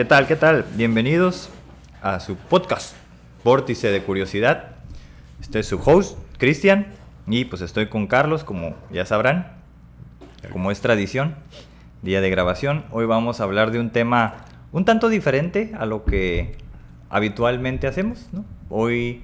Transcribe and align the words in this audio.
¿Qué 0.00 0.06
tal? 0.06 0.26
¿Qué 0.26 0.36
tal? 0.36 0.64
Bienvenidos 0.76 1.50
a 2.00 2.20
su 2.20 2.34
podcast, 2.34 2.96
Vórtice 3.44 3.90
de 3.90 4.02
Curiosidad. 4.02 4.76
Este 5.42 5.58
es 5.58 5.66
su 5.66 5.76
host, 5.76 6.16
Cristian, 6.38 6.86
y 7.26 7.44
pues 7.44 7.60
estoy 7.60 7.88
con 7.88 8.06
Carlos, 8.06 8.42
como 8.42 8.74
ya 8.90 9.04
sabrán, 9.04 9.52
como 10.52 10.70
es 10.70 10.80
tradición, 10.80 11.34
día 12.00 12.22
de 12.22 12.30
grabación. 12.30 12.86
Hoy 12.92 13.04
vamos 13.04 13.40
a 13.40 13.44
hablar 13.44 13.72
de 13.72 13.78
un 13.78 13.90
tema 13.90 14.46
un 14.72 14.86
tanto 14.86 15.10
diferente 15.10 15.72
a 15.78 15.84
lo 15.84 16.06
que 16.06 16.56
habitualmente 17.10 17.86
hacemos, 17.86 18.26
¿no? 18.32 18.46
Hoy 18.70 19.22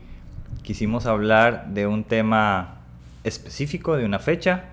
quisimos 0.63 1.07
hablar 1.07 1.69
de 1.69 1.87
un 1.87 2.05
tema 2.05 2.83
específico, 3.24 3.97
de 3.97 4.05
una 4.05 4.19
fecha, 4.19 4.65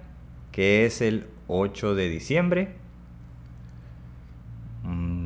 que 0.51 0.85
es 0.85 0.99
el 0.99 1.27
8 1.47 1.95
de 1.95 2.09
diciembre. 2.09 2.75
Mm, 4.83 5.23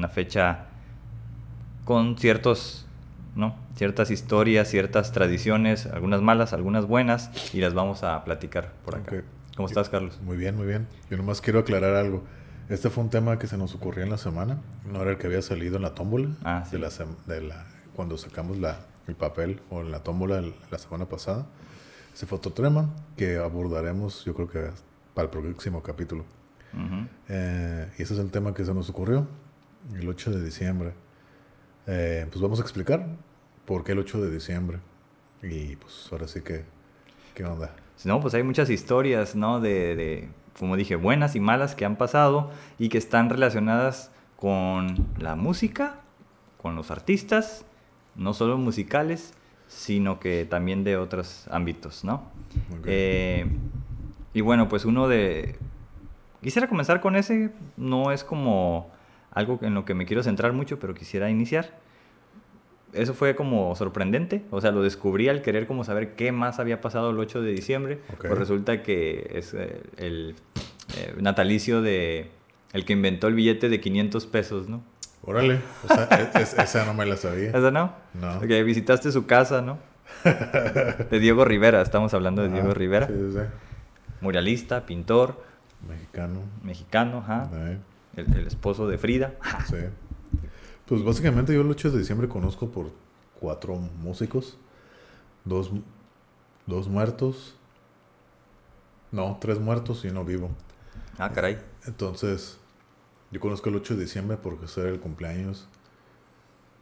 una 0.00 0.08
fecha 0.08 0.64
con 1.84 2.16
ciertos, 2.16 2.86
¿no? 3.36 3.54
ciertas 3.76 4.10
historias, 4.10 4.68
ciertas 4.68 5.12
tradiciones, 5.12 5.86
algunas 5.86 6.22
malas, 6.22 6.52
algunas 6.52 6.86
buenas, 6.86 7.30
y 7.54 7.60
las 7.60 7.74
vamos 7.74 8.02
a 8.02 8.24
platicar 8.24 8.72
por 8.84 8.96
acá. 8.96 9.16
Ok. 9.16 9.24
¿Cómo 9.56 9.68
estás, 9.68 9.88
Carlos? 9.90 10.18
Muy 10.22 10.36
bien, 10.38 10.56
muy 10.56 10.66
bien. 10.66 10.86
Yo 11.10 11.16
nomás 11.18 11.40
quiero 11.42 11.58
aclarar 11.60 11.94
algo. 11.96 12.24
Este 12.70 12.88
fue 12.88 13.04
un 13.04 13.10
tema 13.10 13.38
que 13.38 13.46
se 13.46 13.58
nos 13.58 13.74
ocurrió 13.74 14.04
en 14.04 14.10
la 14.10 14.16
semana. 14.16 14.58
No 14.90 15.02
era 15.02 15.10
el 15.10 15.18
que 15.18 15.26
había 15.26 15.42
salido 15.42 15.76
en 15.76 15.82
la 15.82 15.94
tómbola. 15.94 16.28
Ah, 16.44 16.64
sí. 16.64 16.72
de 16.72 16.78
la, 16.78 16.88
de 17.26 17.40
la- 17.42 17.66
cuando 17.94 18.16
sacamos 18.16 18.56
la, 18.58 18.78
el 19.06 19.16
papel 19.16 19.60
o 19.68 19.82
la 19.82 20.00
tómbola 20.02 20.42
la 20.70 20.78
semana 20.78 21.04
pasada. 21.06 21.44
Ese 22.14 22.24
fue 22.26 22.38
otro 22.38 22.52
tema 22.52 22.88
que 23.16 23.36
abordaremos, 23.36 24.24
yo 24.24 24.34
creo 24.34 24.48
que 24.48 24.70
para 25.14 25.26
el 25.26 25.30
próximo 25.30 25.82
capítulo. 25.82 26.24
Ujú. 26.72 27.06
Eh, 27.28 27.90
y 27.98 28.02
ese 28.02 28.14
es 28.14 28.20
el 28.20 28.30
tema 28.30 28.54
que 28.54 28.64
se 28.64 28.72
nos 28.72 28.88
ocurrió 28.88 29.26
el 29.94 30.08
8 30.08 30.30
de 30.30 30.44
diciembre. 30.44 30.92
Eh, 31.86 32.26
pues 32.30 32.40
vamos 32.40 32.58
a 32.60 32.62
explicar 32.62 33.06
por 33.64 33.84
qué 33.84 33.92
el 33.92 33.98
8 33.98 34.22
de 34.22 34.30
diciembre. 34.30 34.78
Y 35.42 35.76
pues 35.76 36.08
ahora 36.12 36.28
sí 36.28 36.42
que, 36.42 36.64
¿qué 37.34 37.44
onda? 37.44 37.74
No, 38.04 38.20
pues 38.20 38.34
hay 38.34 38.42
muchas 38.42 38.70
historias, 38.70 39.34
¿no? 39.34 39.60
De, 39.60 39.96
de, 39.96 40.28
como 40.58 40.76
dije, 40.76 40.96
buenas 40.96 41.36
y 41.36 41.40
malas 41.40 41.74
que 41.74 41.84
han 41.84 41.96
pasado 41.96 42.50
y 42.78 42.88
que 42.88 42.98
están 42.98 43.30
relacionadas 43.30 44.10
con 44.36 45.06
la 45.18 45.36
música, 45.36 46.00
con 46.58 46.76
los 46.76 46.90
artistas, 46.90 47.64
no 48.16 48.34
solo 48.34 48.58
musicales, 48.58 49.34
sino 49.68 50.18
que 50.18 50.44
también 50.44 50.82
de 50.82 50.96
otros 50.96 51.46
ámbitos, 51.50 52.04
¿no? 52.04 52.30
Ok. 52.78 52.86
Eh, 52.86 53.46
y 54.34 54.40
bueno, 54.40 54.68
pues 54.68 54.84
uno 54.84 55.08
de... 55.08 55.56
Quisiera 56.42 56.68
comenzar 56.68 57.00
con 57.00 57.16
ese, 57.16 57.52
no 57.76 58.12
es 58.12 58.24
como 58.24 58.90
algo 59.32 59.58
en 59.62 59.74
lo 59.74 59.84
que 59.84 59.94
me 59.94 60.06
quiero 60.06 60.22
centrar 60.22 60.52
mucho, 60.52 60.78
pero 60.78 60.94
quisiera 60.94 61.30
iniciar. 61.30 61.70
Eso 62.92 63.14
fue 63.14 63.36
como 63.36 63.76
sorprendente, 63.76 64.42
o 64.50 64.60
sea, 64.60 64.72
lo 64.72 64.82
descubrí 64.82 65.28
al 65.28 65.42
querer 65.42 65.68
como 65.68 65.84
saber 65.84 66.14
qué 66.16 66.32
más 66.32 66.58
había 66.58 66.80
pasado 66.80 67.10
el 67.10 67.18
8 67.20 67.40
de 67.40 67.52
diciembre. 67.52 68.00
Pues 68.18 68.36
resulta 68.36 68.82
que 68.82 69.30
es 69.34 69.54
eh, 69.54 69.80
el 69.96 70.34
eh, 70.96 71.14
natalicio 71.20 71.82
de 71.82 72.30
el 72.72 72.84
que 72.84 72.92
inventó 72.92 73.28
el 73.28 73.34
billete 73.34 73.68
de 73.68 73.80
500 73.80 74.26
pesos, 74.26 74.68
¿no? 74.68 74.82
Órale, 75.22 75.60
o 75.84 75.94
sea, 75.94 76.08
e- 76.34 76.42
es- 76.42 76.54
esa 76.58 76.84
no 76.84 76.94
me 76.94 77.06
la 77.06 77.16
sabía. 77.16 77.50
¿Esa 77.54 77.70
no? 77.70 77.92
No. 78.14 78.40
Que 78.40 78.62
visitaste 78.64 79.12
su 79.12 79.24
casa, 79.26 79.62
¿no? 79.62 79.78
De 81.10 81.20
Diego 81.20 81.44
Rivera, 81.44 81.82
estamos 81.82 82.12
hablando 82.14 82.42
de 82.42 82.48
Diego 82.48 82.74
Rivera. 82.74 83.06
Sí, 83.06 83.12
sí, 83.14 83.32
sí. 83.38 83.44
Muralista, 84.20 84.84
pintor, 84.84 85.40
Mexicano. 85.88 86.40
mexicano, 86.64 87.18
ajá. 87.18 87.48
eh, 87.54 87.78
El, 88.16 88.32
el 88.36 88.46
esposo 88.46 88.88
de 88.88 88.98
Frida. 88.98 89.34
sí. 89.68 89.76
Pues 90.86 91.04
básicamente 91.04 91.54
yo 91.54 91.60
el 91.60 91.70
8 91.70 91.92
de 91.92 91.98
diciembre 91.98 92.28
conozco 92.28 92.70
por 92.70 92.90
cuatro 93.38 93.76
músicos. 93.76 94.56
Dos, 95.44 95.70
dos 96.66 96.88
muertos. 96.88 97.54
No, 99.12 99.38
tres 99.40 99.58
muertos 99.60 100.04
y 100.04 100.08
uno 100.08 100.24
vivo. 100.24 100.50
Ah, 101.18 101.30
caray. 101.32 101.58
Entonces, 101.86 102.58
yo 103.30 103.40
conozco 103.40 103.68
el 103.68 103.76
8 103.76 103.94
de 103.96 104.02
diciembre 104.02 104.36
porque 104.36 104.66
será 104.68 104.88
el 104.88 105.00
cumpleaños 105.00 105.68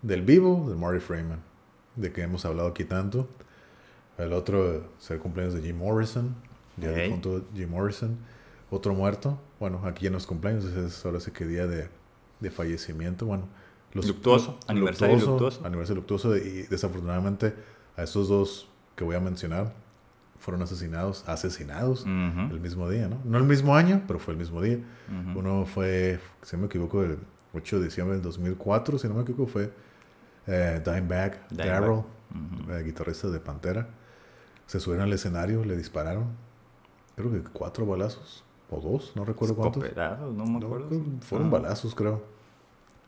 del 0.02 0.22
vivo, 0.22 0.66
de 0.70 0.76
Marty 0.76 1.00
Freeman, 1.00 1.40
de 1.96 2.12
que 2.12 2.22
hemos 2.22 2.44
hablado 2.44 2.68
aquí 2.68 2.84
tanto. 2.84 3.28
El 4.16 4.32
otro 4.32 4.84
será 4.98 5.16
el 5.16 5.22
cumpleaños 5.22 5.54
de 5.54 5.62
Jim 5.62 5.76
Morrison, 5.78 6.34
ya 6.76 6.90
Ok. 6.90 6.96
difunto 6.96 7.44
Jim 7.54 7.70
Morrison. 7.70 8.18
Otro 8.70 8.94
muerto, 8.94 9.38
bueno, 9.58 9.80
aquí 9.84 10.04
ya 10.04 10.10
no 10.10 10.18
es 10.18 10.26
cumpleaños, 10.26 10.64
es 10.64 11.04
ahora 11.04 11.20
sí 11.20 11.30
que 11.30 11.46
día 11.46 11.66
de, 11.66 11.88
de 12.40 12.50
fallecimiento, 12.50 13.26
bueno. 13.26 13.48
Luctuoso, 13.94 14.58
aniversario 14.66 15.16
luctuoso. 15.16 15.64
Aniversario 15.64 15.96
luctuoso 16.00 16.36
y 16.36 16.62
desafortunadamente 16.64 17.54
a 17.96 18.02
estos 18.02 18.28
dos 18.28 18.68
que 18.94 19.04
voy 19.04 19.16
a 19.16 19.20
mencionar 19.20 19.72
fueron 20.38 20.62
asesinados, 20.62 21.24
asesinados 21.26 22.04
el 22.04 22.60
mismo 22.60 22.88
día, 22.88 23.08
¿no? 23.08 23.20
No 23.24 23.38
el 23.38 23.44
mismo 23.44 23.74
año, 23.74 24.02
pero 24.06 24.18
fue 24.18 24.34
el 24.34 24.38
mismo 24.38 24.62
día. 24.62 24.78
Uno 25.34 25.66
fue, 25.66 26.20
si 26.42 26.56
no 26.56 26.62
me 26.62 26.66
equivoco, 26.66 27.02
el 27.02 27.18
8 27.54 27.78
de 27.78 27.84
diciembre 27.86 28.14
del 28.14 28.22
2004, 28.22 28.98
si 28.98 29.08
no 29.08 29.14
me 29.14 29.22
equivoco, 29.22 29.46
fue 29.46 29.72
eh, 30.46 30.80
Dimebag. 30.84 31.48
Darrell, 31.50 32.02
eh, 32.70 32.82
guitarrista 32.84 33.28
de 33.28 33.40
Pantera. 33.40 33.88
Se 34.66 34.78
subieron 34.78 35.06
al 35.06 35.12
escenario, 35.12 35.64
le 35.64 35.76
dispararon, 35.76 36.26
creo 37.16 37.32
que 37.32 37.40
cuatro 37.50 37.86
balazos, 37.86 38.44
o 38.70 38.80
dos, 38.80 39.12
no 39.14 39.24
recuerdo 39.24 39.54
cuántos. 39.56 39.82
No 39.96 40.44
me 40.46 40.58
acuerdo. 40.64 40.88
fueron 41.20 41.48
Ah. 41.48 41.50
balazos, 41.50 41.94
creo. 41.94 42.22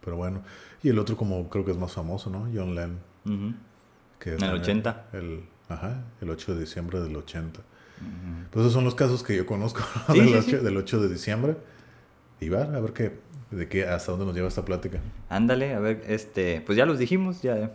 Pero 0.04 0.16
bueno. 0.16 0.40
Y 0.82 0.88
el 0.88 0.98
otro 0.98 1.16
como 1.16 1.48
creo 1.50 1.64
que 1.64 1.70
es 1.72 1.76
más 1.76 1.92
famoso, 1.92 2.30
¿no? 2.30 2.48
John 2.54 2.74
Lennon. 2.74 2.98
Que 4.18 4.30
En 4.30 4.34
el 4.36 4.40
también 4.40 4.62
80. 4.62 5.06
El, 5.12 5.44
ajá, 5.68 6.02
el 6.20 6.30
8 6.30 6.54
de 6.54 6.60
diciembre 6.60 7.00
del 7.00 7.14
80. 7.16 7.60
ujú. 7.60 7.66
Pues 8.50 8.62
esos 8.62 8.72
son 8.72 8.84
los 8.84 8.94
casos 8.94 9.22
que 9.22 9.36
yo 9.36 9.44
conozco 9.46 9.80
Sí, 10.12 10.18
del, 10.20 10.28
sí, 10.28 10.34
8, 10.34 10.42
sí. 10.58 10.64
del 10.64 10.76
8 10.76 11.00
de 11.00 11.08
diciembre. 11.08 11.56
Y 12.40 12.48
va, 12.48 12.62
a 12.62 12.80
ver 12.80 12.92
qué, 12.94 13.18
de 13.50 13.68
qué, 13.68 13.84
hasta 13.86 14.12
dónde 14.12 14.24
nos 14.26 14.34
lleva 14.34 14.48
esta 14.48 14.64
plática. 14.64 14.98
Ándale, 15.28 15.74
a 15.74 15.78
ver, 15.80 16.02
este, 16.08 16.62
pues 16.64 16.78
ya 16.78 16.86
los 16.86 16.98
dijimos, 16.98 17.42
ya. 17.42 17.70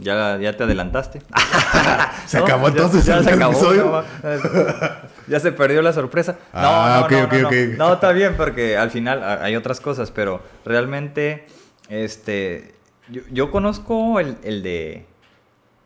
Ya, 0.00 0.36
ya 0.38 0.56
te 0.56 0.64
adelantaste. 0.64 1.20
Se 2.26 2.38
No, 2.38 2.44
acabó 2.44 2.64
ya- 2.66 2.70
entonces 2.72 3.06
ya 3.06 3.18
el, 3.18 3.24
se 3.24 3.30
acabó, 3.30 3.52
episodio. 3.52 4.04
ya 5.28 5.40
se 5.40 5.52
perdió 5.52 5.82
la 5.82 5.92
sorpresa. 5.92 6.38
No, 6.52 6.60
Ah, 6.62 6.98
no, 7.00 7.06
ok, 7.06 7.12
no, 7.12 7.24
ok, 7.24 7.32
no, 7.32 7.40
no. 7.42 7.48
ok. 7.48 7.54
No, 7.78 7.92
está 7.94 8.12
bien 8.12 8.34
porque 8.36 8.76
al 8.76 8.90
final 8.90 9.22
hay 9.24 9.56
otras 9.56 9.80
cosas, 9.80 10.10
pero 10.10 10.42
realmente, 10.64 11.46
este, 11.88 12.74
yo, 13.08 13.22
yo 13.30 13.50
conozco 13.50 14.20
el, 14.20 14.36
el 14.42 14.62
de 14.62 15.06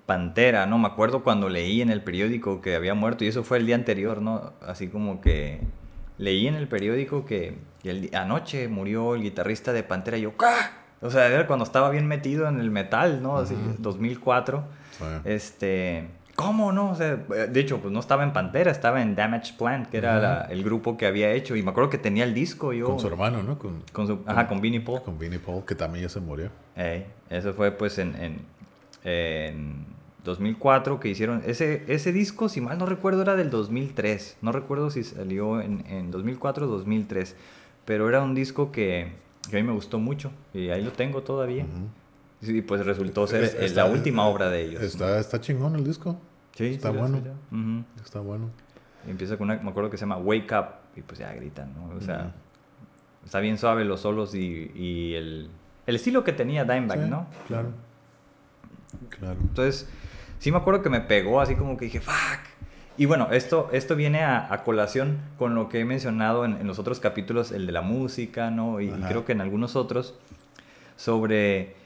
Pantera, 0.06 0.66
¿no? 0.66 0.78
Me 0.78 0.86
acuerdo 0.86 1.24
cuando 1.24 1.48
leí 1.48 1.82
en 1.82 1.90
el 1.90 2.02
periódico 2.02 2.60
que 2.60 2.76
había 2.76 2.94
muerto 2.94 3.24
y 3.24 3.28
eso 3.28 3.42
fue 3.42 3.58
el 3.58 3.66
día 3.66 3.74
anterior, 3.74 4.22
¿no? 4.22 4.52
Así 4.64 4.88
como 4.88 5.20
que 5.20 5.60
leí 6.18 6.46
en 6.46 6.54
el 6.54 6.68
periódico 6.68 7.26
que, 7.26 7.58
que 7.82 7.90
el 7.90 8.10
anoche 8.14 8.68
murió 8.68 9.16
el 9.16 9.22
guitarrista 9.22 9.72
de 9.72 9.82
Pantera 9.82 10.16
y 10.16 10.22
yo. 10.22 10.32
O 11.02 11.10
sea, 11.10 11.26
era 11.26 11.46
cuando 11.46 11.64
estaba 11.64 11.90
bien 11.90 12.06
metido 12.06 12.46
en 12.48 12.60
el 12.60 12.70
metal, 12.70 13.20
¿no? 13.22 13.36
Así, 13.38 13.54
Ujú. 13.54 13.74
2004. 13.78 14.64
Sí. 14.96 15.04
Este, 15.24 16.08
¿cómo 16.36 16.70
no? 16.72 16.90
O 16.90 16.94
sea, 16.94 17.16
de 17.16 17.60
hecho, 17.60 17.78
pues 17.80 17.92
no 17.92 18.00
estaba 18.00 18.22
en 18.22 18.32
Pantera, 18.32 18.70
estaba 18.70 19.02
en 19.02 19.14
Damage 19.16 19.54
Plan, 19.58 19.86
que 19.86 19.96
era 19.96 20.20
la- 20.20 20.40
el 20.50 20.62
grupo 20.62 20.96
que 20.96 21.06
había 21.06 21.32
hecho. 21.32 21.56
Y 21.56 21.62
me 21.62 21.70
acuerdo 21.70 21.90
que 21.90 21.98
tenía 21.98 22.24
el 22.24 22.34
disco 22.34 22.72
yo. 22.72 22.86
Con 22.86 23.00
su 23.00 23.06
hermano, 23.08 23.42
¿no? 23.42 23.58
Con, 23.58 23.82
Con 23.92 24.06
su- 24.06 24.20
ajá, 24.26 24.46
con 24.46 24.60
Vinnie 24.60 24.80
Paul. 24.80 25.02
con 25.02 25.18
Vinnie 25.18 25.38
Paul, 25.38 25.64
que 25.64 25.74
también 25.74 26.04
ya 26.04 26.08
se 26.08 26.20
murió. 26.20 26.50
Ey, 26.76 27.06
eso 27.30 27.52
fue 27.54 27.72
pues 27.72 27.98
en, 27.98 28.14
en, 28.16 28.40
en 29.04 29.86
2004 30.24 31.00
que 31.00 31.08
hicieron. 31.08 31.42
Ese, 31.46 31.84
ese 31.88 32.12
disco, 32.12 32.48
si 32.48 32.60
mal 32.60 32.78
no 32.78 32.86
recuerdo, 32.86 33.22
era 33.22 33.34
del 33.36 33.48
2003. 33.50 34.36
No 34.42 34.52
recuerdo 34.52 34.90
si 34.90 35.04
salió 35.04 35.60
en, 35.60 35.84
en 35.88 36.10
2004 36.10 36.66
o 36.66 36.68
2003. 36.68 37.34
Pero 37.84 38.08
era 38.08 38.20
un 38.22 38.34
disco 38.34 38.72
que, 38.72 39.12
que 39.48 39.56
a 39.56 39.60
mí 39.60 39.66
me 39.66 39.72
gustó 39.72 39.98
mucho. 39.98 40.32
Y 40.52 40.68
ahí 40.70 40.82
lo 40.82 40.90
tengo 40.92 41.22
todavía. 41.22 41.64
Ujú. 41.64 41.88
Y 42.42 42.60
pues 42.62 42.84
resultó 42.84 43.26
ser 43.26 43.44
Es- 43.44 43.54
eh, 43.54 43.64
está- 43.66 43.84
la 43.84 43.90
última 43.90 44.26
obra 44.26 44.48
de 44.50 44.62
ellos. 44.64 44.82
Está, 44.82 45.18
está 45.18 45.40
chingón 45.40 45.74
el 45.76 45.84
disco. 45.84 46.20
Sí, 46.54 46.66
está 46.74 46.90
sí, 46.90 46.96
bueno. 46.96 47.18
sí, 47.18 47.24
sí. 47.50 48.02
Está 48.04 48.20
bueno. 48.20 48.50
Y 49.06 49.10
empieza 49.10 49.36
con 49.36 49.50
una, 49.50 49.60
me 49.62 49.70
acuerdo 49.70 49.90
que 49.90 49.96
se 49.96 50.02
llama 50.02 50.18
Wake 50.18 50.52
Up, 50.54 50.66
y 50.96 51.02
pues 51.02 51.18
ya 51.18 51.32
gritan, 51.32 51.72
¿no? 51.74 51.94
O 51.96 52.00
sea, 52.00 52.32
está 53.24 53.40
bien 53.40 53.56
suave 53.58 53.84
los 53.84 54.00
solos 54.00 54.34
y, 54.34 54.70
y 54.74 55.14
el, 55.14 55.50
el 55.86 55.96
estilo 55.96 56.24
que 56.24 56.32
tenía 56.32 56.64
Dimebag, 56.64 57.04
Sí, 57.04 57.10
¿no? 57.10 57.26
Claro. 57.46 57.68
Claro. 59.10 59.36
Entonces, 59.40 59.88
sí 60.38 60.50
me 60.50 60.58
acuerdo 60.58 60.82
que 60.82 60.90
me 60.90 61.00
pegó 61.00 61.40
así 61.40 61.54
como 61.54 61.76
que 61.76 61.86
dije, 61.86 62.00
fuck. 62.00 62.14
Y 62.98 63.04
bueno, 63.04 63.28
esto, 63.30 63.68
esto 63.72 63.94
viene 63.94 64.22
a, 64.22 64.50
a 64.52 64.64
colación 64.64 65.18
con 65.38 65.54
lo 65.54 65.68
que 65.68 65.80
he 65.80 65.84
mencionado 65.84 66.44
en, 66.46 66.54
en 66.54 66.66
los 66.66 66.78
otros 66.78 66.98
capítulos, 66.98 67.52
el 67.52 67.66
de 67.66 67.72
la 67.72 67.82
música, 67.82 68.50
¿no? 68.50 68.80
Y, 68.80 68.86
y 68.88 68.90
creo 69.08 69.24
que 69.26 69.32
en 69.32 69.42
algunos 69.42 69.76
otros, 69.76 70.14
sobre 70.96 71.76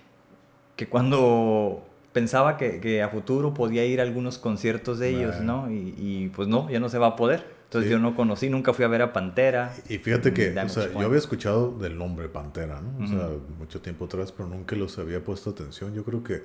que 0.81 0.88
cuando 0.88 1.87
pensaba 2.15 2.56
que, 2.56 2.81
que 2.81 3.03
a 3.03 3.11
futuro 3.11 3.53
podía 3.53 3.85
ir 3.85 4.00
a 4.00 4.03
algunos 4.03 4.38
conciertos 4.38 4.99
de 4.99 5.11
ellos. 5.11 5.38
¿no? 5.43 5.71
Y, 5.71 5.94
y, 5.99 6.32
pues 6.35 6.49
no, 6.49 6.71
ya 6.71 6.81
no 6.81 6.88
se 6.88 6.97
va 6.97 7.09
a 7.09 7.17
poder. 7.17 7.44
Entonces 7.65 7.88
Sí. 7.91 7.93
yo 7.93 7.99
no 7.99 8.17
conocí, 8.17 8.49
nunca 8.49 8.73
fui 8.73 8.87
a 8.87 8.88
ver 8.88 9.03
a 9.03 9.12
Pantera. 9.12 9.75
Y 9.91 9.99
fíjate 9.99 10.32
que, 10.32 10.59
o 10.59 10.69
sea, 10.71 10.91
yo 10.91 11.00
había 11.00 11.19
escuchado 11.19 11.77
del 11.79 11.99
nombre 11.99 12.31
Pantera, 12.31 12.81
¿no? 12.81 13.05
O 13.05 13.06
sea, 13.06 13.29
mucho 13.59 13.82
tiempo 13.82 14.06
atrás, 14.06 14.32
pero 14.32 14.49
nunca 14.49 14.75
los 14.75 14.99
había 14.99 15.23
puesto 15.23 15.50
atención. 15.50 15.93
Yo 15.93 16.03
creo 16.03 16.25
que 16.25 16.44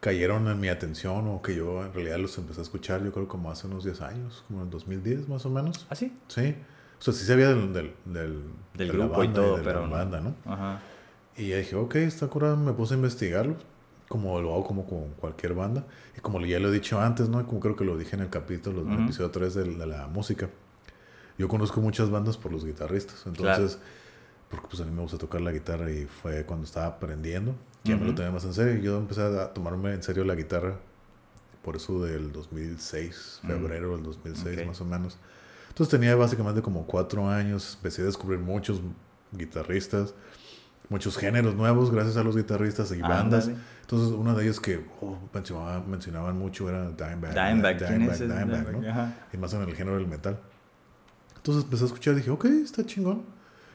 cayeron 0.00 0.48
en 0.48 0.58
mi 0.58 0.66
atención 0.68 1.28
o 1.28 1.40
que 1.40 1.54
yo 1.54 1.84
en 1.84 1.92
realidad 1.92 2.18
los 2.18 2.36
empecé 2.38 2.58
a 2.58 2.64
escuchar, 2.64 3.04
yo 3.04 3.12
creo 3.12 3.28
como 3.28 3.52
hace 3.52 3.68
unos 3.68 3.84
10 3.84 4.00
años, 4.00 4.42
como 4.48 4.62
en 4.62 4.64
el 4.66 4.70
2010 4.72 5.28
más 5.28 5.46
o 5.46 5.50
menos. 5.50 5.86
¿Ah, 5.88 5.94
sí? 5.94 6.12
Sí. 6.26 6.56
O 6.98 7.02
sea, 7.02 7.14
sí 7.14 7.24
sabía 7.24 7.50
del, 7.50 7.72
del, 7.72 7.92
del, 8.04 8.04
Del 8.04 8.42
de 8.74 8.86
la 8.86 8.92
grupo 8.92 9.22
y 9.22 9.26
banda 9.28 9.40
todo, 9.42 9.56
de 9.58 9.62
pero 9.62 9.86
la 9.86 10.04
¿no? 10.20 10.34
Ajá. 10.44 10.80
Y 11.36 11.48
ya 11.48 11.56
dije, 11.58 11.74
ok, 11.76 11.96
está 11.96 12.28
curado, 12.28 12.56
me 12.56 12.72
puse 12.72 12.94
a 12.94 12.96
investigarlo, 12.96 13.56
como 14.08 14.40
lo 14.40 14.52
hago 14.54 14.64
como 14.64 14.86
con 14.86 15.10
cualquier 15.14 15.54
banda. 15.54 15.84
Y 16.16 16.20
como 16.20 16.40
ya 16.40 16.58
lo 16.60 16.68
he 16.68 16.72
dicho 16.72 17.00
antes, 17.00 17.28
¿no? 17.28 17.44
Como 17.46 17.60
creo 17.60 17.74
que 17.76 17.84
lo 17.84 17.96
dije 17.98 18.14
en 18.16 18.22
el 18.22 18.30
capítulo, 18.30 18.82
en 18.82 18.88
el 18.88 18.94
Ujú. 18.94 19.04
episodio 19.04 19.30
3 19.30 19.54
de, 19.54 19.64
de 19.64 19.86
la 19.86 20.06
música. 20.06 20.48
Yo 21.36 21.48
conozco 21.48 21.80
muchas 21.80 22.10
bandas 22.10 22.36
por 22.36 22.52
los 22.52 22.64
guitarristas, 22.64 23.24
entonces, 23.26 23.78
porque 24.48 24.68
pues 24.68 24.80
a 24.80 24.84
mí 24.84 24.92
me 24.92 25.02
gusta 25.02 25.18
tocar 25.18 25.40
la 25.40 25.50
guitarra 25.50 25.90
y 25.90 26.04
fue 26.06 26.44
cuando 26.44 26.64
estaba 26.64 26.86
aprendiendo, 26.86 27.56
ya 27.82 27.96
me 27.96 28.06
lo 28.06 28.14
tenía 28.14 28.30
más 28.30 28.44
en 28.44 28.54
serio. 28.54 28.80
Yo 28.80 28.98
empecé 28.98 29.22
a 29.22 29.52
tomarme 29.52 29.92
en 29.94 30.02
serio 30.04 30.22
la 30.24 30.36
guitarra 30.36 30.76
por 31.64 31.74
eso 31.76 32.00
del 32.04 32.30
2006, 32.30 33.40
Mm. 33.42 33.46
febrero 33.48 33.92
del 33.96 34.04
2006 34.04 34.60
Ok. 34.60 34.66
más 34.66 34.80
o 34.80 34.84
menos. 34.84 35.18
Entonces 35.70 35.90
tenía 35.90 36.14
básicamente 36.14 36.62
como 36.62 36.86
cuatro 36.86 37.28
años, 37.28 37.74
empecé 37.76 38.02
a 38.02 38.04
descubrir 38.04 38.38
muchos 38.38 38.80
guitarristas, 39.32 40.14
muchos 40.88 41.16
géneros 41.16 41.54
nuevos 41.54 41.90
gracias 41.90 42.16
a 42.16 42.22
los 42.22 42.36
guitarristas 42.36 42.90
y 42.92 43.00
bandas. 43.00 43.46
Ándale. 43.48 43.64
Entonces 43.82 44.08
uno 44.10 44.34
de 44.34 44.44
ellos 44.44 44.60
que 44.60 44.84
oh, 45.00 45.18
mencionaba- 45.32 45.82
mencionaban 45.86 46.38
mucho 46.38 46.68
era 46.68 46.90
Dimebag. 46.90 47.34
Dimebag, 47.34 47.78
¿quién 47.78 48.02
es 48.02 48.12
ese 48.14 48.24
Dimebag, 48.24 48.66
Dimebag? 48.66 48.82
¿no? 48.82 48.90
Ajá. 48.90 49.14
Y 49.32 49.36
más 49.36 49.52
en 49.54 49.62
el 49.62 49.74
género 49.74 49.96
del 49.96 50.06
metal. 50.06 50.38
Entonces 51.36 51.64
empecé 51.64 51.84
a 51.84 51.86
escuchar 51.86 52.14
y 52.14 52.16
dije, 52.18 52.30
ok, 52.30 52.44
está 52.46 52.84
chingón. 52.86 53.22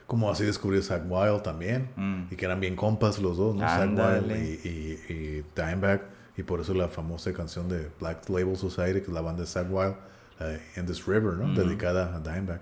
Como 0.06 0.28
así 0.28 0.44
descubrí 0.44 0.78
a 0.78 0.82
Zach 0.82 1.02
Wild 1.08 1.42
también. 1.42 1.90
Mm. 1.94 2.24
Y 2.32 2.36
que 2.36 2.44
eran 2.44 2.58
bien 2.58 2.74
compas 2.74 3.20
los 3.20 3.36
dos, 3.36 3.54
¿no? 3.54 3.60
Zach 3.60 3.88
Wild 3.90 4.00
Ándale. 4.00 4.40
y, 4.64 4.68
y, 4.68 5.12
y 5.12 5.44
Dimebag. 5.54 6.02
Y 6.36 6.42
por 6.42 6.60
eso 6.60 6.74
la 6.74 6.88
famosa 6.88 7.32
canción 7.32 7.68
de 7.68 7.90
Black 8.00 8.28
Label 8.28 8.56
Society, 8.56 9.00
que 9.00 9.06
es 9.06 9.12
la 9.12 9.20
banda 9.20 9.42
de 9.42 9.46
Zach 9.46 9.66
Wild, 9.70 9.94
de 10.40 10.60
In 10.80 10.86
This 10.86 11.06
River, 11.06 11.34
¿no? 11.34 11.52
Ujú. 11.52 11.62
Dedicada 11.62 12.16
a 12.16 12.18
Dimebag. 12.20 12.60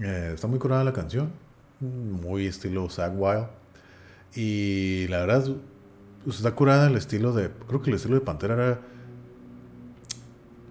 Eh, 0.00 0.32
está 0.34 0.46
muy 0.46 0.58
curada 0.60 0.84
la 0.84 0.92
canción. 0.92 1.32
Muy 1.82 2.46
estilo 2.46 2.88
Zach 2.88 3.12
Wild. 3.14 3.46
Y 4.34 5.06
la 5.08 5.18
verdad, 5.26 5.46
pues, 6.24 6.36
está 6.36 6.52
curada 6.52 6.86
el 6.88 6.96
estilo 6.96 7.32
de... 7.32 7.50
Creo 7.68 7.82
que 7.82 7.90
el 7.90 7.96
estilo 7.96 8.14
de 8.14 8.20
Pantera 8.22 8.54
era 8.54 8.80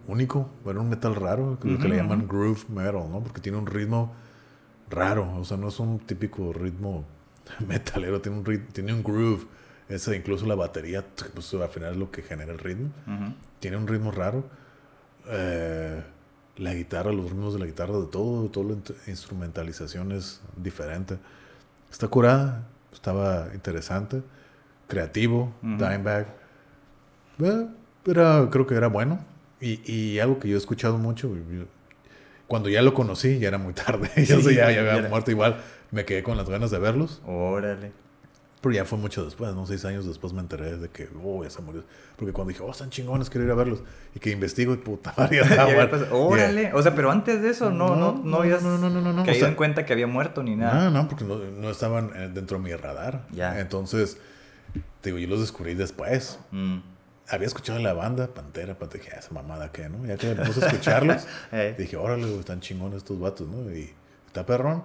único. 0.08 0.50
Era 0.66 0.80
un 0.80 0.90
metal 0.90 1.16
raro, 1.16 1.58
creo 1.60 1.78
que 1.78 1.88
le 1.88 1.98
llaman 1.98 2.28
groove 2.28 2.66
metal, 2.69 3.08
¿no? 3.10 3.19
Porque 3.22 3.42
tiene 3.42 3.58
un 3.58 3.68
ritmo 3.68 4.13
raro. 4.90 5.31
O 5.38 5.46
sea, 5.46 5.58
no 5.58 5.68
es 5.69 5.80
un 5.80 6.00
típico 6.00 6.54
ritmo 6.54 7.06
metalero. 7.68 8.22
Tiene 8.22 8.40
un, 8.40 8.46
rit- 8.46 8.72
tiene 8.74 8.94
un 8.94 9.04
groove. 9.04 9.46
Esa, 9.90 10.16
incluso 10.16 10.46
la 10.46 10.56
batería, 10.56 11.06
pues 11.34 11.54
al 11.54 11.68
final 11.69 11.92
es 11.92 11.98
lo 11.98 12.12
que 12.12 12.22
genera 12.22 12.52
el 12.54 12.60
ritmo. 12.60 12.90
Tiene 13.60 13.78
un 13.78 13.88
ritmo 13.88 14.12
raro. 14.12 14.46
Eh, 15.28 16.02
la 16.62 16.74
guitarra, 16.74 17.12
los 17.12 17.25
ritmos 17.31 17.54
de 17.54 17.60
la 17.60 17.66
guitarra, 17.66 17.98
de 17.98 18.06
todo, 18.08 18.48
toda 18.50 18.69
la 18.69 18.75
instrumentalización 19.08 20.12
es 20.12 20.42
diferente. 20.56 21.18
Está 21.92 22.08
curada, 22.08 22.68
estaba 22.94 23.48
interesante, 23.54 24.22
creativo, 24.88 25.54
Ujú. 25.63 25.72
Dimebag. 25.78 26.28
Eh, 27.40 27.68
era, 28.06 28.48
creo 28.52 28.68
que 28.68 28.75
era 28.75 28.88
bueno. 28.88 29.25
Y, 29.60 29.80
y 29.92 30.19
algo 30.19 30.40
que 30.40 30.48
yo 30.50 30.56
he 30.56 30.58
escuchado 30.58 30.98
mucho, 30.98 31.28
yo- 31.36 31.66
cuando 32.48 32.68
ya 32.69 32.81
lo 32.81 32.94
conocí, 32.94 33.40
ya 33.40 33.48
era 33.48 33.58
muy 33.58 33.74
tarde. 33.86 34.10
ya, 34.18 34.24
Sí, 34.40 34.56
ya, 34.56 34.69
ya 34.69 34.72
ya 34.72 34.80
había 34.81 34.96
era- 34.98 35.10
muerto 35.10 35.31
igual. 35.31 35.58
Me 35.92 36.06
quedé 36.06 36.24
con 36.24 36.38
las 36.38 36.50
ganas 36.50 36.72
de 36.72 36.80
verlos. 36.80 37.22
Órale. 37.25 37.92
Pero 38.62 38.75
ya 38.75 38.86
fue 38.86 39.00
mucho 39.00 39.25
después, 39.25 39.56
¿no? 39.56 39.66
Seis 39.66 39.84
años 39.86 40.06
después 40.06 40.34
me 40.34 40.40
enteré 40.40 40.78
de 40.78 40.88
que, 40.90 41.10
oh, 41.24 41.44
ya 41.44 41.50
se 41.50 41.63
murió. 41.63 41.84
Porque 42.16 42.31
cuando 42.31 42.50
dije, 42.50 42.62
oh, 42.63 42.69
están 42.69 42.92
chingones, 42.92 43.28
quiero 43.31 43.46
ir 43.46 43.52
a 43.52 43.56
verlos. 43.56 43.81
Y 44.13 44.19
que 44.19 44.30
investigo 44.30 44.74
y 44.75 44.78
puta 44.78 45.13
madre, 45.18 45.42
Órale. 46.12 46.72
O 46.74 46.81
sea, 46.84 46.94
pero 46.94 47.10
antes 47.12 47.42
de 47.42 47.50
eso 47.50 47.72
no, 47.72 47.96
no, 47.96 48.13
no, 48.13 48.22
no, 48.24 48.38
habías 48.38 48.62
no, 48.62 48.78
no, 48.78 48.90
no, 48.92 49.02
no, 49.02 49.13
no. 49.13 49.24
caído 49.24 49.38
O 49.38 49.40
sea, 49.40 49.50
en 49.50 49.56
cuenta 49.56 49.84
que 49.86 49.94
había 49.94 50.06
muerto 50.06 50.44
ni 50.44 50.56
No, 50.56 50.66
nada. 50.66 50.90
no, 50.92 51.08
porque 51.08 51.24
no, 51.25 51.38
no 51.38 51.69
estaban 51.72 52.12
eh, 52.16 52.30
dentro 52.31 52.58
de 52.60 52.63
mi 52.63 52.75
radar. 52.75 53.25
Ya. 53.31 53.60
Entonces, 53.60 54.18
te 55.02 55.10
digo, 55.10 55.18
yo 55.18 55.28
los 55.28 55.40
descubrí 55.42 55.74
después. 55.74 56.38
Mm. 56.52 56.78
Había 57.30 57.48
escuchado 57.48 57.80
la 57.80 57.94
banda, 57.94 58.28
Pantera, 58.28 58.78
Pantera, 58.78 59.04
dije, 59.04 59.16
"Ah, 59.16 59.19
esa 59.22 59.34
mamada 59.34 59.72
que, 59.72 59.90
¿no? 59.90 60.06
Ya 60.06 60.18
que 60.18 60.36
me 60.36 60.46
puse 60.46 60.63
a 60.63 60.68
escucharlos, 60.68 61.25
Eh. 61.52 61.74
dije, 61.80 61.98
órale, 61.98 62.38
están 62.40 62.60
chingones 62.60 62.98
estos 62.98 63.19
vatos, 63.19 63.48
¿no? 63.48 63.72
Y 63.74 63.90
está 64.28 64.46
perrón. 64.46 64.84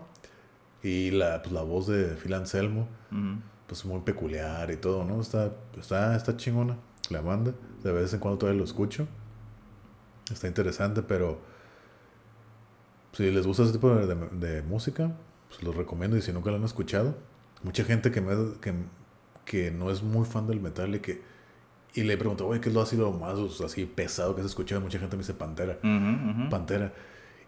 Y 0.83 1.11
la, 1.11 1.43
pues, 1.43 1.53
la 1.53 1.63
voz 1.63 1.89
de 1.89 2.05
Phil 2.15 2.33
Anselmo, 2.35 2.89
Ujú. 3.11 3.41
Pues 3.67 3.85
muy 3.85 4.01
peculiar 4.01 4.71
y 4.71 4.77
todo, 4.77 5.05
¿no? 5.05 5.21
Está, 5.21 5.53
está, 5.79 6.15
está 6.17 6.37
chingona 6.37 6.77
la 7.11 7.21
banda. 7.21 7.53
De 7.83 7.93
vez 7.93 8.13
en 8.15 8.21
cuando 8.21 8.39
todavía 8.39 8.59
lo 8.59 8.65
escucho. 8.65 9.07
Está 10.33 10.49
interesante, 10.49 11.03
pero 11.03 11.39
si 13.13 13.31
les 13.31 13.47
gusta 13.47 13.63
ese 13.63 13.73
tipo 13.73 13.95
de, 13.95 14.07
de- 14.15 14.29
de 14.55 14.63
música, 14.63 15.11
pues 15.49 15.63
los 15.63 15.75
recomiendo. 15.75 16.17
Y 16.17 16.23
si 16.23 16.33
nunca 16.33 16.51
lo 16.51 16.57
han 16.57 16.65
escuchado, 16.65 17.15
mucha 17.63 17.85
gente 17.85 18.11
que, 18.11 18.21
me, 18.21 18.35
que, 18.61 18.75
que 19.45 19.71
no 19.71 19.91
es 19.91 20.03
muy 20.03 20.25
fan 20.27 20.47
del 20.47 20.61
metal 20.61 20.95
y 20.95 21.01
que 21.01 21.23
y 21.95 22.03
le 22.03 22.19
pregunto, 22.19 22.47
oye, 22.47 22.61
¿qué 22.61 22.69
es 22.69 22.75
lo 22.75 22.83
así 22.83 22.95
lo 22.95 23.11
más 23.13 23.39
así 23.65 23.87
pesado 23.87 24.35
que 24.35 24.43
has 24.43 24.47
escuchado? 24.49 24.83
Mucha 24.83 24.99
gente 24.99 25.17
me 25.17 25.23
dice 25.23 25.33
Pantera. 25.33 25.79
Pantera. 26.51 26.93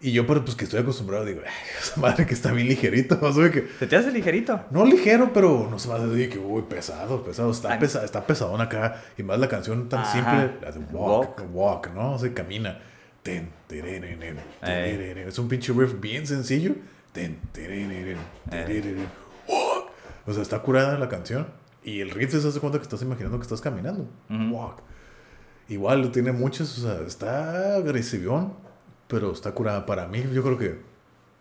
Y 0.01 0.13
yo, 0.13 0.25
pero 0.25 0.43
pues 0.45 0.55
que 0.55 0.63
estoy 0.63 0.79
acostumbrado, 0.79 1.25
digo, 1.25 1.41
"Ay, 1.45 1.51
esa 1.81 1.99
madre 1.99 2.25
que 2.25 2.33
está 2.33 2.51
bien 2.53 2.67
ligerito. 2.69 3.19
O 3.21 3.33
sea, 3.33 3.51
que, 3.51 3.67
¿Se 3.79 3.85
te 3.87 3.95
hace 3.97 4.11
ligerito? 4.11 4.61
no 4.71 4.85
ligero, 4.85 5.31
pero 5.33 5.67
no 5.69 5.77
se 5.77 5.89
me 5.89 5.95
hace 5.95 6.29
que, 6.29 6.39
uy, 6.39 6.63
pesado, 6.69 7.21
pesado. 7.23 7.51
Está, 7.51 7.73
Ay. 7.73 7.79
pesa, 7.79 8.05
está 8.05 8.25
pesadón 8.25 8.61
acá. 8.61 9.01
Y 9.17 9.23
más 9.23 9.39
la 9.39 9.47
canción 9.49 9.89
tan 9.89 10.01
Ajá. 10.01 10.11
simple, 10.13 10.51
la 10.61 10.71
de 10.71 10.79
walk, 10.93 11.39
Walk. 11.41 11.43
walk, 11.53 11.93
¿no? 11.93 12.13
O 12.13 12.19
sea, 12.19 12.33
camina. 12.33 12.79
Ten, 13.23 13.49
tererenen, 13.67 14.37
Ey. 14.61 14.91
tererenen. 14.97 15.27
Es 15.27 15.37
un 15.37 15.49
pinche 15.49 15.73
riff 15.73 15.99
bien 15.99 16.25
sencillo. 16.25 16.75
Ten, 17.11 17.37
walk. 19.47 19.89
O 20.25 20.33
sea, 20.33 20.41
está 20.41 20.59
curada 20.59 20.97
la 20.97 21.09
canción. 21.09 21.47
Y 21.83 22.01
el 22.01 22.11
riff 22.11 22.31
se 22.31 22.47
hace 22.47 22.59
cuenta 22.59 22.77
que 22.77 22.83
estás 22.83 23.01
imaginando 23.01 23.37
que 23.37 23.43
estás 23.43 23.61
caminando. 23.61 24.07
Walk. 24.29 24.81
Igual 25.67 26.11
tiene 26.11 26.31
muchas, 26.31 26.77
o 26.79 26.81
sea, 26.81 27.05
está 27.05 27.75
agresivión, 27.75 28.53
pero 29.09 29.33
está 29.33 29.51
curada. 29.51 29.85
Para 29.85 30.07
mí, 30.07 30.23
yo 30.31 30.41
creo 30.43 30.57
que, 30.57 30.79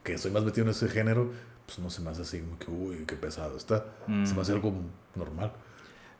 que 0.02 0.14
estoy 0.14 0.32
más 0.32 0.42
metido 0.42 0.64
en 0.64 0.70
ese 0.72 0.88
género, 0.88 1.30
pues 1.66 1.78
no 1.78 1.90
se 1.90 2.02
me 2.02 2.10
hace 2.10 2.22
así 2.22 2.40
como 2.40 2.58
que, 2.58 2.70
uy, 2.70 3.04
qué 3.06 3.14
pesado 3.14 3.56
está. 3.56 3.84
Se 4.24 4.34
me 4.34 4.40
hace 4.40 4.52
Mm. 4.52 4.56
algo 4.56 4.72
normal. 5.14 5.52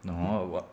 No, 0.04 0.64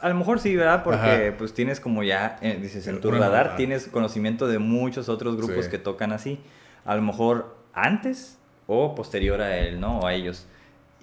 a 0.00 0.08
lo 0.08 0.14
mejor 0.14 0.40
sí, 0.40 0.56
¿verdad? 0.56 0.82
Porque 0.82 1.28
Ajá. 1.28 1.34
pues 1.38 1.52
tienes 1.54 1.78
como 1.80 2.02
ya, 2.02 2.38
eh, 2.42 2.58
dices, 2.60 2.86
en 2.86 3.00
tu 3.00 3.10
radar 3.10 3.56
tienes 3.56 3.86
conocimiento 3.86 4.46
de 4.48 4.58
muchos 4.58 5.08
otros 5.08 5.36
grupos 5.36 5.66
Sí. 5.66 5.70
que 5.70 5.78
tocan 5.78 6.12
así. 6.12 6.38
A 6.84 6.94
lo 6.96 7.02
mejor 7.02 7.54
antes 7.74 8.38
o 8.66 8.94
posterior 8.94 9.40
a 9.40 9.56
él, 9.58 9.78
¿no? 9.80 10.00
O 10.00 10.06
a 10.06 10.14
ellos. 10.14 10.46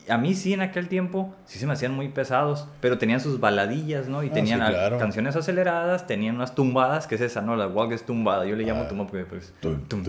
A 0.09 0.17
mí 0.17 0.33
sí, 0.35 0.53
en 0.53 0.61
aquel 0.61 0.87
tiempo, 0.87 1.35
sí 1.45 1.59
se 1.59 1.67
me 1.67 1.73
hacían 1.73 1.93
muy 1.93 2.07
pesados, 2.09 2.67
pero 2.81 2.97
tenían 2.97 3.19
sus 3.19 3.39
baladillas, 3.39 4.07
¿no? 4.07 4.23
Y 4.23 4.29
Ah, 4.29 4.33
tenían 4.33 4.59
sí, 4.59 4.65
al- 4.65 4.73
claro. 4.73 4.97
canciones 4.97 5.35
aceleradas, 5.35 6.07
tenían 6.07 6.35
unas 6.35 6.55
tumbadas, 6.55 7.07
que 7.07 7.15
es 7.15 7.21
esa, 7.21 7.41
¿no? 7.41 7.55
La 7.55 7.67
walk 7.67 7.91
es 7.91 8.05
tumbada, 8.05 8.45
yo 8.45 8.55
le 8.55 8.63
llamo 8.63 8.83
Ah. 8.83 8.87
tumba 8.87 9.07
pues... 9.07 9.53
Tum, 9.59 9.81
tum, 9.87 10.03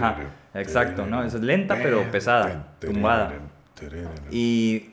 Ajá, 0.00 0.16
exacto, 0.54 1.06
¿no? 1.06 1.22
Esa 1.24 1.36
es 1.38 1.42
lenta, 1.42 1.76
pero 1.82 2.10
pesada, 2.10 2.68
tumbada. 2.80 3.32
Y 4.30 4.90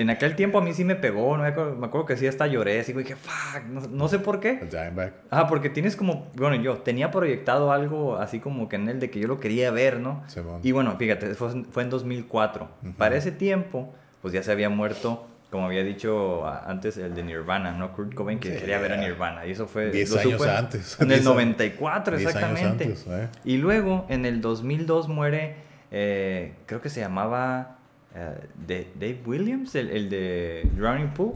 en 0.00 0.10
aquel 0.10 0.34
tiempo 0.36 0.58
a 0.58 0.62
mí 0.62 0.72
sí 0.72 0.84
me 0.84 0.96
pegó, 0.96 1.36
no 1.36 1.42
me 1.42 1.48
acuerdo, 1.50 1.76
me 1.76 1.86
acuerdo 1.86 2.06
que 2.06 2.16
sí 2.16 2.26
hasta 2.26 2.46
lloré, 2.46 2.80
así 2.80 2.92
dije, 2.92 3.16
fuck, 3.16 3.64
no, 3.68 3.80
no 3.88 4.08
sé 4.08 4.18
por 4.18 4.40
qué. 4.40 4.60
El. 4.70 5.12
Ah, 5.30 5.46
porque 5.48 5.68
tienes 5.70 5.96
como, 5.96 6.28
bueno, 6.36 6.56
yo 6.56 6.78
tenía 6.78 7.10
proyectado 7.10 7.72
algo 7.72 8.16
así 8.16 8.40
como 8.40 8.68
que 8.68 8.76
en 8.76 8.88
él 8.88 9.00
de 9.00 9.10
que 9.10 9.20
yo 9.20 9.28
lo 9.28 9.38
quería 9.40 9.70
ver, 9.70 10.00
¿no? 10.00 10.22
Simón. 10.28 10.60
Y 10.62 10.72
bueno, 10.72 10.96
fíjate, 10.98 11.34
fue, 11.34 11.64
fue 11.70 11.82
en 11.82 11.90
2004. 11.90 12.68
Ujú. 12.82 12.92
Para 12.94 13.16
ese 13.16 13.32
tiempo, 13.32 13.92
pues 14.22 14.32
ya 14.34 14.42
se 14.42 14.52
había 14.52 14.68
muerto, 14.70 15.26
como 15.50 15.66
había 15.66 15.82
dicho 15.82 16.46
antes, 16.46 16.96
el 16.96 17.14
de 17.14 17.22
Nirvana, 17.24 17.72
¿no? 17.72 17.92
Kurt 17.92 18.14
Cobain, 18.14 18.38
que 18.38 18.52
Sí, 18.54 18.60
quería 18.60 18.78
ver 18.78 18.92
a. 18.92 18.96
Nirvana. 18.96 19.46
Y 19.46 19.50
eso 19.50 19.66
fue... 19.66 19.90
Diez 19.90 20.10
lo 20.12 20.20
años 20.20 20.38
supe 20.40 20.50
antes. 20.50 20.96
En 21.00 21.10
el 21.10 21.18
Diez- 21.20 21.24
94, 21.24 22.16
diez 22.16 22.28
años 22.36 22.42
exactamente. 22.60 22.84
antes, 22.84 23.06
¿eh? 23.08 23.28
Y 23.44 23.56
luego, 23.58 24.06
en 24.08 24.24
el 24.26 24.40
2002 24.40 25.08
muere, 25.08 25.56
eh, 25.90 26.54
creo 26.66 26.80
que 26.80 26.88
se 26.88 27.00
llamaba 27.00 27.78
eh, 28.14 28.34
de- 28.66 28.88
Dave 28.94 29.20
Williams, 29.26 29.74
el, 29.74 29.90
el 29.90 30.10
de 30.10 30.68
Drowning 30.74 31.10
Pool, 31.14 31.34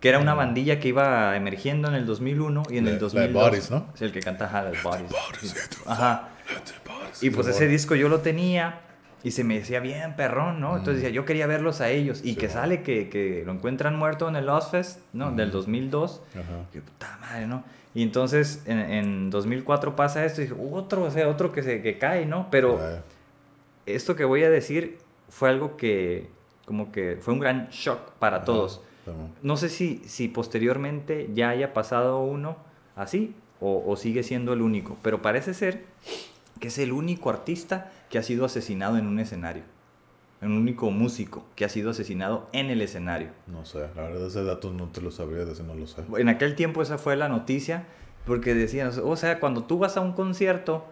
que 0.00 0.08
era 0.08 0.18
una 0.18 0.34
Mm. 0.34 0.38
bandilla 0.38 0.80
que 0.80 0.88
iba 0.88 1.36
emergiendo 1.36 1.88
en 1.88 1.94
el 1.94 2.06
2001 2.06 2.62
y 2.70 2.78
en 2.78 2.78
el 2.78 2.84
la 2.86 2.90
de 2.92 2.98
2002. 2.98 3.32
Bodies, 3.50 3.70
¿no? 3.70 3.86
Es 3.94 4.02
el 4.02 4.12
que 4.12 4.20
canta 4.20 4.50
las 4.62 4.82
Bodies. 4.82 5.10
Ajá. 5.86 6.28
Y 7.20 7.30
pues 7.30 7.46
ese 7.46 7.66
disco 7.68 7.94
yo 7.94 8.08
lo 8.08 8.20
tenía 8.20 8.80
Y 9.24 9.30
se 9.30 9.44
me 9.44 9.54
decía 9.56 9.78
bien 9.78 10.16
perrón, 10.16 10.60
¿no? 10.60 10.70
Entonces 10.76 10.96
decía, 10.96 11.10
yo 11.14 11.24
quería 11.24 11.46
verlos 11.46 11.80
a 11.80 11.88
ellos. 11.90 12.22
Y 12.24 12.30
Sí, 12.30 12.34
que 12.36 12.48
sale 12.48 12.82
que, 12.82 13.08
que 13.08 13.44
lo 13.46 13.52
encuentran 13.52 13.96
muerto 13.96 14.28
en 14.28 14.34
el 14.34 14.46
Lost 14.46 14.72
Fest, 14.72 14.98
¿no? 15.12 15.30
Del 15.30 15.50
Ujú. 15.50 15.58
2002. 15.58 16.20
Ajá. 16.32 16.42
Y 16.72 16.76
yo, 16.78 16.82
puta 16.82 17.18
madre, 17.20 17.46
¿no? 17.46 17.62
Y 17.94 18.02
entonces 18.02 18.64
en, 18.66 18.80
en 18.80 19.30
2004 19.30 19.94
pasa 19.94 20.24
esto 20.24 20.40
y 20.40 20.46
dije, 20.48 20.56
otro, 20.72 21.04
o 21.04 21.10
sea, 21.12 21.28
otro 21.28 21.52
que, 21.52 21.62
se, 21.62 21.82
que 21.82 21.98
cae, 21.98 22.26
¿no? 22.26 22.48
Pero 22.50 22.80
esto 23.86 24.16
que 24.16 24.24
voy 24.24 24.42
a 24.42 24.50
decir 24.50 24.98
fue 25.32 25.48
algo 25.48 25.78
que, 25.78 26.28
como 26.66 26.92
que 26.92 27.16
fue 27.18 27.32
un 27.32 27.40
gran 27.40 27.68
shock 27.70 28.12
para 28.18 28.36
ajá, 28.36 28.44
todos. 28.44 28.82
No 29.42 29.56
sé 29.56 29.68
si, 29.68 30.02
si 30.06 30.28
posteriormente 30.28 31.30
ya 31.34 31.48
haya 31.48 31.72
pasado 31.72 32.20
uno 32.20 32.56
así 32.94 33.34
o, 33.58 33.82
o 33.84 33.96
sigue 33.96 34.22
siendo 34.22 34.52
el 34.52 34.60
único, 34.60 34.98
pero 35.02 35.22
parece 35.22 35.54
ser 35.54 35.84
que 36.60 36.68
es 36.68 36.78
el 36.78 36.92
único 36.92 37.30
artista 37.30 37.90
que 38.10 38.18
ha 38.18 38.22
sido 38.22 38.44
asesinado 38.44 38.98
en 38.98 39.06
un 39.06 39.18
escenario. 39.18 39.62
El 40.42 40.50
único 40.50 40.90
músico 40.90 41.44
que 41.56 41.64
ha 41.64 41.68
sido 41.68 41.90
asesinado 41.90 42.48
en 42.52 42.66
el 42.66 42.82
escenario. 42.82 43.30
No 43.46 43.64
sé, 43.64 43.78
la 43.96 44.02
verdad 44.02 44.26
ese 44.26 44.44
dato 44.44 44.70
no 44.72 44.88
te 44.88 45.00
lo 45.00 45.10
sabría 45.10 45.44
decir, 45.44 45.64
no 45.64 45.74
lo 45.74 45.86
sé. 45.86 46.02
En 46.18 46.28
aquel 46.28 46.54
tiempo 46.56 46.82
esa 46.82 46.98
fue 46.98 47.16
la 47.16 47.28
noticia, 47.28 47.86
porque 48.26 48.54
decían, 48.54 48.90
o 49.02 49.16
sea, 49.16 49.40
cuando 49.40 49.64
tú 49.64 49.78
vas 49.78 49.96
a 49.96 50.00
un 50.00 50.12
concierto, 50.12 50.84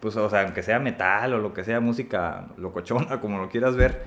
pues, 0.00 0.16
o 0.16 0.28
sea, 0.30 0.42
aunque 0.42 0.62
sea 0.62 0.78
metal 0.78 1.32
o 1.34 1.38
lo 1.38 1.52
que 1.52 1.64
sea, 1.64 1.80
música 1.80 2.46
locochona, 2.56 3.20
como 3.20 3.38
lo 3.38 3.48
quieras 3.48 3.76
ver, 3.76 4.02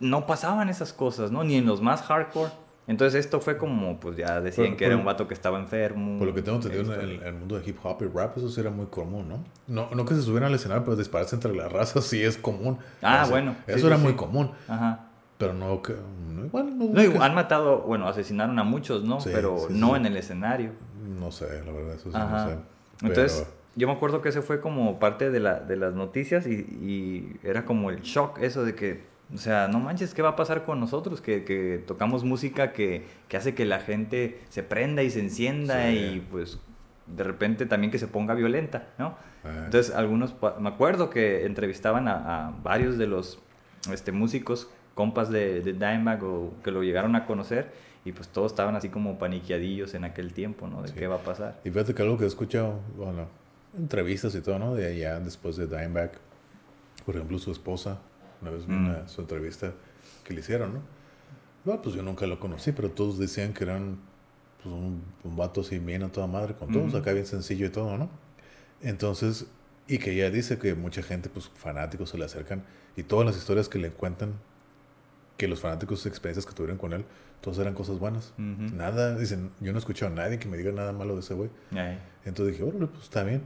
no 0.00 0.26
pasaban 0.26 0.68
esas 0.68 0.92
cosas, 0.92 1.30
¿no? 1.32 1.42
Ni 1.44 1.56
en 1.56 1.66
los 1.66 1.80
más 1.82 2.02
hardcore. 2.02 2.50
Entonces 2.86 3.22
esto 3.22 3.40
fue 3.40 3.58
como, 3.58 4.00
pues 4.00 4.16
ya 4.16 4.40
decían 4.40 4.68
Por- 4.68 4.76
que 4.78 4.86
era 4.86 4.96
un 4.96 5.04
vato 5.04 5.28
que 5.28 5.34
estaba 5.34 5.58
enfermo. 5.58 6.18
Por 6.18 6.28
lo 6.28 6.34
que 6.34 6.40
tengo 6.40 6.56
entendido 6.56 6.94
en 6.94 7.00
el, 7.00 7.10
en 7.20 7.26
el 7.26 7.34
mundo 7.34 7.58
de 7.58 7.68
hip 7.68 7.78
hop 7.82 7.98
y 8.02 8.06
rap, 8.06 8.38
eso 8.38 8.48
sí 8.48 8.60
era 8.60 8.70
muy 8.70 8.86
común, 8.86 9.28
¿no? 9.28 9.44
No, 9.66 9.94
no 9.94 10.04
que 10.06 10.14
se 10.14 10.22
subieran 10.22 10.48
al 10.48 10.54
escenario, 10.54 10.84
pero 10.84 10.96
dispararse 10.96 11.34
entre 11.34 11.54
las 11.54 11.70
razas 11.70 12.04
sí 12.04 12.22
es 12.22 12.38
común. 12.38 12.78
Ah, 13.02 13.22
Eso- 13.22 13.30
bueno, 13.32 13.56
sí, 13.66 13.72
Eso 13.72 13.80
sí, 13.80 13.86
era 13.88 13.96
sí. 13.96 14.02
muy 14.02 14.14
común, 14.14 14.52
Ajá. 14.68 15.00
pero 15.36 15.52
no 15.52 15.82
que... 15.82 15.96
No, 16.30 16.46
igual, 16.46 16.78
no, 16.78 16.84
No, 16.86 16.94
que- 16.94 17.18
han 17.18 17.34
matado, 17.34 17.80
bueno, 17.82 18.08
asesinaron 18.08 18.58
a 18.58 18.64
muchos, 18.64 19.04
¿no? 19.04 19.20
Sí, 19.20 19.30
Pero 19.34 19.66
no 19.68 19.94
en 19.96 20.06
el 20.06 20.16
escenario. 20.16 20.70
no 21.20 21.30
sé, 21.30 21.62
la 21.66 21.72
verdad, 21.72 21.94
eso 21.94 22.10
sí 22.10 22.16
Ajá. 22.16 22.44
no 22.44 22.50
sé. 22.50 22.56
Entonces, 23.02 23.42
Pero- 23.46 23.57
yo 23.78 23.86
me 23.86 23.92
acuerdo 23.94 24.20
que 24.20 24.28
ese 24.30 24.42
fue 24.42 24.60
como 24.60 24.98
parte 24.98 25.30
de, 25.30 25.40
la, 25.40 25.60
de 25.60 25.76
las 25.76 25.94
noticias 25.94 26.46
y, 26.46 26.52
y 26.52 27.36
era 27.42 27.64
como 27.64 27.90
el 27.90 28.02
shock 28.02 28.38
eso 28.42 28.64
de 28.64 28.74
que, 28.74 29.02
o 29.34 29.38
sea, 29.38 29.68
no 29.68 29.78
manches, 29.78 30.14
¿qué 30.14 30.22
va 30.22 30.30
a 30.30 30.36
pasar 30.36 30.64
con 30.64 30.80
nosotros? 30.80 31.20
Que, 31.20 31.44
que 31.44 31.82
tocamos 31.86 32.24
música 32.24 32.72
que, 32.72 33.04
que 33.28 33.36
hace 33.36 33.54
que 33.54 33.64
la 33.64 33.80
gente 33.80 34.38
se 34.48 34.62
prenda 34.62 35.02
y 35.02 35.10
se 35.10 35.20
encienda 35.20 35.86
Sí. 35.88 35.96
y 36.16 36.20
pues 36.30 36.58
de 37.06 37.24
repente 37.24 37.64
también 37.66 37.90
que 37.90 37.98
se 37.98 38.06
ponga 38.08 38.34
violenta, 38.34 38.88
¿no? 38.98 39.16
Ah. 39.44 39.62
Entonces, 39.66 39.94
algunos, 39.94 40.34
me 40.60 40.68
acuerdo 40.68 41.08
que 41.08 41.46
entrevistaban 41.46 42.06
a, 42.08 42.48
a 42.48 42.50
varios 42.62 42.98
de 42.98 43.06
los 43.06 43.38
este, 43.92 44.12
músicos, 44.12 44.68
compas 44.94 45.30
de, 45.30 45.60
de 45.62 45.72
Dimebag 45.72 46.22
o 46.24 46.52
que 46.64 46.70
lo 46.70 46.82
llegaron 46.82 47.14
a 47.16 47.24
conocer 47.24 47.70
y 48.04 48.12
pues 48.12 48.28
todos 48.28 48.52
estaban 48.52 48.74
así 48.76 48.88
como 48.88 49.18
paniqueadillos 49.18 49.94
en 49.94 50.04
aquel 50.04 50.32
tiempo, 50.34 50.66
¿no? 50.66 50.82
De 50.82 50.88
Sí. 50.88 50.94
qué 50.98 51.06
va 51.06 51.16
a 51.16 51.18
pasar. 51.22 51.60
Y 51.64 51.70
fíjate 51.70 51.94
que 51.94 52.02
algo 52.02 52.18
que 52.18 52.24
he 52.24 52.26
escuchado, 52.26 52.80
bueno, 52.96 53.26
entrevistas 53.78 54.34
y 54.34 54.40
todo, 54.40 54.58
¿no? 54.58 54.74
De 54.74 54.86
allá 54.86 55.20
después 55.20 55.56
de 55.56 55.66
Dimebag, 55.66 56.12
por 57.06 57.14
ejemplo, 57.16 57.38
su 57.38 57.50
esposa, 57.52 57.98
una 58.42 58.50
vez 58.50 58.66
vi 58.66 58.74
Mm. 58.74 58.86
una- 58.86 59.08
su 59.08 59.20
entrevista 59.20 59.72
que 60.24 60.34
le 60.34 60.40
hicieron, 60.40 60.74
¿no? 60.74 60.80
Bueno, 61.64 61.82
pues 61.82 61.94
yo 61.94 62.02
nunca 62.02 62.26
lo 62.26 62.38
conocí, 62.40 62.72
pero 62.72 62.90
todos 62.90 63.18
decían 63.18 63.52
que 63.52 63.64
eran 63.64 63.98
pues, 64.62 64.74
un, 64.74 65.02
un 65.22 65.36
vato 65.36 65.60
así 65.60 65.78
bien 65.78 66.02
a 66.02 66.08
toda 66.10 66.26
madre 66.26 66.54
con 66.54 66.70
todos, 66.72 66.88
Ujú. 66.88 66.96
acá 66.96 67.12
bien 67.12 67.26
sencillo 67.26 67.66
y 67.66 67.70
todo, 67.70 67.96
¿no? 67.96 68.10
Entonces, 68.82 69.46
y 69.86 69.98
que 69.98 70.12
ella 70.12 70.30
dice 70.30 70.58
que 70.58 70.74
mucha 70.74 71.02
gente, 71.02 71.28
pues 71.28 71.48
fanáticos 71.54 72.10
se 72.10 72.18
le 72.18 72.24
acercan 72.24 72.64
y 72.96 73.04
todas 73.04 73.24
las 73.24 73.36
historias 73.36 73.68
que 73.68 73.78
le 73.78 73.90
cuentan, 73.90 74.32
que 75.36 75.46
los 75.46 75.60
fanáticos, 75.60 76.04
experiencias 76.06 76.44
que 76.44 76.52
tuvieron 76.54 76.76
con 76.78 76.92
él, 76.92 77.04
todas 77.40 77.58
eran 77.60 77.74
cosas 77.74 77.98
buenas. 78.00 78.32
Nada, 78.36 79.16
dicen, 79.16 79.50
yo 79.60 79.70
no 79.72 79.78
he 79.78 79.80
escuchado 79.80 80.10
a 80.12 80.14
nadie 80.16 80.38
que 80.40 80.48
me 80.48 80.56
diga 80.56 80.72
nada 80.72 80.92
malo 80.92 81.14
de 81.14 81.20
ese 81.20 81.34
güey. 81.34 81.50
Entonces 82.24 82.54
dije, 82.56 82.68
órale, 82.68 82.86
pues 82.88 83.04
está 83.04 83.22
bien. 83.22 83.42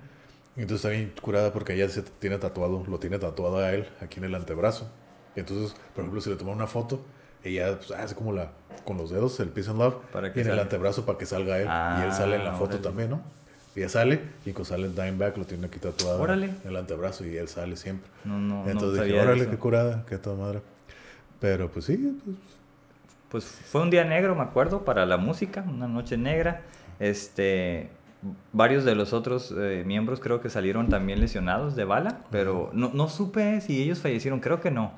Entonces 0.56 0.84
está 0.84 0.88
bien 0.90 1.12
curada 1.22 1.52
porque 1.52 1.74
ella 1.74 1.88
se 1.88 2.02
tiene 2.02 2.38
tatuado, 2.38 2.84
lo 2.86 2.98
tiene 2.98 3.18
tatuado 3.18 3.58
a 3.58 3.72
él 3.72 3.88
aquí 4.00 4.18
en 4.18 4.24
el 4.24 4.34
antebrazo. 4.34 4.90
Entonces, 5.34 5.74
por 5.94 6.02
ejemplo, 6.02 6.20
si 6.20 6.28
le 6.30 6.36
toma 6.36 6.52
una 6.52 6.66
foto, 6.66 7.00
ella 7.42 7.78
pues, 7.78 7.90
hace 7.90 8.14
como 8.14 8.32
la, 8.32 8.50
con 8.84 8.98
los 8.98 9.10
dedos, 9.10 9.40
el 9.40 9.48
peace 9.48 9.70
and 9.70 9.78
love, 9.78 9.94
Para 10.12 10.32
que 10.32 10.40
y 10.40 10.42
en 10.42 10.50
el 10.50 10.58
antebrazo 10.58 11.06
para 11.06 11.16
que 11.18 11.24
salga 11.26 11.56
él. 11.56 11.62
y 11.62 12.02
él 12.04 12.10
Ah, 12.10 12.14
sale 12.14 12.36
en 12.36 12.44
la 12.44 12.52
foto 12.52 12.64
órale. 12.76 12.82
también, 12.82 13.10
¿no? 13.10 13.22
Ella 13.74 13.88
sale, 13.88 14.20
y 14.44 14.52
cuando 14.52 14.66
sale 14.66 14.84
el 14.84 14.94
Dimeback 14.94 15.38
lo 15.38 15.46
tiene 15.46 15.66
aquí 15.66 15.78
tatuado 15.78 16.20
Órale. 16.20 16.48
en 16.48 16.60
el 16.68 16.76
antebrazo 16.76 17.24
y 17.24 17.34
él 17.38 17.48
sale 17.48 17.76
siempre. 17.78 18.10
No, 18.24 18.38
no, 18.38 18.64
no 18.64 18.70
Entonces 18.70 18.98
sabía 18.98 19.14
dije, 19.14 19.24
órale, 19.26 19.42
eso. 19.44 19.50
qué 19.50 19.56
curada, 19.56 20.04
qué 20.06 20.18
toda 20.18 20.36
madre. 20.36 20.60
Pero 21.40 21.70
pues 21.70 21.86
sí, 21.86 22.20
pues, 22.22 22.36
Pues 23.30 23.44
fue 23.44 23.80
un 23.80 23.88
día 23.88 24.04
negro, 24.04 24.34
me 24.34 24.42
acuerdo, 24.42 24.84
para 24.84 25.06
la 25.06 25.16
música, 25.16 25.64
una 25.66 25.88
noche 25.88 26.18
negra. 26.18 26.60
Este, 27.00 27.88
varios 28.52 28.84
de 28.84 28.94
los 28.94 29.12
otros 29.12 29.54
eh, 29.56 29.82
miembros 29.86 30.20
creo 30.20 30.40
que 30.40 30.50
salieron 30.50 30.88
también 30.88 31.20
lesionados 31.20 31.74
de 31.76 31.84
bala, 31.84 32.20
pero 32.30 32.70
no, 32.72 32.90
no 32.94 33.08
supe 33.08 33.60
si 33.60 33.82
ellos 33.82 34.00
fallecieron, 34.00 34.40
creo 34.40 34.60
que 34.60 34.70
no. 34.70 34.92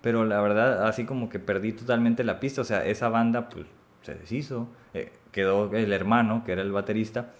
Pero 0.00 0.24
la 0.24 0.40
verdad, 0.40 0.86
así 0.86 1.04
como 1.04 1.28
que 1.28 1.38
perdí 1.38 1.72
totalmente 1.72 2.24
la 2.24 2.40
pista, 2.40 2.60
o 2.60 2.64
sea, 2.64 2.84
esa 2.84 3.08
banda 3.08 3.48
pues 3.48 3.66
se 4.02 4.14
deshizo, 4.14 4.68
eh, 4.92 5.12
quedó 5.32 5.72
el 5.72 5.92
hermano, 5.92 6.42
que 6.44 6.52
era 6.52 6.62
el 6.62 6.72
baterista, 6.72 7.30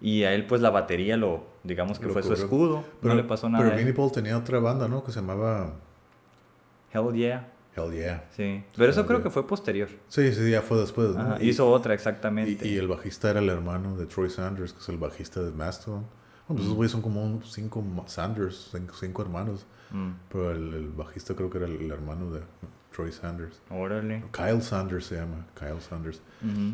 y 0.00 0.24
a 0.24 0.34
él 0.34 0.46
pues 0.46 0.60
la 0.60 0.70
batería 0.70 1.16
lo, 1.16 1.44
digamos 1.62 1.98
que 1.98 2.06
Lo 2.06 2.12
fue 2.12 2.22
su 2.22 2.34
escudo, 2.34 2.84
no 3.02 3.14
le 3.14 3.24
pasó 3.24 3.48
nada. 3.48 3.64
Pero. 3.64 3.76
Vinnie 3.76 3.94
Paul 3.94 4.12
tenía 4.12 4.36
otra 4.36 4.58
banda, 4.58 4.88
¿no? 4.88 5.02
Que 5.02 5.12
se 5.12 5.20
llamaba 5.20 5.72
Hell 6.92 7.14
yeah, 7.14 7.48
Hell 7.86 7.92
Yeah. 7.92 8.24
sí. 8.36 8.62
Pero 8.76 8.90
eso 8.90 9.00
Hell 9.00 9.06
creo 9.06 9.18
yeah. 9.18 9.24
que 9.24 9.30
fue 9.30 9.46
posterior. 9.46 9.88
Sí, 10.08 10.32
sí, 10.32 10.50
ya 10.50 10.62
fue 10.62 10.78
después. 10.78 11.10
¿no? 11.14 11.20
Ajá, 11.20 11.38
Y- 11.42 11.48
hizo 11.50 11.70
otra 11.70 11.92
Y, 11.92 11.96
exactamente. 11.96 12.66
y 12.68 12.76
el 12.76 12.88
bajista 12.88 13.30
era 13.30 13.40
el 13.40 13.48
hermano 13.48 13.96
de 13.96 14.06
Troy 14.06 14.30
Sanders, 14.30 14.72
que 14.72 14.80
es 14.80 14.88
el 14.88 14.98
bajista 14.98 15.40
de 15.42 15.50
Mastodon. 15.52 16.00
Bueno, 16.48 16.56
pues 16.56 16.60
esos 16.62 16.74
güeyes 16.74 16.92
son 16.92 17.02
como 17.02 17.40
cinco 17.44 17.84
Sanders, 18.06 18.70
cinco, 18.72 18.94
cinco 18.98 19.22
hermanos. 19.22 19.66
Mm, 19.92 20.10
Pero 20.30 20.50
el, 20.52 20.74
el 20.74 20.88
bajista 20.88 21.34
creo 21.34 21.48
que 21.50 21.58
era 21.58 21.66
el, 21.66 21.76
el 21.76 21.90
hermano 21.90 22.30
de 22.32 22.40
Troy 22.94 23.12
Sanders. 23.12 23.60
órale. 23.70 24.24
Kyle 24.32 24.60
Sanders 24.62 25.06
se 25.06 25.16
llama, 25.16 25.46
Kyle 25.58 25.80
Sanders. 25.80 26.20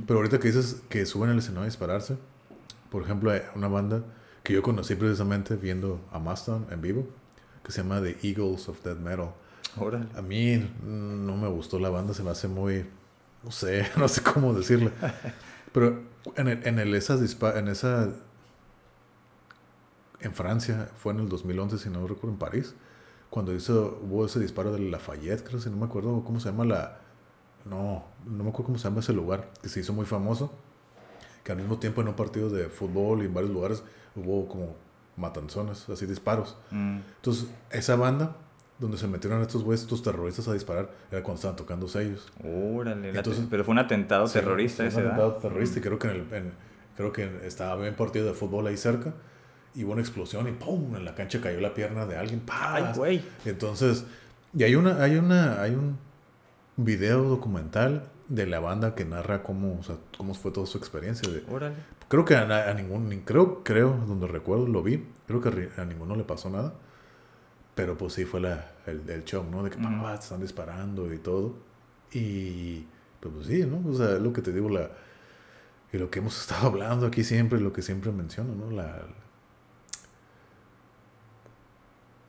Pero 0.07 0.19
ahorita 0.19 0.39
que 0.39 0.49
dices 0.49 0.83
que 0.89 1.05
suben 1.07 1.31
al 1.31 1.39
escenario 1.39 1.63
a 1.63 1.67
dispararse, 1.67 2.17
por 2.91 3.03
ejemplo, 3.03 3.31
hay 3.31 3.43
una 3.55 3.69
banda 3.69 4.03
que 4.43 4.55
yo 4.55 4.63
conocí 4.63 4.95
precisamente 4.95 5.57
viendo 5.57 6.01
a 6.13 6.19
Mastodon 6.19 6.67
en 6.71 6.81
vivo, 6.81 7.07
que 7.63 7.73
se 7.73 7.83
llama 7.83 8.01
The 8.01 8.17
Eagles 8.23 8.69
of 8.69 8.83
Death 8.83 8.99
Metal. 8.99 9.31
Órale. 9.79 10.07
A 10.17 10.23
mí 10.23 10.57
no 10.85 11.37
me 11.37 11.49
gustó 11.49 11.79
la 11.79 11.91
banda, 11.91 12.15
se 12.15 12.23
me 12.23 12.31
hace 12.31 12.49
muy, 12.49 12.87
no 13.43 13.51
sé, 13.51 13.87
no 13.97 14.09
sé 14.09 14.23
cómo 14.23 14.55
decirlo. 14.55 14.91
Pero 15.73 16.03
en, 16.37 16.49
el, 16.49 16.67
en 16.67 16.79
el- 16.79 16.95
esas 16.95 17.21
dispa- 17.21 17.57
en 17.59 17.69
esa, 17.69 18.09
en 20.21 20.33
Francia, 20.33 20.89
fue 20.97 21.13
en 21.13 21.21
el 21.21 21.29
2011, 21.29 21.79
si 21.79 21.91
no 21.91 22.07
recuerdo, 22.07 22.31
en 22.31 22.39
París, 22.39 22.75
cuando 23.31 23.53
hizo, 23.55 24.01
hubo 24.03 24.25
ese 24.25 24.41
disparo 24.41 24.73
de 24.73 24.79
Lafayette, 24.79 25.43
creo, 25.47 25.61
si 25.61 25.69
no 25.69 25.77
me 25.77 25.85
acuerdo 25.87 26.23
cómo 26.25 26.41
se 26.41 26.49
llama 26.51 26.65
la, 26.65 26.99
no, 27.65 28.05
no 28.25 28.45
me 28.45 28.49
acuerdo 28.51 28.67
cómo 28.67 28.79
se 28.79 28.85
llama 28.89 29.01
ese 29.01 29.13
lugar, 29.13 29.51
que 29.63 29.69
se 29.69 29.81
hizo 29.81 29.93
muy 29.93 30.07
famoso, 30.07 30.53
que 31.45 31.53
al 31.53 31.59
mismo 31.59 31.79
tiempo 31.79 32.01
en 32.01 32.09
un 32.09 32.15
partido 32.15 32.49
de 32.51 32.69
fútbol 32.69 33.23
y 33.23 33.27
en 33.27 33.35
varios 33.35 33.53
lugares 33.53 33.83
hubo 34.17 34.49
como 34.49 34.75
matanzones, 35.17 35.89
así 35.89 36.07
disparos. 36.07 36.57
Mm, 36.71 36.99
Entonces, 37.17 37.47
esa 37.71 37.97
banda 37.97 38.37
donde 38.79 38.99
se 38.99 39.07
metieron 39.09 39.41
estos 39.43 39.65
güeyes, 39.65 39.83
estos 39.83 40.03
terroristas 40.03 40.49
a 40.49 40.53
disparar, 40.53 40.91
era 41.11 41.23
cuando 41.23 41.37
estaban 41.37 41.57
tocando 41.57 41.89
sellos. 41.89 42.31
Órale. 42.45 43.09
Entonces- 43.11 43.47
pero 43.49 43.65
fue 43.65 43.73
un 43.73 43.79
atentado 43.79 44.27
Sí, 44.27 44.35
terrorista 44.35 44.83
fue 44.85 44.89
ese, 44.89 44.99
un 44.99 45.07
atentado 45.07 45.33
terrorista 45.37 45.79
y 45.79 45.83
creo 45.83 45.99
que, 45.99 46.09
en 46.09 46.15
el, 46.15 46.35
en- 46.35 46.53
creo 46.97 47.13
que 47.13 47.31
estaba 47.45 47.81
bien 47.81 47.95
partido 47.95 48.27
de 48.27 48.35
fútbol 48.35 48.67
ahí 48.67 48.77
cerca 48.77 49.15
y 49.75 49.85
hubo 49.85 49.93
una 49.93 50.01
explosión 50.03 50.47
y 50.49 50.53
¡pum! 50.53 50.95
En 50.97 51.05
la 51.05 51.15
cancha 51.15 51.41
cayó 51.41 51.61
la 51.61 51.73
pierna 51.75 52.07
de 52.07 52.17
alguien. 52.17 52.41
¡Pah! 52.41 52.75
Ay, 52.77 52.85
güey. 52.97 53.23
Entonces, 53.45 54.05
y 54.57 54.63
hay 54.65 54.75
una, 54.75 55.03
hay 55.03 55.17
una, 55.17 55.61
hay 55.63 55.73
un 55.75 55.99
video 56.77 57.23
documental 57.25 58.05
de 58.29 58.47
la 58.47 58.61
banda 58.61 58.95
que 58.95 59.05
narra 59.05 59.43
cómo, 59.43 59.79
o 59.79 59.83
sea, 59.83 59.97
cómo 60.19 60.35
fue 60.35 60.51
toda 60.51 60.67
su 60.67 60.79
experiencia. 60.79 61.31
De, 61.31 61.45
Órale. 61.51 61.77
Creo 62.09 62.25
que 62.25 62.35
a, 62.37 62.71
a 62.71 62.75
ningún, 62.75 63.09
ni- 63.09 63.19
creo, 63.21 63.63
creo, 63.65 63.97
donde 64.07 64.27
recuerdo 64.27 64.67
lo 64.67 64.83
vi, 64.83 65.05
creo 65.27 65.41
que 65.41 65.71
a 65.77 65.85
ninguno 65.85 66.17
le 66.17 66.25
pasó 66.25 66.51
nada. 66.51 66.75
Pero 67.77 67.97
pues 67.97 68.15
sí 68.15 68.25
fue 68.25 68.41
la, 68.41 68.73
el, 68.87 69.09
el 69.09 69.23
shock, 69.25 69.49
¿no? 69.49 69.63
De 69.63 69.71
que. 69.71 69.77
"Papá, 69.77 70.15
te 70.19 70.25
están 70.25 70.41
disparando 70.41 71.13
y 71.15 71.19
todo. 71.19 71.55
Y 72.13 72.81
pues, 73.21 73.33
pues 73.35 73.47
sí, 73.47 73.65
¿no? 73.65 73.89
O 73.89 73.95
sea, 73.95 74.19
lo 74.19 74.33
que 74.33 74.43
te 74.43 74.53
digo, 74.53 74.69
la, 74.69 74.91
y 75.93 75.99
lo 75.99 76.11
que 76.11 76.19
hemos 76.19 76.41
estado 76.41 76.67
hablando 76.67 77.07
aquí 77.07 77.23
siempre, 77.23 77.61
lo 77.61 77.73
que 77.73 77.83
siempre 77.83 78.11
menciono, 78.11 78.55
¿no? 78.57 78.71
La, 78.73 79.03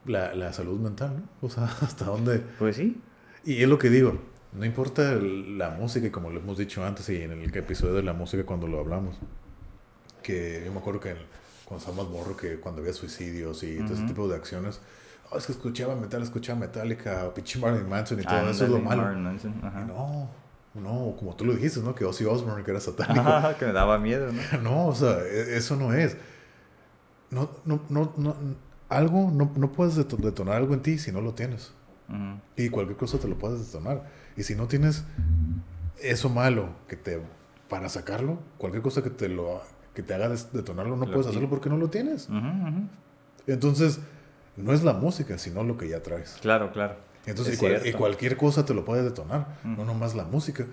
la, 0.05 0.33
la 0.35 0.53
salud 0.53 0.79
mental, 0.79 1.15
¿no? 1.17 1.47
O 1.47 1.49
sea, 1.49 1.63
hasta 1.81 2.05
dónde... 2.05 2.39
Pues 2.59 2.75
sí. 2.75 3.01
Y 3.43 3.63
es 3.63 3.69
lo 3.69 3.77
que 3.79 3.89
digo, 3.89 4.19
no 4.53 4.65
importa 4.65 5.15
la 5.15 5.69
música, 5.71 6.11
como 6.11 6.29
lo 6.29 6.39
hemos 6.39 6.57
dicho 6.57 6.83
antes 6.85 7.07
y 7.09 7.21
en 7.21 7.31
el 7.31 7.55
episodio 7.55 7.93
de 7.93 8.03
la 8.03 8.13
música 8.13 8.45
cuando 8.45 8.67
lo 8.67 8.79
hablamos, 8.79 9.17
que 10.23 10.63
yo 10.65 10.71
me 10.73 10.79
acuerdo 10.79 10.99
que 10.99 11.15
cuando 11.63 11.85
estaba 11.85 12.03
más 12.03 12.11
morro, 12.11 12.35
que 12.35 12.59
cuando 12.59 12.81
había 12.81 12.93
suicidios 12.93 13.63
y 13.63 13.77
todo 13.77 13.93
ese 13.93 14.03
tipo 14.03 14.27
de 14.27 14.35
acciones, 14.35 14.81
oh, 15.31 15.37
es 15.37 15.45
que 15.45 15.51
escuchaba 15.51 15.95
metal, 15.95 16.21
escuchaba 16.23 16.59
Metallica, 16.59 17.33
pinche 17.33 17.59
Marilyn 17.59 17.89
Manson 17.89 18.19
y 18.19 18.23
todo 18.23 18.35
Ah, 18.35 18.49
eso 18.49 18.65
es 18.65 18.69
lo 18.69 18.79
malo. 18.79 19.03
Manson, 19.15 19.53
ajá. 19.63 19.85
No, 19.85 20.29
no, 20.75 21.15
como 21.17 21.35
tú 21.35 21.45
lo 21.45 21.53
dijiste, 21.53 21.79
¿no? 21.81 21.95
Que 21.95 22.05
Ozzy 22.05 22.25
Osbourne, 22.25 22.63
que 22.63 22.71
era 22.71 22.79
satánico. 22.79 23.23
Que 23.59 23.65
me 23.65 23.73
daba 23.73 23.97
miedo, 23.97 24.31
¿no? 24.31 24.41
No, 24.61 24.87
o 24.87 24.95
sea, 24.95 25.19
e- 25.23 25.57
eso 25.57 25.75
no 25.75 25.93
es. 25.93 26.17
No, 27.29 27.49
no, 27.65 27.81
no, 27.89 28.13
no, 28.17 28.35
algo, 28.89 29.29
no, 29.31 29.51
no 29.55 29.71
puedes 29.71 29.97
deto- 29.97 30.17
detonar 30.17 30.55
algo 30.55 30.73
en 30.73 30.81
ti 30.81 30.97
si 30.97 31.11
no 31.11 31.21
lo 31.21 31.33
tienes. 31.33 31.73
Ujú. 32.09 32.39
Y 32.55 32.69
cualquier 32.69 32.97
cosa 32.97 33.17
te 33.19 33.27
lo 33.27 33.37
puedes 33.37 33.65
detonar. 33.65 34.03
Y 34.37 34.43
si 34.43 34.55
no 34.55 34.67
tienes 34.67 35.03
eso 36.01 36.29
malo 36.29 36.69
que 36.87 36.95
te 36.95 37.21
para 37.69 37.89
sacarlo, 37.89 38.39
cualquier 38.57 38.81
cosa 38.81 39.01
que 39.03 39.09
te 39.09 39.27
lo 39.27 39.61
que 39.93 40.03
te 40.03 40.13
haga 40.13 40.29
detonarlo, 40.29 40.95
no 40.95 41.05
Lo 41.05 41.11
puedes 41.11 41.27
hacerlo 41.27 41.49
porque 41.49 41.69
no 41.69 41.75
lo 41.77 41.89
tienes. 41.89 42.29
Ujú, 42.29 42.37
ujú. 42.37 42.87
Entonces, 43.47 43.99
no 44.57 44.73
es 44.73 44.83
la 44.83 44.93
música, 44.93 45.37
sino 45.37 45.63
lo 45.63 45.77
que 45.77 45.87
ya 45.87 46.01
traes. 46.03 46.37
Claro, 46.41 46.71
claro. 46.71 46.95
Entonces, 47.25 47.53
Es 47.55 47.59
y, 47.59 47.61
cual- 47.61 47.75
y 47.77 47.79
cierto. 47.81 47.97
cualquier 47.99 48.37
cosa 48.37 48.65
te 48.65 48.73
lo 48.73 48.83
puede 48.85 49.03
detonar, 49.03 49.57
Mm. 49.63 49.77
no 49.77 49.85
nomás 49.85 50.15
la 50.15 50.23
música. 50.23 50.65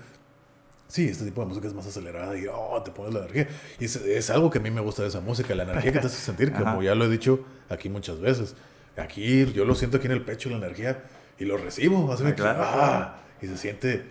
Sí, 0.87 1.09
este 1.09 1.25
tipo 1.25 1.41
de 1.41 1.49
música 1.49 1.67
es 1.67 1.75
más 1.75 1.87
acelerada 1.87 2.37
y 2.38 2.47
oh, 2.47 2.81
te 2.85 2.91
pones 2.93 3.12
la 3.14 3.21
energía. 3.21 3.49
Y 3.81 3.87
es, 3.87 3.97
es 3.97 4.31
algo 4.31 4.50
que 4.50 4.59
a 4.59 4.61
mí 4.61 4.71
me 4.71 4.81
gusta 4.81 5.03
de 5.03 5.09
esa 5.09 5.21
música, 5.21 5.55
la 5.55 5.64
energía 5.64 5.93
que 5.93 5.99
te 5.99 6.07
hace 6.07 6.21
sentir, 6.21 6.53
como 6.53 6.83
ya 6.83 6.95
lo 6.95 7.07
he 7.07 7.09
dicho 7.09 7.41
aquí 7.69 7.88
muchas 7.88 8.21
veces. 8.21 8.55
Aquí 8.97 9.47
yo 9.53 9.64
lo 9.64 9.75
siento 9.75 9.97
aquí 9.97 10.07
en 10.07 10.12
el 10.12 10.23
pecho, 10.25 10.50
la 10.50 10.57
energía, 10.59 11.03
y 11.38 11.45
lo 11.47 11.57
recibo. 11.57 12.12
Así 12.12 12.23
Ah, 12.25 12.35
claro, 12.35 12.62
ah, 12.64 13.17
y 13.43 13.47
se 13.49 13.57
siente 13.57 14.05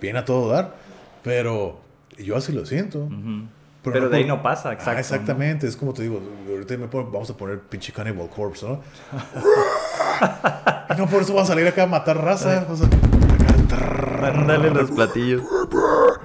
bien 0.00 0.16
a 0.16 0.24
todo 0.24 0.48
dar. 0.50 0.74
Pero 1.22 1.80
yo 2.18 2.36
así 2.36 2.52
lo 2.52 2.66
siento. 2.66 3.04
Ujú. 3.04 3.46
Pero, 3.92 4.08
de 4.08 4.16
ahí 4.16 4.24
no 4.24 4.42
pasa, 4.42 4.72
exacto. 4.72 4.96
Ah, 4.96 5.00
exactamente, 5.00 5.66
es 5.66 5.76
como 5.76 5.92
te 5.92 6.02
digo, 6.02 6.20
ahorita 6.48 6.76
me 6.78 6.88
pongo- 6.88 7.10
vamos 7.10 7.28
a 7.30 7.36
poner 7.36 7.60
pinche 7.60 7.92
Cannibal 7.92 8.28
Corpse, 8.28 8.66
¿no? 8.66 8.80
no 10.98 11.06
por 11.08 11.22
eso 11.22 11.34
va 11.34 11.42
a 11.42 11.46
salir 11.46 11.66
acá 11.66 11.82
a 11.84 11.86
matar 11.86 12.16
raza. 12.22 12.66
O 12.70 12.76
sea, 12.76 12.88
Mándale 14.20 14.70
los 14.70 14.90
platillos. 14.90 15.42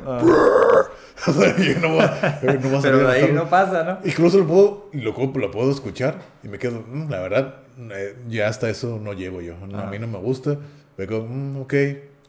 Ah, 0.05 0.21
o 1.27 1.31
sea, 1.33 1.57
yo 1.57 1.79
no 1.79 1.89
voy 1.95 1.99
a, 2.05 2.39
no 2.43 2.69
voy 2.69 2.75
a 2.75 2.81
salir 2.81 2.81
Pero 2.81 2.97
de 3.09 3.11
ahí 3.11 3.31
no 3.33 3.49
pasa, 3.49 3.83
¿no? 3.83 3.97
Incluso 4.07 4.37
lo 4.39 4.47
puedo, 4.47 4.89
lo, 4.93 5.13
lo 5.13 5.51
puedo 5.51 5.71
escuchar 5.71 6.19
y 6.43 6.47
me 6.47 6.57
quedo, 6.59 6.83
"Mm, 6.87 7.09
la 7.09 7.19
verdad, 7.19 7.55
eh, 7.91 8.15
ya 8.29 8.47
hasta 8.47 8.69
eso 8.69 8.99
no 9.01 9.13
llego 9.13 9.41
yo. 9.41 9.55
No, 9.67 9.79
a 9.79 9.85
mí 9.87 9.99
no 9.99 10.07
me 10.07 10.17
gusta. 10.19 10.57
Me 10.97 11.07
quedo, 11.07 11.25
"Mm, 11.25 11.61
ok, 11.61 11.73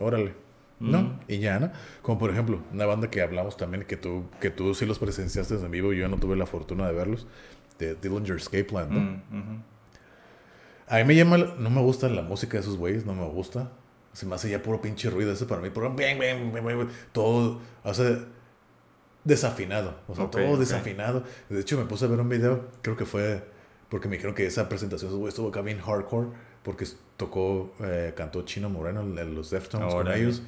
órale. 0.00 0.34
¿No? 0.80 1.02
Mm. 1.02 1.18
Y 1.28 1.38
ya, 1.38 1.60
¿no? 1.60 1.70
Como 2.02 2.18
por 2.18 2.30
ejemplo, 2.30 2.60
una 2.72 2.86
banda 2.86 3.10
que 3.10 3.20
hablamos 3.20 3.56
también, 3.56 3.84
que 3.84 3.96
tú, 3.96 4.24
que 4.40 4.50
tú 4.50 4.74
sí 4.74 4.86
los 4.86 4.98
presenciaste 4.98 5.54
en 5.54 5.70
vivo, 5.70 5.92
yo 5.92 6.08
no 6.08 6.16
tuve 6.16 6.36
la 6.36 6.46
fortuna 6.46 6.86
de 6.86 6.94
verlos, 6.94 7.26
de 7.78 7.94
Dillinger 7.94 8.36
Escape 8.36 8.64
Plan, 8.64 8.88
¿no? 8.90 9.00
Mm. 9.38 9.62
A 10.88 10.96
mí 10.96 11.04
me 11.04 11.14
llama, 11.14 11.36
no 11.36 11.70
me 11.70 11.80
gusta 11.82 12.08
la 12.08 12.22
música 12.22 12.54
de 12.54 12.62
esos 12.62 12.76
güeyes, 12.76 13.06
no 13.06 13.14
me 13.14 13.26
gusta. 13.26 13.70
Se 14.12 14.26
me 14.26 14.34
hace 14.34 14.50
ya 14.50 14.60
puro 14.60 14.80
pinche 14.80 15.08
ruido 15.08 15.32
ese 15.32 15.46
para 15.46 15.60
mí, 15.60 15.70
puro 15.70 15.94
todo, 17.12 17.60
o 17.84 17.94
sea, 17.94 18.18
desafinado, 19.22 20.00
o 20.08 20.16
sea, 20.16 20.30
todo 20.30 20.56
desafinado. 20.56 21.22
De 21.48 21.60
hecho, 21.60 21.78
me 21.78 21.84
puse 21.84 22.06
a 22.06 22.08
ver 22.08 22.18
un 22.18 22.28
video, 22.28 22.68
creo 22.82 22.96
que 22.96 23.04
fue 23.04 23.44
porque 23.90 24.08
me 24.08 24.16
dijeron 24.16 24.34
que 24.34 24.46
esa 24.46 24.68
presentación 24.68 25.10
de 25.10 25.12
esos 25.12 25.18
güeyes 25.18 25.34
estuvo 25.34 25.48
acá 25.48 25.60
bien 25.62 25.80
hardcore, 25.80 26.28
porque 26.62 26.86
tocó, 27.16 27.74
eh, 27.80 28.14
cantó 28.16 28.42
Chino 28.42 28.70
Moreno 28.70 29.00
en 29.00 29.34
los 29.34 29.50
Deftones 29.50 29.92
con 29.92 30.06
Órale. 30.06 30.22
ellos. 30.22 30.42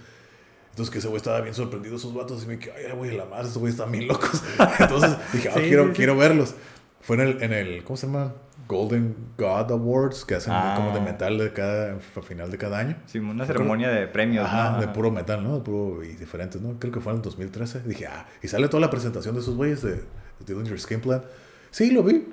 Entonces 0.73 0.91
que 0.91 0.99
ese 0.99 1.09
güey 1.09 1.19
estaba 1.19 1.41
bien 1.41 1.55
sorprendido, 1.55 1.97
esos 1.97 2.13
vatos, 2.15 2.43
y 2.45 2.47
me 2.49 2.57
dije, 2.57 2.73
ay, 2.77 2.97
güey, 2.97 3.17
la 3.17 3.25
madre, 3.27 3.45
esos 3.45 3.59
güeyes 3.59 3.79
están 3.79 3.93
bien 3.93 4.09
locos. 4.09 4.43
Entonces 4.81 5.17
dije, 5.33 5.49
ah, 5.51 5.53
Sí, 5.55 5.61
quiero, 5.69 5.85
sí, 5.85 5.89
sí. 5.91 5.97
quiero 5.97 6.17
verlos. 6.17 6.55
Fue 7.01 7.17
en 7.17 7.23
el, 7.23 7.43
en 7.43 7.53
el, 7.53 7.85
¿cómo 7.85 7.97
se 7.97 8.07
llama? 8.07 8.33
Golden 8.69 9.15
God 9.37 9.71
Awards, 9.73 10.25
que 10.25 10.37
hacen 10.37 10.53
Ah. 10.55 10.75
como 10.77 10.95
de 10.95 11.01
metal 11.01 11.37
de 11.37 11.53
cada, 11.53 11.97
a 11.97 12.23
final 12.23 12.51
de 12.51 12.57
cada 12.57 12.79
año. 12.79 12.97
Sí, 13.07 13.19
una 13.19 13.45
ceremonia 13.45 13.91
de 13.91 14.07
premios, 14.07 14.47
Ajá, 14.47 14.73
¿no? 14.73 14.81
de 14.81 14.89
puro 14.89 15.11
metal, 15.11 15.43
¿no? 15.43 15.57
De 15.57 15.61
puro 15.63 16.03
y 16.05 16.15
diferentes, 16.15 16.61
¿no? 16.63 16.79
Creo 16.79 16.93
que 16.93 17.01
fue 17.01 17.13
en 17.13 17.17
el 17.19 17.23
2013. 17.23 17.81
Dije, 17.83 18.07
ah, 18.07 18.27
y 18.43 18.49
sale 18.49 18.69
toda 18.69 18.81
la 18.81 18.89
presentación 18.89 19.35
de 19.35 19.41
esos 19.43 19.57
güeyes 19.57 19.83
de, 19.83 19.97
de 19.97 20.03
Dillinger 20.47 20.81
Skin 20.81 21.01
Plan. 21.01 21.23
Sí, 21.71 21.91
lo 21.91 22.03
vi. 22.03 22.25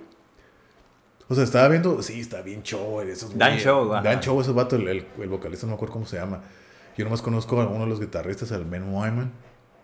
O 1.27 1.35
sea, 1.35 1.43
estaba 1.43 1.67
viendo, 1.67 2.01
sí, 2.01 2.19
está 2.21 2.41
bien 2.41 2.63
show. 2.63 3.01
Esos 3.01 3.37
Dan 3.37 3.49
güeyes. 3.49 3.63
show, 3.63 3.93
ajá. 3.93 4.03
Dan 4.03 4.19
show, 4.21 4.39
ese 4.39 4.51
vato, 4.51 4.77
el, 4.77 4.87
el, 4.87 5.05
el 5.19 5.29
vocalista, 5.29 5.65
no 5.67 5.71
me 5.71 5.75
acuerdo 5.75 5.93
cómo 5.93 6.05
se 6.05 6.17
llama. 6.17 6.41
Yo 6.99 7.05
nomás 7.05 7.21
conozco 7.21 7.61
a 7.61 7.65
uno 7.65 7.85
de 7.85 7.89
los 7.89 8.01
guitarristas, 8.01 8.51
al 8.51 8.65
Ben 8.65 8.93
Wyman. 8.93 9.31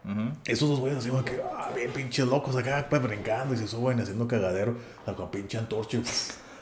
Ujú. 0.03 0.37
Esos 0.45 0.67
dos 0.67 0.81
güeyes 0.81 0.97
así 0.99 1.07
como 1.09 1.23
que, 1.23 1.39
ah, 1.57 1.71
bien 1.73 1.89
pinches 1.91 2.27
locos 2.27 2.57
acá, 2.57 2.85
pues, 2.89 3.01
brincando 3.01 3.53
y 3.53 3.57
se 3.57 3.69
suben 3.69 4.01
haciendo 4.01 4.27
cagadero, 4.27 4.75
con 5.15 5.31
pinche 5.31 5.57
antorcha 5.57 5.97
acá. 5.97 6.11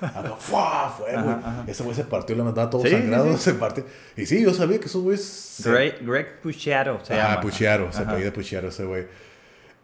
Ajá, 0.04 1.40
ajá. 1.44 1.64
Ese 1.66 1.82
güey 1.82 1.96
se 1.96 2.04
partió 2.04 2.36
la 2.36 2.44
mandaba 2.44 2.70
todo 2.70 2.84
Sí, 2.84 2.92
sangrado, 2.92 3.32
sí. 3.34 3.40
se 3.40 3.54
partió. 3.56 3.84
Y 4.16 4.28
sí, 4.28 4.44
yo 4.44 4.54
sabía 4.54 4.80
que 4.80 4.86
esos 4.86 5.02
güeyes... 5.02 5.24
se- 5.24 5.72
Greg, 5.72 6.06
Greg 6.06 6.40
Puciato 6.42 7.00
se 7.04 7.14
ah, 7.16 7.30
llama. 7.30 7.42
Puchiaro, 7.42 7.92
se 7.92 8.04
Ajá. 8.04 8.12
apellida 8.12 8.32
Puchiaro 8.32 8.68
ese 8.68 8.84
güey. 8.86 9.08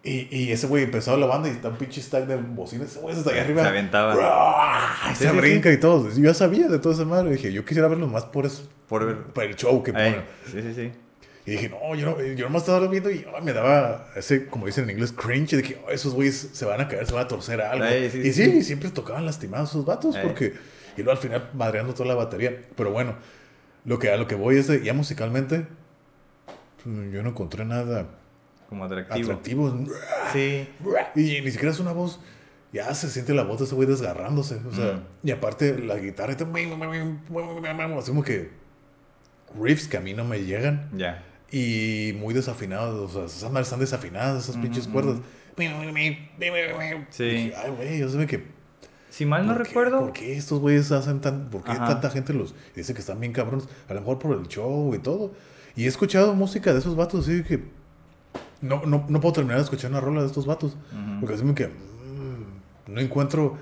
Y, 0.01 0.27
y 0.33 0.51
ese 0.51 0.67
güey 0.67 0.83
empezó 0.85 1.17
la 1.17 1.25
banda 1.25 1.49
y 1.49 1.51
está 1.51 1.69
un 1.69 1.75
pinche 1.75 2.01
stack 2.01 2.25
de 2.25 2.37
bocinas. 2.37 2.89
Ese 2.91 2.99
güey 2.99 3.15
está 3.17 3.31
ahí 3.31 3.39
arriba. 3.39 3.63
Se 3.63 3.69
aventaba. 3.69 4.13
¡Ruah! 4.15 5.11
Y 5.11 5.15
Sí, 5.15 5.23
se 5.25 5.31
sí, 5.31 5.37
brinca 5.37 5.71
y 5.71 5.77
todo. 5.77 6.09
Yo 6.09 6.23
ya 6.23 6.33
sabía 6.33 6.67
de 6.69 6.79
toda 6.79 6.95
esa 6.95 7.05
madre. 7.05 7.31
Dije, 7.31 7.51
yo 7.51 7.65
quisiera 7.65 7.87
verlo 7.89 8.07
más 8.07 8.23
por 8.25 8.45
eso. 8.45 8.69
Por 8.87 9.05
ver. 9.05 9.17
Por 9.17 9.43
el 9.43 9.55
show 9.55 9.83
que 9.83 9.91
ponen. 9.91 10.23
sí, 10.45 10.61
sí, 10.61 10.73
sí. 10.73 10.91
Y 11.45 11.51
dije, 11.51 11.69
no, 11.69 11.95
yo, 11.95 12.05
no, 12.05 12.21
yo 12.23 12.45
nomás 12.45 12.61
estaba 12.61 12.85
viendo 12.87 13.09
y 13.09 13.25
ay, 13.35 13.41
me 13.43 13.53
daba 13.53 14.07
ese, 14.15 14.45
como 14.47 14.67
dicen 14.67 14.83
en 14.83 14.91
inglés, 14.91 15.11
cringe. 15.11 15.53
Y 15.53 15.57
dije, 15.57 15.81
oh, 15.85 15.89
esos 15.89 16.13
güeyes 16.13 16.49
se 16.53 16.63
van 16.65 16.79
a 16.79 16.87
caer, 16.87 17.07
se 17.07 17.13
van 17.13 17.23
a 17.25 17.27
torcer 17.27 17.59
algo. 17.61 17.85
Ey, 17.85 18.09
sí, 18.11 18.19
y 18.19 18.23
sí, 18.25 18.33
sí, 18.33 18.51
sí. 18.51 18.63
siempre 18.63 18.91
tocaban 18.91 19.25
lastimados 19.25 19.69
esos 19.71 19.85
vatos 19.85 20.15
Ey. 20.15 20.21
porque... 20.23 20.53
Y 20.95 21.01
luego 21.01 21.11
al 21.11 21.17
final 21.17 21.49
madreando 21.53 21.93
toda 21.93 22.09
la 22.09 22.15
batería. 22.15 22.61
Pero 22.75 22.91
bueno, 22.91 23.15
lo 23.85 23.97
que, 23.99 24.11
a 24.11 24.17
lo 24.17 24.27
que 24.27 24.35
voy 24.35 24.57
es 24.57 24.67
de, 24.67 24.83
ya 24.83 24.93
musicalmente, 24.93 25.65
pues, 26.83 27.11
yo 27.11 27.23
no 27.23 27.29
encontré 27.29 27.65
nada 27.65 28.05
Como 28.69 28.85
atractivo. 28.85 29.31
atractivo. 29.31 29.75
Sí. 30.31 30.67
Y 31.15 31.41
ni 31.41 31.51
siquiera 31.51 31.71
es 31.71 31.79
una 31.79 31.91
voz. 31.91 32.19
Ya 32.71 32.93
se 32.93 33.09
siente 33.09 33.33
la 33.33 33.43
voz 33.43 33.57
de 33.59 33.65
ese 33.65 33.73
güey 33.73 33.87
desgarrándose. 33.87 34.61
O 34.69 34.71
sea, 34.71 34.93
Mm. 35.23 35.27
y 35.27 35.31
aparte 35.31 35.77
la 35.79 35.95
guitarra. 35.97 36.33
está- 36.33 36.45
Así 37.97 38.11
como 38.11 38.23
que 38.23 38.51
riffs 39.59 39.87
que 39.87 39.97
a 39.97 40.01
mí 40.01 40.13
no 40.13 40.23
me 40.23 40.43
llegan. 40.43 40.87
Ya. 40.95 41.23
Y 41.51 42.13
muy 42.19 42.35
desafinados. 42.35 43.15
O 43.15 43.27
sea, 43.27 43.37
esas 43.37 43.51
madres 43.51 43.67
están 43.67 43.79
desafinadas, 43.79 44.43
esas 44.43 44.57
pinches 44.57 44.83
ujú. 44.85 44.93
cuerdas. 44.93 45.17
Sí. 47.09 47.23
Dije, 47.23 47.53
Ay, 47.57 47.71
güey, 47.75 47.99
yo 47.99 48.09
sé 48.09 48.27
que. 48.27 48.43
Si 49.09 49.25
mal 49.25 49.47
no 49.47 49.53
¿por 49.53 49.63
qué- 49.63 49.67
recuerdo. 49.69 49.99
¿Por 50.01 50.13
qué 50.13 50.37
estos 50.37 50.59
güeyes 50.59 50.91
hacen 50.91 51.19
tan.? 51.21 51.49
¿Por 51.49 51.63
qué 51.63 51.71
Ajá. 51.71 51.87
tanta 51.87 52.11
gente 52.11 52.33
los 52.33 52.53
dice 52.75 52.93
que 52.93 52.99
están 52.99 53.19
bien 53.19 53.33
cabrones? 53.33 53.67
A 53.87 53.95
lo 53.95 54.01
mejor 54.01 54.19
por 54.19 54.37
el 54.37 54.47
show 54.47 54.93
y 54.93 54.99
todo. 54.99 55.33
Y 55.75 55.85
he 55.85 55.87
escuchado 55.87 56.35
música 56.35 56.71
de 56.71 56.79
esos 56.79 56.95
vatos, 56.95 57.27
así 57.27 57.43
que. 57.43 57.63
No, 58.61 58.81
no, 58.85 59.05
no 59.07 59.21
puedo 59.21 59.33
terminar 59.33 59.57
de 59.57 59.63
escuchar 59.63 59.91
una 59.91 59.99
rola 60.01 60.21
de 60.21 60.27
estos 60.27 60.45
vatos. 60.45 60.73
Ujú. 60.91 61.19
Porque 61.21 61.35
así 61.35 61.43
me 61.43 61.53
que. 61.55 61.67
mm, 61.67 62.93
no 62.93 63.01
encuentro. 63.01 63.57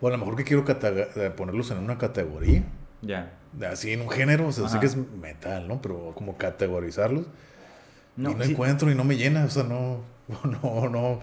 O 0.00 0.08
a 0.08 0.10
lo 0.10 0.18
mejor 0.18 0.34
que 0.36 0.44
quiero 0.44 0.64
eh, 0.66 1.32
ponerlos 1.36 1.70
en 1.70 1.78
una 1.78 1.96
categoría. 1.98 2.64
Ya. 3.02 3.32
Así 3.70 3.92
en 3.92 4.00
un 4.00 4.10
género. 4.10 4.48
O 4.48 4.52
sea, 4.52 4.64
sé 4.68 4.72
Ajá. 4.72 4.80
que 4.80 4.86
es 4.86 4.96
metal, 4.96 5.68
¿no? 5.68 5.80
Pero 5.80 6.12
como 6.14 6.36
categorizarlos. 6.36 7.26
No, 8.16 8.30
y 8.30 8.34
no 8.34 8.44
sí, 8.44 8.50
encuentro 8.52 8.90
y 8.90 8.94
no 8.94 9.04
me 9.04 9.16
llena. 9.16 9.44
O 9.44 9.50
sea, 9.50 9.62
no. 9.62 9.98
No, 10.62 10.88
no. 10.88 11.18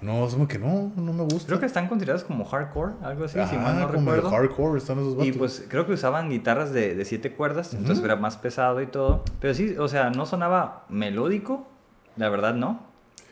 No, 0.00 0.26
es 0.26 0.34
como 0.34 0.46
que 0.46 0.58
no, 0.58 0.92
no 0.96 1.12
me 1.14 1.22
gusta. 1.22 1.46
Creo 1.46 1.60
que 1.60 1.64
están 1.66 1.88
considerados 1.88 2.24
como 2.24 2.44
hardcore, 2.44 2.92
algo 3.02 3.24
así, 3.24 3.34
si 3.34 3.40
Ajá, 3.40 3.56
mal 3.56 3.80
no 3.80 3.86
como 3.86 4.10
recuerdo. 4.12 4.30
hardcore 4.30 4.78
están 4.78 4.98
esos 4.98 5.16
vatos. 5.16 5.26
Y 5.28 5.32
pues 5.32 5.64
creo 5.66 5.86
que 5.86 5.92
usaban 5.92 6.28
guitarras 6.28 6.72
de, 6.74 6.94
de 6.94 7.04
siete 7.06 7.32
cuerdas, 7.32 7.72
entonces 7.72 7.98
Ujú. 7.98 8.04
era 8.06 8.16
más 8.16 8.36
pesado 8.36 8.82
y 8.82 8.86
todo. 8.86 9.24
Pero 9.40 9.54
sí, 9.54 9.76
o 9.78 9.88
sea, 9.88 10.10
no 10.10 10.26
sonaba 10.26 10.84
melódico, 10.90 11.66
la 12.16 12.28
verdad 12.28 12.54
no. 12.54 12.86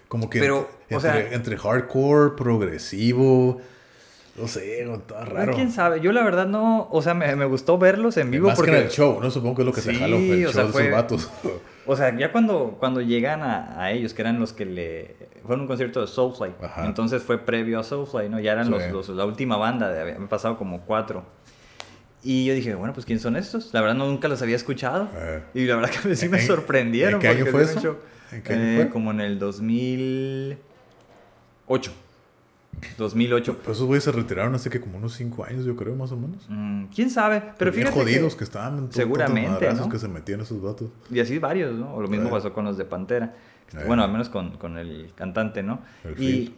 Como 0.08 0.28
que 0.28 0.40
Pero, 0.40 0.68
entre, 0.82 0.96
o 0.96 1.00
sea- 1.00 1.32
entre 1.32 1.56
hardcore, 1.56 2.36
progresivo, 2.36 3.60
no 4.36 4.48
sé, 4.48 4.82
no, 4.84 4.94
está 4.96 5.24
raro. 5.24 5.54
¿Quién 5.54 5.70
sabe? 5.70 6.00
Yo 6.00 6.12
la 6.12 6.22
verdad 6.22 6.46
no, 6.46 6.88
o 6.90 7.02
sea, 7.02 7.14
me, 7.14 7.34
me 7.36 7.44
gustó 7.44 7.78
verlos 7.78 8.16
en 8.16 8.30
vivo 8.30 8.48
Más 8.48 8.56
que 8.58 8.62
porque... 8.64 8.78
en 8.78 8.84
el 8.84 8.90
show, 8.90 9.18
¿no? 9.22 9.30
Supongo 9.30 9.56
que 9.56 9.62
es 9.62 9.66
lo 9.66 9.72
que 9.72 9.80
Sí, 9.80 9.94
jaló 9.94 10.16
el 10.16 10.46
o 10.46 10.50
show 10.50 10.52
sea, 10.52 10.64
de 10.64 10.72
fue- 10.72 10.82
esos 10.82 10.92
vatos. 10.94 11.30
O 11.84 11.96
sea, 11.96 12.16
ya 12.16 12.30
cuando, 12.30 12.76
cuando 12.78 13.00
llegan 13.00 13.42
a, 13.42 13.82
a 13.82 13.90
ellos, 13.90 14.14
que 14.14 14.22
eran 14.22 14.38
los 14.38 14.52
que 14.52 14.64
le... 14.64 15.16
Fue 15.44 15.56
un 15.56 15.66
concierto 15.66 16.00
de 16.00 16.06
Soulfly. 16.06 16.52
Ajá. 16.62 16.86
Entonces 16.86 17.24
fue 17.24 17.38
previo 17.44 17.80
a 17.80 17.82
Soulfly, 17.82 18.28
¿no? 18.28 18.38
Ya 18.38 18.52
eran 18.52 18.66
Sí. 18.66 18.70
los, 18.70 18.88
los- 18.92 19.08
la 19.08 19.24
última 19.24 19.56
banda, 19.56 19.90
de, 19.92 20.00
habían 20.00 20.28
pasado 20.28 20.56
como 20.56 20.82
cuatro. 20.82 21.24
Y 22.22 22.44
yo 22.44 22.54
dije, 22.54 22.76
bueno, 22.76 22.94
pues 22.94 23.04
¿quién 23.04 23.18
son 23.18 23.34
estos? 23.34 23.70
La 23.74 23.80
verdad 23.80 23.96
no, 23.96 24.06
nunca 24.06 24.28
los 24.28 24.40
había 24.42 24.54
escuchado. 24.54 25.08
Eh. 25.16 25.42
Y 25.54 25.64
la 25.66 25.74
verdad 25.74 25.90
que 25.90 26.14
sí 26.14 26.28
me 26.28 26.38
¿En- 26.40 26.46
sorprendieron. 26.46 27.14
en 27.14 27.18
qué 27.20 27.26
año 27.28 27.46
fue 27.46 27.64
eso? 27.64 27.96
¿En 28.32 28.42
qué 28.42 28.52
Eh, 28.54 28.76
fue? 28.76 28.88
Como 28.90 29.10
en 29.10 29.20
el 29.20 29.38
2008. 29.38 31.92
2008. 32.98 33.58
Pero 33.60 33.72
esos 33.72 33.86
güeyes 33.86 34.04
se 34.04 34.12
retiraron 34.12 34.54
hace 34.54 34.70
que 34.70 34.80
como 34.80 34.98
unos 34.98 35.14
5 35.14 35.44
años, 35.44 35.64
yo 35.64 35.76
creo, 35.76 35.94
más 35.94 36.10
o 36.12 36.16
menos. 36.16 36.44
Mm, 36.48 36.84
¿Quién 36.86 37.10
sabe? 37.10 37.42
Pero 37.58 37.70
Bien 37.70 37.86
fíjate 37.86 38.00
jodidos 38.02 38.32
que- 38.34 38.38
que, 38.38 38.44
estaban. 38.44 38.92
Seguramente, 38.92 39.72
¿no? 39.74 39.88
que 39.88 39.98
se 39.98 40.08
metían 40.08 40.40
esos 40.40 40.60
vatos. 40.62 40.88
Y 41.10 41.20
así 41.20 41.38
varios, 41.38 41.78
¿no? 41.78 41.94
O 41.94 42.02
lo 42.02 42.08
mismo 42.08 42.30
pasó 42.30 42.52
con 42.52 42.64
los 42.64 42.76
de 42.76 42.84
Pantera. 42.84 43.34
Eh. 43.74 43.84
Bueno, 43.86 44.02
al 44.02 44.10
menos 44.10 44.28
con, 44.28 44.56
con 44.58 44.76
el 44.78 45.12
cantante, 45.14 45.62
¿no? 45.62 45.80
El 46.04 46.22
y 46.22 46.54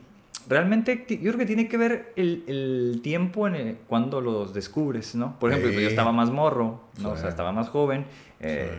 realmente 0.48 1.04
yo 1.08 1.32
creo 1.32 1.38
que 1.38 1.46
tiene 1.46 1.68
que 1.68 1.76
ver 1.76 2.12
el, 2.16 2.44
el 2.46 3.00
tiempo 3.02 3.46
en 3.46 3.54
el- 3.54 3.76
cuando 3.86 4.20
los 4.20 4.54
descubres, 4.54 5.14
¿no? 5.14 5.38
Por 5.38 5.50
ejemplo, 5.50 5.70
Sí. 5.72 5.80
yo 5.82 5.88
estaba 5.88 6.12
más 6.12 6.30
morro, 6.30 6.80
¿no? 7.00 7.10
O 7.10 7.14
Sí. 7.16 7.20
sea, 7.22 7.30
estaba 7.30 7.52
más 7.52 7.68
joven. 7.68 8.06
eh, 8.40 8.70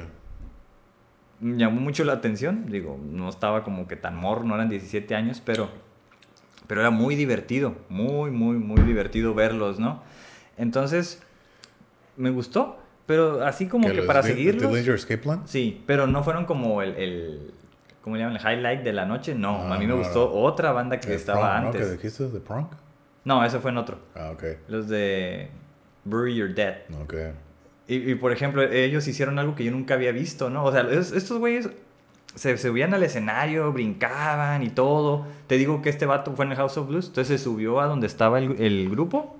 me 1.39 1.57
llamó 1.57 1.81
mucho 1.81 2.03
la 2.05 2.13
atención, 2.13 2.65
digo, 2.67 2.99
no 3.03 3.29
estaba 3.29 3.63
como 3.63 3.87
que 3.87 3.95
tan 3.95 4.15
morro, 4.15 4.43
no 4.43 4.55
eran 4.55 4.69
17 4.69 5.15
años, 5.15 5.41
pero, 5.45 5.69
pero 6.67 6.81
era 6.81 6.89
muy 6.91 7.15
divertido, 7.15 7.75
muy, 7.89 8.31
muy, 8.31 8.57
muy 8.57 8.81
divertido 8.83 9.33
verlos, 9.33 9.79
¿no? 9.79 10.01
Entonces, 10.57 11.21
me 12.17 12.29
gustó, 12.29 12.79
pero 13.05 13.43
así 13.45 13.67
como 13.67 13.87
que 13.87 13.93
los 13.93 14.05
para 14.05 14.23
seguirlos... 14.23 14.73
Escape 14.75 15.17
Plan. 15.21 15.41
Sí, 15.45 15.83
pero 15.85 16.07
no 16.07 16.23
fueron 16.23 16.45
como 16.45 16.81
el, 16.81 16.95
el 16.95 17.53
¿cómo 18.01 18.15
le 18.15 18.23
llaman? 18.23 18.37
El 18.37 18.41
highlight 18.57 18.81
de 18.83 18.93
la 18.93 19.05
noche. 19.05 19.35
No, 19.35 19.63
Ah, 19.63 19.75
a 19.75 19.77
mí 19.77 19.85
me 19.85 19.93
no, 19.93 19.97
gustó 19.97 20.25
no. 20.29 20.41
otra 20.43 20.71
banda 20.71 20.99
que 20.99 21.13
estaba 21.13 21.41
Prong, 21.41 21.61
¿no? 21.61 21.67
antes. 21.67 21.85
¿Qué 21.87 21.91
dijiste? 21.93 22.29
¿De 22.29 22.39
Prong? 22.39 22.67
No, 23.25 23.43
ese 23.43 23.59
fue 23.59 23.71
en 23.71 23.77
otro. 23.77 23.99
Ah, 24.15 24.31
ok. 24.31 24.43
Los 24.69 24.87
de 24.87 25.49
Bury 26.05 26.35
Your 26.35 26.53
Dead. 26.55 26.77
Ok. 27.01 27.13
Y, 27.87 28.11
y, 28.11 28.15
por 28.15 28.31
ejemplo, 28.31 28.63
ellos 28.63 29.07
hicieron 29.07 29.37
algo 29.39 29.55
que 29.55 29.63
yo 29.63 29.71
nunca 29.71 29.93
había 29.93 30.11
visto, 30.11 30.49
¿no? 30.49 30.63
O 30.65 30.71
sea, 30.71 30.81
es- 30.89 31.11
estos 31.11 31.37
güeyes 31.39 31.69
se 32.33 32.57
subían 32.57 32.93
al 32.93 33.03
escenario, 33.03 33.71
brincaban 33.71 34.63
y 34.63 34.69
todo. 34.69 35.25
Te 35.47 35.57
digo 35.57 35.81
que 35.81 35.89
este 35.89 36.05
vato 36.05 36.33
fue 36.35 36.45
en 36.45 36.51
el 36.51 36.57
House 36.57 36.77
of 36.77 36.87
Blues, 36.87 37.07
entonces 37.07 37.39
se 37.39 37.43
subió 37.43 37.79
a 37.79 37.85
donde 37.85 38.07
estaba 38.07 38.39
el, 38.39 38.59
el 38.61 38.89
grupo. 38.89 39.37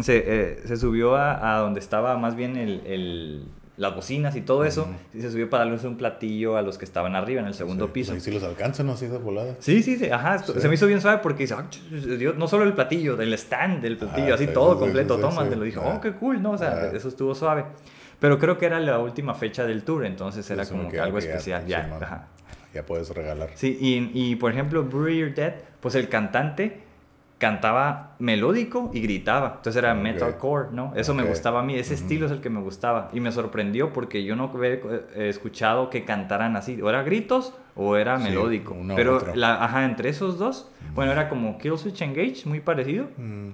Se, 0.00 0.22
eh, 0.24 0.60
se 0.64 0.76
subió 0.76 1.16
a, 1.16 1.56
a 1.56 1.58
donde 1.58 1.80
estaba 1.80 2.16
más 2.16 2.36
bien 2.36 2.56
el- 2.56 3.44
las 3.80 3.94
bocinas 3.94 4.36
y 4.36 4.42
todo 4.42 4.64
eso. 4.64 4.86
Y 5.14 5.22
se 5.22 5.30
subió 5.30 5.48
para 5.48 5.64
darles 5.64 5.84
un 5.84 5.96
platillo 5.96 6.56
a 6.58 6.62
los 6.62 6.76
que 6.76 6.84
estaban 6.84 7.16
arriba 7.16 7.40
en 7.40 7.46
el 7.46 7.54
segundo 7.54 7.86
Sí, 7.86 7.92
piso. 7.94 8.12
Ahí 8.12 8.20
sí 8.20 8.30
los 8.30 8.42
alcanzan, 8.42 8.86
¿no? 8.86 8.92
Así 8.92 9.06
de 9.06 9.16
volada. 9.16 9.56
Sí, 9.60 9.82
sí, 9.82 9.96
sí, 9.96 10.10
ajá, 10.10 10.38
Sí. 10.40 10.52
se 10.58 10.68
me 10.68 10.74
hizo 10.74 10.86
bien 10.86 11.00
suave 11.00 11.18
porque 11.22 11.44
dice, 11.44 11.54
"Ah, 11.54 11.64
ch- 11.70 12.16
Dios", 12.18 12.36
no 12.36 12.46
solo 12.46 12.64
el 12.64 12.74
platillo, 12.74 13.16
del 13.16 13.32
stand 13.32 13.80
del 13.80 13.96
platillo, 13.96 14.32
Ah, 14.32 14.34
así 14.34 14.46
sí, 14.46 14.52
todo 14.52 14.78
completo, 14.78 15.18
toma, 15.18 15.48
te 15.48 15.56
lo 15.56 15.62
dije, 15.64 15.80
Ah. 15.82 15.94
oh, 15.96 16.00
qué 16.02 16.12
cool, 16.12 16.42
¿no? 16.42 16.50
O 16.52 16.58
sea, 16.58 16.72
Ah. 16.72 16.90
eso 16.94 17.08
estuvo 17.08 17.34
suave. 17.34 17.64
Pero 18.18 18.38
creo 18.38 18.58
que 18.58 18.66
era 18.66 18.78
la 18.80 18.98
última 18.98 19.34
fecha 19.34 19.64
del 19.64 19.82
tour, 19.82 20.04
entonces 20.04 20.48
era 20.50 20.66
como 20.66 20.88
que 20.90 21.00
algo 21.00 21.18
ya, 21.18 21.28
especial, 21.30 21.66
ya, 21.66 21.86
man. 21.88 22.02
ajá. 22.04 22.26
Ya 22.74 22.84
puedes 22.84 23.08
regalar. 23.10 23.48
Sí, 23.54 23.78
y, 23.80 24.10
y 24.14 24.36
por 24.36 24.52
ejemplo, 24.52 24.84
Bury 24.84 25.18
Your 25.18 25.34
Dead, 25.34 25.54
pues 25.80 25.94
el 25.94 26.08
cantante 26.10 26.82
cantaba 27.40 28.14
melódico 28.18 28.90
y 28.92 29.00
gritaba. 29.00 29.54
Entonces 29.56 29.82
era 29.82 29.94
Ok. 29.94 30.00
metalcore, 30.00 30.68
¿no? 30.72 30.92
Eso 30.94 31.14
me 31.14 31.24
gustaba 31.24 31.60
a 31.60 31.62
mí, 31.64 31.74
ese 31.74 31.94
estilo 31.94 32.26
es 32.26 32.32
el 32.32 32.40
que 32.40 32.50
me 32.50 32.60
gustaba. 32.60 33.08
Y 33.12 33.20
me 33.20 33.32
sorprendió 33.32 33.92
porque 33.92 34.22
yo 34.22 34.36
no 34.36 34.52
había 34.54 34.74
eh, 34.74 35.06
escuchado 35.28 35.88
que 35.90 36.04
cantaran 36.04 36.54
así. 36.56 36.80
O 36.82 36.88
era 36.90 37.02
gritos 37.02 37.54
o 37.74 37.96
era 37.96 38.18
Sí, 38.18 38.24
melódico. 38.24 38.76
Pero, 38.94 39.18
la, 39.34 39.64
ajá, 39.64 39.86
entre 39.86 40.10
esos 40.10 40.38
dos, 40.38 40.70
bueno, 40.94 41.12
era 41.12 41.28
como 41.30 41.56
Kill 41.58 41.78
Switch 41.78 42.02
Engage, 42.02 42.42
muy 42.44 42.60
parecido. 42.60 43.06
Mm, 43.16 43.48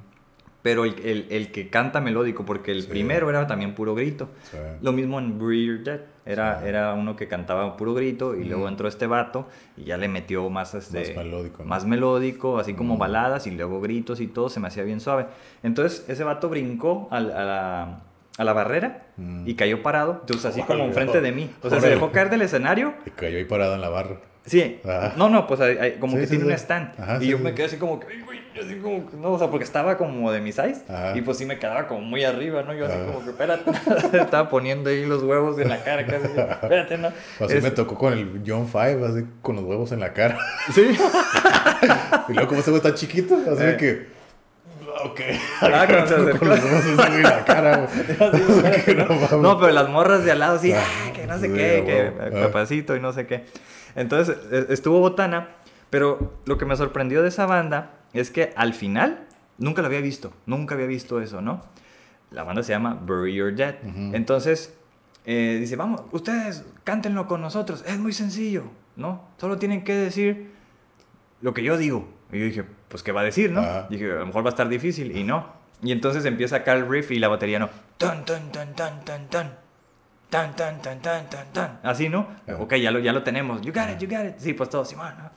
Pero 0.66 0.84
el, 0.84 0.96
el- 1.04 1.26
el 1.30 1.52
que 1.52 1.70
canta 1.70 2.00
melódico, 2.00 2.44
porque 2.44 2.72
el 2.72 2.82
Sí. 2.82 2.88
primero 2.88 3.30
era 3.30 3.46
también 3.46 3.72
puro 3.76 3.94
grito. 3.94 4.30
sí. 4.50 4.56
Lo 4.82 4.90
mismo 4.92 5.20
en 5.20 5.38
Your 5.38 5.84
Dead. 5.84 6.00
Era, 6.24 6.58
Sí. 6.60 6.66
era 6.66 6.92
uno 6.94 7.14
que 7.14 7.28
cantaba 7.28 7.76
puro 7.76 7.94
grito 7.94 8.34
y 8.34 8.42
luego 8.42 8.62
Ujú. 8.62 8.68
entró 8.70 8.88
este 8.88 9.06
vato 9.06 9.46
y 9.76 9.84
ya 9.84 9.96
le 9.96 10.08
metió 10.08 10.50
más, 10.50 10.74
este, 10.74 10.98
Más 11.14 11.24
melódico, 11.24 11.62
¿no? 11.62 11.68
más 11.68 11.84
melódico, 11.84 12.58
así 12.58 12.74
como 12.74 12.94
Ujú. 12.94 13.00
baladas 13.00 13.46
y 13.46 13.52
luego 13.52 13.80
gritos 13.80 14.20
y 14.20 14.26
todo, 14.26 14.48
se 14.48 14.58
me 14.58 14.66
hacía 14.66 14.82
bien 14.82 14.98
suave. 14.98 15.26
Entonces 15.62 16.04
ese 16.08 16.24
vato 16.24 16.48
brincó 16.48 17.06
al- 17.12 17.30
a, 17.30 17.44
la, 17.44 18.00
a 18.38 18.44
la 18.44 18.52
barrera 18.52 19.06
Mm. 19.16 19.46
y 19.46 19.54
cayó 19.54 19.84
parado, 19.84 20.18
entonces 20.22 20.46
así 20.46 20.62
como 20.62 20.82
enfrente 20.82 21.20
de 21.20 21.30
mí. 21.30 21.48
O 21.62 21.70
sea, 21.70 21.78
se 21.80 21.90
dejó 21.90 22.10
caer 22.10 22.28
del 22.28 22.42
escenario. 22.42 22.94
Y 23.06 23.10
cayó 23.10 23.38
ahí 23.38 23.44
parado 23.44 23.76
en 23.76 23.80
la 23.82 23.88
barra. 23.88 24.16
Sí, 24.44 24.80
Ajá. 24.84 25.14
no, 25.16 25.28
no, 25.28 25.46
pues 25.46 25.60
como 26.00 26.16
que 26.16 26.26
tiene 26.26 26.44
un 26.44 26.50
stand. 26.52 27.00
Ajá, 27.00 27.18
y 27.22 27.28
yo 27.28 27.38
me 27.38 27.54
quedé 27.54 27.66
así 27.66 27.76
como 27.76 27.98
que, 28.00 28.06
"Ay, 28.08 28.22
güey", 28.56 28.66
así 28.66 28.80
como 28.80 29.10
que, 29.10 29.16
no, 29.16 29.32
o 29.32 29.38
sea, 29.38 29.48
porque 29.48 29.64
estaba 29.64 29.96
como 29.96 30.30
de 30.32 30.40
mi 30.40 30.52
size. 30.52 30.82
Ajá. 30.88 31.16
Y 31.16 31.22
pues 31.22 31.38
sí 31.38 31.44
me 31.46 31.58
quedaba 31.58 31.86
como 31.86 32.00
muy 32.00 32.24
arriba, 32.24 32.62
¿no? 32.62 32.74
Yo 32.74 32.86
así 32.86 32.94
Ajá. 32.96 33.06
como 33.06 33.22
que, 33.24 33.30
espérate, 33.30 33.70
estaba 34.18 34.48
poniendo 34.48 34.90
ahí 34.90 35.04
los 35.06 35.22
huevos 35.22 35.58
en 35.58 35.68
la 35.68 35.82
cara, 35.84 36.06
casi. 36.06 36.26
Espérate, 36.26 36.98
¿no? 36.98 37.08
Así 37.40 37.56
Es- 37.56 37.62
me 37.62 37.70
tocó 37.70 37.96
con 37.96 38.12
el 38.12 38.42
John 38.46 38.66
Five, 38.68 39.06
así 39.06 39.24
con 39.42 39.56
los 39.56 39.64
huevos 39.64 39.92
en 39.92 40.00
la 40.00 40.12
cara. 40.12 40.38
Sí. 40.74 40.82
y 42.28 42.32
luego, 42.32 42.48
como 42.48 42.60
ese 42.60 42.70
güey 42.70 42.78
está 42.82 42.94
chiquito, 42.94 43.36
así 43.50 43.62
Eh. 43.62 43.76
que. 43.78 44.16
Ok. 45.04 45.20
Ah, 45.60 45.82
acercó. 45.82 46.38
con 46.38 46.48
los 46.48 46.64
huevos 46.64 46.84
así 46.98 47.16
en 47.16 47.22
la 47.22 47.44
cara, 47.44 47.86
no 49.30 49.38
¿no? 49.42 49.58
pero 49.60 49.72
las 49.72 49.88
morras 49.90 50.24
de 50.24 50.32
al 50.32 50.38
lado, 50.38 50.58
sí, 50.58 50.72
Ah, 50.72 50.80
ah, 50.82 51.12
que 51.12 51.26
no 51.26 51.38
sé 51.38 51.48
sí, 51.48 51.52
qué, 51.52 51.82
que. 51.84 52.12
Ah. 52.18 52.40
capacito 52.46 52.96
y 52.96 53.00
no 53.00 53.12
sé 53.12 53.26
qué. 53.26 53.44
Entonces, 53.94 54.36
e- 54.50 54.72
estuvo 54.72 54.98
botana, 55.00 55.48
pero 55.90 56.32
lo 56.46 56.56
que 56.56 56.64
me 56.64 56.76
sorprendió 56.76 57.22
de 57.22 57.28
esa 57.28 57.44
banda 57.46 57.90
es 58.18 58.30
que 58.30 58.52
al 58.56 58.74
final, 58.74 59.26
nunca 59.58 59.82
lo 59.82 59.88
había 59.88 60.00
visto, 60.00 60.32
nunca 60.46 60.74
había 60.74 60.86
visto 60.86 61.20
eso, 61.20 61.40
¿no? 61.40 61.62
La 62.30 62.42
banda 62.42 62.62
se 62.62 62.72
llama 62.72 62.94
Bury 62.94 63.34
Your 63.34 63.54
Dead. 63.54 63.76
Ujú. 63.82 64.14
Entonces, 64.14 64.74
eh, 65.24 65.58
dice, 65.60 65.76
vamos, 65.76 66.02
ustedes 66.12 66.64
cántenlo 66.84 67.26
con 67.26 67.40
nosotros, 67.40 67.84
es 67.86 67.98
muy 67.98 68.12
sencillo, 68.12 68.64
¿no? 68.96 69.22
Solo 69.38 69.58
tienen 69.58 69.84
que 69.84 69.94
decir 69.94 70.52
lo 71.40 71.54
que 71.54 71.62
yo 71.62 71.76
digo. 71.76 72.08
Y 72.32 72.40
yo 72.40 72.44
dije, 72.44 72.64
pues, 72.88 73.02
¿qué 73.02 73.12
va 73.12 73.20
a 73.20 73.24
decir, 73.24 73.52
no? 73.52 73.60
Ajá. 73.60 73.86
Dije, 73.88 74.10
a 74.10 74.16
lo 74.16 74.26
mejor 74.26 74.44
va 74.44 74.48
a 74.48 74.50
estar 74.50 74.68
difícil, 74.68 75.16
y 75.16 75.22
no. 75.22 75.46
Y 75.82 75.92
entonces 75.92 76.24
empieza 76.24 76.56
acá 76.56 76.72
el 76.72 76.88
riff 76.88 77.10
y 77.10 77.18
la 77.18 77.28
batería 77.28 77.58
no. 77.58 77.70
Tan, 77.98 78.24
tan, 78.24 78.50
tan, 78.50 78.74
tan, 78.74 79.04
tan, 79.04 79.28
tan. 79.28 79.54
Tan, 80.30 80.56
tan, 80.56 80.82
tan, 80.82 81.00
tan, 81.00 81.30
tan, 81.30 81.52
tan. 81.52 81.80
Así, 81.84 82.08
¿no? 82.08 82.26
Ok, 82.58 82.74
ya 82.76 82.90
lo, 82.90 82.98
ya 82.98 83.12
lo 83.12 83.22
tenemos. 83.22 83.62
You 83.62 83.72
got 83.72 83.90
it, 83.90 83.98
you 83.98 84.08
got 84.08 84.26
it. 84.26 84.38
Sí, 84.38 84.54
pues 84.54 84.68
todo, 84.70 84.84
Simón, 84.84 85.14
¿no? 85.18 85.30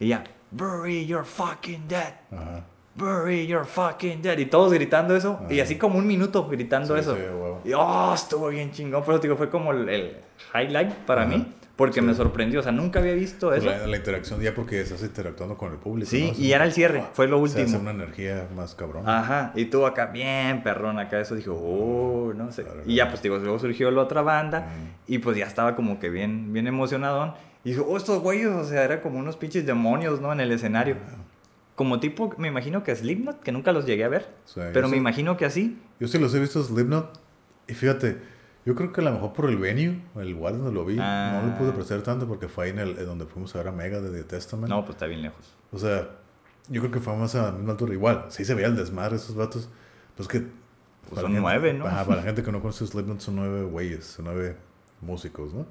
Y 0.00 0.08
ya, 0.08 0.24
bury 0.50 1.06
your 1.06 1.24
fucking 1.24 1.88
dead. 1.88 2.14
Ajá. 2.32 2.64
Bury 2.94 3.46
your 3.46 3.66
fucking 3.66 4.22
dead. 4.22 4.38
Y 4.38 4.46
todos 4.46 4.72
gritando 4.72 5.14
eso. 5.14 5.40
Y 5.50 5.54
Ajá. 5.54 5.64
así 5.64 5.76
como 5.76 5.98
un 5.98 6.06
minuto 6.06 6.46
gritando 6.48 6.94
Sí, 6.94 7.00
eso. 7.00 7.14
sí, 7.14 7.20
huevo. 7.22 7.60
Y 7.64 7.72
oh, 7.74 8.12
estuvo 8.14 8.48
bien 8.48 8.72
chingón. 8.72 9.02
Pero 9.04 9.18
digo, 9.18 9.36
fue 9.36 9.50
como 9.50 9.72
el, 9.72 9.88
el 9.88 10.16
highlight 10.54 10.92
para 11.06 11.22
Ajá. 11.22 11.30
mí. 11.30 11.52
Porque 11.76 12.00
Sí. 12.00 12.06
me 12.06 12.14
sorprendió. 12.14 12.60
O 12.60 12.62
sea, 12.62 12.72
nunca 12.72 13.00
había 13.00 13.12
visto 13.12 13.48
Pues 13.48 13.58
eso. 13.62 13.70
La, 13.70 13.86
la 13.86 13.96
interacción 13.98 14.40
ya 14.40 14.54
porque 14.54 14.80
estás 14.80 15.02
interactuando 15.02 15.58
con 15.58 15.72
el 15.72 15.78
público. 15.78 16.10
Sí, 16.10 16.32
¿no? 16.34 16.42
Y 16.42 16.52
era 16.54 16.64
el 16.64 16.72
cierre. 16.72 17.04
Fue 17.12 17.28
lo 17.28 17.36
Se 17.46 17.52
hace 17.60 17.62
último. 17.64 17.80
una 17.80 17.90
energía 17.90 18.48
más 18.56 18.74
cabrón. 18.74 19.06
Ajá, 19.06 19.52
y 19.54 19.66
tú 19.66 19.84
acá 19.84 20.06
bien 20.06 20.62
perrón 20.62 20.98
acá 20.98 21.20
eso 21.20 21.34
dijo, 21.34 21.52
oh, 21.52 22.32
no 22.34 22.50
sé. 22.50 22.62
Claro, 22.64 22.80
Y 22.86 22.94
ya 22.94 23.10
pues 23.10 23.20
digo, 23.20 23.36
luego 23.36 23.58
surgió 23.58 23.90
la 23.90 24.00
otra 24.00 24.22
banda 24.22 24.60
Mm. 24.60 25.12
y 25.12 25.18
pues 25.18 25.36
ya 25.36 25.44
estaba 25.44 25.76
como 25.76 26.00
que 26.00 26.08
bien 26.08 26.50
bien 26.54 26.66
emocionadón 26.66 27.34
y 27.66 27.70
dijo, 27.72 27.84
"Oh, 27.88 27.96
estos 27.96 28.20
güeyes, 28.22 28.48
o 28.48 28.64
sea, 28.64 28.84
era 28.84 29.02
como 29.02 29.18
unos 29.18 29.36
pinches 29.36 29.66
demonios, 29.66 30.20
¿no? 30.20 30.32
En 30.32 30.40
el 30.40 30.52
escenario. 30.52 30.96
Como 31.74 32.00
tipo, 32.00 32.32
me 32.38 32.48
imagino 32.48 32.82
que 32.84 32.94
Slipknot, 32.96 33.40
que 33.42 33.52
nunca 33.52 33.72
los 33.72 33.84
llegué 33.84 34.04
a 34.04 34.08
ver, 34.08 34.26
pero 34.72 34.88
me 34.88 34.94
sí- 34.94 34.98
imagino 34.98 35.36
que 35.36 35.44
así. 35.44 35.78
Yo 36.00 36.08
sí 36.08 36.18
los 36.18 36.34
he 36.34 36.40
visto 36.40 36.62
Slipknot. 36.62 37.20
Y 37.68 37.74
fíjate, 37.74 38.18
yo 38.64 38.74
creo 38.74 38.92
que 38.92 39.00
a 39.00 39.04
lo 39.04 39.12
mejor 39.12 39.32
por 39.34 39.50
el 39.50 39.56
venue, 39.58 40.00
el 40.16 40.30
lugar 40.30 40.56
donde 40.56 40.72
lo 40.72 40.84
vi, 40.86 40.96
Ah. 41.00 41.40
no 41.42 41.50
lo 41.50 41.58
pude 41.58 41.70
apreciar 41.70 42.00
tanto 42.02 42.26
porque 42.26 42.48
fue 42.48 42.66
ahí 42.66 42.70
en 42.70 42.78
el 42.78 42.98
en 42.98 43.04
donde 43.06 43.26
fuimos 43.26 43.54
a 43.54 43.58
ver 43.58 43.68
a 43.68 43.72
Mega 43.72 44.00
de 44.00 44.10
The 44.10 44.24
Testament. 44.24 44.68
No, 44.70 44.84
pues 44.84 44.94
está 44.96 45.06
bien 45.06 45.20
lejos. 45.22 45.54
O 45.72 45.78
sea, 45.78 46.08
yo 46.68 46.80
creo 46.80 46.92
que 46.92 47.00
fue 47.00 47.14
más 47.16 47.34
a 47.34 47.42
la 47.42 47.52
misma 47.52 47.72
altura. 47.72 47.92
Igual, 47.92 48.24
sí 48.28 48.44
se 48.44 48.54
veía 48.54 48.68
el 48.68 48.76
desmadre 48.76 49.16
esos 49.16 49.34
vatos. 49.36 49.68
Pues 50.16 50.28
que. 50.28 50.40
para 51.10 51.20
son 51.22 51.30
gente- 51.32 51.40
nueve, 51.40 51.72
¿no? 51.74 51.86
Ajá, 51.86 52.04
para 52.04 52.16
la 52.16 52.22
gente 52.22 52.42
que 52.42 52.50
no 52.52 52.60
conoce 52.60 52.86
Slipknot 52.86 53.20
son 53.20 53.36
nueve 53.36 53.64
güeyes, 53.64 54.04
son 54.06 54.24
nueve 54.24 54.56
músicos, 55.02 55.52
¿no? 55.52 55.66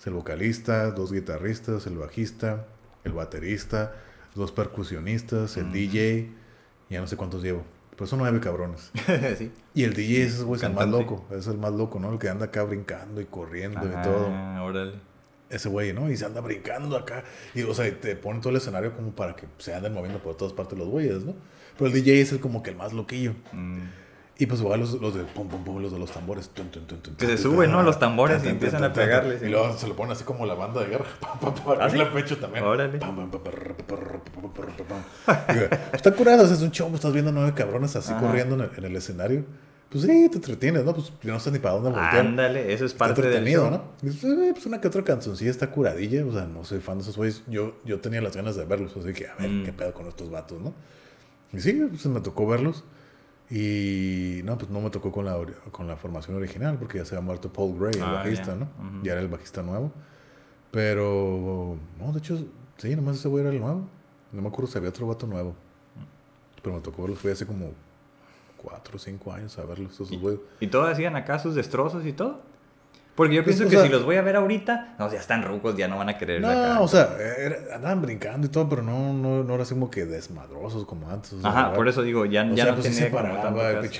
Es 0.00 0.06
el 0.06 0.14
vocalista, 0.14 0.90
dos 0.92 1.12
guitarristas, 1.12 1.86
el 1.86 1.98
bajista, 1.98 2.66
el 3.04 3.12
baterista, 3.12 3.92
dos 4.34 4.50
percusionistas, 4.50 5.56
el 5.58 5.66
Mm. 5.66 5.72
DJ, 5.72 6.32
ya 6.88 7.00
no 7.00 7.06
sé 7.06 7.16
cuántos 7.16 7.42
llevo. 7.42 7.62
Pero 7.90 8.06
son 8.06 8.20
nueve 8.20 8.40
cabrones. 8.40 8.90
sí. 9.38 9.52
Y 9.74 9.84
el 9.84 9.92
DJ 9.92 10.22
es 10.24 10.40
el 10.62 10.72
más 10.72 10.88
loco, 10.88 11.26
es 11.30 11.46
el 11.48 11.58
más 11.58 11.72
loco, 11.72 12.00
¿no? 12.00 12.10
El 12.12 12.18
que 12.18 12.30
anda 12.30 12.46
acá 12.46 12.62
brincando 12.64 13.20
y 13.20 13.26
corriendo 13.26 13.80
y 13.86 13.90
Ah, 13.94 14.02
todo. 14.02 14.64
órale. 14.64 14.94
Ese 15.50 15.68
güey, 15.68 15.92
¿no? 15.92 16.10
Y 16.10 16.16
se 16.16 16.24
anda 16.24 16.40
brincando 16.40 16.96
acá. 16.96 17.24
Y, 17.54 17.62
o 17.64 17.74
sea, 17.74 18.00
te 18.00 18.16
pone 18.16 18.38
todo 18.40 18.50
el 18.50 18.56
escenario 18.56 18.94
como 18.94 19.10
para 19.10 19.34
que 19.36 19.46
se 19.58 19.74
anden 19.74 19.92
moviendo 19.92 20.20
por 20.22 20.34
todas 20.36 20.54
partes 20.54 20.78
los 20.78 20.88
güeyes, 20.88 21.24
¿no? 21.24 21.34
Pero 21.76 21.88
el 21.88 21.92
DJ 21.92 22.20
es 22.22 22.32
el 22.32 22.40
como 22.40 22.62
que 22.62 22.70
el 22.70 22.76
más 22.76 22.92
loquillo. 22.94 23.34
Mm. 23.52 23.80
Y 24.42 24.46
pues 24.46 24.60
igual 24.60 24.80
los, 24.80 24.92
los 24.94 25.14
de 25.14 25.22
pum, 25.24 25.48
pum, 25.48 25.62
pum, 25.62 25.82
los 25.82 25.92
de 25.92 25.98
los 25.98 26.10
tambores. 26.10 26.48
tun, 26.48 26.68
tun, 26.70 26.86
tun, 26.86 27.14
Que 27.16 27.26
se 27.26 27.36
suben, 27.38 27.70
¿no? 27.70 27.82
Los 27.82 27.98
tambores 27.98 28.38
tan, 28.38 28.46
y 28.46 28.48
empiezan 28.50 28.80
tan, 28.80 28.90
a 28.90 28.94
tan, 28.94 29.04
pegarle, 29.04 29.30
tan. 29.32 29.40
sí. 29.40 29.46
Y 29.46 29.50
luego 29.50 29.76
se 29.76 29.86
lo 29.86 29.94
ponen 29.94 30.12
así 30.12 30.24
como 30.24 30.46
la 30.46 30.54
banda 30.54 30.80
de 30.80 30.86
guerra. 30.86 31.04
Pam, 31.20 31.54
¿Ah, 31.78 31.90
sí? 31.90 31.98
pecho 32.14 32.38
también. 32.38 32.64
Órale. 32.64 32.98
Está 35.92 36.12
curado, 36.12 36.44
o 36.44 36.46
sea, 36.46 36.56
es 36.56 36.62
un 36.62 36.70
show. 36.70 36.90
Estás 36.94 37.12
viendo 37.12 37.32
nueve 37.32 37.52
cabrones 37.54 37.94
así 37.96 38.12
Ajá. 38.12 38.20
corriendo 38.20 38.54
en 38.54 38.62
el, 38.62 38.70
en 38.76 38.84
el 38.84 38.96
escenario. 38.96 39.44
Pues 39.90 40.04
sí, 40.04 40.28
te 40.30 40.36
entretienes, 40.36 40.84
¿no? 40.84 40.94
Pues 40.94 41.12
yo 41.20 41.32
no 41.32 41.40
sé 41.40 41.50
ni 41.50 41.58
para 41.58 41.74
dónde 41.74 41.90
voltear. 41.90 42.18
Ándale, 42.18 42.72
eso 42.72 42.84
es 42.84 42.92
Está 42.92 43.06
parte 43.06 43.22
del 43.22 43.44
show. 43.44 43.70
¿no? 43.70 43.82
Pues, 44.00 44.22
eh, 44.22 44.50
pues 44.52 44.64
una 44.66 44.80
que 44.80 44.86
otra 44.88 45.02
cancioncilla 45.02 45.50
está 45.50 45.68
curadilla. 45.70 46.24
O 46.24 46.32
sea, 46.32 46.44
no 46.46 46.64
soy 46.64 46.78
fan 46.78 46.98
de 46.98 47.02
esos 47.02 47.16
güeyes. 47.16 47.42
Yo, 47.48 47.74
yo 47.84 47.98
tenía 48.00 48.20
las 48.20 48.36
ganas 48.36 48.54
de 48.54 48.64
verlos. 48.64 48.96
Así 48.96 49.12
que, 49.12 49.26
a 49.26 49.34
ver, 49.34 49.50
Mm. 49.50 49.64
qué 49.64 49.72
pedo 49.72 49.92
con 49.92 50.06
estos 50.06 50.30
vatos, 50.30 50.60
¿no? 50.62 50.72
Y 51.52 51.60
sí, 51.60 51.72
pues 51.90 52.06
me 52.06 52.20
tocó 52.20 52.46
verlos. 52.46 52.84
Y 53.50 54.42
no, 54.44 54.56
pues 54.56 54.70
no 54.70 54.80
me 54.80 54.90
tocó 54.90 55.10
con 55.10 55.24
la, 55.24 55.36
con 55.72 55.86
la 55.88 55.96
formación 55.96 56.36
original 56.36 56.78
porque 56.78 56.98
ya 56.98 57.04
se 57.04 57.16
había 57.16 57.26
muerto 57.26 57.52
Paul 57.52 57.76
Gray, 57.78 57.94
el 57.96 58.02
Ah, 58.02 58.12
bajista. 58.12 58.54
¿no? 58.54 58.64
Ujú. 58.66 59.02
Ya 59.04 59.12
era 59.12 59.20
el 59.20 59.28
bajista 59.28 59.62
nuevo. 59.62 59.90
Pero, 60.70 61.76
no, 61.98 62.12
de 62.12 62.18
hecho, 62.20 62.38
sí, 62.76 62.94
nomás 62.94 63.16
ese 63.16 63.28
güey 63.28 63.42
era 63.44 63.52
el 63.52 63.60
nuevo. 63.60 63.88
No 64.32 64.42
me 64.42 64.48
acuerdo 64.48 64.70
si 64.70 64.78
había 64.78 64.90
otro 64.90 65.06
vato 65.08 65.26
nuevo. 65.26 65.54
Pero 66.62 66.76
me 66.76 66.80
tocó 66.82 67.02
verlos, 67.02 67.18
fue 67.18 67.32
hace 67.32 67.44
como 67.46 67.72
4 68.58 68.94
o 68.96 68.98
5 68.98 69.32
años 69.32 69.58
a 69.58 69.64
verlos, 69.64 69.92
esos 69.94 70.10
güeyes. 70.12 70.40
¿Y 70.60 70.68
todos 70.68 70.88
hacían 70.88 71.16
acá 71.16 71.38
sus 71.40 71.54
destrozos 71.56 72.06
y 72.06 72.12
todo? 72.12 72.40
Porque 73.20 73.34
yo 73.36 73.44
pienso 73.44 73.64
o 73.64 73.68
que 73.68 73.76
sea- 73.76 73.82
si 73.84 73.90
los 73.90 74.02
voy 74.06 74.16
a 74.16 74.22
ver 74.22 74.36
ahorita, 74.36 74.94
no, 74.98 75.12
ya 75.12 75.18
están 75.20 75.42
rucos, 75.42 75.76
ya 75.76 75.88
no 75.88 75.98
van 75.98 76.08
a 76.08 76.16
querer 76.16 76.42
acá. 76.42 76.74
No, 76.76 76.82
o 76.84 76.88
sea, 76.88 77.10
era- 77.38 77.74
andaban 77.76 78.00
brincando 78.00 78.46
y 78.46 78.50
todo, 78.50 78.66
pero 78.66 78.80
no, 78.82 79.12
no, 79.12 79.44
no 79.44 79.52
era 79.54 79.62
así 79.64 79.74
como 79.74 79.90
que 79.90 80.06
desmadrosos 80.06 80.86
como 80.86 81.10
antes. 81.10 81.34
o 81.34 81.40
sea, 81.42 81.50
Ajá, 81.50 81.60
¿verdad? 81.64 81.74
por 81.76 81.88
eso 81.88 82.02
digo, 82.02 82.24
ya, 82.24 82.44
O 82.50 82.54
ya 82.54 82.64
sea, 82.64 82.72
no 82.72 82.80
pues 82.80 82.86
tenía 82.94 83.08
se 83.10 83.14
paraba. 83.14 83.42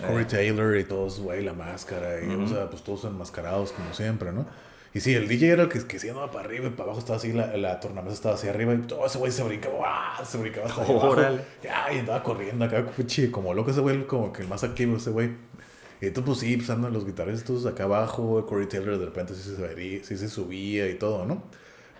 Corey 0.08 0.24
Taylor 0.24 0.74
y 0.78 0.84
todos, 0.84 1.20
güey, 1.20 1.44
la 1.44 1.52
máscara, 1.52 2.14
y, 2.22 2.34
o 2.34 2.48
sea, 2.48 2.70
pues 2.70 2.82
todos 2.82 3.04
enmascarados 3.04 3.72
como 3.72 3.92
siempre, 3.92 4.32
¿no? 4.32 4.46
Y 4.92 5.00
sí, 5.00 5.14
el 5.14 5.28
DJ 5.28 5.50
era 5.52 5.62
el 5.64 5.68
que, 5.68 5.86
que 5.86 5.98
sí 6.00 6.08
andaba 6.08 6.32
para 6.32 6.46
arriba 6.46 6.66
y 6.66 6.70
para 6.70 6.84
abajo 6.84 6.98
estaba 6.98 7.16
así, 7.18 7.32
la, 7.32 7.56
la 7.56 7.78
tornamesa 7.78 8.14
estaba 8.14 8.34
así 8.34 8.48
arriba 8.48 8.74
y 8.74 8.78
todo 8.78 9.06
ese 9.06 9.18
güey 9.18 9.30
se 9.30 9.44
brincaba, 9.44 10.18
se 10.24 10.38
brincaba 10.38 10.66
hasta 10.66 10.82
allá 10.82 10.92
abajo. 10.92 11.16
Ya, 11.62 11.92
y 11.94 11.98
andaba 12.00 12.22
corriendo 12.22 12.64
acá, 12.64 12.84
como 13.30 13.54
loco 13.54 13.70
ese 13.70 13.80
güey, 13.80 14.04
como 14.06 14.32
que 14.32 14.42
el 14.42 14.48
más 14.48 14.64
activo 14.64 14.96
ese 14.96 15.10
güey. 15.10 15.30
Y 16.00 16.06
entonces, 16.06 16.26
pues 16.26 16.38
sí, 16.38 16.56
pues 16.56 16.70
andan 16.70 16.92
los 16.92 17.04
guitarristas 17.04 17.66
acá 17.66 17.84
abajo, 17.84 18.44
Corey 18.46 18.66
Taylor 18.66 18.98
de 18.98 19.04
repente 19.06 19.34
sí 19.34 19.54
se, 19.54 19.60
vería- 19.60 20.02
sí 20.04 20.16
se 20.16 20.28
subía 20.28 20.88
y 20.88 20.94
todo, 20.94 21.26
¿no? 21.26 21.42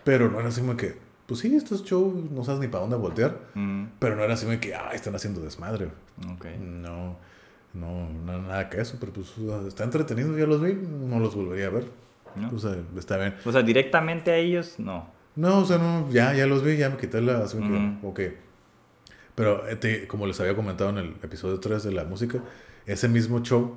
Pero 0.05 0.31
no 0.31 0.41
era 0.41 0.49
así 0.49 0.61
como 0.63 0.77
que, 0.77 0.97
pues 1.27 1.41
sí, 1.41 1.55
esto 1.55 1.75
es 1.75 1.85
show, 1.85 2.29
no 2.33 2.43
sabes 2.45 2.61
ni 2.61 2.69
para 2.69 2.81
dónde 2.83 2.97
voltear. 2.97 3.39
Mm, 3.55 3.85
Pero 3.99 4.17
no 4.17 4.25
era 4.25 4.35
así 4.35 4.47
como 4.47 4.59
que, 4.59 4.75
ah, 4.75 4.91
están 4.95 5.15
haciendo 5.15 5.41
desmadre. 5.43 5.89
ok. 6.35 6.47
No, 6.61 7.17
no, 7.75 8.09
no, 8.25 8.43
nada 8.43 8.69
que 8.71 8.81
eso, 8.81 8.97
pero 8.99 9.13
pues 9.13 9.33
está 9.69 9.85
entretenido, 9.85 10.37
ya 10.37 10.47
los 10.47 10.61
vi, 10.63 10.73
no 10.75 11.21
los 11.21 11.35
volvería 11.35 11.67
a 11.67 11.71
ver. 11.71 11.85
¿No? 12.37 12.51
O 12.55 12.59
sea, 12.59 12.77
está 12.97 13.17
bien. 13.19 13.35
O 13.45 13.53
sea, 13.53 13.63
directamente 13.63 14.31
a 14.31 14.37
ellos, 14.37 14.77
no. 14.79 15.09
No, 15.37 15.59
o 15.61 15.65
sea, 15.65 15.79
no, 15.79 16.09
ya, 16.11 16.33
ya 16.35 16.47
los 16.47 16.65
vi, 16.65 16.77
ya 16.77 16.89
me 16.91 16.97
quité 16.97 17.21
la, 17.21 17.39
así 17.45 17.57
como 17.59 18.01
que, 18.03 18.07
ok. 18.07 18.35
Pero 19.35 19.69
eh, 19.69 19.77
te- 19.77 20.07
como 20.07 20.27
les 20.27 20.39
había 20.41 20.55
comentado 20.55 20.91
en 20.91 20.99
el 20.99 21.09
episodio 21.23 21.61
3 21.61 21.83
de 21.83 21.93
la 21.93 22.05
música, 22.05 22.41
ese 22.87 23.09
mismo 23.09 23.41
show 23.43 23.77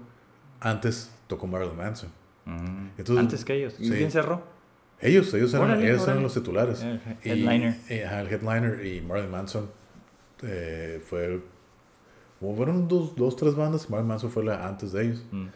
antes 0.63 1.11
tocó 1.27 1.45
Marilyn 1.47 1.77
Manson. 1.77 2.09
Mm. 2.45 2.87
Entonces, 2.97 3.17
Antes 3.17 3.45
que 3.45 3.53
ellos. 3.55 3.75
¿Y 3.79 3.85
sí. 3.89 3.91
quién 3.93 4.11
cerró? 4.11 4.41
Ellos, 4.99 5.33
ellos 5.33 5.53
eran, 5.53 5.71
Órale, 5.71 5.89
ellos 5.89 6.07
eran 6.07 6.23
los 6.23 6.33
titulares. 6.33 6.81
El 6.81 6.99
headliner. 7.23 7.75
y, 7.89 7.99
ajá, 8.01 8.21
el 8.21 8.27
headliner 8.27 8.85
y 8.85 9.01
Marilyn 9.01 9.31
Manson 9.31 9.69
eh, 10.41 11.01
fue... 11.07 11.25
el- 11.25 11.43
bueno, 12.39 12.57
fueron 12.57 12.87
dos, 12.87 13.15
dos, 13.15 13.35
tres 13.35 13.55
bandas. 13.55 13.89
Marilyn 13.89 14.07
Manson 14.07 14.31
fue 14.31 14.43
la 14.43 14.65
antes 14.67 14.91
de 14.93 15.03
ellos. 15.05 15.23
Mm. 15.31 15.47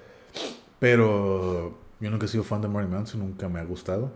Pero 0.80 1.78
yo 2.00 2.10
nunca 2.12 2.26
he 2.26 2.30
sido 2.30 2.43
fan 2.43 2.62
de 2.62 2.67
Marilyn 2.67 2.93
Manson, 2.96 3.20
nunca 3.22 3.50
me 3.50 3.60
ha 3.60 3.63
gustado. 3.63 4.12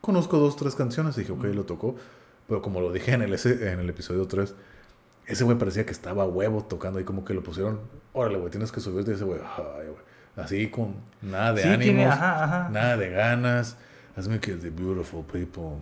Conozco 0.00 0.38
dos, 0.38 0.56
tres 0.56 0.74
canciones 0.74 1.16
y 1.16 1.20
dije, 1.22 1.32
ok, 1.32 1.44
lo 1.46 1.64
tocó. 1.64 1.96
Pero 2.48 2.62
como 2.62 2.80
lo 2.80 2.92
dije 2.92 3.12
en 3.12 3.22
el, 3.22 3.32
ese, 3.32 3.72
en 3.72 3.80
el 3.80 3.88
episodio 3.90 4.26
3, 4.28 4.54
ese 5.26 5.44
güey 5.44 5.58
parecía 5.58 5.84
que 5.84 5.90
estaba 5.92 6.22
a 6.22 6.26
huevo 6.26 6.62
tocando 6.64 7.00
y 7.00 7.04
como 7.04 7.24
que 7.24 7.34
lo 7.34 7.42
pusieron, 7.42 7.80
órale, 8.12 8.38
güey, 8.38 8.50
tienes 8.50 8.70
que 8.70 8.80
subirte. 8.80 9.10
Y 9.10 9.14
ese 9.14 9.24
güey, 9.24 9.40
ay, 9.40 9.86
güey. 9.88 10.06
Así 10.36 10.68
con 10.68 10.94
nada 11.22 11.52
de 11.54 11.62
Sí, 11.62 11.68
ánimos, 11.68 11.84
tiene, 11.84 12.06
ajá, 12.06 12.44
ajá. 12.44 12.68
nada 12.70 12.96
de 12.96 13.10
ganas. 13.10 13.76
Hazme 14.16 14.38
que 14.38 14.52
The 14.52 14.70
Beautiful 14.70 15.24
People. 15.24 15.78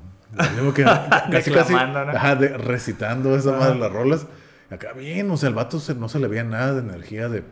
Que 0.74 0.84
casi, 1.30 1.50
casi 1.52 1.72
¿no? 1.72 1.78
ajá, 1.80 2.34
de- 2.36 2.56
recitando 2.58 3.36
esa 3.36 3.52
madre 3.52 3.78
las 3.78 3.92
rolas. 3.92 4.26
Acá 4.70 4.92
bien, 4.92 5.30
o 5.30 5.36
sea, 5.36 5.48
el 5.50 5.54
vato 5.54 5.78
se- 5.78 5.94
no 5.94 6.08
se 6.08 6.18
le 6.18 6.26
veía 6.28 6.42
nada 6.44 6.74
de 6.74 6.80
energía, 6.80 7.28
de 7.28 7.42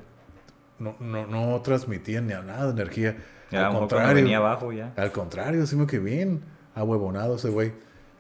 no, 0.79 0.97
no, 0.99 1.27
no 1.27 1.61
transmitía 1.61 2.21
ni 2.21 2.33
a 2.33 2.43
nada 2.43 2.67
de 2.67 2.71
energía. 2.73 3.17
Ya, 3.51 3.67
al 3.69 3.75
contrario, 3.79 4.15
venía 4.15 4.39
abajo 4.39 4.73
ya. 4.73 4.93
al 4.97 5.13
contrario, 5.13 5.63
así 5.63 5.75
como 5.77 5.87
que 5.87 5.99
bien 5.99 6.41
ahuevonado 6.75 7.37
ese 7.37 7.51
güey 7.51 7.73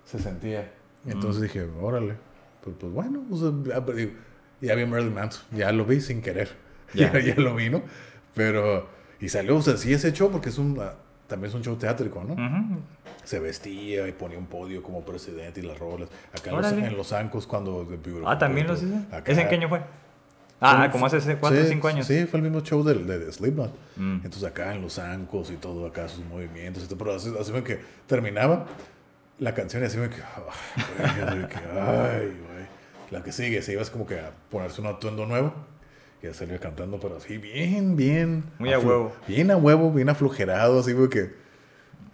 se 0.05 0.18
sentía. 0.18 0.71
Entonces 1.07 1.40
Mm. 1.40 1.45
dije, 1.45 1.66
órale, 1.81 2.14
pues, 2.62 2.77
pues 2.79 2.92
bueno, 2.92 3.25
o 3.31 3.37
sea, 3.37 3.51
ya, 3.64 3.85
ya 4.61 4.75
vi 4.77 4.83
a 4.83 4.87
Marilyn 4.87 5.14
Manson, 5.14 5.42
ya 5.51 5.73
lo 5.73 5.85
vi 5.85 6.01
sin 6.01 6.21
querer, 6.23 6.51
Ya. 6.95 7.11
ya, 7.18 7.21
ya 7.21 7.35
lo 7.37 7.55
vi, 7.57 7.71
¿no? 7.71 7.83
Pero, 8.35 8.88
y 9.21 9.29
salió, 9.29 9.57
o 9.57 9.62
sea, 9.62 9.77
sí 9.77 9.92
ese 9.92 10.12
show, 10.12 10.31
porque 10.31 10.49
es 10.49 10.59
un, 10.59 10.79
ah, 10.81 10.95
también 11.27 11.51
es 11.51 11.55
un 11.55 11.62
show 11.62 11.77
teátrico, 11.77 12.23
¿no? 12.25 12.35
Ujú. 12.35 12.81
Se 13.25 13.38
vestía 13.38 14.09
y 14.09 14.12
ponía 14.12 14.38
un 14.38 14.47
podio 14.47 14.83
como 14.83 15.05
presidente 15.05 15.61
y 15.61 15.62
las 15.62 15.79
rolas. 15.79 16.09
Acá 16.37 16.51
en 16.51 16.57
los, 16.57 16.73
en 16.73 16.97
los 16.97 17.12
ancos 17.12 17.47
cuando 17.47 17.85
Beautiful 17.87 18.25
Ah, 18.27 18.38
también 18.38 18.66
los 18.66 18.83
hice. 18.83 18.97
acá. 19.12 19.31
¿Ese 19.31 19.42
en 19.42 19.49
qué 19.49 19.55
año 19.57 19.68
fue? 19.68 19.81
Ah, 20.61 20.79
Fue- 20.79 20.90
como 20.92 21.07
hace 21.07 21.18
4 21.37 21.59
o 21.59 21.62
sí, 21.62 21.68
5 21.68 21.88
años. 21.88 22.07
Sí, 22.07 22.25
fue 22.27 22.38
el 22.38 22.45
mismo 22.45 22.61
show 22.61 22.83
del, 22.85 23.07
de, 23.07 23.18
de 23.18 23.33
Slipknot. 23.33 23.73
Mm. 23.97 24.14
Entonces 24.25 24.45
acá 24.45 24.75
en 24.75 24.83
los 24.83 24.95
zancos 24.95 25.51
y 25.51 25.57
todo, 25.57 25.87
acá 25.87 26.09
sus 26.09 26.25
movimientos, 26.25 26.85
y 26.85 26.87
todo, 26.87 26.99
pero 26.99 27.14
así, 27.14 27.33
así 27.40 27.53
que 27.62 27.81
terminaba 28.07 28.66
la 29.38 29.55
canción 29.55 29.83
y 29.83 29.87
así 29.87 29.99
me 29.99 30.09
que, 30.09 30.16
así 30.23 31.47
que, 31.47 31.57
ay, 31.81 32.27
güey. 32.27 32.62
La 33.11 33.23
que 33.23 33.31
sigue, 33.33 33.61
se 33.62 33.73
iba 33.73 33.85
como 33.87 34.07
que 34.07 34.18
a 34.21 34.31
ponerse 34.51 34.81
un 34.81 34.87
atuendo 34.87 35.27
nuevo 35.27 35.53
y 36.22 36.26
a 36.26 36.35
salir 36.35 36.61
cantando, 36.61 36.98
pero 37.00 37.16
así 37.16 37.38
bien, 37.38 37.96
bien. 37.96 38.44
Muy 38.58 38.72
a 38.72 38.78
huevo. 38.78 39.12
Bien 39.26 39.50
a 39.50 39.56
huevo, 39.56 39.90
bien 39.92 40.08
aflojerado, 40.08 40.80
así 40.80 40.94
porque 40.94 41.32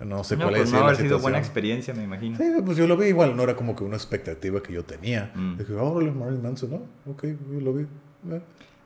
no 0.00 0.24
sé 0.24 0.36
No, 0.36 0.44
cuál 0.44 0.54
pues 0.56 0.68
es 0.68 0.72
no 0.72 0.78
la 0.80 0.84
haber 0.86 0.96
sido 0.96 1.18
buena 1.18 1.38
experiencia, 1.38 1.92
me 1.92 2.04
imagino. 2.04 2.36
Sí, 2.38 2.44
pues 2.64 2.76
yo 2.78 2.86
lo 2.86 2.96
vi 2.96 3.08
igual, 3.08 3.36
no 3.36 3.42
era 3.42 3.54
como 3.56 3.76
que 3.76 3.84
una 3.84 3.96
expectativa 3.96 4.62
que 4.62 4.72
yo 4.72 4.84
tenía. 4.84 5.30
Mm. 5.34 5.58
Dije, 5.58 5.74
órale, 5.74 6.10
Marilyn 6.12 6.42
Manson, 6.42 6.70
¿no? 6.70 7.10
Ok, 7.10 7.24
yo 7.24 7.60
lo 7.60 7.74
vi. 7.74 7.82
eh. 8.30 8.40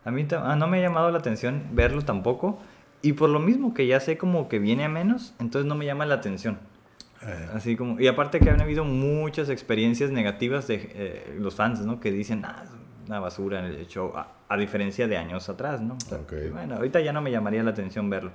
A 0.04 0.10
mí 0.10 0.26
ah, 0.36 0.56
no 0.56 0.66
me 0.66 0.78
ha 0.78 0.82
llamado 0.82 1.10
la 1.10 1.18
atención 1.18 1.62
verlo 1.72 2.02
tampoco. 2.02 2.58
Y 3.02 3.12
por 3.14 3.30
lo 3.30 3.38
mismo 3.40 3.74
que 3.74 3.86
ya 3.86 4.00
sé 4.00 4.16
como 4.16 4.48
que 4.48 4.58
viene 4.58 4.84
a 4.84 4.88
menos, 4.88 5.34
entonces 5.38 5.68
no 5.68 5.74
me 5.74 5.84
llama 5.86 6.06
la 6.06 6.14
atención. 6.16 6.58
Eh, 7.24 7.48
Así 7.54 7.76
como, 7.76 8.00
y 8.00 8.08
aparte 8.08 8.40
que 8.40 8.50
han 8.50 8.60
habido 8.60 8.84
muchas 8.84 9.48
experiencias 9.48 10.10
negativas 10.10 10.66
de 10.66 10.90
eh, 10.94 11.36
los 11.38 11.54
fans, 11.54 11.80
¿no? 11.80 12.00
Que 12.00 12.10
dicen, 12.10 12.44
ah, 12.44 12.62
es 12.64 12.70
una 13.06 13.20
basura 13.20 13.58
en 13.60 13.66
el 13.66 13.86
show, 13.86 14.12
a, 14.16 14.28
a 14.48 14.56
diferencia 14.56 15.06
de 15.08 15.16
años 15.16 15.48
atrás, 15.48 15.80
¿no? 15.80 15.94
O 15.94 16.00
sea, 16.00 16.18
Ok. 16.18 16.32
Bueno, 16.52 16.76
ahorita 16.76 17.00
ya 17.00 17.12
no 17.12 17.20
me 17.22 17.30
llamaría 17.30 17.62
la 17.62 17.70
atención 17.70 18.08
verlo. 18.10 18.30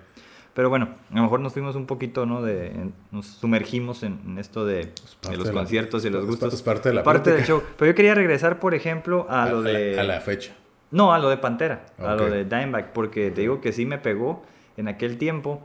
Pero 0.54 0.70
bueno, 0.70 0.90
a 1.12 1.16
lo 1.16 1.22
mejor 1.22 1.40
nos 1.40 1.54
fuimos 1.54 1.76
un 1.76 1.86
poquito, 1.86 2.26
¿no? 2.26 2.42
De, 2.42 2.68
en- 2.68 2.94
nos 3.12 3.28
sumergimos 3.28 4.02
en, 4.02 4.20
en 4.26 4.40
esto 4.40 4.66
de, 4.66 4.92
de 5.30 5.38
los 5.38 5.48
de 5.48 5.54
la- 5.54 5.60
conciertos 5.60 6.04
y 6.04 6.10
los 6.10 6.24
es 6.24 6.30
gustos. 6.30 6.54
es 6.54 6.64
parte 6.64 6.90
de 6.90 6.96
la 6.96 7.04
Parte 7.04 7.32
del 7.32 7.46
show. 7.46 7.62
Pero 7.78 7.92
yo 7.92 7.96
quería 7.96 8.16
regresar, 8.16 8.60
por 8.60 8.74
ejemplo, 8.74 9.28
a, 9.30 9.44
a, 9.44 9.50
lo 9.52 9.62
la- 9.62 9.70
de... 9.70 10.00
a 10.00 10.04
la 10.04 10.20
fecha. 10.20 10.54
No, 10.90 11.14
a 11.14 11.20
lo 11.20 11.30
de 11.30 11.38
Pantera, 11.38 11.86
a 12.00 12.14
Ok. 12.16 12.20
lo 12.22 12.30
de 12.32 12.46
Dimebag, 12.46 12.92
porque 12.94 13.30
te 13.30 13.42
digo 13.42 13.62
que 13.62 13.72
sí 13.72 13.86
me 13.86 13.98
pegó 14.00 14.44
en 14.78 14.88
aquel 14.88 15.18
tiempo. 15.20 15.62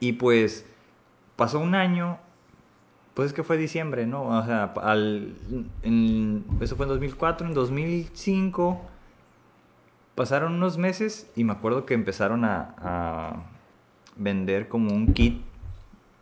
Y 0.00 0.14
pues 0.14 0.66
pasó 1.36 1.60
un 1.60 1.74
año, 1.76 2.18
pues 3.14 3.28
es 3.28 3.32
que 3.32 3.42
fue 3.44 3.56
diciembre, 3.56 4.06
¿no? 4.06 4.24
O 4.24 4.44
sea, 4.44 4.72
al, 4.82 5.34
en- 5.82 6.44
eso 6.60 6.76
fue 6.76 6.84
en 6.86 6.90
2004, 6.90 7.46
en 7.46 7.54
2005 7.54 8.80
pasaron 10.14 10.54
unos 10.54 10.78
meses 10.78 11.30
y 11.36 11.44
me 11.44 11.52
acuerdo 11.52 11.86
que 11.86 11.94
empezaron 11.94 12.44
a, 12.44 12.74
a 12.78 13.36
vender 14.16 14.68
como 14.68 14.92
un 14.94 15.12
kit 15.12 15.42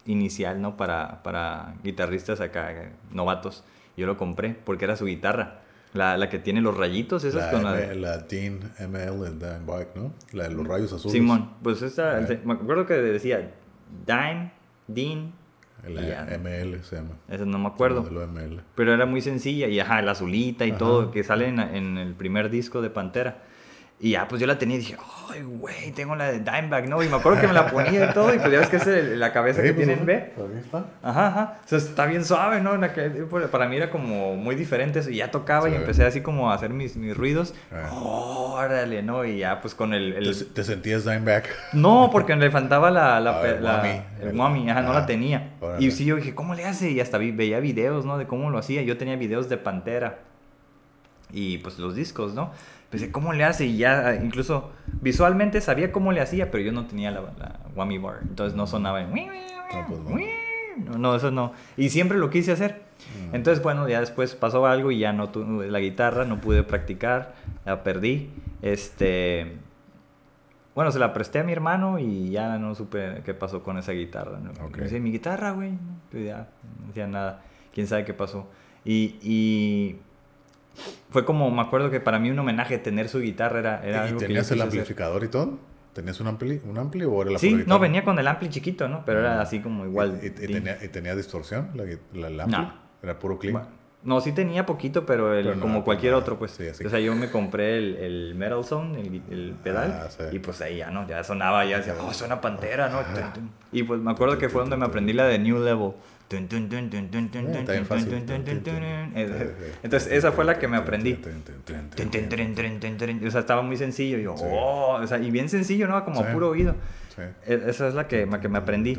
inicial, 0.06 0.60
¿no? 0.60 0.76
Para, 0.76 1.22
para 1.22 1.74
guitarristas 1.84 2.40
acá, 2.40 2.92
novatos. 3.10 3.64
Yo 3.96 4.06
lo 4.06 4.16
compré 4.16 4.50
porque 4.64 4.84
era 4.86 4.96
su 4.96 5.04
guitarra. 5.04 5.58
La, 5.92 6.16
la 6.16 6.30
que 6.30 6.38
tiene 6.38 6.62
los 6.62 6.74
rayitos, 6.74 7.22
esas 7.24 7.44
La, 7.44 7.50
con 7.50 7.64
la... 7.64 7.78
M- 7.84 7.94
la 7.96 8.16
Dean 8.16 8.60
ML 8.80 9.38
Dan 9.38 9.66
Bike, 9.66 9.94
¿no? 9.94 10.10
La 10.32 10.44
de 10.48 10.54
los 10.54 10.66
rayos 10.66 10.90
azules. 10.94 11.12
Simón, 11.12 11.50
pues 11.62 11.82
esta, 11.82 12.18
Eh. 12.22 12.40
me 12.46 12.54
acuerdo 12.54 12.86
que 12.86 12.94
decía 12.94 13.52
Dime, 14.06 14.52
Dean, 14.88 15.32
La 15.88 16.00
y 16.02 16.06
ya. 16.08 16.24
ML 16.38 16.82
se 16.84 16.96
llama. 16.96 17.10
eso 17.28 17.44
no 17.44 17.58
me 17.58 17.66
acuerdo. 17.68 18.02
ML. 18.04 18.60
Pero 18.74 18.92
era 18.94 19.04
muy 19.06 19.20
sencilla 19.20 19.66
y 19.68 19.80
ajá, 19.80 20.00
la 20.02 20.12
azulita 20.12 20.64
y 20.66 20.70
Ajá. 20.70 20.78
todo 20.78 21.10
que 21.10 21.24
sale 21.24 21.48
en, 21.48 21.58
en 21.58 21.98
el 21.98 22.14
primer 22.14 22.50
disco 22.50 22.82
de 22.82 22.90
Pantera. 22.90 23.42
Y 24.04 24.10
ya, 24.10 24.26
pues 24.26 24.40
yo 24.40 24.48
la 24.48 24.58
tenía 24.58 24.74
y 24.74 24.80
dije, 24.80 24.96
ay, 25.30 25.42
güey, 25.42 25.92
tengo 25.92 26.16
la 26.16 26.24
de 26.32 26.40
Dimebag, 26.40 26.88
¿no? 26.88 27.00
Y 27.04 27.08
me 27.08 27.14
acuerdo 27.18 27.40
que 27.40 27.46
me 27.46 27.52
la 27.52 27.68
ponía 27.68 28.10
y 28.10 28.12
todo, 28.12 28.34
y 28.34 28.38
pues 28.40 28.50
ya 28.50 28.58
ves 28.58 28.68
que 28.68 28.76
es 28.78 28.86
el- 28.88 29.20
la 29.20 29.32
cabeza 29.32 29.62
Sí, 29.62 29.68
que 29.68 29.74
pues, 29.74 30.04
¿ve? 30.04 30.32
ahí 30.36 30.58
está. 30.60 30.86
Ajá, 31.04 31.26
ajá. 31.28 31.58
O 31.64 31.68
sea, 31.68 31.78
está 31.78 32.06
bien 32.06 32.24
suave, 32.24 32.60
¿no? 32.60 32.72
Pues, 33.30 33.46
para 33.46 33.68
mí 33.68 33.76
era 33.76 33.90
como 33.90 34.34
muy 34.34 34.56
diferente 34.56 34.98
eso. 34.98 35.10
Y 35.10 35.18
ya 35.18 35.30
tocaba 35.30 35.70
y 35.70 35.76
empecé 35.76 36.04
así 36.04 36.20
como 36.20 36.50
a 36.50 36.54
hacer 36.54 36.70
mis, 36.70 36.96
mis 36.96 37.16
ruidos. 37.16 37.54
Ah. 37.72 37.90
Órale, 37.92 39.04
¿no? 39.04 39.24
Y 39.24 39.38
ya, 39.38 39.60
pues 39.60 39.76
con 39.76 39.94
el... 39.94 40.14
el- 40.14 40.36
Te, 40.36 40.44
te 40.46 40.64
sentías 40.64 41.04
Dimeback. 41.04 41.48
No, 41.72 42.08
porque 42.10 42.34
le 42.34 42.50
faltaba 42.50 42.90
la, 42.90 43.20
la, 43.20 43.38
Ah, 43.40 43.46
el 43.48 43.62
la- 43.62 43.76
ajá, 43.82 44.82
no 44.82 44.90
Ah, 44.90 44.94
la 44.94 45.06
tenía. 45.06 45.52
órale. 45.60 45.84
Y 45.86 45.92
sí, 45.92 46.04
yo 46.06 46.16
dije, 46.16 46.34
¿cómo 46.34 46.54
le 46.56 46.64
hace? 46.64 46.90
Y 46.90 46.98
hasta 46.98 47.18
vi- 47.18 47.30
veía 47.30 47.60
videos, 47.60 48.04
¿no? 48.04 48.18
De 48.18 48.26
cómo 48.26 48.50
lo 48.50 48.58
hacía. 48.58 48.82
Yo 48.82 48.96
tenía 48.96 49.14
videos 49.14 49.48
de 49.48 49.58
Pantera 49.58 50.18
y 51.32 51.58
pues 51.58 51.78
los 51.78 51.94
discos, 51.94 52.34
¿no? 52.34 52.50
Pensé, 52.92 53.10
¿cómo 53.10 53.32
le 53.32 53.42
hace? 53.42 53.64
Y 53.64 53.78
ya, 53.78 54.16
incluso 54.22 54.70
visualmente 55.00 55.62
sabía 55.62 55.90
cómo 55.92 56.12
le 56.12 56.20
hacía, 56.20 56.50
pero 56.50 56.62
yo 56.62 56.72
no 56.72 56.84
tenía 56.84 57.10
la, 57.10 57.22
la 57.22 57.58
whammy 57.74 57.96
bar. 57.96 58.18
Entonces 58.20 58.54
no 58.54 58.66
sonaba. 58.66 59.00
en 59.00 59.08
No, 59.08 59.86
pues 59.88 60.00
no. 60.00 60.98
No, 60.98 61.16
eso 61.16 61.30
no. 61.30 61.54
Y 61.78 61.88
siempre 61.88 62.18
lo 62.18 62.28
quise 62.28 62.52
hacer. 62.52 62.82
Mm. 63.30 63.34
Entonces, 63.34 63.64
bueno, 63.64 63.88
ya 63.88 64.00
después 64.00 64.34
pasó 64.34 64.66
algo 64.66 64.90
y 64.90 64.98
ya 64.98 65.14
no 65.14 65.30
tuve 65.30 65.70
la 65.70 65.80
guitarra, 65.80 66.26
no 66.26 66.38
pude 66.38 66.64
practicar, 66.64 67.34
la 67.64 67.82
perdí. 67.82 68.28
Este. 68.60 69.56
Bueno, 70.74 70.92
se 70.92 70.98
la 70.98 71.14
presté 71.14 71.38
a 71.38 71.44
mi 71.44 71.52
hermano 71.52 71.98
y 71.98 72.28
ya 72.28 72.58
no 72.58 72.74
supe 72.74 73.22
qué 73.24 73.32
pasó 73.32 73.62
con 73.62 73.78
esa 73.78 73.92
guitarra. 73.92 74.38
¿no? 74.38 74.50
Ok. 74.66 74.76
Me 74.76 74.84
dice, 74.84 75.00
mi 75.00 75.10
guitarra, 75.10 75.52
güey. 75.52 75.72
Ya, 76.12 76.48
no 76.78 76.90
hacía 76.90 77.06
nada. 77.06 77.40
Quién 77.72 77.86
sabe 77.86 78.04
qué 78.04 78.12
pasó. 78.12 78.48
Y, 78.84 79.16
y 79.22 79.96
fue 81.10 81.24
como, 81.24 81.50
me 81.50 81.60
acuerdo 81.62 81.90
que 81.90 82.00
para 82.00 82.18
mí 82.18 82.30
un 82.30 82.38
homenaje 82.38 82.78
tener 82.78 83.08
su 83.08 83.20
guitarra 83.20 83.58
era, 83.60 83.82
era 83.86 83.96
¿Y 83.98 84.00
algo 84.08 84.18
que 84.18 84.22
yo 84.24 84.28
tenías 84.28 84.50
el 84.50 84.60
hacer. 84.60 84.68
amplificador 84.80 85.24
y 85.24 85.28
todo? 85.28 85.58
¿Tenías 85.92 86.18
un 86.20 86.26
ampli, 86.28 86.58
un 86.64 86.78
ampli 86.78 87.04
o 87.04 87.20
era 87.20 87.32
la 87.32 87.38
Sí, 87.38 87.64
no, 87.66 87.78
venía 87.78 88.02
con 88.02 88.18
el 88.18 88.26
ampli 88.26 88.48
chiquito, 88.48 88.88
¿no? 88.88 89.04
Pero 89.04 89.20
era 89.20 89.42
así 89.42 89.60
como 89.60 89.84
igual. 89.84 90.20
¿Y, 90.22 90.30
tenía, 90.30 90.78
y 90.82 90.88
tenía 90.88 91.14
distorsión 91.14 91.70
la, 91.74 92.30
la, 92.30 92.44
ampli? 92.44 92.58
No. 92.58 92.74
¿Era 93.02 93.18
puro 93.18 93.38
clean? 93.38 93.52
Bueno, 93.54 93.68
No, 94.04 94.20
sí 94.22 94.32
tenía 94.32 94.64
poquito, 94.64 95.04
pero, 95.04 95.34
el- 95.34 95.44
Pero 95.44 95.56
no, 95.56 95.60
como 95.60 95.74
pues 95.74 95.84
cualquier 95.84 96.14
otro, 96.14 96.38
pues. 96.38 96.52
Sí, 96.52 96.66
así. 96.66 96.82
O 96.86 96.88
sea, 96.88 96.98
yo 96.98 97.14
me 97.14 97.28
compré 97.30 97.76
el, 97.76 97.96
el 97.96 98.34
Metal 98.34 98.64
Zone, 98.64 98.98
el, 99.00 99.22
el 99.30 99.54
pedal, 99.62 99.92
Ah, 99.92 100.08
sí. 100.10 100.24
y 100.34 100.38
pues 100.38 100.62
ahí 100.62 100.78
ya, 100.78 100.90
¿no? 100.90 101.06
Ya 101.06 101.22
sonaba, 101.22 101.64
ya 101.66 101.76
decía, 101.78 101.94
oh, 102.00 102.12
suena 102.14 102.40
Pantera, 102.40 102.88
¿no? 102.88 103.00
Y 103.70 103.82
pues 103.82 104.00
me 104.00 104.10
acuerdo 104.12 104.38
que 104.38 104.48
fue 104.48 104.62
donde 104.62 104.76
me 104.78 104.86
aprendí 104.86 105.12
la 105.12 105.26
de 105.26 105.38
New 105.38 105.58
Level. 105.62 105.92
Eh. 109.14 109.54
Entonces, 109.82 110.12
esa 110.12 110.32
fue 110.32 110.44
la 110.44 110.58
que 110.58 110.68
me 110.68 110.76
aprendí. 110.76 111.14
O 113.26 113.30
sea, 113.30 113.40
estaba 113.40 113.62
muy 113.62 113.76
sencillo. 113.76 114.18
Y 114.18 114.22
yo, 114.24 114.34
oh, 114.34 114.98
o 115.02 115.06
sea, 115.06 115.18
y 115.18 115.30
bien 115.30 115.48
sencillo, 115.48 115.86
¿no? 115.88 116.04
Como 116.04 116.20
a 116.20 116.32
puro 116.32 116.48
oído. 116.50 116.74
E- 117.46 117.62
Esa 117.68 117.88
es 117.88 117.94
la 117.94 118.08
que, 118.08 118.26
la 118.26 118.40
que 118.40 118.48
me 118.48 118.58
aprendí. 118.58 118.94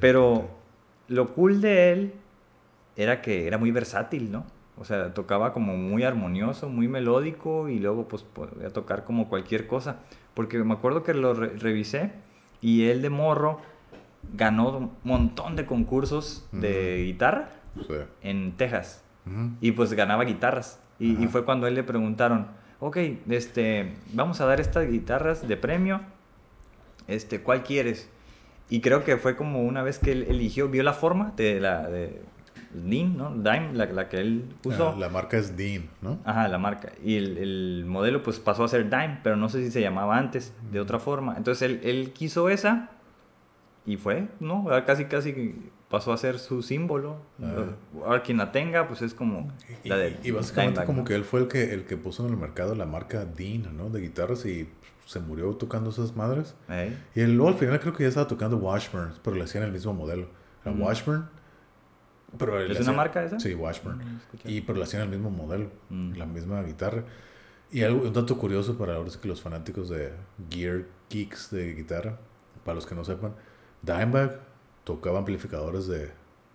Pero 0.00 0.48
lo 1.08 1.34
cool 1.34 1.60
de 1.60 1.92
él 1.92 2.12
era 2.96 3.20
que 3.22 3.46
era 3.46 3.58
muy 3.58 3.70
versátil, 3.70 4.30
¿no? 4.32 4.46
O 4.78 4.84
sea, 4.84 5.14
tocaba 5.14 5.52
como 5.52 5.76
muy 5.76 6.02
armonioso, 6.04 6.68
muy 6.68 6.86
melódico 6.86 7.68
y 7.68 7.78
luego 7.78 8.08
pues 8.08 8.22
podía 8.22 8.68
tocar 8.70 9.04
como 9.04 9.28
cualquier 9.28 9.66
cosa. 9.66 9.96
Porque 10.34 10.58
me 10.58 10.74
acuerdo 10.74 11.02
que 11.02 11.14
lo 11.14 11.32
re- 11.34 11.56
revisé 11.56 12.10
y 12.60 12.84
él 12.88 13.00
de 13.02 13.08
morro 13.10 13.60
ganó 14.34 14.76
un 14.76 14.90
montón 15.04 15.56
de 15.56 15.66
concursos 15.66 16.46
de 16.52 17.04
guitarra 17.04 17.50
Sí. 17.76 17.94
en 18.22 18.52
Texas. 18.56 19.02
Ujú. 19.26 19.50
Y 19.60 19.72
pues 19.72 19.92
ganaba 19.92 20.24
guitarras. 20.24 20.80
Y, 20.98 21.22
y 21.22 21.26
fue 21.28 21.44
cuando 21.44 21.66
él 21.66 21.74
le 21.74 21.82
preguntaron, 21.82 22.46
ok, 22.80 22.96
este, 23.28 23.92
vamos 24.14 24.40
a 24.40 24.46
dar 24.46 24.60
estas 24.60 24.88
guitarras 24.90 25.46
de 25.46 25.56
premio, 25.58 26.00
este, 27.06 27.42
¿cuál 27.42 27.62
quieres? 27.62 28.08
Y 28.70 28.80
creo 28.80 29.04
que 29.04 29.16
fue 29.16 29.36
como 29.36 29.62
una 29.62 29.82
vez 29.82 29.98
que 29.98 30.12
él 30.12 30.24
eligió, 30.28 30.68
vio 30.68 30.82
la 30.82 30.92
forma 30.92 31.32
de 31.36 31.60
la 31.60 31.88
de 31.88 32.22
Dean, 32.72 33.16
¿no? 33.16 33.30
Dime, 33.30 33.70
la, 33.74 33.86
la 33.86 34.08
que 34.08 34.18
él 34.20 34.44
usó. 34.64 34.88
Ah, 34.90 34.96
La 34.98 35.08
marca 35.08 35.36
es 35.38 35.56
Dean, 35.56 35.88
¿no? 36.02 36.18
Ajá, 36.24 36.48
la 36.48 36.58
marca. 36.58 36.92
Y 37.04 37.16
el, 37.16 37.38
el 37.38 37.84
modelo 37.86 38.22
pues 38.22 38.40
pasó 38.40 38.64
a 38.64 38.68
ser 38.68 38.84
Dime, 38.90 39.20
pero 39.22 39.36
no 39.36 39.48
sé 39.48 39.62
si 39.64 39.70
se 39.70 39.80
llamaba 39.80 40.18
antes, 40.18 40.52
de 40.72 40.80
otra 40.80 40.98
forma. 40.98 41.36
Entonces 41.36 41.62
él, 41.62 41.80
él 41.84 42.12
quiso 42.12 42.48
esa 42.48 42.90
y 43.86 43.96
fue, 43.96 44.28
¿no? 44.40 44.62
Ahora 44.62 44.84
Casi, 44.84 45.04
casi 45.06 45.54
pasó 45.88 46.12
a 46.12 46.16
ser 46.16 46.38
su 46.38 46.62
símbolo. 46.62 47.18
Ahora 48.04 48.22
quien 48.22 48.38
la 48.38 48.50
tenga, 48.52 48.88
pues 48.88 49.02
es 49.02 49.14
como 49.14 49.52
Y, 49.84 49.88
la 49.88 49.96
de 49.96 50.18
y 50.24 50.30
básicamente 50.32 50.84
como 50.84 51.04
que 51.04 51.14
él 51.14 51.24
fue 51.24 51.40
el 51.40 51.48
que, 51.48 51.72
el 51.72 51.84
que 51.84 51.96
puso 51.96 52.26
en 52.26 52.32
el 52.32 52.38
mercado 52.38 52.74
la 52.74 52.86
marca 52.86 53.24
Dean, 53.24 53.76
¿no? 53.76 53.88
De 53.90 54.00
guitarras 54.00 54.44
y 54.46 54.68
se 55.04 55.20
murió 55.20 55.54
tocando 55.54 55.90
esas 55.90 56.16
madres. 56.16 56.56
Y 57.14 57.20
él, 57.20 57.36
luego 57.36 57.50
al 57.52 57.58
final 57.58 57.78
creo 57.80 57.92
que 57.92 58.02
ya 58.02 58.08
estaba 58.08 58.26
tocando 58.26 58.56
Washburn, 58.56 59.12
pero 59.22 59.36
le 59.36 59.44
hacían 59.44 59.62
el 59.64 59.72
mismo 59.72 59.92
modelo. 59.94 60.26
Era 60.64 60.74
Mm. 60.74 60.82
Washburn. 60.82 61.28
Pero 62.38 62.60
¿Es 62.60 62.80
una 62.80 62.92
marca 62.92 63.22
esa? 63.24 63.38
Sí, 63.38 63.54
Washburn. 63.54 63.98
Mm. 63.98 64.20
Y 64.46 64.60
pero 64.62 64.78
le 64.78 64.84
hacían 64.84 65.02
el 65.04 65.08
mismo 65.08 65.30
modelo, 65.30 65.70
Mm. 65.90 66.14
la 66.16 66.26
misma 66.26 66.62
guitarra. 66.62 67.04
Y 67.70 67.82
algo, 67.82 68.02
un 68.06 68.12
dato 68.12 68.36
curioso 68.36 68.76
para 68.76 68.96
ahora 68.96 69.10
que 69.20 69.28
los 69.28 69.40
fanáticos 69.40 69.88
de 69.88 70.12
Gear 70.50 70.84
Geeks 71.08 71.50
de 71.52 71.74
guitarra, 71.74 72.18
para 72.64 72.74
los 72.74 72.86
que 72.86 72.94
no 72.96 73.04
sepan, 73.04 73.34
Dimebag 73.86 74.40
tocaba 74.84 75.18
amplificadores 75.20 75.86
de, 75.86 76.10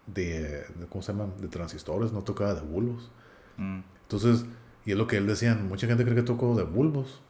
de, 0.08 0.66
de- 0.76 0.88
¿cómo 0.90 1.02
se 1.02 1.14
llaman? 1.14 1.34
De 1.40 1.48
transistores, 1.48 2.12
no 2.12 2.22
tocaba 2.24 2.54
de 2.54 2.62
bulbos. 2.62 3.10
Mm. 3.58 3.80
Entonces, 4.04 4.46
y 4.86 4.92
es 4.92 4.98
lo 4.98 5.08
que 5.08 5.18
él 5.18 5.26
decía, 5.28 5.56
mucha 5.56 5.88
gente 5.88 6.04
cree 6.04 6.16
que 6.16 6.24
tocó 6.24 6.56
de 6.56 6.64
bulbos. 6.64 7.22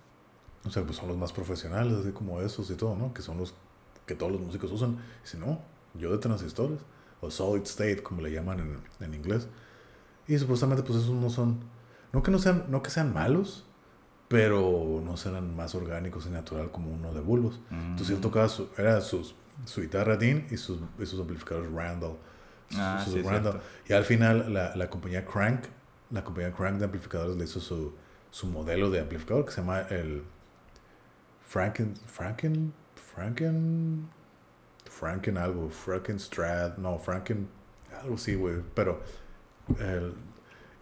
O 0.66 0.70
sea, 0.70 0.84
pues 0.84 0.98
son 0.98 1.08
los 1.08 1.18
más 1.18 1.32
profesionales, 1.34 1.94
así 2.02 2.12
como 2.12 2.42
esos 2.42 2.70
y 2.70 2.76
todo, 2.76 2.96
¿no? 2.96 3.14
Que 3.14 3.22
son 3.22 3.38
los 3.38 3.54
que 4.06 4.16
todos 4.16 4.32
los 4.32 4.42
músicos 4.42 4.72
usan. 4.72 4.98
Dice, 5.24 5.38
no, 5.38 5.60
yo 5.96 6.12
de 6.12 6.18
transistores. 6.18 6.80
O 7.20 7.30
solid 7.32 7.64
state, 7.64 8.02
como 8.04 8.22
le 8.22 8.32
llaman 8.32 8.60
en, 8.60 8.78
en 9.06 9.14
inglés. 9.14 9.48
Y 10.28 10.38
supuestamente, 10.38 10.84
pues 10.84 11.00
esos 11.00 11.14
no 11.16 11.30
son, 11.30 11.60
no 12.14 12.22
que 12.24 12.32
no 12.32 12.40
sean, 12.40 12.66
no 12.70 12.82
que 12.84 12.90
sean 12.90 13.14
malos, 13.14 13.66
pero 14.28 15.02
no 15.04 15.18
serán 15.18 15.56
más 15.56 15.76
orgánicos 15.76 16.26
y 16.26 16.30
natural 16.30 16.72
como 16.72 16.92
uno 16.92 17.14
de 17.14 17.20
bulbos. 17.22 17.60
Entonces 17.70 18.16
él 18.16 18.22
tocaba 18.22 18.48
su, 18.50 18.70
era 18.78 19.02
sus, 19.02 19.36
su 19.66 19.82
guitarra 19.82 20.18
Dean 20.18 20.48
y 20.52 20.58
sus, 20.58 20.80
y 21.00 21.06
sus 21.06 21.20
amplificadores 21.20 21.72
Randall. 21.72 22.18
Ah, 22.76 23.04
sí, 23.06 23.22
Randall. 23.22 23.60
Y 23.88 23.94
al 23.94 24.06
final 24.06 24.54
la, 24.54 24.76
la 24.76 24.90
compañía 24.90 25.26
Crank, 25.26 25.66
la 26.12 26.24
compañía 26.24 26.52
Crank 26.52 26.78
de 26.80 26.86
amplificadores 26.86 27.36
le 27.38 27.44
hizo 27.46 27.60
su, 27.60 27.94
su 28.32 28.48
modelo 28.48 28.90
de 28.90 29.00
amplificador 29.00 29.46
que 29.46 29.52
se 29.52 29.62
llama 29.62 29.82
el 29.90 30.24
Franken, 31.48 31.96
Franken, 32.06 32.74
Franken, 32.96 34.10
Franken 34.90 35.38
algo, 35.38 35.70
Frankenstrad, 35.70 36.78
no, 36.78 36.98
Franken, 36.98 37.48
algo 38.02 38.16
así, 38.16 38.36
güey, 38.36 38.58
pero 38.74 39.02
el- 39.80 40.14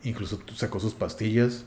incluso 0.03 0.39
sacó 0.55 0.79
sus 0.79 0.93
pastillas, 0.93 1.65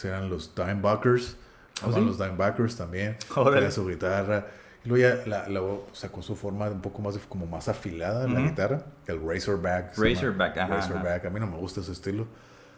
que 0.00 0.08
eran 0.08 0.28
los 0.30 0.54
Dimebuckers, 0.54 1.36
¿Oh, 1.82 1.86
estaban 1.86 1.94
sí? 1.94 2.06
los 2.06 2.18
Dimebuckers 2.18 2.76
también, 2.76 3.16
tenía 3.54 3.70
su 3.70 3.86
guitarra, 3.86 4.46
luego 4.84 4.96
ya 5.08 5.26
la, 5.28 5.48
luego 5.48 5.86
sacó 5.92 6.22
su 6.22 6.36
forma 6.36 6.68
un 6.68 6.80
poco 6.80 7.00
más, 7.02 7.16
como 7.28 7.46
más 7.46 7.68
afilada 7.68 8.26
la 8.28 8.40
Ujú. 8.40 8.48
guitarra, 8.50 8.82
el 9.06 9.20
Razorback. 9.26 9.96
Razorback, 9.98 10.58
ajá, 10.58 10.74
Razorback, 10.76 11.24
a 11.26 11.30
mí 11.30 11.40
no 11.40 11.46
me 11.46 11.56
gusta 11.56 11.80
ese 11.80 11.92
estilo. 11.92 12.26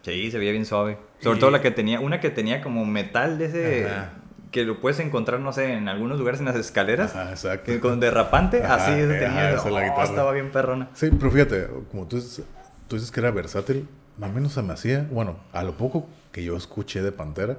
Sí, 0.02 0.30
se 0.30 0.38
veía 0.38 0.52
bien 0.52 0.64
suave. 0.66 0.98
Sobre 1.20 1.38
Y- 1.38 1.40
todo 1.40 1.50
la 1.50 1.60
que 1.60 1.70
tenía, 1.72 1.98
una 2.00 2.20
que 2.20 2.30
tenía 2.30 2.60
como 2.62 2.84
metal 2.84 3.38
de 3.38 3.44
ese, 3.46 3.86
Ajá. 3.90 4.10
que 4.52 4.64
lo 4.64 4.80
puedes 4.80 5.00
encontrar, 5.00 5.40
no 5.40 5.52
sé, 5.52 5.72
en 5.72 5.88
algunos 5.88 6.18
lugares 6.18 6.38
en 6.38 6.46
las 6.46 6.54
escaleras, 6.56 7.16
Ajá, 7.16 7.30
exacto. 7.30 7.64
que 7.72 7.80
con 7.80 7.98
derrapante, 7.98 8.62
así 8.62 8.92
ese 8.92 9.16
ajá, 9.26 9.26
tenía. 9.26 9.50
esa 9.54 9.68
la 9.70 9.80
oh, 9.80 9.82
guitarra. 9.82 10.04
estaba 10.04 10.32
bien 10.32 10.52
perrona. 10.52 10.88
Sí, 10.94 11.10
pero 11.10 11.30
fíjate, 11.32 11.66
como 11.90 12.06
tú 12.06 12.16
dices, 12.16 12.44
tú 12.86 12.94
dices 12.96 13.10
que 13.10 13.18
era 13.18 13.32
versátil, 13.32 13.88
más 14.16 14.30
o 14.30 14.32
menos 14.32 14.52
se 14.52 14.62
me 14.62 14.72
hacía, 14.72 15.06
bueno, 15.10 15.36
a 15.52 15.64
lo 15.64 15.76
poco 15.76 16.06
que 16.30 16.44
yo 16.44 16.56
escuché 16.56 17.02
de 17.02 17.10
Pantera, 17.10 17.58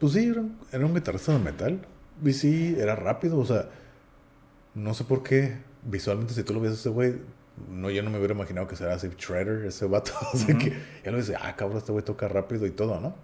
pues 0.00 0.12
sí, 0.12 0.26
era, 0.28 0.40
un- 0.40 0.58
era 0.72 0.84
un 0.86 0.94
guitarrista 0.94 1.32
de 1.32 1.38
metal. 1.38 1.80
Y 2.24 2.32
sí, 2.32 2.74
era 2.78 2.96
rápido, 2.96 3.38
o 3.38 3.44
sea, 3.46 3.68
no 4.74 4.94
sé 4.94 5.04
por 5.04 5.22
qué, 5.22 5.58
visualmente 5.82 6.34
si 6.34 6.42
tú 6.42 6.52
lo 6.54 6.60
ves 6.60 6.72
a 6.72 6.74
ese 6.74 6.88
güey, 6.88 7.16
no, 7.70 7.90
yo 7.90 8.02
no 8.02 8.10
me 8.10 8.18
hubiera 8.18 8.34
imaginado 8.34 8.66
que 8.68 8.76
será 8.76 8.94
así 8.94 9.08
Shredder, 9.16 9.64
ese 9.66 9.86
vato, 9.86 10.12
así 10.32 10.52
Ujú. 10.52 10.58
que 10.58 10.72
ya 11.04 11.10
lo 11.10 11.18
dice, 11.18 11.34
ah, 11.40 11.54
cabrón, 11.56 11.78
este 11.78 11.92
güey 11.92 12.04
toca 12.04 12.28
rápido 12.28 12.66
y 12.66 12.70
todo, 12.70 13.00
¿no? 13.00 13.14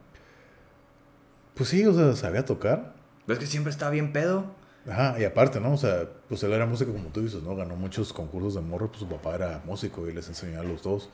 Pues 1.55 1.69
sí, 1.69 1.87
o 1.87 1.95
sea, 1.95 2.15
sabía 2.17 2.45
tocar, 2.45 2.95
Pero 3.27 3.35
es 3.35 3.39
que 3.45 3.47
siempre 3.51 3.71
estaba 3.71 3.91
bien 3.91 4.13
pedo. 4.13 4.45
Ajá, 4.89 5.19
y 5.19 5.25
aparte, 5.25 5.61
¿no? 5.61 5.73
O 5.73 5.77
sea, 5.79 6.09
pues 6.29 6.43
él 6.43 6.53
era 6.53 6.67
músico 6.67 6.93
como 6.93 7.09
tú 7.09 7.23
dices, 7.23 7.43
¿no? 7.43 7.57
Ganó 7.57 7.75
muchos 7.77 8.13
concursos 8.13 8.55
de 8.55 8.61
morro, 8.61 8.89
pues 8.89 9.01
su 9.01 9.09
papá 9.09 9.35
era 9.37 9.63
músico 9.65 10.07
y 10.09 10.13
les 10.13 10.29
enseñó 10.29 10.61
a 10.61 10.65
los 10.65 10.83
dos. 10.83 11.09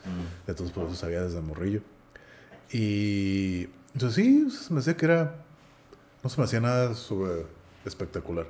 Entonces, 0.49 0.75
por 0.75 0.87
eso 0.87 0.97
sabía 0.97 1.23
desde 1.23 1.41
morrillo. 1.41 1.83
Y 2.73 3.69
entonces 3.93 4.15
sí, 4.25 4.45
o 4.47 4.51
sea, 4.51 4.61
se 4.63 4.75
me 4.75 4.81
hacía 4.81 4.97
que 4.97 5.05
era... 5.05 5.45
No 6.25 6.31
se 6.31 6.39
me 6.41 6.45
hacía 6.45 6.61
nada 6.61 6.95
sobre 6.95 7.47
espectacular. 7.85 8.47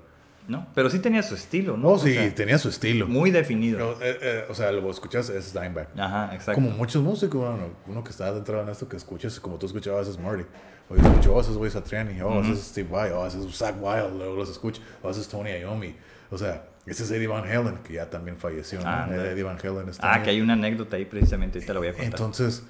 ¿No? 0.48 0.66
Pero 0.74 0.90
sí 0.90 0.98
tenía 0.98 1.22
su 1.22 1.34
estilo, 1.34 1.76
¿no? 1.76 1.82
No, 1.82 1.88
O 1.90 1.98
sí, 1.98 2.14
sea, 2.14 2.34
tenía 2.34 2.58
su 2.58 2.70
estilo. 2.70 3.06
muy 3.06 3.30
definido. 3.30 3.94
Pero, 3.98 4.10
eh, 4.10 4.18
eh, 4.22 4.44
o 4.48 4.54
sea, 4.54 4.72
lo 4.72 4.90
escuchas, 4.90 5.28
es 5.30 5.52
Dimebag. 5.52 5.88
Ajá, 5.96 6.34
exacto. 6.34 6.54
Como 6.54 6.70
muchos 6.70 7.02
músicos, 7.02 7.40
bueno, 7.40 7.68
uno 7.86 8.02
que 8.02 8.10
está 8.10 8.26
adentro 8.28 8.60
en 8.60 8.68
esto 8.68 8.88
que 8.88 8.96
escuchas, 8.96 9.38
como 9.38 9.58
tú 9.58 9.66
escuchabas, 9.66 10.08
es 10.08 10.18
Marty. 10.18 10.44
O 10.88 10.96
yo 10.96 11.02
escucho, 11.02 11.34
oh, 11.34 11.40
ese 11.40 11.50
es 11.52 11.56
Wes 11.56 11.74
Satriani, 11.74 12.20
oh, 12.22 12.40
ese 12.40 12.52
es 12.52 12.60
Steve 12.64 12.88
Vai, 12.90 13.12
oh, 13.12 13.24
ese 13.26 13.38
es 13.38 13.54
Zach 13.56 13.76
Wild, 13.80 14.16
luego 14.16 14.34
los 14.34 14.50
escucho, 14.50 14.82
oh, 15.02 15.10
ese 15.10 15.20
es 15.20 15.28
Tony 15.28 15.50
Iommi. 15.60 15.94
O 16.32 16.38
sea, 16.38 16.64
ese 16.84 17.04
es 17.04 17.10
Eddie 17.12 17.28
Van 17.28 17.44
Halen, 17.44 17.76
que 17.84 17.92
ya 17.92 18.10
también 18.10 18.36
falleció, 18.36 18.80
¿no? 18.80 18.88
Ah, 18.88 19.04
ándale. 19.04 19.30
Eddie 19.32 19.44
Van 19.44 19.58
Halen 19.62 19.88
está 19.90 20.08
Ah, 20.08 20.14
bien. 20.14 20.24
que 20.24 20.30
hay 20.30 20.40
una 20.40 20.54
anécdota 20.54 20.96
ahí 20.96 21.04
precisamente, 21.04 21.58
ahorita 21.58 21.74
la 21.74 21.78
voy 21.78 21.88
a 21.88 21.92
contar. 21.92 22.06
Entonces, 22.10 22.64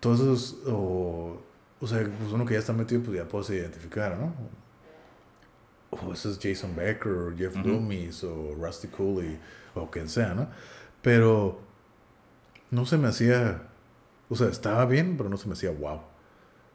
todos 0.00 0.20
esos, 0.20 0.56
o, 0.66 1.42
o 1.80 1.86
sea, 1.86 1.98
pues 2.18 2.32
uno 2.32 2.46
que 2.46 2.54
ya 2.54 2.60
está 2.60 2.72
metido, 2.72 3.02
pues 3.02 3.18
ya 3.18 3.24
puedes 3.26 3.50
identificar, 3.50 4.16
¿no? 4.16 4.32
O 5.90 6.12
ese 6.12 6.30
es 6.30 6.38
Jason 6.42 6.76
Becker, 6.76 7.12
o 7.12 7.36
Jeff 7.36 7.56
Ujú. 7.56 7.68
Loomis, 7.68 8.22
o 8.24 8.54
Rusty 8.54 8.88
Cooley, 8.88 9.38
o 9.74 9.90
quien 9.90 10.08
sea, 10.08 10.34
¿no? 10.34 10.48
Pero 11.02 11.60
no 12.70 12.84
se 12.84 12.98
me 12.98 13.08
hacía, 13.08 13.62
o 14.28 14.36
sea, 14.36 14.48
estaba 14.48 14.84
bien, 14.86 15.16
pero 15.16 15.28
no 15.28 15.36
se 15.36 15.46
me 15.48 15.54
hacía 15.54 15.70
wow. 15.70 16.00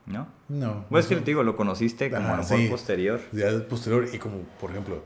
¿No? 0.06 0.28
No. 0.50 0.86
Pues 0.90 1.06
es 1.06 1.10
que 1.10 1.16
te 1.18 1.26
digo, 1.32 1.44
lo 1.44 1.56
conociste 1.56 2.10
como 2.10 2.24
Ajá, 2.24 2.34
a 2.34 2.38
lo 2.38 2.44
mejor 2.44 2.58
sí. 2.58 2.68
posterior. 2.68 3.22
Ya 3.32 3.68
posterior, 3.68 4.10
y 4.12 4.18
como, 4.18 4.40
por 4.60 4.72
ejemplo, 4.72 5.04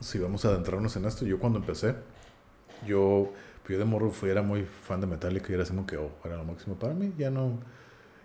si 0.00 0.18
vamos 0.18 0.44
a 0.44 0.48
adentrarnos 0.48 0.96
en 0.96 1.04
esto, 1.06 1.24
yo 1.24 1.38
cuando 1.38 1.58
empecé, 1.60 1.94
yo, 2.86 3.32
yo 3.68 3.78
de 3.78 3.84
morro 3.84 4.10
fui, 4.10 4.30
era 4.30 4.42
muy 4.42 4.64
fan 4.64 5.00
de 5.00 5.06
Metallica 5.06 5.46
y 5.50 5.54
era 5.54 5.62
así 5.62 5.72
como 5.72 5.86
que, 5.86 5.96
oh, 5.96 6.10
era 6.24 6.36
lo 6.36 6.44
máximo 6.44 6.74
para 6.76 6.92
mí, 6.94 7.12
ya 7.16 7.30
no, 7.30 7.58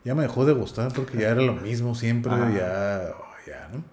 ya 0.03 0.13
me 0.15 0.23
dejó 0.23 0.45
de 0.45 0.53
gustar 0.53 0.91
porque 0.93 1.17
ya 1.19 1.29
era 1.29 1.41
lo 1.41 1.53
mismo 1.53 1.95
siempre, 1.95 2.33
Ajá. 2.33 2.51
ya, 2.53 3.13
oh, 3.17 3.47
ya, 3.47 3.69
¿no? 3.73 3.83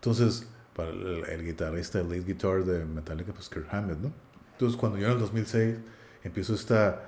Entonces, 0.00 0.46
para 0.74 0.90
el, 0.90 1.24
el 1.28 1.44
guitarrista, 1.44 2.00
el 2.00 2.08
lead 2.08 2.24
guitar 2.24 2.64
de 2.64 2.84
Metallica, 2.84 3.32
pues 3.32 3.48
Kirk 3.48 3.66
Hammett, 3.70 3.98
¿no? 3.98 4.12
Entonces, 4.52 4.78
cuando 4.78 4.98
yo 4.98 5.06
en 5.06 5.12
el 5.12 5.18
2006 5.18 5.76
empiezo 6.24 6.54
esta 6.54 7.04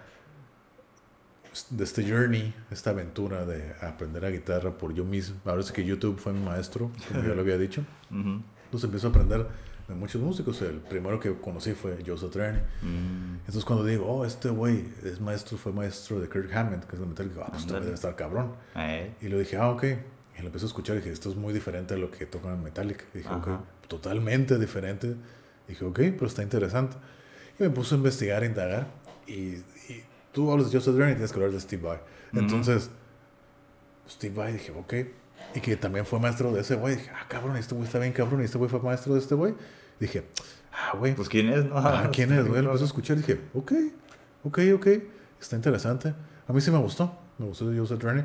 de 1.70 1.82
este 1.82 2.08
journey, 2.08 2.54
esta 2.70 2.90
aventura 2.90 3.44
de 3.44 3.74
aprender 3.80 4.24
a 4.24 4.30
guitarra 4.30 4.70
por 4.76 4.94
yo 4.94 5.04
mismo. 5.04 5.36
Ahora 5.44 5.62
sí 5.62 5.72
que 5.72 5.84
YouTube 5.84 6.18
fue 6.18 6.32
mi 6.32 6.40
maestro, 6.44 6.92
como 7.08 7.22
ya 7.24 7.34
lo 7.34 7.40
había 7.40 7.58
dicho. 7.58 7.84
Entonces 8.10 8.84
empiezo 8.84 9.08
a 9.08 9.10
aprender 9.10 9.46
de 9.88 9.94
muchos 9.96 10.22
músicos. 10.22 10.62
El 10.62 10.76
primero 10.76 11.18
que 11.18 11.34
conocí 11.40 11.72
fue 11.72 11.98
Joe 12.06 12.16
Satriani. 12.16 12.58
Mm. 12.82 13.34
Entonces 13.40 13.64
cuando 13.64 13.84
digo, 13.84 14.06
oh, 14.06 14.24
este 14.24 14.48
güey 14.48 14.84
es 15.02 15.20
maestro, 15.20 15.58
fue 15.58 15.72
maestro 15.72 16.20
de 16.20 16.28
Kirk 16.28 16.54
Hammond, 16.54 16.84
que 16.84 16.94
es 16.94 17.02
el 17.02 17.08
metal, 17.08 17.28
digo, 17.28 17.42
ah, 17.42 17.48
pues 17.50 17.62
este 17.62 17.80
debe 17.80 17.94
estar 17.94 18.14
cabrón. 18.14 18.52
Eh, 18.76 19.12
Y 19.20 19.28
lo 19.28 19.38
dije, 19.38 19.56
ah, 19.56 19.70
ok. 19.70 19.84
Y 20.40 20.42
lo 20.42 20.46
empecé 20.48 20.64
a 20.64 20.68
escuchar 20.68 20.96
y 20.96 21.00
dije, 21.00 21.12
esto 21.12 21.28
es 21.28 21.36
muy 21.36 21.52
diferente 21.52 21.92
a 21.94 21.96
lo 21.98 22.10
que 22.10 22.24
tocan 22.24 22.54
en 22.54 22.62
Metallica. 22.62 23.04
Y 23.14 23.18
dije, 23.18 23.28
ok, 23.30 23.48
Ajá. 23.48 23.60
totalmente 23.88 24.58
diferente. 24.58 25.14
dije, 25.68 25.84
ok, 25.84 25.98
pero 25.98 26.26
está 26.26 26.42
interesante. 26.42 26.96
Y 27.58 27.62
me 27.64 27.70
puse 27.70 27.94
a 27.94 27.98
investigar, 27.98 28.42
a 28.42 28.46
indagar. 28.46 28.86
Y, 29.26 29.32
y 29.92 30.04
tú 30.32 30.50
hablas 30.50 30.66
de 30.70 30.72
Joe 30.72 30.80
Satriani 30.80 31.12
y 31.12 31.14
tienes 31.16 31.30
que 31.30 31.36
hablar 31.36 31.52
de 31.52 31.60
Steve 31.60 31.82
Vai. 31.82 31.98
Ujú. 32.32 32.40
Entonces, 32.40 32.90
Steve 34.08 34.34
Vai, 34.34 34.52
dije, 34.54 34.72
ok. 34.72 34.94
Y 35.54 35.60
que 35.60 35.76
también 35.76 36.06
fue 36.06 36.18
maestro 36.18 36.52
de 36.52 36.60
ese 36.62 36.76
güey. 36.76 36.96
Dije, 36.96 37.10
ah, 37.14 37.26
cabrón, 37.28 37.56
este 37.56 37.74
güey 37.74 37.86
está 37.86 37.98
bien 37.98 38.12
cabrón. 38.12 38.40
Y 38.40 38.44
este 38.44 38.56
güey 38.58 38.70
fue 38.70 38.80
maestro 38.80 39.12
de 39.14 39.20
este 39.20 39.34
güey. 39.34 39.54
Dije, 39.98 40.24
ah, 40.72 40.96
güey, 40.96 41.14
Pues 41.14 41.28
quién 41.28 41.48
es, 41.50 41.64
¿no? 41.66 41.74
Ah, 41.78 42.08
¿quién 42.12 42.32
es, 42.32 42.46
güey? 42.46 42.62
Lo 42.62 42.68
empecé 42.68 42.84
a 42.84 42.86
escuchar 42.86 43.16
y 43.18 43.20
dije, 43.20 43.40
ok, 43.54 43.72
ok, 44.44 44.58
ok, 44.76 44.86
está 45.40 45.56
interesante. 45.56 46.14
A 46.48 46.52
mí 46.52 46.60
sí 46.60 46.70
me 46.70 46.78
gustó, 46.78 47.14
me 47.38 47.46
gustó 47.46 47.66
Joseph 47.76 48.00
Journey. 48.02 48.24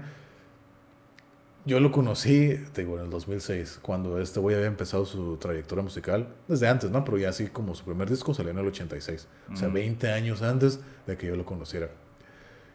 Yo 1.65 1.79
lo 1.79 1.91
conocí, 1.91 2.59
te 2.73 2.81
digo, 2.83 2.97
en 2.99 3.05
el 3.05 3.09
2006, 3.09 3.79
cuando 3.81 4.19
este 4.21 4.39
güey 4.39 4.55
había 4.55 4.67
empezado 4.67 5.03
su 5.05 5.37
trayectoria 5.37 5.83
musical, 5.83 6.27
desde 6.47 6.67
antes, 6.67 6.91
¿no? 6.91 7.03
Pero 7.03 7.17
ya 7.17 7.29
así 7.29 7.47
como 7.47 7.73
su 7.73 7.83
primer 7.83 8.07
disco 8.07 8.35
salió 8.35 8.51
en 8.51 8.59
el 8.59 8.67
86, 8.67 9.27
o 9.51 9.55
sea, 9.55 9.67
Ujú. 9.69 9.75
20 9.75 10.11
años 10.11 10.43
antes 10.43 10.79
de 11.07 11.17
que 11.17 11.25
yo 11.25 11.35
lo 11.35 11.43
conociera. 11.43 11.89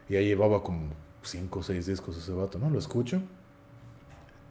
Y 0.09 0.13
ya 0.15 0.19
llevaba 0.21 0.61
como 0.61 0.89
5 1.23 1.59
o 1.59 1.63
6 1.63 1.85
discos 1.85 2.17
ese 2.17 2.33
vato, 2.33 2.59
¿no? 2.59 2.69
Lo 2.69 2.79
escucho. 2.79 3.21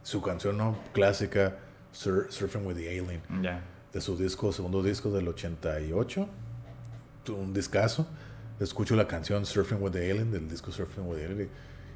Su 0.02 0.22
canción, 0.22 0.56
¿no? 0.56 0.78
Clásica, 0.94 1.58
Sur- 1.92 2.28
Surfing 2.30 2.64
with 2.64 2.76
the 2.76 2.88
Alien 2.98 3.20
Ya. 3.42 3.62
de 3.92 4.00
su 4.00 4.16
disco, 4.16 4.52
segundo 4.52 4.82
disco 4.82 5.10
del 5.10 5.28
88, 5.28 6.26
tu- 7.24 7.36
un 7.36 7.52
discazo. 7.52 8.06
Escucho 8.58 8.96
la 8.96 9.06
canción 9.06 9.44
Surfing 9.44 9.82
with 9.82 9.90
the 9.92 10.10
Alien, 10.10 10.30
del 10.32 10.48
disco 10.48 10.72
Surfing 10.72 11.06
with 11.06 11.18
the 11.18 11.26
Alien, 11.26 11.50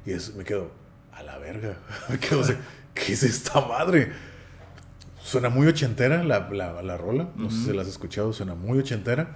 y 0.05 0.11
es- 0.11 0.35
me 0.35 0.43
quedo, 0.43 0.69
a 1.15 1.23
la 1.23 1.37
verga, 1.37 1.77
así, 2.41 2.53
¿qué 2.93 3.13
es 3.13 3.23
esta 3.23 3.61
madre? 3.61 4.11
Suena 5.21 5.49
muy 5.49 5.65
ochentera 5.67 6.23
la, 6.23 6.49
la, 6.51 6.81
la 6.83 6.97
rola, 6.97 7.29
no 7.35 7.49
sé 7.49 7.57
si 7.65 7.73
la 7.73 7.81
has 7.81 7.87
escuchado, 7.87 8.31
suena 8.33 8.53
muy 8.55 8.77
ochentera. 8.79 9.35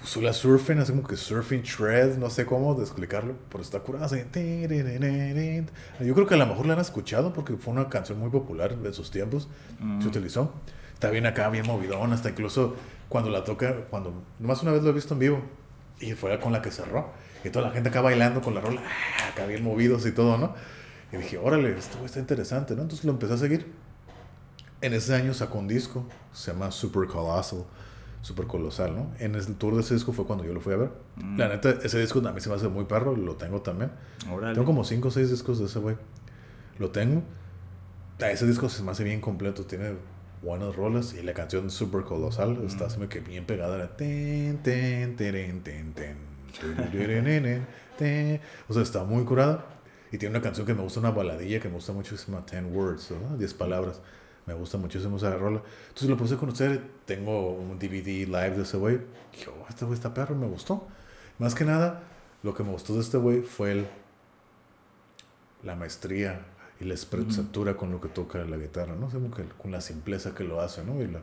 Puso 0.00 0.20
la 0.20 0.32
surfing, 0.32 0.78
así 0.80 0.90
como 0.92 1.06
que 1.06 1.16
surfing 1.16 1.62
shred, 1.62 2.18
no 2.18 2.28
sé 2.28 2.44
cómo 2.44 2.74
de 2.74 2.82
explicarlo, 2.82 3.36
pero 3.48 3.62
está 3.62 3.78
curada. 3.80 4.06
así. 4.06 4.16
Yo 6.00 6.14
creo 6.14 6.26
que 6.26 6.34
a 6.34 6.36
lo 6.38 6.46
mejor 6.46 6.66
la 6.66 6.74
han 6.74 6.80
escuchado 6.80 7.32
porque 7.32 7.56
fue 7.56 7.72
una 7.72 7.88
canción 7.88 8.18
muy 8.18 8.28
popular 8.30 8.76
de 8.76 8.92
sus 8.92 9.10
tiempos 9.12 9.48
Mm. 9.80 10.02
se 10.02 10.08
utilizó. 10.08 10.52
Está 10.92 11.08
bien 11.10 11.24
acá, 11.26 11.48
bien 11.50 11.66
movidón, 11.66 12.12
hasta 12.12 12.30
incluso 12.30 12.74
cuando 13.08 13.30
la 13.30 13.44
toca, 13.44 13.74
cuando 13.90 14.12
más 14.40 14.62
una 14.62 14.72
vez 14.72 14.82
lo 14.82 14.90
he 14.90 14.92
visto 14.92 15.14
en 15.14 15.20
vivo 15.20 15.42
y 16.00 16.12
fue 16.14 16.38
con 16.40 16.52
la 16.52 16.60
que 16.62 16.70
cerró. 16.72 17.10
Y 17.44 17.50
toda 17.50 17.68
la 17.68 17.72
gente 17.72 17.88
acá 17.88 18.00
bailando 18.00 18.40
con 18.40 18.54
la 18.54 18.60
rola, 18.60 18.82
ah, 18.84 19.28
acá 19.32 19.46
bien 19.46 19.64
movidos 19.64 20.06
y 20.06 20.12
todo, 20.12 20.38
¿no? 20.38 20.54
Y 21.12 21.16
dije, 21.16 21.38
órale, 21.38 21.76
esto 21.76 22.04
está 22.04 22.20
interesante, 22.20 22.74
¿no? 22.74 22.82
Entonces 22.82 23.04
lo 23.04 23.12
empecé 23.12 23.34
a 23.34 23.36
seguir. 23.36 23.66
En 24.80 24.94
ese 24.94 25.14
año 25.14 25.34
sacó 25.34 25.58
un 25.58 25.68
disco, 25.68 26.06
se 26.32 26.52
llama 26.52 26.70
Super 26.70 27.06
Colossal, 27.06 27.64
Super 28.22 28.46
Colosal, 28.46 28.94
¿no? 28.94 29.12
En 29.18 29.34
el 29.34 29.44
tour 29.56 29.74
de 29.74 29.82
ese 29.82 29.94
disco 29.94 30.12
fue 30.12 30.24
cuando 30.24 30.44
yo 30.44 30.52
lo 30.52 30.60
fui 30.60 30.72
a 30.72 30.76
ver. 30.76 30.90
Mm. 31.16 31.38
La 31.38 31.48
neta, 31.48 31.70
ese 31.82 32.00
disco 32.00 32.20
a 32.26 32.32
mí 32.32 32.40
se 32.40 32.48
me 32.48 32.54
hace 32.54 32.68
muy 32.68 32.84
perro, 32.84 33.16
lo 33.16 33.36
tengo 33.36 33.60
también. 33.60 33.90
Órale. 34.30 34.54
Tengo 34.54 34.66
como 34.66 34.84
5 34.84 35.08
o 35.08 35.10
6 35.10 35.30
discos 35.30 35.58
de 35.58 35.66
ese 35.66 35.78
güey. 35.78 35.96
Lo 36.78 36.90
tengo. 36.90 37.22
Ese 38.18 38.46
disco 38.46 38.68
se 38.68 38.82
me 38.82 38.92
hace 38.92 39.04
bien 39.04 39.20
completo. 39.20 39.64
Tiene 39.66 39.94
buenas 40.42 40.74
rolas. 40.76 41.14
Y 41.14 41.22
la 41.22 41.34
canción 41.34 41.70
Super 41.70 42.02
Colosal 42.02 42.62
está 42.64 42.86
así 42.86 42.96
como 42.96 43.08
que 43.08 43.20
bien 43.20 43.44
pegada. 43.44 43.76
Era 43.76 43.96
ten, 43.96 44.62
ten, 44.62 45.16
ten, 45.16 45.62
ten, 45.62 45.92
ten. 45.92 46.31
O 48.68 48.72
sea, 48.74 48.82
está 48.82 49.04
muy 49.04 49.24
curada. 49.24 49.66
Y 50.10 50.18
tiene 50.18 50.34
una 50.36 50.42
canción 50.42 50.66
que 50.66 50.74
me 50.74 50.82
gusta, 50.82 51.00
una 51.00 51.10
baladilla 51.10 51.58
que 51.60 51.68
me 51.68 51.74
gusta 51.74 51.92
mucho. 51.92 52.10
que 52.10 52.18
Se 52.18 52.30
llama 52.30 52.44
10 52.50 52.64
Words, 52.74 53.10
¿no? 53.30 53.36
10 53.38 53.54
palabras. 53.54 54.00
Me 54.44 54.54
gusta 54.54 54.76
muchísimo 54.76 55.16
esa 55.16 55.34
rola. 55.36 55.62
Entonces 55.88 56.08
lo 56.10 56.16
puse 56.16 56.34
a 56.34 56.36
conocer. 56.36 56.82
Tengo 57.06 57.50
un 57.52 57.78
DVD 57.78 58.26
live 58.26 58.56
de 58.56 58.62
ese 58.62 58.76
güey. 58.76 59.00
Dije, 59.32 59.48
oh, 59.50 59.66
este 59.68 59.84
güey 59.84 59.94
está 59.94 60.12
perro. 60.12 60.34
Me 60.34 60.46
gustó. 60.46 60.86
Más 61.38 61.54
que 61.54 61.64
nada, 61.64 62.02
lo 62.42 62.54
que 62.54 62.62
me 62.62 62.70
gustó 62.72 62.94
de 62.94 63.00
este 63.00 63.16
güey 63.18 63.42
fue 63.42 63.72
el 63.72 63.86
la 65.62 65.76
maestría 65.76 66.44
y 66.80 66.84
la 66.84 66.94
esprezatura 66.94 67.76
con 67.76 67.92
lo 67.92 68.00
que 68.00 68.08
toca 68.08 68.38
la 68.44 68.56
guitarra, 68.56 68.96
¿no? 68.96 69.06
O 69.06 69.10
sea, 69.10 69.20
como 69.20 69.32
que 69.34 69.44
con 69.44 69.70
la 69.70 69.80
simpleza 69.80 70.34
que 70.34 70.42
lo 70.44 70.60
hace, 70.60 70.84
¿no? 70.84 71.00
Y 71.00 71.06
la, 71.06 71.20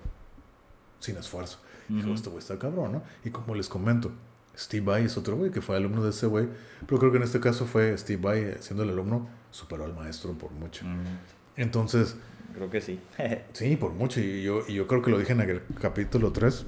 sin 0.99 1.17
esfuerzo. 1.17 1.59
Dijo, 1.89 2.07
Ujú. 2.07 2.15
este 2.15 2.29
güey 2.29 2.39
está 2.39 2.57
cabrón, 2.57 2.93
¿no? 2.93 3.03
Y 3.25 3.31
como 3.31 3.55
les 3.55 3.67
comento, 3.67 4.11
Steve 4.59 4.85
Vai 4.85 5.05
es 5.05 5.17
otro 5.17 5.37
güey 5.37 5.51
que 5.51 5.61
fue 5.61 5.77
alumno 5.77 6.03
de 6.03 6.09
ese 6.09 6.27
güey, 6.27 6.47
pero 6.85 6.99
creo 6.99 7.11
que 7.11 7.17
en 7.17 7.23
este 7.23 7.39
caso 7.39 7.65
fue 7.65 7.97
Steve 7.97 8.21
Vai, 8.21 8.57
siendo 8.59 8.83
el 8.83 8.89
alumno, 8.89 9.29
superó 9.51 9.85
al 9.85 9.95
maestro 9.95 10.33
por 10.33 10.51
mucho. 10.51 10.85
Mm, 10.85 11.17
Entonces, 11.55 12.17
Creo 12.53 12.69
que 12.69 12.81
sí. 12.81 12.99
sí, 13.53 13.75
por 13.77 13.93
mucho. 13.93 14.19
Y 14.19 14.43
yo, 14.43 14.63
y 14.67 14.73
yo 14.73 14.87
creo 14.87 15.01
que 15.01 15.11
lo 15.11 15.17
dije 15.17 15.33
en 15.33 15.41
el 15.41 15.61
capítulo 15.79 16.31
3, 16.31 16.65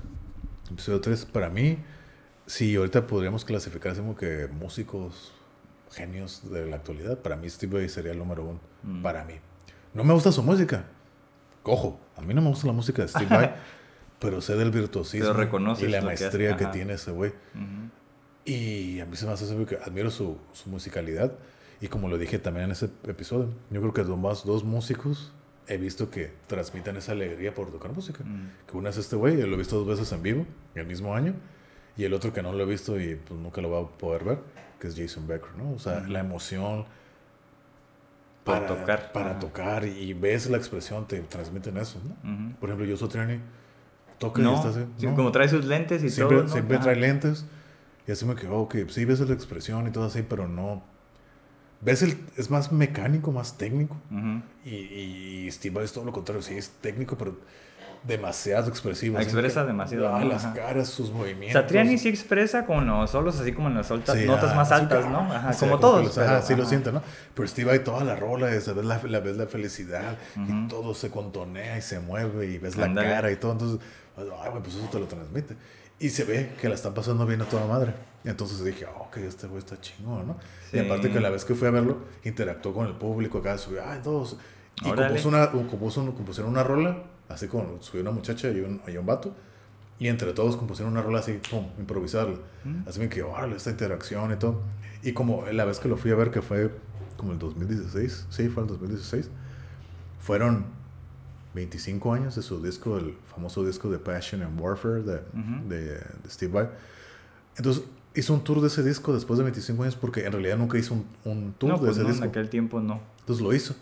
episodio 0.72 1.02
3, 1.02 1.26
para 1.26 1.50
mí, 1.50 1.80
sí, 2.46 2.76
ahorita 2.76 3.08
podríamos 3.08 3.46
clasificar 3.46 3.92
así 3.92 4.02
como 4.02 4.16
que 4.16 4.48
músicos 4.48 5.34
genios 5.92 6.50
de 6.50 6.68
la 6.68 6.78
actualidad. 6.78 7.20
Para 7.20 7.36
mí 7.36 7.50
Steve 7.50 7.80
Vai 7.80 7.90
sería 7.90 8.12
el 8.12 8.20
número 8.20 8.46
uno. 8.46 8.60
Mm. 8.84 9.02
Para 9.02 9.26
mí. 9.26 9.34
No 9.94 10.04
me 10.04 10.14
gusta 10.14 10.32
su 10.32 10.42
música. 10.44 10.86
Ojo, 11.64 12.00
a 12.16 12.22
mí 12.22 12.34
no 12.34 12.42
me 12.42 12.50
gusta 12.50 12.68
la 12.68 12.74
música 12.74 13.02
de 13.02 13.08
Steve 13.08 13.28
Vai, 13.30 13.56
pero 14.22 14.40
sé 14.40 14.56
del 14.56 14.70
virtuosismo 14.70 15.32
y 15.80 15.88
la 15.88 16.00
que 16.00 16.06
maestría 16.06 16.56
que, 16.56 16.66
Ajá. 16.66 16.72
tiene 16.72 16.94
ese 16.94 17.10
güey. 17.12 17.32
Ujú. 17.56 17.90
Y 18.46 19.00
a 19.00 19.06
mí 19.06 19.16
se 19.16 19.26
me 19.26 19.32
hace 19.34 19.66
que 19.66 19.78
admiro 19.78 20.12
su, 20.12 20.38
su 20.54 20.70
musicalidad. 20.70 21.34
Y 21.82 21.88
como 21.88 22.08
lo 22.08 22.20
dije 22.20 22.38
también 22.38 22.66
en 22.66 22.72
ese 22.72 22.90
episodio, 23.08 23.50
yo 23.72 23.82
creo 23.82 23.94
que 23.94 24.04
más 24.04 24.46
dos 24.46 24.64
músicos 24.64 25.34
he 25.68 25.78
visto 25.78 26.12
que 26.12 26.32
transmiten 26.46 26.98
esa 26.98 27.14
alegría 27.14 27.54
por 27.56 27.72
tocar 27.72 27.94
música. 27.94 28.24
Mm. 28.24 28.52
Que 28.70 28.78
uno 28.78 28.90
es 28.90 28.98
este 28.98 29.16
güey, 29.16 29.38
lo 29.38 29.56
he 29.56 29.58
visto 29.58 29.78
dos 29.80 29.88
veces 29.88 30.12
en 30.12 30.22
vivo, 30.22 30.46
el 30.76 30.86
mismo 30.86 31.16
año. 31.16 31.34
Y 31.98 32.04
el 32.04 32.14
otro 32.14 32.32
que 32.32 32.44
no 32.44 32.54
lo 32.54 32.62
he 32.64 32.66
visto 32.68 33.00
y 33.00 33.16
pues 33.16 33.40
nunca 33.40 33.62
lo 33.62 33.72
va 33.72 33.80
a 33.82 33.88
poder 33.88 34.24
ver, 34.24 34.38
que 34.80 34.88
es 34.88 34.96
Jason 34.96 35.28
Becker, 35.28 35.56
¿no? 35.58 35.72
O 35.74 35.80
sea, 35.80 35.98
Ujú. 36.00 36.12
la 36.12 36.20
emoción 36.20 36.86
Por 38.44 38.56
para 38.56 38.68
tocar. 38.68 39.12
Para 39.12 39.32
Ajá. 39.32 39.40
tocar 39.40 39.86
y 39.86 40.14
ves 40.14 40.48
la 40.50 40.58
expresión, 40.58 41.08
te 41.08 41.20
transmiten 41.22 41.78
eso, 41.78 42.00
¿no? 42.04 42.56
Por 42.60 42.70
ejemplo, 42.70 42.86
yo 42.86 42.98
soy 42.98 43.10
Triani, 43.10 43.40
toca 44.22 44.40
y 44.40 44.44
No, 44.46 44.56
está 44.56 44.70
así. 44.70 44.86
sí, 44.98 45.08
¿no? 45.08 45.16
como 45.16 45.32
trae 45.34 45.50
sus 45.50 45.66
lentes 45.66 46.02
y 46.04 46.10
siempre, 46.10 46.38
todo. 46.38 46.48
¿no? 46.48 46.54
siempre 46.54 46.76
Ajá. 46.78 46.84
trae 46.86 46.96
lentes. 46.96 47.46
Y 48.08 48.12
así 48.12 48.26
me 48.26 48.36
quedo, 48.36 48.56
ok, 48.56 48.76
sí 48.88 49.04
ves 49.06 49.20
la 49.20 49.34
expresión 49.34 49.88
y 49.88 49.92
todo 49.92 50.06
así, 50.06 50.22
pero 50.22 50.48
no. 50.48 50.84
Ves 51.82 52.04
el. 52.04 52.18
Es 52.38 52.50
más 52.52 52.72
mecánico, 52.72 53.32
más 53.32 53.58
técnico. 53.58 53.98
Ujú. 54.12 54.42
Y, 54.64 54.76
y 55.46 55.52
Steve 55.52 55.84
es 55.84 55.92
todo 55.92 56.06
lo 56.06 56.12
contrario, 56.12 56.42
sí 56.44 56.54
es 56.56 56.70
técnico, 56.70 57.18
pero 57.18 57.38
demasiado 58.04 58.68
expresivo. 58.70 59.20
Expresa 59.20 59.62
que- 59.62 59.68
demasiado, 59.68 60.16
Ah, 60.16 60.24
las 60.24 60.46
Ajá. 60.46 60.54
caras, 60.56 60.88
sus 60.90 61.12
movimientos. 61.12 61.62
Satriani 61.62 61.98
sí 61.98 62.10
expresa 62.10 62.66
con 62.66 62.88
los 62.88 63.12
solos, 63.12 63.40
así 63.40 63.52
como 63.54 63.68
en 63.68 63.76
las 63.76 63.92
altas- 63.92 64.18
Sí, 64.18 64.26
notas 64.26 64.52
ah, 64.52 64.56
más 64.56 64.68
sí, 64.70 64.74
altas, 64.74 65.04
que- 65.06 65.10
¿no? 65.12 65.20
Ajá, 65.20 65.54
sí, 65.54 65.60
como 65.60 65.76
que 65.76 65.82
todos. 65.82 66.04
los- 66.06 66.18
ajá, 66.18 66.28
pero- 66.36 66.42
sí 66.48 66.56
lo 66.56 66.62
ajá. 66.64 66.70
siente, 66.70 66.92
¿no? 66.92 67.02
Pero 67.36 67.48
Steve 67.48 67.70
Vai 67.70 67.84
toda 67.84 68.04
la 68.04 68.16
rola, 68.16 68.50
es, 68.52 68.74
ves, 68.74 68.86
la, 68.86 69.00
la- 69.04 69.20
ves 69.20 69.38
la 69.38 69.46
felicidad 69.48 70.18
Ujú. 70.36 70.52
y 70.52 70.68
todo 70.68 70.94
se 70.96 71.10
contonea 71.12 71.78
y 71.78 71.82
se 71.82 72.00
mueve 72.00 72.48
y 72.48 72.58
ves 72.58 72.76
la 72.76 72.86
Ándale. 72.86 73.08
cara 73.10 73.32
y 73.32 73.36
todo. 73.36 73.52
Entonces, 73.52 73.80
ay, 74.18 74.52
pues 74.64 74.76
eso 74.76 74.88
te 74.92 75.00
lo 75.00 75.06
transmite. 75.06 75.56
Y 76.00 76.10
se 76.10 76.24
ve 76.24 76.54
que 76.60 76.68
la 76.68 76.74
están 76.76 76.96
pasando 76.96 77.28
bien 77.28 77.42
a 77.44 77.46
toda 77.46 77.68
madre. 77.68 77.94
Entonces 78.24 78.64
dije, 78.64 78.86
oh, 78.88 79.04
ok, 79.04 79.18
este 79.18 79.46
güey 79.46 79.60
está 79.60 79.80
chingón, 79.80 80.26
¿no? 80.28 80.38
Y 80.74 80.78
Sí. 80.78 80.80
aparte 80.80 81.12
que 81.12 81.20
la 81.20 81.30
vez 81.30 81.46
que 81.46 81.54
fui 81.54 81.68
a 81.68 81.72
verlo, 81.72 81.98
interactuó 82.24 82.74
con 82.74 82.88
el 82.88 82.94
público 82.94 83.38
acá, 83.38 83.58
subió, 83.60 83.82
ay, 83.88 84.00
todos. 84.04 84.38
Y 84.84 84.90
Órale. 84.90 85.08
compuso 85.10 85.30
una, 85.30 85.52
compuso, 85.52 86.06
compusieron 86.16 86.52
una 86.52 86.64
rola, 86.64 86.98
así 87.34 87.48
como 87.48 87.82
subió 87.82 88.02
una 88.02 88.12
muchacha 88.12 88.50
y 88.52 88.60
un, 88.62 88.82
y 88.88 88.98
un 88.98 89.06
vato. 89.06 89.34
Y 90.00 90.08
entre 90.08 90.34
todos 90.34 90.56
compusieron 90.58 90.92
una 90.94 91.02
rola 91.04 91.20
así, 91.20 91.40
pum, 91.50 91.68
improvisarla. 91.78 92.38
Mm. 92.64 92.88
Así 92.88 93.00
me 93.00 93.08
quedó, 93.10 93.30
órale, 93.32 93.56
esta 93.56 93.70
interacción 93.70 94.32
y 94.32 94.36
todo. 94.36 94.62
Y 95.04 95.14
como 95.14 95.46
la 95.52 95.66
vez 95.66 95.80
que 95.80 95.88
lo 95.88 95.98
fui 95.98 96.12
a 96.12 96.16
ver, 96.16 96.32
que 96.32 96.42
fue 96.42 96.72
como 97.18 97.34
el 97.34 97.40
2016, 97.40 98.26
sí, 98.30 98.50
fue 98.50 98.64
el 98.64 98.70
2016, 98.70 99.30
fueron 100.20 100.66
25 101.54 102.14
años 102.14 102.36
de 102.36 102.42
su 102.42 102.62
disco, 102.64 102.98
el 102.98 103.16
famoso 103.34 103.64
disco 103.66 103.90
de 103.90 104.00
Passion 104.00 104.42
and 104.42 104.60
Warfare 104.60 105.04
de, 105.04 105.16
Ujú. 105.16 105.68
de, 105.70 105.84
de 105.96 106.30
Steve 106.30 106.52
Vai. 106.54 106.70
Entonces 107.58 107.84
hizo 108.16 108.34
un 108.34 108.44
tour 108.44 108.62
de 108.62 108.68
ese 108.68 108.84
disco 108.84 109.14
después 109.14 109.38
de 109.38 109.44
25 109.44 109.84
años 109.84 109.96
porque 109.96 110.26
en 110.26 110.32
realidad 110.32 110.58
nunca 110.58 110.78
hizo 110.78 110.94
un, 110.94 111.06
un 111.26 111.54
tour 111.54 111.72
No, 111.74 111.78
de 111.78 111.82
pues 111.86 111.92
ese 111.98 112.02
no, 112.04 112.08
en 112.08 112.14
disco. 112.14 112.28
aquel 112.30 112.50
tiempo 112.50 112.80
no. 112.80 113.02
Entonces 113.20 113.44
lo 113.44 113.54
hizo. 113.54 113.76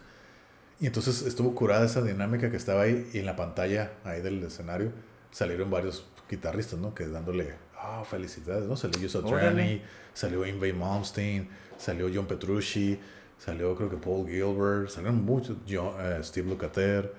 Y 0.80 0.88
entonces 0.88 1.24
estuvo 1.24 1.54
curada 1.56 1.86
esa 1.86 2.02
dinámica 2.02 2.50
que 2.50 2.58
estaba 2.58 2.84
ahí 2.84 3.10
y 3.14 3.20
en 3.20 3.26
la 3.26 3.36
pantalla 3.36 3.92
ahí 4.04 4.22
del 4.22 4.42
escenario 4.44 4.92
salieron 5.32 5.70
varios 5.70 6.06
guitarristas, 6.30 6.80
¿no? 6.80 6.94
Que 6.96 7.08
dándole 7.08 7.54
ah, 7.78 8.04
felicidades, 8.10 8.66
¿no? 8.66 8.78
Salió 8.78 9.00
Yusuf. 9.00 9.26
Trani, 9.26 9.82
salió 10.14 10.46
Invey 10.46 10.72
Malmsteen, 10.74 11.50
salió 11.78 12.10
John 12.14 12.28
Petrucci, 12.28 13.00
salió 13.38 13.76
creo 13.76 13.90
que 13.90 13.98
Paul 13.98 14.28
Gilbert, 14.28 14.90
salieron 14.90 15.24
muchos, 15.26 15.58
John- 15.70 15.94
eh, 16.00 16.20
Steve 16.24 16.50
Lukather, 16.50 17.14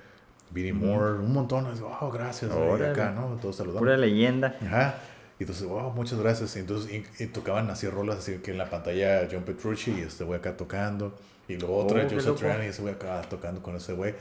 Vinnie 0.51 0.73
Moore, 0.73 1.19
un 1.21 1.33
montón. 1.33 1.67
Oh, 2.01 2.11
gracias, 2.11 2.51
güey, 2.53 2.83
acá, 2.83 3.13
¿no? 3.13 3.37
Todos 3.41 3.57
saludando. 3.57 3.81
Pura 3.81 3.97
leyenda. 3.97 4.57
Ajá. 4.63 4.95
Y 5.39 5.45
entonces, 5.45 5.67
wow, 5.67 5.91
muchas 5.93 6.19
gracias. 6.19 6.57
Y 6.57 6.61
entonces, 6.61 6.91
y, 6.93 7.23
y 7.23 7.27
tocaban 7.29 7.71
así 7.71 7.89
rolas, 7.89 8.19
así 8.19 8.39
que 8.39 8.51
en 8.51 8.59
la 8.59 8.69
pantalla 8.69 9.29
John 9.31 9.43
Petrucci 9.43 9.93
y 9.93 10.01
este 10.01 10.25
güey 10.25 10.39
acá 10.39 10.57
tocando. 10.57 11.17
Y 11.53 11.57
luego 11.59 11.77
otra, 11.79 12.01
Oh, 12.03 12.05
Joseph 12.05 12.27
loco. 12.27 12.39
Trani 12.41 12.67
y 12.67 12.69
ese 12.69 12.83
güey 12.83 12.95
acá 12.95 13.23
tocando 13.29 13.63
con 13.63 13.77
ese 13.77 13.93
güey. 13.93 14.15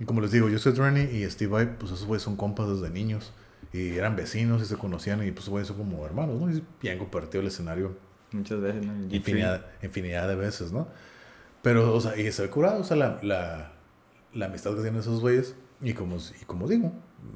Y 0.00 0.04
como 0.04 0.20
les 0.20 0.32
digo, 0.32 0.48
Joseph 0.50 0.74
Trani 0.74 1.02
y 1.02 1.28
Steve 1.30 1.50
Vai, 1.52 1.78
pues 1.78 1.92
esos 1.92 2.06
güeyes 2.06 2.22
son 2.22 2.36
compas 2.36 2.68
desde 2.68 2.90
niños. 2.92 3.32
Y 3.72 3.96
eran 3.96 4.14
vecinos 4.16 4.62
y 4.62 4.66
se 4.66 4.76
conocían 4.76 5.26
y 5.26 5.30
pues 5.32 5.48
güeyes 5.48 5.68
son 5.68 5.76
como 5.78 6.04
hermanos, 6.06 6.40
¿no? 6.40 6.50
Y 6.82 6.88
han 6.88 6.98
compartido 6.98 7.40
el 7.40 7.48
escenario 7.48 7.96
Muchas 8.32 8.60
veces, 8.60 8.84
¿no? 8.84 8.92
El 8.92 9.08
G3. 9.08 9.14
infinidad, 9.14 9.66
infinidad 9.82 10.28
de 10.28 10.34
veces, 10.34 10.72
¿no? 10.72 10.88
Pero, 11.62 11.94
o 11.94 12.00
sea, 12.00 12.16
y 12.18 12.30
se 12.32 12.42
ve 12.42 12.50
curado, 12.50 12.80
o 12.80 12.84
sea, 12.84 12.96
la, 12.96 13.18
la, 13.22 13.72
la 14.32 14.46
amistad 14.46 14.72
que 14.74 14.82
tienen 14.82 15.00
esos 15.00 15.20
güeyes. 15.20 15.54
Y 15.80 15.92
como, 15.94 16.16
y 16.16 16.44
como 16.44 16.66
digo, 16.68 16.92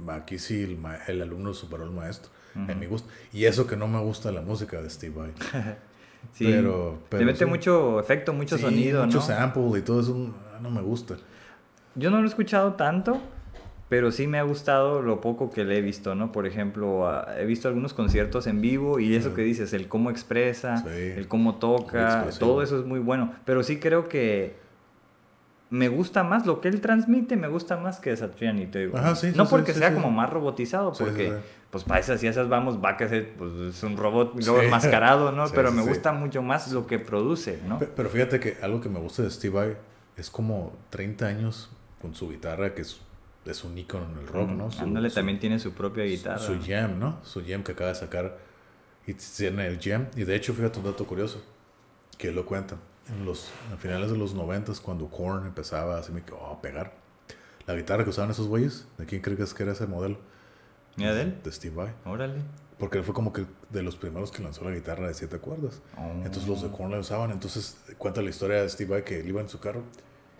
aquí 0.08 0.38
sí 0.38 0.62
el, 0.62 0.76
ma- 0.78 0.98
el 1.06 1.22
alumno 1.22 1.54
superó 1.54 1.84
al 1.84 1.90
maestro, 1.92 2.30
en 2.54 2.78
mi 2.78 2.86
gusto. 2.86 3.08
Y 3.32 3.44
eso 3.44 3.66
que 3.66 3.76
no 3.76 3.86
me 3.88 4.00
gusta 4.00 4.32
la 4.32 4.42
música 4.42 4.80
de 4.82 4.90
Steve 4.90 5.14
Vai. 5.16 5.32
Sí. 6.32 6.44
Pero- 6.46 6.98
pero 7.08 7.20
Le 7.20 7.26
mete 7.26 7.44
sí. 7.44 7.50
mucho 7.50 7.98
efecto, 8.00 8.32
mucho 8.32 8.56
Sí, 8.56 8.62
sonido, 8.62 9.04
Mucho 9.04 9.18
¿no? 9.18 9.24
sample 9.24 9.78
y 9.78 9.82
todo 9.82 10.00
eso 10.00 10.34
ah, 10.54 10.58
no 10.62 10.70
me 10.70 10.80
gusta. 10.82 11.16
Yo 11.94 12.10
no 12.10 12.18
lo 12.18 12.24
he 12.24 12.28
escuchado 12.28 12.74
tanto, 12.74 13.20
pero 13.88 14.12
sí 14.12 14.26
me 14.28 14.38
ha 14.38 14.42
gustado 14.42 15.02
lo 15.02 15.20
poco 15.20 15.50
que 15.50 15.64
le 15.64 15.78
he 15.78 15.80
visto, 15.80 16.14
¿no? 16.14 16.30
Por 16.30 16.46
ejemplo, 16.46 17.08
ah, 17.08 17.26
he 17.38 17.44
visto 17.46 17.66
algunos 17.66 17.92
conciertos 17.94 18.46
en 18.46 18.60
vivo 18.60 19.00
y 19.00 19.16
eso 19.16 19.34
que 19.34 19.42
dices, 19.42 19.72
el 19.72 19.88
cómo 19.88 20.10
expresa, 20.10 20.84
el 20.94 21.26
cómo 21.26 21.56
toca, 21.56 22.26
todo 22.38 22.62
eso 22.62 22.78
es 22.78 22.84
muy 22.86 23.00
bueno. 23.00 23.32
Pero 23.44 23.62
sí 23.64 23.78
creo 23.80 24.08
que 24.08 24.56
me 25.70 25.88
gusta 25.88 26.22
más 26.24 26.46
lo 26.46 26.60
que 26.60 26.68
él 26.68 26.80
transmite, 26.80 27.36
me 27.36 27.48
gusta 27.48 27.76
más 27.76 27.98
que 28.00 28.16
Satriani, 28.16 28.66
te 28.66 28.78
digo. 28.80 28.96
Ajá, 28.96 29.14
sí, 29.14 29.32
sí, 29.32 29.36
no 29.36 29.46
porque 29.48 29.74
sea 29.74 29.92
como 29.92 30.10
más 30.10 30.30
robotizado, 30.30 30.92
porque. 30.92 31.32
Pues 31.70 31.84
para 31.84 32.00
esas 32.00 32.22
y 32.22 32.26
esas 32.26 32.48
vamos, 32.48 32.82
va 32.82 32.90
a 32.90 32.98
ser 33.08 33.34
pues, 33.36 33.52
es 33.52 33.82
un 33.82 33.96
robot 33.96 34.34
luego 34.36 34.60
Sí. 34.60 34.66
enmascarado, 34.66 35.32
¿no? 35.32 35.46
Sí, 35.46 35.52
pero 35.54 35.70
sí, 35.70 35.76
me 35.76 35.82
gusta 35.82 36.12
mucho 36.12 36.42
más 36.42 36.72
lo 36.72 36.86
que 36.86 36.98
produce, 36.98 37.60
¿no? 37.66 37.78
Pe- 37.78 37.86
Pero 37.94 38.08
fíjate 38.08 38.40
que 38.40 38.56
algo 38.62 38.80
que 38.80 38.88
me 38.88 38.98
gusta 38.98 39.22
de 39.22 39.30
Steve 39.30 39.54
Vai 39.54 39.76
es 40.16 40.30
como 40.30 40.72
30 40.90 41.26
años 41.26 41.70
con 42.00 42.14
su 42.14 42.30
guitarra, 42.30 42.74
que 42.74 42.82
es, 42.82 43.00
es 43.44 43.64
un 43.64 43.76
ícono 43.76 44.06
en 44.12 44.18
el 44.18 44.26
rock, 44.28 44.50
¿no? 44.50 44.70
Su- 44.70 44.82
Ándale, 44.82 45.10
su- 45.10 45.16
también 45.16 45.38
tiene 45.38 45.58
su 45.58 45.72
propia 45.72 46.04
guitarra. 46.04 46.38
Su 46.38 46.58
jam, 46.66 46.98
¿no? 46.98 47.18
Su 47.22 47.42
jam 47.46 47.62
que 47.62 47.72
acaba 47.72 47.90
de 47.90 47.96
sacar. 47.96 48.38
Y 49.06 49.14
tiene 49.14 49.66
el 49.66 49.78
jam. 49.80 50.06
Y 50.16 50.24
de 50.24 50.36
hecho, 50.36 50.52
fíjate 50.54 50.78
un 50.78 50.84
dato 50.86 51.06
curioso. 51.06 51.42
Que 52.18 52.28
él 52.28 52.34
lo 52.34 52.44
cuenta. 52.46 52.76
En 53.08 53.24
los 53.24 53.48
a 53.72 53.76
finales 53.78 54.10
de 54.10 54.18
los 54.18 54.34
90 54.34 54.72
cuando 54.82 55.08
Korn 55.08 55.46
empezaba 55.46 55.98
así 55.98 56.12
oh, 56.32 56.46
a 56.52 56.60
pegar. 56.60 56.92
La 57.66 57.74
guitarra 57.74 58.04
que 58.04 58.10
usaban 58.10 58.30
esos 58.30 58.46
güeyes, 58.48 58.86
¿de 58.98 59.06
quién 59.06 59.22
crees 59.22 59.54
que 59.54 59.62
era 59.62 59.72
ese 59.72 59.86
modelo? 59.86 60.18
¿Mira 60.98 61.14
de 61.14 61.22
él? 61.22 61.38
De 61.42 61.52
Steve 61.52 61.74
Vai. 61.74 61.92
Órale. 62.04 62.42
Porque 62.78 62.98
él 62.98 63.04
fue 63.04 63.14
como 63.14 63.32
que 63.32 63.44
de 63.70 63.82
los 63.82 63.96
primeros 63.96 64.30
que 64.30 64.42
lanzó 64.42 64.62
la 64.64 64.70
guitarra 64.70 65.08
de 65.08 65.14
siete 65.14 65.38
cuerdas. 65.38 65.80
Oh. 65.96 66.10
Entonces 66.24 66.46
los 66.46 66.62
de 66.62 66.68
Korn 66.70 66.90
la 66.92 66.98
usaban. 67.00 67.30
Entonces 67.32 67.76
cuenta 67.98 68.22
la 68.22 68.30
historia 68.30 68.62
de 68.62 68.68
Steve 68.68 68.90
Vai 68.90 69.04
que 69.04 69.18
él 69.20 69.28
iba 69.28 69.40
en 69.40 69.48
su 69.48 69.58
carro 69.58 69.82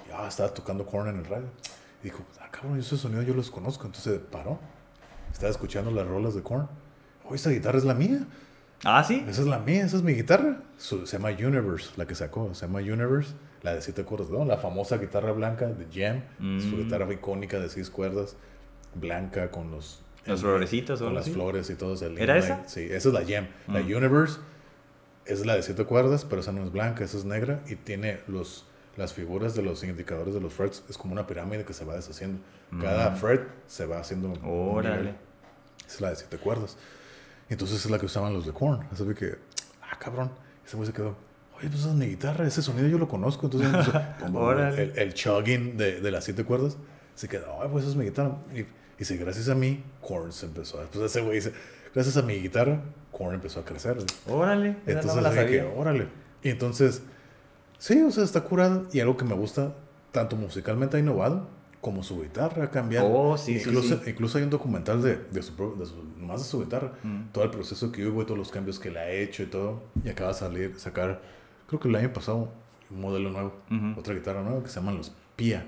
y 0.09 0.13
ah, 0.13 0.27
estaba 0.29 0.53
tocando 0.55 0.87
Korn 0.87 1.09
en 1.09 1.17
el 1.17 1.25
radio. 1.25 1.47
Y 2.01 2.05
dijo, 2.05 2.23
ah, 2.41 2.49
cabrón, 2.51 2.79
esos 2.79 3.01
sonidos 3.01 3.27
yo 3.27 3.35
los 3.35 3.51
conozco. 3.51 3.87
Entonces 3.87 4.21
paró. 4.31 4.59
Estaba 5.33 5.51
escuchando 5.51 5.91
las 5.91 6.07
rolas 6.07 6.35
de 6.35 6.43
Korn. 6.43 6.69
Oh, 7.29 7.35
esa 7.35 7.51
guitarra 7.51 7.79
es 7.79 7.85
la 7.85 7.95
mía. 7.95 8.21
Ah, 8.85 9.03
sí. 9.03 9.25
Esa 9.29 9.41
es 9.43 9.47
la 9.49 9.59
mía, 9.59 9.85
esa 9.85 9.97
es 9.97 10.03
mi 10.05 10.13
guitarra. 10.15 10.61
Su- 10.77 11.05
se 11.09 11.19
llama 11.19 11.31
Universe, 11.31 11.91
la 11.97 12.07
que 12.07 12.15
sacó. 12.15 12.55
Se 12.55 12.67
llama 12.67 12.79
Universe, 12.79 13.35
la 13.63 13.75
de 13.75 13.83
siete 13.83 14.05
cuerdas, 14.05 14.31
¿no? 14.31 14.45
La 14.45 14.57
famosa 14.59 14.99
guitarra 14.99 15.33
blanca 15.33 15.67
de 15.67 15.87
Jam. 15.93 16.23
Su 16.39 16.77
Mm. 16.77 16.85
guitarra 16.85 17.13
icónica 17.13 17.59
de 17.59 17.69
seis 17.69 17.91
cuerdas, 17.91 18.37
blanca 18.95 19.51
con 19.51 19.73
los... 19.73 20.03
Los 20.29 20.41
florecitos 20.41 21.01
o 21.01 21.05
Con 21.07 21.14
las 21.14 21.24
así. 21.24 21.33
flores 21.33 21.70
y 21.70 21.74
todo. 21.74 21.95
ese 21.95 22.07
¿Era 22.07 22.37
inlay. 22.37 22.39
esa? 22.39 22.68
Sí, 22.68 22.83
esa 22.91 23.09
es 23.09 23.14
la 23.14 23.24
Jam. 23.26 23.47
La 23.68 23.81
Mm. 23.81 23.97
Universe 23.97 24.39
es 25.26 25.45
la 25.47 25.57
de 25.57 25.62
siete 25.62 25.85
cuerdas, 25.85 26.24
pero 26.24 26.41
esa 26.41 26.53
no 26.53 26.62
es 26.64 26.72
blanca, 26.72 27.05
esa 27.05 27.16
es 27.18 27.24
negra 27.24 27.61
y 27.68 27.76
tiene 27.76 28.20
los, 28.29 28.66
las 28.97 29.12
figuras 29.12 29.55
de 29.55 29.62
los 29.62 29.83
indicadores 29.85 30.35
de 30.35 30.41
los 30.41 30.53
frets. 30.53 30.85
Es 30.89 30.97
como 30.99 31.12
una 31.12 31.26
pirámide 31.26 31.64
que 31.64 31.72
se 31.72 31.85
va 31.85 31.95
deshaciendo. 31.95 32.41
Cada 32.81 33.11
Mm. 33.11 33.16
fret 33.16 33.43
se 33.66 33.87
va 33.87 33.99
haciendo 33.99 34.33
Órale. 34.45 35.14
Es 35.87 36.01
la 36.01 36.11
de 36.11 36.16
siete 36.16 36.37
cuerdas. 36.39 36.76
Entonces 37.49 37.85
es 37.85 37.91
la 37.91 37.99
que 37.99 38.07
usaban 38.07 38.33
los 38.35 38.45
de 38.47 38.53
Korn. 38.53 38.87
Así 38.93 39.05
que, 39.14 39.37
ah, 39.83 39.99
cabrón. 39.99 40.31
Ese 40.66 40.76
güey 40.76 40.87
se 40.87 40.93
quedó, 40.93 41.16
oye, 41.59 41.68
pues 41.68 41.81
esa 41.81 41.89
es 41.89 41.95
mi 41.95 42.07
guitarra, 42.07 42.47
ese 42.47 42.61
sonido 42.61 42.87
yo 42.89 42.99
lo 42.99 43.09
conozco. 43.09 43.47
Entonces, 43.47 43.70
Órale. 44.35 44.83
el, 44.83 44.99
el 44.99 45.14
chugging 45.14 45.79
de, 45.79 46.01
de 46.03 46.11
las 46.11 46.24
siete 46.24 46.45
cuerdas, 46.45 46.76
se 47.14 47.26
quedó, 47.26 47.62
ay, 47.62 47.68
pues 47.72 47.85
esa 47.85 47.93
es 47.93 47.97
mi 47.97 48.05
guitarra. 48.05 48.37
Y, 48.55 48.66
y 48.99 49.01
dice, 49.01 49.16
gracias 49.16 49.49
a 49.49 49.55
mí, 49.55 49.82
Korn 50.01 50.32
se 50.32 50.46
empezó. 50.46 50.78
Después 50.80 51.05
ese 51.05 51.20
güey 51.22 51.36
dice, 51.36 51.53
gracias 51.94 52.16
a 52.16 52.22
mi 52.22 52.34
guitarra, 52.34 52.82
Korn 53.12 53.34
empezó 53.36 53.61
a 53.61 53.64
crecer. 53.64 53.96
Órale. 54.28 54.76
Entonces, 54.86 55.22
no 55.22 55.30
que, 55.30 55.62
órale. 55.62 56.09
Y 56.42 56.51
entonces, 56.51 57.03
sí, 57.78 58.03
o 58.03 58.11
sea, 58.11 58.24
está 58.24 58.42
curado. 58.42 58.86
Y 58.92 59.01
algo 59.01 59.16
que 59.16 59.24
me 59.24 59.34
gusta, 59.34 59.74
tanto 60.12 60.34
musicalmente 60.36 60.96
ha 60.96 61.01
innovado, 61.01 61.49
como 61.80 62.03
su 62.03 62.20
guitarra 62.20 62.64
ha 62.64 62.70
cambiado. 62.70 63.09
Oh, 63.09 63.38
sí, 63.38 63.61
sí, 63.61 63.68
incluso, 63.68 63.96
sí. 64.03 64.11
incluso 64.11 64.38
hay 64.38 64.44
un 64.44 64.51
documental 64.51 65.01
de, 65.01 65.16
de, 65.16 65.42
su, 65.42 65.53
de 65.78 65.86
su- 65.86 66.03
más 66.18 66.40
de 66.42 66.49
su 66.49 66.61
guitarra. 66.61 66.92
Mm. 67.05 67.28
Todo 67.32 67.44
el 67.44 67.51
proceso 67.51 67.92
que 67.92 68.05
hubo 68.07 68.22
y 68.22 68.24
todos 68.24 68.38
los 68.38 68.51
cambios 68.51 68.80
que 68.80 68.90
le 68.90 68.99
ha 68.99 69.11
hecho 69.11 69.44
y 69.44 69.46
todo. 69.46 69.84
Y 70.05 70.09
acaba 70.09 70.30
de 70.32 70.38
salir, 70.38 70.74
sacar, 70.78 71.22
creo 71.68 71.78
que 71.78 71.86
el 71.88 71.94
año 71.94 72.12
pasado, 72.12 72.51
un 72.90 73.01
modelo 73.01 73.30
nuevo. 73.30 73.53
Otra 73.96 74.12
guitarra 74.14 74.42
nueva 74.42 74.61
que 74.62 74.68
se 74.70 74.80
llaman 74.80 74.96
los 74.96 75.12
Pia. 75.36 75.66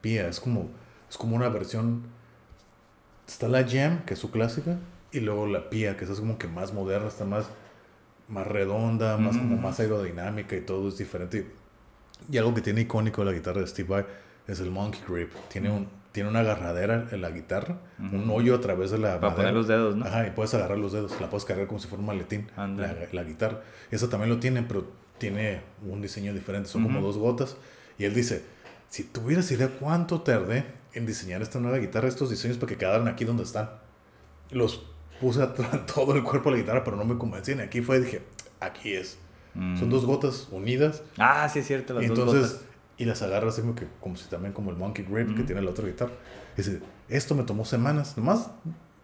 Pia, 0.00 0.28
es 0.28 0.38
como, 0.38 0.68
es 1.10 1.16
como 1.16 1.34
una 1.34 1.48
versión. 1.48 2.02
Está 3.26 3.48
la 3.48 3.66
Jam, 3.68 4.04
que 4.04 4.14
es 4.14 4.20
su 4.20 4.30
clásica, 4.30 4.76
y 5.12 5.20
luego 5.20 5.46
la 5.46 5.70
Pia, 5.70 5.96
que 5.96 6.04
esa 6.04 6.12
es 6.12 6.20
como 6.20 6.38
que 6.38 6.46
más 6.48 6.72
moderna, 6.72 7.08
está 7.08 7.24
más, 7.24 7.46
más 8.28 8.46
redonda, 8.46 9.16
más 9.16 9.36
como 9.36 9.56
Mm. 9.56 9.62
más 9.62 9.80
aerodinámica 9.80 10.56
y 10.56 10.60
todo 10.60 10.88
es 10.88 10.98
diferente. 10.98 11.46
Y 12.30 12.38
algo 12.38 12.54
que 12.54 12.60
tiene 12.60 12.82
icónico 12.82 13.24
la 13.24 13.32
guitarra 13.32 13.60
de 13.60 13.66
Steve 13.66 13.88
Vai 13.88 14.06
es 14.46 14.60
el 14.60 14.70
Monkey 14.70 15.00
Grip. 15.08 15.30
Tiene, 15.48 15.70
un, 15.70 15.88
tiene 16.12 16.28
una 16.30 16.40
agarradera 16.40 17.06
en 17.10 17.20
la 17.22 17.30
guitarra, 17.30 17.76
un 17.98 18.28
hoyo 18.30 18.54
a 18.54 18.60
través 18.60 18.90
de 18.90 18.98
la 18.98 19.20
Para 19.20 19.32
madera. 19.32 19.36
poner 19.36 19.54
los 19.54 19.68
dedos, 19.68 19.96
¿no? 19.96 20.04
Ajá, 20.06 20.26
y 20.26 20.30
puedes 20.30 20.52
agarrar 20.54 20.78
los 20.78 20.92
dedos, 20.92 21.18
la 21.20 21.28
puedes 21.30 21.44
cargar 21.44 21.66
como 21.66 21.80
si 21.80 21.88
fuera 21.88 22.00
un 22.00 22.06
maletín, 22.06 22.50
la, 22.56 22.96
la 23.12 23.24
guitarra. 23.24 23.60
Eso 23.90 24.08
también 24.08 24.30
lo 24.30 24.38
tiene, 24.38 24.62
pero 24.62 24.86
tiene 25.18 25.60
un 25.86 26.00
diseño 26.02 26.32
diferente, 26.34 26.68
son 26.68 26.82
como 26.82 26.98
Ujú. 26.98 27.06
dos 27.08 27.18
gotas. 27.18 27.56
Y 27.98 28.04
él 28.04 28.14
dice, 28.14 28.42
si 28.88 29.04
tuvieras 29.04 29.50
idea 29.50 29.68
cuánto 29.68 30.20
tardé 30.22 30.64
en 30.94 31.06
diseñar 31.06 31.42
esta 31.42 31.58
nueva 31.60 31.78
guitarra, 31.78 32.08
estos 32.08 32.30
diseños 32.30 32.56
para 32.56 32.68
que 32.70 32.76
quedaran 32.78 33.08
aquí 33.08 33.24
donde 33.24 33.42
están. 33.42 33.70
Los 34.50 34.84
puse 35.20 35.42
a 35.42 35.52
to- 35.54 35.64
todo 35.94 36.14
el 36.14 36.22
cuerpo 36.22 36.50
de 36.50 36.56
la 36.56 36.62
guitarra, 36.62 36.84
pero 36.84 36.96
no 36.96 37.04
me 37.04 37.16
convencían. 37.18 37.60
Aquí 37.60 37.80
fue, 37.80 38.00
dije, 38.00 38.22
aquí 38.60 38.94
es. 38.94 39.18
Mm. 39.54 39.76
Son 39.78 39.90
dos 39.90 40.04
gotas 40.06 40.48
unidas. 40.50 41.02
Ah, 41.18 41.48
sí, 41.48 41.60
es 41.60 41.66
cierto, 41.66 41.94
las 41.94 42.04
Y 42.04 42.06
dos 42.08 42.18
entonces, 42.18 42.52
gotas. 42.54 42.66
y 42.98 43.04
las 43.04 43.22
agarras 43.22 43.58
como, 43.60 43.74
que, 43.74 43.86
como 44.00 44.16
si 44.16 44.28
también 44.28 44.52
como 44.52 44.70
el 44.70 44.76
Monkey 44.76 45.04
Grip 45.04 45.28
que 45.28 45.34
Ujú. 45.34 45.44
tiene 45.44 45.62
la 45.62 45.70
otra 45.70 45.86
guitarra. 45.86 46.12
Y 46.54 46.56
dice, 46.62 46.80
esto 47.08 47.34
me 47.34 47.44
tomó 47.44 47.64
semanas, 47.64 48.16
nomás 48.16 48.50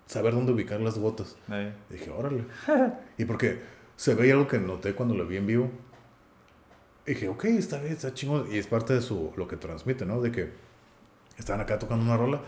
saber 0.07 0.34
dónde 0.34 0.53
ubicar 0.53 0.80
las 0.80 0.99
gotas. 0.99 1.36
Eh, 1.53 1.72
dije, 1.88 2.11
órale. 2.11 2.45
y 3.18 3.24
porque 3.24 3.61
se 3.97 4.14
veía 4.14 4.32
algo 4.34 4.49
que 4.49 4.59
noté 4.59 4.95
cuando 4.95 5.14
lo 5.14 5.26
vi 5.26 5.36
en 5.36 5.47
vivo. 5.47 5.70
Y 7.07 7.14
dije, 7.14 7.28
ok, 7.28 7.45
está 7.47 7.78
bien, 7.80 7.93
está 7.93 8.12
chingón. 8.12 8.53
Y 8.53 8.59
es 8.59 8.66
parte 8.66 8.93
de 8.93 9.03
su, 9.03 9.32
lo 9.36 9.47
que 9.49 9.57
transmite, 9.57 10.05
¿no? 10.05 10.20
De 10.20 10.30
que 10.32 10.53
estaban 11.41 11.61
acá 11.61 11.78
tocando 11.78 12.05
una 12.05 12.16
rola. 12.16 12.41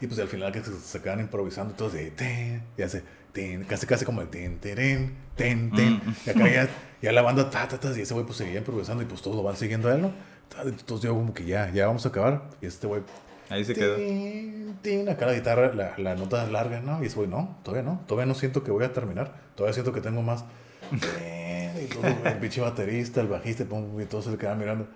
Y 0.00 0.06
pues 0.06 0.18
al 0.20 0.28
final 0.28 0.52
que 0.52 0.60
se, 0.62 0.72
se 0.78 1.00
quedan 1.00 1.20
improvisando 1.20 1.74
todos 1.74 1.92
de 1.92 2.10
ten, 2.10 2.62
y 2.76 2.82
hace 2.82 3.02
ten, 3.32 3.64
casi 3.64 3.86
casi 3.86 4.04
como 4.04 4.22
el 4.22 4.28
ten, 4.28 4.58
teren, 4.58 5.14
ten, 5.36 5.70
ten. 5.70 5.94
Mm. 5.94 6.14
Y 6.26 6.30
acá 6.30 6.52
ya, 6.52 6.68
ya 7.00 7.12
la 7.12 7.22
banda 7.22 7.48
ta, 7.48 7.68
ta, 7.68 7.78
ta, 7.78 7.96
y 7.96 8.00
ese 8.00 8.12
güey 8.12 8.26
pues 8.26 8.38
seguía 8.38 8.58
improvisando 8.58 9.02
y 9.02 9.06
pues 9.06 9.22
todos 9.22 9.36
lo 9.36 9.42
van 9.42 9.56
siguiendo 9.56 9.88
a 9.88 9.94
él, 9.94 10.02
¿no? 10.02 10.12
Entonces 10.64 11.04
yo 11.04 11.14
como 11.14 11.32
que 11.32 11.44
ya, 11.44 11.70
ya 11.72 11.86
vamos 11.86 12.04
a 12.06 12.08
acabar. 12.10 12.42
Y 12.60 12.66
este 12.66 12.86
güey 12.86 13.02
Ahí 13.50 13.64
se 13.64 13.74
quedó. 13.74 13.96
Tin, 14.82 15.08
acá 15.08 15.26
la 15.26 15.34
guitarra, 15.34 15.72
la, 15.74 15.94
la 15.98 16.14
nota 16.14 16.46
larga, 16.46 16.80
¿no? 16.80 17.02
Y 17.02 17.06
ese 17.06 17.16
güey, 17.16 17.28
no, 17.28 17.58
todavía 17.62 17.88
no. 17.88 18.00
Todavía 18.06 18.26
no 18.26 18.34
siento 18.34 18.64
que 18.64 18.70
voy 18.70 18.84
a 18.84 18.92
terminar. 18.92 19.34
Todavía 19.54 19.74
siento 19.74 19.92
que 19.92 20.00
tengo 20.00 20.22
más. 20.22 20.44
Y 21.74 21.86
todo, 21.86 22.06
el 22.06 22.38
pinche 22.38 22.60
baterista, 22.60 23.20
el 23.20 23.26
bajista, 23.26 23.64
y 23.64 24.04
todos 24.04 24.24
se 24.24 24.30
le 24.30 24.38
quedan 24.38 24.58
mirando. 24.58 24.86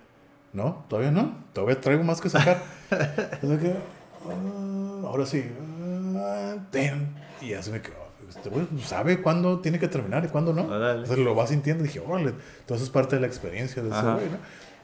No, 0.58 0.84
todavía 0.88 1.12
no. 1.12 1.36
Todavía 1.52 1.80
traigo 1.80 2.02
más 2.02 2.20
que 2.20 2.28
sacar. 2.28 2.60
Entonces, 2.90 3.60
que, 3.60 3.74
ah, 4.28 5.06
ahora 5.06 5.24
sí. 5.24 5.44
ah. 6.16 6.56
Y 7.40 7.50
ya 7.50 7.62
se 7.62 7.70
me 7.70 7.80
quedó. 7.80 8.08
Este 8.28 8.50
güey 8.50 8.66
sabe 8.82 9.22
cuándo 9.22 9.60
tiene 9.60 9.78
que 9.78 9.86
terminar 9.86 10.24
y 10.24 10.28
cuándo 10.28 10.52
no. 10.52 10.62
Entonces 10.64 11.18
lo 11.18 11.34
va 11.36 11.46
sintiendo. 11.46 11.84
Dije, 11.84 12.00
órale, 12.00 12.34
todo 12.66 12.74
eso 12.74 12.84
es 12.84 12.90
parte 12.90 13.14
de 13.16 13.20
la 13.22 13.28
experiencia 13.28 13.82
de 13.82 13.88
ese 13.88 14.02
güey, 14.02 14.30
¿no? 14.30 14.38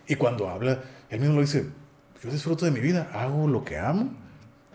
Y 0.07 0.15
cuando 0.15 0.49
habla, 0.49 0.81
él 1.11 1.21
mismo 1.21 1.35
lo 1.35 1.41
dice, 1.41 1.67
yo 2.23 2.31
disfruto 2.31 2.65
de 2.65 2.71
mi 2.71 2.81
vida, 2.81 3.11
hago 3.13 3.49
lo 3.49 3.65
que 3.65 3.79
amo 3.79 4.11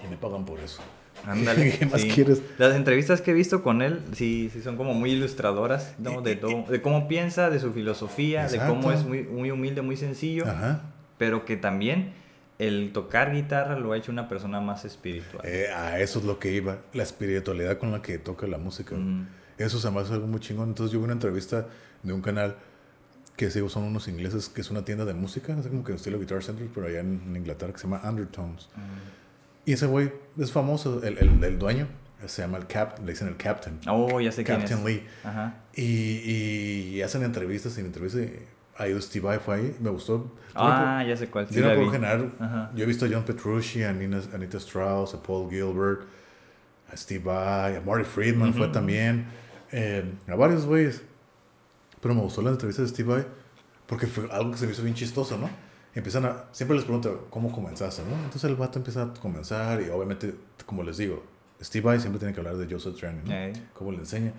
y 0.03 0.07
me 0.07 0.17
pagan 0.17 0.45
por 0.45 0.59
eso. 0.59 0.81
Ándale. 1.26 1.72
¿Qué 1.80 1.86
más 1.86 2.01
sí. 2.01 2.09
quieres? 2.09 2.41
Las 2.57 2.76
entrevistas 2.76 3.22
que 3.22 3.32
he 3.32 3.34
visto 3.34 3.61
con 3.63 3.82
él, 3.82 4.01
sí, 4.13 4.49
sí 4.53 4.61
son 4.61 4.78
como 4.78 4.93
muy 4.93 5.11
ilustradoras, 5.11 5.95
¿no? 5.99 6.22
De, 6.22 6.36
todo- 6.36 6.65
de 6.70 6.82
cómo 6.82 7.07
piensa, 7.07 7.49
de 7.49 7.59
su 7.59 7.72
filosofía, 7.74 8.47
de 8.47 8.57
cómo 8.59 8.91
Exacto. 8.91 8.99
es 8.99 9.05
muy, 9.05 9.24
muy 9.24 9.51
humilde, 9.51 9.82
muy 9.82 9.97
sencillo, 9.97 10.45
Ajá. 10.47 10.82
pero 11.17 11.45
que 11.45 11.57
también 11.57 12.13
el 12.57 12.91
tocar 12.93 13.34
guitarra 13.34 13.78
lo 13.80 13.91
ha 13.93 13.97
hecho 13.97 14.11
una 14.11 14.28
persona 14.28 14.59
más 14.59 14.84
espiritual. 14.86 15.45
Eh, 15.45 15.67
a 15.74 15.99
eso 15.99 16.20
es 16.20 16.26
lo 16.26 16.39
que 16.39 16.51
iba. 16.51 16.80
La 16.93 17.03
espiritualidad 17.03 17.78
con 17.78 17.91
la 17.91 18.01
que 18.01 18.17
toca 18.17 18.47
la 18.47 18.57
música. 18.57 18.95
Eso 19.57 19.80
se 19.80 19.89
me 19.91 19.99
hace 19.99 20.13
algo 20.13 20.28
muy 20.28 20.39
chingón. 20.39 20.70
Entonces 20.70 20.91
yo 20.93 20.99
vi 20.99 21.05
una 21.05 21.13
entrevista 21.13 21.67
de 22.03 22.13
un 22.13 22.22
canal 22.22 22.55
que 23.38 23.49
sigo, 23.49 23.70
son 23.70 23.84
unos 23.84 24.09
ingleses, 24.09 24.49
que 24.49 24.59
es 24.59 24.70
una 24.72 24.84
tienda 24.84 25.05
de 25.05 25.13
música, 25.13 25.55
así 25.57 25.70
como 25.70 25.86
que 25.86 25.93
estilo 25.93 26.20
Guitar 26.20 26.43
Center, 26.43 26.67
pero 26.76 26.88
allá 26.88 26.99
en, 26.99 27.22
en 27.28 27.36
Inglaterra, 27.38 27.72
que 27.72 27.80
se 27.80 27.88
llama 27.88 28.01
Undertones. 28.03 28.67
Y 29.70 29.74
ese 29.74 29.86
güey 29.86 30.11
es 30.39 30.51
famoso, 30.51 30.99
el, 31.03 31.20
el, 31.20 31.43
el 31.43 31.59
dueño, 31.59 31.86
se 32.26 32.41
llama 32.41 32.57
el 32.57 32.65
Cap, 32.65 32.97
le 33.05 33.11
dicen 33.11 33.28
el 33.28 33.38
Captain. 33.38 33.80
Oh, 33.88 34.20
ya 34.20 34.32
sé 34.32 34.43
quién 34.43 34.61
Captain 34.61 34.80
es. 34.80 34.86
Lee. 34.86 35.03
Ajá. 35.24 35.57
Y, 35.76 36.95
y 36.95 37.01
hacen 37.03 37.22
entrevistas 37.22 37.78
y 37.78 37.82
en 37.82 37.86
entrevistas 37.86 38.32
ido 38.88 38.99
Steve 38.99 39.28
Vai, 39.28 39.38
fue 39.38 39.55
ahí, 39.57 39.76
me 39.80 39.91
gustó. 39.91 40.36
Ah, 40.55 41.03
ya 41.07 41.15
sé 41.15 41.28
cuál. 41.28 41.47
Sí, 41.49 41.59
no 41.59 41.70
vi. 41.80 41.88
general, 41.91 42.34
Ajá. 42.39 42.72
yo 42.74 42.84
he 42.84 42.88
visto 42.88 43.05
a 43.05 43.09
John 43.11 43.24
Petrucci, 43.26 43.84
a 43.84 43.93
Nina, 43.93 44.22
Anita 44.34 44.57
Strauss, 44.57 45.13
a 45.13 45.22
Paul 45.22 45.51
Gilbert, 45.51 46.01
a 46.91 46.97
Steve 46.97 47.24
Vai, 47.24 47.76
a 47.76 47.82
Marty 47.82 48.05
Friedman 48.05 48.55
fue 48.55 48.63
Ujú. 48.63 48.72
también, 48.72 49.28
eh, 49.72 50.03
a 50.28 50.36
varios 50.36 50.65
güeyes. 50.65 51.03
Pero 52.01 52.15
me 52.15 52.22
gustó 52.22 52.41
la 52.41 52.49
entrevista 52.49 52.82
de 52.82 52.88
Steve 52.88 53.07
Vai 53.07 53.26
porque 53.86 54.07
fue 54.07 54.28
algo 54.32 54.49
que 54.49 54.57
se 54.57 54.65
me 54.65 54.72
hizo 54.72 54.82
bien 54.82 54.95
chistoso, 54.95 55.38
¿no? 55.38 55.47
Empiezan 55.99 56.25
a, 56.25 56.45
siempre 56.53 56.75
les 56.77 56.85
pregunto, 56.85 57.27
¿cómo 57.29 57.51
comenzaste, 57.51 58.03
no? 58.03 58.15
Entonces 58.15 58.45
el 58.45 58.55
vato 58.55 58.79
empieza 58.79 59.03
a 59.03 59.13
comenzar 59.13 59.81
y 59.81 59.89
obviamente, 59.89 60.33
como 60.65 60.81
les 60.83 60.95
digo, 60.97 61.23
Steve 61.61 61.83
Vai 61.85 61.99
siempre 61.99 62.19
tiene 62.19 62.33
que 62.33 62.39
hablar 62.39 62.55
de 62.55 62.73
Joseph 62.73 62.95
Training, 62.97 63.23
¿no? 63.25 63.33
Ey. 63.33 63.51
Cómo 63.73 63.91
le 63.91 63.97
enseña. 63.97 64.31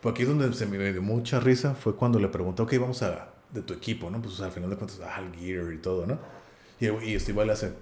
Pues 0.00 0.12
aquí 0.12 0.22
es 0.22 0.28
donde 0.28 0.52
se 0.52 0.66
me 0.66 0.78
dio 0.92 1.02
mucha 1.02 1.40
risa 1.40 1.74
fue 1.74 1.96
cuando 1.96 2.20
le 2.20 2.28
preguntó, 2.28 2.62
ok, 2.62 2.74
vamos 2.78 3.02
a, 3.02 3.28
de 3.52 3.60
tu 3.62 3.74
equipo, 3.74 4.08
¿no? 4.08 4.22
Pues 4.22 4.40
al 4.40 4.52
final 4.52 4.70
de 4.70 4.76
cuentas, 4.76 5.00
ah, 5.04 5.20
el 5.20 5.34
gear 5.34 5.72
y 5.72 5.78
todo, 5.78 6.06
¿no? 6.06 6.16
Y, 6.78 6.86
y 6.86 7.18
Steve 7.18 7.36
Vai 7.38 7.46
le 7.48 7.52
hace, 7.54 7.72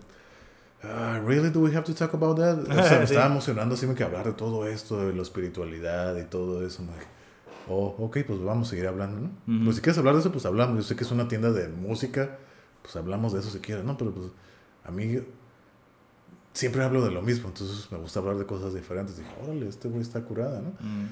"Ah, 0.83 1.21
¿really 1.23 1.51
do 1.51 1.61
we 1.61 1.71
have 1.77 1.85
to 1.85 1.95
talk 1.95 2.15
about 2.15 2.39
that? 2.39 2.59
O 2.61 2.83
sea, 2.83 2.99
me 2.99 3.05
estaba 3.05 3.27
emocionando 3.27 3.75
así 3.75 3.87
me 3.87 3.95
que 3.95 4.05
hablar 4.05 4.25
de 4.25 4.33
todo 4.33 4.67
esto, 4.67 5.07
de 5.07 5.13
la 5.15 5.21
espiritualidad 5.23 6.17
y 6.17 6.25
todo 6.25 6.67
eso. 6.67 6.83
me 6.83 6.93
oh, 7.69 7.95
ok, 7.99 8.21
pues 8.27 8.43
vamos 8.43 8.69
a 8.69 8.71
seguir 8.71 8.87
hablando, 8.87 9.21
¿no? 9.21 9.65
Pues 9.65 9.77
si 9.77 9.83
quieres 9.83 9.99
hablar 9.99 10.15
de 10.15 10.21
eso, 10.21 10.33
pues 10.33 10.47
hablamos. 10.47 10.77
Yo 10.79 10.83
sé 10.83 10.97
que 10.97 11.05
es 11.05 11.11
una 11.11 11.29
tienda 11.29 11.53
de 11.53 11.69
música, 11.69 12.39
pues 12.89 12.97
hablamos 12.97 13.33
de 13.35 13.41
eso 13.41 13.51
si 13.51 13.59
quieres, 13.61 13.85
¿no? 13.85 13.97
Pero 13.99 14.13
pues 14.15 14.31
a 14.85 14.91
mí 14.91 15.19
siempre 16.53 16.83
hablo 16.83 17.05
de 17.05 17.11
lo 17.11 17.23
mismo, 17.23 17.49
entonces 17.49 17.91
me 17.93 17.99
gusta 17.99 18.21
hablar 18.21 18.37
de 18.37 18.47
cosas 18.47 18.75
diferentes. 18.75 19.17
Dije, 19.19 19.31
órale, 19.43 19.69
este 19.69 19.89
güey 19.89 20.03
está 20.03 20.23
curada, 20.23 20.61
¿no? 20.61 20.71
Mm. 20.81 21.09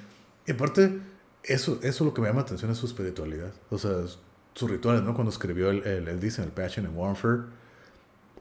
Y 0.46 0.52
aparte, 0.52 0.98
eso, 1.42 1.78
eso 1.82 2.04
lo 2.04 2.14
que 2.14 2.20
me 2.20 2.28
llama 2.28 2.40
la 2.40 2.46
atención 2.46 2.70
es 2.70 2.78
su 2.78 2.86
espiritualidad. 2.86 3.52
O 3.70 3.78
sea, 3.78 3.92
sus 4.54 4.70
rituales, 4.70 5.02
¿no? 5.02 5.14
Cuando 5.14 5.30
escribió 5.30 5.70
el, 5.70 5.86
el, 5.86 6.08
él 6.08 6.18
dice, 6.20 6.42
el 6.42 6.50
Passion 6.50 6.86
and 6.86 6.96
Warfare, 6.96 7.42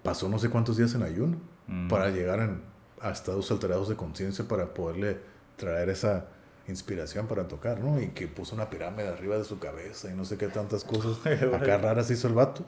pasó 0.03 0.29
no 0.29 0.39
sé 0.39 0.49
cuántos 0.49 0.77
días 0.77 0.93
en 0.95 1.03
ayuno 1.03 1.37
Mm. 1.67 1.87
para 1.87 2.11
llegar 2.11 2.39
en- 2.41 2.61
a 3.01 3.09
estados 3.09 3.49
alterados 3.49 3.89
de 3.89 3.95
conciencia 3.95 4.47
para 4.47 4.71
poderle 4.73 5.17
traer 5.57 5.89
esa 5.89 6.27
inspiración 6.67 7.25
para 7.27 7.47
tocar, 7.47 7.79
¿no? 7.79 7.99
Y 7.99 8.09
que 8.09 8.27
puso 8.27 8.53
una 8.55 8.69
pirámide 8.69 9.07
arriba 9.07 9.35
de 9.37 9.43
su 9.43 9.57
cabeza 9.59 10.11
y 10.11 10.15
no 10.15 10.25
sé 10.25 10.37
qué 10.37 10.47
tantas 10.47 10.83
cosas. 10.83 11.17
Acá 11.53 11.77
raras 11.77 12.09
hizo 12.11 12.27
el 12.27 12.33
vato. 12.35 12.63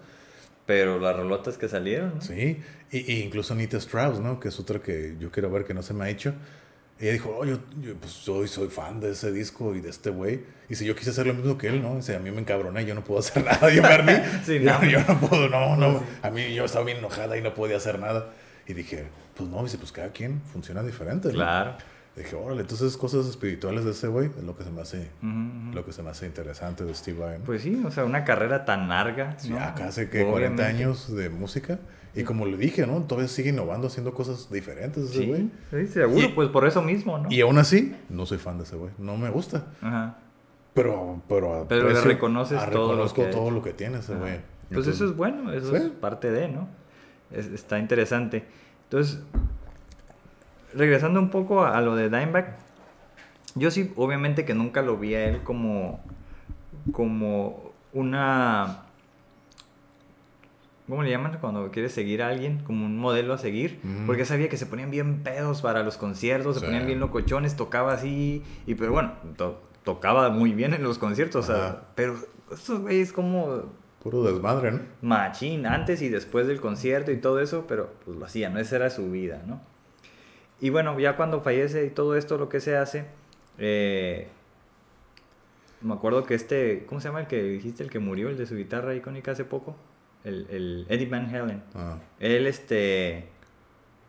Pero 0.67 0.99
las 0.99 1.15
rolotas 1.15 1.57
que 1.57 1.67
salieron, 1.67 2.15
¿no? 2.15 2.21
Sí, 2.21 2.61
y, 2.91 3.13
y 3.13 3.23
incluso 3.23 3.53
Anita 3.53 3.77
Strauss, 3.77 4.19
¿no? 4.19 4.39
Que 4.39 4.49
es 4.49 4.59
otra 4.59 4.79
que 4.79 5.15
yo 5.19 5.31
quiero 5.31 5.49
ver 5.49 5.63
que 5.65 5.73
no 5.73 5.81
se 5.81 5.95
me 5.95 6.05
ha 6.05 6.09
hecho. 6.09 6.35
Ella 6.99 7.13
dijo, 7.13 7.35
oh, 7.39 7.45
yo, 7.45 7.59
yo, 7.79 7.95
pues 7.95 8.11
soy, 8.11 8.47
soy 8.47 8.69
fan 8.69 8.99
de 8.99 9.11
ese 9.11 9.31
disco 9.31 9.75
y 9.75 9.81
de 9.81 9.89
este 9.89 10.09
güey. 10.09 10.41
Y 10.67 10.75
si 10.75 10.85
yo 10.85 10.95
quise 10.95 11.11
hacer 11.11 11.27
lo 11.27 11.33
mismo 11.35 11.57
que 11.57 11.67
él, 11.67 11.81
¿no? 11.81 11.95
Dice, 11.95 12.15
a 12.15 12.19
mí 12.19 12.31
me 12.31 12.41
encabroné, 12.41 12.85
yo 12.85 12.95
no 12.95 13.03
puedo 13.03 13.19
hacer 13.19 13.45
nada. 13.45 13.71
Yo, 13.71 13.81
mí, 14.03 14.13
Sí, 14.45 14.59
yo, 14.59 14.73
no. 14.73 14.83
yo 14.83 14.99
no 15.07 15.19
puedo, 15.19 15.47
no, 15.47 15.75
no. 15.75 16.03
A 16.21 16.29
mí 16.31 16.53
yo 16.53 16.65
estaba 16.65 16.83
bien 16.85 16.97
enojada 16.97 17.37
y 17.37 17.41
no 17.41 17.53
podía 17.53 17.77
hacer 17.77 17.99
nada. 17.99 18.31
Y 18.67 18.73
dije, 18.73 19.05
pues 19.35 19.49
no, 19.49 19.63
dice, 19.63 19.77
pues 19.77 19.91
cada 19.91 20.09
quien 20.09 20.41
funciona 20.41 20.83
diferente. 20.83 21.29
¿no? 21.29 21.35
Claro. 21.35 21.77
Dije, 22.17 22.35
órale, 22.35 22.61
entonces 22.61 22.97
cosas 22.97 23.27
espirituales 23.27 23.85
de 23.85 23.91
ese 23.91 24.07
güey 24.07 24.31
es 24.37 24.43
lo 24.43 24.57
que 24.57 24.63
se 24.63 24.71
me 24.71 24.81
hace, 24.81 25.09
lo 25.73 25.85
que 25.85 25.91
se 25.91 26.01
me 26.01 26.09
hace 26.09 26.25
interesante 26.25 26.83
de 26.83 26.93
Steve 26.95 27.19
Vai. 27.19 27.37
¿no? 27.39 27.45
Pues 27.45 27.61
sí, 27.61 27.79
o 27.85 27.91
sea, 27.91 28.05
una 28.05 28.23
carrera 28.23 28.65
tan 28.65 28.89
larga. 28.89 29.37
Sí, 29.39 29.51
¿no? 29.51 29.59
acá 29.59 29.87
hace 29.89 30.09
que 30.09 30.25
40 30.25 30.35
Obviamente. 30.35 30.63
años 30.63 31.15
de 31.15 31.29
música. 31.29 31.79
Y 32.15 32.23
como 32.23 32.47
le 32.47 32.57
dije, 32.57 32.87
¿no? 32.87 33.03
Todavía 33.03 33.27
sigue 33.27 33.49
innovando, 33.51 33.85
haciendo 33.85 34.13
cosas 34.15 34.49
diferentes 34.51 35.11
ese 35.11 35.27
güey. 35.27 35.41
Sí, 35.69 35.85
sí, 35.85 35.87
seguro, 35.87 36.19
Y- 36.25 36.29
pues 36.29 36.49
por 36.49 36.65
eso 36.65 36.81
mismo, 36.81 37.19
¿no? 37.19 37.31
Y 37.31 37.41
aún 37.41 37.59
así, 37.59 37.95
no 38.09 38.25
soy 38.25 38.39
fan 38.39 38.57
de 38.57 38.63
ese 38.63 38.75
güey. 38.75 38.89
No 38.97 39.15
me 39.17 39.29
gusta. 39.29 39.67
Ajá. 39.81 40.17
Pero, 40.73 41.21
pero, 41.29 41.65
Pero 41.69 41.89
le 41.89 42.01
reconoces 42.01 42.59
todo 42.71 42.95
lo 42.95 43.13
que 43.13 43.21
ha 43.23 43.29
todo 43.29 43.43
hecho. 43.45 43.51
lo 43.51 43.61
que 43.61 43.73
tiene 43.73 43.99
ese 43.99 44.15
güey. 44.15 44.33
Pues 44.37 44.69
Entonces, 44.71 44.95
eso 44.95 45.05
es 45.05 45.15
bueno, 45.15 45.51
eso 45.53 45.69
sí. 45.69 45.75
es 45.83 45.89
parte 45.89 46.31
de, 46.31 46.47
¿no? 46.47 46.67
Es- 47.31 47.45
está 47.47 47.77
interesante. 47.77 48.45
Entonces, 48.85 49.21
regresando 50.77 51.19
un 51.19 51.29
poco 51.29 51.63
a, 51.63 51.77
a 51.77 51.81
lo 51.81 51.95
de 51.95 52.09
Dimebag, 52.09 52.57
yo 53.55 53.71
sí, 53.71 53.91
obviamente 53.95 54.45
que 54.45 54.53
nunca 54.53 54.81
lo 54.81 54.97
vi 54.97 55.15
a 55.15 55.25
él 55.25 55.41
como, 55.43 55.99
como 56.91 57.71
una... 57.93 58.83
¿Cómo 60.87 61.03
le 61.03 61.09
llaman 61.09 61.37
cuando 61.41 61.69
quieres 61.69 61.91
seguir 61.91 62.21
a 62.23 62.29
alguien? 62.29 62.59
Como 62.63 62.85
un 62.85 62.97
modelo 62.97 63.33
a 63.33 63.37
seguir. 63.37 63.81
Mm. 63.83 64.05
Porque 64.05 64.23
sabía 64.23 64.47
que 64.47 64.55
se 64.55 64.65
ponían 64.65 64.89
bien 64.89 65.21
pedos 65.21 65.61
para 65.61 65.83
los 65.83 65.97
conciertos, 65.97 66.55
se 66.55 66.59
Sí. 66.61 66.65
ponían 66.65 66.85
bien 66.85 67.01
locochones, 67.01 67.57
tocaba 67.57 67.91
así. 67.93 68.41
Y 68.65 68.75
pero 68.75 68.93
bueno, 68.93 69.11
to- 69.35 69.61
tocaba 69.83 70.29
muy 70.29 70.53
bien 70.53 70.73
en 70.73 70.83
los 70.83 70.97
conciertos. 70.97 71.49
o 71.49 71.53
sea, 71.53 71.81
pero 71.95 72.15
estos 72.53 72.79
güeyes 72.79 73.11
como 73.11 73.63
Puro 74.01 74.23
desmadre, 74.23 74.71
¿no? 74.71 74.79
machín 75.01 75.65
antes 75.65 76.01
y 76.01 76.07
después 76.07 76.47
del 76.47 76.61
concierto 76.61 77.11
y 77.11 77.17
todo 77.17 77.41
eso, 77.41 77.65
pero 77.67 77.89
pues 78.05 78.15
lo 78.17 78.25
hacían, 78.25 78.53
¿no? 78.53 78.59
esa 78.61 78.77
era 78.77 78.89
su 78.89 79.11
vida, 79.11 79.41
¿no? 79.45 79.59
Y 80.59 80.69
bueno, 80.69 80.99
ya 80.99 81.15
cuando 81.17 81.41
fallece 81.41 81.85
y 81.85 81.89
todo 81.89 82.15
esto, 82.15 82.37
lo 82.37 82.49
que 82.49 82.59
se 82.59 82.75
hace, 82.77 83.05
eh, 83.57 84.27
me 85.81 85.93
acuerdo 85.93 86.23
que 86.25 86.33
este, 86.33 86.85
¿cómo 86.87 86.99
se 87.01 87.07
llama 87.09 87.21
el 87.21 87.27
que 87.27 87.41
dijiste, 87.43 87.83
el 87.83 87.89
que 87.91 87.99
murió, 87.99 88.29
el 88.29 88.37
de 88.37 88.45
su 88.47 88.55
guitarra 88.55 88.95
icónica 88.95 89.31
hace 89.31 89.45
poco? 89.45 89.75
El, 90.23 90.47
el 90.49 90.85
Eddie 90.89 91.07
Van 91.07 91.33
Halen. 91.33 91.61
Ah, 91.75 91.99
Él, 92.19 92.47
este, 92.47 93.27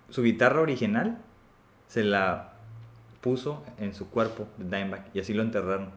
su 0.08 0.22
guitarra 0.22 0.60
original 0.62 1.18
se 1.86 2.02
la 2.02 2.54
puso 3.20 3.62
en 3.78 3.94
su 3.94 4.08
cuerpo 4.10 4.48
de 4.56 4.64
Dimebag 4.64 5.06
y 5.12 5.20
así 5.20 5.34
lo 5.34 5.42
enterraron. 5.42 5.90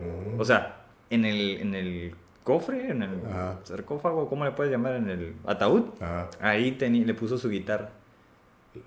mm. 0.00 0.40
O 0.40 0.44
sea, 0.44 0.86
en 1.10 1.26
el, 1.26 1.58
en 1.60 1.74
el 1.74 2.14
cofre, 2.44 2.90
en 2.90 3.02
el 3.02 3.20
Ajá. 3.26 3.60
sarcófago, 3.64 4.28
¿cómo 4.28 4.44
le 4.46 4.52
puedes 4.52 4.72
llamar? 4.72 4.94
En 4.96 5.10
el 5.10 5.34
ataúd. 5.46 5.84
Ah, 6.00 6.28
Ahí 6.40 6.70
le 6.80 7.14
puso 7.14 7.36
su 7.36 7.50
guitarra, 7.50 7.90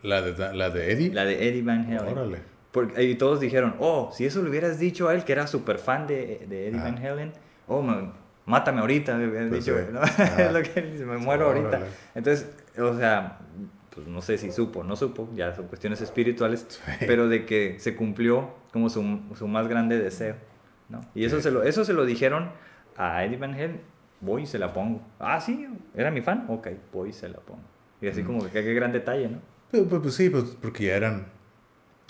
la 0.03 0.21
de, 0.21 0.53
la 0.55 0.69
de 0.69 0.91
Eddie. 0.91 1.13
la 1.13 1.25
de 1.25 1.47
Eddie 1.47 1.61
Van 1.61 1.85
Halen. 1.85 2.17
Órale. 2.17 2.37
Porque, 2.71 3.03
y 3.03 3.15
todos 3.15 3.39
dijeron, 3.39 3.75
oh, 3.79 4.11
si 4.13 4.25
eso 4.25 4.41
le 4.43 4.49
hubieras 4.49 4.79
dicho 4.79 5.07
a 5.07 5.13
él, 5.13 5.23
que 5.23 5.31
era 5.31 5.47
súper 5.47 5.77
fan 5.77 6.07
de, 6.07 6.45
de 6.49 6.67
Eddie 6.67 6.79
Ajá. 6.79 6.91
Van 6.91 6.97
Halen, 7.05 7.31
oh, 7.67 7.81
me- 7.81 8.11
mátame 8.45 8.81
ahorita, 8.81 9.15
me 9.15 9.27
hubieran 9.27 9.49
Pues 9.49 9.63
dicho, 9.65 9.77
sí. 9.79 9.85
¿no? 9.93 10.01
Es 10.43 10.51
lo 10.51 10.61
que 10.61 10.79
él 10.81 10.91
dice, 10.91 11.05
me 11.05 11.17
muero 11.17 11.47
ahorita. 11.47 11.79
Entonces, 12.15 12.49
o 12.77 12.95
sea, 12.97 13.39
pues 13.91 14.07
no 14.07 14.21
sé 14.21 14.37
si 14.37 14.51
supo, 14.51 14.83
no 14.83 14.95
supo, 14.97 15.29
ya 15.35 15.55
son 15.55 15.67
cuestiones 15.67 16.01
espirituales, 16.01 16.65
Sí. 16.67 16.81
pero 17.07 17.29
de 17.29 17.45
que 17.45 17.79
se 17.79 17.95
cumplió 17.95 18.49
como 18.73 18.89
su, 18.89 19.21
su 19.35 19.47
más 19.47 19.69
grande 19.69 19.97
deseo, 19.97 20.35
¿no? 20.89 20.99
Y 21.15 21.23
eso, 21.23 21.37
Sí. 21.37 21.43
se 21.43 21.51
lo, 21.51 21.63
eso 21.63 21.85
se 21.85 21.93
lo 21.93 22.03
dijeron 22.05 22.49
a 22.97 23.23
Eddie 23.23 23.37
Van 23.37 23.53
Halen, 23.53 23.79
voy 24.19 24.43
y 24.43 24.45
se 24.47 24.59
la 24.59 24.73
pongo. 24.73 25.01
Ah, 25.17 25.39
sí, 25.39 25.65
era 25.95 26.11
mi 26.11 26.19
fan, 26.21 26.45
ok, 26.49 26.67
voy 26.91 27.09
y 27.11 27.13
se 27.13 27.29
la 27.29 27.37
pongo. 27.37 27.61
Y 28.01 28.07
así 28.09 28.21
Mm. 28.21 28.25
como 28.25 28.43
que 28.43 28.51
qué 28.51 28.73
gran 28.73 28.91
detalle, 28.91 29.29
¿no? 29.29 29.37
Pero, 29.75 29.89
pues, 29.89 30.01
pues 30.01 30.13
sí, 30.15 30.29
pues 30.29 30.43
porque 30.61 30.85
ya 30.85 30.95
eran, 30.95 31.25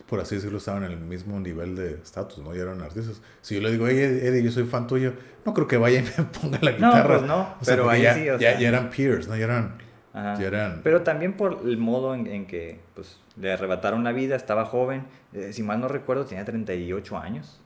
por 0.08 0.20
así 0.20 0.36
decirlo, 0.36 0.58
estaban 0.60 0.84
en 0.84 0.92
el 0.92 1.00
mismo 1.00 1.40
nivel 1.40 1.76
de 1.76 1.94
estatus, 1.96 2.40
¿no? 2.44 2.54
Ya 2.54 2.64
eran 2.64 2.82
artistas. 2.82 3.22
Si 3.42 3.56
yo 3.56 3.62
le 3.62 3.72
digo, 3.72 3.88
hey, 3.88 3.98
Eddie, 4.00 4.44
yo 4.44 4.52
soy 4.52 4.66
fan 4.66 4.88
tuyo, 4.88 5.14
no 5.46 5.54
creo 5.54 5.68
que 5.68 5.78
vaya 5.78 6.00
y 6.00 6.04
me 6.18 6.26
ponga 6.26 6.60
la 6.62 6.72
No, 6.72 6.78
guitarra. 6.78 7.18
pues 7.18 7.22
no, 7.28 7.42
O 7.60 7.66
sea, 7.66 7.76
pero 7.76 7.90
ahí 7.90 8.04
ya, 8.04 8.14
sí, 8.14 8.30
o 8.30 8.34
ya, 8.38 8.52
sea. 8.52 8.60
ya 8.60 8.68
eran 8.68 8.90
peers, 8.90 9.28
¿no? 9.28 9.36
Ya 9.36 9.46
eran, 9.46 9.78
Ajá. 10.14 10.40
ya 10.40 10.48
eran... 10.48 10.82
Pero 10.84 11.02
también 11.02 11.34
por 11.34 11.62
el 11.66 11.78
modo 11.78 12.14
en, 12.14 12.28
en 12.28 12.46
que 12.46 12.80
pues, 12.94 13.20
le 13.40 13.52
arrebataron 13.52 14.04
la 14.04 14.12
vida, 14.12 14.36
estaba 14.36 14.66
joven, 14.66 15.04
eh, 15.34 15.52
si 15.54 15.64
mal 15.64 15.80
no 15.82 15.88
recuerdo 15.88 16.26
tenía 16.26 16.46
38 16.46 17.18
años. 17.18 17.60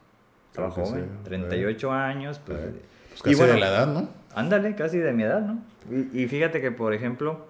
Estaba 0.49 0.73
Creo 0.73 0.85
joven, 0.85 1.03
sí, 1.05 1.23
38 1.25 1.91
años, 1.91 2.39
pues... 2.45 2.57
Eh, 2.57 2.71
pues 3.09 3.19
y 3.19 3.23
casi 3.23 3.35
bueno, 3.35 3.53
de 3.53 3.59
la 3.59 3.67
edad, 3.67 3.87
¿no? 3.87 4.09
Ándale, 4.33 4.75
casi 4.75 4.97
de 4.97 5.11
mi 5.13 5.23
edad, 5.23 5.41
¿no? 5.41 5.59
Y, 5.91 6.23
y 6.23 6.27
fíjate 6.27 6.61
que, 6.61 6.71
por 6.71 6.93
ejemplo, 6.93 7.48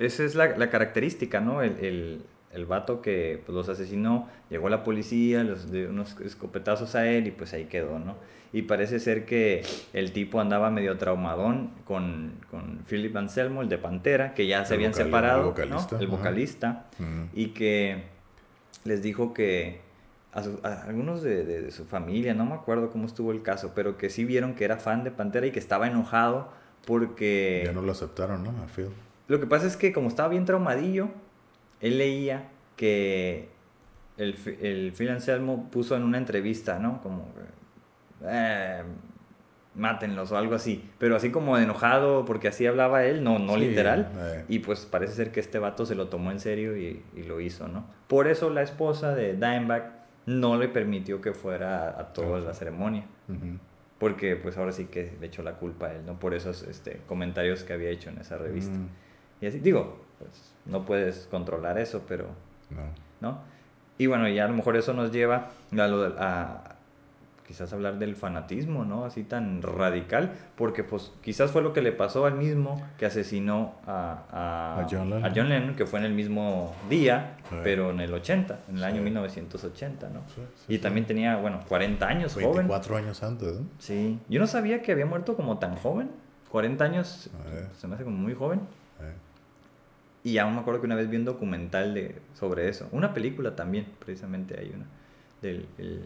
esa 0.00 0.24
es 0.24 0.34
la, 0.34 0.56
la 0.56 0.68
característica, 0.70 1.40
¿no? 1.40 1.62
El, 1.62 1.76
el- 1.84 2.22
el 2.52 2.66
vato 2.66 3.00
que 3.00 3.40
pues, 3.46 3.54
los 3.54 3.68
asesinó, 3.68 4.26
llegó 4.50 4.68
la 4.68 4.82
policía, 4.82 5.44
los 5.44 5.70
dio 5.70 5.88
unos 5.88 6.18
escopetazos 6.20 6.96
a 6.96 7.06
él 7.08 7.28
y 7.28 7.30
pues 7.30 7.52
ahí 7.52 7.66
quedó, 7.66 8.00
¿no? 8.00 8.16
Y 8.52 8.62
parece 8.62 8.98
ser 8.98 9.24
que 9.24 9.62
el 9.92 10.10
tipo 10.12 10.40
andaba 10.40 10.68
medio 10.72 10.98
traumadón 10.98 11.70
con, 11.84 12.32
con 12.50 12.80
Philip 12.88 13.16
Anselmo, 13.16 13.62
el 13.62 13.68
de 13.68 13.78
Pantera, 13.78 14.34
que 14.34 14.48
ya 14.48 14.64
se 14.64 14.74
El 14.74 14.78
habían 14.78 14.90
vocal- 14.90 15.04
separado, 15.04 15.38
el 15.42 15.46
vocalista, 15.46 15.94
¿no? 15.96 16.00
El 16.02 16.06
vocalista, 16.08 16.86
y 17.32 17.46
que 17.50 18.02
les 18.82 19.00
dijo 19.00 19.32
que 19.32 19.80
a, 20.32 20.42
su- 20.42 20.58
a 20.64 20.82
algunos 20.88 21.22
de, 21.22 21.44
de- 21.44 21.62
de 21.62 21.70
su 21.70 21.84
familia, 21.84 22.34
no 22.34 22.44
me 22.46 22.54
acuerdo 22.54 22.90
cómo 22.90 23.06
estuvo 23.06 23.30
el 23.30 23.42
caso, 23.42 23.70
pero 23.76 23.96
que 23.96 24.10
sí 24.10 24.24
vieron 24.24 24.54
que 24.56 24.64
era 24.64 24.76
fan 24.78 25.04
de 25.04 25.12
Pantera 25.12 25.46
y 25.46 25.52
que 25.52 25.60
estaba 25.60 25.86
enojado 25.86 26.50
porque... 26.84 27.62
Ya 27.66 27.72
no 27.72 27.82
lo 27.82 27.92
aceptaron, 27.92 28.42
¿no? 28.42 28.50
A 28.50 28.66
Phil. 28.66 28.88
Lo 29.30 29.38
que 29.38 29.46
pasa 29.46 29.66
es 29.68 29.76
que 29.76 29.92
como 29.92 30.08
estaba 30.08 30.28
bien 30.28 30.44
traumadillo, 30.44 31.08
él 31.80 31.98
leía 31.98 32.48
que 32.76 33.48
el, 34.16 34.34
el 34.60 34.92
Phil 34.92 35.08
Anselmo 35.10 35.70
puso 35.70 35.94
en 35.96 36.02
una 36.02 36.18
entrevista, 36.18 36.80
¿no? 36.80 37.00
Como, 37.00 37.28
eh, 38.24 38.82
mátenlos 39.76 40.32
o 40.32 40.36
algo 40.36 40.56
así. 40.56 40.84
Pero 40.98 41.14
así 41.14 41.30
como 41.30 41.56
enojado 41.58 42.24
porque 42.24 42.48
así 42.48 42.66
hablaba 42.66 43.04
él, 43.04 43.22
no, 43.22 43.38
no 43.38 43.54
Sí, 43.54 43.60
literal. 43.60 44.10
eh. 44.18 44.44
Y 44.48 44.58
pues 44.58 44.80
parece 44.84 45.14
ser 45.14 45.30
que 45.30 45.38
este 45.40 45.58
vato 45.60 45.86
se 45.86 45.94
lo 45.94 46.08
tomó 46.08 46.32
en 46.32 46.40
serio 46.40 46.76
y, 46.76 47.02
y 47.14 47.22
lo 47.22 47.40
hizo, 47.40 47.68
¿no? 47.68 47.84
Por 48.08 48.26
eso 48.26 48.50
la 48.50 48.62
esposa 48.62 49.14
de 49.14 49.34
Dimebag 49.34 49.92
no 50.26 50.56
le 50.58 50.68
permitió 50.68 51.20
que 51.20 51.32
fuera 51.32 51.84
a, 51.90 52.00
a 52.00 52.12
toda 52.12 52.40
la 52.40 52.52
ceremonia. 52.52 53.04
Porque 53.98 54.34
pues 54.34 54.56
ahora 54.56 54.72
sí 54.72 54.86
que 54.86 55.12
le 55.20 55.26
echó 55.28 55.42
la 55.42 55.52
culpa 55.54 55.86
a 55.86 55.94
él, 55.94 56.04
¿no? 56.04 56.18
Por 56.18 56.34
esos 56.34 56.62
este, 56.64 57.00
comentarios 57.06 57.62
que 57.62 57.74
había 57.74 57.90
hecho 57.90 58.10
en 58.10 58.18
esa 58.18 58.38
revista. 58.38 58.76
Mm, 58.76 58.88
Y 59.40 59.46
así, 59.46 59.58
digo, 59.60 59.98
pues 60.18 60.52
no 60.66 60.84
puedes 60.84 61.26
controlar 61.30 61.78
eso, 61.78 62.02
pero, 62.08 62.26
no. 62.70 62.82
¿no? 63.30 63.38
Y 63.98 64.06
bueno, 64.06 64.28
ya 64.28 64.44
a 64.44 64.48
lo 64.48 64.54
mejor 64.54 64.76
eso 64.76 64.92
nos 64.94 65.12
lleva 65.12 65.48
a, 65.78 65.82
a 66.18 66.64
quizás 67.46 67.72
hablar 67.72 67.98
del 67.98 68.14
fanatismo, 68.16 68.84
¿no? 68.84 69.04
Así 69.04 69.24
tan 69.24 69.60
radical, 69.60 70.32
porque 70.56 70.84
pues 70.84 71.10
quizás 71.22 71.50
fue 71.50 71.60
lo 71.62 71.72
que 71.72 71.82
le 71.82 71.90
pasó 71.92 72.24
al 72.24 72.34
mismo 72.34 72.80
que 72.96 73.06
asesinó 73.06 73.74
a, 73.86 74.22
a, 74.30 74.80
A 74.82 74.86
John 74.88 75.10
Lennon. 75.10 75.24
a 75.24 75.32
John 75.34 75.48
Lennon, 75.48 75.74
que 75.74 75.84
fue 75.84 75.98
en 75.98 76.04
el 76.06 76.12
mismo 76.14 76.74
día, 76.88 77.36
Sí. 77.50 77.56
pero 77.64 77.90
en 77.90 78.00
el 78.00 78.14
80, 78.14 78.60
en 78.68 78.76
el 78.76 78.84
año 78.84 78.98
Sí. 78.98 79.02
1980, 79.02 80.08
¿no? 80.10 80.20
Sí, 80.34 80.74
y 80.74 80.78
también 80.78 81.06
tenía, 81.06 81.36
bueno, 81.36 81.60
40 81.68 82.06
años, 82.06 82.34
joven. 82.34 82.68
24 82.68 82.96
años 82.96 83.22
antes, 83.22 83.54
¿no? 83.60 83.66
Sí, 83.80 84.18
yo 84.28 84.38
no 84.40 84.46
sabía 84.46 84.80
que 84.80 84.92
había 84.92 85.06
muerto 85.06 85.34
como 85.36 85.58
tan 85.58 85.74
joven, 85.76 86.10
40 86.52 86.84
años, 86.84 87.28
se 87.78 87.86
me 87.88 87.96
hace 87.96 88.04
como 88.04 88.16
muy 88.16 88.34
joven. 88.34 88.60
Y 90.22 90.36
aún 90.38 90.54
me 90.54 90.60
acuerdo 90.60 90.80
que 90.80 90.86
una 90.86 90.96
vez 90.96 91.08
vi 91.08 91.16
un 91.16 91.24
documental 91.24 91.94
de, 91.94 92.16
sobre 92.38 92.68
eso. 92.68 92.88
Una 92.92 93.14
película 93.14 93.56
también, 93.56 93.86
precisamente 94.04 94.58
hay 94.58 94.72
una. 94.74 94.86
Del, 95.42 95.66
el- 95.78 96.04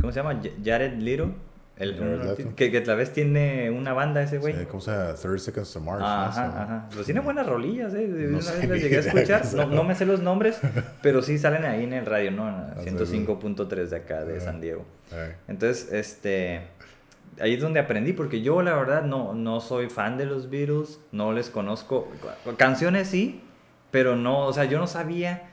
¿Cómo 0.00 0.12
se 0.12 0.20
llama? 0.22 0.40
Jared 0.64 0.98
Little. 0.98 1.32
El, 1.76 2.54
que, 2.56 2.70
que 2.70 2.76
a 2.76 2.84
la 2.84 2.94
vez 2.94 3.10
tiene 3.14 3.70
una 3.70 3.94
banda 3.94 4.22
ese 4.22 4.36
güey. 4.36 4.54
Sí, 4.54 4.66
¿Cómo 4.66 4.82
se 4.82 4.90
llama? 4.90 5.14
30 5.14 5.38
Seconds 5.38 5.72
to 5.72 5.80
Mars. 5.80 6.00
¿no? 6.00 6.06
Ajá, 6.06 6.46
llama. 6.46 6.62
ajá. 6.62 6.88
Pues 6.92 7.06
tiene 7.06 7.20
buenas 7.20 7.46
rolillas, 7.46 7.94
¿eh? 7.94 8.06
De 8.06 8.24
No 8.28 8.38
una 8.38 8.52
vez 8.52 8.68
las 8.68 8.82
llegué 8.82 8.96
a 8.96 9.00
escuchar. 9.00 9.54
No, 9.54 9.64
no 9.66 9.82
me 9.82 9.94
sé 9.94 10.04
los 10.04 10.20
nombres, 10.20 10.60
pero 11.02 11.22
sí 11.22 11.38
salen 11.38 11.64
ahí 11.64 11.84
en 11.84 11.94
el 11.94 12.04
radio, 12.04 12.32
¿no? 12.32 12.48
En 12.50 12.54
la 12.54 12.74
Ah, 12.76 12.82
105.3 12.84 13.86
de 13.88 13.96
acá, 13.96 14.24
de. 14.26 14.40
San 14.42 14.60
Diego. 14.60 14.84
Entonces, 15.48 15.90
este, 15.90 16.60
ahí 17.40 17.54
es 17.54 17.60
donde 17.60 17.80
aprendí, 17.80 18.12
porque 18.12 18.42
yo 18.42 18.62
la 18.62 18.74
verdad 18.74 19.02
no, 19.04 19.34
no 19.34 19.60
soy 19.60 19.88
fan 19.88 20.18
de 20.18 20.26
los 20.26 20.50
Beatles, 20.50 21.00
no 21.12 21.32
les 21.32 21.50
conozco, 21.50 22.08
canciones 22.56 23.08
sí, 23.08 23.40
pero 23.90 24.16
no, 24.16 24.46
o 24.46 24.52
sea, 24.52 24.64
yo 24.64 24.78
no 24.78 24.86
sabía 24.86 25.50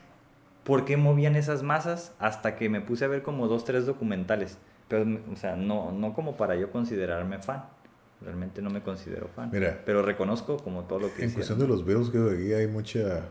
por 0.64 0.86
qué 0.86 0.98
movían 0.98 1.36
esas 1.36 1.64
masas 1.64 2.14
hasta 2.20 2.56
que 2.56 2.70
me 2.70 2.82
puse 2.82 3.06
a 3.06 3.08
ver 3.08 3.24
como 3.24 3.48
dos, 3.48 3.64
tres 3.66 3.86
documentales, 3.86 4.58
pero, 4.88 5.06
o 5.32 5.36
sea, 5.36 5.56
no, 5.56 5.92
no 5.92 6.14
como 6.14 6.38
para 6.38 6.56
yo 6.56 6.72
considerarme 6.72 7.40
fan. 7.40 7.64
Realmente 8.20 8.64
no 8.64 8.72
me 8.72 8.82
considero 8.82 9.28
fan. 9.28 9.52
Mira. 9.54 9.80
pero 9.86 10.02
reconozco 10.02 10.58
como 10.58 10.86
todo 10.86 10.98
lo 11.00 11.08
que 11.14 11.22
En 11.22 11.30
hicieron. 11.30 11.34
cuestión 11.36 11.60
de 11.60 11.68
los 11.68 11.86
Beatles, 11.86 12.10
creo 12.10 12.30
que 12.30 12.36
aquí 12.36 12.54
hay 12.54 12.66
mucha 12.68 13.22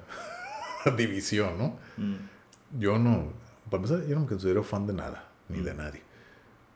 división, 0.96 1.58
¿no? 1.58 1.76
Mm, 1.96 2.78
Yo 2.78 2.98
no, 2.98 3.32
para 3.70 3.82
empezar, 3.82 4.06
yo 4.06 4.14
no 4.14 4.20
me 4.22 4.26
considero 4.28 4.62
fan 4.62 4.86
de 4.86 4.92
nada, 4.92 5.24
ni 5.48 5.60
de 5.60 5.74
nadie. 5.74 6.02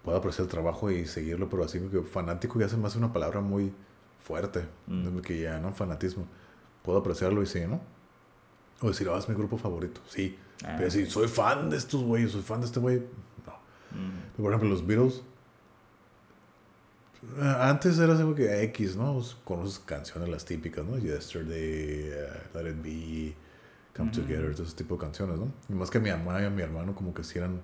Puedo 0.04 0.16
apreciar 0.18 0.44
el 0.46 0.50
trabajo 0.50 0.90
y 0.90 1.06
seguirlo, 1.06 1.48
pero 1.48 1.64
así 1.64 1.78
que 1.78 2.00
fanático 2.02 2.58
ya 2.58 2.68
se 2.68 2.76
me 2.76 2.86
hace 2.86 2.98
una 2.98 3.12
palabra 3.12 3.40
muy 3.40 3.72
fuerte, 4.18 4.64
Mm. 4.86 5.18
que 5.20 5.40
ya, 5.40 5.58
¿no? 5.60 5.72
Fanatismo. 5.72 6.26
Puedo 6.82 6.98
apreciarlo 6.98 7.42
y 7.42 7.46
sí, 7.46 7.60
¿no? 7.66 7.80
O 8.80 8.88
decir, 8.88 9.08
ah, 9.12 9.18
es 9.18 9.28
mi 9.28 9.34
grupo 9.34 9.58
favorito, 9.58 10.00
sí. 10.08 10.38
Ah. 10.64 10.74
Pero 10.78 10.90
si 10.90 11.04
soy 11.06 11.28
fan 11.28 11.68
de 11.70 11.76
estos 11.76 12.02
güeyes, 12.02 12.30
soy 12.32 12.42
fan 12.42 12.60
de 12.60 12.66
este 12.66 12.80
güey, 12.80 12.98
no. 13.46 13.52
mm, 13.98 14.42
Por 14.42 14.46
ejemplo, 14.52 14.68
los 14.70 14.86
Beatles. 14.86 15.22
Antes 17.38 17.98
era 17.98 18.14
algo 18.16 18.34
que 18.34 18.62
X, 18.64 18.96
¿no? 18.96 19.20
Conoces 19.44 19.78
canciones 19.80 20.30
las 20.30 20.44
típicas, 20.46 20.84
¿no? 20.86 20.96
Yesterday, 20.96 22.08
eh, 22.10 22.28
Let 22.54 22.70
It 22.70 22.82
Be, 22.82 23.34
Come 23.94 24.10
Ujú. 24.10 24.22
Together, 24.22 24.54
todo 24.54 24.62
ese 24.66 24.74
tipo 24.76 24.94
de 24.94 25.00
canciones, 25.02 25.38
¿no? 25.38 25.52
Y 25.68 25.74
más 25.74 25.90
que 25.90 26.00
mi 26.00 26.08
mamá 26.10 26.40
y 26.40 26.46
a 26.46 26.50
mi 26.50 26.62
hermano 26.62 26.94
como 26.94 27.12
que 27.12 27.22
si 27.22 27.36
eran 27.38 27.60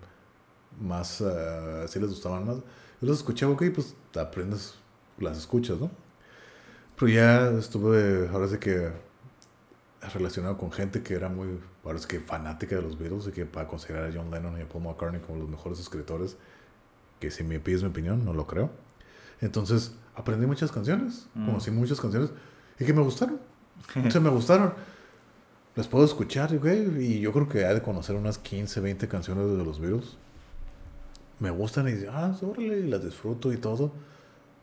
más, 0.81 1.21
eh, 1.21 1.85
sí 1.89 1.99
les 2.01 2.09
gustaban 2.11 2.47
más. 2.47 2.57
Yo 2.57 3.09
los 3.09 3.19
escuchaba, 3.19 3.53
ok, 3.53 3.65
pues 3.75 3.95
aprendes, 4.19 4.75
las 5.19 5.39
escuchas, 5.39 5.79
¿no? 5.79 5.91
Pero 6.99 7.13
ya 7.13 7.51
estuve, 7.59 8.29
ahora 8.29 8.49
sí 8.49 8.59
que 8.59 8.91
relacionado 10.15 10.57
con 10.57 10.71
gente 10.71 11.03
que 11.03 11.15
era 11.15 11.29
muy, 11.29 11.59
ahora 11.85 11.99
sí 11.99 12.07
que 12.07 12.21
fanática 12.21 12.77
de 12.77 12.83
los 12.83 12.99
Beatles 12.99 13.27
y 13.27 13.33
que 13.33 13.45
para 13.45 13.67
considerar 13.67 14.09
a 14.11 14.13
John 14.15 14.31
Lennon 14.31 14.59
y 14.59 14.63
a 14.63 14.69
Paul 14.69 14.85
McCartney 14.85 15.21
como 15.21 15.39
los 15.41 15.49
mejores 15.49 15.81
escritores, 15.81 16.37
que 17.21 17.31
si 17.31 17.43
me 17.43 17.59
pides 17.61 17.83
mi 17.83 17.89
opinión, 17.89 18.25
no 18.25 18.33
lo 18.33 18.47
creo. 18.47 18.71
Entonces, 19.41 19.95
aprendí 20.15 20.47
muchas 20.47 20.71
canciones, 20.73 21.27
Mm. 21.35 21.47
conocí 21.47 21.71
muchas 21.71 22.01
canciones 22.01 22.31
y 22.79 22.85
que 22.85 22.93
me 22.93 23.03
gustaron. 23.03 23.41
Sea, 24.11 24.21
me 24.21 24.31
gustaron. 24.31 24.73
Las 25.75 25.89
puedo 25.89 26.05
escuchar, 26.07 26.57
güey, 26.59 27.05
y 27.05 27.21
yo 27.21 27.33
creo 27.33 27.49
que 27.49 27.67
hay 27.67 27.75
de 27.75 27.83
conocer 27.83 28.17
unas 28.17 28.39
15, 28.39 28.81
20 28.81 29.09
canciones 29.09 29.59
de 29.59 29.65
los 29.65 29.79
Beatles. 29.81 30.17
Me 31.39 31.51
gustan 31.51 31.89
y, 31.89 32.07
ah, 32.11 32.35
órale, 32.43 32.79
y 32.81 32.87
las 32.89 33.05
disfruto 33.05 33.53
y 33.53 33.57
todo. 33.59 33.93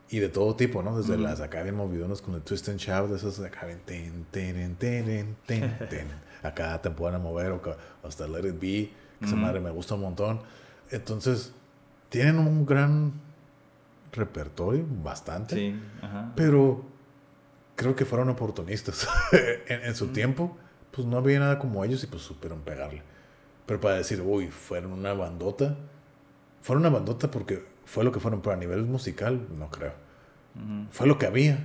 Y 0.09 0.19
de 0.19 0.29
todo 0.29 0.55
tipo, 0.55 0.83
¿no? 0.83 0.97
Desde 0.97 1.13
Ujú. 1.13 1.23
las 1.23 1.39
acá 1.39 1.63
bien 1.63 1.75
movidonas 1.75 2.21
con 2.21 2.35
el 2.35 2.41
Twist 2.41 2.69
and 2.69 2.79
Shout, 2.79 3.09
de 3.09 3.15
esas 3.17 3.39
acá 3.39 3.65
bien 3.65 3.79
ten, 3.85 4.25
ten, 4.31 4.75
ten, 4.75 5.05
ten, 5.05 5.35
ten, 5.45 5.77
ten. 5.89 6.07
Acá 6.43 6.81
te 6.81 6.89
pueden 6.89 7.21
mover 7.21 7.51
o 7.53 7.61
hasta 8.03 8.27
Let 8.27 8.39
It 8.49 8.55
Be, 8.55 8.59
que 8.59 9.25
esa 9.25 9.35
Ujú. 9.35 9.41
madre 9.45 9.59
me 9.61 9.69
gusta 9.71 9.95
un 9.95 10.01
montón. 10.01 10.41
Entonces, 10.91 11.53
tienen 12.09 12.37
un 12.37 12.65
gran 12.65 13.13
repertorio, 14.11 14.85
bastante. 15.03 15.55
Sí, 15.55 15.79
ajá. 16.01 16.33
Pero 16.35 16.83
creo 17.75 17.95
que 17.95 18.05
fueron 18.05 18.29
oportunistas. 18.29 19.07
en, 19.67 19.83
en 19.85 19.95
su 19.95 20.07
Mm. 20.07 20.13
tiempo, 20.13 20.57
pues 20.91 21.07
no 21.07 21.17
había 21.17 21.39
nada 21.39 21.59
como 21.59 21.83
ellos 21.85 22.03
y 22.03 22.07
pues 22.07 22.23
supieron 22.23 22.59
pegarle. 22.61 23.01
Pero 23.65 23.79
para 23.79 23.95
decir, 23.95 24.21
uy, 24.21 24.47
fueron 24.49 24.91
una 24.91 25.13
bandota. 25.13 25.77
Fueron 26.63 26.81
una 26.83 26.89
bandota 26.89 27.29
porque 27.29 27.63
fue 27.85 28.03
lo 28.03 28.11
que 28.11 28.19
fueron, 28.19 28.41
pero 28.41 28.53
a 28.53 28.57
nivel 28.57 28.83
musical, 28.85 29.45
no 29.59 29.69
creo. 29.69 29.93
Fue 30.89 31.05
lo 31.05 31.19
que 31.19 31.27
había. 31.27 31.59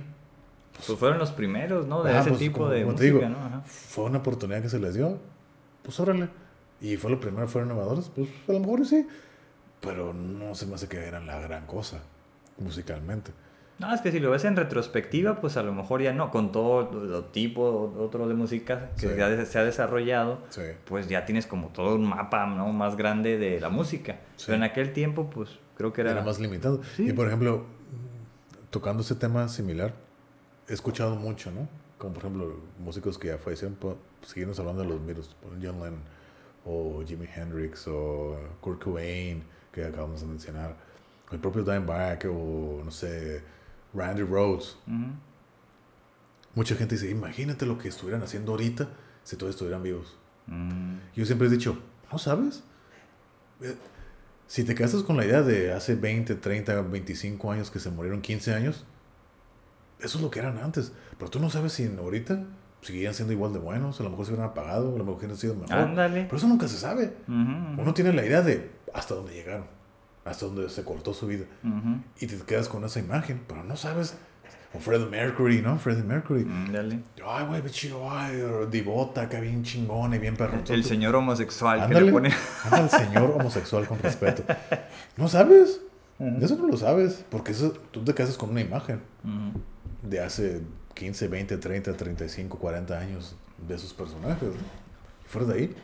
Pues 0.85 0.97
fueron 0.99 1.17
los 1.17 1.31
primeros, 1.31 1.87
¿no? 1.87 2.03
De 2.03 2.11
Ajá, 2.11 2.21
ese 2.21 2.29
pues, 2.29 2.39
tipo 2.39 2.57
como- 2.59 2.69
de 2.69 2.81
como 2.83 2.91
música, 2.93 3.05
digo, 3.17 3.27
¿no? 3.29 3.37
Ajá. 3.37 3.61
Fue 3.65 4.03
una 4.05 4.19
oportunidad 4.19 4.61
que 4.61 4.69
se 4.69 4.79
les 4.79 4.93
dio. 4.93 5.17
Pues 5.83 5.99
órale. 5.99 6.29
Y 6.81 6.95
fue 6.97 7.09
lo 7.11 7.19
primero, 7.19 7.47
fueron 7.47 7.71
innovadores. 7.71 8.09
Pues 8.13 8.29
a 8.47 8.51
lo 8.53 8.59
mejor 8.59 8.85
sí. 8.85 9.07
Pero 9.81 10.13
no 10.13 10.53
se 10.55 10.65
me 10.67 10.75
hace 10.75 10.87
que 10.87 10.97
eran 10.97 11.25
la 11.25 11.39
gran 11.39 11.65
cosa 11.65 11.99
musicalmente. 12.57 13.31
No, 13.79 13.93
es 13.93 14.01
que 14.01 14.11
si 14.11 14.19
lo 14.19 14.29
ves 14.31 14.43
en 14.43 14.57
retrospectiva, 14.57 15.39
pues 15.39 15.55
a 15.55 15.63
lo 15.63 15.73
mejor 15.73 16.01
ya 16.01 16.11
no, 16.11 16.31
con 16.31 16.51
todo 16.51 16.91
lo 16.91 17.23
tipo 17.25 17.93
otro 17.97 18.27
de 18.27 18.33
música 18.33 18.89
que 18.99 19.07
Sí. 19.07 19.15
ya 19.17 19.29
de- 19.29 19.45
se 19.45 19.57
ha 19.57 19.63
desarrollado, 19.63 20.39
Sí. 20.49 20.63
pues 20.85 21.07
ya 21.07 21.25
tienes 21.25 21.47
como 21.47 21.69
todo 21.69 21.95
un 21.95 22.03
mapa 22.07 22.45
¿no? 22.45 22.67
más 22.73 22.97
grande 22.97 23.37
de 23.37 23.59
la 23.61 23.69
música. 23.69 24.17
Sí. 24.35 24.45
Pero 24.47 24.57
en 24.57 24.63
aquel 24.63 24.91
tiempo, 24.91 25.29
pues 25.29 25.59
creo 25.77 25.93
que 25.93 26.01
era... 26.01 26.11
Era 26.11 26.21
más 26.23 26.39
limitado. 26.39 26.81
Y 26.97 27.13
por 27.13 27.27
ejemplo, 27.27 27.63
tocando 28.69 29.01
ese 29.01 29.15
tema 29.15 29.47
similar, 29.47 29.93
he 30.67 30.73
escuchado 30.73 31.15
mucho, 31.15 31.49
¿no? 31.51 31.67
Como 31.97 32.13
por 32.13 32.23
ejemplo, 32.23 32.59
músicos 32.79 33.17
que 33.17 33.29
ya 33.29 33.37
fallecieron, 33.37 33.75
po- 33.77 33.97
seguimos 34.25 34.59
hablando 34.59 34.83
de 34.83 34.89
los 34.89 35.27
por 35.35 35.51
John 35.53 35.79
Lennon, 35.79 36.01
o 36.65 37.01
Jimi 37.05 37.27
Hendrix, 37.33 37.87
o 37.87 38.37
Kurt 38.61 38.83
Cobain, 38.83 39.41
que 39.71 39.85
acabamos 39.85 40.21
de 40.21 40.27
mencionar, 40.27 40.75
el 41.31 41.39
propio 41.39 41.63
Dimebag, 41.63 42.25
o 42.29 42.81
no 42.83 42.91
sé, 42.91 43.41
Randy 43.93 44.23
Rhodes. 44.23 44.77
Mucha 46.55 46.75
gente 46.75 46.95
dice, 46.95 47.09
imagínate 47.09 47.65
lo 47.65 47.77
que 47.77 47.87
estuvieran 47.89 48.23
haciendo 48.23 48.51
ahorita 48.51 48.89
si 49.23 49.35
todos 49.37 49.51
estuvieran 49.51 49.83
vivos. 49.83 50.17
Mm, 50.47 50.95
Yo 51.15 51.25
siempre 51.25 51.47
he 51.47 51.51
dicho, 51.51 51.77
¿no 52.11 52.17
sabes? 52.17 52.63
Eh, 53.61 53.75
Si 54.47 54.63
te 54.63 54.73
casas 54.73 55.03
con 55.03 55.15
la 55.15 55.25
idea 55.25 55.43
de 55.43 55.73
hace 55.73 55.93
20, 55.93 56.33
30, 56.35 56.81
25 56.81 57.51
años 57.51 57.69
que 57.69 57.77
se 57.79 57.91
murieron 57.91 58.21
15 58.21 58.55
años, 58.55 58.83
eso 59.99 60.17
es 60.17 60.23
lo 60.23 60.31
que 60.31 60.39
eran 60.39 60.57
antes. 60.57 60.91
Pero 61.19 61.29
tú 61.29 61.39
no 61.39 61.51
sabes 61.51 61.73
si 61.73 61.85
ahorita 61.85 62.43
seguirían 62.81 63.13
siendo 63.13 63.31
igual 63.33 63.53
de 63.53 63.59
buenos, 63.59 63.99
a 63.99 64.03
lo 64.03 64.09
mejor 64.09 64.25
se 64.25 64.31
hubieran 64.31 64.49
apagado, 64.49 64.87
a 64.95 64.97
lo 64.97 65.03
mejor 65.03 65.19
hubieran 65.19 65.37
sido 65.37 65.53
mejor. 65.53 65.75
Ándale. 65.75 66.23
Pero 66.23 66.37
eso 66.37 66.47
nunca 66.47 66.67
se 66.67 66.77
sabe. 66.77 67.13
Ujú, 67.27 67.81
Uno 67.81 67.93
tiene 67.93 68.11
la 68.11 68.25
idea 68.25 68.41
de 68.41 68.71
hasta 68.91 69.13
dónde 69.13 69.33
llegaron, 69.35 69.65
hasta 70.25 70.45
dónde 70.45 70.69
se 70.69 70.83
cortó 70.83 71.13
su 71.13 71.27
vida. 71.27 71.45
ujú. 71.63 72.01
Y 72.19 72.27
te 72.27 72.37
quedas 72.45 72.67
con 72.69 72.83
esa 72.83 72.99
imagen, 72.99 73.41
pero 73.47 73.63
no 73.63 73.75
sabes. 73.75 74.15
O 74.71 74.77
Freddie 74.79 75.07
Mercury, 75.07 75.61
¿no? 75.63 75.79
Freddie 75.79 76.03
Mercury. 76.03 76.41
Ándale. 76.43 76.99
Ay, 77.25 77.45
güey, 77.47 77.63
chido, 77.71 78.07
ay, 78.11 78.39
divota, 78.69 79.21
acá 79.23 79.39
bien 79.39 79.63
chingón 79.63 80.13
y 80.13 80.19
bien 80.19 80.35
perrón. 80.37 80.63
El 80.69 80.83
señor 80.83 81.15
homosexual 81.15 81.79
que 81.79 81.85
Ándale, 81.85 82.05
le 82.05 82.11
pone. 82.11 82.29
anda 82.65 82.81
el 82.81 82.89
señor 82.91 83.31
homosexual 83.31 83.87
con 83.87 83.97
respeto. 83.99 84.43
No 85.17 85.27
sabes. 85.27 85.81
Eso 86.39 86.55
no 86.57 86.67
lo 86.67 86.77
sabes. 86.77 87.25
Porque 87.31 87.51
eso, 87.53 87.71
tú 87.91 88.03
te 88.03 88.13
casas 88.13 88.37
con 88.37 88.51
una 88.51 88.61
imagen 88.61 89.01
Ujú. 89.23 89.59
de 90.07 90.19
hace 90.19 90.61
15, 90.93 91.27
20, 91.29 91.57
30, 91.57 91.93
35, 91.97 92.59
40 92.59 92.99
años 92.99 93.35
de 93.67 93.73
esos 93.73 93.91
personajes. 93.95 94.49
¿no? 94.49 94.53
Y 95.25 95.27
fuera 95.27 95.47
de 95.47 95.53
ahí, 95.59 95.75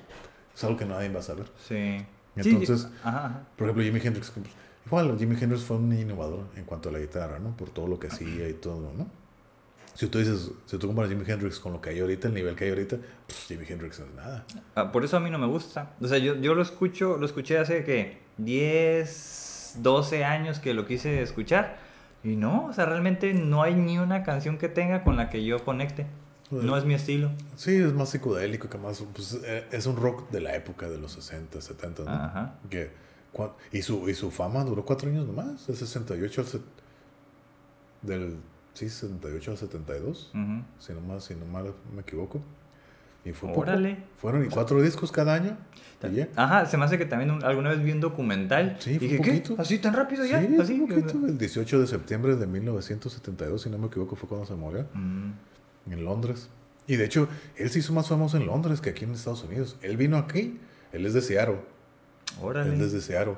es 0.53 0.63
algo 0.63 0.77
que 0.77 0.85
nadie 0.85 1.09
va 1.09 1.21
a 1.21 1.23
saber. 1.23 1.47
Sí. 1.67 2.05
Entonces- 2.35 2.81
Sí, 2.81 2.87
ajá, 3.03 3.25
ajá. 3.25 3.41
Por 3.55 3.67
ejemplo, 3.67 3.83
Jimi 3.83 3.99
Hendrix. 4.03 4.31
pues, 4.31 4.45
Igual, 4.85 5.17
Jimi 5.17 5.35
Hendrix 5.39 5.63
fue 5.63 5.77
un 5.77 5.91
innovador 5.97 6.45
en 6.55 6.63
cuanto 6.65 6.89
a 6.89 6.91
la 6.91 6.99
guitarra, 6.99 7.39
¿no? 7.39 7.55
Por 7.57 7.69
todo 7.69 7.87
lo 7.87 7.97
que 7.99 8.07
hacía 8.07 8.47
y 8.47 8.53
todo, 8.53 8.91
¿no? 8.95 9.07
Si 9.95 10.07
tú 10.07 10.19
dices, 10.19 10.51
si 10.65 10.77
tú 10.77 10.87
comparas 10.87 11.09
Jimi 11.09 11.23
Hendrix 11.25 11.57
con 11.59 11.71
lo 11.73 11.81
que 11.81 11.89
hay 11.89 11.99
ahorita, 12.01 12.27
el 12.27 12.33
nivel 12.33 12.55
que 12.55 12.65
hay 12.65 12.69
ahorita, 12.71 12.97
pues 13.25 13.39
Jimi 13.47 13.65
Hendrix 13.67 13.99
no 13.99 14.05
es 14.05 14.13
nada. 14.13 14.45
Ah, 14.75 14.91
por 14.91 15.03
eso 15.05 15.17
a 15.17 15.19
mí 15.21 15.29
no 15.31 15.39
me 15.39 15.47
gusta. 15.47 15.93
O 16.01 16.07
sea, 16.07 16.17
yo, 16.19 16.35
yo 16.35 16.53
lo 16.53 16.61
escucho, 16.61 17.17
lo 17.17 17.25
escuché 17.25 17.57
hace 17.57 17.83
que 17.83 18.19
10, 18.37 19.77
12 19.79 20.25
años 20.25 20.59
que 20.59 20.73
lo 20.73 20.85
quise 20.85 21.21
escuchar. 21.21 21.77
Y 22.23 22.35
no, 22.35 22.65
o 22.65 22.73
sea, 22.73 22.85
realmente 22.85 23.33
no 23.33 23.61
hay 23.63 23.75
ni 23.75 23.97
una 23.99 24.23
canción 24.23 24.57
que 24.57 24.67
tenga 24.69 25.03
con 25.03 25.15
la 25.15 25.29
que 25.29 25.43
yo 25.45 25.63
conecte. 25.63 26.07
No 26.51 26.77
es 26.77 26.85
mi 26.85 26.93
estilo. 26.93 27.31
Sí, 27.55 27.75
es 27.75 27.91
más 27.93 28.09
psicodélico 28.09 28.69
que 28.69 28.77
más. 28.77 29.03
Pues, 29.13 29.39
eh, 29.43 29.65
es 29.71 29.85
un 29.87 29.95
rock 29.97 30.29
de 30.29 30.41
la 30.41 30.55
época 30.55 30.87
de 30.89 30.97
los 30.99 31.13
60, 31.13 31.59
70, 31.59 32.03
¿no? 32.03 32.11
Ajá. 32.11 32.55
Que, 32.69 32.91
y, 33.71 33.81
su, 33.81 34.07
y 34.09 34.13
su 34.13 34.31
fama 34.31 34.63
duró 34.63 34.85
cuatro 34.85 35.09
años 35.09 35.25
nomás, 35.25 35.65
del 35.67 35.75
68 35.75 36.41
al. 36.41 36.47
set- 36.47 36.61
del. 38.01 38.37
Sí, 38.73 38.89
68 38.89 39.51
al 39.51 39.57
72, 39.57 40.31
Ujú. 40.33 40.63
si 40.79 40.93
no, 40.93 41.01
más, 41.01 41.23
si 41.23 41.33
no 41.35 41.45
mal 41.45 41.73
me 41.93 42.01
equivoco. 42.01 42.41
Y 43.23 43.31
fue 43.31 43.49
poco. 43.49 43.61
Órale. 43.61 43.97
Fueron 44.21 44.45
y 44.45 44.49
cuatro 44.49 44.81
discos 44.81 45.11
cada 45.11 45.33
año. 45.33 45.57
y. 46.03 46.21
Ajá, 46.35 46.65
se 46.67 46.77
me 46.77 46.85
hace 46.85 46.97
que 46.99 47.05
también 47.05 47.31
un- 47.31 47.43
alguna 47.43 47.71
vez 47.71 47.81
vi 47.83 47.91
un 47.91 48.01
documental. 48.01 48.75
Sí, 48.79 48.99
fue 48.99 49.07
dije, 49.07 49.17
un 49.17 49.23
¿qué? 49.23 49.31
poquito. 49.31 49.55
¿Así 49.59 49.79
tan 49.79 49.93
rápido 49.95 50.23
ya? 50.25 50.39
Sí, 50.41 50.55
¿Así? 50.61 50.79
poquito. 50.79 51.25
El 51.25 51.37
18 51.37 51.79
de 51.79 51.87
septiembre 51.87 52.35
de 52.35 52.45
1972, 52.45 53.61
si 53.63 53.69
no 53.71 53.77
me 53.79 53.87
equivoco, 53.87 54.15
fue 54.15 54.29
cuando 54.29 54.45
se 54.45 54.53
murió. 54.53 54.85
Mm, 54.93 55.31
en 55.89 56.03
Londres. 56.05 56.49
Y 56.87 56.97
de 56.97 57.05
hecho, 57.05 57.27
él 57.55 57.69
se 57.69 57.79
hizo 57.79 57.93
más 57.93 58.07
famoso 58.07 58.37
en 58.37 58.45
Londres 58.45 58.79
que 58.81 58.91
aquí 58.91 59.05
en 59.05 59.13
Estados 59.13 59.43
Unidos. 59.43 59.77
Él 59.81 59.97
vino 59.97 60.17
aquí, 60.17 60.59
él 60.93 61.05
es 61.05 61.13
de 61.13 61.21
Seattle, 61.21 61.59
órale. 62.41 62.73
él 62.75 62.81
es 62.81 62.91
de 62.91 63.01
Seattle. 63.01 63.35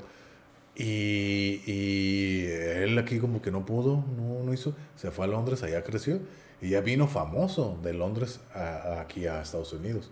Y, 0.75 1.61
y 1.65 2.45
él 2.45 2.97
aquí 2.99 3.19
como 3.19 3.41
que 3.41 3.49
no 3.51 3.65
pudo, 3.65 4.03
no, 4.15 4.43
no 4.43 4.53
hizo, 4.53 4.75
se 4.95 5.09
fue 5.11 5.25
a 5.25 5.27
Londres, 5.27 5.63
allá 5.63 5.83
creció. 5.83 6.19
Y 6.61 6.69
ya 6.69 6.81
vino 6.81 7.07
famoso 7.07 7.79
de 7.83 7.93
Londres 7.93 8.39
a, 8.53 8.59
a 8.59 9.01
aquí 9.01 9.27
a 9.27 9.41
Estados 9.41 9.73
Unidos. 9.73 10.09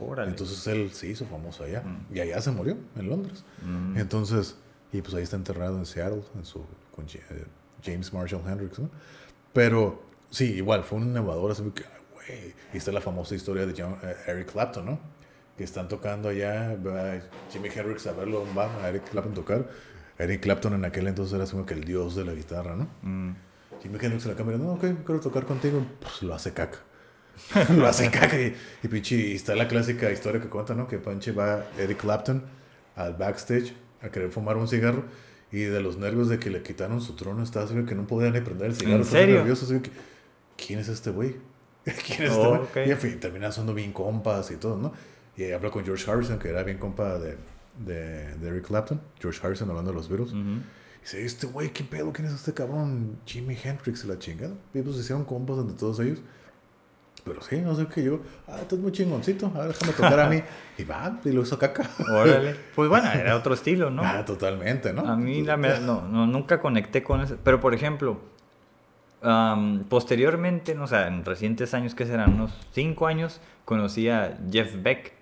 Órale. 0.00 0.30
Entonces 0.30 0.66
él 0.66 0.90
se 0.92 1.08
hizo 1.08 1.24
famoso 1.26 1.64
allá. 1.64 1.82
Mm. 1.82 2.16
Y 2.16 2.20
allá 2.20 2.40
se 2.40 2.50
murió, 2.50 2.76
en 2.96 3.08
Londres. 3.08 3.44
Mm, 3.62 3.96
Entonces, 3.98 4.56
y 4.92 5.02
pues 5.02 5.14
ahí 5.14 5.22
está 5.22 5.36
enterrado 5.36 5.78
en 5.78 5.86
Seattle, 5.86 6.22
en 6.36 6.44
su, 6.44 6.64
con 6.94 7.06
eh, 7.06 7.44
James 7.84 8.12
Marshall 8.12 8.42
Hendrix, 8.46 8.78
¿no? 8.78 8.90
Pero 9.52 10.02
sí, 10.30 10.54
igual, 10.54 10.84
fue 10.84 10.98
un 10.98 11.08
innovador, 11.08 11.50
así 11.52 11.62
que, 11.74 11.84
güey. 12.14 12.54
Y 12.72 12.76
está 12.78 12.92
la 12.92 13.00
famosa 13.00 13.34
historia 13.34 13.66
de 13.66 13.74
John- 13.80 13.98
eh, 14.02 14.16
Eric 14.26 14.52
Clapton, 14.52 14.84
¿no? 14.86 15.00
Que 15.56 15.64
están 15.64 15.88
tocando 15.88 16.28
allá, 16.28 16.76
Jimi 17.50 17.68
Hendrix 17.74 18.06
a 18.06 18.12
verlo, 18.12 18.44
va 18.56 18.66
a 18.84 18.88
Eric 18.88 19.10
Clapton 19.10 19.34
tocar. 19.34 19.68
Eric 20.18 20.40
Clapton 20.42 20.74
en 20.74 20.84
aquel 20.84 21.06
entonces 21.08 21.34
era 21.34 21.46
como 21.46 21.64
que 21.66 21.74
el 21.74 21.84
dios 21.84 22.14
de 22.16 22.24
la 22.24 22.32
guitarra, 22.34 22.76
¿no? 22.76 22.88
mm. 23.02 23.36
Jimi 23.82 23.98
Hendrix 24.00 24.24
en 24.24 24.30
la 24.32 24.36
cámara, 24.36 24.58
no, 24.58 24.72
ok, 24.72 24.84
quiero 25.04 25.20
tocar 25.20 25.44
contigo. 25.46 25.84
Pues 26.00 26.22
lo 26.22 26.34
hace 26.34 26.52
caca. 26.52 26.78
lo 27.76 27.86
hace 27.86 28.10
caca. 28.10 28.40
Y, 28.40 28.54
y 28.82 28.88
pinche, 28.88 29.14
y 29.16 29.34
está 29.34 29.54
la 29.54 29.68
clásica 29.68 30.10
historia 30.10 30.40
que 30.40 30.48
cuenta, 30.48 30.74
¿no? 30.74 30.88
Que 30.88 30.98
pinche 30.98 31.30
va 31.32 31.64
Eric 31.78 31.98
Clapton 31.98 32.42
al 32.96 33.14
backstage 33.14 33.74
a 34.02 34.08
querer 34.10 34.30
fumar 34.30 34.56
un 34.56 34.66
cigarro. 34.66 35.04
Y 35.52 35.60
de 35.60 35.80
los 35.80 35.96
nervios 35.96 36.28
de 36.28 36.38
que 36.38 36.50
le 36.50 36.62
quitaron 36.62 37.00
su 37.00 37.14
trono, 37.16 37.42
estaba 37.42 37.64
así 37.64 37.74
que 37.86 37.94
no 37.94 38.06
podía 38.06 38.30
ni 38.30 38.40
prender 38.40 38.66
el 38.70 38.76
cigarro. 38.76 38.96
¿En 38.98 39.04
serio? 39.04 39.36
nervioso, 39.36 39.64
así 39.64 39.80
que, 39.80 39.90
¿quién 40.66 40.78
es 40.80 40.88
este 40.88 41.10
güey? 41.10 41.36
¿Quién 41.84 42.24
es 42.24 42.32
este 42.32 42.46
Oh, 42.46 42.48
güey? 42.50 42.60
ok. 42.62 42.76
Y 42.86 42.90
en 42.90 42.98
fin, 42.98 43.20
terminan 43.20 43.52
siendo 43.52 43.72
bien 43.72 43.92
compas 43.92 44.50
y 44.50 44.56
todo, 44.56 44.76
¿no? 44.76 44.92
Y 45.36 45.44
ahí 45.44 45.52
habla 45.52 45.70
con 45.70 45.84
George 45.84 46.10
Harrison, 46.10 46.38
que 46.38 46.48
era 46.48 46.62
bien 46.64 46.78
compa 46.78 47.18
de, 47.18 47.36
de, 47.78 48.34
de 48.36 48.48
Eric 48.48 48.66
Clapton. 48.66 49.00
George 49.20 49.40
Harrison 49.42 49.70
hablando 49.70 49.92
de 49.92 49.96
los 49.96 50.08
Beatles. 50.08 50.32
Ujú. 50.32 50.40
Y 50.40 51.00
dice, 51.02 51.24
este 51.24 51.46
güey, 51.46 51.72
¿qué 51.72 51.84
pedo? 51.84 52.12
¿Quién 52.12 52.26
es 52.26 52.34
este 52.34 52.52
cabrón? 52.52 53.18
Jimi 53.24 53.56
Hendrix 53.62 54.04
y 54.04 54.08
la 54.08 54.18
chingada. 54.18 54.54
Y 54.74 54.82
pues 54.82 54.96
hicieron 54.96 55.24
compas 55.24 55.58
entre 55.58 55.76
todos 55.76 56.00
ellos. 56.00 56.18
Pero 57.24 57.42
sí, 57.42 57.60
no 57.60 57.74
sé 57.76 57.86
qué 57.86 58.02
yo. 58.02 58.20
Ah, 58.46 58.60
tú 58.68 58.76
es 58.76 58.80
muy 58.80 58.90
chingoncito. 58.92 59.46
A 59.54 59.60
ver, 59.60 59.68
déjame 59.68 59.92
tocar 59.92 60.20
a 60.20 60.28
mí. 60.28 60.42
Y 60.78 60.84
va, 60.84 61.20
y 61.24 61.30
lo 61.30 61.42
hizo 61.42 61.58
caca. 61.58 61.88
Órale. 62.10 62.56
Pues 62.74 62.88
bueno, 62.88 63.10
era 63.12 63.36
otro 63.36 63.54
estilo, 63.54 63.90
¿no? 63.90 64.02
Ah, 64.04 64.24
totalmente, 64.24 64.92
¿no? 64.92 65.06
A 65.06 65.16
mí 65.16 65.42
la 65.42 65.56
me- 65.56 65.78
no, 65.80 66.02
no, 66.08 66.26
nunca 66.26 66.60
conecté 66.60 67.02
con 67.02 67.20
eso. 67.20 67.36
Pero 67.44 67.60
por 67.60 67.74
ejemplo, 67.74 68.20
am, 69.22 69.84
posteriormente, 69.84 70.74
no, 70.74 70.84
o 70.84 70.86
sea, 70.86 71.08
en 71.08 71.24
recientes 71.24 71.74
años, 71.74 71.94
que 71.94 72.06
serán 72.06 72.34
unos 72.34 72.52
cinco 72.72 73.06
años, 73.06 73.40
conocí 73.64 74.08
a 74.08 74.38
Jeff 74.50 74.74
Beck. 74.82 75.12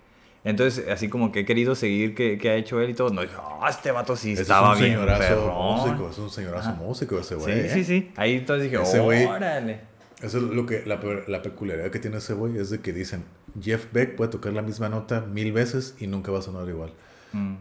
Entonces, 0.43 0.85
así 0.89 1.09
como 1.09 1.31
que 1.31 1.41
he 1.41 1.45
querido 1.45 1.75
seguir 1.75 2.15
qué, 2.15 2.37
qué 2.37 2.49
ha 2.51 2.55
hecho 2.55 2.79
él 2.79 2.91
y 2.91 2.93
todo. 2.93 3.09
No, 3.09 3.21
ah, 3.21 3.67
este 3.69 3.91
vato 3.91 4.15
sí 4.15 4.31
Ese 4.33 4.43
estaba 4.43 4.73
es 4.73 4.77
un 4.79 4.85
bien. 4.85 4.95
señorazo 4.95 5.19
perrón". 5.19 5.75
músico. 5.75 6.09
Es 6.09 6.17
un 6.19 6.29
señorazo 6.29 6.69
Ajá. 6.69 6.77
músico 6.79 7.19
ese 7.19 7.35
Sí, 7.35 7.41
güey. 7.41 7.59
¿eh? 7.59 7.69
sí, 7.73 7.83
sí. 7.83 8.11
Ahí 8.15 8.35
entonces 8.37 8.71
dije, 8.71 8.81
Ese 8.81 9.01
güey- 9.01 9.27
órale. 9.27 9.81
Eso 10.21 10.37
es 10.37 10.43
lo 10.43 10.65
que 10.65 10.83
la, 10.85 10.99
la 11.27 11.41
peculiaridad 11.41 11.91
que 11.91 11.99
tiene 11.99 12.17
ese 12.17 12.33
güey 12.33 12.57
es 12.57 12.69
de 12.69 12.79
que 12.79 12.91
dicen 12.93 13.25
Jeff 13.61 13.91
Beck 13.91 14.15
puede 14.15 14.31
tocar 14.31 14.53
la 14.53 14.61
misma 14.63 14.89
nota 14.89 15.21
mil 15.21 15.51
veces 15.51 15.95
y 15.99 16.07
nunca 16.07 16.31
va 16.31 16.39
a 16.39 16.41
sonar 16.41 16.67
igual. 16.69 16.91
Mm. 17.33 17.55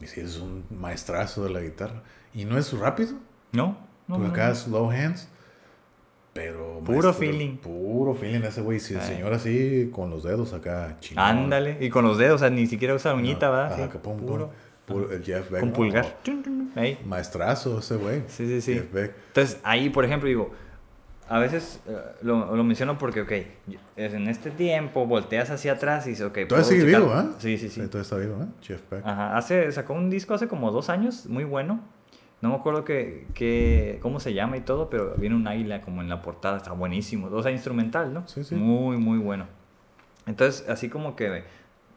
Y 0.00 0.06
sí, 0.06 0.20
es 0.20 0.36
un 0.38 0.64
maestrazo 0.70 1.44
de 1.44 1.50
la 1.50 1.60
guitarra. 1.60 2.02
Y 2.34 2.44
no 2.44 2.58
es 2.58 2.72
rápido, 2.78 3.14
No, 3.52 3.78
no. 4.06 4.16
Por 4.16 4.26
no, 4.26 4.30
acá 4.32 4.48
no. 4.50 4.54
slow 4.54 4.90
hands. 4.90 5.28
Pero. 6.32 6.80
Puro 6.84 7.12
feeling. 7.12 7.56
Puro 7.56 8.14
feeling 8.14 8.40
ese 8.42 8.60
güey. 8.62 8.80
Si 8.80 8.94
el 8.94 9.00
Ay. 9.00 9.06
señor 9.06 9.32
así 9.34 9.90
con 9.92 10.10
los 10.10 10.22
dedos 10.22 10.52
acá 10.52 10.96
chingón. 11.00 11.24
Ándale. 11.24 11.76
Y 11.80 11.90
con 11.90 12.04
los 12.04 12.16
dedos, 12.18 12.36
o 12.36 12.38
sea, 12.38 12.50
ni 12.50 12.66
siquiera 12.66 12.94
usa 12.94 13.14
uñita, 13.14 13.46
No, 13.46 13.52
¿verdad? 13.52 13.72
ajá, 13.74 13.84
Sí, 13.84 13.88
que 13.90 13.98
pum, 13.98 14.18
puro. 14.20 14.50
Puro- 14.86 15.12
el 15.12 15.22
Jeff 15.22 15.50
Beck. 15.50 15.60
Con 15.60 15.68
no, 15.70 15.74
pulgar. 15.74 16.16
Ahí. 16.74 16.98
Maestrazo 17.04 17.78
ese 17.78 17.96
güey. 17.96 18.22
Sí, 18.28 18.46
sí, 18.46 18.60
sí. 18.60 18.74
Jeff 18.74 18.92
Beck. 18.92 19.12
Entonces, 19.28 19.60
ahí, 19.62 19.90
por 19.90 20.04
ejemplo, 20.04 20.26
digo, 20.28 20.50
a 21.28 21.38
veces 21.38 21.80
eh, 21.86 21.96
lo, 22.22 22.56
lo 22.56 22.64
menciono 22.64 22.98
porque, 22.98 23.20
ok, 23.20 23.32
en 23.96 24.28
este 24.28 24.50
tiempo 24.50 25.06
volteas 25.06 25.50
hacia 25.50 25.72
atrás 25.74 26.06
y 26.06 26.10
dices, 26.10 26.26
ok, 26.26 26.38
puedo 26.48 26.64
sigue 26.64 26.84
vivo, 26.84 27.14
¿eh? 27.14 27.26
Sí, 27.38 27.58
sí, 27.58 27.68
sí. 27.68 27.80
Todavía 27.82 28.02
está 28.02 28.16
vivo, 28.16 28.42
¿eh? 28.42 28.46
Jeff 28.62 28.82
Beck. 28.90 29.06
Ajá, 29.06 29.36
hace, 29.36 29.70
sacó 29.70 29.92
un 29.94 30.10
disco 30.10 30.34
hace 30.34 30.48
como 30.48 30.72
dos 30.72 30.88
años, 30.90 31.26
muy 31.26 31.44
bueno. 31.44 31.80
No 32.42 32.48
me 32.50 32.56
acuerdo 32.56 32.84
que, 32.84 33.26
que, 33.34 33.98
cómo 34.02 34.18
se 34.20 34.34
llama 34.34 34.56
y 34.56 34.60
todo, 34.62 34.90
pero 34.90 35.14
viene 35.16 35.36
un 35.36 35.46
águila 35.46 35.80
como 35.80 36.02
en 36.02 36.08
la 36.08 36.20
portada, 36.22 36.56
está 36.58 36.72
buenísimo. 36.72 37.28
O 37.28 37.42
sea, 37.42 37.52
instrumental, 37.52 38.12
¿no? 38.12 38.26
Sí, 38.28 38.42
sí. 38.44 38.56
Muy, 38.56 38.96
muy 38.98 39.18
bueno. 39.18 39.46
Entonces, 40.26 40.68
así 40.68 40.88
como 40.88 41.14
que, 41.16 41.44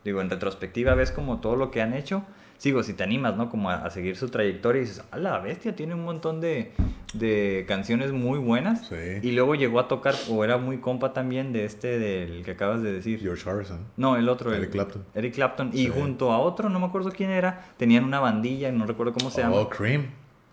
digo, 0.03 0.21
en 0.21 0.29
retrospectiva 0.29 0.93
ves 0.93 1.11
como 1.11 1.39
todo 1.41 1.55
lo 1.55 1.71
que 1.71 1.81
han 1.81 1.93
hecho. 1.93 2.23
Sigo, 2.57 2.83
si 2.83 2.93
te 2.93 3.03
animas, 3.03 3.35
¿no? 3.35 3.49
Como 3.49 3.69
a, 3.69 3.75
a 3.85 3.89
seguir 3.89 4.15
su 4.15 4.29
trayectoria 4.29 4.81
y 4.81 4.85
dices, 4.85 5.03
a 5.11 5.17
la 5.17 5.39
bestia, 5.39 5.75
tiene 5.75 5.93
un 5.93 6.05
montón 6.05 6.39
de, 6.39 6.71
de 7.13 7.65
canciones 7.67 8.13
muy 8.13 8.39
buenas. 8.39 8.87
Sí. 8.87 8.95
Y 9.23 9.31
luego 9.33 9.55
llegó 9.55 9.79
a 9.79 9.87
tocar, 9.89 10.13
o 10.29 10.43
era 10.43 10.57
muy 10.57 10.77
compa 10.77 11.11
también 11.11 11.51
de 11.53 11.65
este, 11.65 11.99
del 11.99 12.43
que 12.45 12.51
acabas 12.51 12.81
de 12.81 12.93
decir. 12.93 13.19
George 13.19 13.49
Harrison. 13.49 13.79
No, 13.97 14.15
el 14.15 14.29
otro. 14.29 14.53
Eric 14.53 14.65
el- 14.67 14.71
Clapton. 14.71 15.03
Eric 15.15 15.33
Clapton. 15.33 15.71
Y 15.73 15.87
junto 15.87 16.31
a 16.31 16.37
otro, 16.39 16.69
no 16.69 16.79
me 16.79 16.85
acuerdo 16.85 17.11
quién 17.11 17.29
era, 17.31 17.65
tenían 17.77 18.05
una 18.05 18.19
bandilla, 18.21 18.71
no 18.71 18.85
recuerdo 18.85 19.11
cómo 19.13 19.29
se 19.31 19.41
llama. 19.41 19.55
Oh, 19.55 19.69
Cream. 19.69 20.05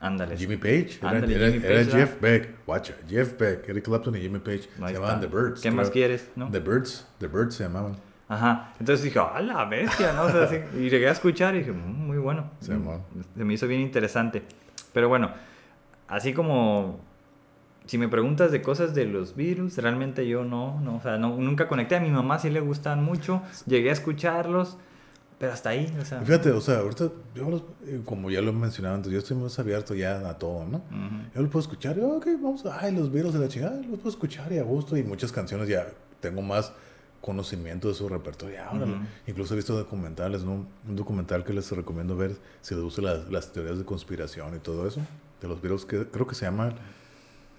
Ándale. 0.03 0.36
Jimmy 0.36 0.57
Page. 0.57 0.98
Era, 1.00 1.11
Ándale, 1.11 1.34
era- 1.36 1.46
Jimmy 1.53 1.64
era 1.66 1.84
Page, 1.84 1.90
Jeff 1.92 2.20
Beck. 2.20 2.48
Watcha. 2.66 2.94
Jeff 3.09 3.38
Beck, 3.38 3.68
Eric 3.68 3.84
Clapton 3.84 4.16
y 4.16 4.20
Jimmy 4.20 4.40
Page. 4.40 4.68
Ahí 4.80 4.88
se 4.88 4.92
llamaban 4.94 5.16
está. 5.16 5.20
The 5.20 5.26
Birds. 5.36 5.61
¿Qué 5.62 5.70
más 5.70 5.90
quieres, 5.90 6.28
no? 6.36 6.50
The 6.50 6.59
Birds. 6.61 7.07
The 7.18 7.28
Birds 7.28 7.55
se 7.55 7.62
llamaban. 7.64 7.96
Ajá. 8.28 8.72
Entonces 8.80 9.05
dije, 9.05 9.18
¡a 9.20 9.40
la 9.40 9.64
bestia! 9.66 10.12
¿no? 10.12 10.24
O 10.24 10.30
sea, 10.30 10.46
sí. 10.48 10.57
Y 10.76 10.90
llegué 10.90 11.09
a 11.09 11.12
escuchar 11.12 11.55
y 11.55 11.59
dije, 11.61 11.72
"Mm, 11.72 12.07
muy 12.07 12.18
bueno. 12.18 12.50
Man. 12.68 13.00
Se 13.36 13.44
me 13.44 13.55
hizo 13.55 13.66
bien 13.68 13.80
interesante. 13.80 14.42
Pero 14.92 15.09
bueno, 15.09 15.30
así 16.09 16.32
como 16.34 17.00
si 17.86 17.98
me 17.98 18.09
preguntas 18.09 18.50
de 18.53 18.62
cosas 18.62 18.94
de 18.94 19.07
los 19.07 19.36
Beatles, 19.36 19.76
realmente 19.78 20.26
yo 20.26 20.44
no, 20.44 20.80
no, 20.80 20.96
o 20.96 21.00
sea, 21.00 21.18
no, 21.18 21.36
nunca 21.36 21.68
conecté. 21.68 21.96
A 21.96 22.00
mi 22.00 22.11
mamá 22.11 22.38
sí 22.38 22.48
le 22.50 22.61
gustan 22.61 23.03
mucho, 23.03 23.42
llegué 23.66 23.90
a 23.90 23.92
escucharlos, 23.92 24.78
Pero 25.43 25.55
hasta 25.55 25.70
ahí, 25.70 25.93
o 26.01 26.05
sea. 26.05 26.20
Fíjate, 26.20 26.53
o 26.53 26.61
sea, 26.61 26.78
ahorita, 26.78 27.11
yo 27.34 27.51
los- 27.51 27.64
eh, 27.84 28.01
como 28.05 28.30
ya 28.30 28.40
lo 28.40 28.51
he 28.51 28.53
mencionado 28.53 28.95
antes, 28.95 29.11
yo 29.11 29.18
estoy 29.18 29.36
más 29.36 29.59
abierto 29.59 29.93
ya 29.93 30.28
a 30.30 30.38
todo, 30.38 30.64
¿no? 30.64 30.82
Yo 31.34 31.43
lo 31.43 31.51
puedo 31.51 31.62
escuchar, 31.62 31.99
y, 31.99 32.01
ok, 32.01 32.24
vamos, 32.40 32.64
ay, 32.64 32.95
los 32.95 33.11
Beatles 33.11 33.34
de 33.34 33.40
la 33.40 33.49
chingada, 33.49 33.74
los 33.78 33.99
puedo 33.99 34.11
escuchar 34.11 34.53
y 34.53 34.59
a 34.59 34.62
gusto, 34.62 34.97
y 34.97 35.03
muchas 35.03 35.32
canciones 35.32 35.66
ya 35.68 35.88
tengo 36.20 36.43
más 36.43 36.72
conocimiento 37.20 37.88
de 37.88 37.95
su 37.95 38.09
repertorio. 38.09 38.61
Ujú. 38.72 38.93
Incluso 39.26 39.55
he 39.55 39.57
visto 39.57 39.76
documentales, 39.76 40.45
¿no? 40.45 40.64
Un 40.88 40.95
documental 40.95 41.43
que 41.43 41.53
les 41.53 41.68
recomiendo 41.72 42.16
ver 42.16 42.36
les 42.70 42.78
gustan 42.80 43.07
las, 43.07 43.28
las 43.28 43.53
teorías 43.53 43.78
de 43.78 43.84
conspiración 43.84 44.55
y 44.55 44.61
todo 44.61 44.86
eso, 44.86 45.01
de 45.40 45.49
los 45.49 45.61
Beatles, 45.61 45.84
que 45.84 46.07
creo 46.07 46.24
que 46.28 46.36
se 46.36 46.45
llama 46.45 46.72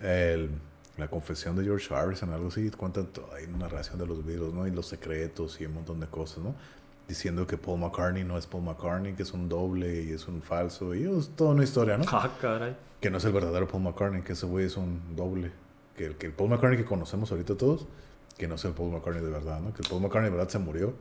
el- 0.01 0.51
La 0.95 1.07
confesión 1.09 1.55
de 1.55 1.63
George 1.63 1.91
Harrison, 1.93 2.29
algo 2.33 2.49
así, 2.49 2.69
cuentan 2.69 3.07
toda 3.07 3.29
una 3.49 3.57
narración 3.65 3.97
de 3.97 4.05
los 4.05 4.23
Beatles, 4.23 4.53
¿no? 4.53 4.67
Y 4.67 4.71
los 4.71 4.85
secretos 4.85 5.59
y 5.59 5.65
un 5.65 5.73
montón 5.73 5.99
de 5.99 6.05
cosas, 6.05 6.37
¿no? 6.43 6.53
Diciendo 7.07 7.45
que 7.45 7.57
Paul 7.57 7.79
McCartney 7.81 8.23
no 8.23 8.37
es 8.37 8.47
Paul 8.47 8.63
McCartney, 8.63 9.13
que 9.13 9.23
es 9.23 9.33
un 9.33 9.49
doble 9.49 10.03
y 10.03 10.11
es 10.11 10.27
un 10.27 10.41
falso, 10.41 10.95
y 10.95 11.03
es 11.03 11.29
toda 11.35 11.51
una 11.51 11.63
historia, 11.63 11.97
¿no? 11.97 12.05
Ah, 12.11 12.31
caray. 12.39 12.75
que 13.01 13.09
no 13.09 13.17
es 13.17 13.25
el 13.25 13.33
verdadero 13.33 13.67
Paul 13.67 13.83
McCartney, 13.83 14.21
que 14.21 14.33
ese 14.33 14.45
güey 14.45 14.65
es 14.65 14.77
un 14.77 15.15
doble. 15.15 15.51
Que 15.97 16.05
el, 16.05 16.15
que 16.15 16.27
el 16.27 16.33
Paul 16.33 16.49
McCartney 16.49 16.77
que 16.77 16.85
conocemos 16.85 17.31
ahorita 17.31 17.55
todos, 17.55 17.87
que 18.37 18.47
no 18.47 18.55
es 18.55 18.65
el 18.65 18.71
Paul 18.71 18.91
McCartney 18.91 19.23
de 19.23 19.29
verdad, 19.29 19.59
¿no? 19.59 19.73
Que 19.73 19.81
el 19.81 19.89
Paul 19.89 20.01
McCartney 20.01 20.31
de 20.31 20.37
verdad 20.37 20.49
se 20.49 20.59
murió 20.59 20.93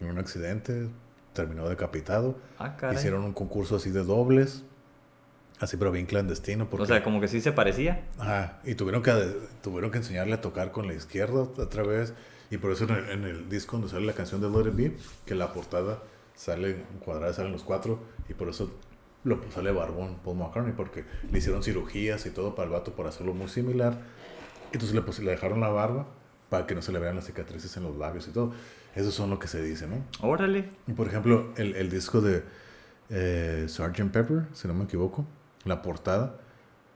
en 0.00 0.08
un 0.10 0.18
accidente, 0.18 0.88
terminó 1.32 1.68
decapitado. 1.68 2.36
Ah, 2.58 2.76
caray. 2.76 2.96
Hicieron 2.96 3.22
un 3.22 3.32
concurso 3.32 3.76
así 3.76 3.90
de 3.90 4.02
dobles, 4.04 4.64
así 5.60 5.76
pero 5.76 5.92
bien 5.92 6.06
clandestino. 6.06 6.68
Porque, 6.68 6.82
O 6.82 6.86
sea, 6.86 7.02
como 7.04 7.20
que 7.20 7.28
sí 7.28 7.40
se 7.40 7.52
parecía. 7.52 8.04
Ajá, 8.18 8.58
y 8.64 8.74
tuvieron 8.74 9.02
que, 9.02 9.12
tuvieron 9.62 9.90
que 9.92 9.98
enseñarle 9.98 10.34
a 10.34 10.40
tocar 10.40 10.72
con 10.72 10.86
la 10.88 10.94
izquierda 10.94 11.42
otra 11.42 11.84
vez. 11.84 12.12
Y 12.54 12.58
por 12.58 12.70
eso 12.70 12.84
en 12.84 12.90
el, 12.90 13.08
en 13.10 13.24
el 13.24 13.48
disco 13.48 13.72
donde 13.76 13.90
sale 13.90 14.06
la 14.06 14.12
canción 14.12 14.40
de 14.40 14.48
Let 14.48 14.68
It 14.70 14.76
Be, 14.76 14.96
que 15.26 15.34
la 15.34 15.52
portada 15.52 15.98
sale 16.36 16.84
cuadrada, 17.04 17.32
salen 17.32 17.50
los 17.50 17.64
cuatro, 17.64 17.98
y 18.28 18.34
por 18.34 18.48
eso 18.48 18.70
lo 19.24 19.40
sale 19.52 19.72
barbón 19.72 20.18
Paul 20.24 20.36
McCartney, 20.38 20.72
porque 20.72 21.04
le 21.32 21.38
hicieron 21.38 21.64
cirugías 21.64 22.24
y 22.26 22.30
todo 22.30 22.54
para 22.54 22.66
el 22.66 22.72
vato 22.72 22.92
para 22.94 23.08
hacerlo 23.08 23.34
muy 23.34 23.48
similar. 23.48 23.98
Entonces 24.72 24.94
le, 24.94 25.02
pues, 25.02 25.18
le 25.18 25.32
dejaron 25.32 25.60
la 25.60 25.68
barba 25.68 26.06
para 26.48 26.64
que 26.64 26.76
no 26.76 26.82
se 26.82 26.92
le 26.92 27.00
vean 27.00 27.16
las 27.16 27.26
cicatrices 27.26 27.76
en 27.76 27.82
los 27.82 27.96
labios 27.96 28.28
y 28.28 28.30
todo. 28.30 28.52
Eso 28.94 29.10
son 29.10 29.30
lo 29.30 29.40
que 29.40 29.48
se 29.48 29.60
dice, 29.60 29.88
¿no? 29.88 30.04
Órale. 30.20 30.68
Y 30.86 30.92
por 30.92 31.08
ejemplo, 31.08 31.52
el, 31.56 31.74
el 31.74 31.90
disco 31.90 32.20
de 32.20 32.44
eh, 33.10 33.64
Sgt. 33.68 34.12
Pepper, 34.12 34.44
si 34.52 34.68
no 34.68 34.74
me 34.74 34.84
equivoco, 34.84 35.26
la 35.64 35.82
portada, 35.82 36.36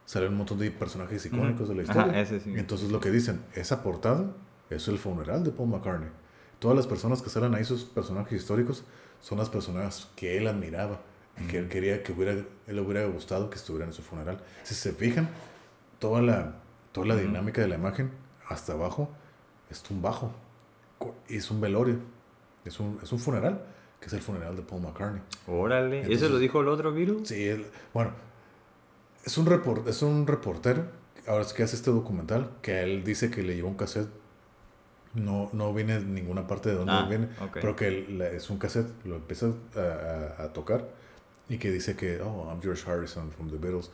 sale 0.04 0.28
un 0.28 0.36
montón 0.36 0.60
de 0.60 0.70
personajes 0.70 1.26
icónicos 1.26 1.62
Ujú. 1.68 1.70
de 1.76 1.82
la 1.82 1.90
Ajá, 1.90 2.00
historia. 2.02 2.20
ese 2.20 2.38
sí. 2.38 2.52
Entonces 2.56 2.92
lo 2.92 3.00
que 3.00 3.10
dicen, 3.10 3.40
esa 3.56 3.82
portada 3.82 4.30
es 4.70 4.88
el 4.88 4.98
funeral 4.98 5.44
de 5.44 5.50
Paul 5.50 5.68
McCartney. 5.70 6.10
Todas 6.58 6.76
las 6.76 6.86
personas 6.86 7.22
que 7.22 7.30
salen 7.30 7.54
ahí, 7.54 7.64
sus 7.64 7.84
personajes 7.84 8.32
históricos, 8.40 8.84
son 9.20 9.38
las 9.38 9.48
personas 9.48 10.08
que 10.16 10.36
él 10.38 10.46
admiraba 10.46 11.00
y 11.40 11.46
que 11.46 11.58
él 11.58 11.68
quería 11.68 12.02
que 12.02 12.12
hubiera, 12.12 12.32
él 12.32 12.78
hubiera 12.80 13.04
gustado 13.06 13.48
que 13.48 13.56
estuvieran 13.56 13.90
en 13.90 13.92
su 13.92 14.02
funeral. 14.02 14.40
Si 14.64 14.74
se 14.74 14.92
fijan, 14.92 15.28
toda 16.00 16.20
la, 16.20 16.56
toda 16.92 17.06
la 17.06 17.16
dinámica 17.16 17.60
de 17.60 17.68
la 17.68 17.76
imagen, 17.76 18.10
hasta 18.48 18.72
abajo, 18.72 19.08
es 19.70 19.82
un 19.90 20.02
bajo. 20.02 20.32
Es 21.28 21.50
un 21.50 21.60
velorio. 21.60 21.98
Es 22.64 22.80
un, 22.80 22.98
es 23.02 23.12
un 23.12 23.18
funeral, 23.20 23.62
que 24.00 24.06
es 24.06 24.12
el 24.12 24.20
funeral 24.20 24.56
de 24.56 24.62
Paul 24.62 24.82
McCartney. 24.82 25.22
Órale. 25.46 25.96
¿Y 25.96 26.00
Entonces- 26.00 26.22
eso 26.22 26.32
lo 26.32 26.38
dijo 26.38 26.60
el 26.60 26.68
otro 26.68 26.92
virus? 26.92 27.28
Sí, 27.28 27.46
él, 27.46 27.66
bueno, 27.94 28.10
es 29.24 29.38
un, 29.38 29.46
report, 29.46 29.86
es 29.86 30.02
un 30.02 30.26
reportero, 30.26 30.84
ahora 31.26 31.42
es 31.42 31.52
que 31.52 31.62
hace 31.62 31.76
este 31.76 31.90
documental, 31.90 32.50
que 32.62 32.82
él 32.82 33.04
dice 33.04 33.30
que 33.30 33.42
le 33.42 33.54
llevó 33.54 33.68
un 33.68 33.76
cassette. 33.76 34.08
No, 35.14 35.48
no 35.52 35.72
viene 35.72 35.98
de 35.98 36.04
ninguna 36.04 36.46
parte 36.46 36.68
de 36.68 36.74
donde 36.76 36.92
Ah, 36.92 37.06
viene, 37.08 37.28
ok. 37.40 37.58
pero 37.60 37.74
que 37.74 38.06
la- 38.10 38.28
es 38.28 38.50
un 38.50 38.58
cassette, 38.58 38.88
lo 39.04 39.16
empieza 39.16 39.46
a, 39.76 39.80
a- 39.80 40.44
a 40.44 40.52
tocar 40.52 40.86
y 41.48 41.56
que 41.58 41.70
dice 41.70 41.96
que, 41.96 42.20
oh, 42.20 42.46
I'm 42.50 42.60
George 42.62 42.88
Harrison 42.88 43.30
from 43.32 43.50
the 43.50 43.56
Beatles 43.56 43.90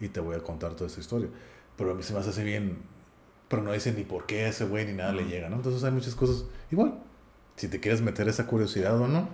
y 0.00 0.08
te 0.08 0.20
voy 0.20 0.36
a 0.36 0.40
contar 0.40 0.74
toda 0.74 0.86
esta 0.88 1.00
historia. 1.00 1.28
Pero 1.76 1.92
a 1.92 1.94
mí 1.94 2.02
se 2.02 2.12
me 2.12 2.20
hace 2.20 2.44
bien, 2.44 2.78
pero 3.48 3.62
no 3.62 3.72
dice 3.72 3.92
ni 3.92 4.04
por 4.04 4.26
qué 4.26 4.46
ese 4.48 4.66
güey 4.66 4.84
ni 4.86 4.92
nada 4.92 5.12
le 5.12 5.22
Ujú. 5.22 5.30
llega, 5.30 5.48
¿no? 5.48 5.56
Entonces 5.56 5.82
hay 5.84 5.90
muchas 5.90 6.14
cosas, 6.14 6.44
igual, 6.70 6.94
si 7.56 7.68
te 7.68 7.80
quieres 7.80 8.02
meter 8.02 8.28
esa 8.28 8.46
curiosidad 8.46 9.00
o 9.00 9.08
no, 9.08 9.28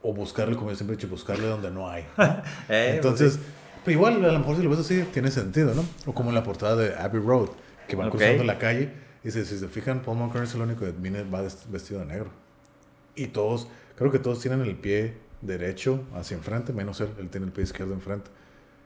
o 0.00 0.14
buscarle, 0.14 0.56
como 0.56 0.70
yo 0.70 0.76
siempre 0.76 0.94
he 0.94 0.96
dicho, 0.96 1.08
buscarle 1.08 1.46
donde 1.48 1.70
no 1.70 1.88
hay. 1.90 2.04
¿no? 2.16 2.24
Eh, 2.24 2.42
pues 2.68 2.94
Entonces, 2.94 3.32
sí. 3.34 3.40
pero 3.84 3.96
igual 3.96 4.24
a 4.24 4.30
lo 4.32 4.38
mejor 4.38 4.56
si 4.56 4.62
lo 4.62 4.70
ves 4.70 4.78
así, 4.78 5.02
tiene 5.12 5.30
sentido, 5.30 5.74
¿no? 5.74 5.84
O 6.06 6.14
como 6.14 6.28
en 6.30 6.36
la 6.36 6.44
portada 6.44 6.76
de 6.76 6.94
Abbey 6.94 7.20
Road, 7.20 7.48
que 7.88 7.96
van 7.96 8.06
Ok. 8.08 8.12
cruzando 8.16 8.44
la 8.44 8.58
calle, 8.58 8.92
y 9.24 9.30
si, 9.30 9.44
se 9.44 9.68
fijan, 9.68 10.02
Paul 10.02 10.18
McCartney 10.18 10.44
es 10.48 10.54
el 10.54 10.62
único 10.62 10.84
que 10.84 10.92
viene, 10.92 11.22
va 11.22 11.42
vest- 11.42 11.66
vestido 11.68 12.00
de 12.00 12.06
negro. 12.06 12.30
Y 13.14 13.28
todos, 13.28 13.68
creo 13.96 14.10
que 14.10 14.18
todos 14.18 14.40
tienen 14.40 14.60
el 14.62 14.74
pie 14.76 15.14
derecho 15.40 16.02
hacia 16.14 16.36
enfrente, 16.36 16.72
menos 16.72 17.00
él, 17.00 17.10
él 17.18 17.28
tiene 17.28 17.46
el 17.46 17.52
pie 17.52 17.64
izquierdo 17.64 17.94
enfrente. 17.94 18.30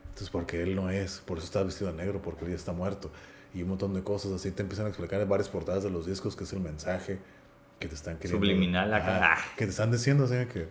Entonces, 0.09 0.31
porque 0.31 0.63
él 0.63 0.75
no 0.75 0.91
es, 0.91 1.19
por 1.27 1.39
eso 1.39 1.47
está 1.47 1.63
vestido 1.63 1.91
de 1.93 1.97
negro, 1.99 2.21
porque 2.23 2.45
él 2.45 2.51
ya 2.51 2.57
está 2.57 2.73
muerto. 2.73 3.11
Y 3.55 3.63
un 3.63 3.69
montón 3.71 3.95
de 3.95 4.03
cosas 4.03 4.33
así 4.33 4.51
te 4.51 4.63
empiezan 4.63 4.87
a 4.87 4.89
explicar 4.89 5.21
en 5.21 5.29
varias 5.29 5.49
portadas 5.49 5.83
de 5.85 5.91
los 5.91 6.07
discos, 6.07 6.35
que 6.37 6.45
es 6.45 6.53
el 6.53 6.61
mensaje 6.61 7.19
que 7.79 7.89
te 7.89 7.95
están 7.95 8.17
queriendo. 8.17 8.39
Subliminal 8.45 8.93
acá. 8.93 9.35
Ah. 9.35 9.39
que 9.57 9.65
te 9.65 9.71
están 9.71 9.91
diciendo, 9.91 10.25
así 10.25 10.35
que. 10.53 10.69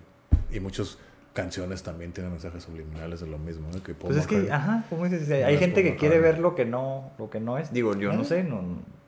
Y 0.51 0.59
muchas 0.59 0.97
canciones 1.33 1.83
también 1.83 2.11
tienen 2.13 2.31
mensajes 2.31 2.63
subliminales 2.63 3.19
de 3.19 3.27
lo 3.27 3.37
mismo, 3.37 3.67
¿no? 3.71 3.83
Que 3.83 3.93
Paul 3.93 4.13
Pues 4.13 4.17
es 4.21 4.27
que, 4.27 4.51
ajá, 4.51 4.85
como 4.89 5.03
dices, 5.07 5.27
No 5.27 5.35
hay 5.35 5.53
es 5.55 5.59
gente 5.59 5.83
que 5.83 5.95
quiere 5.95 6.19
ver 6.19 6.39
lo 6.39 6.55
que 6.55 6.65
no, 6.65 7.11
lo 7.19 7.29
que 7.29 7.39
no 7.39 7.57
es. 7.57 7.71
Digo, 7.73 7.95
yo 7.95 8.13
no 8.13 8.21
Ah. 8.21 8.25
sé, 8.25 8.43
no, 8.43 8.61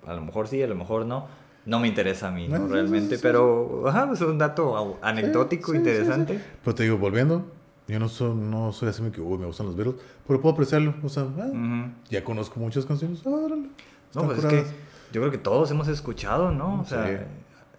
a 0.08 0.14
lo 0.14 0.22
mejor 0.22 0.48
sí, 0.48 0.62
a 0.64 0.68
lo 0.68 0.76
mejor 0.76 1.06
no. 1.06 1.28
No 1.66 1.80
me 1.82 1.90
interesa 1.90 2.30
a 2.30 2.32
mí, 2.32 2.48
¿no? 2.48 2.66
Realmente, 2.68 3.10
sí, 3.10 3.16
sí. 3.18 3.22
pero, 3.22 3.84
ajá, 3.88 4.08
pues 4.08 4.22
es 4.22 4.28
un 4.28 4.38
dato 4.38 4.76
au- 4.78 4.96
anecdótico, 5.02 5.74
Sí, 5.74 5.78
sí, 5.80 5.84
sí, 5.84 5.90
interesante. 5.90 6.40
Pero 6.64 6.76
te 6.76 6.84
digo, 6.84 6.98
volviendo, 6.98 7.46
yo 7.90 8.00
no 8.00 8.08
soy, 8.08 8.34
no 8.36 8.72
soy 8.72 8.88
así 8.88 9.04
que, 9.12 9.20
uy, 9.20 9.38
me 9.38 9.46
gustan 9.48 9.66
los 9.66 9.76
Beatles, 9.76 9.98
pero 10.26 10.40
puedo 10.40 10.54
apreciarlo. 10.54 10.94
O 11.04 11.10
sea, 11.10 11.26
ah, 11.38 11.90
ya 12.10 12.24
conozco 12.24 12.58
muchas 12.62 12.86
canciones. 12.86 13.22
ah, 13.26 13.30
órale, 13.32 13.68
No, 14.16 14.24
pues 14.24 14.40
es 14.40 14.46
que 14.46 14.64
yo 15.12 15.20
creo 15.22 15.30
que 15.32 15.38
todos 15.38 15.70
hemos 15.72 15.90
escuchado, 15.90 16.52
¿no? 16.54 16.80
O 16.80 16.86
sea, 16.86 17.28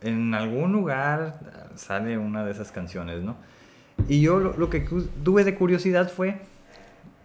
en 0.03 0.35
algún 0.35 0.72
lugar 0.72 1.70
sale 1.74 2.18
una 2.18 2.45
de 2.45 2.51
esas 2.53 2.70
canciones, 2.72 3.22
¿no? 3.22 3.37
Y 4.07 4.20
yo 4.20 4.39
lo, 4.39 4.55
lo 4.57 4.68
que 4.68 4.87
tuve 5.24 5.45
de 5.45 5.55
curiosidad 5.55 6.11
fue 6.11 6.43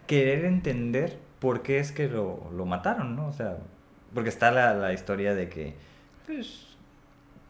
querer 0.08 0.46
entender 0.46 1.20
por 1.40 1.62
qué 1.62 1.80
es 1.80 1.92
que 1.92 2.08
lo, 2.08 2.50
lo 2.56 2.66
mataron, 2.66 3.16
¿no? 3.18 3.28
O 3.28 3.34
sea, 3.34 3.58
porque 4.14 4.30
está 4.30 4.52
la, 4.52 4.74
la 4.74 4.94
historia 4.94 5.36
de 5.36 5.50
que, 5.50 5.76
pues, 6.26 6.68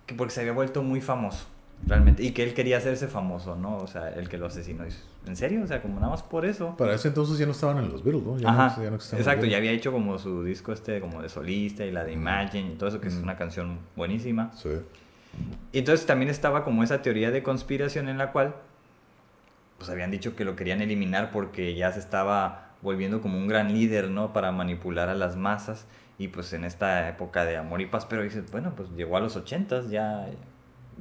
que 0.05 0.15
porque 0.15 0.33
se 0.33 0.41
había 0.41 0.53
vuelto 0.53 0.83
muy 0.83 1.01
famoso, 1.01 1.45
realmente, 1.85 2.23
y 2.23 2.31
que 2.31 2.43
él 2.43 2.53
quería 2.53 2.77
hacerse 2.77 3.07
famoso, 3.07 3.55
¿no? 3.55 3.77
O 3.77 3.87
sea, 3.87 4.09
el 4.09 4.29
que 4.29 4.37
lo 4.37 4.47
asesinó. 4.47 4.83
¿En 5.25 5.35
serio? 5.35 5.63
O 5.63 5.67
sea, 5.67 5.81
como 5.81 5.95
nada 5.95 6.09
más 6.09 6.23
por 6.23 6.45
eso. 6.45 6.75
Para 6.77 6.95
ese 6.95 7.07
entonces 7.07 7.37
ya 7.37 7.45
no 7.45 7.53
estaban 7.53 7.77
en 7.77 7.89
los 7.89 8.03
Beatles, 8.03 8.25
¿no? 8.25 8.37
Ya 8.37 8.49
Ajá, 8.49 8.75
no, 8.77 8.83
ya 8.83 8.89
no 8.89 8.95
exacto, 8.95 9.45
ya 9.45 9.57
había 9.57 9.71
hecho 9.71 9.91
como 9.91 10.17
su 10.17 10.43
disco 10.43 10.73
este 10.73 10.99
como 10.99 11.21
de 11.21 11.29
solista 11.29 11.85
y 11.85 11.91
la 11.91 12.03
de 12.03 12.13
Imagine 12.13 12.73
y 12.73 12.75
todo 12.75 12.89
eso, 12.89 12.99
que 12.99 13.07
es 13.07 13.15
una 13.15 13.37
canción 13.37 13.79
buenísima. 13.95 14.51
Sí. 14.55 14.69
Y 15.71 15.79
entonces 15.79 16.05
también 16.05 16.29
estaba 16.29 16.63
como 16.63 16.83
esa 16.83 17.01
teoría 17.01 17.31
de 17.31 17.41
conspiración 17.41 18.07
en 18.07 18.17
la 18.17 18.31
cual 18.31 18.55
pues 19.77 19.89
habían 19.89 20.11
dicho 20.11 20.35
que 20.35 20.45
lo 20.45 20.55
querían 20.55 20.81
eliminar 20.81 21.31
porque 21.31 21.75
ya 21.75 21.91
se 21.91 21.99
estaba 21.99 22.69
volviendo 22.81 23.21
como 23.21 23.37
un 23.37 23.47
gran 23.47 23.73
líder, 23.73 24.09
¿no? 24.09 24.33
Para 24.33 24.51
manipular 24.51 25.09
a 25.09 25.15
las 25.15 25.35
masas 25.35 25.85
y 26.17 26.27
pues 26.29 26.53
en 26.53 26.63
esta 26.63 27.09
época 27.09 27.45
de 27.45 27.57
amor 27.57 27.81
y 27.81 27.85
paz, 27.87 28.05
pero 28.05 28.23
dices, 28.23 28.49
bueno, 28.51 28.73
pues 28.75 28.89
llegó 28.91 29.17
a 29.17 29.19
los 29.19 29.35
ochentas, 29.35 29.89
ya, 29.89 30.27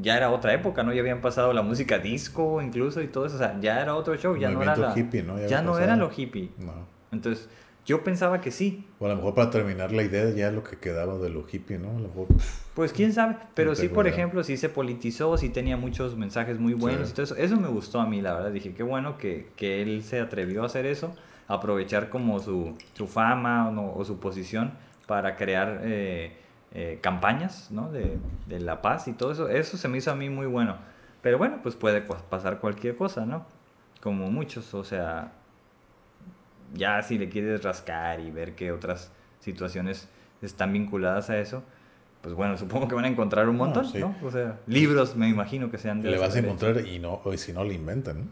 ya 0.00 0.16
era 0.16 0.30
otra 0.30 0.54
época, 0.54 0.82
¿no? 0.82 0.92
Ya 0.92 1.00
habían 1.00 1.20
pasado 1.20 1.52
la 1.52 1.62
música 1.62 1.98
disco 1.98 2.62
incluso 2.62 3.02
y 3.02 3.08
todo 3.08 3.26
eso, 3.26 3.36
o 3.36 3.38
sea, 3.38 3.58
ya 3.60 3.80
era 3.80 3.94
otro 3.94 4.16
show, 4.16 4.36
ya 4.36 4.50
no 4.50 4.62
era 4.62 4.74
la... 4.76 4.98
hippie, 4.98 5.22
¿no? 5.22 5.38
Ya 5.46 5.60
no 5.62 5.78
era 5.78 5.96
lo 5.96 6.10
hippie. 6.14 6.50
No. 6.58 6.72
Entonces, 7.12 7.48
yo 7.84 8.04
pensaba 8.04 8.40
que 8.40 8.50
sí, 8.52 8.86
O 9.00 9.06
a 9.06 9.08
lo 9.08 9.16
mejor 9.16 9.34
para 9.34 9.50
terminar 9.50 9.90
la 9.92 10.02
idea, 10.04 10.30
ya 10.30 10.50
lo 10.52 10.62
que 10.62 10.78
quedaba 10.78 11.18
de 11.18 11.28
lo 11.30 11.44
hippie, 11.50 11.78
¿no? 11.78 11.90
A 11.90 12.00
lo 12.00 12.08
mejor. 12.08 12.26
Pues 12.74 12.92
quién 12.92 13.12
sabe, 13.12 13.36
pero 13.54 13.74
sí, 13.74 13.88
por 13.88 14.06
ejemplo, 14.06 14.42
sí 14.44 14.56
se 14.56 14.68
politizó, 14.70 15.36
sí 15.36 15.50
tenía 15.50 15.76
muchos 15.76 16.16
mensajes 16.16 16.58
muy 16.58 16.72
buenos 16.74 17.08
Sí. 17.08 17.12
y 17.12 17.14
todo 17.16 17.24
eso. 17.24 17.36
Eso 17.36 17.56
me 17.56 17.68
gustó 17.68 18.00
a 18.00 18.06
mí, 18.06 18.22
la 18.22 18.32
verdad. 18.34 18.50
Dije, 18.52 18.72
qué 18.72 18.82
bueno 18.82 19.18
que, 19.18 19.48
que 19.56 19.82
él 19.82 20.02
se 20.04 20.20
atrevió 20.20 20.62
a 20.62 20.66
hacer 20.66 20.86
eso, 20.86 21.12
aprovechar 21.48 22.08
como 22.08 22.38
su, 22.38 22.76
su 22.94 23.06
fama 23.08 23.68
o, 23.68 23.72
no- 23.72 23.92
o 23.94 24.04
su 24.04 24.18
posición 24.20 24.72
para 25.12 25.36
crear 25.36 25.82
eh, 25.82 26.32
eh, 26.72 26.98
campañas 27.02 27.70
¿no? 27.70 27.92
de, 27.92 28.16
de 28.46 28.60
la 28.60 28.80
paz 28.80 29.08
y 29.08 29.12
todo 29.12 29.30
eso. 29.32 29.46
Eso 29.50 29.76
se 29.76 29.86
me 29.88 29.98
hizo 29.98 30.10
a 30.10 30.14
mí 30.14 30.30
muy 30.30 30.46
bueno. 30.46 30.76
Pero 31.20 31.36
bueno, 31.36 31.58
pues 31.62 31.74
puede 31.74 32.00
pasar 32.00 32.60
cualquier 32.60 32.96
cosa, 32.96 33.26
¿no? 33.26 33.44
Como 34.00 34.30
muchos, 34.30 34.72
o 34.72 34.84
sea, 34.84 35.32
ya 36.72 37.02
si 37.02 37.18
le 37.18 37.28
quieres 37.28 37.62
rascar 37.62 38.20
y 38.20 38.30
ver 38.30 38.54
qué 38.54 38.72
otras 38.72 39.12
situaciones 39.40 40.08
están 40.40 40.72
vinculadas 40.72 41.28
a 41.28 41.36
eso, 41.36 41.62
pues 42.22 42.34
bueno, 42.34 42.56
supongo 42.62 42.88
que 42.88 42.94
van 42.94 43.04
a 43.04 43.08
encontrar 43.08 43.50
un 43.50 43.58
No, 43.58 43.64
montón, 43.66 43.84
sí. 43.84 43.98
¿no? 43.98 44.16
O 44.24 44.30
sea, 44.30 44.58
libros 44.66 45.14
me 45.14 45.28
imagino 45.28 45.70
que 45.70 45.76
sean 45.76 46.00
de 46.00 46.10
Le 46.10 46.16
vas 46.16 46.34
a 46.34 46.38
encontrar 46.38 46.86
y 46.86 46.98
no, 46.98 47.20
o 47.22 47.36
si 47.36 47.52
no 47.52 47.64
le 47.64 47.74
inventan, 47.74 48.18
¿no? 48.18 48.24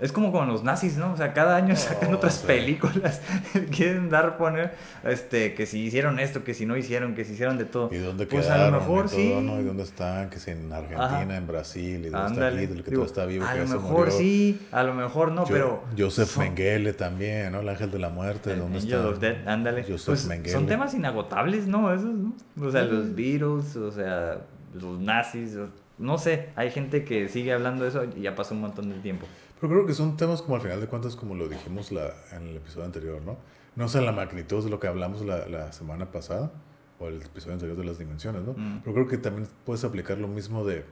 Es 0.00 0.12
como 0.12 0.32
con 0.32 0.48
los 0.48 0.64
nazis, 0.64 0.96
¿no? 0.96 1.12
O 1.12 1.16
sea, 1.16 1.32
cada 1.34 1.56
año 1.56 1.76
sacan 1.76 2.12
Oh, 2.14 2.16
otras 2.16 2.34
sí. 2.36 2.46
películas. 2.46 3.20
Quieren 3.70 4.08
dar, 4.08 4.38
poner, 4.38 4.72
este, 5.04 5.54
que 5.54 5.66
si 5.66 5.80
hicieron 5.80 6.18
esto, 6.18 6.42
que 6.42 6.54
si 6.54 6.64
no 6.66 6.76
hicieron, 6.76 7.14
que 7.14 7.24
si 7.24 7.34
hicieron 7.34 7.58
de 7.58 7.66
todo. 7.66 7.90
¿Y 7.92 7.98
dónde 7.98 8.26
Pues 8.26 8.46
quedaron? 8.46 8.66
a 8.66 8.70
lo 8.70 8.80
mejor 8.80 9.06
y 9.06 9.08
todo, 9.08 9.16
sí. 9.18 9.34
¿no? 9.42 9.60
¿Y 9.60 9.64
dónde 9.64 9.82
están? 9.82 10.30
Que 10.30 10.38
si 10.38 10.52
en 10.52 10.72
Argentina, 10.72 11.04
Ajá. 11.06 11.36
en 11.36 11.46
Brasil, 11.46 12.06
y 12.06 12.08
dónde 12.08 12.32
está 12.32 12.50
Hitler, 12.62 12.84
que 12.84 12.90
Digo, 12.90 13.02
todo 13.02 13.06
está 13.06 13.26
vivo, 13.26 13.44
a 13.44 13.52
que 13.52 13.58
lo 13.60 13.66
mejor 13.66 13.98
murió. 14.06 14.12
sí, 14.18 14.60
a 14.72 14.82
lo 14.82 14.94
mejor 14.94 15.32
no, 15.32 15.44
pero. 15.44 15.84
Joseph 15.98 16.28
son- 16.30 16.44
Mengele 16.44 16.92
también, 16.94 17.52
¿no? 17.52 17.60
El 17.60 17.68
ángel 17.68 17.90
de 17.90 17.98
la 17.98 18.08
muerte, 18.08 18.56
¿dónde 18.56 18.78
está? 18.78 19.52
ándale. 19.52 19.82
Joseph 19.82 20.06
Pues, 20.06 20.26
Mengele. 20.26 20.52
son 20.52 20.66
temas 20.66 20.94
inagotables, 20.94 21.66
¿no? 21.66 21.92
Esos, 21.92 22.06
¿no? 22.14 22.32
O 22.60 22.70
sea, 22.70 22.82
los 22.84 23.06
Mm. 23.06 23.14
Beatles, 23.14 23.76
o 23.76 23.92
sea, 23.92 24.38
los 24.74 24.98
nazis, 25.00 25.56
no 25.98 26.16
sé, 26.16 26.48
hay 26.56 26.70
gente 26.70 27.04
que 27.04 27.28
sigue 27.28 27.52
hablando 27.52 27.82
de 27.84 27.90
eso 27.90 28.04
y 28.16 28.22
ya 28.22 28.34
pasó 28.34 28.54
un 28.54 28.62
montón 28.62 28.88
de 28.88 28.96
tiempo. 29.00 29.26
Pero 29.60 29.72
creo 29.72 29.86
que 29.86 29.94
son 29.94 30.16
temas 30.16 30.40
como 30.42 30.56
al 30.56 30.62
final 30.62 30.80
de 30.80 30.86
cuentas, 30.86 31.16
como 31.16 31.34
lo 31.34 31.48
dijimos 31.48 31.92
la, 31.92 32.14
en 32.32 32.48
el 32.48 32.56
episodio 32.56 32.86
anterior, 32.86 33.20
¿no? 33.22 33.36
No 33.76 33.88
sé 33.88 34.00
la 34.00 34.12
magnitud 34.12 34.64
de 34.64 34.70
lo 34.70 34.80
que 34.80 34.86
hablamos 34.86 35.24
la, 35.24 35.46
la 35.48 35.72
semana 35.72 36.10
pasada, 36.10 36.50
o 36.98 37.08
el 37.08 37.22
episodio 37.22 37.54
anterior 37.54 37.76
de 37.76 37.84
las 37.84 37.98
dimensiones, 37.98 38.42
¿no? 38.42 38.52
Mm. 38.52 38.80
Pero 38.82 38.94
creo 38.94 39.08
que 39.08 39.18
también 39.18 39.48
puedes 39.64 39.84
aplicar 39.84 40.18
lo 40.18 40.28
mismo 40.28 40.64
de 40.64 40.84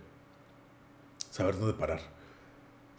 saber 1.31 1.59
dónde 1.59 1.75
parar. 1.75 2.01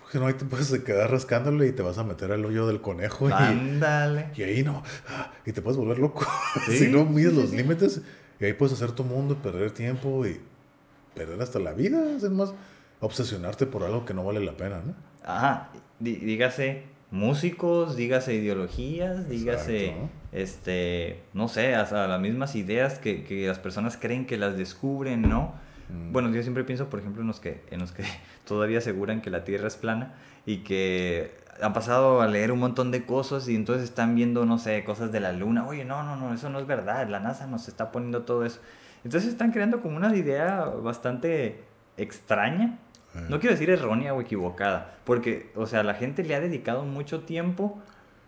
Porque 0.02 0.18
no, 0.18 0.28
ahí 0.28 0.34
te 0.34 0.46
puedes 0.46 0.72
quedar 0.80 1.12
rascándole 1.12 1.68
y 1.68 1.72
te 1.72 1.84
vas 1.84 1.98
a 1.98 2.04
meter 2.04 2.32
al 2.32 2.44
hoyo 2.44 2.66
del 2.66 2.82
conejo 2.82 3.30
y, 3.30 3.32
Ándale. 3.32 4.32
y 4.36 4.44
ahí 4.44 4.64
no, 4.64 4.84
ah, 5.08 5.32
y 5.46 5.52
te 5.52 5.62
puedes 5.62 5.78
volver 5.78 6.00
loco. 6.00 6.26
Sí, 6.66 6.78
si 6.78 6.88
no 6.88 7.06
mides 7.06 7.34
los 7.34 7.52
límites, 7.54 8.02
y 8.40 8.46
ahí 8.46 8.54
puedes 8.54 8.74
hacer 8.74 8.92
tu 8.92 9.04
mundo, 9.04 9.36
perder 9.36 9.72
tiempo 9.72 10.26
y 10.26 10.40
perder 11.14 11.42
hasta 11.42 11.60
la 11.60 11.74
vida. 11.74 12.16
Es 12.16 12.24
más, 12.30 12.54
obsesionarte 13.02 13.66
por 13.66 13.84
algo 13.84 14.06
que 14.06 14.14
no 14.14 14.24
vale 14.24 14.40
la 14.40 14.56
pena, 14.58 14.82
¿no? 14.86 14.94
Ajá, 15.26 15.70
dí- 16.00 16.16
dígase 16.18 16.84
músicos, 17.12 17.96
dígase 17.96 18.36
ideologías, 18.36 19.28
dígase, 19.30 19.94
este, 20.32 21.22
no 21.34 21.48
sé, 21.48 21.76
hasta 21.76 22.08
las 22.08 22.22
mismas 22.22 22.56
ideas 22.56 23.00
que, 23.00 23.24
que 23.24 23.48
las 23.48 23.60
personas 23.60 23.98
creen 23.98 24.26
que 24.26 24.38
las 24.38 24.58
descubren, 24.58 25.24
¿no? 25.24 25.54
Mm. 25.90 26.12
Bueno, 26.12 26.30
yo 26.32 26.42
siempre 26.44 26.64
pienso, 26.64 26.90
por 26.90 27.00
ejemplo, 27.00 27.22
en 27.22 27.28
los 27.28 27.40
que, 27.40 27.64
en 27.72 27.80
los 27.80 27.92
que 27.92 28.04
todavía 28.48 28.78
aseguran 28.78 29.22
que 29.22 29.30
la 29.32 29.44
Tierra 29.44 29.68
es 29.68 29.76
plana 29.76 30.14
y 30.46 30.58
que 30.58 31.32
han 31.62 31.74
pasado 31.74 32.22
a 32.22 32.28
leer 32.28 32.52
un 32.52 32.60
montón 32.60 32.92
de 32.92 33.06
cosas 33.06 33.50
y 33.50 33.56
entonces 33.56 33.84
están 33.86 34.16
viendo, 34.16 34.46
no 34.46 34.58
sé, 34.60 34.84
cosas 34.84 35.12
de 35.12 35.20
la 35.20 35.34
Luna. 35.34 35.68
Oye, 35.68 35.84
no, 35.84 36.04
no, 36.04 36.16
no, 36.16 36.34
eso 36.34 36.50
no 36.50 36.60
es 36.60 36.68
verdad, 36.68 37.10
la 37.10 37.20
NASA 37.20 37.48
nos 37.48 37.68
está 37.68 37.92
poniendo 37.92 38.22
todo 38.22 38.46
eso. 38.46 38.60
Entonces 39.04 39.30
están 39.32 39.52
creando 39.52 39.82
como 39.82 39.98
una 39.98 40.16
idea 40.16 40.64
bastante 40.66 41.64
extraña. 41.98 42.78
No 43.30 43.40
quiero 43.40 43.56
decir 43.56 43.70
errónea 43.70 44.14
o 44.14 44.22
equivocada, 44.22 44.98
porque, 45.04 45.52
o 45.56 45.66
sea, 45.66 45.84
la 45.84 45.94
gente 45.96 46.24
le 46.24 46.36
ha 46.36 46.40
dedicado 46.40 46.84
mucho 46.86 47.22
tiempo 47.22 47.82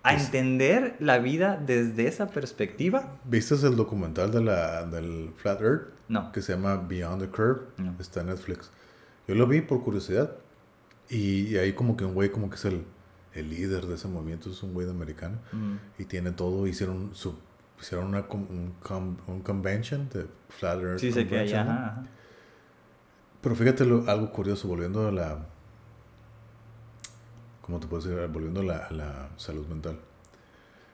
a 0.03 0.11
Pues- 0.13 0.25
entender 0.25 0.95
la 0.99 1.19
vida 1.19 1.57
desde 1.63 2.07
esa 2.07 2.27
perspectiva. 2.29 3.17
¿Viste 3.25 3.53
el 3.55 3.75
documental 3.75 4.31
de 4.31 4.41
la, 4.41 4.83
del 4.85 5.31
Flat 5.37 5.61
Earth? 5.61 5.87
No. 6.07 6.31
Que 6.31 6.41
se 6.41 6.53
llama 6.53 6.75
Beyond 6.77 7.21
the 7.21 7.27
Curve. 7.29 7.61
No. 7.77 7.95
Está 7.99 8.21
en 8.21 8.27
Netflix. 8.27 8.71
Yo 9.27 9.35
lo 9.35 9.45
vi 9.47 9.61
por 9.61 9.83
curiosidad. 9.83 10.31
Y, 11.09 11.47
y 11.47 11.57
ahí 11.57 11.73
como 11.73 11.95
que 11.95 12.03
un 12.05 12.13
güey 12.15 12.31
como 12.31 12.49
que 12.49 12.55
es 12.55 12.65
el, 12.65 12.83
el 13.33 13.49
líder 13.49 13.85
de 13.85 13.95
ese 13.95 14.07
movimiento. 14.07 14.49
Es 14.49 14.63
un 14.63 14.73
güey 14.73 14.85
de 14.87 14.91
americano. 14.93 15.37
Mm. 15.51 15.75
Y 15.99 16.05
tiene 16.05 16.31
todo. 16.31 16.65
Hicieron 16.67 17.11
su 17.13 17.35
hicieron 17.79 18.07
una, 18.07 18.25
un, 18.29 18.73
com- 18.81 19.17
un 19.27 19.41
convention 19.41 20.09
de 20.09 20.25
Flat 20.49 20.79
Earth. 20.81 20.99
Sí, 20.99 21.11
sé 21.11 21.27
que 21.27 21.37
hay, 21.39 21.51
Convention, 21.51 21.65
¿no? 21.67 21.71
ajá, 21.73 21.91
ajá. 21.91 22.03
Pero 23.41 23.55
fíjate 23.55 23.85
lo- 23.85 24.09
algo 24.09 24.31
curioso, 24.31 24.67
volviendo 24.67 25.07
a 25.07 25.11
la... 25.11 25.45
¿Cómo 27.61 27.79
te 27.79 27.87
puedo 27.87 28.01
decir? 28.03 28.27
Volviendo 28.27 28.61
a 28.61 28.63
la, 28.63 28.77
a 28.87 28.91
la 28.91 29.29
salud 29.37 29.65
mental. 29.67 29.99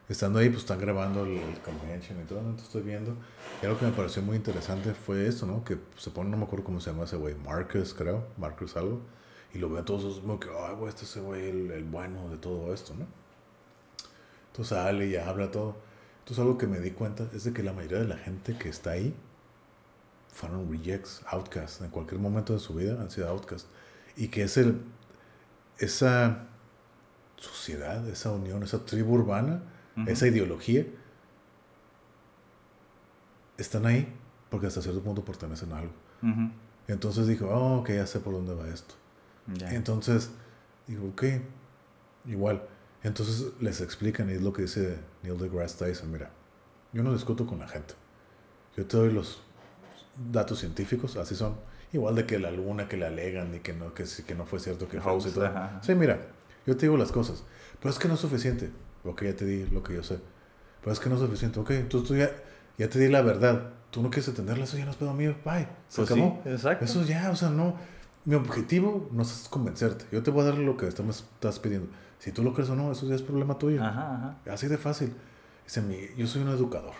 Estando 0.09 0.39
ahí, 0.39 0.47
pues 0.49 0.61
están 0.61 0.79
grabando 0.79 1.25
el, 1.25 1.37
el 1.37 1.59
convention 1.59 2.21
y 2.21 2.25
todo, 2.25 2.41
¿no? 2.41 2.49
Entonces 2.51 2.67
estoy 2.67 2.83
viendo. 2.83 3.15
Y 3.61 3.65
algo 3.65 3.77
que 3.77 3.85
me 3.85 3.91
pareció 3.91 4.21
muy 4.21 4.37
interesante 4.37 4.93
fue 4.93 5.27
esto, 5.27 5.45
¿no? 5.45 5.63
Que 5.65 5.77
se 5.97 6.11
pone, 6.11 6.29
no 6.29 6.37
me 6.37 6.43
acuerdo 6.45 6.63
cómo 6.65 6.79
se 6.79 6.91
llama 6.91 7.03
ese 7.03 7.17
güey, 7.17 7.35
Marcus, 7.35 7.93
creo, 7.93 8.25
Marcus 8.37 8.77
algo. 8.77 9.01
Y 9.53 9.57
lo 9.59 9.69
veo 9.69 9.79
a 9.81 9.85
todos, 9.85 10.19
como 10.19 10.39
que, 10.39 10.49
ay, 10.49 10.75
güey, 10.75 10.89
este 10.89 11.03
es 11.05 11.17
güey, 11.17 11.49
el, 11.49 11.71
el 11.71 11.83
bueno 11.83 12.29
de 12.29 12.37
todo 12.37 12.73
esto, 12.73 12.93
¿no? 12.95 13.05
Entonces 14.51 14.77
sale 14.77 15.07
y 15.07 15.15
habla 15.15 15.51
todo. 15.51 15.75
Entonces 16.19 16.39
algo 16.41 16.57
que 16.57 16.67
me 16.67 16.79
di 16.79 16.91
cuenta 16.91 17.27
es 17.33 17.43
de 17.45 17.53
que 17.53 17.63
la 17.63 17.73
mayoría 17.73 17.99
de 17.99 18.07
la 18.07 18.17
gente 18.17 18.57
que 18.57 18.69
está 18.69 18.91
ahí 18.91 19.13
fueron 20.37 20.71
rejects, 20.71 21.23
outcasts. 21.25 21.81
En 21.81 21.89
cualquier 21.89 22.21
momento 22.21 22.53
de 22.53 22.59
su 22.59 22.75
vida 22.75 23.01
han 23.01 23.09
sido 23.09 23.27
outcasts. 23.27 23.67
Y 24.15 24.27
que 24.27 24.43
es 24.43 24.55
el, 24.57 24.81
esa 25.79 26.47
sociedad, 27.37 28.07
esa 28.07 28.31
unión, 28.31 28.61
esa 28.61 28.85
tribu 28.85 29.15
urbana, 29.15 29.63
Ujú. 29.97 30.09
esa 30.09 30.27
ideología, 30.27 30.85
están 33.57 33.87
ahí 33.87 34.13
porque 34.51 34.67
hasta 34.67 34.81
cierto 34.81 35.01
punto 35.01 35.25
pertenecen 35.25 35.73
a 35.73 35.79
algo. 35.79 35.93
Ujú. 36.21 36.51
Entonces 36.87 37.25
dijo, 37.25 37.47
oh, 37.47 37.79
ok, 37.79 37.89
ya 37.89 38.05
sé 38.05 38.19
por 38.19 38.33
dónde 38.33 38.53
va 38.53 38.67
esto. 38.67 38.93
Ya. 39.47 39.73
Entonces, 39.73 40.29
digo, 40.85 41.07
ok, 41.09 41.23
igual. 42.25 42.61
Entonces 43.01 43.53
les 43.59 43.81
explican, 43.81 44.29
y 44.29 44.33
es 44.33 44.41
lo 44.41 44.53
que 44.53 44.63
dice 44.63 44.99
Neil 45.23 45.37
deGrasse 45.39 45.83
Tyson, 45.83 46.11
mira, 46.11 46.29
yo 46.93 47.01
no 47.01 47.11
discuto 47.13 47.47
con 47.47 47.57
la 47.59 47.67
gente. 47.67 47.95
Yo 48.75 48.85
te 48.85 48.97
doy 48.97 49.11
los 49.11 49.41
datos 50.31 50.59
científicos, 50.59 51.15
así 51.17 51.35
son. 51.35 51.55
Igual 51.93 52.15
de 52.15 52.25
que 52.25 52.37
la 52.39 52.51
luna 52.51 52.87
que 52.87 52.97
le 52.97 53.05
alegan 53.05 53.53
y 53.55 53.59
que 53.59 53.73
no, 53.73 53.93
que, 53.93 54.05
sí- 54.05 54.23
que 54.23 54.35
no 54.35 54.45
fue 54.45 54.59
cierto 54.59 54.87
que 54.87 54.99
fue 54.99 55.11
Hoax, 55.13 55.27
y 55.27 55.31
todo. 55.31 55.45
ajá, 55.47 55.65
ajá. 55.65 55.83
Sí, 55.83 55.95
mira, 55.95 56.19
yo 56.65 56.75
te 56.75 56.85
digo 56.85 56.97
las 56.97 57.11
cosas, 57.11 57.43
pero 57.79 57.89
es 57.91 57.99
que 57.99 58.07
no 58.07 58.15
es 58.15 58.19
suficiente. 58.19 58.69
Ok, 59.05 59.23
ya 59.23 59.35
te 59.35 59.45
di 59.45 59.65
lo 59.67 59.83
que 59.83 59.93
yo 59.95 60.03
sé. 60.03 60.19
Pero 60.81 60.91
es 60.91 60.99
que 60.99 61.09
no 61.09 61.15
es 61.15 61.21
suficiente. 61.21 61.59
Ok, 61.59 61.71
entonces 61.71 62.07
tú 62.09 62.15
ya, 62.15 62.29
ya 62.77 62.89
te 62.89 62.99
di 62.99 63.07
la 63.07 63.21
verdad. 63.21 63.69
Tú 63.91 64.01
no 64.03 64.09
quieres 64.09 64.27
entenderla, 64.27 64.65
eso 64.65 64.77
ya 64.77 64.83
no 64.85 64.91
es 64.91 64.97
pedo 64.97 65.13
mío. 65.13 65.35
Bye. 65.45 65.67
Se 65.87 65.97
Pues 66.01 66.09
sí, 66.09 66.13
acabó. 66.15 66.41
exacto. 66.45 66.83
Eso 66.85 67.03
ya, 67.03 67.29
o 67.31 67.35
sea, 67.35 67.49
no. 67.49 67.75
Mi 68.25 68.35
objetivo 68.35 69.07
no 69.13 69.21
es 69.21 69.47
convencerte. 69.49 70.03
Yo 70.11 70.21
te 70.23 70.31
voy 70.31 70.41
a 70.41 70.45
dar 70.47 70.57
lo 70.57 70.75
que 70.75 70.87
estás, 70.87 71.05
estás 71.07 71.59
pidiendo. 71.59 71.87
Si 72.19 72.33
tú 72.33 72.43
lo 72.43 72.53
crees 72.53 72.69
o 72.69 72.75
no, 72.75 72.91
eso 72.91 73.07
ya 73.07 73.15
es 73.15 73.21
problema 73.21 73.57
tuyo. 73.57 73.81
Ajá, 73.81 74.15
ajá. 74.43 74.51
Así 74.53 74.67
de 74.67 74.77
fácil. 74.77 75.13
Dice, 75.63 76.13
yo 76.17 76.27
soy 76.27 76.41
un 76.41 76.49
educador. 76.49 76.93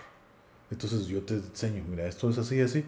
Entonces 0.71 1.07
yo 1.07 1.23
te 1.23 1.33
enseño, 1.35 1.83
mira, 1.89 2.05
esto 2.07 2.29
es 2.29 2.37
así 2.37 2.55
y 2.55 2.61
así. 2.61 2.85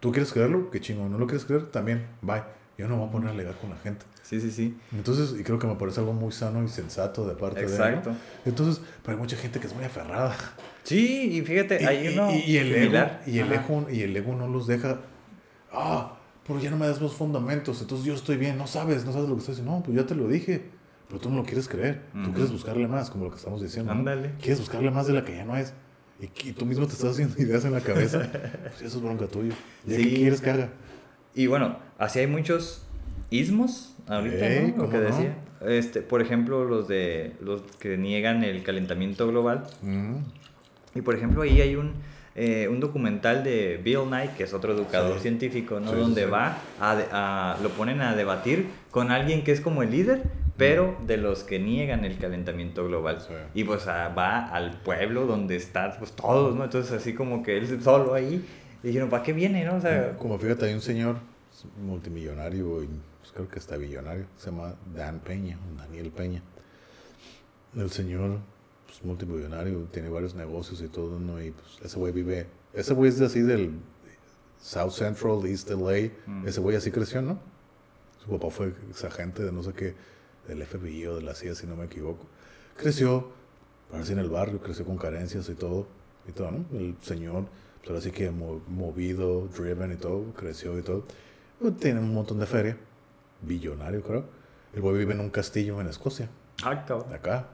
¿Tú 0.00 0.12
quieres 0.12 0.32
creerlo? 0.32 0.70
Qué 0.70 0.80
chingo. 0.80 1.08
¿No 1.08 1.18
lo 1.18 1.26
quieres 1.26 1.44
creer? 1.44 1.66
También. 1.66 2.06
Bye. 2.22 2.42
Yo 2.78 2.86
no 2.88 2.94
me 2.96 3.00
voy 3.00 3.08
a 3.08 3.12
poner 3.12 3.28
a 3.28 3.32
alegar 3.32 3.54
con 3.56 3.70
la 3.70 3.76
gente. 3.76 4.04
Sí, 4.22 4.40
sí, 4.40 4.50
sí. 4.50 4.76
Entonces, 4.92 5.34
y 5.38 5.42
creo 5.44 5.58
que 5.58 5.66
me 5.66 5.76
parece 5.76 6.00
algo 6.00 6.12
muy 6.12 6.30
sano 6.32 6.62
y 6.62 6.68
sensato 6.68 7.26
de 7.26 7.34
parte 7.34 7.60
de 7.60 7.66
él. 7.66 7.72
Exacto. 7.72 8.10
¿no? 8.10 8.16
Entonces, 8.44 8.82
pero 9.02 9.16
hay 9.16 9.22
mucha 9.22 9.36
gente 9.36 9.60
que 9.60 9.66
es 9.66 9.74
muy 9.74 9.84
aferrada. 9.84 10.36
Sí, 10.82 11.30
y 11.32 11.42
fíjate, 11.42 11.86
hay 11.86 12.06
y, 12.08 12.12
uno 12.14 12.30
y- 12.32 12.40
y 12.52 12.56
el 12.58 12.74
ego, 12.74 13.06
y 13.26 13.38
el 13.38 13.52
ego, 13.52 13.86
y 13.90 14.02
el 14.02 14.16
ego 14.16 14.34
no 14.34 14.46
los 14.48 14.66
deja. 14.66 14.98
Ah, 15.72 16.16
pero 16.46 16.58
ya 16.60 16.70
no 16.70 16.76
me 16.76 16.86
das 16.86 17.00
los 17.00 17.14
fundamentos, 17.14 17.80
entonces 17.80 18.06
yo 18.06 18.14
estoy 18.14 18.36
bien. 18.36 18.58
No 18.58 18.66
sabes, 18.66 19.04
no 19.04 19.12
sabes 19.12 19.28
lo 19.28 19.34
que 19.36 19.40
estoy 19.40 19.54
diciendo. 19.54 19.72
No, 19.76 19.82
pues 19.82 19.96
ya 19.96 20.06
te 20.06 20.14
lo 20.14 20.28
dije. 20.28 20.70
Pero 21.08 21.20
tú 21.20 21.30
no 21.30 21.36
lo 21.36 21.44
quieres 21.44 21.68
creer. 21.68 22.02
Tú 22.12 22.18
Ujú. 22.20 22.32
quieres 22.32 22.50
buscarle 22.52 22.88
más, 22.88 23.10
como 23.10 23.24
lo 23.24 23.30
que 23.30 23.36
estamos 23.36 23.62
diciendo. 23.62 23.92
¿no? 23.94 24.00
Ándale. 24.00 24.34
Quieres 24.40 24.58
buscarle 24.58 24.90
más 24.90 25.06
de 25.06 25.12
la 25.12 25.24
que 25.24 25.34
ya 25.36 25.44
no 25.44 25.56
es. 25.56 25.72
Y, 26.20 26.28
que- 26.28 26.52
tú 26.52 26.64
mismo 26.66 26.86
te 26.86 26.92
estás 26.94 27.12
haciendo 27.12 27.40
ideas 27.42 27.64
en 27.64 27.72
la 27.72 27.80
cabeza. 27.80 28.18
Pues 28.62 28.82
eso 28.82 28.96
es 28.98 29.02
bronca 29.02 29.26
tuya. 29.26 29.54
¿Y 29.86 29.90
Sí. 29.94 30.02
qué 30.10 30.14
quieres 30.16 30.40
que 30.40 30.50
haga? 30.50 30.68
Y 31.34 31.46
bueno, 31.46 31.76
así 31.98 32.20
hay 32.20 32.26
muchos 32.26 32.82
ismos 33.30 33.94
ahorita, 34.06 34.46
Ey, 34.48 34.60
¿no? 34.62 34.68
Lo 34.68 34.74
¿cómo 34.76 34.90
que 34.90 34.96
no? 34.98 35.02
decía. 35.04 35.36
Este, 35.66 36.00
por 36.02 36.20
ejemplo, 36.22 36.64
los 36.64 36.86
de 36.88 37.32
los 37.40 37.62
que 37.78 37.96
niegan 37.96 38.44
el 38.44 38.62
calentamiento 38.62 39.26
global. 39.26 39.64
Mm. 39.82 40.16
Y 40.94 41.00
por 41.02 41.14
ejemplo, 41.14 41.42
ahí 41.42 41.60
hay 41.60 41.76
un, 41.76 41.92
eh, 42.34 42.68
un 42.70 42.80
documental 42.80 43.42
de 43.44 43.80
Bill 43.82 44.10
Nye, 44.10 44.30
que 44.36 44.44
es 44.44 44.54
otro 44.54 44.72
educador 44.74 45.16
Sí. 45.16 45.22
científico, 45.22 45.80
¿no? 45.80 45.90
Sí, 45.92 45.98
Donde 45.98 46.24
sí. 46.24 46.30
va 46.30 46.58
a, 46.80 47.54
a- 47.54 47.58
lo 47.62 47.70
ponen 47.70 48.00
a 48.00 48.14
debatir 48.14 48.66
con 48.90 49.10
alguien 49.10 49.44
que 49.44 49.52
es 49.52 49.60
como 49.60 49.82
el 49.82 49.90
líder, 49.90 50.22
pero 50.56 50.96
de 51.06 51.16
los 51.18 51.44
que 51.44 51.58
niegan 51.58 52.04
el 52.04 52.18
calentamiento 52.18 52.84
global. 52.86 53.20
Sí. 53.20 53.34
Y 53.54 53.64
pues 53.64 53.86
ah, 53.88 54.12
va 54.16 54.46
al 54.46 54.80
pueblo 54.80 55.26
donde 55.26 55.56
están 55.56 55.92
pues 55.98 56.12
todos, 56.12 56.54
¿no? 56.56 56.64
Entonces 56.64 56.92
así 56.92 57.14
como 57.14 57.42
que 57.42 57.56
él 57.58 57.82
solo 57.82 58.14
ahí. 58.14 58.44
Y 58.82 58.86
dijeron, 58.88 59.10
¿para 59.10 59.22
qué 59.22 59.32
viene, 59.32 59.64
no? 59.64 59.76
O 59.76 59.80
sea, 59.80 60.16
Como 60.16 60.38
fíjate, 60.38 60.66
hay 60.66 60.74
un 60.74 60.80
señor 60.80 61.16
multimillonario 61.84 62.82
y 62.82 62.86
pues, 63.20 63.32
creo 63.32 63.48
que 63.48 63.58
está 63.58 63.76
billonario, 63.76 64.26
se 64.36 64.50
llama 64.50 64.74
Dan 64.94 65.20
Peña, 65.20 65.58
Daniel 65.78 66.10
Peña. 66.10 66.42
El 67.76 67.90
señor, 67.90 68.38
pues 68.86 69.02
multimillonario, 69.04 69.80
tiene 69.92 70.08
varios 70.08 70.34
negocios 70.34 70.80
y 70.82 70.88
todo, 70.88 71.18
¿no? 71.18 71.42
Y 71.42 71.50
pues 71.50 71.66
ese 71.84 71.98
güey 71.98 72.12
vive, 72.12 72.46
ese 72.72 72.94
güey 72.94 73.08
es 73.10 73.18
de 73.18 73.26
así 73.26 73.40
del 73.40 73.72
South 74.60 74.92
Central, 74.92 75.40
East 75.46 75.70
LA, 75.70 76.10
Mm. 76.26 76.46
ese 76.48 76.60
güey 76.60 76.76
así 76.76 76.90
creció, 76.90 77.20
¿no? 77.22 77.38
Su 78.24 78.30
papá 78.30 78.50
fue 78.50 78.72
agente 79.06 79.42
de 79.42 79.52
no 79.52 79.62
sé 79.62 79.72
qué, 79.72 79.94
del 80.48 80.62
FBI 80.64 81.06
o 81.06 81.16
de 81.16 81.22
la 81.22 81.34
CIA, 81.34 81.54
si 81.54 81.66
no 81.66 81.76
me 81.76 81.84
equivoco. 81.86 82.26
Creció, 82.76 83.30
así 83.92 84.12
en 84.12 84.18
el 84.18 84.28
barrio, 84.30 84.60
creció 84.60 84.84
con 84.84 84.96
carencias 84.98 85.48
y 85.48 85.54
todo, 85.54 85.86
y 86.28 86.32
todo, 86.32 86.50
¿no? 86.50 86.64
El 86.78 86.96
señor, 87.02 87.44
pues 87.78 87.88
ahora 87.90 88.00
sí 88.00 88.10
que 88.10 88.30
mo- 88.30 88.60
movido, 88.68 89.48
driven 89.48 89.92
y 89.92 89.96
todo, 89.96 90.24
creció 90.34 90.78
y 90.78 90.82
todo. 90.82 91.04
Tiene 91.78 92.00
un 92.00 92.12
montón 92.12 92.38
de 92.38 92.46
feria, 92.46 92.76
billonario 93.42 94.02
creo. 94.02 94.24
El 94.74 94.82
güey 94.82 94.96
vive 94.98 95.14
en 95.14 95.20
un 95.20 95.30
castillo 95.30 95.80
en 95.80 95.86
Escocia, 95.86 96.28
Ah, 96.62 96.84
cabrón. 96.84 97.12
acá. 97.14 97.48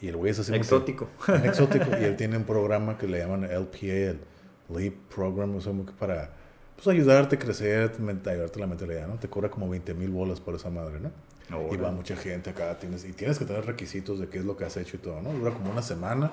Y 0.00 0.08
el 0.08 0.16
güey 0.16 0.30
es 0.32 0.38
así 0.38 0.54
Exótico. 0.54 1.08
bien 1.28 1.44
exótico. 1.46 1.86
Y 2.00 2.04
él 2.04 2.16
tiene 2.16 2.36
un 2.36 2.44
programa 2.44 2.98
que 2.98 3.06
le 3.06 3.18
llaman 3.18 3.44
LPA, 3.44 4.10
el 4.10 4.20
Leap 4.68 4.94
Program, 5.14 5.54
o 5.54 5.60
sea, 5.60 5.72
para 5.98 6.32
pues, 6.74 6.88
ayudarte 6.88 7.36
a 7.36 7.38
crecer, 7.38 7.92
ayudarte 8.26 8.58
la 8.60 8.66
mentalidad, 8.66 9.06
¿no? 9.06 9.14
Te 9.18 9.28
cobra 9.28 9.48
como 9.48 9.68
20 9.68 9.94
mil 9.94 10.10
bolas 10.10 10.40
por 10.40 10.54
esa 10.56 10.68
madre, 10.70 10.98
¿no? 11.00 11.10
Y 11.48 11.54
Órale. 11.54 11.78
va 11.78 11.90
mucha 11.92 12.16
gente 12.16 12.50
acá, 12.50 12.78
tienes, 12.78 13.04
y 13.04 13.12
tienes 13.12 13.38
que 13.38 13.44
tener 13.44 13.64
requisitos 13.66 14.18
de 14.18 14.28
qué 14.28 14.38
es 14.38 14.44
lo 14.44 14.56
que 14.56 14.64
has 14.64 14.76
hecho 14.76 14.96
y 14.96 15.00
todo, 15.00 15.20
¿no? 15.22 15.32
Dura 15.32 15.52
como 15.52 15.70
una 15.70 15.82
semana 15.82 16.30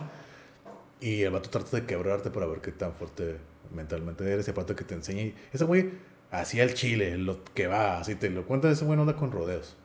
y 1.00 1.22
el 1.24 1.32
vato 1.32 1.50
trata 1.50 1.78
de 1.78 1.86
quebrarte 1.86 2.32
para 2.32 2.46
ver 2.48 2.62
qué 2.62 2.72
tan 2.72 2.94
fuerte 2.94 3.38
mentalmente 3.74 4.24
eres 4.32 4.48
y 4.48 4.52
aparte 4.52 4.76
que 4.76 4.84
te 4.84 4.96
enseñe. 4.96 5.34
Ese 5.52 5.66
güey 5.66 5.92
hacía 6.32 6.64
el 6.64 6.74
chile, 6.74 7.18
lo 7.18 7.44
que 7.54 7.68
va, 7.68 8.00
así 8.00 8.16
te 8.16 8.30
lo 8.30 8.46
cuenta, 8.46 8.70
ese 8.72 8.86
güey 8.86 8.96
no 8.96 9.04
anda 9.04 9.16
con 9.16 9.32
rodeos. 9.32 9.76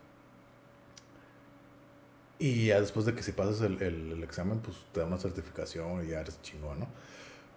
Y 2.39 2.67
ya 2.67 2.81
después 2.81 3.05
de 3.05 3.15
que 3.15 3.23
si 3.23 3.33
pasas 3.33 3.61
el, 3.63 3.83
el- 3.83 4.13
el 4.13 4.23
examen, 4.23 4.61
pues 4.61 4.77
te 4.93 5.01
da 5.01 5.07
una 5.07 5.19
certificación 5.19 6.05
y 6.07 6.11
ya 6.11 6.21
eres 6.21 6.41
chingón, 6.43 6.81
¿no? 6.81 6.87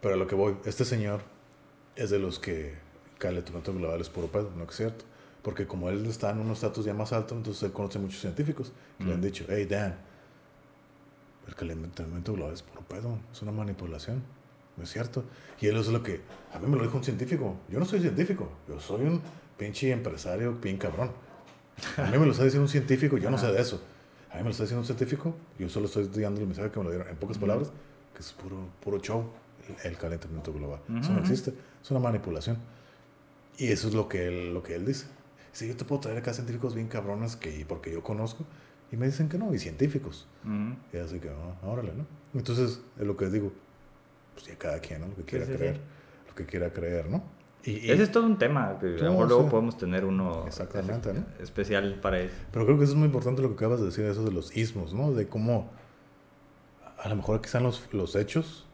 Pero 0.02 0.15
a 0.15 0.18
lo 0.18 0.27
que 0.27 0.35
voy, 0.35 0.56
este 0.65 0.85
señor 0.85 1.22
es 1.95 2.10
de 2.10 2.18
los 2.19 2.39
que 2.39 2.73
calentamiento 3.19 3.73
global 3.73 4.02
es 4.02 4.10
puro 4.10 4.27
pedo, 4.27 4.52
¿no 4.57 4.64
es 4.64 4.76
cierto? 4.76 5.06
Porque 5.41 5.65
como 5.65 5.89
él 5.89 6.05
está 6.05 6.30
en 6.31 6.39
un 6.39 6.51
estatus 6.51 6.85
ya 6.85 6.93
más 6.93 7.13
alto, 7.13 7.35
entonces 7.35 7.63
él 7.63 7.72
conoce 7.72 7.97
muchos 7.99 8.19
científicos 8.22 8.72
que 8.99 9.05
le 9.05 9.13
han 9.13 9.19
Mm. 9.19 9.23
dicho, 9.23 9.45
hey 9.49 9.65
Dan, 9.65 9.95
el 11.47 11.55
calentamiento 11.55 12.34
global 12.34 12.53
es 12.53 12.61
puro 12.61 12.81
pedo, 12.84 13.18
es 13.31 13.41
una 13.41 13.51
manipulación, 13.51 14.22
¿no 14.77 14.84
es 14.84 14.91
cierto? 14.91 15.23
Y 15.59 15.68
él 15.68 15.77
es 15.77 15.88
lo 15.88 16.03
que, 16.03 16.22
a 16.53 16.59
mí 16.59 16.68
me 16.68 16.77
lo 16.77 16.84
dijo 16.84 16.97
un 16.97 17.03
científico, 17.03 17.55
yo 17.69 17.80
no 17.80 17.85
soy 17.85 17.99
científico, 18.01 18.49
yo 18.68 18.80
soy 18.80 19.01
un 19.01 19.22
pinche 19.57 19.91
empresario 19.91 20.53
bien 20.53 20.77
cabrón. 20.77 21.11
A 21.97 22.03
mí 22.05 22.18
me 22.18 22.26
lo 22.26 22.31
está 22.31 22.43
diciendo 22.43 22.63
un 22.65 22.69
científico, 22.69 23.18
yo 23.18 23.31
no 23.31 23.38
sé 23.38 23.47
de 23.51 23.59
eso. 23.61 23.81
A 24.30 24.35
mí 24.35 24.39
me 24.41 24.45
lo 24.45 24.51
está 24.51 24.63
diciendo 24.63 24.81
un 24.81 24.85
científico, 24.85 25.35
yo 25.57 25.68
solo 25.69 25.88
estoy 25.88 26.05
dando 26.22 26.39
el 26.39 26.47
mensaje 26.47 26.69
que 26.69 26.77
me 26.80 26.85
lo 26.85 26.91
dieron 26.91 27.09
en 27.09 27.15
pocas 27.18 27.38
palabras, 27.39 27.72
que 28.13 28.19
es 28.22 28.31
puro, 28.34 28.57
puro 28.80 28.99
show, 28.99 29.26
el, 29.84 29.91
el 29.91 29.97
calentamiento 29.97 30.53
global. 30.53 30.80
Eso 30.99 31.11
no 31.11 31.19
existe, 31.19 31.51
es 31.84 31.91
una 31.91 31.99
manipulación. 31.99 32.57
Y 33.57 33.68
eso 33.72 33.88
es 33.89 33.93
lo 33.93 34.07
que 34.07 34.27
él, 34.27 34.53
lo 34.53 34.61
que 34.63 34.76
él 34.76 34.85
dice. 34.85 35.07
Si 35.52 35.68
yo 35.68 35.76
te 35.76 35.84
puedo 35.86 36.02
traer 36.02 36.18
acá 36.18 36.34
científicos 36.34 36.73
bien 36.76 36.88
cabrones 36.88 37.36
que 37.36 37.65
porque 37.68 37.91
yo 37.91 38.02
conozco, 38.03 38.45
y 38.91 38.98
me 38.98 39.06
dicen 39.06 39.30
que 39.30 39.38
no, 39.38 39.53
y 39.53 39.60
científicos. 39.60 40.28
Ujú. 40.44 40.76
Y 40.94 40.98
así 40.98 41.19
que, 41.19 41.30
ah, 41.30 41.65
órale, 41.68 41.94
¿no? 41.94 42.06
Entonces, 42.34 42.82
es 42.99 43.06
lo 43.07 43.15
que 43.18 43.30
digo, 43.30 43.52
pues 44.34 44.45
ya 44.45 44.57
cada 44.57 44.80
quien, 44.80 45.02
¿no? 45.02 45.07
Lo 45.07 45.15
que 45.15 45.23
quiera 45.23 45.45
sí, 45.45 45.52
sí. 45.52 45.57
creer, 45.57 45.80
lo 46.28 46.36
que 46.36 46.45
quiera 46.45 46.72
creer, 46.72 47.10
¿no? 47.10 47.23
Y, 47.64 47.72
y- 47.73 47.91
Ese 47.91 48.03
es 48.03 48.11
todo 48.11 48.26
un 48.26 48.38
tema. 48.40 48.78
Que 48.80 48.88
a 48.88 48.90
lo 48.90 49.03
No, 49.03 49.11
mejor 49.11 49.28
luego 49.28 49.44
sí. 49.44 49.49
podemos 49.52 49.78
tener 49.78 50.03
uno 50.06 50.45
Exactamente, 50.48 51.14
¿no? 51.14 51.26
especial 51.40 51.99
para 52.02 52.19
eso. 52.19 52.36
Pero 52.52 52.65
creo 52.65 52.78
que 52.78 52.84
eso 52.86 52.94
es 52.94 52.98
muy 52.98 53.06
importante 53.06 53.41
lo 53.41 53.49
que 53.49 53.53
acabas 53.56 53.80
de 53.80 53.86
decir, 53.88 54.03
eso 54.06 54.23
de 54.26 54.32
los 54.32 54.56
ismos, 54.57 54.94
¿no? 54.94 55.11
De 55.11 55.28
cómo 55.28 55.69
a 56.98 57.07
lo 57.10 57.15
mejor 57.15 57.38
aquí 57.38 57.45
están 57.45 57.64
los, 57.64 57.88
los 57.94 58.15
hechos, 58.15 58.65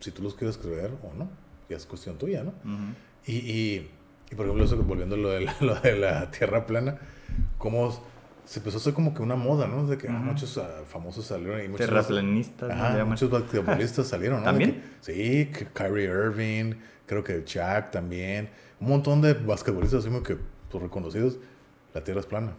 si 0.00 0.10
tú 0.10 0.22
los 0.22 0.34
quieres 0.34 0.56
creer 0.58 0.92
o 1.02 1.14
no, 1.14 1.28
ya 1.68 1.76
es 1.76 1.86
cuestión 1.86 2.16
tuya, 2.18 2.42
¿no? 2.44 2.50
Ujú. 2.50 2.92
Y, 3.26 3.32
y, 3.36 3.90
y, 4.30 4.34
por 4.34 4.46
ejemplo, 4.46 4.64
eso, 4.64 4.76
que 4.76 4.82
volviendo 4.82 5.14
a 5.14 5.18
lo 5.18 5.30
de, 5.30 5.40
la, 5.40 5.54
lo 5.60 5.74
de 5.76 5.96
la 5.96 6.30
tierra 6.30 6.66
plana, 6.66 6.98
cómo 7.58 7.90
se 8.44 8.60
empezó 8.60 8.76
a 8.76 8.80
hacer 8.80 8.94
como 8.94 9.12
que 9.12 9.22
una 9.22 9.34
moda, 9.36 9.66
¿no? 9.66 9.86
De 9.86 9.98
que 9.98 10.08
ah, 10.08 10.12
muchos 10.12 10.56
ah, 10.58 10.82
famosos 10.86 11.26
salieron 11.26 11.60
y 11.64 11.68
muchos... 11.68 11.86
Muchos 13.04 13.30
basquetbolistas 13.30 14.06
salieron, 14.06 14.38
¿no? 14.40 14.44
¿También? 14.44 14.74
que- 14.74 14.82
sí, 15.00 15.50
que 15.52 15.66
Kyrie 15.66 16.04
Irving, 16.04 16.74
creo 17.06 17.24
que 17.24 17.42
Shaq 17.44 17.90
también. 17.90 18.48
Un 18.80 18.88
montón 18.88 19.20
de 19.20 19.34
basquetbolistas 19.34 20.00
así 20.00 20.08
como 20.08 20.22
que 20.22 20.36
pues, 20.70 20.82
reconocidos. 20.82 21.38
La 21.94 22.04
tierra 22.04 22.20
es 22.20 22.26
plana. 22.26 22.52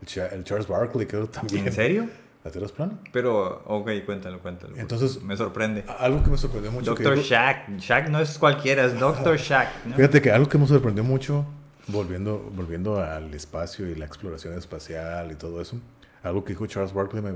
El, 0.00 0.06
Cha- 0.08 0.28
el 0.28 0.42
Charles 0.44 0.66
Barkley, 0.66 1.06
creo 1.06 1.28
también. 1.28 1.66
¿En 1.66 1.72
serio? 1.72 2.08
La 2.48 2.52
tierra 2.52 2.64
es 2.64 2.72
plana. 2.72 2.98
Pero, 3.12 3.62
ok, 3.66 3.90
cuéntalo, 4.06 4.40
cuéntalo. 4.40 4.74
Entonces- 4.78 5.22
Me 5.22 5.36
sorprende. 5.36 5.84
Algo 5.98 6.22
que 6.24 6.30
me 6.30 6.38
sorprendió 6.38 6.72
mucho. 6.72 6.94
que 6.94 7.02
Doctor 7.02 7.18
dijo- 7.22 7.28
Shaq. 7.28 7.68
Shaq 7.78 8.08
no 8.08 8.20
es 8.20 8.38
cualquiera, 8.38 8.86
es 8.86 8.98
Doctor 8.98 9.36
Shaq. 9.36 9.84
¿no? 9.84 9.96
Fíjate 9.96 10.22
que 10.22 10.30
algo 10.30 10.48
que 10.48 10.56
me 10.56 10.66
sorprendió 10.66 11.04
mucho, 11.04 11.44
volviendo, 11.88 12.38
volviendo 12.54 13.02
al 13.04 13.34
espacio 13.34 13.86
y 13.86 13.94
la 13.96 14.06
exploración 14.06 14.54
espacial 14.54 15.30
y 15.30 15.34
todo 15.34 15.60
eso, 15.60 15.78
algo 16.22 16.42
que 16.42 16.54
dijo 16.54 16.66
Charles 16.66 16.94
Barkley 16.94 17.20
me, 17.22 17.34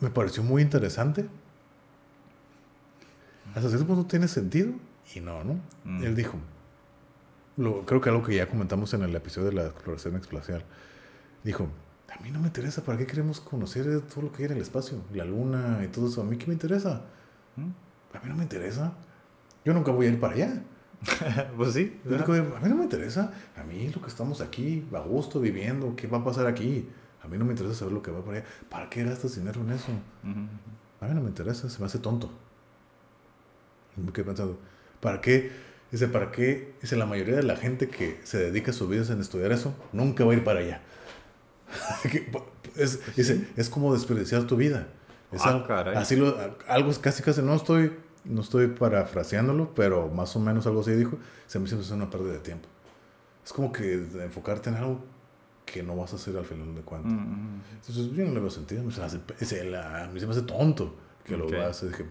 me 0.00 0.10
pareció 0.10 0.42
muy 0.42 0.60
interesante. 0.60 1.24
Hasta 3.54 3.68
cierto 3.70 3.86
punto 3.86 4.06
tiene 4.06 4.28
sentido 4.28 4.74
y 5.14 5.20
no, 5.20 5.42
¿no? 5.44 5.58
Mm. 5.84 6.04
Él 6.04 6.14
dijo, 6.14 6.36
lo, 7.56 7.86
creo 7.86 8.02
que 8.02 8.10
algo 8.10 8.22
que 8.22 8.34
ya 8.34 8.46
comentamos 8.46 8.92
en 8.92 9.02
el 9.02 9.14
episodio 9.16 9.48
de 9.48 9.54
la 9.54 9.66
exploración 9.68 10.16
espacial, 10.16 10.62
dijo, 11.42 11.68
a 12.12 12.22
mí 12.22 12.30
no 12.30 12.40
me 12.40 12.46
interesa, 12.46 12.82
¿para 12.82 12.98
qué 12.98 13.06
queremos 13.06 13.40
conocer 13.40 14.02
todo 14.02 14.22
lo 14.22 14.32
que 14.32 14.42
hay 14.42 14.50
en 14.50 14.56
el 14.56 14.62
espacio? 14.62 15.02
La 15.12 15.24
luna 15.24 15.80
y 15.84 15.88
todo 15.88 16.08
eso, 16.08 16.20
¿a 16.20 16.24
mí 16.24 16.36
qué 16.36 16.46
me 16.46 16.52
interesa? 16.52 17.02
¿Mm? 17.56 18.16
A 18.16 18.20
mí 18.20 18.28
no 18.28 18.36
me 18.36 18.42
interesa. 18.42 18.92
Yo 19.64 19.72
nunca 19.72 19.92
voy 19.92 20.06
a 20.06 20.08
ir 20.10 20.20
para 20.20 20.34
allá. 20.34 20.62
pues 21.56 21.72
sí. 21.72 22.00
Yo 22.04 22.18
digo, 22.18 22.32
a 22.34 22.60
mí 22.60 22.68
no 22.68 22.76
me 22.76 22.84
interesa. 22.84 23.32
A 23.56 23.64
mí 23.64 23.88
lo 23.88 24.02
que 24.02 24.08
estamos 24.08 24.40
aquí, 24.40 24.86
a 24.92 25.00
gusto, 25.00 25.40
viviendo, 25.40 25.96
¿qué 25.96 26.06
va 26.06 26.18
a 26.18 26.24
pasar 26.24 26.46
aquí? 26.46 26.88
A 27.22 27.28
mí 27.28 27.38
no 27.38 27.44
me 27.44 27.52
interesa 27.52 27.74
saber 27.74 27.94
lo 27.94 28.02
que 28.02 28.10
va 28.10 28.22
para 28.22 28.38
allá. 28.38 28.46
¿Para 28.68 28.90
qué 28.90 29.04
gastas 29.04 29.34
dinero 29.36 29.60
en 29.62 29.70
eso? 29.70 29.92
A 31.00 31.06
mí 31.06 31.14
no 31.14 31.20
me 31.20 31.28
interesa, 31.28 31.70
se 31.70 31.78
me 31.80 31.86
hace 31.86 31.98
tonto. 31.98 32.30
Me 33.96 34.12
quedé 34.12 34.24
pensando, 34.24 34.58
¿para 35.00 35.20
qué? 35.20 35.50
Dice, 35.90 36.08
¿para 36.08 36.30
qué? 36.32 36.74
Dice, 36.80 36.96
la 36.96 37.06
mayoría 37.06 37.36
de 37.36 37.42
la 37.42 37.56
gente 37.56 37.88
que 37.88 38.20
se 38.24 38.38
dedica 38.38 38.72
su 38.72 38.88
vida 38.88 39.04
en 39.12 39.20
estudiar 39.20 39.52
eso, 39.52 39.74
nunca 39.92 40.24
va 40.24 40.32
a 40.32 40.36
ir 40.36 40.44
para 40.44 40.60
allá. 40.60 40.82
Es, 42.76 43.00
dice, 43.16 43.46
es 43.56 43.68
como 43.68 43.92
desperdiciar 43.92 44.44
tu 44.46 44.56
vida. 44.56 44.88
Es 45.30 45.42
Ah, 45.44 45.62
al- 45.68 45.96
así 45.96 46.16
lo, 46.16 46.34
algo 46.68 46.90
casi 47.02 47.22
casi, 47.22 47.42
no 47.42 47.54
estoy, 47.54 47.92
no 48.24 48.40
estoy 48.40 48.68
parafraseándolo, 48.68 49.74
pero 49.74 50.08
más 50.08 50.34
o 50.36 50.40
menos 50.40 50.66
algo 50.66 50.80
así 50.80 50.92
dijo, 50.92 51.18
se 51.46 51.58
me 51.58 51.66
hizo 51.66 51.94
una 51.94 52.08
pérdida 52.08 52.32
de 52.32 52.38
tiempo. 52.38 52.68
Es 53.44 53.52
como 53.52 53.72
que 53.72 53.94
enfocarte 53.94 54.70
en 54.70 54.76
algo 54.76 55.04
que 55.66 55.82
no 55.82 55.96
vas 55.96 56.12
a 56.14 56.16
hacer 56.16 56.34
al 56.36 56.44
final 56.46 56.74
de 56.74 56.80
cuentas. 56.80 57.12
Mm, 57.12 57.16
mm. 57.16 57.62
Entonces 57.80 58.12
yo 58.12 58.24
no 58.24 58.32
le 58.32 58.40
veo 58.40 58.50
sentido, 58.50 58.82
me 58.84 58.92
se 58.92 59.00
me 59.00 59.06
hace, 59.06 59.20
se, 59.44 59.64
la- 59.64 60.04
a 60.04 60.08
mí 60.08 60.18
se 60.18 60.26
me 60.26 60.32
hace 60.32 60.42
tonto 60.42 60.94
que 61.24 61.34
Ok. 61.34 61.50
lo 61.50 61.62
hace. 61.62 61.88
Dije, 61.88 62.06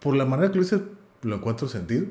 por 0.00 0.16
la 0.16 0.24
manera 0.24 0.50
que 0.50 0.56
lo 0.58 0.62
hice, 0.64 0.82
lo 1.22 1.36
encuentro 1.36 1.68
sentido, 1.68 2.06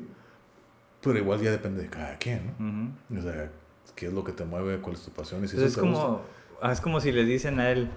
pero 1.02 1.18
igual 1.18 1.40
ya 1.40 1.50
depende 1.50 1.82
de 1.82 1.88
cada 1.90 2.16
quien, 2.18 2.54
¿no? 2.58 2.66
Ujú. 3.12 3.18
O 3.20 3.22
sea, 3.30 3.50
qué 3.96 4.06
es 4.06 4.12
lo 4.12 4.22
que 4.22 4.32
te 4.32 4.44
mueve, 4.44 4.78
cuál 4.78 4.94
es 4.94 5.02
tu 5.02 5.10
pasión. 5.10 5.44
Y 5.44 5.48
si 5.48 5.56
Entonces 5.56 5.76
eso 5.76 5.84
es 5.84 5.92
como, 5.92 6.22
ah, 6.62 6.70
es 6.70 6.80
como 6.80 7.00
si 7.00 7.10
le 7.10 7.24
dicen 7.24 7.58
a 7.58 7.70
él, 7.70 7.88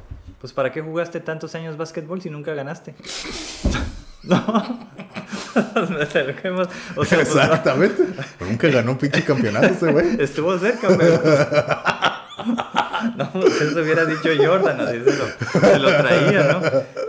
pues 0.42 0.54
¿para 0.54 0.72
qué 0.72 0.82
jugaste 0.82 1.20
tantos 1.20 1.54
años 1.54 1.78
básquetbol 1.78 2.22
si 2.22 2.32
nunca 2.32 2.56
ganaste? 2.56 2.96
no. 4.24 4.90
O 5.60 6.06
sea, 6.06 6.36
pues, 6.96 7.12
Exactamente. 7.12 8.04
Nunca 8.40 8.68
ganó 8.70 8.92
un 8.92 8.98
pinche 8.98 9.24
campeonato 9.24 9.68
ese 9.68 9.92
güey. 9.92 10.16
Estuvo 10.22 10.58
cerca, 10.58 10.88
pero. 10.96 11.22
pues, 11.22 13.16
no, 13.18 13.32
pues 13.32 13.62
eso 13.62 13.82
hubiera 13.82 14.06
dicho 14.06 14.30
Jordan, 14.38 14.80
así 14.82 15.00
se 15.04 15.18
lo, 15.18 15.62
se 15.62 15.80
lo 15.80 15.98
traía, 15.98 16.44
¿no? 16.44 16.62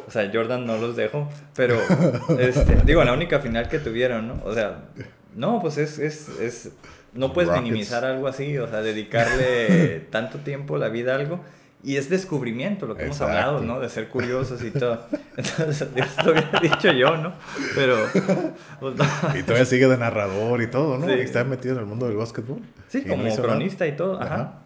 O 0.07 0.11
sea, 0.11 0.31
Jordan 0.33 0.67
no 0.67 0.77
los 0.79 0.97
dejó, 0.97 1.29
pero, 1.55 1.79
este, 2.39 2.77
digo, 2.85 3.05
la 3.05 3.13
única 3.13 3.41
final 3.41 3.69
que 3.69 3.79
tuvieron, 3.79 4.27
¿no? 4.27 4.41
O 4.45 4.55
sea, 4.55 4.85
no, 5.35 5.61
pues 5.61 5.79
es, 5.79 5.99
es, 5.99 6.29
es, 6.41 6.71
no 7.15 7.33
puedes 7.33 7.49
Rockets. 7.49 7.65
minimizar 7.65 8.05
algo 8.05 8.29
así, 8.29 8.57
o 8.59 8.69
sea, 8.69 8.83
dedicarle 8.83 10.01
tanto 10.11 10.39
tiempo 10.39 10.77
la 10.79 10.89
vida 10.89 11.13
a 11.13 11.17
algo. 11.17 11.41
Y 11.83 11.97
es 11.97 12.11
descubrimiento, 12.11 12.85
lo 12.87 12.95
que 12.95 13.05
hemos 13.05 13.17
Exacto. 13.17 13.39
hablado, 13.39 13.61
¿no? 13.63 13.81
De 13.81 13.89
ser 13.89 14.09
curiosos 14.09 14.63
y 14.63 14.71
todo. 14.71 15.03
Entonces, 15.37 15.89
eso 15.97 16.23
lo 16.27 16.33
hubiera 16.33 16.61
dicho 16.61 16.93
yo, 16.93 17.17
¿no? 17.17 17.33
Pero, 17.75 17.97
pues, 18.81 18.97
no. 18.97 19.05
Y 19.39 19.43
todavía 19.43 19.65
sigue 19.65 19.89
de 19.89 19.97
narrador 19.97 20.61
y 20.61 20.67
todo, 20.67 20.99
¿no? 20.99 21.07
Sí. 21.07 21.13
Y 21.15 21.21
está 21.21 21.43
metido 21.45 21.75
en 21.77 21.81
el 21.81 21.87
mundo 21.87 22.07
del 22.07 22.17
básquetbol. 22.19 22.59
Sí, 22.89 23.03
Y 23.03 23.09
no 23.09 23.15
como 23.15 23.27
hizo 23.29 23.37
nada. 23.39 23.49
cronista 23.55 23.87
y 23.87 23.97
todo, 23.97 24.21
ajá. 24.21 24.59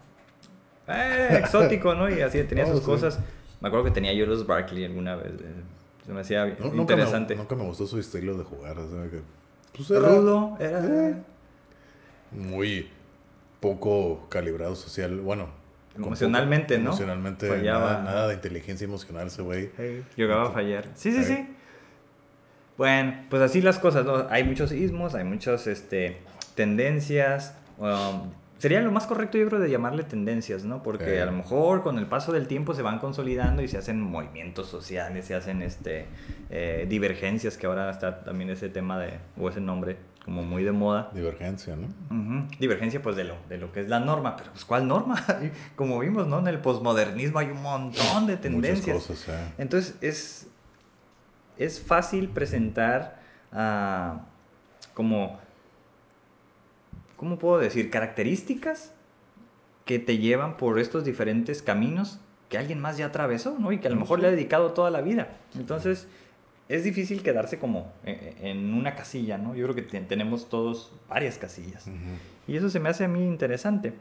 Eh, 0.87 1.37
exótico, 1.39 1.95
¿no? 1.95 2.09
Y 2.09 2.21
así 2.21 2.43
tenía 2.43 2.65
Oh, 2.65 2.71
sus 2.71 2.79
sí. 2.81 2.85
cosas. 2.85 3.19
Me 3.61 3.69
acuerdo 3.69 3.85
que 3.85 3.91
tenía 3.91 4.13
yo 4.13 4.25
los 4.25 4.45
Barkley 4.45 4.83
alguna 4.85 5.15
vez. 5.15 5.31
eh, 5.39 5.53
Se 6.05 6.11
me 6.11 6.19
hacía 6.19 6.45
No, 6.45 6.65
nunca, 6.65 6.95
me, 6.95 7.01
interesante. 7.03 7.35
nunca 7.35 7.55
me 7.55 7.63
gustó 7.63 7.87
su 7.87 7.97
estilo 7.97 8.37
de 8.37 8.43
jugar. 8.43 8.77
o 8.77 8.89
sea, 8.89 9.09
que, 9.09 9.21
pues 9.75 9.89
Rudo, 9.89 10.57
era. 10.59 10.79
eh, 10.85 11.15
muy 12.31 12.89
poco 13.59 14.27
calibrado 14.29 14.75
social. 14.75 15.19
Bueno, 15.21 15.47
Emocionalmente, 15.95 16.75
poco- 16.75 16.83
¿no? 16.83 16.89
Emocionalmente, 16.89 17.47
Fallaba. 17.47 17.91
nada, 17.93 18.03
nada 18.03 18.27
de 18.27 18.33
inteligencia 18.35 18.85
emocional 18.85 19.27
ese 19.27 19.41
güey. 19.41 19.71
Hey, 19.77 20.03
llegaba 20.17 20.49
a 20.49 20.51
fallar. 20.51 20.89
Sí, 20.95 21.11
sí, 21.11 21.19
Hey. 21.25 21.45
sí. 21.47 21.55
Bueno, 22.77 23.25
pues 23.29 23.41
así 23.41 23.61
las 23.61 23.79
cosas, 23.79 24.05
¿no? 24.05 24.27
Hay 24.29 24.43
muchos 24.43 24.71
ismos, 24.73 25.15
hay 25.15 25.23
muchas 25.23 25.67
este, 25.67 26.17
tendencias. 26.55 27.55
um, 27.77 28.31
sería 28.57 28.81
lo 28.81 28.91
más 28.91 29.05
correcto 29.05 29.37
yo 29.37 29.47
creo 29.47 29.59
de 29.59 29.69
llamarle 29.69 30.03
tendencias, 30.03 30.63
¿no? 30.63 30.81
Porque 30.83 31.15
Eh. 31.17 31.21
a 31.21 31.25
lo 31.25 31.31
mejor 31.31 31.83
con 31.83 31.97
el 31.99 32.07
paso 32.07 32.31
del 32.31 32.47
tiempo 32.47 32.73
se 32.73 32.81
van 32.81 32.99
consolidando 32.99 33.61
y 33.61 33.67
se 33.67 33.77
hacen 33.77 33.99
movimientos 34.01 34.67
sociales, 34.67 35.25
se 35.25 35.35
hacen 35.35 35.61
este 35.61 36.05
eh, 36.49 36.85
divergencias, 36.89 37.57
que 37.57 37.67
ahora 37.67 37.89
está 37.89 38.23
también 38.23 38.49
ese 38.49 38.69
tema 38.69 38.97
de, 38.99 39.19
o 39.37 39.49
ese 39.49 39.61
nombre, 39.61 39.97
como 40.23 40.41
muy 40.43 40.63
de 40.63 40.71
moda. 40.71 41.11
Divergencia, 41.13 41.75
¿no? 41.75 42.47
Divergencia 42.59 43.01
pues 43.01 43.15
de 43.15 43.25
lo, 43.25 43.35
de 43.49 43.57
lo 43.57 43.71
que 43.71 43.81
es 43.81 43.89
la 43.89 43.99
norma, 43.99 44.35
pero 44.35 44.51
pues 44.51 44.65
¿cuál 44.65 44.87
norma? 44.87 45.23
Como 45.75 45.99
vimos, 45.99 46.25
¿no? 46.27 46.39
En 46.39 46.47
el 46.47 46.59
posmodernismo 46.59 47.37
hay 47.39 47.49
un 47.51 47.61
montón 47.61 48.25
de 48.25 48.37
tendencias. 48.37 48.95
Muchas 48.95 49.07
cosas, 49.07 49.29
eh. 49.29 49.53
Entonces 49.59 49.95
es, 50.01 50.47
es 51.57 51.79
fácil 51.79 52.29
presentar 52.29 53.19
ah, 53.51 54.21
como, 54.95 55.39
¿cómo 57.15 57.37
puedo 57.39 57.57
decir? 57.59 57.89
Características 57.89 58.91
que 59.85 59.99
te 59.99 60.17
llevan 60.17 60.57
por 60.57 60.79
estos 60.79 61.03
diferentes 61.05 61.61
caminos 61.61 62.19
que 62.49 62.57
alguien 62.57 62.79
más 62.79 62.97
ya 62.97 63.07
atravesó, 63.07 63.57
¿no? 63.59 63.71
Y 63.71 63.79
que 63.79 63.87
a 63.87 63.91
lo 63.91 63.97
mejor 63.97 64.19
le 64.19 64.27
ha 64.27 64.31
dedicado 64.31 64.71
toda 64.73 64.89
la 64.91 65.01
vida. 65.01 65.37
Entonces 65.57 66.07
es 66.69 66.83
difícil 66.83 67.21
quedarse 67.23 67.59
como 67.59 67.91
eh, 68.03 68.35
en 68.41 68.73
una 68.73 68.95
casilla, 68.95 69.37
¿no? 69.37 69.55
Yo 69.55 69.63
creo 69.65 69.75
que 69.75 69.81
te- 69.83 70.01
tenemos 70.01 70.49
todos 70.49 70.91
varias 71.09 71.37
casillas. 71.37 71.85
Ujú. 71.87 71.95
Y 72.47 72.57
eso 72.57 72.69
se 72.69 72.79
me 72.79 72.89
hace 72.89 73.05
a 73.05 73.07
mí 73.07 73.25
interesante. 73.27 73.93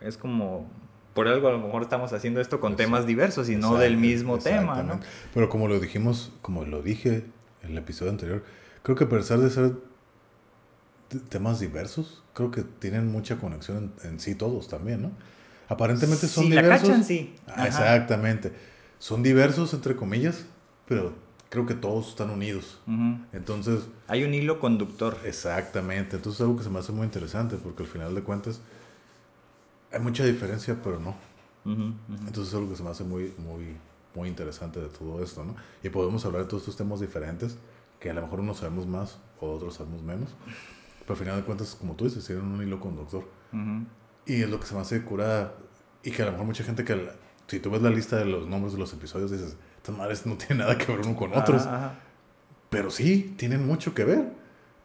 Es 0.00 0.16
como, 0.18 0.66
por 1.14 1.28
algo 1.28 1.48
a 1.48 1.52
lo 1.52 1.58
mejor 1.58 1.82
estamos 1.82 2.12
haciendo 2.12 2.40
esto 2.42 2.60
con 2.60 2.72
Pues, 2.74 2.86
temas 2.86 3.06
diversos 3.06 3.48
y 3.48 3.56
no 3.56 3.76
del 3.76 3.92
Exacto, 3.94 4.00
mismo 4.06 4.38
tema, 4.38 4.82
¿no? 4.82 5.00
Pero 5.32 5.48
como 5.48 5.68
lo 5.68 5.80
dijimos, 5.80 6.32
como 6.42 6.64
lo 6.64 6.82
dije 6.82 7.24
en 7.62 7.70
el 7.70 7.78
episodio 7.78 8.10
anterior, 8.10 8.42
creo 8.82 8.96
que 8.96 9.04
a 9.04 9.08
pesar 9.08 9.38
de 9.38 9.48
ser 9.50 9.72
temas 11.28 11.60
diversos, 11.60 12.22
creo 12.36 12.50
que 12.50 12.62
tienen 12.62 13.10
mucha 13.10 13.38
conexión 13.38 13.94
en, 14.04 14.10
en 14.10 14.20
sí 14.20 14.34
todos 14.34 14.68
también, 14.68 15.00
¿no? 15.00 15.10
Aparentemente 15.68 16.28
son 16.28 16.54
la 16.54 16.60
diversos. 16.60 16.88
cachan, 16.88 17.02
sí. 17.04 17.34
Ah, 17.48 17.66
exactamente. 17.66 18.52
Son 18.98 19.22
diversos, 19.22 19.72
entre 19.72 19.96
comillas, 19.96 20.44
pero 20.86 21.14
creo 21.48 21.64
que 21.64 21.74
todos 21.74 22.08
están 22.10 22.28
unidos. 22.30 22.78
Ujú. 22.86 23.18
Entonces, 23.32 23.84
Hay 24.06 24.22
un 24.24 24.34
hilo 24.34 24.60
conductor. 24.60 25.16
exactamente. 25.24 26.16
Entonces 26.16 26.40
es 26.40 26.44
algo 26.46 26.58
que 26.58 26.64
se 26.64 26.70
me 26.70 26.78
hace 26.78 26.92
muy 26.92 27.06
interesante, 27.06 27.56
porque 27.56 27.82
al 27.84 27.88
final 27.88 28.14
de 28.14 28.22
cuentas 28.22 28.60
hay 29.90 30.00
mucha 30.00 30.24
diferencia, 30.24 30.76
pero 30.84 31.00
no. 31.00 31.16
Ujú, 31.64 31.82
ujú. 31.82 32.26
Entonces 32.26 32.48
es 32.48 32.54
algo 32.54 32.68
que 32.70 32.76
se 32.76 32.82
me 32.82 32.90
hace 32.90 33.04
muy, 33.04 33.32
muy, 33.38 33.76
muy 34.14 34.28
interesante 34.28 34.78
de 34.78 34.88
todo 34.88 35.22
esto, 35.24 35.42
¿no? 35.42 35.56
Y 35.82 35.88
podemos 35.88 36.24
hablar 36.26 36.42
de 36.42 36.48
todos 36.48 36.62
estos 36.64 36.76
temas 36.76 37.00
diferentes, 37.00 37.56
que 37.98 38.10
a 38.10 38.14
lo 38.14 38.20
mejor 38.22 38.40
unos 38.40 38.58
sabemos 38.58 38.86
más 38.86 39.18
o 39.40 39.50
otros 39.52 39.74
sabemos 39.74 40.02
menos, 40.02 40.28
pero 41.06 41.14
al 41.14 41.18
final 41.18 41.36
de 41.36 41.42
cuentas, 41.44 41.74
como 41.74 41.94
tú 41.94 42.04
dices, 42.04 42.24
tienen 42.26 42.44
un 42.44 42.62
hilo 42.62 42.80
conductor. 42.80 43.24
Ujú. 43.52 43.86
Y 44.26 44.42
es 44.42 44.50
lo 44.50 44.58
que 44.60 44.66
se 44.66 44.74
me 44.74 44.80
hace 44.80 45.02
cura, 45.04 45.54
y 46.02 46.10
que 46.10 46.22
a 46.22 46.26
lo 46.26 46.32
mejor 46.32 46.46
mucha 46.46 46.64
gente 46.64 46.84
que, 46.84 46.96
la- 46.96 47.12
si 47.46 47.60
tú 47.60 47.70
ves 47.70 47.80
la 47.82 47.90
lista 47.90 48.16
de 48.16 48.24
los 48.24 48.46
nombres 48.48 48.72
de 48.72 48.78
los 48.80 48.92
episodios, 48.92 49.30
dices, 49.30 49.56
estas 49.76 49.96
madres 49.96 50.26
no 50.26 50.34
tienen 50.36 50.58
nada 50.58 50.76
que 50.76 50.86
ver 50.86 51.00
uno 51.06 51.14
con 51.16 51.32
otros, 51.32 51.62
Ajá, 51.66 51.94
pero 52.70 52.90
sí, 52.90 53.34
tienen 53.38 53.64
mucho 53.66 53.94
que 53.94 54.04
ver. 54.04 54.32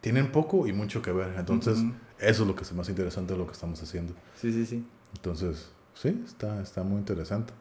Tienen 0.02 0.32
poco 0.32 0.66
y 0.68 0.74
mucho 0.74 1.02
que 1.02 1.12
ver. 1.12 1.34
Entonces, 1.38 1.78
Ujú. 1.80 1.94
eso 2.20 2.42
es 2.44 2.48
lo 2.48 2.56
que 2.56 2.64
es 2.64 2.74
más 2.74 2.90
interesante 2.90 3.34
de 3.34 3.40
lo 3.40 3.46
que 3.46 3.54
estamos 3.54 3.82
haciendo. 3.84 4.14
Sí, 4.36 4.52
sí, 4.52 4.66
sí. 4.66 4.84
Entonces, 5.16 5.72
sí, 5.94 6.24
está, 6.26 6.62
está 6.62 6.84
muy 6.84 6.98
interesante. 7.00 7.54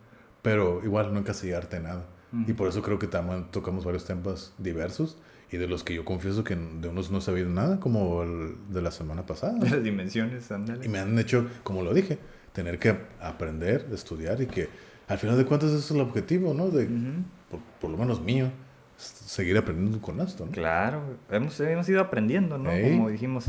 Pero 0.43 0.81
igual 0.85 1.13
no 1.13 1.19
encasillarte 1.21 1.77
en 1.77 1.83
nada. 1.85 2.07
Ujú. 2.33 2.51
Y 2.51 2.55
por 2.55 2.69
eso 2.69 2.81
creo 2.83 2.99
que 2.99 3.07
también 3.07 3.51
tocamos 3.51 3.85
varios 3.85 4.05
temas 4.07 4.55
diversos 4.57 5.19
y 5.53 5.57
de 5.57 5.67
los 5.67 5.83
que 5.83 5.95
yo 5.95 6.05
confieso 6.05 6.45
que 6.45 6.55
de 6.55 6.89
unos 6.89 7.11
no 7.11 7.19
he 7.19 7.21
sabido 7.21 7.49
nada, 7.49 7.81
como 7.81 8.23
el 8.23 8.55
de 8.69 8.83
la 8.83 8.91
semana 8.91 9.27
pasada. 9.27 9.55
De 9.59 9.71
las 9.71 9.83
dimensiones, 9.83 10.51
ándale. 10.53 10.85
Y 10.85 10.89
me 10.89 10.99
han 10.99 11.19
hecho, 11.19 11.47
como 11.63 11.83
lo 11.83 11.93
dije, 11.93 12.19
tener 12.53 12.79
que 12.79 12.97
aprender, 13.21 13.87
estudiar 13.93 14.41
y 14.41 14.47
que 14.47 14.69
al 15.09 15.19
final 15.19 15.37
de 15.37 15.45
cuentas 15.45 15.71
ese 15.71 15.81
es 15.81 15.91
el 15.91 16.01
objetivo, 16.01 16.55
¿no? 16.55 16.69
De, 16.71 16.85
Ujú. 16.85 17.25
por, 17.51 17.61
por 17.81 17.91
lo 17.91 17.97
menos 17.97 18.21
mío, 18.21 18.51
seguir 18.97 19.57
aprendiendo 19.57 20.01
con 20.01 20.21
esto, 20.21 20.47
¿no? 20.47 20.53
Claro, 20.53 21.03
hemos, 21.31 21.59
hemos 21.61 21.89
ido 21.89 22.01
aprendiendo, 22.01 22.59
¿no? 22.59 22.71
Ey. 22.71 22.97
Como 22.97 23.09
dijimos, 23.09 23.47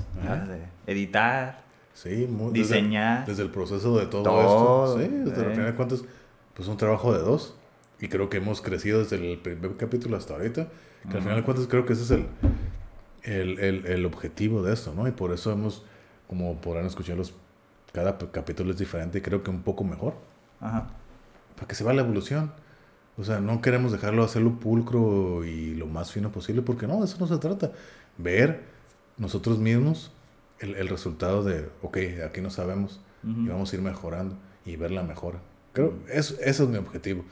editar, 0.88 1.62
Sí, 1.94 2.26
muy, 2.30 2.54
diseñar. 2.54 3.20
Desde, 3.20 3.32
desde 3.32 3.44
el 3.44 3.50
proceso 3.50 3.98
de 4.00 4.06
todo, 4.06 4.24
Todo, 4.24 4.98
esto. 4.98 5.02
Sí, 5.02 5.18
desde 5.26 5.42
eh. 5.42 5.46
al 5.46 5.52
final 5.52 5.66
de 5.68 5.74
cuentas, 5.74 6.04
pues 6.54 6.68
un 6.68 6.78
trabajo 6.78 7.14
de 7.14 7.20
dos. 7.20 7.56
Y 8.00 8.08
creo 8.08 8.30
que 8.30 8.38
hemos 8.38 8.62
crecido 8.62 9.00
desde 9.00 9.18
el 9.18 9.38
primer 9.40 9.76
capítulo 9.76 10.18
hasta 10.18 10.34
ahorita. 10.34 10.68
Que 11.10 11.18
al 11.18 11.24
final 11.24 11.38
de 11.38 11.44
cuentas 11.44 11.68
creo 11.68 11.86
que 11.86 11.94
ese 11.94 12.04
es 12.04 12.12
el, 12.12 12.28
el, 13.24 13.60
el, 13.60 13.86
el 13.86 14.06
objetivo 14.06 14.62
de 14.62 14.74
esto, 14.74 14.94
¿no? 14.96 15.08
Y 15.08 15.12
por 15.12 15.32
eso 15.32 15.52
hemos, 15.52 15.84
como 16.28 16.56
podrán 16.62 16.86
escuchar, 16.86 17.18
los, 17.18 17.34
cada 17.92 18.18
capítulo 18.32 18.72
es 18.72 18.78
diferente 18.78 19.18
y 19.18 19.22
creo 19.22 19.44
que 19.44 19.50
un 19.50 19.64
poco 19.64 19.84
mejor. 19.84 20.14
Ajá. 20.60 20.90
Para 21.56 21.68
que 21.68 21.76
se 21.76 21.84
vea 21.84 21.94
la 21.94 22.02
evolución. 22.02 22.52
O 23.18 23.24
sea, 23.24 23.40
no 23.40 23.62
queremos 23.62 23.92
dejarlo 23.92 24.24
hacerlo 24.24 24.60
pulcro 24.60 25.44
y 25.44 25.76
lo 25.76 25.86
más 25.86 26.12
fino 26.12 26.32
posible, 26.32 26.62
porque 26.62 26.88
no, 26.88 27.00
de 27.00 27.06
eso 27.06 27.18
no 27.20 27.28
se 27.28 27.38
trata. 27.38 27.72
Ver 28.18 28.62
nosotros 29.18 29.60
mismos 29.60 30.12
el, 30.60 30.76
el 30.76 30.88
resultado 30.88 31.44
de, 31.44 31.68
ok, 31.82 31.98
aquí 32.28 32.42
no 32.42 32.50
sabemos, 32.50 33.02
Ujú. 33.24 33.42
y 33.42 33.48
vamos 33.50 33.72
a 33.72 33.76
ir 33.76 33.82
mejorando 33.82 34.38
y 34.66 34.76
ver 34.76 34.92
la 34.92 35.04
mejora. 35.04 35.40
Creo, 35.74 35.94
eso, 36.12 36.36
ese 36.42 36.64
es 36.64 36.70
mi 36.70 36.78
objetivo, 36.78 37.26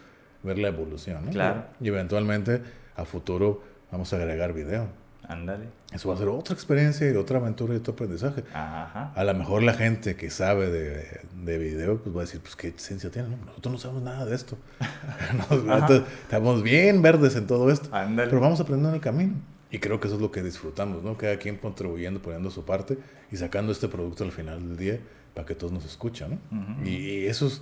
ver 0.43 0.57
la 0.59 0.67
evolución, 0.67 1.25
¿no? 1.25 1.31
Claro. 1.31 1.63
Y 1.79 1.87
eventualmente, 1.87 2.61
a 3.01 3.05
futuro, 3.05 3.61
vamos 3.91 4.11
a 4.13 4.17
agregar 4.17 4.53
video. 4.53 4.87
Ándale. 5.27 5.65
Eso 5.93 6.09
va 6.09 6.15
a 6.15 6.17
ser 6.17 6.27
otra 6.27 6.55
experiencia 6.55 7.09
y 7.11 7.15
otra 7.15 7.37
aventura 7.37 7.73
y 7.75 7.77
otro 7.77 7.93
aprendizaje. 7.93 8.43
Ajá. 8.51 9.11
A 9.15 9.23
lo 9.23 9.33
mejor 9.35 9.61
la 9.61 9.73
gente 9.73 10.15
que 10.15 10.31
sabe 10.31 10.71
de, 10.71 11.21
de 11.45 11.57
video, 11.59 12.01
pues 12.01 12.15
va 12.15 12.21
a 12.21 12.23
decir, 12.25 12.41
pues 12.41 12.55
qué 12.55 12.73
ciencia 12.77 13.11
tiene, 13.11 13.29
¿no? 13.29 13.37
Nosotros 13.45 13.71
no 13.73 13.77
sabemos 13.77 14.03
nada 14.03 14.25
de 14.25 14.35
esto. 14.35 14.57
Nos- 15.51 15.91
estamos 16.23 16.63
bien 16.63 17.01
verdes 17.03 17.35
en 17.35 17.45
todo 17.45 17.69
esto. 17.69 17.93
Ándale. 17.95 18.29
Pero 18.29 18.41
vamos 18.41 18.59
aprendiendo 18.59 18.89
en 18.89 18.95
el 18.95 19.01
camino. 19.01 19.33
Y 19.71 19.77
creo 19.77 19.99
que 19.99 20.07
eso 20.07 20.15
es 20.15 20.21
lo 20.21 20.31
que 20.31 20.41
disfrutamos, 20.41 21.03
¿no? 21.03 21.15
Cada 21.15 21.37
quien 21.37 21.57
contribuyendo, 21.57 22.19
poniendo 22.23 22.49
su 22.49 22.65
parte 22.65 22.97
y 23.31 23.37
sacando 23.37 23.71
este 23.71 23.87
producto 23.87 24.23
al 24.23 24.31
final 24.31 24.67
del 24.67 24.77
día 24.77 24.99
para 25.35 25.45
que 25.45 25.53
todos 25.53 25.71
nos 25.71 25.85
escuchen, 25.85 26.39
¿no? 26.49 26.59
Ujú. 26.59 26.85
y, 26.89 26.89
y 26.95 27.25
eso 27.27 27.45
es, 27.45 27.61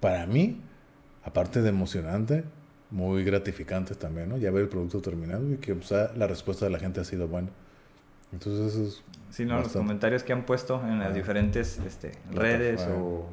para 0.00 0.24
mí, 0.26 0.58
aparte 1.22 1.60
de 1.60 1.68
emocionante, 1.68 2.44
muy 2.90 3.24
gratificante 3.24 3.94
también, 3.94 4.28
¿no? 4.28 4.36
Ya 4.36 4.50
ver 4.50 4.62
el 4.62 4.68
producto 4.68 5.00
terminado 5.00 5.50
y 5.52 5.56
que 5.56 5.74
pues, 5.74 5.90
ah, 5.92 6.10
la 6.16 6.26
respuesta 6.26 6.64
de 6.66 6.70
la 6.70 6.78
gente 6.78 7.00
ha 7.00 7.04
sido 7.04 7.26
buena. 7.28 7.48
Entonces 8.32 8.74
eso 8.74 8.84
es... 8.84 9.02
Sí, 9.30 9.44
no, 9.44 9.54
los 9.54 9.64
bastante. 9.64 9.78
comentarios 9.86 10.22
que 10.22 10.32
han 10.32 10.44
puesto 10.44 10.80
en 10.86 10.98
las 11.00 11.10
Ah. 11.10 11.14
diferentes 11.14 11.78
este, 11.80 12.12
redes 12.32 12.82
o, 12.88 13.26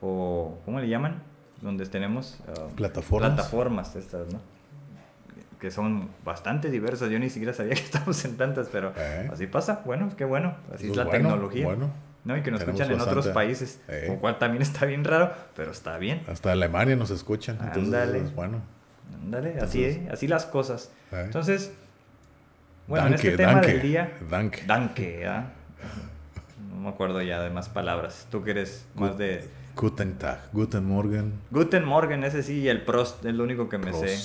o, 0.00 0.58
¿cómo 0.64 0.80
le 0.80 0.88
llaman? 0.88 1.22
Donde 1.60 1.84
tenemos 1.86 2.38
ah, 2.48 2.52
Plataformas. 2.76 3.32
plataformas 3.34 3.96
estas, 3.96 4.32
¿no? 4.32 4.40
Que 5.60 5.70
son 5.70 6.10
bastante 6.24 6.70
diversas. 6.70 7.10
Yo 7.10 7.18
ni 7.18 7.30
siquiera 7.30 7.52
sabía 7.54 7.74
que 7.74 7.80
estamos 7.82 8.22
en 8.24 8.36
tantas, 8.36 8.68
pero 8.70 8.92
Eh. 8.96 9.30
así 9.32 9.46
pasa. 9.46 9.82
Bueno, 9.84 10.10
qué 10.16 10.24
bueno. 10.24 10.54
Así 10.74 10.84
Eso 10.84 10.92
es 10.92 10.96
la 10.98 11.04
bueno, 11.04 11.28
tecnología. 11.30 11.64
Bueno, 11.66 11.90
¿no? 12.24 12.36
Y 12.36 12.42
que 12.42 12.50
nos 12.50 12.60
Tenemos 12.60 12.80
escuchan 12.80 13.00
en 13.02 13.06
otros 13.08 13.28
países, 13.28 13.80
Eh. 13.88 14.06
lo 14.08 14.18
cual 14.20 14.38
también 14.38 14.62
está 14.62 14.84
bien 14.86 15.04
raro, 15.04 15.30
pero 15.56 15.72
está 15.72 15.96
bien. 15.98 16.22
hasta 16.28 16.52
Alemania 16.52 16.96
nos 16.96 17.10
escuchan. 17.10 17.56
Entonces 17.60 17.84
Ándale. 17.84 18.18
eso 18.18 18.26
es 18.28 18.34
bueno. 18.34 18.60
Ándale, 19.22 19.58
así, 19.60 19.84
Entonces- 19.84 20.12
así 20.12 20.28
las 20.28 20.46
cosas. 20.46 20.90
Eh. 21.12 21.22
Entonces, 21.24 21.72
bueno, 22.86 23.06
Danke, 23.08 23.20
en 23.20 23.26
este 23.32 23.36
tema 23.36 23.52
danke, 23.54 23.68
del 23.72 23.82
día, 23.82 24.12
danke. 24.30 24.62
Danke, 24.66 25.26
¿ah? 25.26 25.52
No 26.70 26.76
me 26.80 26.88
acuerdo 26.90 27.22
ya 27.22 27.40
de 27.40 27.50
más 27.50 27.68
palabras. 27.68 28.26
Tú 28.30 28.42
que 28.42 28.50
eres 28.50 28.86
más 28.94 29.16
de... 29.16 29.48
Guten 29.76 30.18
Tag, 30.18 30.38
Guten 30.52 30.84
Morgen, 30.86 31.32
Guten 31.50 31.84
Morgen, 31.84 32.22
ese 32.24 32.42
sí, 32.44 32.68
el 32.68 32.82
Prost 32.84 33.24
es 33.24 33.34
lo 33.34 33.42
único 33.44 33.68
que 33.68 33.78
me 33.78 33.92
sé. 33.92 34.18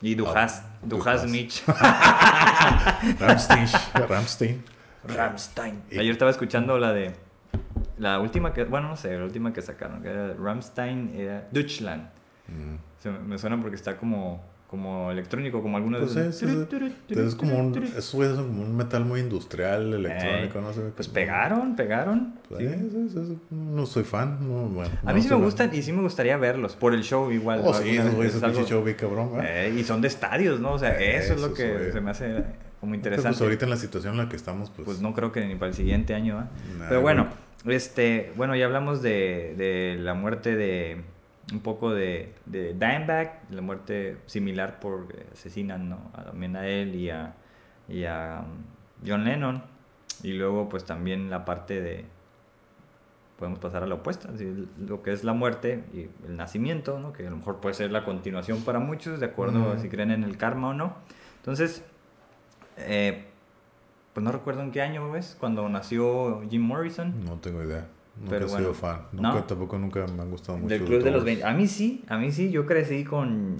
Y 0.00 0.14
du 0.14 0.26
Ah, 0.28 0.44
hast, 0.44 0.64
du 0.82 0.98
du 0.98 1.02
hast 1.08 1.24
hast. 1.24 1.28
mich. 1.30 1.62
Ramstein, 3.18 3.66
Ramstein. 4.08 4.62
Rammstein. 5.04 5.82
Y- 5.90 5.98
Ayer 5.98 6.12
estaba 6.12 6.30
escuchando 6.30 6.78
la 6.78 6.92
de... 6.92 7.12
La 7.98 8.18
última 8.20 8.52
que... 8.52 8.64
Bueno, 8.64 8.88
no 8.88 8.96
sé, 8.96 9.16
la 9.16 9.24
última 9.24 9.52
que 9.52 9.62
sacaron. 9.62 10.02
Que 10.02 10.08
era 10.10 10.34
Rammstein, 10.34 11.12
era 11.16 11.48
Deutschland. 11.50 12.08
Mm. 12.48 12.74
Se 13.04 13.10
me, 13.10 13.36
suena 13.36 13.60
porque 13.60 13.76
está 13.76 13.98
como, 13.98 14.42
como 14.66 15.10
electrónico, 15.10 15.60
como 15.60 15.76
algunos... 15.76 16.00
Pues 16.00 16.16
es, 16.16 16.42
es, 16.42 16.50
es 17.10 17.34
como 17.34 17.58
un, 17.58 17.74
son 18.00 18.46
como 18.46 18.62
un 18.62 18.74
metal 18.74 19.04
muy 19.04 19.20
industrial, 19.20 19.92
electrónico, 19.92 20.62
no 20.62 20.72
sé. 20.72 20.80
Pues 20.96 21.08
pegaron, 21.08 21.76
pegaron. 21.76 22.36
Pues, 22.48 22.60
sí. 22.60 22.66
es- 22.66 22.94
es- 23.14 23.28
es- 23.30 23.36
no 23.50 23.84
soy 23.84 24.04
fan, 24.04 24.38
no, 24.40 24.68
bueno, 24.70 24.90
A 25.04 25.10
no 25.10 25.14
mí 25.14 25.20
sí 25.20 25.28
me 25.28 25.34
fan. 25.34 25.42
gustan 25.44 25.70
y 25.74 25.82
sí 25.82 25.92
me 25.92 26.00
gustaría 26.00 26.38
verlos 26.38 26.76
por 26.76 26.94
el 26.94 27.02
show 27.02 27.30
igual. 27.30 27.60
Oh, 27.62 27.74
sí, 27.74 27.90
es 27.90 28.42
algo- 28.42 28.64
show 28.64 28.82
bien 28.82 28.96
cabrón. 28.96 29.32
Eh, 29.42 29.74
y 29.78 29.84
son 29.84 30.00
de 30.00 30.08
estadios, 30.08 30.58
¿no? 30.60 30.72
O 30.72 30.78
sea, 30.78 30.98
eso 30.98 31.34
es 31.34 31.42
lo 31.42 31.52
que 31.52 31.90
se 31.92 32.00
me 32.00 32.10
hace 32.10 32.28
como 32.80 32.92
Pero, 32.92 32.94
interesante. 32.94 33.28
Pues 33.36 33.42
ahorita 33.42 33.64
en 33.66 33.70
la 33.70 33.76
situación 33.76 34.14
en 34.14 34.18
la 34.20 34.28
que 34.30 34.36
estamos, 34.36 34.70
pues... 34.70 34.86
Pues 34.86 35.00
no 35.02 35.12
creo 35.12 35.30
que 35.30 35.44
ni 35.44 35.56
para 35.56 35.68
el 35.68 35.74
siguiente 35.74 36.14
año, 36.14 36.38
¿ah? 36.38 36.48
Nah, 36.78 36.88
Pero 36.88 37.02
bueno, 37.02 37.28
güey. 37.64 37.76
este, 37.76 38.32
bueno, 38.34 38.56
ya 38.56 38.64
hablamos 38.64 39.02
de, 39.02 39.54
de 39.58 39.96
la 40.00 40.14
muerte 40.14 40.56
de 40.56 41.02
un 41.52 41.60
poco 41.60 41.92
de, 41.92 42.34
de 42.46 42.72
Dimebag, 42.72 43.42
la 43.50 43.60
muerte 43.60 44.16
similar 44.26 44.80
por 44.80 45.08
asesinan, 45.32 45.88
¿no? 45.88 45.98
A- 46.14 46.24
También 46.24 46.56
a 46.56 46.66
él 46.66 46.94
y 46.94 47.10
a, 47.10 47.34
y 47.88 48.04
a 48.04 48.42
um, 48.44 49.06
John 49.06 49.24
Lennon. 49.24 49.62
Y 50.22 50.32
luego, 50.32 50.68
pues 50.68 50.84
también 50.84 51.28
la 51.30 51.44
parte 51.44 51.80
de 51.82 52.04
podemos 53.38 53.58
pasar 53.58 53.82
a 53.82 53.86
la 53.86 53.96
opuesta, 53.96 54.30
así, 54.32 54.68
lo 54.78 55.02
que 55.02 55.12
es 55.12 55.24
la 55.24 55.32
muerte 55.32 55.82
y 55.92 56.08
el 56.26 56.36
nacimiento, 56.36 57.00
¿no? 57.00 57.12
que 57.12 57.26
a 57.26 57.30
lo 57.30 57.36
mejor 57.36 57.56
puede 57.60 57.74
ser 57.74 57.90
la 57.90 58.04
continuación 58.04 58.62
para 58.62 58.78
muchos, 58.78 59.18
de 59.18 59.26
acuerdo 59.26 59.72
a 59.72 59.78
si 59.78 59.88
creen 59.88 60.12
en 60.12 60.22
el 60.22 60.36
karma 60.38 60.68
o 60.68 60.72
no. 60.74 60.94
Entonces, 61.38 61.84
eh, 62.78 63.24
pues 64.14 64.22
no 64.24 64.30
recuerdo 64.30 64.62
en 64.62 64.70
qué 64.70 64.82
año 64.82 65.16
es, 65.16 65.36
cuando 65.38 65.68
nació 65.68 66.42
Jim 66.48 66.62
Morrison. 66.62 67.24
No 67.24 67.36
tengo 67.40 67.62
idea. 67.64 67.88
Nunca 68.16 68.30
Pero 68.30 68.46
he 68.46 68.48
sido 68.48 68.74
fan. 68.74 69.02
¿no? 69.12 69.22
Nunca, 69.22 69.46
tampoco 69.46 69.78
nunca 69.78 70.06
me 70.06 70.22
han 70.22 70.30
gustado 70.30 70.58
mucho. 70.58 70.68
Del 70.68 70.84
Club 70.84 71.02
de 71.02 71.10
los 71.10 71.24
Doors. 71.24 71.24
20. 71.24 71.44
A 71.44 71.52
mí 71.52 71.66
sí, 71.66 72.04
a 72.08 72.16
mí 72.16 72.30
sí, 72.30 72.50
yo 72.50 72.64
crecí 72.66 73.04
con 73.04 73.56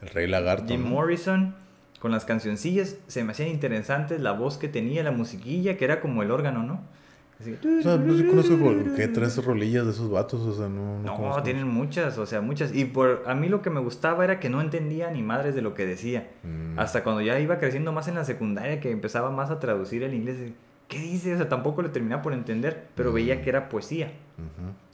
El 0.00 0.08
Rey 0.08 0.26
Lagarto. 0.26 0.68
Jim 0.68 0.84
¿no? 0.84 0.90
Morrison, 0.90 1.54
con 1.98 2.10
las 2.10 2.24
cancioncillas, 2.24 2.96
se 3.06 3.24
me 3.24 3.32
hacían 3.32 3.48
interesantes 3.48 4.20
la 4.20 4.32
voz 4.32 4.56
que 4.56 4.68
tenía, 4.68 5.02
la 5.02 5.10
musiquilla, 5.10 5.76
que 5.76 5.84
era 5.84 6.00
como 6.00 6.22
el 6.22 6.30
órgano, 6.30 6.62
¿no? 6.62 6.80
Así, 7.38 7.52
O 7.54 7.82
sea, 7.82 7.96
pues 7.96 8.18
yo 8.18 8.28
conozco 8.28 8.94
que 8.96 9.08
tres 9.08 9.42
rolillas 9.42 9.86
de 9.86 9.92
esos 9.92 10.10
vatos, 10.10 10.40
o 10.42 10.54
sea, 10.54 10.68
no. 10.68 10.98
No, 11.02 11.42
tienen 11.42 11.66
muchas, 11.66 12.18
o 12.18 12.26
sea, 12.26 12.42
muchas. 12.42 12.74
Y 12.74 12.84
por 12.84 13.22
a 13.26 13.34
mí 13.34 13.48
lo 13.48 13.62
que 13.62 13.70
me 13.70 13.80
gustaba 13.80 14.24
era 14.24 14.38
que 14.40 14.50
no 14.50 14.60
entendía 14.60 15.10
ni 15.10 15.22
madres 15.22 15.54
de 15.54 15.62
lo 15.62 15.72
que 15.74 15.86
decía. 15.86 16.28
Mm. 16.42 16.78
Hasta 16.78 17.02
cuando 17.02 17.22
ya 17.22 17.38
iba 17.40 17.58
creciendo 17.58 17.92
más 17.92 18.08
en 18.08 18.14
la 18.16 18.24
secundaria, 18.26 18.78
que 18.80 18.90
empezaba 18.90 19.30
más 19.30 19.50
a 19.50 19.58
traducir 19.58 20.02
el 20.02 20.12
inglés. 20.12 20.36
y, 20.38 20.54
¿Qué 20.90 20.98
dice? 20.98 21.32
O 21.34 21.36
sea, 21.38 21.48
tampoco 21.48 21.80
lo 21.82 21.90
terminaba 21.92 22.20
por 22.20 22.32
entender, 22.34 22.88
pero 22.94 23.12
veía 23.12 23.40
que 23.42 23.48
era 23.48 23.68
poesía. 23.70 24.12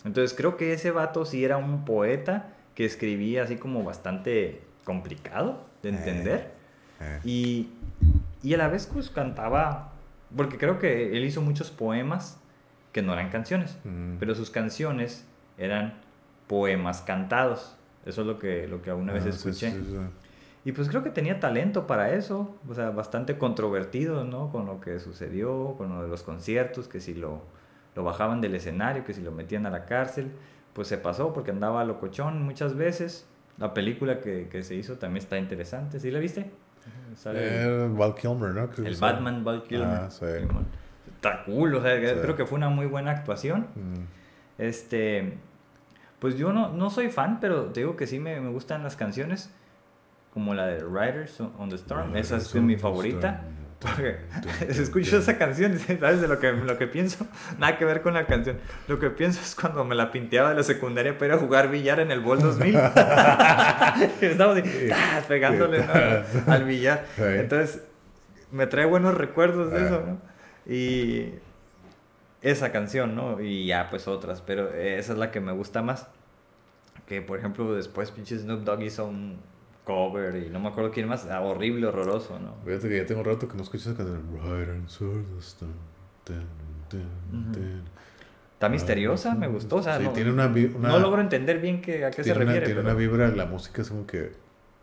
Entonces 0.04 0.36
creo 0.36 0.56
que 0.56 0.72
ese 0.74 0.90
vato 0.92 1.24
sí 1.24 1.44
era 1.44 1.56
un 1.56 1.84
poeta 1.84 2.52
que 2.74 2.84
escribía 2.84 3.42
así 3.42 3.56
como 3.56 3.82
bastante 3.82 4.62
complicado 4.84 5.64
de 5.82 5.88
entender. 5.88 6.52
Eh. 7.00 7.20
Y, 7.24 7.68
y 8.42 8.54
a 8.54 8.58
la 8.58 8.68
vez 8.68 8.88
pues 8.92 9.08
cantaba, 9.10 9.92
porque 10.36 10.58
creo 10.58 10.78
que 10.78 11.16
él 11.16 11.24
hizo 11.24 11.40
muchos 11.40 11.70
poemas 11.70 12.38
que 12.92 13.00
no 13.02 13.12
eran 13.14 13.30
canciones, 13.30 13.78
pero 14.20 14.34
sus 14.34 14.50
canciones 14.50 15.24
eran 15.58 15.94
poemas 16.46 17.00
cantados. 17.00 17.74
Eso 18.04 18.20
es 18.20 18.26
lo 18.26 18.38
que, 18.38 18.68
lo 18.68 18.82
que 18.82 18.90
alguna 18.90 19.12
vez 19.12 19.22
Ah, 19.26 19.32
sí, 19.32 19.36
escuché. 19.36 19.70
sí, 19.72 19.84
sí. 19.90 19.96
Y 20.66 20.72
pues 20.72 20.88
creo 20.88 21.02
que 21.04 21.10
tenía 21.10 21.38
talento 21.38 21.86
para 21.86 22.12
eso, 22.12 22.54
o 22.68 22.74
sea, 22.74 22.90
bastante 22.90 23.38
controvertido, 23.38 24.24
¿no? 24.24 24.50
Con 24.50 24.66
lo 24.66 24.80
que 24.80 24.98
sucedió, 24.98 25.74
con 25.78 25.90
lo 25.94 26.02
de 26.02 26.08
los 26.08 26.22
conciertos, 26.24 26.88
que 26.88 26.98
si 27.00 27.14
lo, 27.14 27.40
lo 27.94 28.02
bajaban 28.02 28.40
del 28.40 28.54
escenario, 28.56 29.04
que 29.04 29.14
si 29.14 29.22
lo 29.22 29.30
metían 29.30 29.64
a 29.66 29.70
la 29.70 29.84
cárcel, 29.86 30.32
pues 30.72 30.88
se 30.88 30.98
pasó 30.98 31.32
porque 31.32 31.52
andaba 31.52 31.84
locochón 31.84 32.42
muchas 32.42 32.74
veces. 32.74 33.26
La 33.58 33.72
película 33.74 34.20
que, 34.20 34.48
que 34.48 34.62
se 34.64 34.74
hizo 34.74 34.96
también 34.96 35.22
está 35.22 35.38
interesante, 35.38 36.00
¿sí 36.00 36.10
la 36.10 36.18
viste? 36.18 36.50
El- 37.32 37.90
Val 37.90 38.14
Kilmer, 38.14 38.50
¿no? 38.50 38.68
Creo 38.68 38.86
el. 38.88 38.96
Batman 38.96 39.44
Val 39.44 39.62
Kilmer. 39.62 39.86
Ah, 39.88 40.10
sí. 40.10 40.26
Simón. 40.40 40.66
Está 41.14 41.44
cool, 41.44 41.74
o 41.76 41.80
sea, 41.80 41.96
Sí. 41.96 42.20
creo 42.22 42.36
que 42.36 42.44
fue 42.44 42.58
una 42.58 42.68
muy 42.68 42.86
buena 42.86 43.12
actuación. 43.12 43.68
Mm. 43.76 44.60
Este, 44.62 45.38
pues 46.18 46.36
yo 46.36 46.52
no, 46.52 46.70
no 46.72 46.90
soy 46.90 47.08
fan, 47.10 47.40
pero 47.40 47.66
te 47.66 47.80
digo 47.80 47.96
que 47.96 48.06
sí 48.06 48.18
me, 48.18 48.40
me 48.40 48.50
gustan 48.50 48.82
las 48.82 48.96
canciones, 48.96 49.50
como 50.36 50.52
la 50.52 50.66
de 50.66 50.80
Riders 50.80 51.40
on 51.40 51.70
the 51.70 51.76
Storm, 51.76 52.14
esa 52.14 52.36
es 52.36 52.54
mi 52.56 52.76
favorita. 52.76 53.42
Porque 53.80 54.18
escucho 54.68 55.16
esa 55.16 55.38
canción, 55.38 55.78
¿sabes 56.00 56.20
de 56.20 56.28
lo 56.28 56.38
que, 56.38 56.52
lo 56.52 56.76
que 56.76 56.86
pienso? 56.86 57.26
Nada 57.58 57.78
que 57.78 57.86
ver 57.86 58.02
con 58.02 58.12
la 58.12 58.26
canción. 58.26 58.58
Lo 58.86 58.98
que 58.98 59.08
pienso 59.08 59.40
es 59.40 59.54
cuando 59.54 59.82
me 59.86 59.94
la 59.94 60.12
pinteaba 60.12 60.50
de 60.50 60.56
la 60.56 60.62
secundaria 60.62 61.14
para 61.16 61.26
ir 61.28 61.32
a 61.32 61.38
jugar 61.38 61.70
billar 61.70 62.00
en 62.00 62.10
el 62.10 62.20
Bol 62.20 62.38
2000. 62.40 62.76
Estamos 64.20 64.58
pegándole 65.26 65.86
¿no? 65.86 66.52
al 66.52 66.64
billar. 66.64 67.06
Entonces, 67.16 67.82
me 68.52 68.66
trae 68.66 68.84
buenos 68.84 69.14
recuerdos 69.14 69.72
de 69.72 69.78
Ah. 69.78 69.84
eso, 69.86 70.02
¿no? 70.06 70.20
Y 70.70 71.32
esa 72.42 72.72
canción, 72.72 73.14
¿no? 73.14 73.40
Y 73.40 73.66
ya, 73.66 73.88
pues 73.88 74.06
otras, 74.06 74.42
pero 74.42 74.70
esa 74.74 75.12
es 75.14 75.18
la 75.18 75.30
que 75.30 75.40
me 75.40 75.52
gusta 75.52 75.80
más. 75.80 76.08
Que, 77.06 77.22
por 77.22 77.38
ejemplo, 77.38 77.74
después 77.74 78.10
pinche 78.10 78.38
Snoop 78.38 78.64
Dogg 78.64 78.82
hizo 78.82 79.06
un 79.06 79.38
cover 79.86 80.34
y 80.44 80.50
no 80.50 80.58
me 80.60 80.68
acuerdo 80.68 80.90
quién 80.90 81.06
más, 81.08 81.26
ah, 81.26 81.40
horrible, 81.42 81.86
horroroso, 81.86 82.38
¿no? 82.40 82.56
Fíjate 82.64 82.88
que 82.88 82.96
ya 82.98 83.06
tengo 83.06 83.20
un 83.20 83.26
rato 83.26 83.48
que 83.48 83.56
no 83.56 83.62
escucho 83.62 83.88
esa 83.90 83.96
canción. 83.96 84.22
On. 84.42 84.86
Está 88.54 88.68
misteriosa, 88.70 89.34
me 89.34 89.48
gustó, 89.48 89.76
o 89.76 89.82
sea, 89.82 89.98
Sí, 89.98 90.04
no, 90.04 90.12
tiene 90.12 90.30
una 90.32 90.48
vi- 90.48 90.72
una- 90.74 90.88
no 90.88 90.98
logro 90.98 91.20
entender 91.20 91.60
bien 91.60 91.80
que, 91.82 92.04
a 92.06 92.10
qué 92.10 92.16
se 92.16 92.22
Tiene, 92.24 92.38
una, 92.38 92.44
refiere. 92.46 92.66
tiene 92.66 92.80
pero- 92.80 92.90
una 92.90 92.98
vibra, 92.98 93.28
la 93.28 93.46
música 93.46 93.82
es 93.82 93.88
como 93.90 94.06
que. 94.06 94.32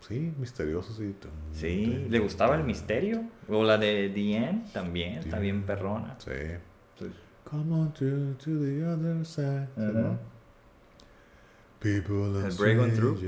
Sí, 0.00 0.32
misterioso, 0.38 0.92
sí. 0.92 1.14
Sí, 1.52 2.06
le 2.10 2.18
gustaba 2.18 2.56
el 2.56 2.64
misterio. 2.64 3.24
O 3.48 3.64
la 3.64 3.78
de 3.78 4.10
The 4.14 4.36
End 4.36 4.72
también, 4.72 5.14
está 5.18 5.38
bien 5.38 5.62
perrona. 5.62 6.14
Sí. 6.18 6.30
Sí. 6.98 7.06
Come 7.50 7.72
on 7.74 7.92
to, 7.94 8.04
to 8.44 8.50
the 8.60 8.84
other 8.86 9.24
side. 9.24 9.68
People 11.80 12.38
are 12.38 12.50
Break 12.56 12.78
On 12.80 12.90
Through. 12.92 13.18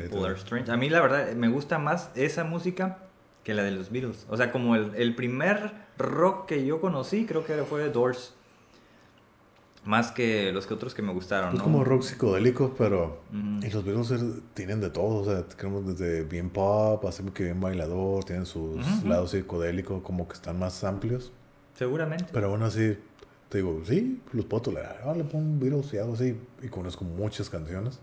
People. 0.00 0.24
Are 0.26 0.34
Strange. 0.36 0.70
A 0.70 0.76
mí 0.76 0.88
la 0.88 1.00
verdad 1.00 1.32
me 1.34 1.48
gusta 1.48 1.78
más 1.78 2.10
esa 2.14 2.44
música 2.44 2.98
que 3.44 3.54
la 3.54 3.62
de 3.62 3.72
los 3.72 3.90
Beatles. 3.90 4.26
O 4.28 4.36
sea, 4.36 4.52
como 4.52 4.76
el, 4.76 4.94
el 4.94 5.14
primer 5.14 5.72
rock 5.98 6.46
que 6.46 6.64
yo 6.64 6.80
conocí 6.80 7.26
creo 7.26 7.44
que 7.44 7.54
fue 7.64 7.82
The 7.82 7.90
Doors. 7.90 8.34
Más 9.84 10.12
que 10.12 10.52
los 10.52 10.68
que 10.68 10.74
otros 10.74 10.94
que 10.94 11.02
me 11.02 11.12
gustaron, 11.12 11.54
Es 11.54 11.58
¿no? 11.58 11.64
como 11.64 11.82
rock 11.82 12.02
psicodélico, 12.02 12.72
pero. 12.78 13.20
Y 13.32 13.68
los 13.68 13.84
Beatles 13.84 14.12
tienen 14.54 14.80
de 14.80 14.90
todo, 14.90 15.22
o 15.22 15.24
sea, 15.24 15.42
tenemos 15.48 15.84
desde 15.98 16.22
bien 16.22 16.50
pop, 16.50 17.04
así 17.04 17.24
que 17.34 17.44
bien 17.44 17.60
bailador, 17.60 18.22
tienen 18.22 18.46
sus 18.46 18.76
lados 19.04 19.32
psicodélicos 19.32 20.00
como 20.02 20.28
que 20.28 20.34
están 20.34 20.56
más 20.56 20.84
amplios. 20.84 21.32
Seguramente. 21.74 22.26
Pero 22.32 22.50
aún 22.50 22.62
así, 22.62 22.96
te 23.48 23.58
digo, 23.58 23.82
sí, 23.84 24.20
los 24.32 24.44
puedo 24.44 24.62
tolerar. 24.62 25.00
Ah, 25.04 25.14
le 25.16 25.24
pongo 25.24 25.58
Beatles 25.58 25.92
y 25.94 25.98
algo 25.98 26.14
así. 26.14 26.38
Y 26.62 26.68
conozco 26.68 27.04
muchas 27.04 27.50
canciones, 27.50 27.98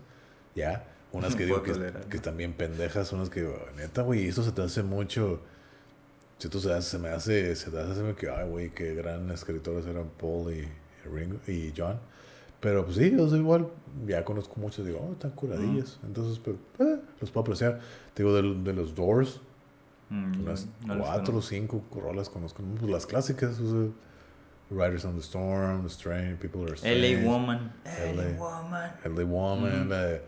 ya. 0.54 0.84
Unas 1.12 1.34
que 1.36 1.44
digo 1.44 1.62
que, 1.62 1.72
tolerar. 1.72 2.04
que 2.06 2.16
están 2.16 2.36
bien 2.36 2.52
pendejas, 2.52 3.12
unas 3.12 3.30
que, 3.30 3.48
neta, 3.76 4.02
güey, 4.02 4.28
eso 4.28 4.42
se 4.42 4.52
te 4.52 4.62
hace 4.62 4.82
mucho. 4.82 5.40
Si 6.38 6.48
tú 6.48 6.58
se, 6.60 6.80
se 6.82 6.98
me 6.98 7.10
hace, 7.10 7.54
se 7.54 7.70
te 7.70 7.78
hace 7.78 8.14
que, 8.14 8.30
ay, 8.30 8.48
güey, 8.48 8.70
qué 8.70 8.94
gran 8.94 9.30
escritores 9.30 9.86
eran 9.86 10.08
Paul 10.18 10.52
y, 10.52 10.68
Ringo 11.08 11.38
y 11.46 11.72
John. 11.76 11.98
Pero 12.60 12.84
pues 12.84 12.96
sí, 12.96 13.10
yo 13.10 13.28
soy 13.28 13.40
igual, 13.40 13.68
ya 14.06 14.24
conozco 14.24 14.60
muchos, 14.60 14.86
digo, 14.86 15.06
oh, 15.06 15.12
están 15.12 15.30
curadillas. 15.30 15.98
Entonces, 16.02 16.38
pues, 16.38 16.56
eh, 16.78 16.98
los 17.20 17.30
puedo 17.30 17.42
apreciar. 17.42 17.80
Te 18.14 18.22
digo, 18.22 18.34
de, 18.34 18.42
de 18.62 18.72
los 18.74 18.94
Doors, 18.94 19.40
Mm, 20.10 20.40
unas 20.42 20.66
no 20.84 20.96
los 20.96 21.06
cuatro 21.06 21.36
o 21.38 21.42
cinco 21.42 21.84
rolas 21.94 22.28
conozco. 22.28 22.62
Pues 22.78 22.90
las 22.90 23.06
clásicas, 23.06 23.58
o 23.60 23.70
sea, 23.70 23.90
Riders 24.70 25.04
on 25.04 25.14
the 25.14 25.20
Storm, 25.20 25.88
Strain, 25.88 26.36
People 26.36 26.62
Are 26.62 26.74
Strange. 26.74 27.22
LA 27.22 27.30
Woman. 27.30 27.72
LA. 27.84 28.22
LA 28.22 28.38
Woman. 28.38 28.90
LA 29.04 29.24
Woman, 29.24 29.88
la 29.88 30.02
de 30.02 30.22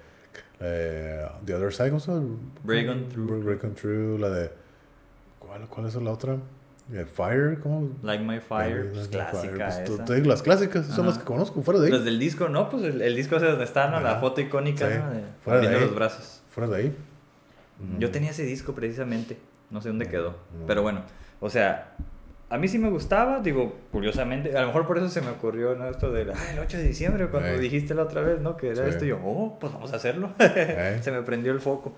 eh, 0.61 1.27
The 1.45 1.55
Other 1.55 1.73
Side, 1.73 1.89
¿cómo 1.91 2.01
se 2.01 2.13
llama? 2.13 2.37
Break 2.65 2.89
On 2.89 3.09
Through. 3.09 3.45
Break, 3.45 3.65
On 3.65 3.75
Through, 3.75 4.19
la 4.21 4.31
de... 4.31 4.51
¿Cuál, 5.39 5.67
cuál 5.69 5.87
es 5.87 5.95
la 5.97 6.11
otra? 6.11 6.37
Eh, 6.93 7.05
Fire, 7.05 7.59
¿cómo? 7.61 7.91
Like 8.03 8.23
My 8.25 8.41
Fire. 8.41 8.87
Like 8.87 8.91
pues, 8.93 9.09
My 9.09 9.15
Fire, 9.15 9.31
clásica 9.57 9.65
pues, 9.87 9.91
esa. 9.91 10.05
te 10.05 10.15
digo, 10.15 10.27
las 10.29 10.43
clásicas 10.43 10.87
son 10.87 11.07
las 11.07 11.19
que 11.19 11.25
conozco, 11.25 11.63
fuera 11.63 11.81
de 11.81 11.87
ahí. 11.87 11.93
Los 11.93 12.05
del 12.05 12.19
disco, 12.19 12.49
no, 12.49 12.69
pues 12.71 12.83
el, 12.85 13.01
el 13.03 13.15
disco 13.17 13.37
ese 13.37 13.47
donde 13.47 13.65
está, 13.65 13.89
¿no? 13.89 14.01
La 14.01 14.17
foto 14.19 14.41
icónica, 14.41 14.89
Sí. 14.89 14.99
¿no? 14.99 15.11
De, 15.11 15.23
Fuera 15.45 15.61
de 15.61 15.69
ahí. 15.69 15.81
los 15.81 15.95
brazos. 15.95 16.43
Fuera 16.51 16.69
de 16.71 16.77
ahí. 16.77 16.97
Yo 17.99 18.11
tenía 18.11 18.31
ese 18.31 18.45
disco 18.45 18.75
precisamente, 18.75 19.39
no 19.71 19.81
sé 19.81 19.89
dónde 19.89 20.07
quedó, 20.07 20.31
Mm. 20.31 20.67
pero 20.67 20.83
bueno, 20.83 21.03
o 21.41 21.51
sea, 21.51 21.95
a 22.53 22.59
mí 22.59 22.69
sí 22.69 22.79
me 22.79 22.91
gustaba, 22.91 23.41
digo, 23.41 23.75
curiosamente, 23.91 24.57
a 24.57 24.61
lo 24.61 24.67
mejor 24.69 24.87
por 24.87 24.99
eso 24.99 25.09
se 25.09 25.21
me 25.23 25.31
ocurrió 25.31 25.75
¿no? 25.75 25.89
esto 25.89 26.13
del 26.13 26.31
ah, 26.31 26.37
el 26.53 26.59
8 26.59 26.77
de 26.77 26.85
diciembre, 26.85 27.27
cuando 27.29 27.57
dijiste 27.59 27.95
la 27.95 28.03
otra 28.03 28.21
vez, 28.21 28.41
¿no? 28.41 28.57
Que 28.57 28.69
era 28.69 28.85
Sí. 28.85 28.91
esto, 28.91 29.05
y 29.05 29.09
yo, 29.09 29.19
oh, 29.25 29.59
pues 29.59 29.73
vamos 29.73 29.93
a 29.93 29.97
hacerlo. 29.97 30.33
Se 31.01 31.11
me 31.11 31.23
prendió 31.23 31.53
el 31.53 31.61
foco. 31.61 31.95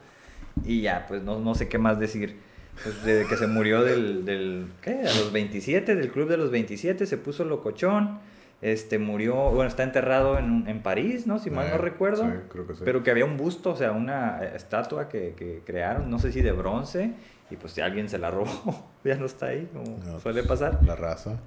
Y 0.64 0.82
ya, 0.82 1.06
pues 1.08 1.22
no, 1.22 1.40
no 1.40 1.54
sé 1.54 1.68
qué 1.68 1.78
más 1.78 1.98
decir. 1.98 2.36
Pues 2.82 3.04
desde 3.04 3.28
que 3.28 3.36
se 3.36 3.46
murió 3.46 3.82
del, 3.84 4.24
del, 4.24 4.66
¿qué? 4.80 5.00
A 5.00 5.02
los 5.14 5.32
27, 5.32 5.94
del 5.94 6.10
club 6.10 6.28
de 6.28 6.36
los 6.36 6.50
27, 6.50 7.06
se 7.06 7.16
puso 7.16 7.44
locochón. 7.44 8.18
Este, 8.62 8.98
murió, 8.98 9.34
bueno, 9.50 9.66
está 9.68 9.82
enterrado 9.82 10.38
en, 10.38 10.64
en 10.68 10.80
París, 10.82 11.26
¿no? 11.26 11.38
Si 11.38 11.50
mal 11.50 11.68
no 11.70 11.78
recuerdo. 11.78 12.32
Creo 12.48 12.66
que. 12.66 12.74
Pero 12.84 13.02
que 13.02 13.10
había 13.10 13.24
un 13.26 13.36
busto, 13.36 13.70
o 13.70 13.76
sea, 13.76 13.92
una 13.92 14.42
estatua 14.42 15.08
que, 15.08 15.34
que 15.36 15.60
crearon, 15.66 16.10
no 16.10 16.18
sé 16.18 16.32
si 16.32 16.40
de 16.40 16.52
bronce, 16.52 17.12
y 17.50 17.56
pues 17.56 17.72
si 17.72 17.80
alguien 17.80 18.08
se 18.08 18.18
la 18.18 18.30
robó, 18.30 18.88
ya 19.04 19.16
no 19.16 19.26
está 19.26 19.46
ahí, 19.46 19.68
como 19.72 19.98
No, 20.04 20.20
suele 20.20 20.42
pues, 20.42 20.60
pasar. 20.60 20.82
La 20.84 20.96
raza. 20.96 21.38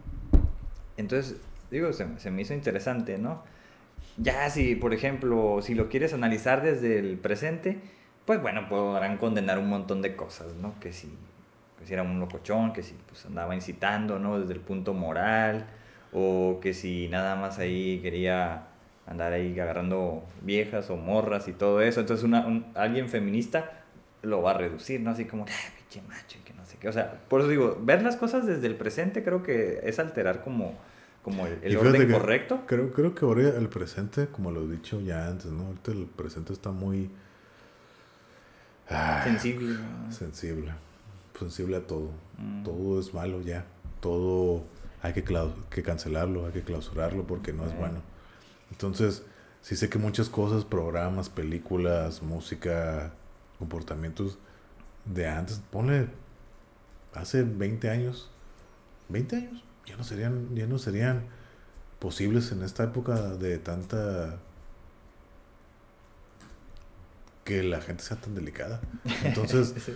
Entonces, 0.97 1.37
digo, 1.71 1.93
se, 1.93 2.07
se 2.19 2.31
me 2.31 2.41
hizo 2.41 2.53
interesante, 2.53 3.17
¿no? 3.17 3.43
Ya 4.17 4.49
si, 4.49 4.75
por 4.75 4.93
ejemplo, 4.93 5.59
si 5.61 5.75
lo 5.75 5.89
quieres 5.89 6.13
analizar 6.13 6.63
desde 6.63 6.99
el 6.99 7.17
presente, 7.17 7.79
pues 8.25 8.41
bueno, 8.41 8.67
podrán 8.69 9.17
condenar 9.17 9.59
un 9.59 9.69
montón 9.69 10.01
de 10.01 10.15
cosas, 10.15 10.53
¿no? 10.55 10.73
Que 10.79 10.91
si, 10.93 11.13
que 11.79 11.85
si 11.85 11.93
era 11.93 12.03
un 12.03 12.19
locochón, 12.19 12.73
que 12.73 12.83
si 12.83 12.95
pues 13.07 13.25
andaba 13.25 13.55
incitando, 13.55 14.19
¿no? 14.19 14.39
Desde 14.39 14.53
el 14.53 14.59
punto 14.59 14.93
moral, 14.93 15.67
o 16.13 16.59
que 16.61 16.73
si 16.73 17.07
nada 17.09 17.35
más 17.35 17.59
ahí 17.59 17.99
quería 18.01 18.63
andar 19.05 19.33
ahí 19.33 19.57
agarrando 19.59 20.23
viejas 20.41 20.89
o 20.89 20.97
morras 20.97 21.47
y 21.47 21.53
todo 21.53 21.81
eso. 21.81 21.99
Entonces 22.01 22.23
una, 22.25 22.45
un- 22.47 22.65
alguien 22.75 23.09
feminista 23.09 23.83
lo 24.23 24.41
va 24.41 24.51
a 24.51 24.53
reducir, 24.55 24.99
¿no? 25.01 25.11
Así 25.11 25.25
como, 25.25 25.45
ah, 25.47 25.73
pinche 25.89 26.07
macho, 26.07 26.37
y 26.39 26.41
que 26.41 26.53
no 26.53 26.65
sé 26.65 26.77
qué. 26.79 26.89
O 26.89 26.93
sea, 26.93 27.21
por 27.27 27.41
eso 27.41 27.49
digo, 27.49 27.77
ver 27.81 28.01
las 28.01 28.15
cosas 28.15 28.45
desde 28.45 28.67
el 28.67 28.75
presente 28.75 29.23
creo 29.23 29.43
que 29.43 29.79
es 29.83 29.99
alterar 29.99 30.43
como, 30.43 30.75
como 31.23 31.45
el, 31.47 31.77
orden 31.77 32.11
correcto. 32.11 32.63
Creo, 32.67 32.91
creo 32.91 33.15
que 33.15 33.25
ahora 33.25 33.49
el 33.49 33.69
presente, 33.69 34.27
como 34.27 34.51
lo 34.51 34.63
he 34.63 34.67
dicho 34.67 34.99
ya 35.01 35.27
antes, 35.27 35.51
¿no? 35.51 35.67
Ahorita 35.67 35.91
el 35.91 36.05
presente 36.05 36.53
está 36.53 36.71
muy 36.71 37.09
ah, 38.89 39.21
Sensible. 39.23 39.77
sensible. 40.09 40.73
Sensible 41.37 41.77
a 41.77 41.81
todo. 41.81 42.11
Mm. 42.37 42.63
Todo 42.63 42.99
es 42.99 43.13
malo 43.13 43.41
ya. 43.41 43.65
Todo 43.99 44.63
hay 45.01 45.13
que, 45.13 45.23
que 45.69 45.83
cancelarlo, 45.83 46.47
hay 46.47 46.51
que 46.51 46.61
clausurarlo 46.61 47.23
porque 47.25 47.53
no 47.53 47.65
es 47.65 47.77
bueno. 47.77 48.01
Entonces, 48.71 49.23
sí 49.61 49.75
sé 49.75 49.89
que 49.89 49.99
muchas 49.99 50.29
cosas, 50.29 50.65
programas, 50.65 51.29
películas, 51.29 52.21
música, 52.21 53.13
comportamientos 53.59 54.39
de 55.13 55.27
antes, 55.27 55.61
ponle 55.71 56.07
hace 57.13 57.43
20 57.43 57.89
años, 57.89 58.29
20 59.09 59.35
años, 59.35 59.63
ya 59.85 59.97
no 59.97 60.03
serían, 60.03 60.55
ya 60.55 60.67
no 60.67 60.77
serían 60.79 61.23
posibles 61.99 62.51
en 62.51 62.61
esta 62.63 62.83
época 62.83 63.15
de 63.35 63.57
tanta 63.59 64.39
que 67.43 67.63
la 67.63 67.81
gente 67.81 68.03
sea 68.03 68.17
tan 68.17 68.35
delicada. 68.35 68.81
Entonces, 69.23 69.73
Sí. 69.85 69.93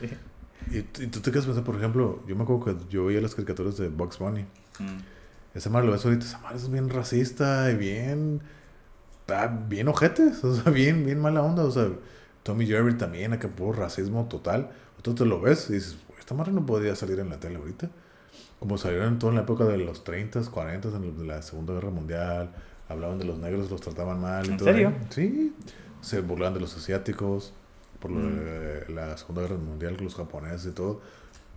y, 0.72 0.78
y 0.80 1.08
tú 1.08 1.20
te 1.22 1.32
quedas 1.32 1.46
pensando, 1.46 1.64
por 1.64 1.76
ejemplo, 1.76 2.24
yo 2.28 2.36
me 2.36 2.44
acuerdo 2.44 2.66
que 2.78 2.90
yo 2.90 3.06
veía 3.06 3.22
las 3.22 3.36
caricaturas 3.36 3.78
de 3.78 3.90
Bugs 3.90 4.20
Bunny. 4.20 4.44
Mm. 4.80 5.00
Esa 5.54 5.70
madre 5.70 5.88
lo 5.88 5.92
ves 5.94 6.06
ahorita, 6.06 6.26
esa 6.26 6.40
madre 6.40 6.58
es 6.58 6.70
bien 6.70 6.90
racista 6.90 7.70
y 7.72 7.76
bien. 7.76 8.42
Está 9.22 9.48
bien 9.48 9.88
ojetes, 9.90 10.44
o 10.44 10.56
sea, 10.56 10.72
bien, 10.72 11.06
bien 11.06 11.20
mala 11.20 11.42
onda. 11.42 11.64
O 11.66 11.72
sea, 11.72 11.90
Tommy 12.44 12.66
Jerry 12.66 12.98
también, 12.98 13.34
acá 13.34 13.50
puro 13.50 13.74
racismo 13.74 14.28
total. 14.30 14.72
Te 15.02 15.26
lo 15.26 15.42
ves 15.42 15.70
y 15.70 15.74
dices, 15.74 15.98
"Güey, 16.08 16.20
esta 16.20 16.34
madre 16.36 16.52
no 16.52 16.66
podría 16.66 16.96
salir 16.96 17.20
en 17.20 17.30
la 17.30 17.40
tele 17.40 17.56
ahorita. 17.58 17.90
Como 18.60 18.78
salieron 18.78 19.08
en 19.14 19.20
toda 19.20 19.34
la 19.34 19.42
época 19.42 19.66
de 19.66 19.78
los 19.78 20.04
30s, 20.04 20.50
40s, 20.50 20.94
en 20.96 21.28
la 21.28 21.42
Segunda 21.42 21.74
Guerra 21.74 21.90
Mundial. 21.90 22.52
Hablaban 22.88 23.18
de 23.18 23.26
los 23.26 23.38
negros, 23.40 23.72
los 23.72 23.82
trataban 23.82 24.20
mal. 24.22 24.46
Y 24.46 24.52
¿En 24.52 24.58
todo. 24.58 24.68
serio? 24.68 24.94
Sí. 25.10 25.54
Se 26.02 26.22
burlaban 26.22 26.54
de 26.54 26.60
los 26.60 26.76
asiáticos 26.78 27.54
por 28.00 28.12
lo 28.12 28.20
Mm. 28.20 28.36
de 28.40 28.86
la 28.94 29.18
Segunda 29.18 29.42
Guerra 29.44 29.56
Mundial, 29.58 29.98
los 30.00 30.16
japoneses 30.16 30.68
y 30.72 30.76
todo. 30.76 31.02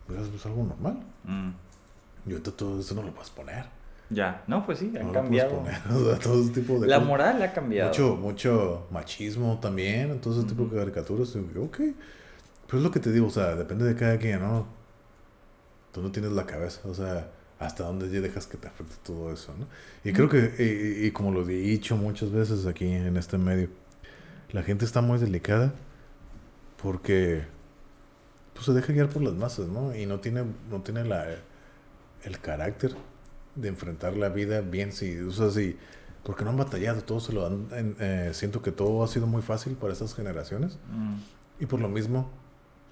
Eso 0.09 0.31
es 0.37 0.47
algo 0.47 0.65
normal. 0.65 1.01
Mm. 1.25 1.51
Y 2.27 2.33
ahorita 2.33 2.51
todo 2.53 2.81
eso 2.81 2.95
no 2.95 3.03
lo 3.03 3.13
puedes 3.13 3.31
poner. 3.31 3.65
Ya, 4.11 4.43
no, 4.47 4.65
pues 4.67 4.79
sí, 4.79 4.93
han 4.99 5.07
No 5.09 5.13
cambiado. 5.13 5.57
poner, 5.59 5.81
o 5.91 6.05
sea, 6.11 6.19
todo 6.19 6.43
ese 6.43 6.53
tipo 6.53 6.79
de 6.79 6.87
La 6.89 6.97
cosas. 6.97 7.09
moral 7.09 7.43
ha 7.43 7.53
cambiado. 7.53 7.89
Mucho, 7.91 8.17
mucho 8.17 8.87
machismo 8.91 9.59
también, 9.61 10.21
todo 10.21 10.39
ese 10.39 10.49
tipo 10.49 10.65
de 10.67 10.79
caricaturas. 10.79 11.35
y 11.37 11.59
Ok, 11.59 11.81
pero 12.75 12.81
es 12.81 12.85
lo 12.87 12.91
que 12.91 12.99
te 12.99 13.13
digo, 13.13 13.29
o 13.29 13.31
sea, 13.31 13.55
depende 13.55 13.85
de 13.85 13.95
cada 13.95 14.19
quien, 14.19 14.41
¿no? 14.41 14.67
Tú 15.93 16.03
no 16.03 16.11
tienes 16.11 16.33
la 16.33 16.45
cabeza, 16.45 16.81
o 16.87 16.93
sea, 16.93 17.31
hasta 17.61 17.85
dónde 17.85 18.11
ya 18.11 18.21
dejas 18.21 18.49
que 18.49 18.57
te 18.57 18.67
afecte 18.67 18.97
todo 19.05 19.33
eso, 19.33 19.55
¿no? 19.57 19.69
Y 20.03 20.13
creo 20.13 20.29
que, 20.29 20.57
y, 20.59 21.07
y 21.07 21.11
como 21.13 21.31
lo 21.31 21.49
he 21.49 21.55
dicho 21.55 21.97
muchas 21.97 22.33
veces 22.33 22.67
aquí 22.67 22.85
en 22.85 23.17
este 23.17 23.39
medio, 23.39 23.69
la 24.51 24.65
gente 24.65 24.85
está 24.85 25.03
muy 25.03 25.21
delicada 25.21 25.73
porque 26.83 27.45
pues 28.55 28.67
se 28.67 28.73
deja 28.73 28.93
guiar 28.93 29.09
por 29.09 29.23
las 29.23 29.35
masas, 29.35 29.69
¿no? 29.69 29.95
Y 29.95 30.07
no 30.07 30.19
tiene, 30.19 30.43
no 30.69 30.83
tiene 30.83 31.05
la, 31.05 31.29
el 32.25 32.41
carácter 32.41 32.97
de 33.55 33.69
enfrentar 33.69 34.17
la 34.17 34.31
vida 34.31 34.63
bien, 34.63 34.91
si, 34.91 35.17
o 35.21 35.31
sea, 35.31 35.49
si, 35.51 35.77
porque 36.25 36.43
no 36.43 36.51
han 36.51 36.57
batallado, 36.57 37.03
todo 37.05 37.21
se 37.21 37.33
lo 37.33 37.47
han, 37.47 37.69
eh, 38.01 38.31
siento 38.35 38.63
que 38.63 38.73
todo 38.73 39.05
ha 39.05 39.07
sido 39.07 39.29
muy 39.29 39.43
fácil 39.43 39.75
para 39.75 39.93
estas 39.93 40.13
generaciones 40.13 40.77
Mm. 40.91 41.19
y 41.61 41.67
por 41.67 41.79
lo 41.79 41.89
mismo 41.89 42.43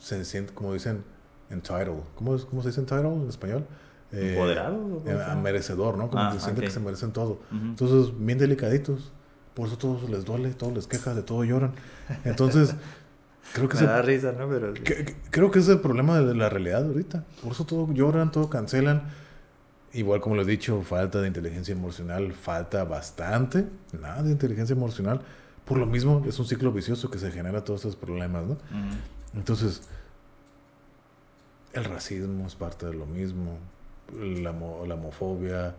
se 0.03 0.25
siente, 0.25 0.53
como 0.53 0.73
dicen, 0.75 1.05
entitled, 1.51 2.01
¿cómo, 2.17 2.35
es- 2.35 2.45
cómo 2.45 2.63
se 2.63 2.69
dice 2.69 2.81
entitled 2.81 3.07
en 3.23 3.29
español? 3.29 3.65
Eh, 4.13 4.33
¿Empoderado? 4.35 4.77
¿O 4.77 5.01
cómo 5.05 5.11
eh, 5.21 5.37
merecedor, 5.43 5.97
¿no? 5.97 6.09
Como 6.11 6.23
Ah, 6.23 6.31
que 6.33 6.39
se 6.39 6.45
siente 6.45 6.61
ok. 6.61 6.67
que 6.67 6.71
se 6.73 6.81
merecen 6.81 7.13
todo. 7.13 7.41
Ujú. 7.51 7.65
Entonces, 7.65 8.13
bien 8.19 8.39
delicaditos. 8.39 9.13
Por 9.55 9.69
eso 9.69 9.77
todos 9.79 10.09
les 10.11 10.25
duele, 10.25 10.51
todos 10.55 10.73
les 10.75 10.87
queja, 10.87 11.15
de 11.15 11.23
todo 11.23 11.45
lloran. 11.45 11.73
Entonces, 12.25 12.75
creo 13.55 13.69
que 13.69 13.75
Me 13.75 13.81
se 13.81 13.87
da 13.87 14.03
risa, 14.03 14.33
¿no? 14.33 14.49
Pero 14.49 14.75
que- 14.75 14.83
que- 14.83 15.17
creo 15.31 15.51
que 15.51 15.59
es 15.61 15.69
el 15.69 15.81
problema 15.81 16.19
de 16.21 16.35
la 16.35 16.49
realidad 16.49 16.85
ahorita. 16.85 17.25
Por 17.43 17.53
eso 17.53 17.65
todo 17.65 17.91
lloran, 17.93 18.31
todo 18.33 18.49
cancelan. 18.51 19.03
Igual 19.95 20.21
como 20.23 20.37
les 20.37 20.47
he 20.49 20.51
dicho, 20.53 20.81
falta 20.83 21.21
de 21.21 21.29
inteligencia 21.29 21.73
emocional, 21.73 22.33
falta 22.33 22.85
bastante, 22.85 23.67
nada 23.99 24.23
de 24.23 24.31
inteligencia 24.33 24.73
emocional. 24.75 25.21
Por 25.67 25.77
lo 25.79 25.85
mismo, 25.87 26.25
es 26.27 26.39
un 26.39 26.47
ciclo 26.47 26.73
vicioso 26.73 27.11
que 27.11 27.19
se 27.19 27.31
genera 27.31 27.63
todos 27.63 27.81
estos 27.85 27.97
problemas, 27.97 28.45
¿no? 28.47 28.55
Mm. 28.55 29.22
Entonces, 29.35 29.83
el 31.73 31.85
racismo 31.85 32.47
es 32.47 32.55
parte 32.55 32.87
de 32.87 32.95
lo 32.95 33.07
mismo, 33.07 33.59
la, 34.19 34.53
la 34.53 34.95
homofobia, 34.95 35.75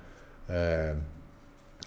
eh, 0.49 0.95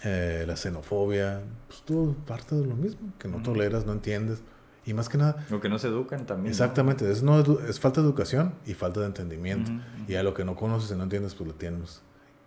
eh, 0.03 0.45
la 0.47 0.55
xenofobia, 0.55 1.41
pues 1.67 1.81
todo 1.81 2.13
parte 2.13 2.55
de 2.55 2.65
lo 2.65 2.75
mismo, 2.75 3.13
que 3.19 3.27
no 3.27 3.41
toleras, 3.41 3.85
no 3.85 3.93
entiendes. 3.93 4.41
Y 4.85 4.93
más 4.93 5.09
que 5.09 5.17
nada, 5.17 5.45
O 5.51 5.59
que 5.59 5.67
no 5.67 5.79
se 5.79 5.89
educan 5.89 6.25
también. 6.25 6.45
¿no? 6.45 6.49
Exactamente, 6.51 7.11
es, 7.11 7.21
no, 7.21 7.41
es 7.41 7.79
falta 7.79 7.99
de 7.99 8.07
educación 8.07 8.53
y 8.65 8.73
falta 8.73 9.01
de 9.01 9.07
entendimiento. 9.07 9.69
Y 10.07 10.15
a 10.15 10.23
lo 10.23 10.33
que 10.33 10.45
no 10.45 10.55
conoces 10.55 10.91
y 10.91 10.95
no 10.95 11.03
entiendes, 11.03 11.35
pues 11.35 11.47
lo 11.49 11.55
tienes. 11.55 12.01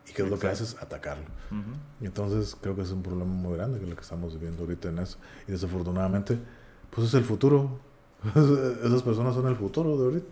¿Y 0.09 0.13
qué 0.13 0.23
es 0.23 0.31
lo 0.31 0.39
que 0.39 0.49
haces? 0.49 0.77
Atacarlo. 0.81 1.27
Entonces 2.01 2.57
creo 2.59 2.75
que 2.75 2.83
es 2.83 2.91
un 2.93 3.03
problema 3.03 3.31
muy 3.31 3.57
grande 3.57 3.79
que 3.79 3.87
lo 3.87 3.95
que 3.95 4.01
estamos 4.01 4.33
viviendo 4.33 4.63
ahorita 4.63 4.89
en 4.89 5.01
eso. 5.01 5.19
Y 5.47 5.53
desafortunadamente, 5.53 6.39
pues 6.91 7.09
es 7.09 7.15
el 7.15 7.25
futuro. 7.25 7.79
Esas 8.85 9.03
personas 9.03 9.35
son 9.35 9.47
el 9.49 9.57
futuro 9.57 9.97
de 9.99 10.05
ahorita, 10.05 10.27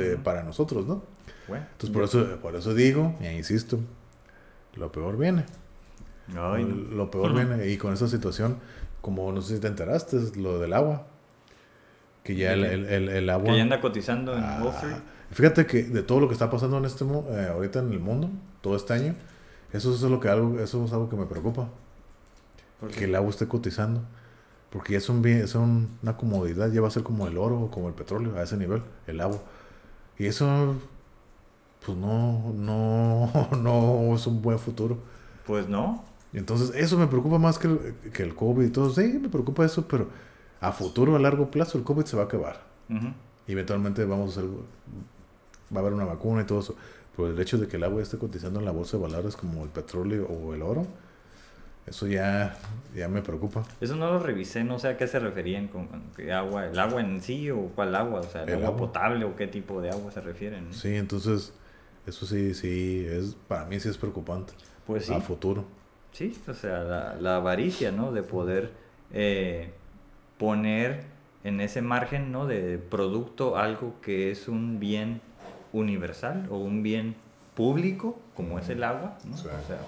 de- 0.00 0.14
ujú. 0.14 0.22
para 0.22 0.42
nosotros, 0.42 0.86
¿no? 0.86 1.02
Bueno, 1.48 1.64
Entonces 1.72 1.90
por 1.94 2.04
eso, 2.04 2.40
por 2.40 2.54
eso 2.56 2.74
digo, 2.74 3.16
e 3.20 3.34
insisto, 3.36 3.78
lo 4.74 4.92
peor 4.92 5.16
viene. 5.18 5.44
Ay, 6.36 6.64
no. 6.64 6.96
Lo 6.96 7.10
peor 7.10 7.30
Ujú. 7.32 7.34
viene. 7.40 7.68
Y 7.68 7.76
con 7.78 7.92
esa 7.92 8.06
situación, 8.08 8.56
como 9.00 9.32
no 9.32 9.42
sé 9.42 9.54
si 9.56 9.60
te 9.60 9.66
enteraste, 9.68 10.16
es 10.18 10.36
lo 10.36 10.58
del 10.58 10.72
agua. 10.72 11.06
Que 12.22 12.36
ya 12.36 12.52
el, 12.52 12.64
el, 12.64 12.86
el- 12.86 13.08
el 13.08 13.30
agua... 13.30 13.46
Que 13.50 13.56
ya 13.56 13.62
anda 13.62 13.80
cotizando 13.80 14.32
en 14.36 14.44
Ah, 14.44 14.60
Wall 14.62 14.74
Street. 14.74 14.96
Fíjate 15.32 15.66
que 15.66 15.82
de 15.82 16.02
todo 16.02 16.20
lo 16.20 16.28
que 16.28 16.34
está 16.34 16.48
pasando 16.50 16.78
en 16.78 16.84
este 16.84 17.04
eh, 17.04 17.48
ahorita 17.50 17.80
en 17.80 17.90
el 17.92 17.98
mundo, 17.98 18.30
todo 18.60 18.76
este 18.76 18.92
año, 18.92 19.14
eso 19.72 19.92
es 19.94 20.02
lo 20.02 20.20
que 20.20 20.28
algo, 20.28 20.60
eso 20.60 20.84
es 20.84 20.92
algo 20.92 21.08
que 21.08 21.16
me 21.16 21.24
preocupa, 21.26 21.68
que 22.96 23.04
el 23.04 23.14
agua 23.16 23.30
esté 23.30 23.48
cotizando, 23.48 24.02
porque 24.72 24.96
es 24.96 25.08
un 25.08 25.24
es 25.26 25.54
un- 25.54 25.98
una 26.02 26.16
comodidad, 26.16 26.70
ya 26.72 26.80
va 26.80 26.88
a 26.88 26.90
ser 26.90 27.02
como 27.04 27.26
el 27.28 27.38
oro 27.38 27.60
o 27.62 27.70
como 27.70 27.88
el 27.88 27.94
petróleo 27.94 28.36
a 28.38 28.42
ese 28.42 28.56
nivel, 28.56 28.82
el 29.06 29.20
agua. 29.20 29.40
Y 30.18 30.26
eso 30.26 30.76
pues 31.84 31.98
no 31.98 32.52
no 32.54 33.30
no 33.60 34.14
es 34.14 34.26
un 34.26 34.42
buen 34.42 34.58
futuro. 34.58 34.98
Pues 35.46 35.68
no. 35.68 36.04
Entonces 36.32 36.72
eso 36.74 36.96
me 36.98 37.06
preocupa 37.08 37.38
más 37.38 37.58
que 37.58 37.68
el, 37.68 37.94
que 38.12 38.22
el 38.22 38.34
COVID 38.34 38.64
y 38.66 38.70
todo. 38.70 38.90
Sí, 38.90 39.18
me 39.20 39.28
preocupa 39.28 39.64
eso, 39.64 39.86
pero 39.88 40.08
a 40.60 40.72
futuro, 40.72 41.16
a 41.16 41.18
largo 41.18 41.50
plazo, 41.50 41.76
el 41.78 41.84
COVID 41.84 42.04
se 42.04 42.16
va 42.16 42.22
a 42.22 42.26
acabar. 42.26 42.62
Ujú. 42.88 43.08
Y 43.46 43.52
eventualmente 43.52 44.04
vamos 44.04 44.36
a 44.36 44.40
hacer, 44.40 44.50
va 45.74 45.76
a 45.76 45.78
haber 45.80 45.92
una 45.94 46.04
vacuna 46.04 46.42
y 46.42 46.44
todo 46.44 46.60
eso. 46.60 46.74
Pero 47.16 47.28
el 47.30 47.38
hecho 47.40 47.58
de 47.58 47.68
que 47.68 47.76
el 47.76 47.84
agua 47.84 48.02
esté 48.02 48.18
cotizando 48.18 48.60
en 48.60 48.64
la 48.66 48.72
bolsa 48.72 48.96
de 48.96 49.02
valores 49.02 49.36
como 49.36 49.64
el 49.64 49.70
petróleo 49.70 50.26
o 50.26 50.54
el 50.54 50.62
oro, 50.62 50.86
eso 51.86 52.06
ya, 52.06 52.56
ya 52.94 53.08
me 53.08 53.22
preocupa. 53.22 53.64
Eso 53.80 53.96
no 53.96 54.10
lo 54.12 54.18
revisé, 54.20 54.64
no 54.64 54.78
sé 54.78 54.88
a 54.88 54.96
qué 54.96 55.06
se 55.06 55.18
referían 55.18 55.68
con, 55.68 55.88
agua, 56.32 56.66
el 56.66 56.78
agua 56.78 57.00
en 57.00 57.20
sí 57.20 57.50
o 57.50 57.68
cuál 57.74 57.94
agua, 57.94 58.20
o 58.20 58.22
sea, 58.24 58.44
el, 58.44 58.50
El 58.50 58.54
agua, 58.54 58.68
agua. 58.68 58.78
potable 58.78 59.24
o 59.24 59.34
qué 59.36 59.46
tipo 59.46 59.80
de 59.80 59.90
agua 59.90 60.10
se 60.12 60.20
refieren. 60.20 60.68
¿no? 60.68 60.72
Sí, 60.72 60.94
entonces 60.96 61.52
eso 62.06 62.26
sí, 62.26 62.54
sí, 62.54 63.04
es, 63.08 63.36
para 63.48 63.64
mí 63.66 63.78
sí 63.80 63.88
es 63.88 63.98
preocupante 63.98 64.52
Pues 64.86 65.06
sí, 65.06 65.12
a 65.12 65.20
futuro. 65.20 65.64
sí, 66.12 66.36
o 66.48 66.54
sea, 66.54 66.80
la, 66.84 67.14
la 67.16 67.36
avaricia, 67.36 67.92
¿no? 67.92 68.12
De 68.12 68.22
poder 68.22 68.72
eh, 69.12 69.72
poner 70.38 71.04
en 71.44 71.60
ese 71.60 71.82
margen, 71.82 72.30
¿no? 72.32 72.46
De 72.46 72.78
producto 72.78 73.56
algo 73.56 73.94
que 74.00 74.30
es 74.30 74.48
un 74.48 74.78
bien 74.80 75.20
universal 75.72 76.46
o 76.50 76.58
un 76.58 76.82
bien 76.82 77.16
público, 77.54 78.18
como 78.34 78.58
es 78.58 78.68
el 78.68 78.84
agua, 78.84 79.18
¿no? 79.24 79.36
Sí. 79.36 79.46
O 79.46 79.66
sea, 79.66 79.78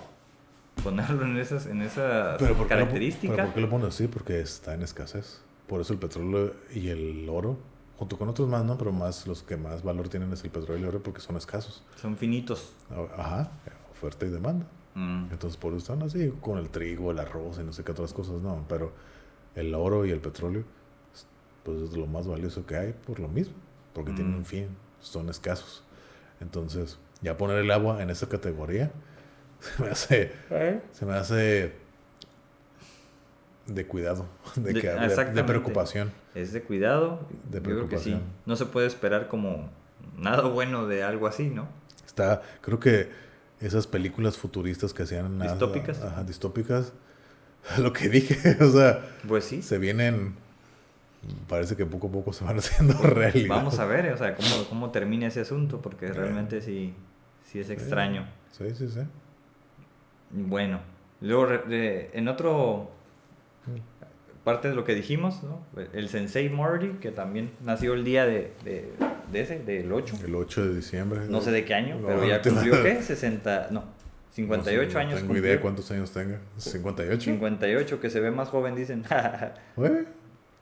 ponerlo 0.83 1.25
en 1.25 1.37
esas, 1.39 1.67
en 1.67 1.83
esas 1.83 2.37
Pero 2.39 2.55
¿por, 2.55 2.67
qué 2.69 2.75
lo, 2.75 2.81
características. 2.81 3.37
pero 3.37 3.47
¿por 3.49 3.55
qué 3.55 3.61
lo 3.61 3.71
pones 3.71 3.89
así? 3.89 4.09
Porque 4.09 4.41
está 4.41 4.75
en 4.75 4.83
escasez. 4.83 5.41
Por 5.67 5.81
eso 5.81 5.93
el 5.93 5.99
petróleo 5.99 6.55
y 6.75 6.89
el 6.89 7.27
oro, 7.29 7.57
junto 7.97 8.19
con 8.19 8.29
otros 8.29 8.49
más, 8.49 8.65
¿no? 8.65 8.77
Pero 8.77 8.93
más 8.93 9.27
los 9.27 9.43
que 9.43 9.57
más 9.57 9.83
valor 9.83 10.09
tienen 10.09 10.33
es 10.33 10.45
el 10.45 10.51
petróleo 10.51 10.77
y 10.79 10.83
el 10.83 10.89
oro 10.89 11.03
porque 11.03 11.21
son 11.21 11.37
escasos. 11.37 11.83
Son 11.97 12.17
finitos. 12.17 12.73
Ajá, 13.17 13.51
oferta 13.93 14.27
y 14.27 14.31
demanda. 14.31 14.67
Mm. 14.95 15.29
Entonces 15.33 15.57
por 15.57 15.73
eso 15.73 15.79
están 15.79 16.03
así, 16.03 16.33
con 16.41 16.59
el 16.59 16.69
trigo, 16.71 17.11
el 17.11 17.19
arroz 17.19 17.59
y 17.61 17.65
no 17.65 17.73
sé 17.73 17.83
qué 17.83 17.93
otras 17.93 18.13
cosas, 18.13 18.43
no. 18.43 18.65
Pero 18.69 18.93
el 19.55 19.75
oro 19.75 20.05
y 20.05 20.11
el 20.11 20.21
petróleo, 20.21 20.65
pues 21.63 21.81
es 21.81 21.97
lo 21.97 22.07
más 22.07 22.27
valioso 22.27 22.67
que 22.67 22.77
hay 22.77 22.93
por 22.93 23.19
lo 23.21 23.29
mismo, 23.29 23.55
porque 23.95 24.13
Mm. 24.13 24.15
tienen 24.17 24.35
un 24.35 24.45
fin, 24.45 24.69
son 25.01 25.31
escasos. 25.31 25.83
Entonces, 26.41 26.99
ya 27.23 27.37
poner 27.39 27.57
el 27.59 27.71
agua 27.71 28.03
en 28.03 28.11
esa 28.11 28.29
categoría, 28.29 28.93
se 29.77 29.83
me 29.83 29.89
hace, 29.91 30.33
se 30.93 31.07
me 31.07 31.15
hace 31.15 31.73
de 33.67 33.87
cuidado, 33.87 34.27
de, 34.57 34.73
De- 34.75 34.81
que, 34.81 34.89
de- 34.89 35.45
preocupación. 35.45 36.13
Es 36.35 36.53
de 36.53 36.63
cuidado. 36.63 37.21
De 37.51 37.59
Yo 37.59 37.63
creo 37.65 37.89
que 37.89 37.99
sí. 37.99 38.11
preocupación. 38.11 38.23
No 38.47 38.57
se 38.57 38.67
puede 38.67 38.87
esperar 38.87 39.29
como 39.29 39.71
nada 40.19 40.43
bueno 40.43 40.87
de 40.87 41.03
algo 41.03 41.27
así, 41.27 41.49
¿no? 41.49 41.69
Está, 42.07 42.43
creo 42.61 42.79
que 42.79 43.11
esas 43.61 43.87
películas 43.87 44.37
futuristas 44.37 44.93
que 44.93 45.05
hacían... 45.05 45.39
nada- 45.39 45.53
¿Distópicas? 45.53 46.03
Ajá, 46.03 46.23
distópicas. 46.25 46.93
Lo 47.79 47.93
que 47.93 48.09
dije, 48.11 48.63
o 48.63 48.71
sea, 48.71 49.01
Pues 49.27 49.45
sí. 49.45 49.63
se 49.63 49.79
vienen... 49.79 50.35
Parece 51.49 51.75
que 51.75 51.87
poco 51.87 52.09
a 52.09 52.13
poco 52.13 52.33
se 52.35 52.45
van 52.45 52.59
haciendo 52.59 52.99
realidad. 52.99 53.49
Vamos 53.49 53.79
a 53.79 53.87
ver, 53.87 54.13
o 54.13 54.19
sea, 54.19 54.35
cómo, 54.37 54.65
cómo 54.69 54.91
termina 54.91 55.27
ese 55.29 55.41
asunto, 55.41 55.81
porque 55.81 56.09
realmente 56.13 56.61
sí, 56.61 56.93
sí 57.51 57.61
es 57.61 57.71
extraño. 57.71 58.27
Sí, 58.53 58.67
sí, 58.77 58.89
sí. 58.91 59.01
Bueno, 60.37 60.81
luego 61.21 61.47
re- 61.47 62.11
en 62.13 62.29
otro 62.29 62.91
parte 64.43 64.69
de 64.69 64.75
lo 64.75 64.85
que 64.85 64.95
dijimos, 64.95 65.43
¿no? 65.43 65.61
El 65.95 66.09
Sensei 66.11 66.51
Morty, 66.51 66.89
que 67.01 67.11
también 67.11 67.51
nació 67.65 67.95
el 67.95 68.05
día 68.05 68.27
de, 68.27 68.53
de, 68.65 68.93
de 69.33 69.41
ese, 69.41 69.59
del 69.61 69.91
8. 69.91 70.17
El 70.25 70.35
8 70.35 70.67
de 70.67 70.75
diciembre. 70.75 71.21
No 71.29 71.41
sé 71.41 71.51
de 71.51 71.65
qué 71.65 71.75
año, 71.75 71.97
No, 71.99 72.09
pero 72.09 72.27
ya 72.27 72.43
cumplió, 72.43 72.83
¿qué? 72.83 73.01
60, 73.03 73.69
no, 73.71 73.85
58 74.33 74.85
no 74.87 74.91
sé, 74.93 74.99
años 74.99 75.11
No 75.13 75.17
tengo 75.21 75.29
cumplió. 75.29 75.45
idea 75.51 75.61
cuántos 75.63 75.91
años 75.93 76.11
tenga. 76.11 76.41
58. 76.59 77.21
58, 77.23 78.01
que 78.01 78.11
se 78.11 78.21
ve 78.21 78.31
más 78.31 78.49
joven, 78.51 78.75
dicen. 78.75 79.05
Güey, 79.77 80.05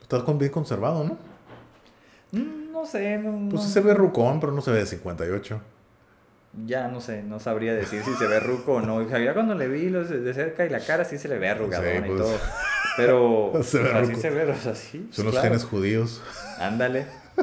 estás 0.01 0.39
bien 0.39 0.53
conservado, 0.53 1.03
¿no? 1.03 1.19
Mm, 2.39 2.71
no 2.73 2.87
sé, 2.87 3.19
no, 3.19 3.33
Pues 3.51 3.55
no- 3.55 3.67
sí 3.67 3.73
se 3.73 3.81
ve 3.81 3.95
rucón, 3.95 4.39
pero 4.39 4.53
no 4.53 4.61
se 4.61 4.71
ve 4.71 4.79
de 4.79 4.87
58. 4.87 5.61
Ya 6.67 6.89
no 6.89 7.01
sé, 7.01 7.23
no 7.23 7.41
sabría 7.41 7.75
decir 7.75 8.03
si 8.05 8.13
se 8.15 8.27
ve 8.27 8.41
ruco 8.41 8.75
o 8.75 8.81
no. 8.81 9.03
Ya 9.19 9.35
cuando 9.35 9.55
le 9.55 9.69
vi 9.69 9.89
los 9.89 10.09
de 10.11 10.35
cerca 10.35 10.65
y 10.67 10.69
la 10.71 10.81
cara 10.81 11.05
sí 11.05 11.19
se 11.19 11.29
le 11.29 11.39
ve 11.39 11.49
arrugadona 11.49 11.91
Sí, 11.93 11.99
y 11.99 12.07
pues. 12.09 12.19
todo. 12.21 12.39
Pero 12.97 13.53
Se 13.63 13.79
ve 13.79 13.89
o 13.91 13.93
sea, 13.95 14.05
sí 14.05 14.11
ruco. 14.11 14.21
se 14.21 14.31
ve, 14.31 14.51
o 14.51 14.55
sea, 14.57 14.75
sí. 14.75 15.09
Son 15.11 15.25
los 15.27 15.35
claro. 15.35 15.49
genes 15.49 15.65
judíos. 15.65 16.23
Ándale. 16.59 17.07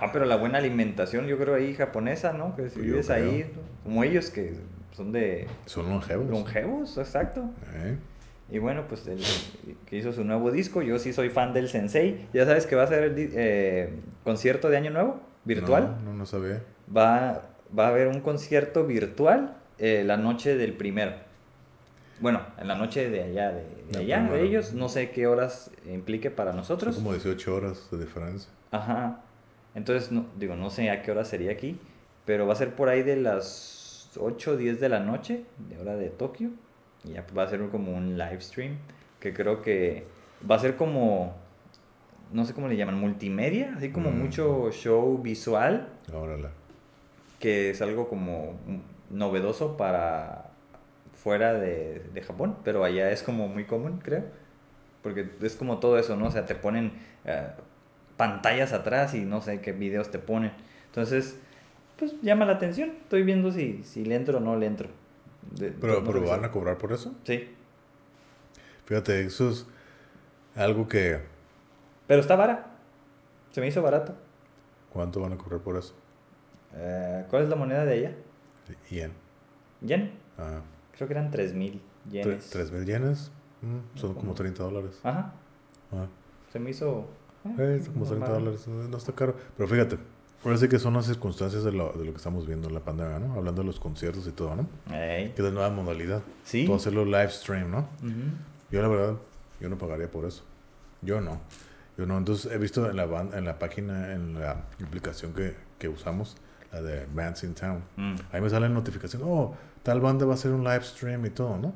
Ah, 0.00 0.10
pero 0.12 0.26
la 0.26 0.36
buena 0.36 0.58
alimentación, 0.58 1.26
yo 1.26 1.36
creo 1.38 1.56
ahí 1.56 1.74
japonesa, 1.74 2.32
¿no? 2.32 2.54
Que 2.54 2.68
si 2.70 2.76
Yo 2.76 2.82
vives 2.84 3.06
creo. 3.08 3.16
ahí, 3.30 3.50
como 3.82 4.04
ellos 4.04 4.30
que 4.30 4.54
son 4.96 5.10
de 5.10 5.48
Son 5.66 5.88
longevos. 5.88 6.30
longevos, 6.30 6.96
exacto. 6.98 7.50
¿Eh? 7.74 7.96
Y 8.48 8.58
bueno, 8.58 8.84
pues 8.88 9.08
el 9.08 9.18
que 9.86 9.96
hizo 9.96 10.12
su 10.12 10.22
nuevo 10.22 10.52
disco, 10.52 10.82
yo 10.82 11.00
sí 11.00 11.12
soy 11.12 11.30
fan 11.30 11.52
del 11.52 11.68
Sensei. 11.68 12.28
Ya 12.32 12.46
sabes 12.46 12.66
que 12.66 12.76
va 12.76 12.84
a 12.84 12.86
ser 12.86 13.02
el 13.02 13.14
eh, 13.34 13.90
concierto 14.22 14.68
de 14.70 14.76
Año 14.76 14.92
Nuevo, 14.92 15.20
virtual. 15.44 15.96
No, 16.04 16.12
no, 16.12 16.18
no 16.18 16.24
sabía. 16.26 16.62
Va, 16.96 17.42
va 17.76 17.86
a 17.86 17.88
haber 17.90 18.08
un 18.08 18.20
concierto 18.20 18.84
virtual 18.86 19.56
eh, 19.78 20.02
la 20.06 20.16
noche 20.16 20.56
del 20.56 20.72
primero. 20.74 21.12
Bueno, 22.20 22.40
en 22.58 22.66
la 22.66 22.74
noche 22.74 23.08
de 23.10 23.22
allá, 23.22 23.52
de, 23.52 23.98
allá, 23.98 24.22
de 24.24 24.42
ellos. 24.42 24.72
No 24.74 24.88
sé 24.88 25.10
qué 25.10 25.26
horas 25.28 25.70
implique 25.88 26.30
para 26.30 26.50
Son 26.50 26.58
nosotros. 26.58 26.96
como 26.96 27.12
18 27.12 27.54
horas 27.54 27.88
de 27.92 27.98
diferencia. 27.98 28.50
Ajá. 28.72 29.20
Entonces, 29.74 30.10
no, 30.10 30.26
digo, 30.36 30.56
no 30.56 30.70
sé 30.70 30.90
a 30.90 31.02
qué 31.02 31.12
hora 31.12 31.24
sería 31.24 31.52
aquí, 31.52 31.78
pero 32.24 32.46
va 32.46 32.54
a 32.54 32.56
ser 32.56 32.74
por 32.74 32.88
ahí 32.88 33.02
de 33.04 33.16
las 33.16 34.10
8 34.18 34.52
o 34.52 34.56
10 34.56 34.80
de 34.80 34.88
la 34.88 34.98
noche, 34.98 35.44
de 35.68 35.78
hora 35.78 35.94
de 35.96 36.08
Tokio. 36.08 36.50
Y 37.04 37.12
ya 37.12 37.24
va 37.36 37.44
a 37.44 37.48
ser 37.48 37.60
como 37.68 37.96
un 37.96 38.18
live 38.18 38.40
stream, 38.40 38.78
que 39.20 39.32
creo 39.32 39.62
que 39.62 40.04
va 40.50 40.56
a 40.56 40.58
ser 40.58 40.74
como, 40.74 41.36
no 42.32 42.44
sé 42.44 42.52
cómo 42.52 42.66
le 42.66 42.76
llaman, 42.76 42.98
multimedia, 42.98 43.74
así 43.76 43.90
como 43.92 44.10
Mm. 44.10 44.18
mucho 44.18 44.72
show 44.72 45.16
visual, 45.18 45.86
Órale. 46.12 46.48
Que 47.38 47.70
es 47.70 47.82
algo 47.82 48.08
como 48.08 48.58
novedoso 49.10 49.76
para 49.76 50.50
fuera 51.14 51.54
de, 51.54 52.00
de 52.14 52.22
Japón, 52.22 52.56
pero 52.64 52.84
allá 52.84 53.10
es 53.10 53.22
como 53.22 53.48
muy 53.48 53.64
común, 53.64 54.00
creo. 54.02 54.24
Porque 55.02 55.30
es 55.42 55.56
como 55.56 55.78
todo 55.78 55.98
eso, 55.98 56.16
¿no? 56.16 56.26
O 56.26 56.30
sea, 56.30 56.46
te 56.46 56.54
ponen 56.54 56.92
eh, 57.24 57.48
pantallas 58.16 58.72
atrás 58.72 59.14
y 59.14 59.20
no 59.24 59.40
sé 59.40 59.60
qué 59.60 59.72
videos 59.72 60.10
te 60.10 60.18
ponen. 60.18 60.52
Entonces, 60.86 61.38
pues 61.98 62.14
llama 62.22 62.44
la 62.44 62.52
atención. 62.54 62.90
Estoy 63.02 63.22
viendo 63.22 63.50
si, 63.52 63.82
si 63.84 64.04
le 64.04 64.16
entro 64.16 64.38
o 64.38 64.40
no 64.40 64.56
le 64.56 64.66
entro. 64.66 64.88
De- 65.52 65.70
Pero, 65.70 66.04
pero 66.04 66.20
van 66.26 66.44
a 66.44 66.50
cobrar 66.50 66.78
por 66.78 66.92
eso. 66.92 67.14
Sí. 67.24 67.48
Fíjate, 68.86 69.20
eso 69.22 69.50
es 69.50 69.66
algo 70.56 70.88
que. 70.88 71.20
Pero 72.06 72.20
está 72.20 72.36
barato. 72.36 72.68
Se 73.52 73.60
me 73.60 73.68
hizo 73.68 73.82
barato. 73.82 74.14
¿Cuánto 74.92 75.20
van 75.20 75.32
a 75.32 75.38
cobrar 75.38 75.60
por 75.60 75.76
eso? 75.76 75.94
Eh, 76.74 77.24
¿Cuál 77.30 77.44
es 77.44 77.48
la 77.48 77.56
moneda 77.56 77.84
de 77.84 77.92
allá? 77.94 78.12
Yen. 78.90 79.12
Yen. 79.80 80.12
Ah, 80.38 80.60
Creo 80.96 81.08
que 81.08 81.14
eran 81.14 81.30
3000 81.30 81.74
tre- 81.74 82.10
yenes. 82.10 82.50
¿Tres 82.50 82.70
mil 82.72 82.84
yenes? 82.84 83.30
Mm, 83.62 83.98
son 83.98 84.14
como 84.14 84.34
30 84.34 84.62
dólares. 84.64 84.98
Ajá. 85.02 85.32
Ah, 85.92 86.06
Se 86.52 86.58
me 86.58 86.70
hizo. 86.70 87.06
eh, 87.44 87.80
eh, 87.80 87.82
como 87.92 88.04
30 88.04 88.26
normal. 88.26 88.44
dólares. 88.44 88.66
No 88.68 88.96
está 88.96 89.12
caro. 89.12 89.34
Pero 89.56 89.68
fíjate, 89.68 89.96
sí 90.56 90.68
que 90.68 90.78
son 90.78 90.94
las 90.94 91.06
circunstancias 91.06 91.64
de 91.64 91.72
lo, 91.72 91.92
de 91.92 92.04
lo 92.04 92.10
que 92.12 92.16
estamos 92.18 92.46
viendo 92.46 92.68
en 92.68 92.74
la 92.74 92.80
pandemia, 92.80 93.18
¿no? 93.20 93.34
Hablando 93.34 93.62
de 93.62 93.66
los 93.66 93.78
conciertos 93.80 94.26
y 94.26 94.32
todo, 94.32 94.54
¿no? 94.56 94.66
Ey. 94.94 95.30
Que 95.30 95.42
es 95.42 95.44
la 95.44 95.50
nueva 95.50 95.70
modalidad. 95.70 96.22
Sí. 96.44 96.66
Todo 96.66 96.76
hacerlo 96.76 97.04
live 97.04 97.30
stream, 97.30 97.70
¿no? 97.70 97.88
Yo 98.70 98.82
la 98.82 98.88
verdad, 98.88 99.14
yo 99.60 99.68
no 99.68 99.78
pagaría 99.78 100.10
por 100.10 100.24
eso. 100.24 100.42
Yo 101.02 101.20
no. 101.20 101.40
Yo 101.96 102.06
no. 102.06 102.18
Entonces 102.18 102.50
he 102.52 102.58
visto 102.58 102.88
en 102.90 102.96
la, 102.96 103.04
en 103.04 103.44
la 103.44 103.58
página, 103.58 104.12
en 104.14 104.38
la 104.40 104.64
aplicación 104.84 105.32
que, 105.32 105.54
que 105.78 105.88
usamos, 105.88 106.36
la 106.72 106.82
de 106.82 107.06
Bands 107.06 107.44
in 107.44 107.54
Town. 107.54 107.82
Mm. 107.96 108.14
Ahí 108.32 108.40
me 108.40 108.50
sale 108.50 108.68
notificación, 108.68 109.22
oh, 109.24 109.54
tal 109.82 110.00
banda 110.00 110.26
va 110.26 110.32
a 110.32 110.34
hacer 110.34 110.52
un 110.52 110.64
live 110.64 110.82
stream 110.82 111.24
y 111.26 111.30
todo, 111.30 111.56
¿no? 111.56 111.72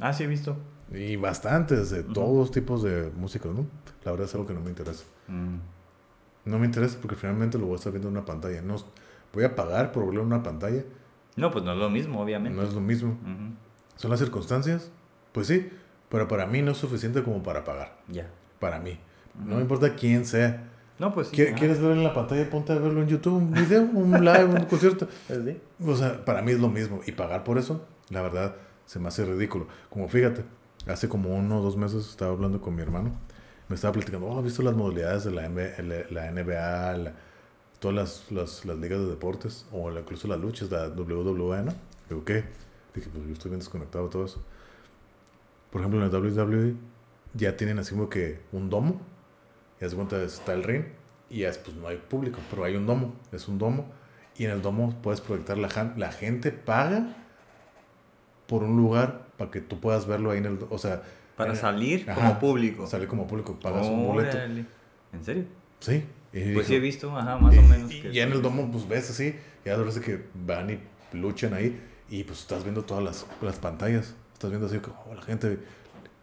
Ah, 0.00 0.12
sí, 0.12 0.24
he 0.24 0.26
visto. 0.26 0.56
Y 0.92 1.16
bastantes, 1.16 1.90
de 1.90 2.00
Ujú. 2.00 2.12
todos 2.12 2.50
tipos 2.50 2.82
de 2.82 3.10
música, 3.16 3.48
¿no? 3.48 3.66
La 4.04 4.12
verdad 4.12 4.26
es 4.26 4.34
algo 4.34 4.46
que 4.46 4.54
no 4.54 4.60
me 4.60 4.70
interesa. 4.70 5.04
Mm. 5.26 5.56
No 6.44 6.58
me 6.58 6.66
interesa 6.66 6.96
porque 7.00 7.16
finalmente 7.16 7.58
lo 7.58 7.66
voy 7.66 7.74
a 7.74 7.76
estar 7.76 7.92
viendo 7.92 8.08
en 8.08 8.16
una 8.16 8.24
pantalla. 8.24 8.62
No, 8.62 8.76
voy 9.34 9.44
a 9.44 9.54
pagar 9.54 9.92
por 9.92 10.06
verlo 10.06 10.20
en 10.22 10.28
una 10.28 10.42
pantalla. 10.42 10.82
No, 11.36 11.50
pues 11.50 11.64
no 11.64 11.72
es 11.72 11.78
lo 11.78 11.90
mismo, 11.90 12.20
obviamente. 12.22 12.56
No 12.56 12.66
es 12.66 12.72
lo 12.72 12.80
mismo. 12.80 13.10
Ujú. 13.10 13.54
¿Son 13.96 14.10
las 14.10 14.20
circunstancias? 14.20 14.90
Pues 15.32 15.46
sí, 15.48 15.68
pero 16.08 16.26
para 16.26 16.46
mí 16.46 16.62
no 16.62 16.70
es 16.72 16.78
suficiente 16.78 17.22
como 17.22 17.42
para 17.42 17.64
pagar. 17.64 17.98
Ya. 18.08 18.30
Para 18.60 18.78
mí. 18.78 18.98
No 19.38 19.46
Ujú. 19.46 19.54
me 19.56 19.60
importa 19.60 19.94
quién 19.94 20.24
sea. 20.24 20.68
No, 20.98 21.12
pues 21.14 21.28
sí. 21.28 21.36
¿Qui- 21.36 21.48
ajá. 21.48 21.56
¿Quieres 21.56 21.78
verlo 21.80 21.94
en 21.94 22.04
la 22.04 22.12
pantalla? 22.14 22.48
Ponte 22.50 22.72
a 22.72 22.76
verlo 22.78 23.00
en 23.02 23.08
YouTube, 23.08 23.34
un 23.36 23.52
video, 23.52 23.82
un 23.82 24.12
live, 24.24 24.44
un 24.46 24.64
concierto. 24.66 25.06
Sí. 25.28 25.60
O 25.86 25.94
sea, 25.96 26.24
para 26.24 26.42
mí 26.42 26.52
es 26.52 26.60
lo 26.60 26.68
mismo. 26.68 27.00
Y 27.06 27.12
pagar 27.12 27.44
por 27.44 27.58
eso, 27.58 27.84
la 28.10 28.22
verdad, 28.22 28.56
se 28.86 28.98
me 28.98 29.08
hace 29.08 29.24
ridículo. 29.24 29.66
Como 29.90 30.08
fíjate, 30.08 30.44
hace 30.86 31.08
como 31.08 31.34
uno 31.36 31.60
o 31.60 31.62
dos 31.62 31.76
meses 31.76 32.08
estaba 32.08 32.32
hablando 32.32 32.60
con 32.60 32.74
mi 32.74 32.82
hermano. 32.82 33.12
Me 33.68 33.74
estaba 33.74 33.92
platicando, 33.92 34.26
oh, 34.26 34.38
¿has 34.38 34.44
visto 34.44 34.62
las 34.62 34.74
modalidades 34.74 35.24
de 35.24 35.30
la, 35.30 35.44
M- 35.44 35.72
la 36.10 36.30
NBA, 36.32 36.96
la- 36.96 37.12
todas 37.78 37.94
las, 37.94 38.32
las, 38.32 38.64
las 38.64 38.76
ligas 38.78 38.98
de 38.98 39.06
deportes, 39.06 39.66
o 39.70 39.92
incluso 39.92 40.26
las 40.26 40.40
luchas, 40.40 40.70
la 40.70 40.88
WWE, 40.88 41.62
¿no? 41.62 41.74
Digo, 42.08 42.24
¿qué? 42.24 42.44
Dije, 42.94 43.08
pues 43.12 43.24
yo 43.26 43.32
estoy 43.34 43.50
bien 43.50 43.60
desconectado 43.60 44.06
de 44.06 44.10
todo 44.10 44.24
eso. 44.24 44.42
Por 45.70 45.80
ejemplo, 45.82 46.02
en 46.02 46.10
la 46.10 46.18
WWE 46.18 46.74
ya 47.34 47.56
tienen 47.56 47.78
así 47.78 47.92
como 47.94 48.08
que 48.08 48.40
un 48.52 48.70
domo. 48.70 49.00
Y 49.80 49.84
haz 49.84 49.94
cuenta, 49.94 50.22
está 50.22 50.52
el 50.54 50.64
ring. 50.64 50.84
Y 51.30 51.42
es, 51.44 51.58
pues 51.58 51.76
no 51.76 51.88
hay 51.88 51.96
público, 51.96 52.38
pero 52.50 52.64
hay 52.64 52.76
un 52.76 52.86
domo. 52.86 53.14
Es 53.32 53.48
un 53.48 53.58
domo. 53.58 53.86
Y 54.36 54.44
en 54.44 54.50
el 54.52 54.62
domo 54.62 54.94
puedes 55.02 55.20
proyectar 55.20 55.58
la, 55.58 55.68
la 55.96 56.12
gente 56.12 56.52
paga 56.52 57.16
por 58.46 58.62
un 58.62 58.76
lugar 58.76 59.26
para 59.36 59.50
que 59.50 59.60
tú 59.60 59.80
puedas 59.80 60.06
verlo 60.06 60.30
ahí 60.30 60.38
en 60.38 60.46
el... 60.46 60.58
O 60.70 60.78
sea... 60.78 61.02
Para 61.36 61.54
salir 61.54 62.08
Ajá, 62.10 62.14
como 62.20 62.38
público. 62.40 62.86
Salir 62.86 63.06
como 63.06 63.26
público, 63.26 63.58
pagas 63.60 63.86
un 63.86 64.06
boleto. 64.08 64.36
Órale. 64.36 64.64
¿En 65.12 65.24
serio? 65.24 65.44
Sí. 65.80 66.04
Y 66.32 66.52
Pues 66.52 66.66
sí 66.66 66.74
he 66.74 66.80
visto, 66.80 67.16
ajá, 67.16 67.36
más 67.38 67.56
o 67.56 67.60
y- 67.60 67.64
menos. 67.64 67.92
Y, 67.92 68.00
que- 68.02 68.12
ya 68.12 68.24
en 68.24 68.32
el 68.32 68.42
domo, 68.42 68.70
pues 68.72 68.88
ves 68.88 69.10
así, 69.10 69.34
ya 69.64 69.76
parece 69.76 70.00
que 70.00 70.24
van 70.34 70.70
y 70.70 70.78
luchan 71.16 71.54
ahí, 71.54 71.80
y 72.10 72.24
pues 72.24 72.40
estás 72.40 72.64
viendo 72.64 72.82
todas 72.82 73.02
las, 73.04 73.26
las 73.40 73.56
pantallas, 73.56 74.14
estás 74.32 74.50
viendo 74.50 74.66
así 74.66 74.78
como 74.78 74.96
oh, 75.08 75.14
la 75.14 75.22
gente. 75.22 75.58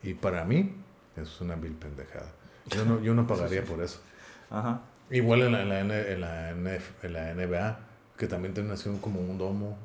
Y 0.03 0.13
para 0.13 0.43
mí, 0.45 0.73
eso 1.15 1.23
es 1.33 1.41
una 1.41 1.55
vil 1.55 1.73
pendejada. 1.73 2.31
Yo 2.67 2.85
no, 2.85 3.01
yo 3.01 3.13
no 3.13 3.27
pagaría 3.27 3.63
por 3.63 3.81
eso. 3.81 3.99
Ajá. 4.49 4.81
Igual 5.09 5.43
en 5.43 5.51
la, 5.51 5.61
en 5.61 5.69
la, 5.69 5.79
en 5.79 6.21
la, 6.21 6.49
en 6.49 7.13
la 7.13 7.33
NBA, 7.33 7.79
que 8.17 8.27
también 8.27 8.53
tienen 8.53 8.71
así 8.71 8.89
como 9.01 9.19
un 9.19 9.37
domo, 9.37 9.77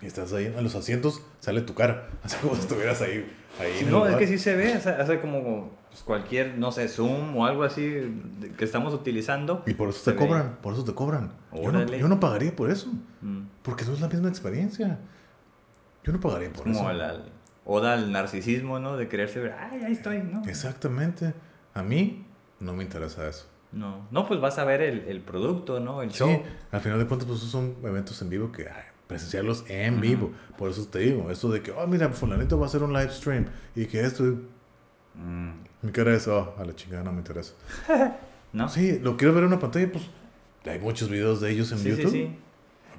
y 0.00 0.06
estás 0.06 0.32
ahí 0.32 0.46
en 0.46 0.62
los 0.62 0.74
asientos, 0.74 1.22
sale 1.40 1.62
tu 1.62 1.74
cara, 1.74 2.08
así 2.22 2.36
como 2.42 2.54
si 2.54 2.62
estuvieras 2.62 3.00
ahí. 3.02 3.30
ahí 3.58 3.86
No, 3.90 4.06
es 4.06 4.16
que 4.16 4.26
sí 4.26 4.38
se 4.38 4.54
ve, 4.54 4.74
hace, 4.74 4.90
hace 4.90 5.20
como 5.20 5.70
pues, 5.88 6.02
cualquier, 6.02 6.58
no 6.58 6.70
sé, 6.70 6.88
Zoom 6.88 7.36
o 7.36 7.46
algo 7.46 7.64
así 7.64 8.14
que 8.56 8.64
estamos 8.64 8.94
utilizando. 8.94 9.62
Y 9.66 9.74
por 9.74 9.88
eso 9.88 10.02
te 10.04 10.12
ve. 10.12 10.26
cobran, 10.26 10.58
por 10.62 10.74
eso 10.74 10.84
te 10.84 10.94
cobran. 10.94 11.32
Yo 11.52 11.72
no, 11.72 11.84
yo 11.84 12.08
no 12.08 12.20
pagaría 12.20 12.54
por 12.54 12.70
eso. 12.70 12.88
Mm. 13.22 13.46
Porque 13.62 13.84
no 13.84 13.94
es 13.94 14.00
la 14.00 14.08
misma 14.08 14.28
experiencia. 14.28 14.98
Yo 16.04 16.12
no 16.12 16.20
pagaría 16.20 16.52
por 16.52 16.64
Como 16.64 16.90
eso. 16.90 16.92
la 16.92 17.16
oda 17.64 17.94
al 17.94 18.12
narcisismo, 18.12 18.78
¿no? 18.78 18.96
De 18.96 19.06
ver, 19.06 19.54
ay, 19.58 19.82
ahí 19.84 19.92
estoy, 19.92 20.22
¿no? 20.22 20.44
Exactamente. 20.44 21.34
A 21.76 21.82
mí 21.82 22.24
no 22.60 22.72
me 22.72 22.82
interesa 22.82 23.28
eso. 23.28 23.46
No, 23.72 24.06
no, 24.10 24.26
pues 24.26 24.40
vas 24.40 24.58
a 24.58 24.64
ver 24.64 24.80
el, 24.80 25.00
el 25.08 25.20
producto, 25.20 25.80
¿no? 25.80 26.00
El 26.02 26.10
show. 26.10 26.28
Sí, 26.28 26.40
al 26.70 26.80
final 26.80 26.98
de 26.98 27.06
cuentas, 27.06 27.26
pues 27.26 27.38
esos 27.40 27.50
son 27.50 27.74
eventos 27.84 28.20
en 28.22 28.30
vivo 28.30 28.50
que 28.50 28.62
ay, 28.68 28.84
presenciarlos 29.06 29.64
en 29.68 30.00
vivo. 30.00 30.32
Por 30.56 30.70
eso 30.70 30.86
te 30.86 31.00
digo, 31.00 31.30
esto 31.30 31.50
de 31.50 31.62
que, 31.62 31.72
oh, 31.72 31.86
mira, 31.86 32.08
fulanito 32.10 32.58
va 32.58 32.64
a 32.64 32.68
hacer 32.68 32.82
un 32.82 32.92
live 32.92 33.10
stream 33.10 33.46
y 33.74 33.86
que 33.86 34.00
esto, 34.00 34.24
Mm. 35.14 35.50
mi 35.82 35.92
cara 35.92 36.14
es, 36.14 36.28
oh, 36.28 36.54
a 36.58 36.64
la 36.64 36.74
chingada 36.74 37.02
no 37.02 37.10
me 37.12 37.18
interesa. 37.18 37.54
¿No? 38.52 38.68
Sí, 38.68 38.98
lo 39.02 39.16
quiero 39.16 39.32
ver 39.34 39.44
en 39.44 39.48
una 39.48 39.58
pantalla, 39.58 39.90
pues 39.90 40.04
hay 40.66 40.78
muchos 40.78 41.08
videos 41.08 41.40
de 41.40 41.50
ellos 41.50 41.72
en 41.72 41.78
sí, 41.78 41.88
YouTube. 41.90 42.10
sí, 42.10 42.26
sí. 42.26 42.36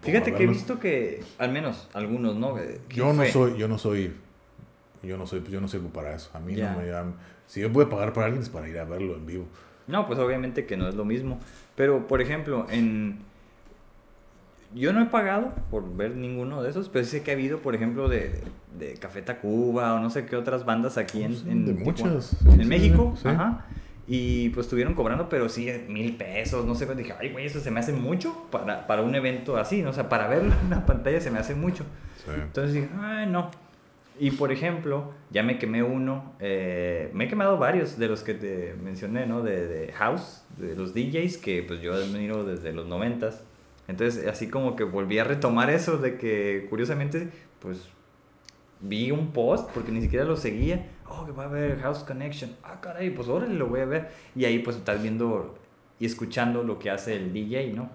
Fíjate 0.01 0.33
que 0.33 0.43
he 0.43 0.47
visto 0.47 0.79
que, 0.79 1.23
al 1.37 1.51
menos 1.51 1.87
algunos, 1.93 2.35
¿no? 2.35 2.55
¿Quién 2.55 2.79
Yo 2.89 3.07
no 3.07 3.13
fue? 3.15 3.31
soy, 3.31 3.57
yo 3.57 3.67
no 3.67 3.77
soy, 3.77 4.13
yo 5.03 5.18
no 5.18 5.26
soy, 5.28 5.44
yo 5.49 5.61
no 5.61 5.68
sirvo 5.68 5.90
para 5.90 6.14
eso. 6.15 6.30
A 6.34 6.40
mí 6.40 6.56
no 6.56 6.78
me 6.78 6.88
llaman. 6.88 7.15
Si 7.45 7.61
yo 7.61 7.69
voy 7.69 7.86
a 7.86 7.90
pagar 7.90 8.14
para 8.14 8.26
alguien 8.28 8.44
es 8.44 8.49
para 8.49 8.68
ir 8.68 8.78
a 8.80 8.86
verlo 8.86 9.15
en 9.15 9.26
vivo. 9.26 9.45
No, 9.88 10.06
pues 10.06 10.19
obviamente 10.19 10.65
que 10.65 10.76
no 10.78 10.88
es 10.88 10.95
lo 10.95 11.06
mismo. 11.06 11.40
Pero, 11.76 12.07
por 12.07 12.22
ejemplo, 12.22 12.68
en... 12.69 13.19
Yo 14.76 14.91
no 14.91 15.02
he 15.02 15.06
pagado 15.06 15.53
por 15.72 15.95
ver 15.95 16.15
ninguno 16.15 16.61
de 16.61 16.69
esos, 16.69 16.90
pero 16.90 17.06
sí 17.06 17.11
sé 17.11 17.24
que 17.24 17.32
ha 17.32 17.36
habido, 17.36 17.60
por 17.60 17.74
ejemplo, 17.74 18.10
de, 18.10 18.44
de 18.78 18.95
Café 18.95 19.22
Tacuba 19.22 19.94
o 19.94 19.99
no 19.99 20.10
sé 20.10 20.26
qué 20.26 20.36
otras 20.36 20.65
bandas 20.65 20.98
aquí 20.98 21.24
en, 21.24 21.34
en 21.48 21.65
de 21.65 21.74
muchas, 21.74 22.26
sí, 22.26 22.49
en 22.49 22.60
sí, 22.60 22.65
México, 22.65 23.14
sí. 23.15 23.30
ajá. 23.30 23.65
Y 24.10 24.49
pues 24.49 24.65
estuvieron 24.65 24.94
cobrando, 24.94 25.30
pero 25.30 25.48
sí, 25.48 25.69
mil 25.88 26.18
pesos, 26.18 26.65
no 26.65 26.76
sé. 26.76 26.86
pues, 26.86 26.98
Dije, 26.98 27.14
ay, 27.18 27.32
güey, 27.32 27.45
eso 27.45 27.61
se 27.61 27.72
me 27.72 27.80
hace 27.80 27.94
mucho 27.94 28.48
para, 28.52 28.88
para 28.88 29.03
un 29.03 29.15
evento 29.15 29.56
así, 29.57 29.82
¿no? 29.82 29.91
O 29.91 29.94
sea, 29.94 30.10
para 30.10 30.28
verlo 30.28 30.53
en 30.53 30.68
una 30.68 30.86
pantalla 30.86 31.22
se 31.22 31.32
me 31.32 31.40
hace 31.40 31.56
mucho. 31.56 31.86
Entonces 32.28 32.74
dije, 32.74 32.90
ay, 32.99 33.28
no. 33.28 33.49
Y 34.19 34.31
por 34.31 34.52
ejemplo, 34.52 35.14
ya 35.30 35.44
me 35.44 35.60
quemé 35.60 35.84
uno, 35.84 36.34
eh, 36.39 37.10
me 37.14 37.26
he 37.26 37.27
quemado 37.27 37.57
varios 37.57 37.98
de 37.98 38.07
los 38.07 38.23
que 38.23 38.34
te 38.34 38.76
mencioné, 38.84 39.26
¿no? 39.26 39.44
De, 39.44 39.68
de 39.68 39.91
House, 39.94 40.44
de 40.57 40.76
los 40.76 40.94
DJs, 40.94 41.38
que 41.38 41.64
pues 41.64 41.81
yo 41.81 41.94
admiro 41.94 42.44
desde 42.44 42.73
los 42.73 42.88
noventas. 42.88 43.44
Entonces, 43.88 44.27
así 44.27 44.49
como 44.49 44.76
que 44.76 44.84
volví 44.84 45.19
a 45.19 45.23
retomar 45.23 45.69
eso 45.69 45.98
de 45.98 46.18
que, 46.18 46.68
curiosamente, 46.69 47.30
pues 47.60 47.89
vi 48.81 49.11
un 49.11 49.31
post, 49.31 49.69
porque 49.73 49.91
ni 49.91 50.02
siquiera 50.02 50.26
lo 50.26 50.35
seguía. 50.35 50.88
Oh, 51.10 51.26
que 51.26 51.31
va 51.31 51.44
a 51.44 51.48
haber 51.48 51.80
House 51.80 51.99
Connection. 51.99 52.52
Ah, 52.64 52.80
caray, 52.81 53.11
pues 53.11 53.27
órale, 53.27 53.56
lo 53.56 53.68
voy 53.68 53.80
a 53.81 53.85
ver. 53.85 54.10
Y 54.35 54.45
ahí 54.45 54.60
pues 54.60 54.76
estás 54.76 55.02
viendo 55.02 55.57
y 55.99 56.06
escuchando 56.06 56.64
lo 56.64 56.80
que 56.80 56.89
hace 56.89 57.15
el 57.15 57.34
DJ, 57.34 57.73
¿no? 57.73 57.89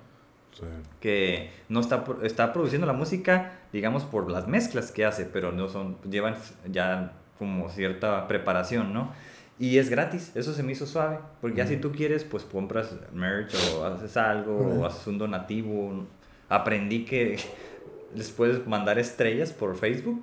Sí. 0.52 0.64
que 1.00 1.50
no 1.68 1.80
está, 1.80 2.04
está 2.22 2.52
produciendo 2.52 2.86
la 2.86 2.92
música, 2.92 3.60
digamos, 3.72 4.04
por 4.04 4.30
las 4.30 4.48
mezclas 4.48 4.92
que 4.92 5.04
hace, 5.04 5.24
pero 5.24 5.50
no 5.50 5.68
son, 5.68 5.96
llevan 6.08 6.36
ya 6.70 7.12
como 7.38 7.70
cierta 7.70 8.28
preparación, 8.28 8.92
¿no? 8.92 9.12
Y 9.58 9.78
es 9.78 9.90
gratis, 9.90 10.32
eso 10.34 10.52
se 10.52 10.62
me 10.62 10.72
hizo 10.72 10.86
suave, 10.86 11.18
porque 11.40 11.58
ya 11.58 11.66
si 11.66 11.76
tú 11.76 11.92
quieres, 11.92 12.24
pues 12.24 12.44
compras 12.44 12.96
merch 13.12 13.54
o 13.74 13.84
haces 13.84 14.16
algo 14.16 14.56
o 14.56 14.84
haces 14.84 15.06
un 15.06 15.18
donativo. 15.18 16.04
Aprendí 16.48 17.04
que 17.04 17.38
les 18.14 18.30
puedes 18.30 18.66
mandar 18.66 18.98
estrellas 18.98 19.52
por 19.52 19.76
Facebook. 19.76 20.22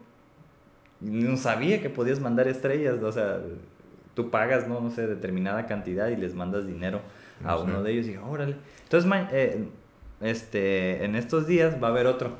No 0.99 1.37
sabía 1.37 1.81
que 1.81 1.89
podías 1.89 2.19
mandar 2.19 2.47
estrellas, 2.47 3.01
o 3.01 3.11
sea, 3.11 3.39
tú 4.13 4.29
pagas, 4.29 4.67
no, 4.67 4.81
no 4.81 4.91
sé, 4.91 5.07
determinada 5.07 5.65
cantidad 5.65 6.09
y 6.09 6.17
les 6.17 6.33
mandas 6.33 6.67
dinero 6.67 6.99
a 7.45 7.57
uno 7.57 7.81
de 7.83 7.93
ellos 7.93 8.05
y 8.07 8.09
dije, 8.09 8.19
órale. 8.21 8.57
Entonces, 8.83 9.09
eh, 9.31 9.67
este, 10.21 11.03
en 11.05 11.15
estos 11.15 11.47
días 11.47 11.81
va 11.81 11.87
a 11.87 11.91
haber 11.91 12.07
otro. 12.07 12.37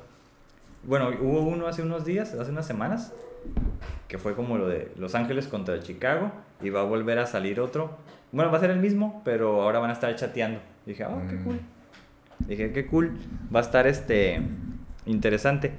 Bueno, 0.83 1.09
hubo 1.21 1.41
uno 1.41 1.67
hace 1.67 1.81
unos 1.81 2.05
días, 2.05 2.33
hace 2.33 2.51
unas 2.51 2.65
semanas, 2.65 3.13
que 4.07 4.17
fue 4.17 4.35
como 4.35 4.57
lo 4.57 4.67
de 4.67 4.91
Los 4.97 5.15
Ángeles 5.15 5.47
contra 5.47 5.79
Chicago, 5.81 6.31
y 6.61 6.69
va 6.69 6.81
a 6.81 6.83
volver 6.83 7.19
a 7.19 7.25
salir 7.25 7.59
otro. 7.59 7.97
Bueno, 8.31 8.51
va 8.51 8.57
a 8.57 8.61
ser 8.61 8.69
el 8.71 8.79
mismo, 8.79 9.21
pero 9.25 9.61
ahora 9.63 9.79
van 9.79 9.89
a 9.89 9.93
estar 9.93 10.15
chateando. 10.15 10.59
Dije, 10.85 11.05
oh, 11.05 11.21
qué 11.29 11.35
Mm. 11.35 11.43
cool. 11.43 11.59
Dije, 12.47 12.71
qué 12.71 12.85
cool. 12.87 13.17
Va 13.53 13.59
a 13.59 13.63
estar 13.63 13.87
este 13.87 14.41
interesante. 15.05 15.73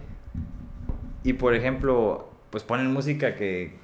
Y 1.23 1.35
por 1.35 1.55
ejemplo, 1.55 2.31
pues 2.51 2.63
ponen 2.65 2.93
música 2.93 3.35
que, 3.37 3.79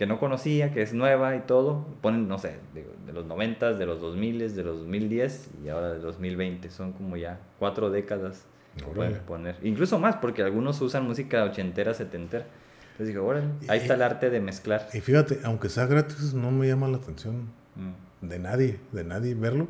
que 0.00 0.06
no 0.06 0.18
conocía, 0.18 0.72
que 0.72 0.80
es 0.80 0.94
nueva 0.94 1.36
y 1.36 1.40
todo. 1.40 1.84
Ponen, 2.00 2.26
no 2.26 2.38
sé, 2.38 2.56
de, 2.72 2.86
de 3.04 3.12
los 3.12 3.26
90, 3.26 3.74
de 3.74 3.84
los 3.84 4.00
2000, 4.00 4.38
de 4.56 4.62
los 4.64 4.78
2010 4.78 5.50
y 5.62 5.68
ahora 5.68 5.92
de 5.92 5.98
2020. 5.98 6.70
Son 6.70 6.92
como 6.94 7.18
ya 7.18 7.38
cuatro 7.58 7.90
décadas 7.90 8.46
que 8.78 8.84
pueden 8.86 9.18
poner. 9.26 9.56
Incluso 9.62 9.98
más, 9.98 10.16
porque 10.16 10.40
algunos 10.42 10.80
usan 10.80 11.04
música 11.06 11.44
ochentera, 11.44 11.92
setentera. 11.92 12.46
Entonces 12.92 13.08
dije, 13.08 13.18
órale, 13.18 13.48
ahí 13.68 13.78
Y- 13.78 13.82
está 13.82 13.92
el 13.92 14.00
arte 14.00 14.30
de 14.30 14.40
mezclar. 14.40 14.88
Y 14.94 15.00
fíjate, 15.00 15.40
aunque 15.44 15.68
sea 15.68 15.84
gratis, 15.84 16.32
no 16.32 16.50
me 16.50 16.66
llama 16.66 16.88
la 16.88 16.96
atención 16.96 17.50
Mm. 17.76 18.26
de 18.26 18.38
nadie, 18.38 18.80
de 18.92 19.04
nadie 19.04 19.34
verlo. 19.34 19.68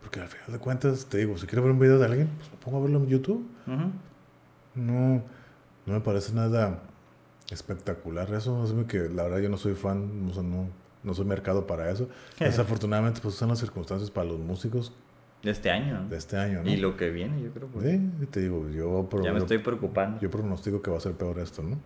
Porque 0.00 0.18
al 0.18 0.26
final 0.26 0.50
de 0.50 0.58
cuentas, 0.58 1.06
te 1.06 1.18
digo, 1.18 1.38
si 1.38 1.46
quiero 1.46 1.62
ver 1.62 1.70
un 1.70 1.78
video 1.78 2.00
de 2.00 2.06
alguien, 2.06 2.28
pues 2.36 2.50
me 2.50 2.56
pongo 2.58 2.78
a 2.78 2.80
verlo 2.80 2.98
en 2.98 3.06
YouTube. 3.06 3.46
No, 4.74 5.22
no 5.86 5.92
me 5.92 6.00
parece 6.00 6.32
nada 6.32 6.80
espectacular 7.52 8.32
eso. 8.34 8.62
Así 8.62 8.74
que 8.88 9.08
la 9.08 9.24
verdad 9.24 9.38
yo 9.38 9.48
no 9.48 9.56
soy 9.56 9.74
fan, 9.74 10.26
o 10.30 10.34
sea, 10.34 10.42
no, 10.42 10.68
no 11.02 11.14
soy 11.14 11.24
mercado 11.26 11.66
para 11.66 11.90
eso. 11.90 12.08
Desafortunadamente, 12.40 13.20
pues 13.22 13.34
son 13.34 13.48
las 13.50 13.58
circunstancias 13.58 14.10
para 14.10 14.28
los 14.28 14.38
músicos 14.38 14.92
De 15.42 15.50
este 15.50 15.70
año, 15.70 16.06
de 16.08 16.16
este 16.16 16.36
año, 16.36 16.62
¿no? 16.62 16.70
Y 16.70 16.76
lo 16.76 16.96
que 16.96 17.10
viene, 17.10 17.42
yo 17.42 17.50
creo. 17.52 17.68
pues, 17.68 17.84
Sí, 17.86 18.26
te 18.30 18.40
digo, 18.40 18.68
yo, 18.70 19.08
pro- 19.10 19.22
ya 19.24 19.32
me 19.32 19.38
estoy 19.38 19.58
preocupando. 19.58 20.20
yo 20.20 20.30
pronostico 20.30 20.80
que 20.82 20.90
va 20.90 20.96
a 20.96 21.00
ser 21.00 21.12
peor 21.12 21.38
esto, 21.38 21.62
¿no? 21.62 21.78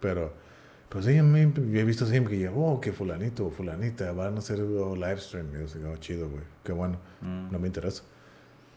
Pero, 0.00 0.32
pero 0.88 1.02
sí, 1.02 1.16
a 1.18 1.22
mí, 1.22 1.52
yo 1.54 1.80
he 1.80 1.84
visto 1.84 2.06
siempre 2.06 2.38
que, 2.38 2.48
oh, 2.48 2.80
que 2.80 2.92
fulanito 2.92 3.46
o 3.46 3.50
fulanita 3.50 4.10
van 4.12 4.36
a 4.36 4.38
hacer 4.38 4.60
oh, 4.62 4.94
live 4.96 5.18
stream. 5.18 5.48
Y 5.54 5.58
yo 5.58 5.78
digo, 5.78 5.90
oh, 5.92 5.96
chido, 5.98 6.28
güey, 6.28 6.42
qué 6.64 6.72
bueno, 6.72 6.96
Mm. 7.20 7.50
no 7.52 7.58
me 7.58 7.66
interesa. 7.66 8.02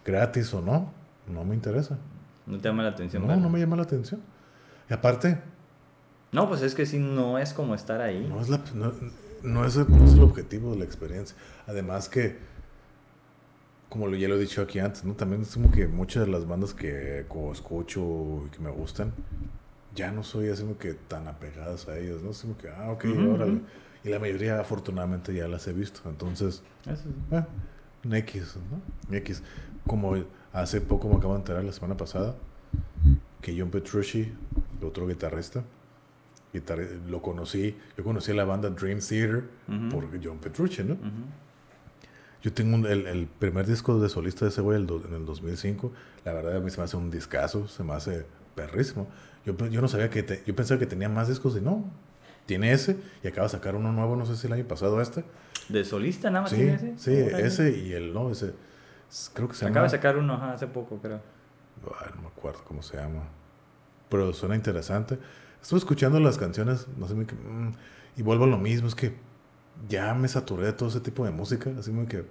Gratis 0.05 0.53
o 0.53 0.61
no, 0.61 0.91
no 1.27 1.45
me 1.45 1.55
interesa. 1.55 1.97
¿No 2.45 2.57
te 2.57 2.67
llama 2.67 2.83
la 2.83 2.89
atención? 2.89 3.25
No, 3.25 3.37
no 3.37 3.49
me 3.49 3.57
llama 3.59 3.77
la 3.77 3.83
atención. 3.83 4.19
Y 4.89 4.93
aparte, 4.93 5.39
No, 6.33 6.47
pues 6.49 6.61
es 6.63 6.73
que 6.75 6.85
si 6.85 6.97
no 6.99 7.37
es 7.37 7.53
como 7.53 7.75
estar 7.75 8.01
ahí. 8.01 8.25
no 8.27 8.41
es, 8.41 8.49
la, 8.49 8.59
no, 8.73 8.91
no 9.43 9.65
es, 9.65 9.75
el, 9.77 9.89
no 9.89 10.03
es 10.05 10.13
el 10.13 10.21
objetivo 10.23 10.71
de 10.71 10.79
la 10.79 10.85
experiencia. 10.85 11.37
Además 11.67 12.09
que, 12.09 12.37
como 13.89 14.07
lo, 14.07 14.15
ya 14.15 14.27
lo 14.27 14.35
he 14.35 14.39
dicho 14.39 14.61
aquí 14.61 14.79
antes, 14.79 15.03
¿no? 15.05 15.13
También 15.13 15.43
es 15.43 15.53
como 15.53 15.71
que 15.71 15.87
muchas 15.87 16.25
de 16.25 16.31
las 16.31 16.47
bandas 16.47 16.73
que 16.73 17.25
escucho 17.51 18.43
y 18.47 18.49
que 18.49 18.59
me 18.59 18.71
gustan, 18.71 19.13
ya 19.95 20.11
no 20.11 20.23
soy 20.23 20.49
así 20.49 20.63
como 20.63 20.77
que 20.79 20.95
tan 20.95 21.27
apegadas 21.27 21.87
a 21.87 21.97
ellos, 21.99 22.23
¿no? 22.23 22.31
Es 22.31 22.41
como 22.41 22.57
que, 22.57 22.67
ah, 22.69 22.91
ok, 22.91 23.05
órale. 23.35 23.61
Y 24.03 24.09
la 24.09 24.17
mayoría 24.19 24.59
afortunadamente 24.59 25.33
ya 25.33 25.47
las 25.47 25.67
he 25.67 25.73
visto. 25.73 26.01
Entonces, 26.09 26.63
Eso 26.87 27.03
sí. 27.03 27.09
eh, 27.35 27.43
un 28.05 28.15
X, 28.15 28.55
¿no? 29.09 29.15
X. 29.17 29.43
Como 29.85 30.15
hace 30.51 30.81
poco 30.81 31.07
me 31.07 31.15
acabo 31.17 31.33
de 31.33 31.39
enterar 31.41 31.63
la 31.63 31.71
semana 31.71 31.95
pasada 31.95 32.35
que 33.41 33.55
John 33.57 33.69
Petrucci, 33.69 34.33
otro 34.81 35.07
guitarrista, 35.07 35.59
guitarri- 35.59 35.65
lo 37.07 37.21
conocí, 37.21 37.75
yo 37.97 38.03
conocí 38.03 38.31
a 38.31 38.35
la 38.35 38.45
banda 38.45 38.69
Dream 38.69 38.99
Theater 38.99 39.43
Ujú. 39.67 39.89
por 39.89 40.23
John 40.23 40.37
Petrucci, 40.37 40.83
¿no? 40.83 40.93
Ujú. 40.93 41.01
Yo 42.43 42.53
tengo 42.53 42.75
un- 42.75 42.85
el, 42.85 43.07
el 43.07 43.25
primer 43.27 43.65
disco 43.65 43.99
de 43.99 44.09
solista 44.09 44.45
de 44.45 44.49
ese 44.51 44.61
güey 44.61 44.77
el 44.77 44.85
do- 44.85 45.01
en 45.07 45.13
el 45.15 45.25
2005. 45.25 45.91
La 46.25 46.33
verdad 46.33 46.57
a 46.57 46.59
mí 46.59 46.69
se 46.69 46.77
me 46.77 46.83
hace 46.83 46.97
un 46.97 47.09
discazo, 47.09 47.67
se 47.67 47.83
me 47.83 47.93
hace 47.93 48.25
perrísimo. 48.53 49.07
Yo, 49.45 49.55
pe- 49.57 49.69
yo 49.69 49.81
no 49.81 49.87
sabía 49.87 50.09
que... 50.09 50.23
te- 50.23 50.43
yo 50.45 50.55
pensaba 50.55 50.77
que 50.79 50.85
tenía 50.85 51.09
más 51.09 51.27
discos 51.29 51.55
y 51.57 51.61
no. 51.61 51.85
Tiene 52.45 52.73
ese 52.73 52.97
y 53.23 53.27
acaba 53.29 53.47
de 53.47 53.51
sacar 53.53 53.75
uno 53.75 53.91
nuevo, 53.93 54.15
no 54.17 54.25
sé 54.25 54.35
si 54.35 54.47
el 54.47 54.53
año 54.53 54.65
pasado 54.67 55.01
este. 55.01 55.23
¿De 55.69 55.85
solista 55.85 56.29
nada 56.29 56.41
más 56.41 56.49
Sí, 56.51 56.57
tiene 56.57 56.73
ese? 56.73 56.93
sí, 56.97 57.13
ese 57.13 57.77
y 57.77 57.93
el 57.93 58.13
no, 58.13 58.29
ese... 58.29 58.53
Creo 59.33 59.47
que 59.47 59.55
se 59.55 59.65
Acaba 59.65 59.75
llama... 59.75 59.83
de 59.85 59.89
sacar 59.97 60.17
uno 60.17 60.33
ajá, 60.33 60.51
hace 60.51 60.67
poco, 60.67 60.97
creo. 60.99 61.21
Ay, 62.01 62.11
no 62.15 62.23
me 62.23 62.27
acuerdo 62.27 62.61
cómo 62.65 62.83
se 62.83 62.97
llama. 62.97 63.21
Pero 64.09 64.33
suena 64.33 64.55
interesante. 64.55 65.17
Estuve 65.63 65.79
escuchando 65.79 66.19
las 66.19 66.37
canciones, 66.37 66.87
no 66.97 67.07
sé, 67.07 67.13
mm, 67.13 67.71
y 68.17 68.21
vuelvo 68.21 68.43
a 68.43 68.47
lo 68.47 68.57
mismo, 68.57 68.89
es 68.89 68.95
que 68.95 69.13
ya 69.87 70.13
me 70.13 70.27
saturé 70.27 70.65
de 70.65 70.73
todo 70.73 70.89
ese 70.89 70.99
tipo 70.99 71.23
de 71.23 71.31
música, 71.31 71.71
así 71.79 71.89
como 71.89 72.05
que 72.05 72.25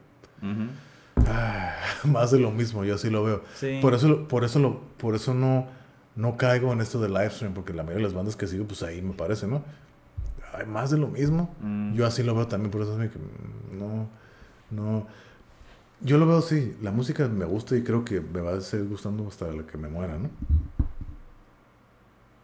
ah, 1.26 1.74
más 2.04 2.30
de 2.30 2.38
lo 2.38 2.50
mismo, 2.50 2.84
yo 2.84 2.96
así 2.96 3.08
lo 3.08 3.24
veo. 3.24 3.42
Sí. 3.54 3.78
Por 3.80 3.94
eso, 3.94 4.28
por 4.28 4.44
eso, 4.44 4.58
lo, 4.58 4.80
por 4.98 5.14
eso 5.14 5.32
no, 5.32 5.66
no 6.14 6.36
caigo 6.36 6.74
en 6.74 6.82
esto 6.82 7.00
de 7.00 7.08
live 7.08 7.30
stream, 7.30 7.54
porque 7.54 7.72
la 7.72 7.82
mayoría 7.82 8.06
de 8.06 8.10
las 8.10 8.14
bandas 8.14 8.36
que 8.36 8.46
sigo, 8.46 8.66
pues 8.66 8.82
ahí 8.82 9.00
me 9.00 9.14
parece, 9.14 9.46
¿no? 9.46 9.64
Hay 10.52 10.66
más 10.66 10.90
de 10.90 10.98
lo 10.98 11.08
mismo. 11.08 11.54
Mm. 11.62 11.94
Yo 11.94 12.04
así 12.04 12.22
lo 12.22 12.34
veo 12.34 12.46
también, 12.48 12.70
por 12.70 12.82
eso 12.82 13.02
es 13.02 13.10
que 13.10 13.18
mm, 13.18 13.78
no, 13.78 14.08
no. 14.70 15.06
Yo 16.02 16.18
lo 16.18 16.26
veo 16.26 16.36
así, 16.36 16.76
la 16.82 16.90
música 16.90 17.26
me 17.28 17.46
gusta 17.46 17.78
y 17.78 17.82
creo 17.82 18.04
que 18.04 18.20
me 18.20 18.42
va 18.42 18.58
a 18.58 18.60
seguir 18.60 18.88
gustando 18.88 19.26
hasta 19.26 19.46
la 19.46 19.62
que 19.62 19.78
me 19.78 19.88
muera, 19.88 20.18
¿no? 20.18 20.28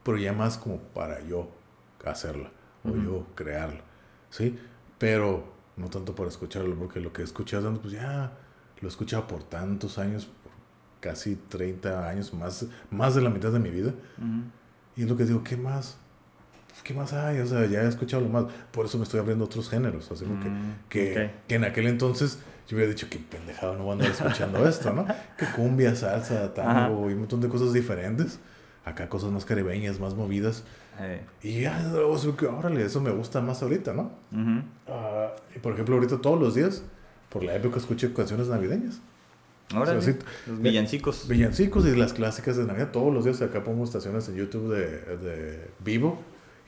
Pero 0.09 0.17
ya 0.17 0.33
más 0.33 0.57
como 0.57 0.79
para 0.79 1.21
yo 1.23 1.51
hacerla 2.03 2.51
o 2.83 2.89
Ujú. 2.89 3.03
yo 3.03 3.27
crearla, 3.35 3.83
¿sí? 4.31 4.59
Pero 4.97 5.53
no 5.77 5.91
tanto 5.91 6.15
para 6.15 6.31
escucharlo, 6.31 6.75
porque 6.77 6.99
lo 6.99 7.13
que 7.13 7.21
he 7.21 7.25
escuchado, 7.27 7.71
pues 7.79 7.93
ya 7.93 8.33
lo 8.81 8.89
he 8.89 8.91
escuchado 8.91 9.27
por 9.27 9.43
tantos 9.43 9.99
años, 9.99 10.25
por 10.25 10.53
casi 11.01 11.37
30 11.37 12.09
años, 12.09 12.33
más, 12.33 12.65
más 12.91 13.17
de 13.17 13.21
la 13.21 13.29
mitad 13.29 13.53
de 13.53 13.59
mi 13.59 13.69
vida. 13.69 13.91
Ujú. 14.17 14.45
Y 14.97 15.03
es 15.03 15.09
lo 15.11 15.15
que 15.19 15.27
digo, 15.27 15.45
¿qué 15.45 15.59
más? 15.59 15.99
¿Qué 16.85 16.95
más 16.95 17.13
hay? 17.13 17.41
O 17.41 17.47
sea, 17.47 17.67
ya 17.67 17.83
he 17.83 17.89
escuchado 17.89 18.23
lo 18.23 18.31
más. 18.31 18.47
Por 18.73 18.87
eso 18.87 18.97
me 18.97 19.05
estoy 19.05 19.21
abriendo 19.21 19.45
otros 19.45 19.69
géneros. 19.69 20.11
Así 20.11 20.25
como 20.25 20.41
que, 20.41 20.49
Mm, 20.49 20.75
que, 20.89 21.13
ok. 21.13 21.47
que 21.49 21.55
en 21.57 21.65
aquel 21.65 21.87
entonces 21.87 22.39
yo 22.67 22.77
hubiera 22.77 22.91
dicho, 22.91 23.09
qué 23.11 23.19
pendejado, 23.19 23.75
no 23.77 23.81
voy 23.85 23.91
a 23.91 23.93
andar 23.97 24.11
escuchando 24.11 24.67
esto, 24.67 24.91
¿no? 24.95 25.05
Que 25.37 25.45
cumbia, 25.55 25.95
salsa, 25.95 26.55
tango 26.55 27.11
y 27.11 27.13
un 27.13 27.19
montón 27.21 27.43
de 27.43 27.49
cosas 27.51 27.75
diferentes. 27.75 28.41
Acá 28.85 29.09
cosas 29.09 29.31
más 29.31 29.45
caribeñas, 29.45 30.01
más 30.01 30.15
movidas. 30.15 30.65
Eh, 31.01 31.21
Y 31.43 31.61
ya, 31.63 31.93
órale, 31.95 32.85
eso 32.85 33.01
me 33.01 33.11
gusta 33.11 33.41
más 33.41 33.63
ahorita, 33.63 33.93
¿no? 33.93 34.11
ujú. 34.33 34.63
Ah, 34.89 35.31
y 35.55 35.59
por 35.59 35.75
ejemplo, 35.75 35.95
ahorita 35.97 36.19
todos 36.21 36.41
los 36.41 36.55
días, 36.55 36.83
por 37.29 37.45
la 37.45 37.55
época, 37.55 37.79
escuché 37.79 38.13
canciones 38.13 38.49
navideñas. 38.49 39.01
Ahora 39.75 39.93
O 39.93 40.01
sea, 40.01 40.15
sí, 40.15 40.19
los 40.47 40.61
villancicos. 40.63 41.29
Villancicos 41.29 41.85
y 41.87 41.95
las 41.95 42.15
clásicas 42.15 42.57
de 42.57 42.65
Navidad. 42.65 42.91
Todos 42.91 43.13
los 43.13 43.25
días 43.25 43.43
acá 43.43 43.63
pongo 43.63 43.85
estaciones 43.85 44.27
en 44.31 44.37
YouTube 44.37 44.73
de, 44.75 45.17
de 45.19 45.71
vivo. 45.85 46.19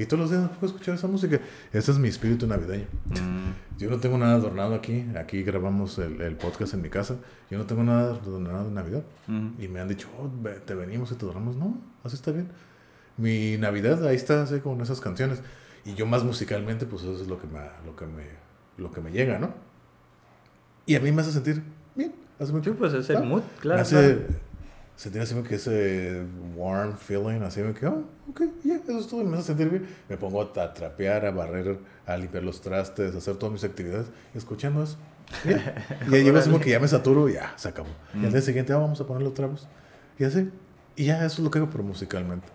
Y 0.00 0.06
todos 0.06 0.20
los 0.20 0.30
días 0.30 0.48
puedo 0.58 0.72
escuchar 0.72 0.94
esa 0.94 1.06
música. 1.08 1.38
Ese 1.72 1.90
es 1.92 1.98
mi 1.98 2.08
espíritu 2.08 2.46
navideño. 2.46 2.86
Mm, 3.10 3.78
Yo 3.78 3.90
no 3.90 3.98
tengo 3.98 4.16
nada 4.16 4.34
adornado 4.36 4.74
aquí. 4.74 5.04
Aquí 5.14 5.42
grabamos 5.42 5.98
el, 5.98 6.20
el 6.22 6.36
podcast 6.36 6.72
en 6.74 6.80
mi 6.82 6.88
casa. 6.88 7.16
Yo 7.50 7.58
no 7.58 7.66
tengo 7.66 7.82
nada 7.84 8.14
adornado 8.14 8.64
de 8.64 8.70
Navidad. 8.70 9.02
mm. 9.26 9.48
Y 9.62 9.68
me 9.68 9.78
han 9.80 9.88
dicho, 9.88 10.08
oh, 10.18 10.28
te 10.64 10.74
venimos 10.74 11.12
y 11.12 11.16
te 11.16 11.24
adoramos. 11.26 11.56
No, 11.56 11.76
así 12.02 12.16
está 12.16 12.32
bien. 12.32 12.48
Mi 13.18 13.58
Navidad 13.58 14.06
ahí 14.06 14.16
está, 14.16 14.42
así 14.44 14.60
con 14.60 14.80
esas 14.80 15.00
canciones. 15.02 15.42
Y 15.84 15.94
yo 15.94 16.06
más 16.06 16.24
musicalmente, 16.24 16.86
pues 16.86 17.02
eso 17.02 17.20
es 17.20 17.28
lo 17.28 17.38
que 17.38 17.46
me, 17.46 17.60
lo 17.84 17.94
que 17.94 18.06
me, 18.06 18.24
lo 18.78 18.90
que 18.90 19.00
me 19.02 19.10
llega, 19.12 19.38
¿no? 19.38 19.52
Y 20.86 20.94
a 20.96 21.00
mí 21.00 21.12
me 21.12 21.20
hace 21.22 21.32
sentir 21.32 21.62
bien. 21.94 22.14
Hace 22.38 22.52
mucho. 22.52 22.70
Sí, 22.70 22.76
pues 22.78 22.94
es 22.94 23.10
el 23.10 23.16
Ah, 23.18 23.20
mood, 23.20 23.42
me 23.42 23.60
claro. 23.60 23.82
hace 23.82 23.96
claro. 24.16 24.20
Sentir 25.00 25.22
así 25.22 25.32
como 25.32 25.48
que 25.48 25.54
ese 25.54 26.26
warm 26.54 26.94
feeling, 26.94 27.40
así 27.40 27.62
como 27.62 27.72
que, 27.72 27.86
oh, 27.86 28.04
ok, 28.28 28.42
ya, 28.62 28.74
eso 28.74 28.98
es 28.98 29.06
todo, 29.06 29.24
me 29.24 29.38
hace 29.38 29.46
sentir 29.46 29.70
bien. 29.70 29.88
Me 30.10 30.18
pongo 30.18 30.42
a, 30.42 30.74
trapear, 30.74 31.24
a 31.24 31.30
barrer, 31.30 31.78
a 32.04 32.18
limpiar 32.18 32.42
los 32.42 32.60
trastes, 32.60 33.14
a 33.14 33.18
hacer 33.18 33.36
todas 33.36 33.50
mis 33.50 33.64
actividades, 33.64 34.08
escuchando 34.34 34.82
eso. 34.82 34.98
Ya. 35.46 35.86
Y 36.06 36.22
llego 36.22 36.36
así 36.36 36.50
como 36.50 36.62
que 36.62 36.68
ya 36.68 36.80
me 36.80 36.86
saturo 36.86 37.30
ya, 37.30 37.54
se 37.56 37.70
acabó. 37.70 37.88
Y 38.12 38.26
al 38.26 38.30
día 38.30 38.42
siguiente, 38.42 38.74
ah, 38.74 38.76
vamos 38.76 39.00
a 39.00 39.06
ponerle 39.06 39.28
otra 39.28 39.46
vez. 39.46 39.66
Y 40.18 40.24
así. 40.24 40.50
Y 40.96 41.06
ya, 41.06 41.24
eso 41.24 41.36
es 41.36 41.38
lo 41.38 41.50
que 41.50 41.60
hago, 41.60 41.70
pero 41.70 41.82
musicalmente. 41.82 42.48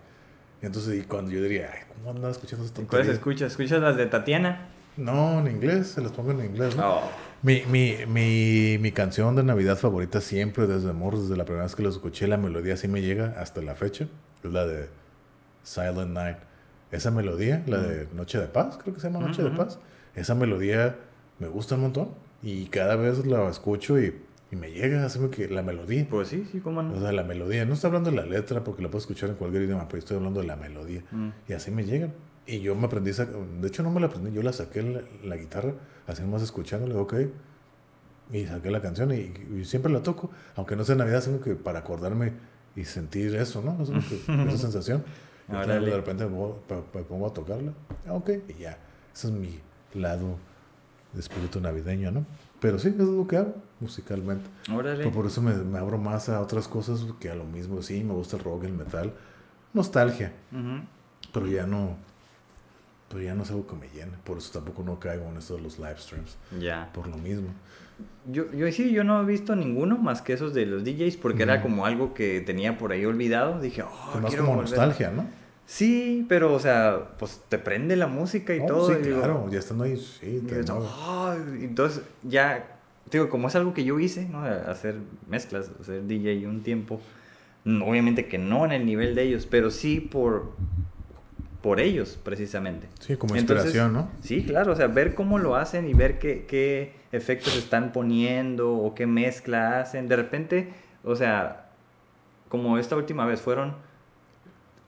Y 0.62 0.66
entonces, 0.66 1.02
y 1.02 1.02
cuando 1.02 1.32
yo 1.32 1.42
diría, 1.42 1.68
ay, 1.74 1.80
¿cómo 1.96 2.10
andaba 2.10 2.30
escuchando 2.30 2.64
esas 2.64 2.78
¿Cuáles 2.86 3.08
escuchas? 3.08 3.50
¿Escuchas 3.50 3.80
las 3.80 3.96
de 3.96 4.06
Tatiana? 4.06 4.68
No, 4.96 5.40
en 5.40 5.48
inglés, 5.48 5.88
se 5.88 6.00
las 6.00 6.12
pongo 6.12 6.30
en 6.30 6.44
inglés, 6.44 6.76
¿no? 6.76 6.98
Oh. 6.98 7.10
Mi, 7.46 7.62
mi, 7.70 7.94
mi, 8.08 8.76
mi 8.80 8.90
canción 8.90 9.36
de 9.36 9.44
Navidad 9.44 9.76
favorita 9.78 10.20
siempre, 10.20 10.66
desde 10.66 10.90
amor, 10.90 11.16
desde 11.16 11.36
la 11.36 11.44
primera 11.44 11.62
vez 11.62 11.76
que 11.76 11.82
la 11.84 11.90
escuché, 11.90 12.26
la 12.26 12.36
melodía 12.38 12.74
así 12.74 12.88
me 12.88 13.02
llega 13.02 13.36
hasta 13.40 13.62
la 13.62 13.76
fecha. 13.76 14.08
Es 14.42 14.52
la 14.52 14.66
de 14.66 14.88
Silent 15.62 16.10
Night. 16.10 16.38
Esa 16.90 17.12
melodía, 17.12 17.62
la 17.68 17.78
de 17.78 18.08
Noche 18.14 18.38
de 18.40 18.48
Paz, 18.48 18.76
creo 18.82 18.92
que 18.94 19.00
se 19.00 19.08
llama 19.08 19.24
Noche 19.24 19.42
de 19.44 19.50
Ujú. 19.50 19.58
Paz. 19.58 19.78
Esa 20.16 20.34
melodía 20.34 20.96
me 21.38 21.46
gusta 21.46 21.76
un 21.76 21.82
montón. 21.82 22.08
Y 22.42 22.66
cada 22.66 22.96
vez 22.96 23.24
la 23.24 23.48
escucho 23.48 23.96
y, 24.00 24.12
y 24.50 24.56
me 24.56 24.72
llega 24.72 25.06
así 25.06 25.20
que 25.30 25.46
la 25.46 25.62
melodía. 25.62 26.04
Pues 26.10 26.26
sí, 26.26 26.48
sí, 26.50 26.58
cómo 26.58 26.80
O 26.80 26.82
no. 26.82 27.00
sea, 27.00 27.12
la 27.12 27.22
melodía. 27.22 27.64
No 27.64 27.74
estoy 27.74 27.86
hablando 27.88 28.10
de 28.10 28.16
la 28.16 28.26
letra 28.26 28.64
porque 28.64 28.82
la 28.82 28.88
puedo 28.88 28.98
escuchar 29.02 29.30
en 29.30 29.36
cualquier 29.36 29.62
idioma, 29.62 29.86
pero 29.86 30.00
estoy 30.00 30.16
hablando 30.16 30.40
de 30.40 30.48
la 30.48 30.56
melodía. 30.56 31.04
Mm. 31.12 31.28
Y 31.48 31.52
así 31.52 31.70
me 31.70 31.84
llegan. 31.84 32.12
Y 32.44 32.58
yo 32.58 32.74
me 32.74 32.86
aprendí, 32.86 33.12
de 33.12 33.68
hecho 33.68 33.84
no 33.84 33.90
me 33.92 34.00
la 34.00 34.06
aprendí, 34.06 34.32
yo 34.32 34.42
la 34.42 34.52
saqué 34.52 34.82
la, 34.82 35.00
la 35.24 35.36
guitarra, 35.36 35.74
así 36.06 36.22
más 36.22 36.42
escuchándole, 36.42 36.94
ok. 36.94 37.14
Y 38.32 38.44
saqué 38.46 38.70
la 38.70 38.80
canción 38.82 39.12
y, 39.12 39.32
y 39.56 39.64
siempre 39.64 39.92
la 39.92 40.02
toco, 40.02 40.30
aunque 40.56 40.74
no 40.76 40.84
sea 40.84 40.96
Navidad, 40.96 41.20
sino 41.22 41.40
que 41.40 41.54
para 41.54 41.80
acordarme 41.80 42.32
y 42.74 42.84
sentir 42.84 43.34
eso, 43.36 43.62
¿no? 43.62 43.80
Es 43.82 43.88
como 43.88 44.00
que 44.08 44.48
esa 44.48 44.58
sensación. 44.58 45.04
Entonces 45.48 45.68
de 45.90 45.96
repente 45.96 46.24
me 46.24 46.30
pongo, 46.30 46.60
me- 46.68 47.00
me 47.00 47.06
pongo 47.06 47.26
a 47.28 47.32
tocarla, 47.32 47.72
ah, 48.08 48.14
ok, 48.14 48.30
y 48.48 48.54
ya. 48.62 48.78
Ese 49.14 49.28
es 49.28 49.32
mi 49.32 49.60
lado 49.94 50.36
de 51.12 51.20
espíritu 51.20 51.60
navideño, 51.60 52.10
¿no? 52.10 52.26
Pero 52.60 52.78
sí, 52.80 52.88
eso 52.88 53.02
es 53.02 53.08
lo 53.08 53.26
que 53.28 53.36
hago 53.36 53.54
musicalmente. 53.80 54.44
Órale. 54.74 54.98
Pero 55.04 55.12
por 55.12 55.26
eso 55.26 55.40
me, 55.40 55.54
me 55.54 55.78
abro 55.78 55.98
más 55.98 56.28
a 56.28 56.40
otras 56.40 56.66
cosas 56.66 57.04
que 57.20 57.30
a 57.30 57.34
lo 57.36 57.44
mismo. 57.44 57.80
Sí, 57.82 58.02
me 58.02 58.12
gusta 58.14 58.36
el 58.38 58.42
rock, 58.44 58.64
el 58.64 58.72
metal. 58.72 59.12
Nostalgia. 59.72 60.32
Ujú. 60.52 60.84
Pero 61.32 61.46
ya 61.46 61.66
no. 61.66 61.96
Pero 63.08 63.22
ya 63.22 63.34
no 63.34 63.44
es 63.44 63.50
algo 63.50 63.66
que 63.66 63.76
me 63.76 63.88
llene. 63.88 64.12
Por 64.24 64.38
eso 64.38 64.50
tampoco 64.52 64.82
no 64.82 64.98
caigo 64.98 65.24
en 65.30 65.36
esto 65.36 65.54
de 65.56 65.62
los 65.62 65.78
live 65.78 65.96
streams. 65.98 66.36
Ya. 66.60 66.90
Por 66.92 67.06
lo 67.06 67.16
mismo. 67.18 67.48
Yo, 68.30 68.50
yo 68.52 68.70
sí, 68.72 68.90
yo 68.92 69.04
no 69.04 69.22
he 69.22 69.24
visto 69.24 69.54
ninguno 69.56 69.96
más 69.96 70.20
que 70.22 70.32
esos 70.32 70.52
de 70.52 70.66
los 70.66 70.84
DJs 70.84 71.16
porque 71.16 71.44
era 71.44 71.62
como 71.62 71.86
algo 71.86 72.12
que 72.14 72.40
tenía 72.40 72.76
por 72.78 72.92
ahí 72.92 73.04
olvidado. 73.04 73.60
Dije, 73.60 73.82
oh, 73.82 74.12
es 74.16 74.20
más 74.20 74.34
como 74.34 74.48
volver". 74.56 74.68
nostalgia, 74.70 75.10
¿no? 75.12 75.24
Sí, 75.64 76.24
pero, 76.28 76.52
o 76.54 76.60
sea, 76.60 77.12
pues 77.18 77.40
te 77.48 77.58
prende 77.58 77.96
la 77.96 78.06
música 78.06 78.54
y 78.54 78.60
Oh, 78.60 78.66
todo. 78.66 78.88
sí, 78.88 78.94
y 79.00 79.02
digo, 79.04 79.18
claro. 79.18 79.48
Ya 79.50 79.58
estando 79.58 79.84
ahí, 79.84 79.96
sí. 79.96 80.42
Te 80.46 80.60
entonces, 80.60 82.02
ya, 82.22 82.76
digo, 83.10 83.28
como 83.28 83.48
es 83.48 83.54
algo 83.56 83.72
que 83.74 83.84
yo 83.84 83.98
hice, 83.98 84.28
¿no? 84.28 84.42
Hacer 84.44 84.96
mezclas, 85.28 85.70
hacer 85.80 86.06
DJ 86.06 86.46
un 86.46 86.62
tiempo. 86.62 87.00
Obviamente 87.64 88.26
que 88.26 88.38
no 88.38 88.64
en 88.64 88.70
el 88.72 88.86
nivel 88.86 89.14
de 89.16 89.22
ellos, 89.24 89.46
pero 89.50 89.70
sí 89.72 89.98
por, 90.00 90.52
por 91.66 91.80
ellos, 91.80 92.16
precisamente. 92.22 92.86
Sí, 93.00 93.16
como 93.16 93.34
Entonces, 93.34 93.66
inspiración, 93.66 93.92
¿no? 93.92 94.08
Sí, 94.22 94.44
claro, 94.44 94.72
o 94.72 94.76
sea, 94.76 94.86
ver 94.86 95.16
cómo 95.16 95.40
lo 95.40 95.56
hacen 95.56 95.88
y 95.88 95.94
ver 95.94 96.20
qué, 96.20 96.44
qué 96.46 96.92
efectos 97.10 97.56
están 97.56 97.90
poniendo 97.90 98.72
o 98.72 98.94
qué 98.94 99.08
mezcla 99.08 99.80
hacen. 99.80 100.06
De 100.06 100.14
repente, 100.14 100.72
o 101.02 101.16
sea, 101.16 101.70
como 102.48 102.78
esta 102.78 102.94
última 102.94 103.26
vez 103.26 103.40
fueron 103.40 103.74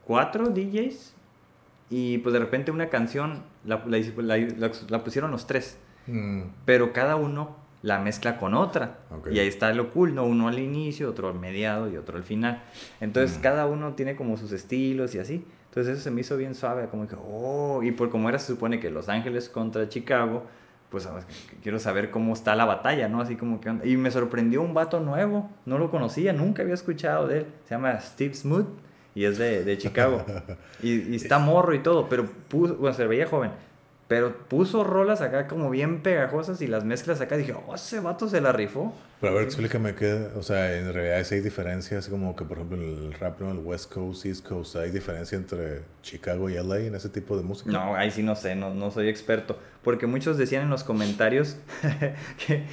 cuatro 0.05 0.51
DJs 0.51 1.15
y 1.91 2.19
pues 2.19 2.33
de 2.33 2.39
repente 2.39 2.71
una 2.71 2.89
canción 2.91 3.43
la, 3.65 3.83
la 4.89 5.03
pusieron 5.05 5.33
los 5.33 5.49
tres, 5.49 5.79
Mm, 6.07 6.43
pero 6.65 6.93
cada 6.93 7.17
uno 7.17 7.57
la 7.83 7.99
mezcla 7.99 8.39
con 8.39 8.55
otra. 8.55 9.01
Y 9.33 9.41
ahí 9.41 9.49
está 9.49 9.75
lo 9.75 9.91
cool, 9.91 10.15
¿no? 10.15 10.25
Uno 10.25 10.47
al 10.47 10.61
inicio, 10.61 11.11
otro 11.11 11.29
al 11.29 11.39
mediado 11.41 11.91
y 11.91 11.97
otro 11.97 12.17
al 12.17 12.23
final. 12.25 12.63
Entonces 13.01 13.37
Mm. 13.37 13.41
cada 13.43 13.67
uno 13.67 13.95
tiene 13.95 14.15
como 14.15 14.37
sus 14.37 14.53
estilos 14.53 15.15
y 15.17 15.19
así. 15.19 15.45
Entonces 15.69 15.95
eso 15.95 16.05
se 16.05 16.11
me 16.11 16.23
hizo 16.23 16.36
bien 16.36 16.55
suave, 16.55 16.89
como 16.89 17.07
que, 17.07 17.16
oh, 17.16 17.82
y 17.82 17.93
por 17.93 18.11
como 18.11 18.28
era, 18.28 18.39
se 18.39 18.53
supone 18.53 18.81
que 18.81 18.90
Los 18.90 19.09
Ángeles 19.09 19.49
contra 19.49 19.89
Chicago, 19.89 20.45
pues 20.90 21.07
ah, 21.07 21.20
quiero 21.62 21.78
saber 21.78 22.11
cómo 22.11 22.32
está 22.32 22.57
la 22.57 22.65
batalla, 22.65 23.09
¿no? 23.09 23.20
Así 23.20 23.36
como 23.36 23.61
que... 23.61 23.74
Y 23.85 23.97
me 23.97 24.11
sorprendió 24.11 24.62
un 24.62 24.73
vato 24.73 25.01
nuevo, 25.01 25.51
no 25.66 25.78
lo 25.78 25.90
conocía, 25.90 26.32
nunca 26.32 26.62
había 26.62 26.74
escuchado 26.74 27.27
de 27.27 27.39
él. 27.39 27.47
Se 27.65 27.74
llama 27.74 28.01
Steve 28.01 28.35
Smoot 28.35 28.66
y 29.15 29.24
es 29.24 29.36
de, 29.36 29.65
de 29.65 29.77
Chicago. 29.77 30.24
y, 30.82 31.12
y 31.12 31.16
está 31.16 31.39
morro 31.39 31.74
y 31.74 31.81
todo, 31.81 32.09
pero 32.09 32.27
puso, 32.49 32.77
bueno, 32.77 32.97
se 32.97 33.07
veía 33.07 33.27
joven. 33.27 33.51
Pero 34.09 34.49
puso 34.49 34.85
rolas 34.85 35.21
acá 35.21 35.47
como 35.47 35.69
bien 35.69 36.03
pegajosas 36.03 36.63
y 36.63 36.67
las 36.67 36.83
mezclas 36.83 37.21
acá. 37.21 37.37
Dije, 37.37 37.53
oh, 37.53 37.75
ese 37.75 38.01
vato 38.01 38.27
se 38.27 38.41
la 38.41 38.53
rifó. 38.53 38.95
Pero 39.21 39.33
a 39.33 39.37
ver, 39.37 39.45
explícame 39.45 39.95
qué. 39.95 40.29
O 40.35 40.43
sea, 40.43 40.75
en 40.77 40.95
realidad 40.95 41.27
hay 41.31 41.41
diferencias. 41.41 42.09
Como 42.09 42.35
que, 42.35 42.47
por 42.47 42.57
ejemplo, 42.57 42.79
en 42.79 43.05
el 43.05 43.13
rap, 43.13 43.39
¿no? 43.39 43.51
El 43.51 43.59
West 43.59 43.93
Coast, 43.93 44.25
East 44.25 44.49
Coast. 44.49 44.77
¿Hay 44.77 44.91
diferencia 44.91 45.37
entre 45.37 45.83
Chicago 46.03 46.49
y 46.49 46.55
LA 46.55 46.79
en 46.79 46.95
ese 46.95 47.11
tipo 47.11 47.37
de 47.37 47.43
música? 47.43 47.71
No, 47.71 47.95
ahí 47.95 48.11
sí 48.11 48.23
no 48.23 48.35
sé, 48.35 48.55
no, 48.57 48.73
no 48.73 48.91
soy 48.91 49.09
experto. 49.09 49.59
Porque 49.85 50.07
muchos 50.07 50.39
decían 50.39 50.63
en 50.63 50.71
los 50.71 50.85
comentarios 50.85 51.59
que, 52.47 52.65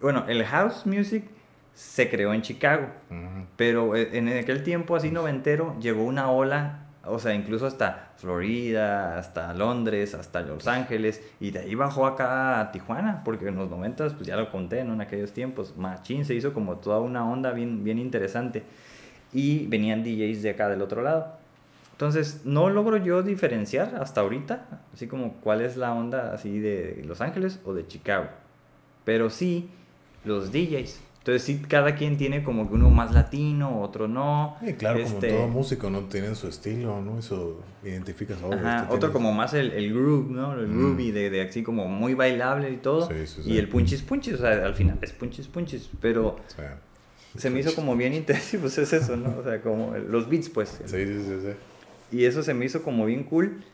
bueno, 0.00 0.24
el 0.28 0.44
house 0.46 0.86
music 0.86 1.24
se 1.74 2.08
creó 2.08 2.32
en 2.32 2.40
Chicago. 2.40 2.86
Ujú. 3.10 3.46
Pero 3.56 3.96
eh, 3.96 4.10
en 4.14 4.28
aquel 4.28 4.62
tiempo 4.62 4.96
así 4.96 5.10
noventero 5.10 5.76
llegó 5.78 6.04
una 6.04 6.30
ola, 6.30 6.83
o 7.06 7.18
sea, 7.18 7.34
incluso 7.34 7.66
hasta 7.66 8.12
Florida, 8.16 9.18
hasta 9.18 9.52
Londres, 9.54 10.14
hasta 10.14 10.42
Los 10.42 10.66
Ángeles, 10.66 11.22
y 11.40 11.50
de 11.50 11.60
ahí 11.60 11.74
bajó 11.74 12.06
acá 12.06 12.60
a 12.60 12.72
Tijuana, 12.72 13.22
porque 13.24 13.48
en 13.48 13.56
los 13.56 13.70
noventas, 13.70 14.14
pues 14.14 14.26
ya 14.26 14.36
lo 14.36 14.50
conté, 14.50 14.84
¿no? 14.84 14.94
En 14.94 15.00
aquellos 15.00 15.32
tiempos, 15.32 15.76
Machín 15.76 16.24
se 16.24 16.34
hizo 16.34 16.52
como 16.52 16.76
toda 16.76 17.00
una 17.00 17.28
onda 17.28 17.52
bien, 17.52 17.84
bien 17.84 17.98
interesante. 17.98 18.62
Y 19.32 19.66
venían 19.66 20.04
DJs 20.04 20.42
de 20.42 20.50
acá 20.50 20.68
del 20.68 20.82
otro 20.82 21.02
lado. 21.02 21.36
Entonces, 21.92 22.42
no 22.44 22.70
logro 22.70 22.96
yo 22.96 23.22
diferenciar 23.22 23.94
hasta 24.00 24.20
ahorita, 24.20 24.66
así 24.92 25.06
como 25.06 25.34
cuál 25.34 25.60
es 25.60 25.76
la 25.76 25.92
onda 25.92 26.32
así 26.32 26.58
de 26.58 27.02
Los 27.06 27.20
Ángeles 27.20 27.60
o 27.64 27.72
de 27.72 27.86
Chicago. 27.86 28.26
Pero 29.04 29.30
sí, 29.30 29.70
los 30.24 30.50
DJs. 30.50 31.00
Entonces, 31.24 31.42
sí, 31.42 31.62
cada 31.66 31.94
quien 31.94 32.18
tiene 32.18 32.44
como 32.44 32.68
que 32.68 32.74
uno 32.74 32.90
más 32.90 33.10
latino, 33.14 33.80
otro 33.80 34.06
no. 34.08 34.58
Sí, 34.62 34.74
claro, 34.74 34.98
Este, 34.98 35.14
como 35.14 35.20
todo 35.38 35.48
músico, 35.48 35.88
¿no? 35.88 36.00
Tienen 36.00 36.36
su 36.36 36.48
estilo, 36.48 37.00
¿no? 37.00 37.18
Eso 37.18 37.60
identificas 37.82 38.36
oh, 38.44 38.52
Ajá, 38.52 38.80
este 38.80 38.84
otro 38.88 38.98
tiene- 38.98 39.12
como 39.14 39.32
más 39.32 39.54
el, 39.54 39.70
el 39.70 39.94
groove, 39.94 40.30
¿no? 40.30 40.52
El 40.52 40.66
Mm. 40.68 40.78
groovy, 40.78 41.10
de, 41.12 41.30
de 41.30 41.40
así 41.40 41.62
como 41.62 41.88
muy 41.88 42.12
bailable 42.12 42.70
y 42.70 42.76
todo. 42.76 43.08
Sí, 43.08 43.26
sí, 43.26 43.40
Y 43.40 43.52
sí. 43.52 43.58
el 43.58 43.68
punchis 43.70 44.02
punchis, 44.02 44.34
o 44.34 44.36
sea, 44.36 44.66
al 44.66 44.74
final 44.74 44.98
es 45.00 45.12
punchis 45.12 45.48
punchis. 45.48 45.88
Pero 45.98 46.36
O 46.46 46.50
sea, 46.54 46.78
se 47.38 47.48
me 47.48 47.60
hizo 47.60 47.74
como 47.74 47.96
bien 47.96 48.12
interesante, 48.12 48.58
pues 48.60 48.76
es 48.76 48.92
eso, 48.92 49.16
¿no? 49.16 49.38
O 49.38 49.42
sea, 49.42 49.62
como 49.62 49.96
los 49.96 50.28
beats, 50.28 50.50
pues. 50.50 50.78
Sí, 50.84 51.06
sí, 51.06 51.22
sí, 51.24 51.36
sí. 51.40 52.16
Y 52.18 52.26
eso 52.26 52.42
se 52.42 52.52
me 52.52 52.66
hizo 52.66 52.82
como 52.82 53.06
bien 53.06 53.24
cool. 53.24 53.64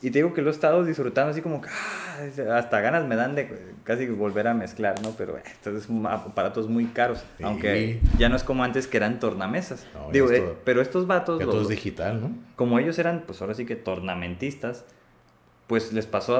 Y 0.00 0.10
te 0.12 0.20
digo 0.20 0.32
que 0.32 0.42
lo 0.42 0.48
he 0.48 0.52
estado 0.52 0.84
disfrutando 0.84 1.32
así 1.32 1.42
como 1.42 1.60
que 1.60 1.68
ah, 1.68 2.56
hasta 2.56 2.80
ganas 2.80 3.04
me 3.06 3.16
dan 3.16 3.34
de 3.34 3.74
casi 3.82 4.06
volver 4.06 4.46
a 4.46 4.54
mezclar, 4.54 5.02
¿no? 5.02 5.10
Pero 5.18 5.36
eh, 5.38 5.42
estos 5.44 5.88
aparatos 6.08 6.68
muy 6.68 6.84
caros. 6.86 7.24
Sí. 7.36 7.42
Aunque 7.44 8.00
ya 8.16 8.28
no 8.28 8.36
es 8.36 8.44
como 8.44 8.62
antes 8.62 8.86
que 8.86 8.96
eran 8.96 9.18
tornamesas. 9.18 9.86
No, 9.94 10.12
digo, 10.12 10.30
es 10.30 10.38
eh, 10.40 10.54
pero 10.64 10.82
estos 10.82 11.06
vatos, 11.08 11.40
Ya 11.40 11.46
los- 11.46 11.54
todo 11.54 11.62
es 11.62 11.68
digital, 11.68 12.20
¿no? 12.20 12.30
como 12.54 12.78
ellos 12.78 12.96
eran, 13.00 13.24
pues 13.26 13.40
ahora 13.42 13.54
sí 13.54 13.66
que 13.66 13.74
tornamentistas, 13.74 14.84
pues 15.66 15.92
les 15.92 16.06
pasó 16.06 16.36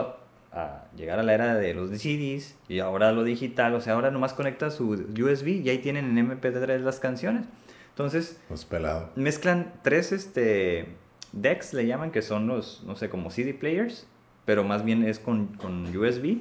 a, 0.52 0.58
a 0.60 0.84
llegar 0.96 1.18
a 1.18 1.22
la 1.24 1.34
era 1.34 1.54
de 1.56 1.74
los 1.74 1.90
CDs 1.90 2.54
y 2.68 2.78
ahora 2.78 3.10
lo 3.10 3.24
digital. 3.24 3.74
O 3.74 3.80
sea, 3.80 3.94
ahora 3.94 4.12
nomás 4.12 4.34
conectas 4.34 4.74
su 4.74 4.90
USB 4.90 5.48
y 5.64 5.68
ahí 5.68 5.78
tienen 5.78 6.16
en 6.16 6.30
MP3 6.40 6.78
las 6.78 7.00
canciones. 7.00 7.44
Entonces, 7.90 8.38
Pues 8.46 8.64
pelado. 8.64 9.10
mezclan 9.16 9.72
tres 9.82 10.12
este 10.12 10.94
decks 11.32 11.74
le 11.74 11.86
llaman 11.86 12.10
que 12.10 12.22
son 12.22 12.46
los 12.46 12.82
no 12.86 12.96
sé 12.96 13.08
como 13.08 13.30
CD 13.30 13.54
players 13.54 14.06
pero 14.44 14.64
más 14.64 14.84
bien 14.84 15.04
es 15.04 15.18
con, 15.18 15.46
con 15.48 15.94
USB 15.96 16.38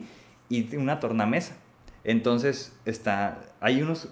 y 0.50 0.76
una 0.76 1.00
tornamesa 1.00 1.56
entonces 2.04 2.78
está 2.86 3.40
hay 3.60 3.82
unos 3.82 4.10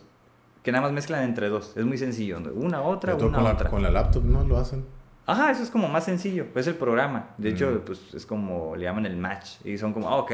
que 0.63 0.71
nada 0.71 0.81
más 0.81 0.93
mezclan 0.93 1.23
entre 1.23 1.47
dos. 1.47 1.77
Es 1.77 1.85
muy 1.85 1.95
sencillo. 1.99 2.39
Una, 2.55 2.81
otra, 2.81 3.15
todo 3.15 3.27
una, 3.29 3.37
con, 3.37 3.45
otra. 3.45 3.63
la, 3.65 3.69
con 3.69 3.83
la 3.83 3.91
laptop, 3.91 4.23
¿no? 4.23 4.43
Lo 4.43 4.57
hacen. 4.57 4.83
Ajá, 5.27 5.51
eso 5.51 5.61
es 5.61 5.69
como 5.69 5.87
más 5.87 6.05
sencillo. 6.05 6.47
Es 6.55 6.65
el 6.65 6.73
programa. 6.73 7.29
De 7.37 7.49
hecho, 7.49 7.69
Mm. 7.69 7.85
pues 7.85 8.13
es 8.15 8.25
como 8.25 8.75
le 8.75 8.85
llaman 8.85 9.05
el 9.05 9.15
match. 9.15 9.63
Y 9.63 9.77
son 9.77 9.93
como, 9.93 10.09
ah, 10.09 10.15
ok, 10.17 10.31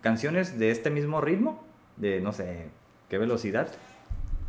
canciones 0.00 0.58
de 0.58 0.70
este 0.70 0.88
mismo 0.88 1.20
ritmo, 1.20 1.62
de 1.98 2.22
no 2.22 2.32
sé 2.32 2.68
qué 3.10 3.18
velocidad. 3.18 3.68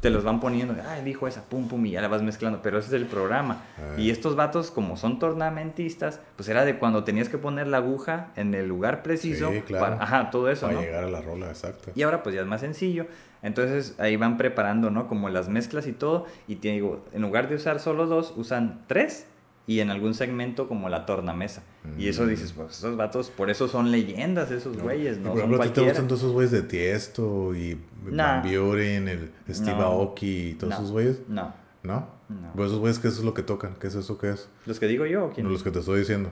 Te 0.01 0.09
los 0.09 0.23
van 0.23 0.39
poniendo, 0.39 0.75
ah, 0.87 0.97
dijo 1.05 1.27
esa, 1.27 1.43
pum, 1.43 1.67
pum, 1.67 1.85
y 1.85 1.91
ya 1.91 2.01
la 2.01 2.07
vas 2.07 2.23
mezclando. 2.23 2.61
Pero 2.63 2.79
ese 2.79 2.87
es 2.87 2.93
el 2.93 3.05
programa. 3.05 3.63
Ah. 3.77 3.99
Y 3.99 4.09
estos 4.09 4.35
vatos, 4.35 4.71
como 4.71 4.97
son 4.97 5.19
tornamentistas, 5.19 6.19
pues 6.35 6.49
era 6.49 6.65
de 6.65 6.77
cuando 6.79 7.03
tenías 7.03 7.29
que 7.29 7.37
poner 7.37 7.67
la 7.67 7.77
aguja 7.77 8.31
en 8.35 8.53
el 8.55 8.67
lugar 8.67 9.03
preciso. 9.03 9.51
Sí, 9.51 9.61
claro. 9.61 9.85
para- 9.97 10.03
ajá, 10.03 10.29
todo 10.31 10.49
eso, 10.49 10.65
Para 10.67 10.79
¿no? 10.79 10.85
llegar 10.85 11.03
a 11.03 11.09
la 11.09 11.21
rola, 11.21 11.47
exacto. 11.49 11.91
Y 11.95 12.01
ahora 12.01 12.23
pues 12.23 12.33
ya 12.35 12.41
es 12.41 12.47
más 12.47 12.61
sencillo. 12.61 13.05
Entonces 13.43 13.95
ahí 13.99 14.15
van 14.17 14.37
preparando, 14.37 14.89
¿no? 14.89 15.07
Como 15.07 15.29
las 15.29 15.49
mezclas 15.49 15.87
y 15.87 15.93
todo. 15.93 16.25
Y 16.47 16.55
te 16.55 16.69
digo, 16.69 17.05
en 17.13 17.21
lugar 17.21 17.47
de 17.47 17.55
usar 17.55 17.79
solo 17.79 18.07
dos, 18.07 18.33
usan 18.35 18.81
tres. 18.87 19.27
Y 19.67 19.79
en 19.79 19.91
algún 19.91 20.15
segmento 20.15 20.67
como 20.67 20.89
la 20.89 21.05
tornamesa. 21.05 21.61
Y 21.97 22.07
eso 22.09 22.27
dices, 22.27 22.53
pues 22.53 22.77
esos 22.77 22.95
vatos, 22.95 23.31
por 23.31 23.49
eso 23.49 23.67
son 23.67 23.91
leyendas 23.91 24.51
esos 24.51 24.77
güeyes, 24.77 25.17
Y 25.17 25.19
no 25.21 25.29
por 25.31 25.39
son 25.39 25.49
ejemplo, 25.53 25.63
¿a 25.63 25.65
ti 25.65 25.71
te 25.73 25.81
gustan 25.81 26.07
todos 26.07 26.21
esos 26.21 26.31
güeyes 26.31 26.51
de 26.51 26.61
Tiesto 26.61 27.55
y 27.55 27.77
Nah. 28.05 28.41
Van 28.41 28.65
Buren, 28.65 29.07
el 29.07 29.31
Steve 29.49 29.77
No. 29.77 29.83
Aoki 29.83 30.49
y 30.49 30.53
todos 30.53 30.69
No. 30.71 30.75
esos 30.77 30.91
güeyes? 30.91 31.19
No, 31.27 31.53
¿No? 31.83 32.07
no. 32.29 32.53
Pues 32.55 32.67
esos 32.67 32.79
güeyes, 32.79 32.99
¿qué 32.99 33.07
es 33.07 33.19
lo 33.19 33.33
que 33.33 33.41
tocan? 33.41 33.75
¿Qué 33.79 33.87
es 33.87 33.95
eso 33.95 34.17
que 34.19 34.29
es? 34.29 34.47
¿Los 34.67 34.79
que 34.79 34.85
digo 34.87 35.07
yo 35.07 35.25
o 35.25 35.31
quién? 35.31 35.45
No, 35.47 35.51
los 35.51 35.63
que 35.63 35.71
te 35.71 35.79
estoy 35.79 35.99
diciendo. 36.01 36.29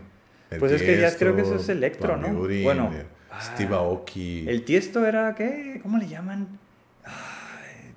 El 0.51 0.59
Pues 0.59 0.71
es 0.71 0.81
que 0.83 0.93
ya 0.93 1.07
Tiesto, 1.07 1.17
creo 1.19 1.35
que 1.35 1.41
eso 1.41 1.55
es 1.55 1.67
electro, 1.69 2.09
Van 2.09 2.21
¿no? 2.21 2.33
Buren, 2.39 2.63
Bueno, 2.63 2.91
eh, 2.93 3.05
ah, 3.31 3.41
Steve 3.41 3.73
Aoki. 3.75 4.45
El 4.47 4.63
tiesto 4.65 5.03
era, 5.05 5.33
¿qué? 5.33 5.79
¿Cómo 5.81 5.97
le 5.97 6.07
llaman? 6.07 6.58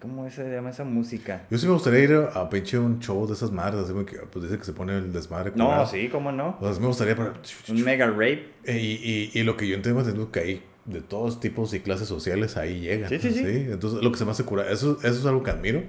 ¿Cómo 0.02 0.28
se 0.28 0.50
llama 0.50 0.70
esa 0.70 0.82
música? 0.82 1.46
Yo 1.48 1.56
sí 1.58 1.66
me 1.66 1.74
gustaría 1.74 2.00
ir 2.00 2.12
a, 2.12 2.40
a 2.40 2.50
pinche 2.50 2.76
un 2.76 2.98
show 2.98 3.24
de 3.24 3.34
esas 3.34 3.52
madres, 3.52 3.84
así 3.84 3.92
como 3.92 4.04
que 4.04 4.16
pues 4.18 4.42
dice 4.44 4.58
que 4.58 4.64
se 4.64 4.72
pone 4.72 4.98
el 4.98 5.12
desmadre. 5.12 5.52
No, 5.54 5.66
curado. 5.66 5.86
sí, 5.86 6.08
¿cómo 6.08 6.32
no? 6.32 6.56
O 6.60 6.64
sea, 6.64 6.74
sí 6.74 6.80
me 6.80 6.88
gustaría 6.88 7.14
para... 7.14 7.34
Un 7.68 7.84
mega 7.84 8.08
rape. 8.08 8.48
Y, 8.66 8.72
y, 8.72 9.30
y 9.32 9.42
lo 9.44 9.56
que 9.56 9.68
yo 9.68 9.76
entiendo 9.76 10.00
es 10.00 10.12
que 10.32 10.40
hay 10.40 10.62
de 10.86 11.00
todos 11.02 11.38
tipos 11.38 11.72
y 11.72 11.78
clases 11.80 12.08
sociales 12.08 12.56
ahí 12.56 12.80
llegan. 12.80 13.08
Sí, 13.08 13.20
sí, 13.20 13.30
sí. 13.30 13.44
Entonces, 13.70 14.02
lo 14.02 14.10
que 14.10 14.18
se 14.18 14.24
me 14.24 14.32
hace 14.32 14.44
curar, 14.44 14.66
eso, 14.72 14.98
eso 14.98 15.08
es 15.20 15.24
algo 15.24 15.44
que 15.44 15.52
admiro, 15.52 15.84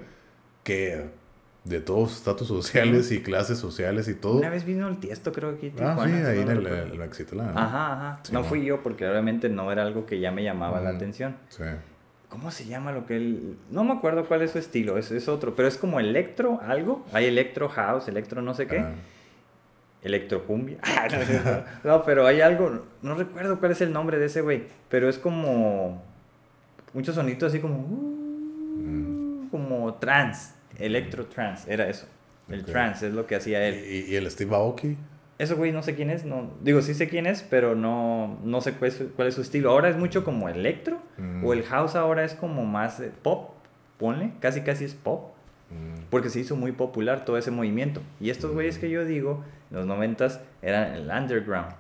que 0.64 1.10
de 1.64 1.80
todos 1.80 2.18
estatus 2.18 2.48
sociales 2.48 3.11
y 3.11 3.22
clases 3.23 3.57
sociales 3.57 4.07
y 4.10 4.14
todo. 4.14 4.38
Una 4.40 4.49
vez 4.49 4.65
vino 4.65 4.88
el 4.88 4.98
tiesto, 4.99 5.31
creo 5.31 5.57
que 5.57 5.68
Ah, 5.68 5.69
sí, 5.69 6.11
Tijuana, 6.11 6.30
ahí 6.30 6.40
en 6.40 6.49
el, 6.49 6.68
el 6.68 6.98
Mexitlán, 6.99 7.53
¿no? 7.53 7.60
Ajá, 7.60 7.94
ajá. 7.94 8.19
Sí, 8.23 8.34
no 8.34 8.41
no. 8.41 8.45
fui 8.45 8.64
yo 8.65 8.84
porque 8.84 9.07
obviamente 9.07 9.49
no 9.49 9.72
era 9.72 9.81
algo 9.84 10.06
que 10.06 10.19
ya 10.19 10.31
me 10.31 10.44
llamaba 10.44 10.81
la 10.81 10.90
atención. 10.90 11.38
Sí. 11.49 11.64
¿Cómo 12.34 12.49
se 12.49 12.65
llama 12.65 12.91
lo 12.91 13.05
que 13.05 13.15
él.? 13.15 13.57
No 13.69 13.84
me 13.84 13.93
acuerdo 13.93 14.26
cuál 14.27 14.41
es 14.41 14.49
su 14.51 14.57
estilo, 14.57 14.97
es, 14.97 15.11
es 15.11 15.27
otro, 15.27 15.55
pero 15.55 15.68
es 15.68 15.77
como 15.77 15.99
electro 15.99 16.60
algo. 16.65 17.05
Hay 17.14 17.26
electro 17.26 17.69
house, 17.69 18.07
electro 18.07 18.41
no 18.41 18.53
sé 18.55 18.65
qué. 18.68 18.80
Ah, 18.84 18.91
Electrocumbia. 20.01 20.77
No, 21.85 22.03
pero 22.03 22.26
hay 22.26 22.41
algo, 22.41 22.85
no 23.01 23.15
recuerdo 23.15 23.60
cuál 23.60 23.72
es 23.72 23.80
el 23.81 23.93
nombre 23.93 24.18
de 24.18 24.26
ese 24.26 24.41
güey, 24.41 24.64
pero 24.89 25.07
es 25.07 25.18
como 25.18 26.01
muchos 26.93 27.15
sonidos 27.15 27.43
así 27.43 27.60
como 27.60 27.76
uh, 27.77 29.47
como 29.49 29.93
trance, 29.93 30.53
electro 30.77 31.26
trance, 31.27 31.72
era 31.72 31.88
eso. 31.88 32.05
El 32.49 32.61
Ok. 32.61 32.65
trance 32.65 33.07
es 33.07 33.14
lo 33.14 33.26
que 33.27 33.35
hacía 33.35 33.65
él. 33.65 33.76
y, 33.89 34.11
y 34.11 34.15
el 34.15 34.30
Steve 34.30 34.53
Aoki. 34.55 34.97
Eso 35.44 35.56
güey 35.57 35.72
no 35.72 35.84
sé 35.84 35.94
quién 35.95 36.10
es, 36.10 36.26
no 36.26 36.49
digo 36.61 36.82
sí 36.82 36.94
sé 36.94 37.07
quién 37.10 37.26
es, 37.28 37.44
pero 37.44 37.76
no 37.76 38.40
no 38.44 38.61
sé 38.61 38.74
cuál 38.74 38.90
es, 38.91 38.98
su- 38.98 39.11
cuál 39.14 39.28
es 39.28 39.36
su 39.36 39.41
estilo. 39.41 39.70
Ahora 39.72 39.90
es 39.90 39.98
mucho 39.98 40.24
como 40.24 40.49
electro 40.49 40.99
Mm. 41.18 41.45
o 41.45 41.53
el 41.53 41.64
house 41.64 41.95
ahora 41.95 42.24
es 42.24 42.34
como 42.34 42.65
más 42.65 42.99
eh, 42.99 43.11
pop, 43.22 43.52
ponle, 43.99 44.32
casi 44.40 44.61
casi 44.61 44.86
es 44.86 44.94
pop. 44.95 45.32
Mm, 45.70 46.03
Porque 46.10 46.30
se 46.30 46.40
hizo 46.40 46.56
muy 46.56 46.72
popular 46.72 47.26
todo 47.26 47.38
ese 47.38 47.52
movimiento. 47.52 48.02
Y 48.20 48.30
estos 48.30 48.52
güeyes 48.52 48.78
que 48.78 48.90
yo 48.90 49.06
digo, 49.06 49.44
en 49.72 49.78
los 49.78 49.86
noventas, 49.86 50.40
eran 50.61 50.94
el 50.94 51.10
underground. 51.10 51.74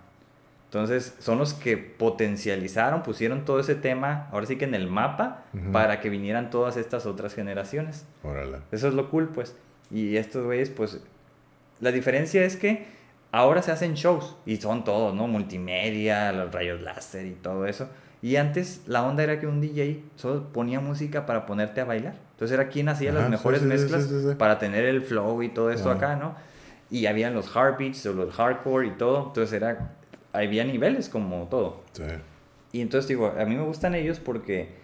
Entonces, 0.65 1.15
son 1.19 1.37
los 1.37 1.53
que 1.53 1.77
potencializaron, 1.77 3.03
pusieron 3.03 3.45
todo 3.45 3.59
ese 3.59 3.75
tema, 3.75 4.27
ahora 4.31 4.47
sí 4.47 4.55
que 4.57 4.65
en 4.65 4.73
el 4.73 4.87
mapa, 4.89 5.43
para 5.71 5.99
que 6.01 6.09
vinieran 6.09 6.49
todas 6.49 6.77
estas 6.77 7.05
otras 7.05 7.35
generaciones. 7.35 8.05
Órale. 8.23 8.57
Eso 8.71 8.87
es 8.87 8.95
lo 8.95 9.09
cool, 9.11 9.27
pues. 9.29 9.55
Y 9.91 10.17
estos 10.17 10.43
güeyes, 10.45 10.71
pues, 10.71 10.99
la 11.79 11.91
diferencia 11.91 12.43
es 12.43 12.55
que 12.55 12.87
ahora 13.33 13.63
se 13.63 13.71
hacen 13.71 13.95
shows 13.95 14.37
y 14.45 14.57
son 14.57 14.83
todos, 14.85 15.13
¿no? 15.13 15.27
Multimedia, 15.27 16.31
los 16.31 16.53
rayos 16.53 16.81
láser 16.81 17.25
y 17.25 17.31
todo 17.31 17.65
eso. 17.65 17.89
Y 18.21 18.37
antes 18.37 18.83
la 18.85 19.03
onda 19.03 19.23
era 19.23 19.39
que 19.39 19.47
un 19.47 19.59
DJ 19.59 20.03
solo 20.15 20.53
ponía 20.53 20.79
música 20.79 21.25
para 21.25 21.45
ponerte 21.45 21.81
a 21.81 21.85
bailar. 21.85 22.15
Entonces 22.31 22.57
era 22.57 22.69
quien 22.69 22.87
hacía 22.87 23.09
Ajá, 23.09 23.21
las 23.21 23.29
mejores 23.29 23.59
sí, 23.61 23.65
sí, 23.65 23.69
mezclas 23.69 24.03
sí, 24.05 24.35
para 24.37 24.59
tener 24.59 24.85
el 24.85 25.01
flow 25.01 25.41
y 25.43 25.49
todo 25.49 25.71
esto 25.71 25.89
Ajá. 25.89 25.97
acá, 25.97 26.15
¿no? 26.15 26.35
Y 26.91 27.07
habían 27.07 27.33
los 27.33 27.47
heartbeats 27.53 28.05
o 28.05 28.13
los 28.13 28.33
hardcore 28.33 28.87
y 28.87 28.91
todo. 28.91 29.27
Entonces 29.27 29.51
era, 29.51 29.95
había 30.31 30.63
niveles 30.63 31.09
como 31.09 31.47
todo. 31.49 31.81
Sí. 31.93 32.03
Y 32.71 32.81
entonces 32.81 33.09
digo, 33.09 33.33
a 33.37 33.45
mí 33.45 33.55
me 33.55 33.63
gustan 33.63 33.95
ellos 33.95 34.19
porque 34.19 34.82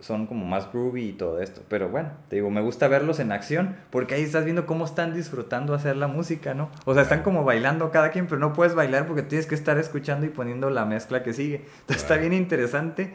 son 0.00 0.26
como 0.26 0.44
más 0.46 0.72
groovy 0.72 1.10
y 1.10 1.12
todo 1.12 1.40
esto. 1.40 1.62
Pero 1.68 1.88
bueno, 1.88 2.10
te 2.28 2.36
digo, 2.36 2.50
me 2.50 2.60
gusta 2.60 2.88
verlos 2.88 3.20
en 3.20 3.32
acción 3.32 3.76
porque 3.90 4.14
ahí 4.14 4.22
estás 4.22 4.44
viendo 4.44 4.66
cómo 4.66 4.84
están 4.84 5.14
disfrutando 5.14 5.74
hacer 5.74 5.96
la 5.96 6.08
música, 6.08 6.54
¿no? 6.54 6.70
O 6.86 6.94
sea, 6.94 7.02
están 7.02 7.22
como 7.22 7.44
bailando 7.44 7.90
cada 7.90 8.10
quien, 8.10 8.26
pero 8.26 8.38
no 8.40 8.52
puedes 8.52 8.74
bailar 8.74 9.06
porque 9.06 9.22
tienes 9.22 9.46
que 9.46 9.54
estar 9.54 9.78
escuchando 9.78 10.26
y 10.26 10.30
poniendo 10.30 10.70
la 10.70 10.84
mezcla 10.84 11.22
que 11.22 11.32
sigue. 11.32 11.64
Entonces 11.82 12.02
está 12.02 12.16
bien 12.16 12.32
interesante 12.32 13.12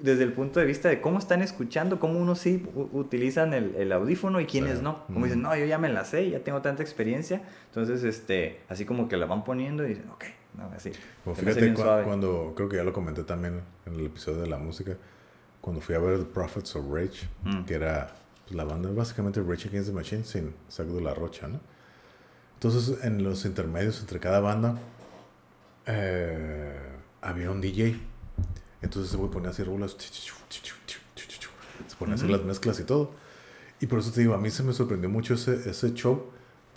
desde 0.00 0.24
el 0.24 0.32
punto 0.32 0.60
de 0.60 0.66
vista 0.66 0.88
de 0.88 1.00
cómo 1.00 1.18
están 1.18 1.40
escuchando, 1.40 1.98
cómo 2.00 2.18
unos 2.18 2.38
sí 2.40 2.66
utilizan 2.92 3.54
el, 3.54 3.74
el 3.76 3.92
audífono 3.92 4.40
y 4.40 4.46
quienes 4.46 4.78
Sí. 4.78 4.84
no. 4.84 5.04
Como 5.06 5.24
dicen, 5.24 5.42
no, 5.42 5.54
yo 5.56 5.64
ya 5.66 5.78
me 5.78 5.88
la 5.88 6.04
sé, 6.04 6.28
ya 6.30 6.40
tengo 6.40 6.60
tanta 6.62 6.82
experiencia. 6.82 7.42
Entonces, 7.68 8.02
este, 8.04 8.60
así 8.68 8.84
como 8.84 9.08
que 9.08 9.16
la 9.16 9.26
van 9.26 9.44
poniendo 9.44 9.84
y 9.84 9.88
dicen, 9.90 10.10
ok, 10.10 10.24
no, 10.58 10.70
así. 10.76 10.90
Hace 11.30 11.40
fíjate 11.42 11.74
cua- 11.74 11.82
suave. 11.82 12.04
cuando, 12.04 12.52
creo 12.56 12.68
que 12.68 12.76
ya 12.76 12.84
lo 12.84 12.92
comenté 12.92 13.22
también 13.24 13.60
en 13.86 13.94
el 13.94 14.06
episodio 14.06 14.40
de 14.42 14.48
la 14.48 14.58
música, 14.58 14.96
cuando 15.64 15.80
fui 15.80 15.94
a 15.94 15.98
ver 15.98 16.18
The 16.18 16.26
Prophets 16.26 16.76
of 16.76 16.84
Rage, 16.92 17.26
Mm. 17.44 17.64
que 17.64 17.74
era 17.74 18.14
pues, 18.44 18.54
la 18.54 18.64
banda 18.64 18.90
básicamente 18.92 19.40
Rage 19.40 19.68
Against 19.68 19.88
the 19.88 19.94
Machine 19.94 20.22
sin 20.24 20.54
Zack 20.70 20.88
de 20.88 21.00
la 21.00 21.14
Rocha, 21.14 21.48
¿no? 21.48 21.58
Entonces 22.54 23.02
en 23.02 23.24
los 23.24 23.46
intermedios 23.46 23.98
entre 24.00 24.20
cada 24.20 24.40
banda 24.40 24.76
eh, 25.86 26.78
había 27.22 27.50
un 27.50 27.60
DJ. 27.62 27.98
Entonces 28.82 29.10
se 29.10 29.16
ponía 29.18 29.48
a 29.48 29.52
hacer 29.52 29.66
rolas, 29.66 29.96
se 31.86 31.96
ponía 31.96 32.14
a 32.14 32.16
hacer 32.16 32.30
las 32.30 32.42
mezclas 32.42 32.78
y 32.80 32.84
todo. 32.84 33.12
Y 33.80 33.86
por 33.86 33.98
eso 34.00 34.10
te 34.12 34.20
digo, 34.20 34.34
a 34.34 34.38
mí 34.38 34.50
se 34.50 34.62
me 34.62 34.72
sorprendió 34.72 35.08
mucho 35.10 35.34
ese, 35.34 35.68
ese 35.68 35.92
show, 35.94 36.30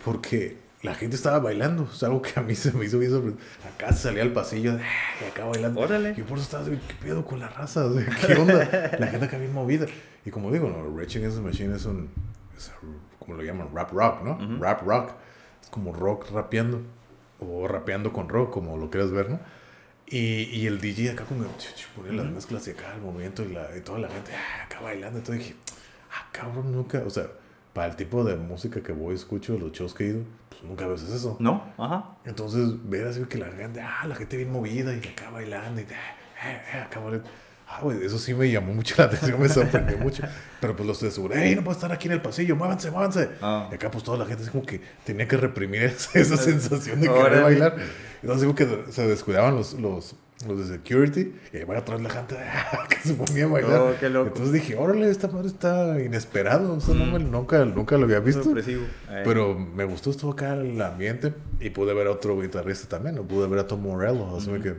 porque 0.04 0.58
la 0.82 0.94
gente 0.94 1.16
estaba 1.16 1.38
bailando. 1.40 1.88
Es 1.92 2.02
algo 2.02 2.22
que 2.22 2.38
a 2.38 2.42
mí 2.42 2.54
se 2.54 2.72
me 2.72 2.84
hizo 2.84 2.98
bien 2.98 3.10
sorprendente. 3.10 3.44
Acá 3.74 3.92
salía 3.92 4.22
al 4.22 4.32
pasillo, 4.32 4.78
y 5.20 5.24
acá 5.28 5.44
bailando. 5.44 5.80
Órale. 5.80 6.14
Y 6.16 6.22
por 6.22 6.38
eso 6.38 6.44
estaba, 6.44 6.64
¿qué 6.64 6.94
pedo 7.00 7.24
con 7.24 7.40
la 7.40 7.48
raza? 7.48 7.86
O 7.86 7.94
sea, 7.94 8.06
¿Qué 8.26 8.34
onda? 8.34 8.96
La 8.98 9.06
gente 9.08 9.26
acá 9.26 9.38
bien 9.38 9.52
movida. 9.52 9.86
Y 10.24 10.30
como 10.30 10.50
digo, 10.52 10.68
no, 10.68 10.96
Rage 10.96 11.18
Against 11.18 11.38
the 11.38 11.42
Machine 11.42 11.74
es 11.74 11.84
un, 11.84 12.10
es, 12.56 12.70
como 13.18 13.34
lo 13.34 13.42
llaman, 13.42 13.68
rap 13.74 13.92
rock, 13.92 14.22
¿no? 14.22 14.32
Ujú. 14.32 14.62
Rap 14.62 14.82
rock. 14.86 15.10
Es 15.62 15.70
como 15.70 15.92
rock 15.92 16.30
rapeando. 16.30 16.82
O 17.40 17.68
rapeando 17.68 18.12
con 18.12 18.28
rock, 18.28 18.52
como 18.52 18.76
lo 18.76 18.90
quieras 18.90 19.10
ver, 19.10 19.30
¿no? 19.30 19.38
Y, 20.10 20.44
y 20.44 20.66
el 20.66 20.80
DJ 20.80 21.10
acá 21.10 21.24
como 21.24 21.44
ponía 21.94 22.12
las 22.12 22.32
mezclas 22.32 22.66
y 22.66 22.70
acá 22.70 22.94
el 22.94 23.02
movimiento 23.02 23.44
y, 23.44 23.52
la, 23.52 23.76
y 23.76 23.82
toda 23.82 23.98
la 23.98 24.08
gente 24.08 24.32
ah, 24.34 24.64
acá 24.64 24.80
bailando. 24.80 25.18
Entonces 25.18 25.44
dije, 25.44 25.56
ah, 26.10 26.28
cabrón, 26.32 26.72
nunca, 26.72 27.02
o 27.06 27.10
sea, 27.10 27.26
para 27.74 27.88
el 27.88 27.96
tipo 27.96 28.24
de 28.24 28.36
música 28.36 28.82
que 28.82 28.92
voy 28.92 29.14
escucho, 29.14 29.58
los 29.58 29.70
shows 29.72 29.92
que 29.92 30.04
he 30.04 30.06
ido, 30.08 30.22
pues 30.58 30.68
nunca 30.68 30.86
ves 30.86 31.02
eso. 31.02 31.36
¿No? 31.38 31.62
Ajá. 31.78 32.16
Entonces, 32.24 32.68
ver 32.88 33.06
así 33.06 33.22
que 33.24 33.38
la 33.38 33.46
gente, 33.46 33.80
ah, 33.80 34.06
la 34.06 34.14
gente 34.16 34.36
bien 34.36 34.50
movida 34.50 34.92
y 34.92 34.98
acá 34.98 35.30
bailando 35.30 35.80
y 35.80 35.84
ah, 35.84 36.48
eh, 36.48 36.62
eh, 36.74 36.80
acá 36.80 37.00
bailando. 37.00 37.28
Ah, 37.68 37.80
güey, 37.82 38.02
eso 38.04 38.18
sí 38.18 38.32
me 38.32 38.50
llamó 38.50 38.72
mucho 38.72 38.94
la 38.98 39.04
atención, 39.04 39.40
me 39.40 39.48
sorprendió 39.48 39.98
mucho. 39.98 40.22
Pero 40.60 40.74
pues 40.74 40.86
los 40.86 41.00
de 41.00 41.10
seguro, 41.10 41.34
¡ey, 41.34 41.54
no 41.54 41.62
puedo 41.62 41.76
estar 41.76 41.92
aquí 41.92 42.08
en 42.08 42.14
el 42.14 42.22
pasillo! 42.22 42.56
¡Muévanse, 42.56 42.90
muévanse! 42.90 43.28
Ah. 43.42 43.68
Y 43.70 43.74
acá 43.74 43.90
pues 43.90 44.02
toda 44.02 44.18
la 44.18 44.26
gente 44.26 44.42
así 44.42 44.50
como 44.50 44.64
que 44.64 44.80
tenía 45.04 45.28
que 45.28 45.36
reprimir 45.36 45.82
esa, 45.84 46.18
esa 46.18 46.36
sensación 46.36 47.00
de 47.00 47.08
querer 47.08 47.42
bailar. 47.42 47.76
Entonces 48.22 48.40
digo 48.42 48.54
que 48.54 48.90
se 48.90 49.06
descuidaban 49.06 49.54
los, 49.54 49.74
los, 49.74 50.16
los 50.46 50.68
de 50.68 50.76
security 50.76 51.34
y 51.52 51.56
ahí 51.56 51.64
van 51.64 51.78
atrás 51.78 52.00
la 52.00 52.10
gente 52.10 52.36
que 52.88 52.96
se 53.08 53.14
ponía 53.14 53.44
a 53.44 53.48
bailar. 53.48 53.80
Oh, 53.80 53.92
qué 53.98 54.08
loco. 54.08 54.28
Entonces 54.28 54.52
dije, 54.52 54.76
órale, 54.76 55.10
esta 55.10 55.28
madre 55.28 55.48
está 55.48 56.00
inesperado. 56.00 56.74
O 56.74 56.80
sea, 56.80 56.94
no 56.94 57.06
me- 57.06 57.18
nunca, 57.18 57.64
nunca 57.64 57.96
lo 57.96 58.04
había 58.04 58.20
visto. 58.20 58.42
Eh. 59.10 59.22
Pero 59.24 59.58
me 59.58 59.84
gustó 59.84 60.10
esto 60.10 60.30
acá 60.30 60.54
el 60.54 60.80
ambiente 60.80 61.34
y 61.60 61.70
pude 61.70 61.92
ver 61.94 62.06
a 62.06 62.12
otro 62.12 62.40
guitarrista 62.40 62.88
también, 62.88 63.16
¿no? 63.16 63.22
pude 63.24 63.48
ver 63.48 63.58
a 63.58 63.66
Tom 63.66 63.82
Morello, 63.82 64.36
así 64.36 64.50
que 64.62 64.76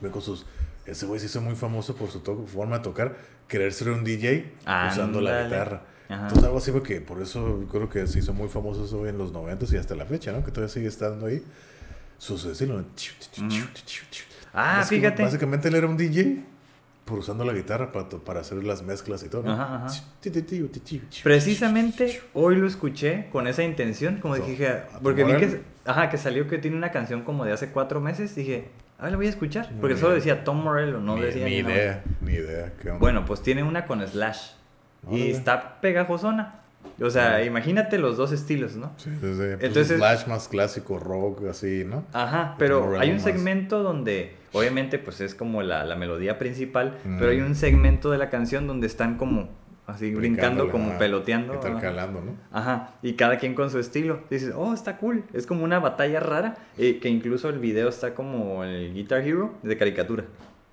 ve 0.00 0.10
con 0.10 0.22
sus 0.22 0.44
ese 0.86 1.06
güey 1.06 1.20
se 1.20 1.26
hizo 1.26 1.40
muy 1.40 1.54
famoso 1.54 1.94
por 1.94 2.10
su 2.10 2.20
forma 2.48 2.78
de 2.78 2.82
tocar, 2.82 3.16
querer 3.46 3.72
ser 3.72 3.90
un 3.90 4.02
DJ 4.02 4.54
usando 4.90 5.20
la 5.20 5.44
guitarra. 5.44 5.82
Ajá. 6.08 6.22
Entonces 6.22 6.44
algo 6.44 6.58
así 6.58 6.72
porque 6.72 7.00
por 7.00 7.22
eso 7.22 7.64
creo 7.70 7.88
que 7.88 8.04
se 8.08 8.18
hizo 8.18 8.32
muy 8.32 8.48
famoso 8.48 8.84
eso 8.86 9.06
en 9.06 9.16
los 9.16 9.30
90 9.30 9.66
y 9.70 9.76
hasta 9.76 9.94
la 9.94 10.04
fecha, 10.04 10.32
¿no? 10.32 10.44
Que 10.44 10.50
todavía 10.50 10.72
sigue 10.74 10.88
estando 10.88 11.26
ahí. 11.26 11.44
Su 12.18 12.34
estilo. 12.34 12.84
Ah, 14.52 14.84
fíjate. 14.86 15.22
Básicamente 15.22 15.68
él 15.68 15.74
era 15.76 15.86
un 15.86 15.96
DJ, 15.96 16.44
por 17.04 17.18
usando 17.20 17.44
la 17.44 17.52
guitarra 17.52 17.90
para, 17.90 18.08
para 18.08 18.40
hacer 18.40 18.62
las 18.64 18.82
mezclas 18.82 19.22
y 19.22 19.28
todo. 19.28 19.42
¿no? 19.42 19.52
Ajá, 19.52 19.84
ajá. 19.86 19.88
Precisamente 21.22 22.20
hoy 22.34 22.56
lo 22.56 22.66
escuché 22.66 23.26
con 23.32 23.46
esa 23.46 23.62
intención, 23.62 24.16
como 24.16 24.36
So, 24.36 24.42
dije, 24.44 24.68
¿a 24.68 24.86
tu 24.98 25.02
porque 25.02 25.24
vi 25.24 25.32
que, 25.36 25.60
ajá, 25.84 26.08
que 26.10 26.18
salió 26.18 26.46
que 26.48 26.58
tiene 26.58 26.76
una 26.76 26.90
canción 26.90 27.22
como 27.22 27.44
de 27.44 27.52
hace 27.52 27.70
cuatro 27.70 28.00
meses, 28.00 28.34
dije, 28.34 28.68
a 28.98 29.04
ver, 29.04 29.12
la 29.12 29.16
voy 29.16 29.26
a 29.26 29.30
escuchar, 29.30 29.70
porque 29.80 29.96
solo 29.96 30.14
decía 30.14 30.44
Tom 30.44 30.62
Morello, 30.62 31.00
no 31.00 31.16
ni, 31.16 31.22
decía 31.22 31.44
ni 31.46 31.54
idea, 31.56 32.02
ni 32.20 32.32
idea. 32.34 32.72
¿Qué 32.80 32.88
onda? 32.90 32.98
Bueno, 33.00 33.24
pues 33.24 33.42
tiene 33.42 33.62
una 33.62 33.86
con 33.86 34.06
Slash 34.06 34.50
y 35.10 35.30
está 35.30 35.80
pegajosona. 35.80 36.56
O 37.02 37.08
sea, 37.10 37.36
Ah. 37.36 37.42
imagínate 37.44 37.96
los 37.98 38.16
dos 38.18 38.30
estilos, 38.32 38.76
¿no? 38.76 38.92
Sí, 38.98 39.08
desde 39.10 39.56
pues, 39.56 39.64
Entonces- 39.68 39.96
Slash 39.98 40.26
más 40.26 40.48
clásico, 40.48 40.98
rock, 40.98 41.46
así, 41.48 41.84
¿no? 41.86 42.04
Ajá, 42.12 42.54
pero 42.58 42.98
hay 43.00 43.08
un 43.10 43.16
más. 43.16 43.24
segmento 43.24 43.82
donde, 43.82 44.34
obviamente, 44.52 44.98
pues 44.98 45.20
es 45.20 45.34
como 45.34 45.62
la, 45.62 45.84
la 45.84 45.96
melodía 45.96 46.38
principal, 46.38 46.98
Mm. 47.04 47.18
pero 47.18 47.30
hay 47.30 47.40
un 47.40 47.54
segmento 47.54 48.10
de 48.10 48.18
la 48.18 48.30
canción 48.30 48.66
donde 48.66 48.86
están 48.86 49.16
como 49.16 49.48
así 49.86 50.14
brincando, 50.14 50.70
como 50.70 50.96
peloteando. 50.98 51.54
Intercalando, 51.54 52.20
¿no? 52.20 52.36
Ajá, 52.52 52.94
y 53.02 53.14
cada 53.14 53.38
quien 53.38 53.54
con 53.54 53.70
su 53.70 53.78
estilo. 53.80 54.20
Dices, 54.30 54.52
oh, 54.56 54.72
está 54.72 54.98
cool. 54.98 55.24
Es 55.32 55.46
como 55.46 55.64
una 55.64 55.80
batalla 55.80 56.20
rara, 56.20 56.56
eh, 56.78 57.00
que 57.00 57.08
incluso 57.08 57.48
el 57.48 57.58
video 57.58 57.88
está 57.88 58.14
como 58.14 58.62
el 58.62 58.94
Guitar 58.94 59.26
Hero 59.26 59.54
de 59.64 59.76
caricatura, 59.76 60.24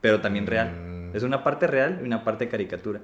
pero 0.01 0.21
también 0.21 0.45
real. 0.45 0.71
Mm. 0.71 1.15
Es 1.15 1.23
una 1.23 1.43
parte 1.43 1.65
real 1.67 1.99
y 2.01 2.05
una 2.05 2.23
parte 2.23 2.47
caricatura, 2.49 2.99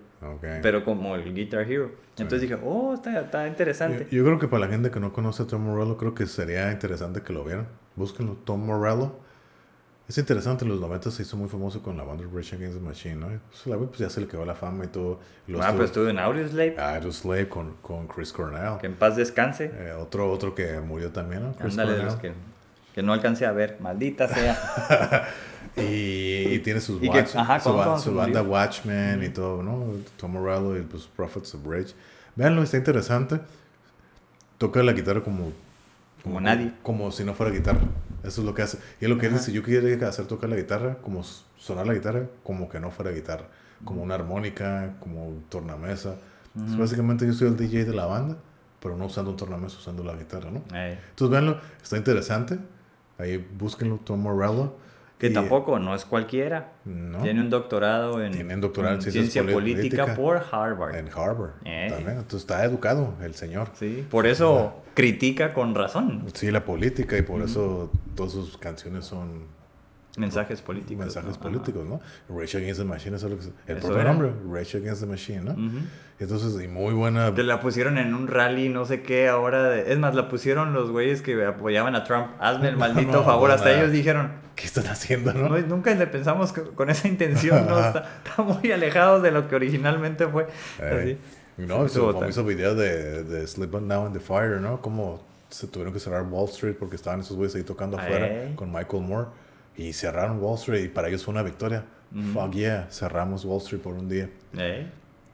pero 0.61 0.83
como 0.83 1.15
el 1.15 1.33
Guitar 1.33 1.61
Hero. 1.71 1.91
Entonces 2.17 2.41
dije, 2.41 2.57
oh, 2.63 2.93
está, 2.93 3.21
está 3.21 3.47
interesante. 3.47 4.05
Yo, 4.11 4.17
yo 4.17 4.25
creo 4.25 4.37
que 4.39 4.47
para 4.47 4.65
la 4.65 4.71
gente 4.71 4.91
que 4.91 4.99
no 4.99 5.13
conoce 5.13 5.43
a 5.43 5.47
Tom 5.47 5.63
Morello, 5.63 5.97
creo 5.97 6.13
que 6.13 6.25
sería 6.27 6.71
interesante 6.71 7.21
que 7.21 7.31
lo 7.33 7.43
vieran. 7.45 7.67
Búsquenlo, 7.95 8.33
Tom 8.43 8.65
Morello. 8.67 9.15
Es 10.13 10.17
interesante, 10.19 10.63
en 10.63 10.69
los 10.69 10.79
90 10.79 11.09
se 11.09 11.23
hizo 11.23 11.35
muy 11.37 11.49
famoso 11.49 11.81
con 11.81 11.97
la 11.97 12.03
banda 12.03 12.23
Rage 12.31 12.55
Against 12.55 12.77
the 12.77 12.83
Machine, 12.83 13.15
¿no? 13.15 13.27
Pues, 13.49 13.65
la, 13.65 13.77
pues 13.77 13.97
ya 13.97 14.11
se 14.11 14.21
le 14.21 14.27
quedó 14.27 14.45
la 14.45 14.53
fama 14.53 14.83
y 14.85 14.87
todo. 14.89 15.19
Y 15.47 15.55
ah, 15.59 15.69
pero 15.71 15.85
estuvo- 15.85 16.07
en 16.07 16.19
Audioslave, 16.19 16.75
Audioslave 16.77 17.49
con, 17.49 17.73
con 17.81 18.05
Chris 18.07 18.31
Cornell. 18.31 18.77
que 18.79 18.85
en 18.85 18.93
paz 18.93 19.15
descanse. 19.15 19.71
Eh, 19.73 19.91
otro, 19.99 20.31
otro 20.31 20.53
que 20.53 20.79
murió 20.81 21.09
también, 21.11 21.41
¿no? 21.41 21.53
Chris 21.55 21.71
Ándale, 21.79 22.03
los 22.03 22.15
que, 22.17 22.31
que 22.93 23.01
no 23.01 23.11
alcancé 23.13 23.47
a 23.47 23.53
ver, 23.53 23.77
maldita 23.79 24.27
sea. 24.27 25.27
Y, 25.75 26.53
y 26.53 26.59
tiene 26.59 26.79
sus 26.79 27.01
Y 27.01 27.09
que- 27.09 27.23
watch- 27.23 27.35
ajá, 27.35 27.59
su, 27.59 27.63
¿cómo- 27.69 27.79
ba- 27.79 27.85
cómo 27.85 27.97
su 27.99 28.13
banda? 28.13 28.43
Watchmen 28.43 29.23
y 29.23 29.29
todo, 29.29 29.63
¿no? 29.63 29.85
Tom 30.17 30.33
Morello 30.33 30.77
y 30.77 30.85
los 30.91 31.07
Prophets 31.07 31.55
of 31.55 31.61
Rage. 31.65 31.95
Véanlo, 32.35 32.61
está 32.61 32.77
interesante. 32.77 33.39
Toca 34.59 34.83
la 34.83 34.93
guitarra 34.93 35.21
como... 35.23 35.51
Como 36.21 36.39
nadie. 36.39 36.71
Como 36.83 37.11
si 37.11 37.23
no 37.23 37.33
fuera 37.33 37.51
guitarra. 37.51 37.81
Eso 38.23 38.41
es 38.41 38.45
lo 38.47 38.53
que 38.53 38.61
hace. 38.61 38.77
Y 39.01 39.05
es 39.05 39.09
lo 39.09 39.17
que 39.17 39.25
él 39.27 39.33
Ajá. 39.33 39.39
dice, 39.39 39.51
yo 39.51 39.63
quería 39.63 40.07
hacer 40.07 40.25
tocar 40.27 40.49
la 40.49 40.55
guitarra, 40.55 40.95
como 41.01 41.23
sonar 41.57 41.85
la 41.85 41.93
guitarra, 41.93 42.27
como 42.43 42.69
que 42.69 42.79
no 42.79 42.89
fuera 42.91 43.11
guitarra. 43.11 43.47
Como 43.83 44.01
una 44.01 44.15
armónica, 44.15 44.95
como 44.99 45.27
un 45.27 45.43
tornamesa. 45.49 46.15
Entonces, 46.55 46.77
básicamente 46.79 47.25
yo 47.27 47.33
soy 47.33 47.49
el 47.49 47.57
DJ 47.57 47.83
de 47.85 47.93
la 47.93 48.05
banda, 48.05 48.37
pero 48.79 48.95
no 48.95 49.05
usando 49.07 49.31
un 49.31 49.37
tornamesa, 49.37 49.77
usando 49.77 50.03
la 50.03 50.13
guitarra, 50.13 50.49
¿no? 50.51 50.63
Eh, 50.73 50.97
Entonces, 51.09 51.29
véanlo, 51.31 51.59
está 51.81 51.97
interesante. 51.97 52.57
Ahí 53.17 53.37
búsquenlo, 53.37 53.97
Tom 53.97 54.21
Morello. 54.21 54.75
Que 55.17 55.27
Y- 55.27 55.33
tampoco, 55.33 55.79
no 55.79 55.95
es 55.95 56.05
cualquiera. 56.05 56.73
No. 56.85 57.19
Tiene 57.21 57.39
un 57.41 57.49
doctorado 57.49 58.21
en, 58.23 58.33
Tiene 58.33 58.55
un 58.55 58.61
doctorado 58.61 58.95
en 58.95 59.01
ciencia 59.01 59.43
política. 59.45 60.15
por 60.15 60.43
Harvard. 60.51 60.95
En 60.95 61.07
Harvard. 61.07 61.51
Eh. 61.65 61.87
También. 61.89 62.17
Entonces 62.17 62.41
está 62.41 62.63
educado 62.65 63.13
el 63.21 63.33
señor. 63.35 63.69
Sí, 63.73 64.05
por 64.09 64.27
eso 64.27 64.81
critica 64.93 65.53
con 65.53 65.73
razón 65.75 66.25
Sí, 66.33 66.51
la 66.51 66.65
política 66.65 67.17
y 67.17 67.21
por 67.21 67.41
eso 67.41 67.89
todas 68.15 68.33
sus 68.33 68.57
canciones 68.57 69.05
son 69.05 69.45
mensajes 70.17 70.61
políticos. 70.61 70.97
mensajes 71.05 71.35
¿no? 71.37 71.41
políticos, 71.41 71.85
¿no? 71.87 71.99
Rage 72.29 72.57
Against 72.57 72.79
the 72.81 72.85
Machine 72.85 73.15
es 73.15 73.23
lo 73.23 73.37
que 73.37 73.45
el 73.67 73.77
propio 73.77 73.99
era. 73.99 74.13
nombre, 74.13 74.31
Rage 74.51 74.77
Against 74.77 75.01
the 75.01 75.07
Machine, 75.07 75.41
¿no? 75.41 75.51
Ajá. 75.51 75.59
Ujú. 75.61 75.77
Entonces, 76.19 76.63
y 76.63 76.67
muy 76.67 76.93
buena. 76.93 77.33
Que 77.33 77.43
la 77.43 77.59
pusieron 77.59 77.97
en 77.97 78.13
un 78.13 78.27
rally, 78.27 78.69
no 78.69 78.85
sé 78.85 79.01
qué, 79.01 79.27
ahora. 79.27 79.63
de- 79.69 79.91
Es 79.91 79.97
más, 79.99 80.13
la 80.15 80.29
pusieron 80.29 80.71
los 80.73 80.91
güeyes 80.91 81.21
que 81.21 81.43
apoyaban 81.43 81.95
a 81.95 82.03
Trump. 82.03 82.27
Hazme 82.39 82.69
el 82.69 82.77
maldito 82.77 83.11
No, 83.11 83.23
favor. 83.23 83.49
no, 83.49 83.55
Hasta 83.55 83.69
nada. 83.69 83.79
ellos 83.81 83.91
dijeron, 83.91 84.31
¿Qué 84.55 84.65
están 84.67 84.85
haciendo, 84.85 85.33
no? 85.33 85.49
"No, 85.49 85.57
nunca 85.61 85.93
le 85.95 86.05
pensamos 86.05 86.53
co- 86.53 86.71
con 86.75 86.91
esa 86.91 87.07
intención, 87.07 87.65
¿no? 87.67 87.79
Está, 87.79 88.07
está 88.23 88.43
muy 88.43 88.71
alejados 88.71 89.23
de 89.23 89.31
lo 89.31 89.47
que 89.47 89.55
originalmente 89.55 90.27
fue. 90.27 90.43
Así. 90.79 91.17
No, 91.57 91.85
Estuvo 91.87 92.05
ese 92.05 92.13
tan- 92.13 92.21
famoso 92.21 92.43
video 92.45 92.75
de, 92.75 93.23
de 93.23 93.47
Slip 93.47 93.73
On 93.73 93.87
Now 93.87 94.05
in 94.07 94.13
the 94.13 94.19
Fire, 94.19 94.61
¿no? 94.61 94.79
Como 94.79 95.23
se 95.49 95.65
tuvieron 95.67 95.91
que 95.93 95.99
cerrar 95.99 96.23
Wall 96.29 96.47
Street 96.49 96.75
porque 96.79 96.95
estaban 96.95 97.19
esos 97.21 97.35
güeyes 97.35 97.55
ahí 97.55 97.63
tocando 97.63 97.97
afuera 97.97 98.27
Ey. 98.27 98.53
con 98.55 98.71
Michael 98.71 99.03
Moore. 99.03 99.27
Y 99.75 99.93
cerraron 99.93 100.39
Wall 100.39 100.55
Street 100.55 100.85
y 100.85 100.87
para 100.89 101.07
ellos 101.07 101.23
fue 101.23 101.33
una 101.33 101.43
victoria. 101.43 101.85
Fuck 102.33 102.51
yeah, 102.53 102.87
cerramos 102.91 103.43
Wall 103.43 103.57
Street 103.57 103.81
por 103.81 103.95
un 103.95 104.07
día. 104.07 104.29
Eh. 104.55 104.87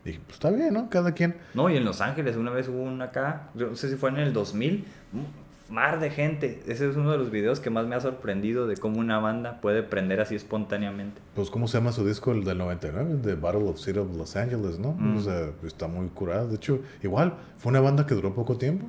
Y 0.06 0.14
pues 0.14 0.34
está 0.36 0.50
bien, 0.50 0.74
¿no? 0.74 0.90
Cada 0.90 1.14
quien. 1.14 1.36
No, 1.54 1.70
y 1.70 1.76
en 1.76 1.84
Los 1.84 2.00
Ángeles 2.00 2.38
una 2.38 2.52
vez 2.52 2.70
hubo 2.70 2.82
una 2.82 3.06
acá, 3.06 3.50
yo 3.54 3.68
no 3.68 3.76
sé 3.76 3.90
si 3.90 3.96
fue 3.96 4.10
en 4.10 4.18
el 4.18 4.32
2000, 4.32 4.86
un 5.14 5.28
mar 5.70 6.00
de 6.00 6.10
gente. 6.10 6.62
Ese 6.68 6.90
es 6.90 6.96
uno 6.96 7.12
de 7.12 7.18
los 7.18 7.32
videos 7.32 7.60
que 7.60 7.70
más 7.70 7.86
me 7.86 7.96
ha 7.96 8.00
sorprendido 8.00 8.66
de 8.66 8.78
cómo 8.78 9.00
una 9.00 9.20
banda 9.20 9.60
puede 9.62 9.84
prender 9.84 10.22
así 10.22 10.36
espontáneamente. 10.36 11.22
Pues, 11.36 11.50
¿cómo 11.50 11.68
se 11.68 11.78
llama 11.78 11.92
su 11.92 12.06
disco? 12.06 12.32
El 12.32 12.44
del 12.44 12.58
99, 12.58 13.20
The 13.24 13.36
Battle 13.36 13.70
of 13.70 13.80
City 13.80 14.00
of 14.00 14.16
Los 14.16 14.36
Angeles, 14.36 14.80
¿no? 14.80 14.94
Mm. 14.94 15.18
O 15.18 15.22
sea, 15.22 15.50
está 15.64 15.88
muy 15.88 16.08
curado. 16.08 16.48
De 16.48 16.56
hecho, 16.56 16.80
igual, 17.04 17.34
fue 17.58 17.72
una 17.72 17.82
banda 17.82 18.06
que 18.06 18.16
duró 18.16 18.34
poco 18.34 18.58
tiempo. 18.58 18.88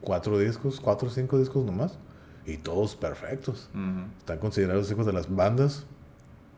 Cuatro 0.00 0.38
discos, 0.38 0.80
cuatro 0.80 1.08
o 1.08 1.10
cinco 1.10 1.38
discos 1.38 1.64
nomás. 1.64 1.98
Y 2.46 2.58
todos 2.58 2.94
perfectos. 2.96 3.68
Están 4.18 4.38
considerados 4.38 4.90
hijos 4.90 5.04
de 5.06 5.12
las 5.12 5.34
bandas 5.34 5.84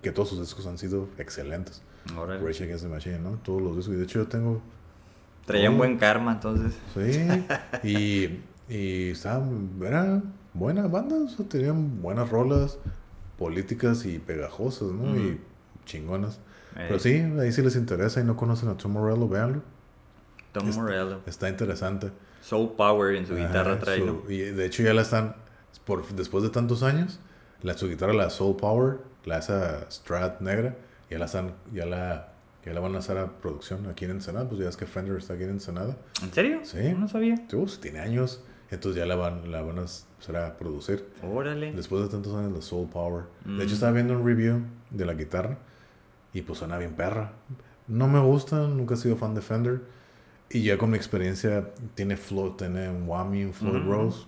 que 0.02 0.12
todos 0.12 0.28
sus 0.28 0.40
discos 0.40 0.66
han 0.66 0.78
sido 0.78 1.08
excelentes. 1.18 1.82
Órale. 2.16 2.44
Rage 2.44 2.64
Against 2.64 2.84
the 2.84 2.90
Machine, 2.90 3.18
¿no? 3.20 3.38
Todos 3.42 3.62
los 3.62 3.76
discos. 3.76 3.94
Y 3.94 3.98
de 3.98 4.04
hecho, 4.04 4.18
yo 4.20 4.28
tengo. 4.28 4.60
Traía 5.46 5.70
un 5.70 5.78
buen 5.78 5.98
karma, 5.98 6.32
entonces. 6.32 6.74
Sí. 6.94 7.88
y, 7.88 8.40
y 8.72 9.10
estaban. 9.10 9.70
Era 9.82 10.22
buena 10.54 10.86
banda. 10.86 11.16
O 11.16 11.28
sea, 11.28 11.46
tenían 11.48 12.02
buenas 12.02 12.28
rolas 12.28 12.78
políticas 13.38 14.04
y 14.04 14.18
pegajosas, 14.18 14.88
¿no? 14.88 15.10
Ujú. 15.10 15.18
Y 15.20 15.40
chingonas. 15.86 16.36
Eh, 16.76 16.84
Pero 16.88 16.98
sí, 16.98 17.14
ahí 17.40 17.50
si 17.52 17.62
les 17.62 17.76
interesa 17.76 18.20
y 18.20 18.24
no 18.24 18.36
conocen 18.36 18.68
a 18.68 18.76
Tom 18.76 18.92
Morello, 18.92 19.26
véanlo. 19.28 19.62
Tom 20.52 20.70
Morello. 20.74 21.20
Está 21.26 21.48
interesante. 21.48 22.10
Soul 22.42 22.72
Power 22.76 23.14
en 23.16 23.26
su 23.26 23.34
guitarra 23.34 23.78
trae. 23.78 24.02
Y 24.28 24.38
de 24.38 24.66
hecho 24.66 24.82
ya 24.82 24.94
la 24.94 25.02
están, 25.02 25.34
por, 25.88 26.06
después 26.14 26.44
de 26.44 26.50
tantos 26.50 26.82
años, 26.84 27.18
la, 27.62 27.72
su 27.76 27.88
guitarra, 27.88 28.12
la 28.12 28.28
Soul 28.30 28.54
Power, 28.56 28.98
la 29.24 29.38
esa 29.38 29.90
Strat 29.90 30.40
negra, 30.42 30.76
ya 31.10 31.18
la 31.18 31.24
están, 31.24 31.54
ya 31.72 31.86
la, 31.86 32.28
ya 32.64 32.72
la 32.74 32.80
van 32.80 32.94
a 32.94 32.98
hacer 32.98 33.16
a 33.16 33.40
producción 33.40 33.86
aquí 33.88 34.04
en 34.04 34.12
Ensenada, 34.12 34.46
pues 34.48 34.60
ya 34.60 34.68
es 34.68 34.76
que 34.76 34.84
Fender 34.86 35.16
está 35.16 35.32
aquí 35.34 35.44
en 35.44 35.50
Ensenada. 35.50 35.96
¿En 36.22 36.30
serio? 36.32 36.60
Sí. 36.62 36.94
No 36.96 37.08
sabía. 37.08 37.36
Pues, 37.50 37.80
tiene 37.80 38.00
años, 38.00 38.44
entonces 38.70 38.98
ya 39.00 39.06
la 39.06 39.16
van, 39.16 39.50
la 39.50 39.62
van 39.62 39.78
a 39.78 39.82
hacer 39.84 40.36
a 40.36 40.58
producir. 40.58 41.08
Órale. 41.22 41.72
Después 41.72 42.02
de 42.02 42.08
tantos 42.10 42.34
años, 42.34 42.52
la 42.52 42.60
Soul 42.60 42.88
Power. 42.90 43.24
De 43.46 43.64
hecho, 43.64 43.70
Mm. 43.70 43.74
estaba 43.74 43.92
viendo 43.92 44.12
un 44.12 44.26
review 44.26 44.60
de 44.90 45.06
la 45.06 45.14
guitarra 45.14 45.56
y 46.34 46.42
pues 46.42 46.58
suena 46.58 46.76
bien 46.76 46.92
perra. 46.94 47.32
No 47.86 48.06
me 48.08 48.20
gusta, 48.20 48.66
nunca 48.68 48.92
he 48.94 48.96
sido 48.98 49.16
fan 49.16 49.34
de 49.34 49.40
Fender. 49.40 49.80
Y 50.50 50.62
ya 50.62 50.76
con 50.78 50.90
mi 50.90 50.96
experiencia, 50.96 51.70
tiene 51.94 52.16
float, 52.18 52.58
tiene 52.58 52.88
un 52.90 53.08
whammy, 53.08 53.44
un 53.44 53.52
float 53.54 53.76
Ujú. 53.82 53.90
rose. 53.90 54.26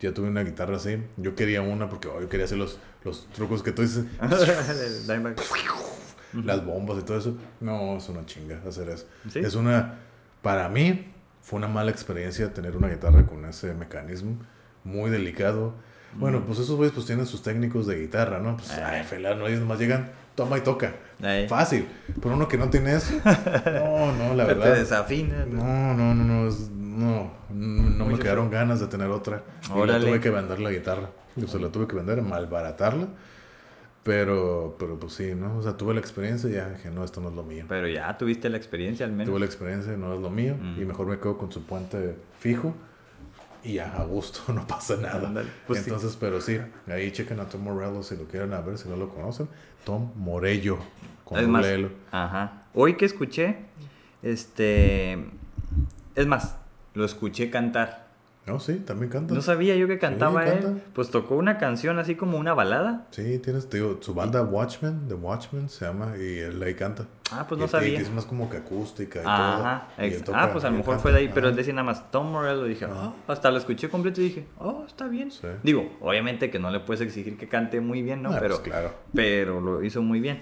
Ya 0.00 0.12
tuve 0.12 0.28
una 0.28 0.42
guitarra 0.44 0.76
así. 0.76 1.02
Yo 1.16 1.34
quería 1.34 1.62
una 1.62 1.88
porque 1.88 2.08
oh, 2.08 2.20
yo 2.20 2.28
quería 2.28 2.44
hacer 2.44 2.58
los, 2.58 2.78
los 3.04 3.26
trucos 3.32 3.62
que 3.62 3.72
tú 3.72 3.82
dices, 3.82 4.04
las 6.44 6.64
bombas 6.64 6.98
y 6.98 7.02
todo 7.02 7.18
eso. 7.18 7.36
No, 7.60 7.96
es 7.96 8.08
una 8.08 8.24
chinga 8.26 8.60
hacer 8.68 8.88
eso. 8.90 9.06
¿Sí? 9.30 9.38
Es 9.40 9.54
una, 9.54 9.94
para 10.42 10.68
mí, 10.68 11.12
fue 11.42 11.58
una 11.58 11.68
mala 11.68 11.90
experiencia 11.90 12.52
tener 12.52 12.76
una 12.76 12.88
guitarra 12.88 13.24
con 13.26 13.44
ese 13.44 13.72
mecanismo 13.74 14.36
muy 14.84 15.10
delicado. 15.10 15.74
Bueno, 16.14 16.44
pues 16.46 16.58
esos 16.60 16.76
güeyes 16.76 16.94
pues 16.94 17.06
tienen 17.06 17.26
sus 17.26 17.42
técnicos 17.42 17.86
de 17.86 18.00
guitarra, 18.00 18.38
¿no? 18.38 18.56
Pues, 18.56 18.70
Eh. 18.70 18.82
ay, 18.82 19.04
felano, 19.04 19.46
ellos 19.46 19.60
nomás 19.60 19.78
llegan, 19.78 20.10
toma 20.34 20.56
y 20.58 20.62
toca. 20.62 20.94
Fácil. 21.48 21.86
Pero 22.22 22.34
uno 22.36 22.48
que 22.48 22.56
no 22.56 22.70
tiene 22.70 22.94
eso, 22.94 23.12
no, 23.24 24.12
no, 24.12 24.34
la 24.34 24.46
Te 24.46 24.54
verdad. 24.54 24.74
desafina. 24.76 25.44
No, 25.46 25.94
no, 25.94 26.14
no, 26.14 26.24
no, 26.24 26.48
es- 26.48 26.70
no, 26.96 27.30
no 27.50 28.06
me 28.06 28.18
quedaron 28.18 28.50
ganas 28.50 28.80
de 28.80 28.86
tener 28.86 29.08
otra. 29.10 29.42
Y 29.74 29.86
la 29.86 30.00
tuve 30.00 30.20
que 30.20 30.30
vender 30.30 30.60
la 30.60 30.70
guitarra. 30.70 31.10
O 31.42 31.46
sea, 31.46 31.60
la 31.60 31.70
tuve 31.70 31.86
que 31.86 31.96
vender, 31.96 32.22
malbaratarla. 32.22 33.08
Pero, 34.02 34.76
pero 34.78 35.00
pues 35.00 35.14
sí, 35.14 35.34
¿no? 35.34 35.58
O 35.58 35.62
sea, 35.62 35.76
tuve 35.76 35.92
la 35.92 35.98
experiencia 35.98 36.48
y 36.48 36.52
ya 36.52 36.68
dije, 36.70 36.90
no, 36.90 37.02
esto 37.02 37.20
no 37.20 37.28
es 37.28 37.34
lo 37.34 37.42
mío. 37.42 37.64
Pero 37.68 37.88
ya 37.88 38.16
tuviste 38.16 38.48
la 38.48 38.56
experiencia 38.56 39.04
al 39.04 39.10
menos. 39.10 39.26
Tuve 39.26 39.40
la 39.40 39.46
experiencia, 39.46 39.96
no 39.96 40.14
es 40.14 40.20
lo 40.20 40.30
mío. 40.30 40.56
Mm. 40.60 40.80
Y 40.80 40.84
mejor 40.84 41.08
me 41.08 41.18
quedo 41.18 41.36
con 41.36 41.50
su 41.50 41.64
puente 41.64 42.14
fijo. 42.38 42.72
Y 43.64 43.74
ya, 43.74 43.92
a 43.96 44.04
gusto, 44.04 44.52
no 44.52 44.64
pasa 44.64 44.96
nada. 44.96 45.32
Pues 45.66 45.80
sí. 45.80 45.90
Entonces, 45.90 46.16
pero 46.20 46.40
sí, 46.40 46.56
ahí 46.86 47.10
chequen 47.10 47.40
a 47.40 47.48
Tom 47.48 47.64
Morello 47.64 48.00
si 48.04 48.16
lo 48.16 48.24
quieren 48.26 48.52
a 48.52 48.60
ver, 48.60 48.78
si 48.78 48.88
no 48.88 48.94
lo 48.96 49.08
conocen. 49.08 49.48
Tom 49.84 50.12
Morello, 50.14 50.78
con 51.24 51.40
Es 51.40 51.48
más. 51.48 51.66
Ajá. 52.12 52.62
Hoy 52.74 52.94
que 52.94 53.06
escuché, 53.06 53.56
este. 54.22 55.18
Es 56.14 56.26
más, 56.28 56.56
lo 56.96 57.04
escuché 57.04 57.50
cantar. 57.50 58.04
No, 58.46 58.60
sí, 58.60 58.74
también 58.76 59.10
canta. 59.10 59.34
No 59.34 59.42
sabía 59.42 59.74
yo 59.74 59.88
que 59.88 59.98
cantaba 59.98 60.44
Sí, 60.44 60.50
él. 60.52 60.60
canta. 60.62 60.84
Pues 60.94 61.10
tocó 61.10 61.34
una 61.34 61.58
canción 61.58 61.98
así 61.98 62.14
como 62.14 62.38
una 62.38 62.54
balada. 62.54 63.04
Sí, 63.10 63.40
tienes, 63.40 63.68
te 63.68 63.78
digo, 63.78 63.98
su 64.00 64.14
banda 64.14 64.40
Watchmen, 64.42 65.08
The 65.08 65.14
Watchmen 65.14 65.68
se 65.68 65.84
llama, 65.84 66.14
y 66.16 66.38
él 66.38 66.62
ahí 66.62 66.74
canta. 66.74 67.06
Ah, 67.32 67.44
pues 67.48 67.58
no 67.58 67.64
y- 67.64 67.68
sabía. 67.68 67.88
y 67.94 67.96
es 67.96 68.10
más 68.12 68.24
como 68.24 68.48
que 68.48 68.58
acústica 68.58 69.18
y 69.18 69.22
Ajá. 69.26 69.88
todo. 69.96 70.04
y 70.04 70.06
él 70.08 70.12
ex- 70.14 70.22
toca- 70.24 70.42
ah, 70.44 70.52
pues 70.52 70.62
a 70.64 70.70
lo 70.70 70.76
mejor 70.76 70.94
canta. 70.94 71.02
fue 71.02 71.10
de 71.10 71.18
ahí, 71.18 71.30
pero 71.34 71.48
él 71.48 71.56
decía 71.56 71.72
nada 71.72 71.86
más 71.86 72.08
Tom 72.12 72.30
Morello. 72.30 72.62
Dije, 72.64 72.84
Ajá. 72.84 72.94
"Ah", 73.06 73.14
hasta 73.26 73.50
lo 73.50 73.58
escuché 73.58 73.88
completo 73.88 74.20
y 74.20 74.24
dije, 74.28 74.46
oh, 74.60 74.84
está 74.86 75.08
bien. 75.08 75.32
Sí. 75.32 75.48
Digo, 75.64 75.96
obviamente 76.00 76.48
que 76.48 76.60
no 76.60 76.70
le 76.70 76.78
puedes 76.78 77.00
exigir 77.00 77.36
que 77.36 77.48
cante 77.48 77.80
muy 77.80 78.02
bien, 78.02 78.22
¿no? 78.22 78.30
Ah, 78.32 78.38
pero, 78.40 78.58
pues 78.58 78.68
claro. 78.68 78.94
pero 79.12 79.60
lo 79.60 79.82
hizo 79.82 80.02
muy 80.02 80.20
bien. 80.20 80.40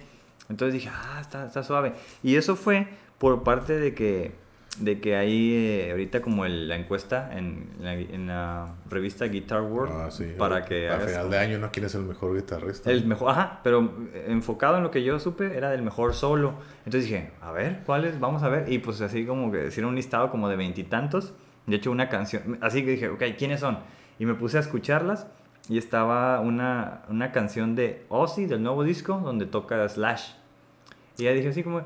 Entonces 0.51 0.75
dije, 0.75 0.91
ah, 0.93 1.21
está, 1.23 1.47
está 1.47 1.63
suave. 1.63 1.95
Y 2.23 2.37
eso 2.37 2.55
fue 2.55 2.87
por 3.17 3.43
parte 3.45 3.79
de 3.79 3.95
que, 3.95 4.35
de 4.81 5.01
que 5.01 5.15
ahí, 5.17 5.53
eh, 5.55 5.89
ahorita 5.93 6.21
como 6.21 6.45
el- 6.45 6.67
la 6.69 6.75
encuesta 6.77 7.31
en 7.37 7.69
la, 7.81 7.95
en 7.95 8.27
la 8.27 8.75
revista 8.91 9.27
Guitar 9.27 9.63
World, 9.63 9.93
Ah, 9.95 10.11
sí. 10.11 10.33
para 10.37 10.65
que 10.65 10.89
Al 10.89 10.97
hagas 10.97 11.11
final 11.13 11.31
de 11.31 11.39
año, 11.39 11.59
¿no? 11.59 11.71
¿Quién 11.71 11.87
es 11.87 11.95
el 11.95 12.03
mejor 12.03 12.35
guitarrista? 12.35 12.91
el 12.91 13.07
mejor, 13.07 13.31
ajá, 13.31 13.61
pero 13.63 13.93
eh, 14.13 14.27
enfocado 14.29 14.77
en 14.79 14.83
lo 14.83 14.91
que 14.91 15.05
yo 15.05 15.19
supe, 15.21 15.57
era 15.57 15.71
del 15.71 15.83
mejor 15.83 16.15
solo. 16.15 16.55
Entonces 16.85 17.05
dije, 17.09 17.31
a 17.41 17.53
ver, 17.53 17.83
¿cuáles? 17.87 18.19
Vamos 18.19 18.43
a 18.43 18.49
ver. 18.49 18.71
Y 18.73 18.79
pues 18.79 19.01
así 19.01 19.25
como 19.25 19.53
que 19.53 19.69
hicieron 19.69 19.91
un 19.91 19.97
listado 19.97 20.31
como 20.31 20.49
de 20.49 20.57
veintitantos. 20.57 21.33
De 21.67 21.77
hecho, 21.77 21.91
una 21.91 22.09
canción. 22.09 22.59
Así 22.61 22.85
que 22.85 22.91
dije, 22.91 23.09
ok, 23.09 23.23
¿quiénes 23.39 23.61
son? 23.61 23.79
Y 24.19 24.27
me 24.27 24.35
puse 24.35 24.57
a 24.57 24.61
escucharlas. 24.61 25.27
Y 25.69 25.79
estaba 25.79 26.41
una, 26.41 27.03
una 27.09 27.33
canción 27.33 27.75
de 27.75 28.05
Ozzy, 28.11 28.45
del 28.47 28.63
nuevo 28.63 28.83
disco, 28.85 29.19
donde 29.25 29.47
toca 29.47 29.89
Slash. 29.89 30.33
Y 31.17 31.23
ya 31.25 31.33
dije 31.33 31.49
así 31.49 31.63
como, 31.63 31.83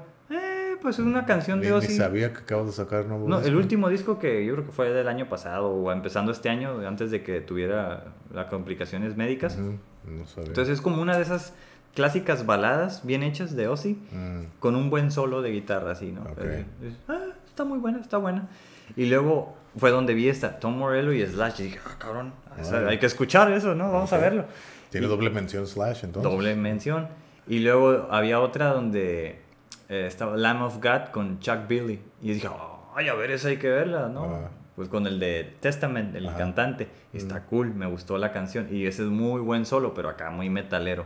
pues 0.81 0.99
es 0.99 1.05
una 1.05 1.25
canción 1.27 1.61
de 1.61 1.67
ni 1.69 1.73
Ozzy. 1.73 1.97
sabía 1.97 2.33
que 2.33 2.39
acabas 2.41 2.67
de 2.67 2.73
sacar 2.73 3.07
nuevo 3.07 3.29
No, 3.29 3.41
el 3.41 3.57
último 3.57 3.89
disco 3.89 4.19
que 4.19 4.45
yo 4.45 4.55
creo 4.55 4.67
que 4.67 4.73
fue 4.73 4.91
del 4.91 5.09
año 5.09 5.29
pasado 5.29 5.69
o 5.69 5.93
empezando 5.93 6.33
este 6.33 6.49
año, 6.49 6.87
antes 6.87 7.11
de 7.11 7.23
que 7.23 7.41
tuviera 7.41 8.05
las 8.33 8.47
complicaciones 8.47 9.17
médicas. 9.17 9.57
Ujú, 9.59 9.79
No 10.07 10.27
sabía. 10.27 10.49
Entonces 10.49 10.75
es 10.75 10.81
como 10.81 11.03
una 11.03 11.17
de 11.17 11.23
esas 11.23 11.53
clásicas 11.95 12.47
baladas 12.47 13.05
bien 13.05 13.23
hechas 13.23 13.57
de 13.57 13.67
Ozzy 13.69 13.95
Mm, 14.13 14.59
con 14.61 14.77
un 14.77 14.89
buen 14.91 15.11
solo 15.11 15.43
de 15.43 15.51
guitarra 15.51 15.93
así, 15.93 16.13
¿no? 16.13 16.23
Ok. 16.23 16.39
Así, 16.39 16.65
dices, 16.81 16.99
ah, 17.09 17.25
está 17.47 17.65
muy 17.65 17.79
buena, 17.79 17.99
está 18.01 18.19
buena. 18.19 18.49
Y 18.97 19.07
luego 19.07 19.57
fue 19.77 19.91
donde 19.91 20.15
vi 20.15 20.29
esta, 20.29 20.61
Tom 20.61 20.79
Morello 20.79 21.13
y 21.13 21.27
Slash. 21.27 21.61
Y 21.61 21.63
dije, 21.65 21.81
ah, 21.87 21.97
cabrón, 21.99 22.33
esa- 22.61 22.87
hay 22.89 22.99
que 22.99 23.07
escuchar 23.07 23.51
eso, 23.53 23.75
¿no? 23.75 23.91
Vamos 23.93 24.13
a 24.13 24.19
verlo. 24.19 24.45
Tiene 24.91 25.07
Y- 25.07 25.11
doble 25.11 25.31
mención 25.31 25.67
Slash, 25.67 26.05
entonces. 26.05 26.31
Doble 26.31 26.55
mención. 26.55 27.09
Y 27.47 27.61
luego 27.61 28.07
había 28.11 28.41
otra 28.41 28.73
donde 28.73 29.41
eh, 29.89 30.07
estaba 30.07 30.37
Lamb 30.37 30.63
of 30.63 30.77
God 30.83 31.11
con 31.13 31.39
Chuck 31.41 31.67
Billy. 31.69 32.01
Y 32.23 32.33
dije, 32.35 32.49
ay, 32.95 33.09
a 33.09 33.15
ver, 33.15 33.31
esa 33.31 33.49
hay 33.49 33.57
que 33.59 33.69
verla, 33.69 34.09
¿no? 34.09 34.25
Ah. 34.25 34.51
Pues 34.77 34.89
con 34.89 35.07
el 35.09 35.19
de 35.19 35.57
Testament, 35.61 36.15
el 36.15 36.29
Ajá. 36.29 36.39
cantante. 36.39 36.89
Está 37.13 37.45
cool, 37.45 37.75
me 37.75 37.87
gustó 37.87 38.17
la 38.17 38.31
canción. 38.33 38.69
Y 38.71 38.87
ese 38.87 39.03
es 39.03 39.09
muy 39.09 39.41
buen 39.41 39.67
solo, 39.67 39.93
pero 39.93 40.09
acá 40.09 40.31
muy 40.31 40.51
metalero. 40.51 41.05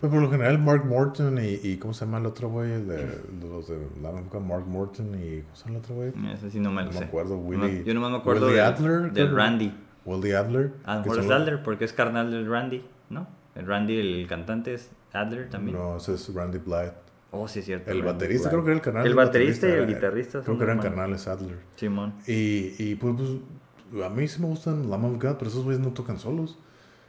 Pues 0.00 0.10
por 0.10 0.20
lo 0.22 0.30
general, 0.30 0.58
Mark 0.58 0.84
Morton 0.84 1.38
y, 1.38 1.60
y 1.62 1.76
¿cómo 1.76 1.92
se 1.94 2.04
llama 2.06 2.18
el 2.18 2.26
otro 2.26 2.48
güey? 2.48 2.70
De, 2.70 2.96
de 3.06 3.48
los 3.48 3.68
de 3.68 3.76
Lamb 4.02 4.16
of 4.26 4.32
God, 4.32 4.40
Mark 4.40 4.66
Morton 4.66 5.14
y 5.14 5.42
¿cómo 5.42 5.54
se 5.56 5.64
llama 5.66 5.76
el 5.78 5.84
otro 5.84 5.94
güey? 5.94 6.12
Ese 6.32 6.50
sí 6.50 6.58
no 6.58 6.72
me 6.72 6.82
lo 6.82 6.88
No 6.88 6.92
me 6.94 6.98
sé. 6.98 7.04
acuerdo, 7.04 7.36
No- 7.36 7.42
Willie- 7.42 7.84
yo 7.84 7.94
nomás 7.94 8.10
me 8.10 8.16
acuerdo 8.16 8.46
del, 8.48 8.60
Adler, 8.60 9.12
que- 9.12 9.26
Randy. 9.26 9.72
Willie 10.04 10.34
Adler. 10.34 10.72
A 10.84 10.96
lo 10.96 11.02
que 11.02 11.08
mejor 11.10 11.16
son 11.22 11.24
es 11.24 11.30
los- 11.30 11.40
Adler 11.40 11.62
porque 11.62 11.84
es 11.84 11.92
carnal 11.92 12.30
del 12.32 12.50
Randy, 12.50 12.84
¿no? 13.10 13.28
El 13.54 13.66
Randy, 13.66 14.00
el 14.00 14.26
cantante, 14.26 14.74
es 14.74 14.90
Adler 15.12 15.48
también. 15.50 15.76
No, 15.76 15.98
ese 15.98 16.14
es 16.14 16.34
Randy 16.34 16.58
Blythe. 16.58 16.94
Oh, 17.34 17.48
sí, 17.48 17.62
cierto. 17.62 17.90
El 17.90 18.02
baterista, 18.02 18.50
creo 18.50 18.62
que 18.62 18.68
era 18.70 18.76
el 18.76 18.82
canal. 18.82 19.06
El 19.06 19.14
baterista 19.14 19.66
y 19.66 19.70
el 19.72 19.76
era- 19.78 19.86
guitarrista. 19.86 20.40
Creo 20.42 20.58
que 20.58 20.64
eran 20.64 20.78
canales 20.78 21.26
Adler. 21.26 21.56
Simón. 21.76 22.12
Y, 22.26 22.74
y 22.78 22.94
pues, 23.00 23.14
pues, 23.90 24.04
a 24.04 24.08
mí 24.10 24.28
sí 24.28 24.40
me 24.40 24.48
gustan 24.48 24.88
Lamb 24.90 25.04
of 25.06 25.12
God, 25.14 25.36
pero 25.38 25.50
esos 25.50 25.64
güeyes 25.64 25.80
no 25.82 25.92
tocan 25.92 26.18
solos. 26.18 26.58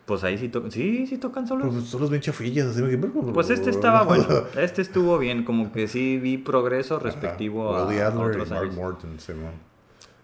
Pues 0.06 0.24
ahí 0.26 0.38
sí, 0.38 0.50
to 0.50 0.70
sí, 0.72 1.08
sí 1.08 1.18
tocan 1.18 1.48
solos. 1.48 1.74
Pues 1.74 1.86
solos 1.86 2.10
bien 2.10 2.22
chafillas, 2.22 2.68
así 2.68 2.82
que... 2.84 2.98
Pues 2.98 3.50
este 3.50 3.70
estaba 3.70 4.04
bueno. 4.06 4.26
Este 4.58 4.82
estuvo 4.82 5.18
bien, 5.18 5.44
como 5.46 5.72
que 5.72 5.88
sí 5.88 6.18
vi 6.18 6.38
progreso 6.38 7.00
respectivo 7.00 7.76
a, 7.76 7.86
Willie 7.86 8.02
a 8.02 8.08
Adler 8.08 8.28
otros 8.32 8.48
y 8.48 8.52
Mark 8.52 8.64
años. 8.64 8.76
Morton, 8.76 9.20
Simón. 9.20 9.52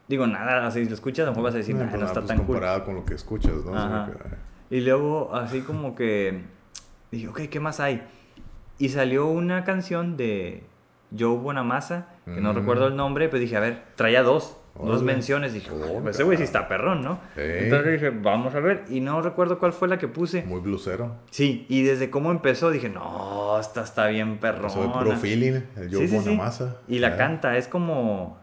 Digo, 0.07 0.27
nada, 0.27 0.65
así 0.67 0.83
lo 0.85 0.93
escuchas, 0.93 1.23
a 1.23 1.25
lo 1.27 1.31
mejor 1.31 1.43
vas 1.45 1.53
a 1.53 1.57
decir, 1.59 1.75
Eh, 1.75 1.79
"Nah, 1.79 1.83
pues 1.89 1.93
no 1.93 1.99
nada, 1.99 2.07
está 2.11 2.21
pues 2.21 2.27
tan 2.27 2.37
cool. 2.39 2.45
comparado 2.47 2.83
con 2.85 2.95
lo 2.95 3.05
que 3.05 3.13
escuchas, 3.13 3.53
¿no? 3.65 3.75
Ajá. 3.77 4.09
eh, 4.69 4.75
Y 4.77 4.81
luego, 4.81 5.33
así 5.35 5.61
como 5.61 5.95
que 5.95 6.41
dije, 7.11 7.27
ok, 7.29 7.41
¿qué 7.49 7.59
más 7.59 7.79
hay? 7.79 8.01
Y 8.79 8.89
salió 8.89 9.27
una 9.27 9.63
canción 9.63 10.17
de 10.17 10.63
Joe 11.17 11.37
Bonamassa, 11.37 12.07
que 12.25 12.41
no 12.41 12.53
Mm. 12.53 12.55
recuerdo 12.55 12.87
el 12.87 12.95
nombre, 12.95 13.29
pero 13.29 13.39
dije, 13.39 13.55
a 13.57 13.59
ver, 13.59 13.83
traía 13.95 14.23
dos, 14.23 14.55
dos 14.81 15.03
menciones. 15.03 15.53
Dije, 15.53 15.69
Oh, 15.71 15.83
"Ay, 15.83 15.97
pues 16.01 16.15
ese 16.15 16.23
güey 16.23 16.37
sí 16.37 16.43
está 16.43 16.67
perrón, 16.67 17.01
¿no? 17.01 17.19
Entonces 17.35 17.93
dije, 17.93 18.09
vamos 18.11 18.55
a 18.55 18.59
ver. 18.61 18.85
Y 18.89 19.01
no 19.01 19.21
recuerdo 19.21 19.59
cuál 19.59 19.73
fue 19.73 19.87
la 19.89 19.97
que 19.97 20.07
puse. 20.07 20.43
Muy 20.43 20.61
blusero. 20.61 21.15
Sí, 21.31 21.65
y 21.67 21.83
desde 21.83 22.09
cómo 22.09 22.31
empezó 22.31 22.71
dije, 22.71 22.87
no, 22.89 23.59
esta 23.59 23.81
está 23.83 24.07
bien 24.07 24.37
perrón. 24.37 24.67
Eso 24.67 24.81
de 24.81 24.89
puro 24.89 25.15
feeling, 25.17 25.61
el 25.75 25.93
Joe 25.93 26.07
Sí. 26.07 26.15
Bonamassa. 26.15 26.77
Y 26.87 26.99
la 26.99 27.17
canta, 27.17 27.57
es 27.57 27.67
como 27.67 28.37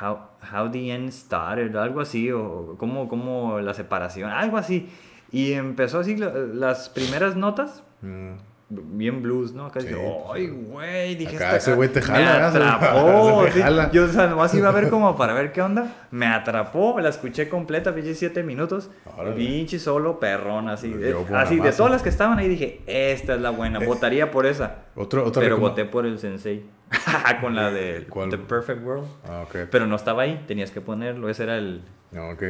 How, 0.00 0.18
how 0.54 0.70
the 0.70 0.94
End 0.94 1.10
Started, 1.10 1.74
algo 1.76 2.00
así, 2.00 2.30
o 2.30 2.76
como, 2.78 3.08
como 3.08 3.58
la 3.60 3.74
separación, 3.74 4.30
algo 4.30 4.56
así. 4.56 4.88
Y 5.32 5.52
empezó 5.52 5.98
así 5.98 6.16
la- 6.16 6.30
las 6.32 6.88
primeras 6.88 7.34
notas, 7.36 7.82
mm, 8.02 8.34
bien 8.70 9.20
blues, 9.20 9.52
¿no? 9.52 9.66
Acá 9.66 9.80
Sí, 9.80 9.88
dije, 9.88 10.00
ay, 10.32 10.46
güey, 10.48 11.14
dije, 11.16 11.36
Acá 11.36 11.56
ese 11.56 11.74
güey 11.74 11.88
te 11.88 12.00
Me 12.00 12.06
jala, 12.06 12.38
¿eh? 12.38 12.42
atrapó, 12.42 13.44
jala. 13.60 13.90
Yo, 13.90 14.04
o 14.04 14.08
sea, 14.08 14.28
nomás 14.28 14.54
iba 14.54 14.68
a 14.68 14.72
ver 14.72 14.88
como 14.88 15.16
para 15.18 15.34
ver 15.34 15.50
qué 15.52 15.60
onda. 15.60 16.06
Me 16.10 16.26
atrapó, 16.26 16.98
la 17.00 17.08
escuché 17.08 17.48
completa, 17.48 17.94
pinche 17.94 18.14
siete 18.14 18.42
minutos. 18.42 18.90
Órale. 19.16 19.34
Pinche 19.36 19.78
solo 19.78 20.20
perrón, 20.20 20.68
así. 20.68 20.90
Yo, 20.90 20.98
de- 20.98 21.14
buena 21.14 21.40
así, 21.42 21.58
de 21.58 21.72
todas 21.72 21.90
las 21.92 22.02
que 22.02 22.08
estaban 22.08 22.38
ahí 22.38 22.48
dije, 22.48 22.80
esta 22.86 23.34
es 23.34 23.40
la 23.40 23.50
buena, 23.50 23.80
votaría 23.80 24.30
por 24.30 24.46
esa. 24.46 24.84
Otro, 24.94 25.24
otra 25.26 25.42
Pero 25.42 25.58
voté 25.58 25.84
por 25.84 26.06
el 26.06 26.18
Sensei. 26.18 26.64
Con 27.40 27.54
la 27.54 27.70
de 27.70 28.06
¿Cuál? 28.08 28.30
The 28.30 28.38
Perfect 28.38 28.84
World. 28.84 29.06
Ah, 29.28 29.42
ok. 29.46 29.68
Pero 29.70 29.86
no 29.86 29.94
estaba 29.96 30.22
ahí, 30.22 30.44
tenías 30.48 30.70
que 30.72 30.80
ponerlo. 30.80 31.28
Ese 31.28 31.44
era 31.44 31.56
el. 31.56 31.82
No, 32.10 32.30
ok. 32.30 32.42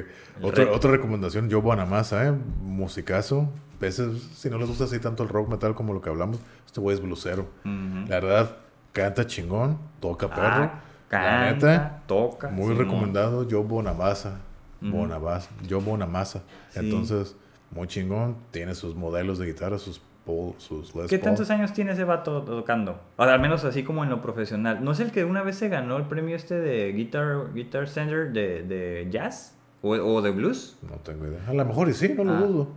Otra, 0.42 0.70
otra 0.72 0.90
recomendación, 0.90 1.50
Joe 1.50 1.60
Bonamassa, 1.60 2.26
¿eh? 2.26 2.32
Musicazo. 2.62 3.50
Veces, 3.80 4.22
si 4.36 4.50
no 4.50 4.58
les 4.58 4.68
gusta 4.68 4.84
así 4.84 4.98
tanto 4.98 5.22
el 5.22 5.28
rock 5.30 5.48
metal 5.48 5.74
como 5.74 5.92
lo 5.94 6.00
que 6.02 6.10
hablamos, 6.10 6.38
este 6.66 6.80
güey 6.80 6.94
es 6.96 7.02
blusero. 7.02 7.46
La 7.64 8.20
verdad, 8.20 8.56
canta 8.92 9.26
chingón, 9.26 9.78
toca 10.00 10.28
perro. 10.28 10.40
Ah, 10.42 10.82
la 11.10 11.48
canta, 11.48 11.52
neta, 11.52 12.02
toca. 12.06 12.48
muy 12.50 12.68
Simón. 12.68 12.78
recomendado 12.78 13.46
Joe 13.50 13.62
Bonamassa. 13.64 14.38
Ujú. 14.82 14.90
Bonamassa. 14.92 15.50
Joe 15.68 15.80
Bonamassa. 15.80 16.42
Sí. 16.70 16.80
Entonces, 16.80 17.36
muy 17.70 17.86
chingón. 17.88 18.36
Tiene 18.50 18.74
sus 18.74 18.94
modelos 18.94 19.38
de 19.38 19.46
guitarra, 19.46 19.78
sus 19.78 20.00
Paul, 20.26 20.54
sus 20.58 20.94
Les 20.94 21.06
¿Qué 21.06 21.18
Paul. 21.18 21.24
tantos 21.30 21.50
años 21.50 21.72
tiene 21.72 21.92
ese 21.92 22.04
vato 22.04 22.42
tocando? 22.42 23.00
O 23.16 23.22
al 23.22 23.40
menos 23.40 23.64
así 23.64 23.82
como 23.82 24.04
en 24.04 24.10
lo 24.10 24.20
profesional. 24.20 24.84
¿No 24.84 24.92
es 24.92 25.00
el 25.00 25.10
que 25.10 25.24
una 25.24 25.42
vez 25.42 25.56
se 25.56 25.68
ganó 25.70 25.96
el 25.96 26.04
premio 26.04 26.36
este 26.36 26.54
de 26.60 26.92
Guitar, 26.92 27.52
Guitar 27.54 27.88
Center 27.88 28.30
de, 28.32 28.62
de 28.62 29.08
jazz? 29.10 29.56
¿O, 29.82 29.92
o 29.94 30.20
de 30.22 30.30
blues? 30.30 30.76
No 30.82 30.96
tengo 30.96 31.26
idea. 31.26 31.40
A 31.48 31.54
lo 31.54 31.64
mejor 31.64 31.88
y 31.88 31.94
sí, 31.94 32.12
no 32.14 32.24
lo 32.24 32.32
Ah. 32.34 32.40
dudo. 32.42 32.68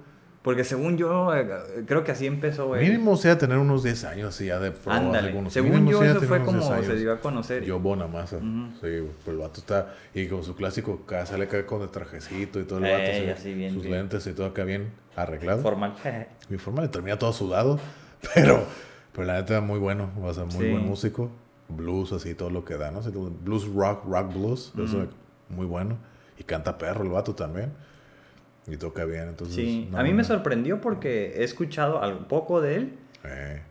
Porque 0.44 0.66
según 0.66 0.98
yo, 0.98 1.34
eh, 1.34 1.48
creo 1.88 2.04
que 2.04 2.12
así 2.12 2.28
empezó. 2.28 2.68
Mínimo 2.74 3.16
sea 3.16 3.38
tener 3.38 3.58
unos 3.58 3.82
10 3.82 4.04
años 4.04 4.36
así 4.36 4.48
ya 4.48 4.60
de 4.60 4.72
pro. 4.72 4.92
Ándale. 4.92 5.30
algunos. 5.30 5.54
Según 5.54 5.72
Mínimo 5.72 5.92
yo, 5.92 6.04
eso 6.04 6.22
fue 6.22 6.44
como 6.44 6.60
10 6.60 6.72
años. 6.72 6.86
se 6.86 6.96
dio 6.98 7.14
a 7.14 7.20
conocer. 7.22 7.64
Yo 7.64 7.80
Bonamassa. 7.80 8.40
Sí, 8.40 8.82
pues 8.82 9.28
el 9.28 9.38
vato 9.38 9.62
está. 9.62 9.96
Y 10.14 10.28
con 10.28 10.44
su 10.44 10.54
clásico, 10.56 11.02
acá 11.06 11.26
sale 11.26 11.46
acá 11.46 11.66
con 11.66 11.82
el 11.82 11.90
trajecito 11.90 12.60
y 12.60 12.66
todo 12.66 12.80
el 12.80 12.86
Ey, 12.86 13.26
vato. 13.28 13.40
así 13.40 13.54
bien, 13.54 13.74
sus 13.74 13.84
bien. 13.84 13.96
lentes 13.96 14.28
y 14.28 14.34
todo 14.34 14.48
acá 14.48 14.66
bien 14.66 14.92
arreglado. 15.16 15.62
Formal. 15.64 15.96
Mi 16.50 16.58
forma 16.58 16.82
le 16.82 16.90
termina 16.90 17.18
todo 17.18 17.32
sudado. 17.32 17.80
Pero, 18.36 18.64
pero 19.14 19.28
la 19.28 19.36
neta, 19.36 19.62
muy 19.62 19.80
bueno. 19.80 20.10
O 20.22 20.34
sea, 20.34 20.44
muy 20.46 20.66
Sí. 20.66 20.72
buen 20.72 20.86
músico. 20.86 21.32
Blues, 21.70 22.12
así 22.12 22.34
todo 22.36 22.50
lo 22.50 22.66
que 22.66 22.76
da, 22.78 22.92
¿no? 22.92 23.02
Blues 23.02 23.66
rock, 23.74 24.04
rock 24.06 24.34
blues. 24.34 24.74
Eso 24.78 25.08
muy 25.50 25.66
bueno. 25.66 25.98
Y 26.38 26.44
canta 26.44 26.78
perro 26.78 27.04
el 27.04 27.10
vato 27.10 27.34
también. 27.36 27.72
Y 28.68 28.78
toca 28.78 29.06
bien. 29.06 29.30
Entonces, 29.30 29.56
Sí, 29.56 29.88
no, 29.92 29.98
a 30.00 30.04
mí 30.04 30.10
no, 30.12 30.16
me 30.18 30.24
sorprendió 30.24 30.80
porque 30.82 31.34
he 31.38 31.44
escuchado 31.44 32.02
un 32.10 32.26
poco 32.26 32.62
de 32.62 32.76
él 32.76 32.94
Eh, 33.26 33.62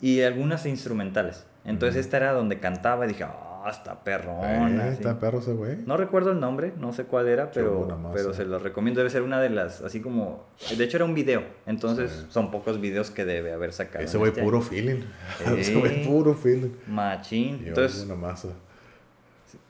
y 0.00 0.20
algunas 0.22 0.66
instrumentales. 0.66 1.46
Entonces 1.64 1.96
esta 2.04 2.16
era 2.18 2.32
donde 2.32 2.60
cantaba 2.60 3.04
y 3.06 3.08
dije, 3.08 3.24
ah, 3.24 3.66
está 3.68 4.04
perrón. 4.04 4.80
eh, 4.80 4.90
está 4.92 5.18
perro 5.18 5.40
ese 5.40 5.52
güey. 5.52 5.78
No 5.84 5.96
recuerdo 5.96 6.30
el 6.30 6.38
nombre, 6.38 6.72
no 6.78 6.92
sé 6.92 7.04
cuál 7.04 7.26
era, 7.26 7.50
pero, 7.50 7.88
pero 8.14 8.32
se 8.32 8.44
lo 8.44 8.60
recomiendo. 8.60 9.00
Debe 9.00 9.10
ser 9.10 9.22
una 9.22 9.40
de 9.40 9.50
las, 9.50 9.80
así 9.82 10.00
como... 10.00 10.46
De 10.76 10.84
hecho 10.84 10.98
era 10.98 11.04
un 11.04 11.14
video, 11.14 11.42
entonces 11.66 12.12
Sí. 12.12 12.26
son 12.28 12.52
pocos 12.52 12.80
videos 12.80 13.10
que 13.10 13.24
debe 13.24 13.52
haber 13.52 13.72
sacado. 13.72 14.04
Ese 14.04 14.16
güey 14.18 14.30
este 14.30 14.42
puro 14.42 14.58
año. 14.58 14.66
feeling. 14.66 15.00
Eh. 15.00 15.56
Ese 15.58 15.74
güey 15.74 16.04
puro 16.06 16.34
feeling. 16.34 16.70
Machín. 16.86 17.58
Yo, 17.60 17.68
Entonces, 17.68 18.04
una 18.04 18.14
masa. 18.14 18.50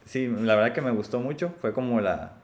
sí, 0.05 0.27
la 0.27 0.55
verdad 0.57 0.73
que 0.75 0.83
me 0.83 0.91
gustó 0.91 1.21
mucho. 1.21 1.55
Fue 1.63 1.73
como 1.73 2.01
la, 2.03 2.35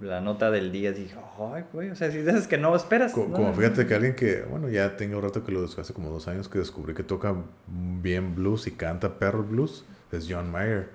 la 0.00 0.20
nota 0.20 0.50
del 0.50 0.72
día. 0.72 0.92
Dije, 0.92 1.14
ay, 1.54 1.64
güey, 1.72 1.90
o 1.90 1.94
sea, 1.96 2.10
si 2.10 2.18
esas 2.18 2.46
que 2.46 2.58
no 2.58 2.74
esperas. 2.74 3.12
Co- 3.12 3.26
¿no? 3.28 3.34
Como 3.36 3.52
fíjate 3.54 3.86
que 3.86 3.94
alguien 3.94 4.14
que, 4.14 4.42
bueno, 4.42 4.68
ya 4.68 4.96
tengo 4.96 5.20
rato 5.20 5.44
que 5.44 5.52
lo 5.52 5.64
hace 5.64 5.92
como 5.94 6.10
dos 6.10 6.26
años 6.28 6.48
que 6.48 6.58
descubrí 6.58 6.94
que 6.94 7.02
toca 7.02 7.34
bien 7.66 8.34
blues 8.34 8.66
y 8.66 8.72
canta 8.72 9.18
perro 9.18 9.42
blues, 9.44 9.84
es 10.12 10.26
John 10.28 10.50
Mayer. 10.50 10.88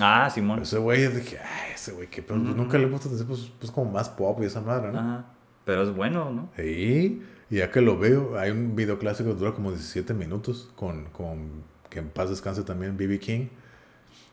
Ah, 0.00 0.30
Simón. 0.30 0.62
Ese 0.62 0.78
güey, 0.78 1.06
dije, 1.08 1.38
ay, 1.38 1.72
ese 1.74 1.92
güey, 1.92 2.08
qué 2.08 2.22
pedo. 2.22 2.38
Pues 2.38 2.50
Ujú. 2.50 2.56
Nunca 2.62 2.78
le 2.78 2.86
puesto 2.86 3.08
atención, 3.08 3.28
pues, 3.28 3.52
pues 3.58 3.70
como 3.70 3.90
más 3.90 4.08
pop 4.08 4.38
y 4.42 4.46
esa 4.46 4.60
madre, 4.60 4.92
¿no? 4.92 4.98
Ajá. 4.98 5.24
Pero 5.64 5.82
es 5.82 5.94
bueno, 5.94 6.30
¿no? 6.30 6.48
Sí, 6.56 7.22
y 7.50 7.56
ya 7.56 7.70
que 7.70 7.80
lo 7.80 7.98
veo, 7.98 8.38
hay 8.38 8.50
un 8.50 8.74
video 8.76 8.98
clásico 8.98 9.30
que 9.30 9.36
dura 9.36 9.52
como 9.52 9.70
17 9.70 10.14
minutos 10.14 10.70
con, 10.74 11.04
con 11.06 11.62
que 11.90 11.98
en 11.98 12.08
paz 12.08 12.30
descanse 12.30 12.62
también 12.62 12.96
B.B. 12.96 13.18
King. 13.18 13.48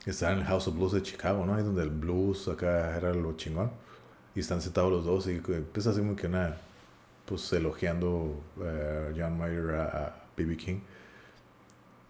que 0.06 0.12
Está 0.12 0.32
en 0.32 0.40
el 0.40 0.46
House 0.46 0.68
of 0.70 0.76
Blues 0.76 0.94
de 0.94 1.02
Chicago, 1.02 1.46
¿no? 1.46 1.56
Ahí 1.56 1.64
donde 1.64 1.84
el 1.84 1.90
blues 1.90 2.48
acá 2.48 2.96
era 2.96 3.14
lo 3.14 3.34
chingón. 3.36 3.72
Y 4.38 4.42
están 4.42 4.62
sentados 4.62 4.92
los 4.92 5.04
dos 5.04 5.26
y 5.26 5.42
empieza 5.48 5.90
así 5.90 6.00
como 6.00 6.16
que 6.16 6.28
una, 6.28 6.58
pues 7.26 7.52
elogiando 7.54 8.40
eh, 8.62 9.12
John 9.18 9.36
Mayer 9.36 9.72
a, 9.72 9.86
a 9.86 10.16
B.B. 10.38 10.56
King. 10.56 10.80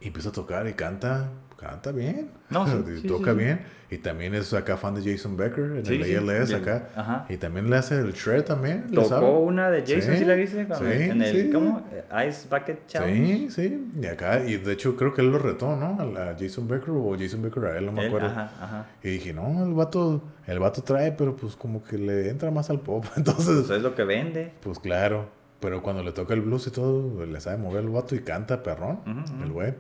Y 0.02 0.08
empieza 0.08 0.28
a 0.28 0.32
tocar 0.34 0.68
y 0.68 0.74
canta, 0.74 1.30
canta 1.58 1.92
bien. 1.92 2.30
No, 2.50 2.66
sí, 2.68 2.74
Y 2.98 3.02
sí, 3.02 3.08
toca 3.08 3.32
sí, 3.32 3.38
bien. 3.38 3.60
Y 3.90 4.00
también 4.00 4.36
es 4.36 4.54
acá 4.54 4.76
fan 4.76 4.96
de 4.96 5.02
Jason 5.12 5.38
Becker 5.38 5.78
en 5.78 5.86
el 5.88 6.30
ALS 6.30 6.54
acá. 6.54 6.90
Ajá. 6.94 7.26
Y 7.30 7.38
también 7.38 7.70
le 7.70 7.78
hace 7.78 7.96
el 7.98 8.12
shred 8.12 8.44
también. 8.44 8.86
le 8.92 9.06
sabe. 9.06 9.26
Tocó 9.26 9.40
una 9.40 9.70
de 9.72 9.80
Jason, 9.82 10.14
Sí, 10.14 10.18
¿sí, 10.20 10.26
la 10.26 10.34
viste? 10.36 10.62
En 10.62 11.22
el. 11.22 11.56
Eh, 11.56 12.28
Ice 12.30 12.48
Bucket 12.50 12.86
Challenge. 12.88 13.50
Sí, 13.50 13.50
sí. 13.50 13.92
Y 14.02 14.06
acá, 14.08 14.44
y 14.46 14.58
de 14.58 14.74
hecho 14.74 14.98
creo 14.98 15.14
que 15.14 15.22
él 15.22 15.32
lo 15.32 15.40
retó, 15.40 15.78
¿no? 15.78 15.98
A 16.02 16.06
la 16.06 16.36
Jason 16.38 16.68
Becker 16.68 16.90
o 16.90 17.16
Jason 17.18 17.42
Becker 17.42 17.64
a 17.64 17.78
él, 17.78 17.86
no 17.86 17.94
me 17.94 18.02
Él, 18.02 18.08
acuerdo. 18.08 18.28
Ajá, 18.28 18.52
ajá. 18.60 18.86
Y 19.02 19.10
dije, 19.10 19.34
no, 19.34 19.64
el 19.66 19.74
vato, 19.74 20.22
el 20.48 20.60
vato 20.60 20.82
trae, 20.84 21.14
pero 21.14 21.38
pues 21.38 21.56
como 21.56 21.82
que 21.82 21.98
le 21.98 22.30
entra 22.30 22.52
más 22.52 22.70
al 22.70 22.82
pop. 22.82 23.06
Entonces, 23.16 23.64
Pues 23.68 23.70
es 23.78 23.82
lo 23.84 23.96
que 23.96 24.04
vende. 24.04 24.52
pues 24.62 24.80
claro. 24.80 25.30
Pero 25.62 25.82
cuando 25.82 26.04
le 26.04 26.12
toca 26.12 26.34
el 26.36 26.42
blues 26.42 26.68
y 26.68 26.72
todo, 26.72 27.26
le 27.26 27.40
sabe 27.40 27.58
mover 27.58 27.84
el 27.86 27.90
vato 27.90 28.14
y 28.16 28.20
canta 28.20 28.62
perrón, 28.62 29.00
el 29.42 29.52
güey. 29.52 29.74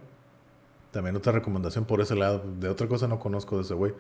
También 0.91 1.15
otra 1.15 1.31
recomendación 1.33 1.85
por 1.85 2.01
ese 2.01 2.15
lado. 2.15 2.43
De 2.59 2.69
otra 2.69 2.87
cosa 2.87 3.07
no 3.07 3.19
conozco 3.19 3.57
de 3.57 3.63
ese 3.63 3.73
güey. 3.73 3.93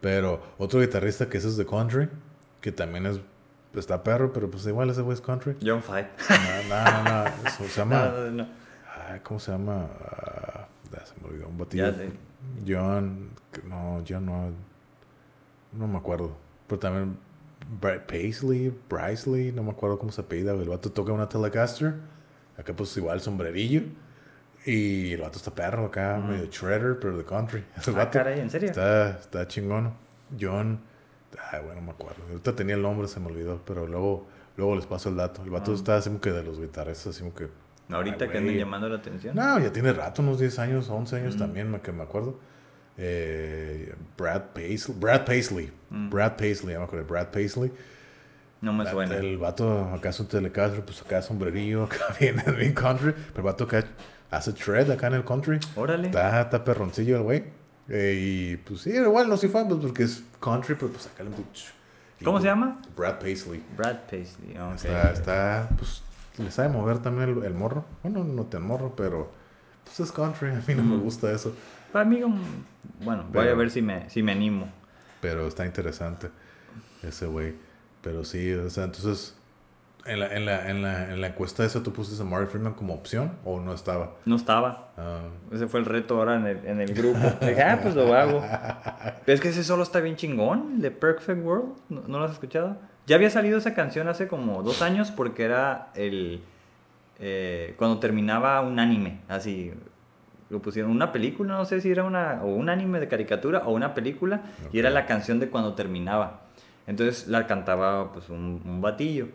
Pero 0.00 0.42
otro 0.58 0.80
guitarrista 0.80 1.28
que 1.28 1.38
ese 1.38 1.48
es 1.48 1.56
de 1.56 1.66
country, 1.66 2.08
que 2.60 2.72
también 2.72 3.06
es, 3.06 3.20
está 3.74 4.02
perro, 4.02 4.32
pero 4.32 4.50
pues 4.50 4.66
igual 4.66 4.90
ese 4.90 5.02
güey 5.02 5.14
es 5.14 5.20
country. 5.20 5.56
John 5.62 5.82
Five. 5.82 6.08
No, 6.68 6.74
no, 6.74 7.02
no, 7.04 7.24
no, 7.24 7.26
eso 7.48 7.64
se 7.64 7.80
llama... 7.80 8.04
No, 8.14 8.24
no, 8.24 8.30
no. 8.30 8.48
Ay, 9.08 9.20
¿Cómo 9.20 9.38
se 9.40 9.52
llama? 9.52 9.86
Ah, 10.00 10.66
se 11.04 11.14
me 11.20 11.28
olvidó. 11.28 11.48
Un 11.48 11.58
batillo. 11.58 11.92
John. 12.66 13.30
No, 13.68 14.02
John 14.08 14.26
no. 14.26 14.50
No 15.72 15.86
me 15.86 15.98
acuerdo. 15.98 16.36
Pero 16.66 16.78
también. 16.78 17.16
Bri- 17.80 18.00
Paisley, 18.06 18.74
Brisley, 18.88 19.52
no 19.52 19.62
me 19.62 19.70
acuerdo 19.70 19.98
cómo 19.98 20.10
se 20.12 20.20
apellida. 20.22 20.52
El 20.52 20.68
vato 20.68 20.90
toca 20.90 21.12
una 21.12 21.28
Telecaster. 21.28 21.94
Acá, 22.56 22.74
pues 22.74 22.96
igual 22.96 23.20
sombrerillo. 23.20 23.82
Y 24.66 25.12
el 25.12 25.20
vato 25.22 25.38
está 25.38 25.54
perro 25.54 25.86
acá, 25.86 26.18
medio 26.18 26.46
shredder, 26.50 26.98
pero 27.00 27.16
de 27.16 27.24
country. 27.24 27.64
El 27.86 27.94
Ah, 27.94 27.98
vato 27.98 28.10
caray, 28.18 28.40
¿en 28.40 28.50
serio? 28.50 28.68
Está, 28.70 29.10
está 29.18 29.48
chingón. 29.48 29.94
John. 30.38 30.80
Ay, 31.50 31.60
bueno, 31.64 31.80
no 31.80 31.86
me 31.86 31.92
acuerdo. 31.92 32.22
Ahorita 32.28 32.54
tenía 32.54 32.74
el 32.74 32.82
nombre, 32.82 33.08
se 33.08 33.20
me 33.20 33.26
olvidó. 33.28 33.62
Pero 33.64 33.86
luego, 33.86 34.26
luego 34.56 34.76
les 34.76 34.84
paso 34.86 35.08
el 35.08 35.16
dato. 35.16 35.42
El 35.42 35.50
vato 35.50 35.72
está 35.72 35.96
así 35.96 36.10
como 36.10 36.20
que 36.20 36.30
de 36.32 36.42
los 36.42 36.60
guitarristas, 36.60 37.08
así 37.14 37.20
como 37.20 37.34
que. 37.34 37.48
Ahorita 37.90 38.26
Ay, 38.26 38.30
que 38.30 38.40
güey. 38.40 38.58
llamando 38.58 38.88
la 38.88 38.96
atención. 38.96 39.34
No, 39.34 39.58
ya 39.58 39.72
tiene 39.72 39.92
rato, 39.92 40.22
unos 40.22 40.38
10 40.38 40.58
años, 40.58 40.88
11 40.90 41.16
años 41.16 41.36
Mm. 41.36 41.38
también, 41.38 41.70
me- 41.70 41.80
que 41.80 41.90
me 41.92 42.02
acuerdo. 42.02 42.38
Eh, 42.98 43.94
Brad 44.18 44.42
Paisley. 44.54 44.96
Brad 44.98 45.24
Paisley. 45.24 45.72
Brad 45.88 46.36
Paisley, 46.36 46.74
ya 46.74 46.78
me 46.80 46.84
acuerdo. 46.84 47.06
Brad 47.06 47.28
Paisley. 47.28 47.72
No 48.60 48.72
me 48.74 48.88
suena. 48.88 49.16
El 49.16 49.38
vato 49.38 49.84
acá 49.94 50.10
es 50.10 50.20
un 50.20 50.26
telecastro, 50.28 50.84
pues 50.84 51.00
acá 51.00 51.22
sombrerillo, 51.22 51.84
acá 51.90 52.14
viene 52.20 52.42
bien 52.56 52.74
country. 52.74 53.12
Pero 53.12 53.36
el 53.38 53.42
vato 53.42 53.64
acá 53.64 53.84
hace 54.30 54.52
shred 54.52 54.90
acá 54.90 55.08
en 55.08 55.14
el 55.14 55.24
country. 55.24 55.58
Órale. 55.76 56.08
Está, 56.08 56.40
está 56.42 56.64
perroncillo 56.64 57.16
el 57.16 57.22
güey. 57.22 57.44
Eh, 57.88 58.14
y 58.18 58.56
pues 58.58 58.82
sí, 58.82 58.90
igual 58.90 59.28
no 59.28 59.36
soy 59.36 59.48
fan, 59.48 59.66
pues 59.68 59.80
porque 59.80 60.04
es 60.04 60.22
country, 60.40 60.76
pero 60.76 60.92
pues 60.92 61.06
acá 61.06 61.24
le 61.24 61.30
¿Cómo 62.24 62.38
se 62.38 62.46
llama? 62.46 62.80
Brad 62.96 63.18
Paisley. 63.18 63.62
Brad 63.76 64.00
Paisley. 64.10 64.56
ok. 64.56 64.74
Está, 64.76 65.10
está, 65.12 65.68
pues 65.76 66.02
le 66.38 66.50
sabe 66.50 66.68
mover 66.68 66.98
también 66.98 67.30
el, 67.38 67.44
el 67.44 67.54
morro. 67.54 67.84
Bueno, 68.02 68.22
no 68.24 68.44
tan 68.44 68.62
morro, 68.62 68.94
pero 68.94 69.32
pues 69.84 70.00
es 70.00 70.12
country. 70.12 70.50
A 70.50 70.62
mí 70.66 70.74
no 70.74 70.82
me 70.82 70.94
Ujú. 70.96 71.04
gusta 71.04 71.32
eso. 71.32 71.54
Para 71.92 72.04
mí, 72.04 72.20
bueno, 73.02 73.22
voy 73.24 73.32
Pero- 73.32 73.50
a 73.52 73.54
ver 73.54 73.70
si 73.70 73.82
me, 73.82 74.08
si 74.10 74.22
me 74.22 74.32
animo. 74.32 74.68
Pero 75.20 75.46
está 75.48 75.66
interesante 75.66 76.28
ese 77.02 77.26
güey. 77.26 77.54
Pero 78.02 78.24
sí, 78.24 78.52
o 78.52 78.70
sea, 78.70 78.84
entonces, 78.84 79.34
en 80.06 80.20
la, 80.20 80.34
en 80.34 80.46
la, 80.46 80.70
en 80.70 80.82
la, 80.82 81.10
en 81.12 81.20
la 81.20 81.26
encuesta 81.28 81.64
esa, 81.64 81.82
¿tú 81.82 81.92
pusiste 81.92 82.22
a 82.22 82.24
Murray 82.26 82.46
Freeman 82.46 82.74
como 82.74 82.94
opción 82.94 83.32
o 83.44 83.60
no 83.60 83.72
estaba? 83.74 84.12
No 84.24 84.36
estaba. 84.36 84.88
Ah, 84.96 85.20
Ese 85.52 85.66
fue 85.66 85.80
el 85.80 85.86
reto 85.86 86.16
ahora 86.18 86.36
en 86.36 86.46
el, 86.46 86.66
en 86.66 86.80
el 86.80 86.94
grupo. 86.94 87.18
Dije, 87.40 87.62
ah, 87.62 87.78
pues 87.82 87.94
lo 87.94 88.12
hago. 88.14 88.40
Pero 89.24 89.34
es 89.34 89.40
que 89.40 89.48
ese 89.48 89.62
solo 89.64 89.82
está 89.82 90.00
bien 90.00 90.16
chingón, 90.16 90.74
el 90.76 90.82
de 90.82 90.90
Perfect 90.90 91.44
World. 91.44 91.72
¿No, 91.88 92.02
no 92.06 92.18
lo 92.18 92.24
has 92.24 92.32
escuchado? 92.32 92.76
Ya 93.06 93.16
había 93.16 93.30
salido 93.30 93.58
esa 93.58 93.74
canción 93.74 94.08
hace 94.08 94.28
como 94.28 94.62
dos 94.62 94.82
años 94.82 95.10
porque 95.10 95.44
era 95.44 95.88
el. 95.94 96.42
eh, 97.18 97.74
cuando 97.76 97.98
terminaba 97.98 98.60
un 98.62 98.78
anime, 98.78 99.20
así. 99.28 99.72
Lo 100.48 100.60
pusieron 100.60 100.90
una 100.90 101.12
película, 101.12 101.54
no 101.54 101.64
sé 101.64 101.80
si 101.80 101.90
era 101.92 102.02
una. 102.04 102.40
o 102.42 102.46
un 102.48 102.68
anime 102.68 102.98
de 103.00 103.06
caricatura 103.08 103.62
o 103.66 103.72
una 103.72 103.94
película. 103.94 104.42
Y 104.72 104.78
era 104.80 104.90
la 104.90 105.06
canción 105.06 105.38
de 105.38 105.48
cuando 105.48 105.74
terminaba. 105.74 106.40
Entonces 106.86 107.28
la 107.28 107.46
cantaba 107.46 108.12
pues 108.12 108.28
un, 108.30 108.60
un 108.64 108.80
batillo. 108.80 109.28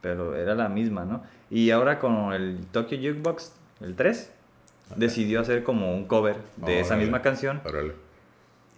Pero 0.00 0.34
era 0.36 0.54
la 0.54 0.68
misma, 0.68 1.04
¿no? 1.04 1.22
Y 1.50 1.70
ahora 1.70 1.98
con 1.98 2.32
el 2.32 2.66
Tokyo 2.72 2.96
Jukebox, 2.96 3.52
el 3.80 3.94
3, 3.96 4.32
decidió 4.96 5.40
hacer 5.40 5.62
como 5.62 5.94
un 5.94 6.06
cover 6.06 6.36
de 6.56 6.80
esa 6.80 6.96
misma 6.96 7.22
canción. 7.22 7.60
órale. 7.64 7.94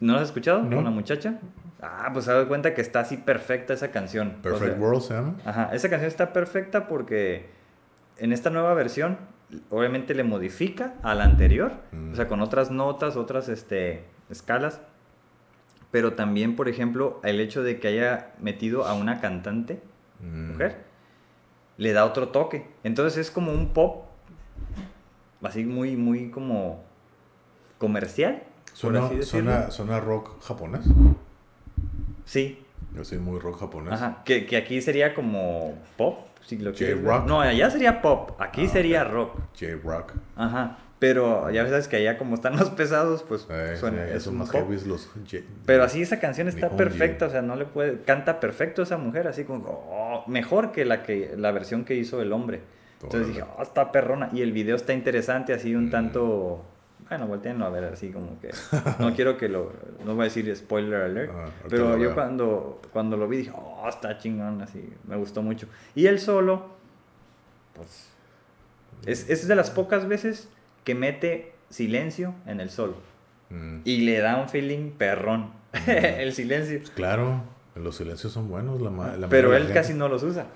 ¿No 0.00 0.14
lo 0.14 0.18
has 0.18 0.26
escuchado 0.26 0.62
No. 0.64 0.82
la 0.82 0.90
muchacha? 0.90 1.38
Ah, 1.80 2.10
pues 2.12 2.24
se 2.24 2.32
da 2.32 2.46
cuenta 2.48 2.74
que 2.74 2.80
está 2.80 3.00
así 3.00 3.16
perfecta 3.16 3.72
esa 3.74 3.90
canción. 3.92 4.36
O 4.38 4.42
Perfect 4.42 4.72
sea, 4.72 4.80
World 4.80 5.02
se 5.02 5.14
llama. 5.14 5.34
Ajá, 5.44 5.70
esa 5.72 5.88
canción 5.88 6.08
está 6.08 6.32
perfecta 6.32 6.88
porque 6.88 7.46
en 8.18 8.32
esta 8.32 8.50
nueva 8.50 8.74
versión 8.74 9.16
obviamente 9.70 10.14
le 10.14 10.24
modifica 10.24 10.94
a 11.02 11.14
la 11.14 11.24
anterior, 11.24 11.72
Mm. 11.92 12.12
o 12.12 12.16
sea, 12.16 12.26
con 12.26 12.40
otras 12.40 12.70
notas, 12.72 13.16
otras 13.16 13.48
este, 13.48 14.02
escalas, 14.30 14.80
pero 15.92 16.14
también, 16.14 16.56
por 16.56 16.68
ejemplo, 16.68 17.20
el 17.22 17.38
hecho 17.38 17.62
de 17.62 17.78
que 17.78 17.88
haya 17.88 18.30
metido 18.40 18.86
a 18.86 18.94
una 18.94 19.20
cantante, 19.20 19.80
Mm. 20.20 20.52
mujer, 20.52 20.76
le 21.78 21.92
da 21.92 22.04
otro 22.04 22.28
toque. 22.28 22.66
Entonces 22.84 23.18
es 23.26 23.30
como 23.30 23.52
un 23.52 23.68
pop, 23.68 24.04
así 25.42 25.64
muy, 25.64 25.96
muy 25.96 26.30
como 26.30 26.82
comercial, 27.78 28.42
Suena, 28.74 29.10
suena, 29.22 29.70
suena 29.70 30.00
rock 30.00 30.42
japonés. 30.42 30.84
Sí, 32.24 32.62
Yo 32.94 33.04
soy 33.04 33.18
muy 33.18 33.38
rock 33.38 33.60
japonés. 33.60 33.92
Ajá, 33.94 34.22
que, 34.24 34.46
que 34.46 34.56
aquí 34.56 34.80
sería 34.80 35.14
como 35.14 35.74
pop, 35.96 36.20
si 36.44 36.56
lo. 36.58 36.72
J-rock. 36.72 37.26
No, 37.26 37.40
allá 37.40 37.70
sería 37.70 38.00
pop, 38.00 38.30
aquí 38.40 38.64
Ah, 38.64 38.68
sería 38.68 39.04
rock. 39.04 39.36
J-rock. 39.58 40.12
Ajá, 40.36 40.78
pero 41.02 41.50
ya 41.50 41.66
sabes 41.66 41.88
que 41.88 41.96
allá 41.96 42.16
como 42.16 42.36
están 42.36 42.54
más 42.54 42.70
pesados, 42.70 43.24
pues 43.24 43.48
suena, 43.80 44.06
es 44.06 44.22
son 44.22 44.34
un 44.34 44.38
más 44.38 44.50
pop. 44.50 44.70
los 44.86 45.10
Pero 45.66 45.82
así 45.82 46.00
esa 46.00 46.20
canción 46.20 46.46
está 46.46 46.66
Nihon 46.66 46.76
perfecta, 46.76 47.26
o 47.26 47.30
sea, 47.30 47.42
no 47.42 47.56
le 47.56 47.64
puede, 47.64 48.02
canta 48.02 48.38
perfecto 48.38 48.82
esa 48.82 48.98
mujer, 48.98 49.26
así 49.26 49.42
como, 49.42 49.64
oh, 49.68 50.22
mejor 50.28 50.70
que 50.70 50.84
la 50.84 51.02
que 51.02 51.34
la 51.36 51.50
versión 51.50 51.84
que 51.84 51.96
hizo 51.96 52.22
el 52.22 52.32
hombre. 52.32 52.60
Entonces 53.02 53.22
Órale. 53.22 53.34
dije, 53.34 53.44
oh, 53.58 53.62
está 53.64 53.90
perrona. 53.90 54.28
Y 54.32 54.42
el 54.42 54.52
video 54.52 54.76
está 54.76 54.92
interesante, 54.92 55.52
así 55.52 55.74
un 55.74 55.86
Mm. 55.86 55.90
tanto, 55.90 56.64
bueno, 57.08 57.26
volteenlo 57.26 57.64
a 57.66 57.70
ver, 57.70 57.82
así 57.86 58.12
como 58.12 58.38
que, 58.38 58.50
no 59.00 59.12
quiero 59.16 59.36
que 59.36 59.48
lo, 59.48 59.72
no 60.04 60.14
voy 60.14 60.20
a 60.20 60.24
decir 60.26 60.54
spoiler 60.54 61.02
alert, 61.02 61.32
Ah, 61.34 61.48
pero 61.68 61.98
yo 61.98 62.14
cuando, 62.14 62.80
cuando 62.92 63.16
lo 63.16 63.26
vi 63.26 63.38
dije, 63.38 63.52
oh, 63.56 63.88
está 63.88 64.18
chingón, 64.18 64.62
así, 64.62 64.88
me 65.08 65.16
gustó 65.16 65.42
mucho. 65.42 65.66
Y 65.96 66.06
el 66.06 66.20
solo, 66.20 66.68
pues, 67.74 68.08
es, 69.04 69.28
es 69.28 69.48
de 69.48 69.56
las 69.56 69.72
pocas 69.72 70.06
veces 70.06 70.48
que 70.84 70.94
mete 70.94 71.52
silencio 71.68 72.34
en 72.46 72.60
el 72.60 72.70
solo. 72.70 72.96
Mm. 73.50 73.78
Y 73.84 73.98
le 74.02 74.18
da 74.20 74.36
un 74.40 74.48
feeling 74.48 74.90
perrón. 74.92 75.50
el 75.86 76.32
silencio. 76.32 76.78
Pues 76.78 76.90
claro, 76.90 77.42
los 77.74 77.96
silencios 77.96 78.32
son 78.32 78.48
buenos. 78.48 78.80
La, 78.80 78.90
la 79.16 79.28
Pero 79.28 79.54
él 79.56 79.72
casi 79.72 79.94
no 79.94 80.08
los 80.08 80.22
usa. 80.22 80.46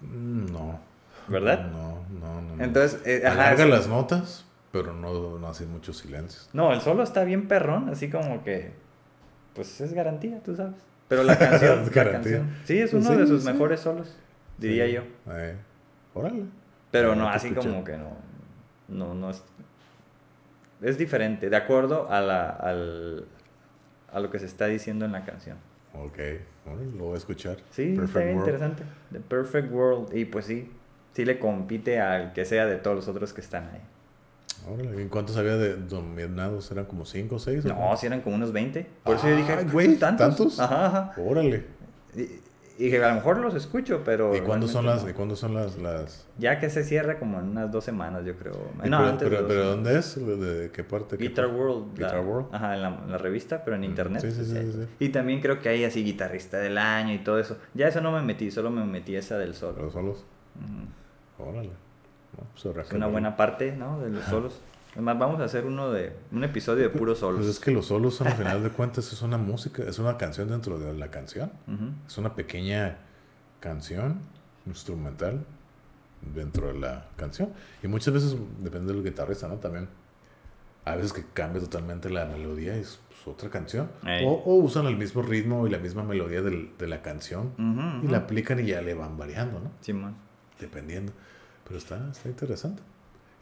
Mm, 0.00 0.46
No. 0.52 0.80
¿Verdad? 1.28 1.70
No, 1.70 2.00
no, 2.20 2.40
no. 2.42 2.56
no. 2.56 2.64
Entonces, 2.64 3.00
eh, 3.06 3.22
Alarga 3.24 3.64
las 3.66 3.86
notas, 3.86 4.44
pero 4.72 4.92
no, 4.92 5.38
no 5.38 5.48
hace 5.48 5.66
muchos 5.66 5.98
silencios. 5.98 6.50
No, 6.52 6.72
el 6.72 6.80
solo 6.80 7.04
está 7.04 7.22
bien 7.22 7.46
perrón, 7.46 7.88
así 7.88 8.10
como 8.10 8.42
que. 8.42 8.72
Pues 9.54 9.80
es 9.80 9.92
garantía, 9.92 10.40
tú 10.42 10.56
sabes. 10.56 10.74
Pero 11.08 11.22
la 11.22 11.38
canción. 11.38 11.80
Es 11.86 11.94
la 11.94 12.02
garantía. 12.04 12.38
canción. 12.38 12.56
Sí, 12.64 12.78
es 12.80 12.92
uno 12.92 13.10
sí, 13.10 13.16
de 13.16 13.26
sus 13.28 13.42
sí. 13.44 13.52
mejores 13.52 13.80
solos, 13.80 14.16
diría 14.58 14.86
Sí. 14.86 14.92
yo. 14.94 15.02
Eh, 15.32 15.56
órale. 16.14 16.42
Pero 16.90 17.14
no, 17.14 17.28
así 17.28 17.48
escuché. 17.48 17.68
como 17.68 17.84
que 17.84 17.96
no. 17.96 18.16
No, 18.92 19.14
no 19.14 19.30
es. 19.30 19.42
Es 20.80 20.98
diferente, 20.98 21.48
de 21.48 21.56
acuerdo 21.56 22.10
a, 22.10 22.20
la, 22.20 22.50
al, 22.50 23.24
a 24.12 24.18
lo 24.20 24.30
que 24.30 24.38
se 24.40 24.46
está 24.46 24.66
diciendo 24.66 25.04
en 25.04 25.12
la 25.12 25.24
canción. 25.24 25.56
Ok, 25.94 26.18
bueno, 26.64 26.80
lo 26.96 27.04
voy 27.04 27.14
a 27.14 27.18
escuchar. 27.18 27.58
Sí, 27.70 27.96
está 28.02 28.18
bien 28.20 28.36
World. 28.36 28.48
interesante. 28.48 28.82
The 29.12 29.20
Perfect 29.20 29.70
World. 29.72 30.16
Y 30.16 30.24
pues 30.24 30.46
sí, 30.46 30.70
sí 31.12 31.24
le 31.24 31.38
compite 31.38 32.00
al 32.00 32.32
que 32.32 32.44
sea 32.44 32.66
de 32.66 32.76
todos 32.76 32.96
los 32.96 33.08
otros 33.08 33.32
que 33.32 33.40
están 33.42 33.68
ahí. 33.72 33.80
Órale, 34.72 35.02
¿En 35.02 35.08
cuántos 35.08 35.36
había 35.36 35.56
de 35.56 35.76
dominados? 35.76 36.70
¿Eran 36.70 36.86
como 36.86 37.04
5 37.04 37.34
o 37.34 37.38
6? 37.38 37.64
No, 37.64 37.96
si 37.96 38.06
eran 38.06 38.20
como 38.20 38.36
unos 38.36 38.52
20. 38.52 38.86
Por 39.04 39.16
eso 39.16 39.28
yo 39.28 39.36
dije, 39.36 39.52
Ay, 39.52 39.66
güey, 39.70 39.96
¿tantos? 39.96 40.26
¿tantos? 40.36 40.60
Ajá, 40.60 40.86
ajá. 40.86 41.14
Órale. 41.20 41.64
Y, 42.16 42.40
y 42.78 42.94
a 42.96 43.08
lo 43.08 43.14
mejor 43.16 43.38
los 43.38 43.54
escucho, 43.54 44.02
pero... 44.04 44.34
¿Y 44.36 44.40
cuándo 44.40 44.66
son 44.68 44.86
las, 44.86 45.08
¿y 45.08 45.12
cuándo 45.12 45.36
son 45.36 45.54
las, 45.54 45.76
las... 45.78 46.26
Ya 46.38 46.58
que 46.58 46.70
se 46.70 46.84
cierra 46.84 47.18
como 47.18 47.38
en 47.40 47.48
unas 47.50 47.70
dos 47.70 47.84
semanas, 47.84 48.24
yo 48.24 48.36
creo. 48.36 48.52
No, 48.52 48.82
pero, 48.82 48.96
antes 48.98 49.20
de 49.20 49.28
pero, 49.30 49.42
dos 49.42 49.48
pero. 49.48 49.64
¿dónde 49.66 49.98
es? 49.98 50.14
¿De, 50.16 50.36
de 50.36 50.70
qué 50.70 50.84
parte? 50.84 51.16
¿Qué 51.16 51.28
Guitar 51.28 51.46
parte? 51.46 51.60
World. 51.60 51.98
la- 51.98 52.06
Guitar 52.08 52.24
World. 52.24 52.54
Ajá, 52.54 52.74
en 52.76 52.82
la, 52.82 53.00
la 53.08 53.18
revista, 53.18 53.62
pero 53.64 53.76
en 53.76 53.82
Mm, 53.82 53.84
internet. 53.84 54.22
sí, 54.22 54.30
sí, 54.32 54.44
sí, 54.44 54.72
sí, 54.72 54.86
Y 54.98 55.08
también 55.10 55.40
creo 55.40 55.60
que 55.60 55.68
hay 55.68 55.84
así 55.84 56.02
guitarrista 56.02 56.58
del 56.58 56.78
año 56.78 57.12
y 57.14 57.18
todo 57.18 57.38
eso. 57.38 57.58
Ya 57.74 57.88
eso 57.88 58.00
no 58.00 58.12
me 58.12 58.22
metí, 58.22 58.50
solo 58.50 58.70
me 58.70 58.84
metí 58.84 59.16
esa 59.16 59.38
del 59.38 59.54
solo. 59.54 59.82
Los 59.82 59.92
solos. 59.92 60.24
Ujú. 60.56 61.48
Órale. 61.50 61.70
No, 61.70 62.46
pues 62.54 62.86
Es 62.86 62.92
una 62.92 63.06
buena 63.08 63.36
parte, 63.36 63.72
¿no? 63.76 64.00
De 64.00 64.10
los 64.10 64.24
solos. 64.24 64.60
Además, 64.92 65.18
vamos 65.18 65.40
a 65.40 65.44
hacer 65.44 65.64
uno 65.64 65.90
de 65.90 66.12
un 66.32 66.44
episodio 66.44 66.82
de 66.82 66.90
puros 66.90 67.18
solos. 67.18 67.40
Pues 67.40 67.50
es 67.50 67.60
que 67.60 67.70
los 67.70 67.86
solos, 67.86 68.14
son, 68.14 68.26
al 68.26 68.34
final 68.34 68.62
de 68.62 68.68
cuentas, 68.70 69.10
es 69.12 69.22
una 69.22 69.38
música, 69.38 69.82
es 69.84 69.98
una 69.98 70.18
canción 70.18 70.48
dentro 70.48 70.78
de 70.78 70.92
la 70.94 71.10
canción. 71.10 71.50
Es 72.06 72.18
una 72.18 72.34
pequeña 72.34 72.98
canción 73.60 74.20
instrumental 74.66 75.44
dentro 76.34 76.68
de 76.68 76.78
la 76.78 77.06
canción. 77.16 77.50
Y 77.82 77.88
muchas 77.88 78.12
veces 78.14 78.36
depende 78.60 78.92
del 78.92 79.02
guitarrista, 79.02 79.48
¿no? 79.48 79.56
También. 79.56 79.88
A 80.84 80.96
veces 80.96 81.12
que 81.12 81.24
cambia 81.32 81.60
totalmente 81.62 82.10
la 82.10 82.24
melodía 82.26 82.76
y 82.76 82.80
es 82.80 82.98
pues, 83.08 83.28
otra 83.36 83.48
canción. 83.50 83.88
O, 84.26 84.32
o 84.32 84.56
usan 84.56 84.86
el 84.86 84.96
mismo 84.96 85.22
ritmo 85.22 85.66
y 85.66 85.70
la 85.70 85.78
misma 85.78 86.02
melodía 86.02 86.42
del- 86.42 86.72
de 86.76 86.88
la 86.88 87.02
canción 87.02 87.52
y 88.04 88.08
la 88.08 88.18
aplican 88.18 88.58
y 88.58 88.66
ya 88.66 88.82
le 88.82 88.92
van 88.94 89.16
variando, 89.16 89.60
¿no? 89.60 89.70
Simón. 89.80 90.16
Dependiendo. 90.58 91.12
Pero 91.64 91.78
está, 91.78 92.10
está 92.10 92.28
interesante. 92.28 92.82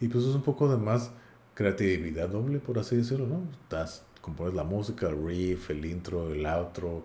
Y 0.01 0.09
pues 0.09 0.24
es 0.27 0.35
un 0.35 0.43
poco 0.43 0.68
de 0.70 0.77
más 0.77 1.12
creatividad 1.61 2.31
doble, 2.31 2.59
por 2.59 2.78
así 2.78 2.97
decirlo, 2.97 3.27
¿no? 3.27 3.43
Estás, 3.65 4.03
compones 4.23 4.55
la 4.55 4.65
música, 4.65 5.09
el 5.09 5.23
riff, 5.27 5.69
el 5.70 5.85
intro, 5.85 6.32
el 6.32 6.47
outro, 6.47 7.03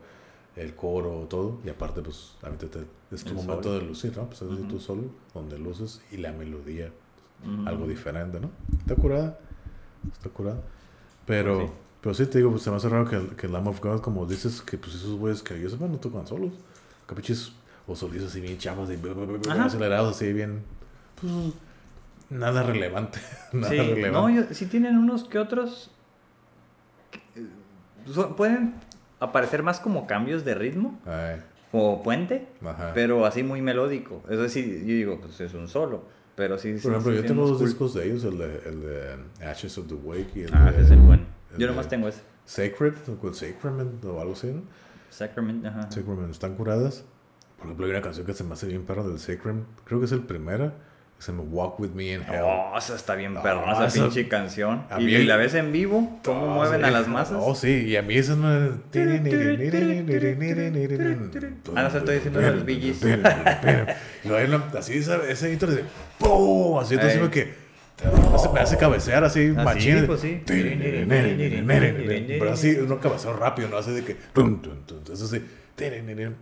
el 0.56 0.74
coro, 0.76 1.28
todo. 1.30 1.60
Y 1.66 1.70
aparte, 1.70 2.02
pues, 2.02 2.32
a 2.42 2.50
ti 2.52 2.68
te- 2.68 2.86
es 3.14 3.24
tu 3.24 3.32
El 3.32 3.36
momento 3.36 3.64
solo. 3.64 3.80
de 3.80 3.86
lucir, 3.86 4.16
¿no? 4.18 4.26
Pues 4.28 4.42
es 4.42 4.48
Ujú. 4.48 4.64
tú 4.68 4.80
solo, 4.80 5.04
donde 5.34 5.60
luces 5.60 6.02
y 6.12 6.18
la 6.18 6.32
melodía, 6.32 6.90
Ujú. 7.44 7.68
algo 7.68 7.86
diferente, 7.88 8.40
¿no? 8.40 8.50
Está 8.80 8.96
curada. 8.96 9.38
Está 10.14 10.30
curada. 10.30 10.62
Pero, 11.26 11.60
sí. 11.60 11.68
pero 12.02 12.16
sí 12.16 12.26
te 12.28 12.38
digo, 12.38 12.52
pues 12.52 12.64
se 12.64 12.70
me 12.72 12.78
hace 12.78 12.88
raro 12.88 13.10
que, 13.10 13.36
que 13.36 13.48
Lamb 13.50 13.68
of 13.68 13.82
God, 13.82 14.00
como 14.00 14.26
dices, 14.26 14.62
que 14.62 14.78
pues 14.78 14.96
esos 14.96 15.18
güeyes 15.20 15.44
que 15.44 15.60
yo 15.60 15.70
sepa 15.70 15.88
no 15.88 15.98
tocan 15.98 16.26
solos. 16.28 16.54
Capiches 17.08 17.52
o 17.88 17.96
solistas 17.96 18.32
así 18.32 18.40
bien 18.42 18.58
chavas 18.58 18.90
y 18.90 19.50
Ajá. 19.50 19.66
acelerados, 19.66 20.16
así 20.16 20.32
bien. 20.32 20.64
Pues 21.20 21.32
nada 22.30 22.64
relevante. 22.64 23.20
nada 23.54 23.70
Sí, 23.70 23.78
relevante. 23.78 24.12
no, 24.12 24.30
yo- 24.30 24.54
sí 24.54 24.66
tienen 24.66 24.98
unos 24.98 25.24
que 25.26 25.40
otros. 25.40 25.92
eh, 27.36 27.46
pueden 28.38 28.76
aparecer 29.20 29.64
más 29.64 29.80
como 29.80 30.08
cambios 30.08 30.46
de 30.46 30.56
ritmo 30.56 31.00
Ay, 31.06 31.42
o 31.72 32.04
puente, 32.04 32.48
ajá. 32.66 32.92
pero 32.94 33.26
así 33.26 33.44
muy 33.44 33.62
melódico. 33.62 34.24
Es 34.30 34.40
decir, 34.40 34.80
yo 34.82 34.86
digo, 34.94 35.20
pues 35.22 35.40
es 35.42 35.54
un 35.54 35.68
solo. 35.68 36.04
Pero 36.36 36.58
sí, 36.58 36.78
sí. 36.78 36.84
Por 36.84 36.92
ejemplo, 36.92 37.12
sí 37.14 37.22
yo 37.22 37.26
tengo 37.26 37.48
dos 37.48 37.58
cool- 37.58 37.68
discos 37.68 37.94
de 37.94 38.06
ellos, 38.08 38.24
el 38.26 38.38
de, 38.38 38.62
el 38.66 38.82
de 38.82 39.46
Ashes 39.46 39.78
of 39.78 39.88
the 39.88 39.94
Wake 39.94 40.32
y 40.36 40.42
el 40.44 40.54
Ah, 40.54 40.66
de 40.66 40.72
ese 40.72 40.82
es 40.82 40.92
el 40.92 40.98
bueno. 41.00 41.24
el 41.54 41.58
Yo 41.58 41.68
nomás 41.68 41.88
tengo 41.88 42.08
ese. 42.10 42.22
Sacred, 42.44 42.94
o 43.10 43.16
con 43.18 43.34
Sacrament 43.34 44.04
o 44.04 44.20
algo 44.20 44.34
así. 44.34 44.54
Sacrament, 45.10 45.66
ajá. 45.66 45.90
Sacrament 45.90 46.30
están 46.32 46.56
curadas. 46.56 47.06
Por 47.58 47.68
ejemplo, 47.68 47.86
hay 47.86 47.92
una 47.94 48.02
canción 48.02 48.26
que 48.26 48.34
se 48.34 48.44
me 48.44 48.52
hace 48.54 48.68
bien 48.68 48.84
perra 48.86 49.04
del 49.04 49.18
Sacrament, 49.18 49.66
creo 49.86 50.00
que 50.00 50.06
es 50.08 50.12
el 50.12 50.20
primera, 50.24 50.74
se 51.20 51.32
llama 51.32 51.44
Walk 51.50 51.80
With 51.80 51.92
Me 51.92 52.14
in 52.14 52.22
Hell. 52.22 52.42
Oh, 52.44 52.78
esa 52.78 52.96
está 52.96 53.16
bien 53.16 53.34
perra, 53.42 53.72
esa 53.74 53.88
esa- 53.88 54.02
pinche 54.04 54.28
canción. 54.28 54.84
a 54.90 55.02
Y, 55.02 55.06
mí- 55.06 55.24
la 55.24 55.38
ves 55.38 55.54
en 55.56 55.72
vivo, 55.72 56.20
cómo 56.24 56.44
Oh, 56.46 56.56
mueven 56.56 56.82
sí. 56.82 56.88
a 56.88 56.92
las 56.92 57.08
masas. 57.08 57.38
Oh, 57.40 57.56
sí, 57.56 57.86
y 57.88 57.96
a 57.96 58.02
mí 58.02 58.16
eso 58.16 58.36
no 58.36 58.54
es... 58.54 58.72
Ah, 61.76 61.84
no, 61.84 61.90
se 61.92 61.98
estoy 61.98 62.16
diciendo 62.16 62.42
los 62.42 62.66
Bee 62.66 62.80
Gees. 62.80 63.02
No, 64.24 64.36
hay 64.36 64.46
una, 64.48 64.64
así 64.78 64.94
ese 64.98 65.52
intro 65.52 65.72
de 65.72 65.84
¡pum! 66.20 66.78
Así 66.80 66.96
Ey. 66.96 67.18
como 67.18 67.32
que 67.32 67.66
me 68.04 68.36
hace, 68.36 68.50
me 68.50 68.60
hace 68.60 68.78
cabecear 68.78 69.24
así 69.24 69.54
Ah, 69.58 69.64
machín. 69.64 70.00
sí, 70.02 70.06
pues 70.06 70.20
sí. 70.22 70.42
Pero 70.46 72.52
así 72.52 72.76
uno 72.76 73.00
cabeceo 73.00 73.34
rápido, 73.38 73.70
¿no? 73.70 73.78
Así 73.78 73.92
de 73.92 74.04
que 74.04 74.18
eso 75.12 75.28
sí. 75.28 75.44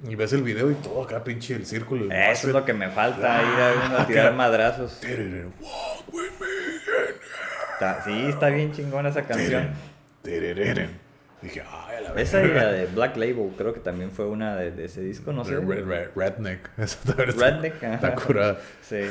Y 0.07 0.15
ves 0.15 0.31
el 0.33 0.43
video 0.43 0.69
y 0.69 0.75
todo 0.75 1.03
acá 1.03 1.23
pinche 1.23 1.55
el 1.55 1.65
círculo. 1.65 2.05
el 2.05 2.11
Eso 2.11 2.47
es 2.47 2.53
lo 2.53 2.63
que 2.65 2.73
me 2.73 2.89
falta, 2.89 3.41
ir 3.41 3.59
a, 3.59 3.85
uno 3.87 3.97
a 3.97 4.07
tirar 4.07 4.33
madrazos. 4.33 4.99
Walk 5.59 6.13
with 6.13 6.31
me. 6.39 6.47
Está- 7.73 8.03
sí, 8.03 8.25
está 8.29 8.49
bien 8.49 8.71
chingona 8.73 9.09
esa 9.09 9.23
canción. 9.23 9.69
Dije, 11.41 11.61
ay, 11.69 12.03
la 12.03 12.21
Esa 12.21 12.41
y 12.41 12.47
la 12.47 12.71
de 12.71 12.85
Black 12.85 13.17
Label, 13.17 13.51
creo 13.57 13.73
que 13.73 13.81
también 13.81 14.11
fue 14.11 14.25
una 14.27 14.55
de, 14.55 14.71
de 14.71 14.85
ese 14.85 15.01
disco, 15.01 15.33
no 15.33 15.43
sé. 15.43 15.55
Red- 15.59 15.85
red- 15.85 16.09
Redneck. 16.15 16.69
Esa 16.77 16.99
Redneck. 17.13 17.83
Está 17.83 18.15
curada. 18.15 18.57
Sí. 18.81 19.01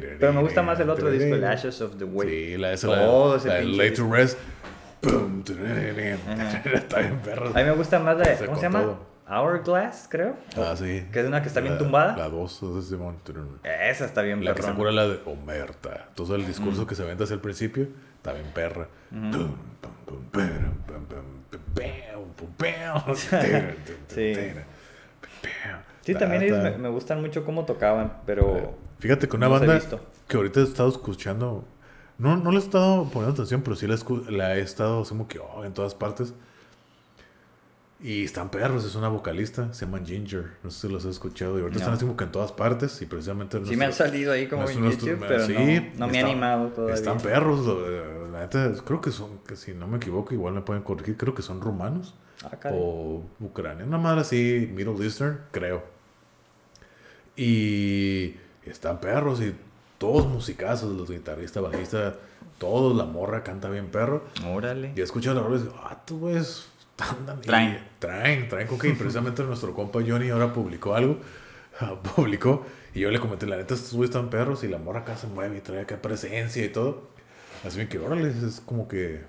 Pero 0.00 0.16
Pero 0.20 0.32
me 0.32 0.42
gusta 0.42 0.62
más 0.62 0.78
el 0.78 0.90
otro 0.90 1.10
disco, 1.10 1.34
el 1.34 1.44
Ashes 1.44 1.80
of 1.80 1.96
the 1.98 2.04
Way. 2.04 2.28
Sí, 2.28 2.56
la 2.58 2.72
esa, 2.72 2.86
Todo 2.88 3.36
la, 3.38 3.42
la 3.48 3.54
de 3.54 3.64
Lay 3.64 3.90
to 3.94 4.12
Rest. 4.12 4.38
Ajá. 6.28 6.62
Está 6.72 6.98
bien 7.00 7.18
perro. 7.18 7.48
A 7.48 7.58
mí 7.58 7.64
me 7.64 7.70
gusta 7.72 7.98
más 7.98 8.16
la 8.16 8.24
de, 8.28 8.46
¿cómo 8.46 8.56
se 8.56 8.62
llama? 8.62 8.80
todo. 8.82 9.13
Hourglass, 9.28 10.06
creo. 10.10 10.36
Ah, 10.56 10.74
sí. 10.76 11.06
Que 11.12 11.20
es 11.20 11.26
una 11.26 11.40
que 11.40 11.48
está 11.48 11.60
bien 11.60 11.74
La- 11.74 11.78
tumbada. 11.78 12.16
La 12.16 12.28
2, 12.28 12.62
es 12.78 12.86
Simón. 12.88 13.16
Esa 13.64 14.04
está 14.04 14.22
bien 14.22 14.44
La 14.44 14.52
que 14.54 14.62
se 14.62 14.68
perrona. 14.68 14.78
cura 14.78 14.92
la 14.92 15.08
de 15.08 15.20
Omerta. 15.24 16.06
Entonces 16.08 16.34
el 16.36 16.46
discurso 16.46 16.86
que 16.86 16.94
se 16.94 17.04
vende 17.04 17.24
hacia 17.24 17.34
el 17.34 17.40
principio 17.40 17.88
está 18.16 18.32
bien 18.32 18.46
perra. 18.54 18.86
Sí. 24.08 24.34
Sí, 26.02 26.14
también 26.14 26.42
ellos 26.42 26.62
me, 26.62 26.76
me 26.78 26.88
gustan 26.90 27.20
mucho 27.20 27.44
cómo 27.44 27.64
tocaban, 27.64 28.18
pero 28.26 28.74
Fíjate 28.98 29.28
que 29.28 29.36
una 29.36 29.46
no 29.48 29.52
banda 29.58 29.80
que 30.28 30.36
ahorita 30.36 30.60
he 30.60 30.64
estado 30.64 30.88
escuchando, 30.90 31.64
no, 32.18 32.36
no 32.36 32.50
le 32.50 32.58
he 32.58 32.60
estado 32.60 33.04
poniendo 33.04 33.32
atención, 33.32 33.62
pero 33.62 33.74
sí 33.76 33.86
la, 33.86 33.94
escu- 33.94 34.26
la 34.28 34.56
he 34.56 34.60
estado 34.60 35.02
como 35.04 35.26
que 35.28 35.38
oh, 35.38 35.64
en 35.64 35.72
todas 35.72 35.94
partes. 35.94 36.34
Y 38.06 38.22
están 38.24 38.50
perros, 38.50 38.84
es 38.84 38.94
una 38.96 39.08
vocalista, 39.08 39.72
se 39.72 39.86
llama 39.86 39.98
Ginger, 40.04 40.50
no 40.62 40.70
sé 40.70 40.86
si 40.86 40.92
los 40.92 41.06
has 41.06 41.12
escuchado. 41.12 41.58
Y 41.58 41.62
ahorita 41.62 41.78
No. 41.78 41.80
están 41.80 41.94
así 41.94 42.04
como 42.04 42.18
que 42.18 42.24
en 42.24 42.32
todas 42.32 42.52
partes 42.52 43.00
y 43.00 43.06
precisamente... 43.06 43.64
sí 43.64 43.76
me 43.76 43.86
han 43.86 43.94
salido 43.94 44.30
ahí 44.32 44.46
como 44.46 44.64
nuestro- 44.64 44.78
en 44.84 44.84
nuestro- 44.84 45.18
pero 45.26 45.46
sí, 45.46 45.54
no, 45.94 46.06
no 46.06 46.12
me 46.12 46.18
he 46.20 46.22
animado 46.22 46.68
todavía. 46.68 46.94
Están 46.96 47.16
perros, 47.16 47.64
lo- 47.64 48.28
la 48.30 48.40
neta, 48.40 48.74
creo 48.84 49.00
que 49.00 49.10
son, 49.10 49.38
que 49.48 49.56
si 49.56 49.72
no 49.72 49.86
me 49.88 49.96
equivoco, 49.96 50.34
igual 50.34 50.52
me 50.52 50.60
pueden 50.60 50.82
corregir, 50.82 51.16
creo 51.16 51.34
que 51.34 51.40
son 51.40 51.62
rumanos 51.62 52.14
Ah, 52.44 52.58
o 52.72 53.22
Ucrania, 53.40 53.86
una 53.86 53.96
madre 53.96 54.20
así, 54.20 54.70
Middle 54.74 55.02
Eastern, 55.02 55.40
creo. 55.50 55.82
Y 57.36 58.34
están 58.64 59.00
perros 59.00 59.40
y 59.40 59.54
todos 59.96 60.26
musicazos, 60.26 60.92
los 60.94 61.10
guitarristas, 61.10 61.62
bajistas, 61.62 62.14
todos, 62.58 62.94
la 62.96 63.04
morra 63.06 63.42
canta 63.42 63.70
bien 63.70 63.86
perro. 63.86 64.24
Órale. 64.52 64.92
Y 64.94 65.00
escucho 65.00 65.32
la 65.32 65.40
rola 65.40 65.56
y 65.56 65.62
digo, 65.62 65.74
ah, 65.82 66.02
tú 66.04 66.28
y- 66.28 66.34
Traen. 67.42 67.78
traen, 67.98 68.48
traen 68.48 68.66
coca. 68.68 68.86
Y 68.86 68.92
precisamente 68.92 69.42
nuestro 69.44 69.74
compa 69.74 70.00
Johnny 70.06 70.30
ahora 70.30 70.52
publicó 70.52 70.94
algo, 70.94 71.18
publicó, 72.16 72.64
y 72.94 73.00
yo 73.00 73.10
le 73.10 73.18
comenté, 73.20 73.46
la 73.46 73.56
neta, 73.56 73.74
estos 73.74 73.92
güeyes 73.94 74.14
están 74.14 74.30
perros 74.30 74.62
y 74.64 74.68
la 74.68 74.78
morra 74.78 75.00
acá 75.00 75.16
se 75.16 75.26
mueve 75.26 75.56
y 75.58 75.60
trae 75.60 75.80
acá 75.80 75.96
presencia 76.00 76.64
y 76.64 76.68
todo. 76.68 77.02
Así 77.66 77.84
que, 77.86 77.98
órale, 77.98 78.28
es 78.28 78.62
como 78.64 78.86
que, 78.88 79.22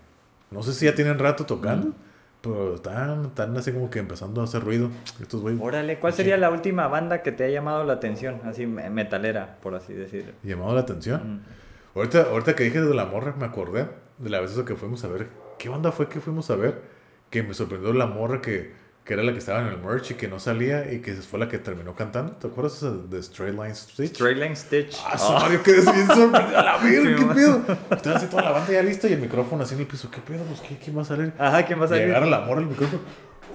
no 0.51 0.61
sé 0.61 0.73
si 0.73 0.85
ya 0.85 0.93
tienen 0.93 1.17
rato 1.17 1.45
tocando, 1.45 1.93
pero 2.41 2.75
están, 2.75 3.25
están 3.25 3.57
así 3.57 3.71
como 3.71 3.89
que 3.89 3.97
empezando 3.99 4.41
a 4.41 4.43
hacer 4.43 4.63
ruido 4.63 4.89
estos 5.19 5.41
güeyes. 5.41 5.59
Órale, 5.61 5.97
¿cuál 5.99 6.13
sería 6.13 6.37
la 6.37 6.51
última 6.51 6.87
banda 6.87 7.23
que 7.23 7.31
te 7.31 7.45
ha 7.45 7.49
llamado 7.49 7.83
la 7.83 7.93
atención? 7.93 8.41
Así 8.45 8.67
me- 8.67 8.89
metalera, 8.91 9.57
por 9.63 9.73
así 9.73 9.93
decirlo. 9.93 10.33
Llamado 10.43 10.75
la 10.75 10.81
atención. 10.81 11.37
Mm. 11.37 11.97
Ahorita, 11.97 12.23
ahorita 12.29 12.55
que 12.55 12.65
dije 12.65 12.81
de 12.81 12.93
la 12.93 13.05
morra, 13.05 13.33
me 13.39 13.45
acordé 13.45 13.87
de 14.19 14.29
la 14.29 14.41
vez 14.41 14.51
que 14.51 14.75
fuimos 14.75 15.03
a 15.05 15.07
ver. 15.07 15.29
¿Qué 15.57 15.69
banda 15.69 15.91
fue 15.91 16.07
que 16.09 16.19
fuimos 16.19 16.51
a 16.51 16.55
ver? 16.57 16.94
Que 17.35 17.43
me 17.43 17.53
sorprendió 17.53 17.91
la 17.91 18.05
morra 18.05 18.39
que, 18.39 18.71
que 19.03 19.13
era 19.13 19.21
la 19.21 19.33
que 19.33 19.39
estaba 19.39 19.59
en 19.59 19.67
el 19.67 19.77
merch 19.77 20.11
y 20.11 20.13
que 20.13 20.29
no 20.29 20.39
salía 20.39 20.89
y 20.89 21.01
que 21.01 21.11
fue 21.15 21.37
la 21.37 21.49
que 21.49 21.57
terminó 21.59 21.93
cantando. 21.93 22.31
¿Te 22.31 22.47
acuerdas 22.47 22.81
de 23.09 23.19
Straight 23.19 23.53
Line 23.53 23.75
Stitch? 23.75 24.13
Straight 24.13 24.37
Line 24.37 24.55
Stitch. 24.55 24.95
Ah, 25.05 25.17
Oh, 25.19 25.33
Mario, 25.33 25.61
que 25.61 25.71
es 25.71 25.83
bien 25.83 26.07
sorprendido. 26.07 26.57
A 26.57 26.63
la 26.63 26.77
verga, 26.77 27.09
Sí, 27.09 27.15
¿qué 27.27 27.33
pedo? 27.35 27.61
Estaba 27.91 28.15
así 28.15 28.27
toda 28.27 28.43
la 28.43 28.51
banda 28.51 28.71
ya 28.71 28.81
lista 28.83 29.09
y 29.09 29.13
el 29.13 29.19
micrófono 29.19 29.63
así 29.63 29.73
en 29.75 29.81
el 29.81 29.87
piso. 29.87 30.09
¿Qué 30.09 30.21
pedo? 30.21 30.45
Pues, 30.45 30.61
¿qué, 30.61 30.77
¿quién 30.77 30.97
va 30.97 31.01
a 31.01 31.05
salir? 31.05 31.33
Ajá, 31.37 31.65
¿quién 31.65 31.81
va 31.81 31.83
a 31.83 31.87
salir? 31.89 32.05
agarra 32.05 32.25
la 32.25 32.39
morra 32.39 32.61
el 32.61 32.67
micrófono. 32.67 33.01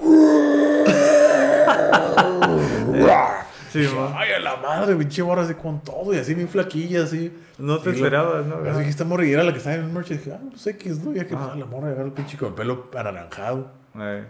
Sí, 3.71 3.87
man. 3.95 4.13
Ay, 4.17 4.33
a 4.33 4.41
la 4.41 4.57
madre, 4.57 4.97
pinche 4.97 5.23
morra 5.23 5.43
así 5.43 5.55
con 5.55 5.81
todo 5.83 6.13
y 6.13 6.19
así 6.19 6.35
bien 6.35 6.49
flaquilla, 6.49 7.05
así. 7.05 7.33
No 7.59 7.79
te 7.79 7.91
esperabas, 7.91 8.45
¿no? 8.47 8.57
Así 8.71 8.83
que 8.83 8.89
esta 8.89 9.05
morra 9.05 9.25
y 9.25 9.33
era 9.33 9.43
la 9.45 9.53
que 9.53 9.59
estaba 9.59 9.77
en 9.77 9.85
el 9.85 9.91
merch 9.91 10.11
y 10.11 10.15
dije, 10.15 10.33
ah, 10.33 10.41
pues 10.51 10.67
X, 10.67 10.99
¿no? 11.05 11.13
Ya 11.13 11.27
que 11.27 11.35
Ah. 11.35 11.47
pues, 11.49 11.59
la 11.59 11.67
morra 11.67 11.89
agarra 11.89 12.05
el 12.07 12.13
pinche 12.13 12.37
con 12.37 12.49
el 12.49 12.55
pelo 12.55 12.89
anaranjado. 12.97 13.71
Eh, 13.99 14.25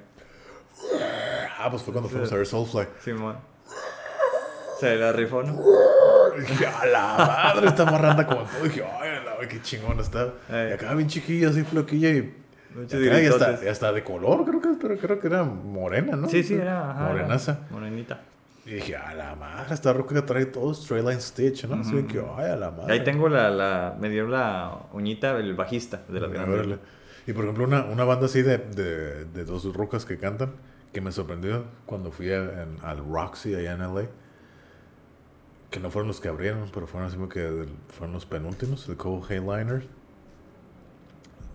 Ah, 1.59 1.69
pues 1.71 1.83
fue 1.83 1.93
cuando 1.93 2.09
fuimos 2.09 2.33
a 2.33 2.37
ver 2.37 2.47
Soulfly. 2.47 2.87
Simón. 3.05 3.37
Se 4.79 4.97
la 4.97 5.13
rifó, 5.13 5.43
¿no? 5.43 5.61
Y 6.39 6.41
dije, 6.41 6.67
a 6.67 6.87
la 6.87 7.15
madre, 7.19 7.67
está 7.69 7.85
marranda 7.85 8.27
como 8.27 8.43
todo. 8.43 8.65
Y 8.65 8.69
dije, 8.69 8.83
ay, 8.99 9.11
a 9.11 9.41
la 9.41 9.49
qué 9.49 9.61
chingón 9.61 10.01
está. 10.01 10.33
Ay. 10.49 10.71
Y 10.71 10.73
acá 10.73 10.95
bien 10.95 11.09
chiquilla, 11.09 11.51
así 11.51 11.63
floquilla 11.65 12.09
y. 12.11 12.35
Ya 12.89 13.19
está, 13.19 13.61
ya 13.61 13.71
está 13.73 13.93
de 13.93 14.05
color, 14.05 14.45
creo 14.45 14.61
que, 14.61 14.69
pero 14.81 14.97
creo 14.97 15.19
que 15.21 15.27
era 15.27 15.43
morena, 15.43 16.15
¿no? 16.17 16.29
Sí, 16.29 16.43
sí, 16.45 16.55
era. 16.55 16.93
ajá, 16.93 17.09
Morenaza. 17.09 17.53
era 17.53 17.61
Morenita. 17.73 18.21
Y 18.67 18.75
dije, 18.75 18.95
a 18.97 19.15
la 19.15 19.35
madre, 19.37 19.73
esta 19.75 19.93
roca 19.93 20.15
que 20.15 20.23
trae 20.23 20.47
todo 20.47 20.73
straight 20.73 21.05
line 21.07 21.21
stitch, 21.21 21.65
¿no? 21.65 21.77
Así 21.81 22.03
que, 22.05 22.19
ay, 22.37 22.51
a 22.51 22.57
la 22.57 22.71
madre. 22.71 22.93
Ahí 22.93 23.05
tengo 23.05 23.29
la, 23.29 23.51
la. 23.51 23.97
Me 23.99 24.11
dio 24.11 24.27
la 24.29 24.87
uñita 24.93 25.37
el 25.39 25.55
bajista 25.55 26.03
de 26.09 26.21
las 26.21 26.31
A 26.31 26.35
grandes. 26.35 26.79
Y 27.27 27.33
por 27.33 27.45
ejemplo, 27.45 27.65
una, 27.65 27.85
una 27.85 28.05
banda 28.05 28.27
así 28.27 28.43
de, 28.43 28.59
de, 28.59 29.25
de 29.25 29.45
dos 29.45 29.65
rocas 29.75 30.05
que 30.05 30.19
cantan, 30.19 30.53
que 30.93 31.01
me 31.01 31.11
sorprendió 31.13 31.65
cuando 31.87 32.11
fui 32.13 32.31
a- 32.33 32.63
en- 32.63 32.79
al 32.83 32.99
Roxy 32.99 33.55
allá 33.55 33.73
en 33.73 33.81
LA, 33.81 34.07
que 35.71 35.81
no 35.81 35.91
fueron 35.91 36.09
los 36.09 36.21
que 36.21 36.29
abrieron, 36.29 36.69
pero 36.73 36.87
fueron 36.87 37.07
así 37.09 37.17
como 37.17 37.29
que 37.29 37.67
fueron 37.89 38.13
los 38.13 38.27
penúltimos, 38.27 38.89
el 38.89 38.97
Cole 38.97 39.23
Hayliners, 39.29 39.87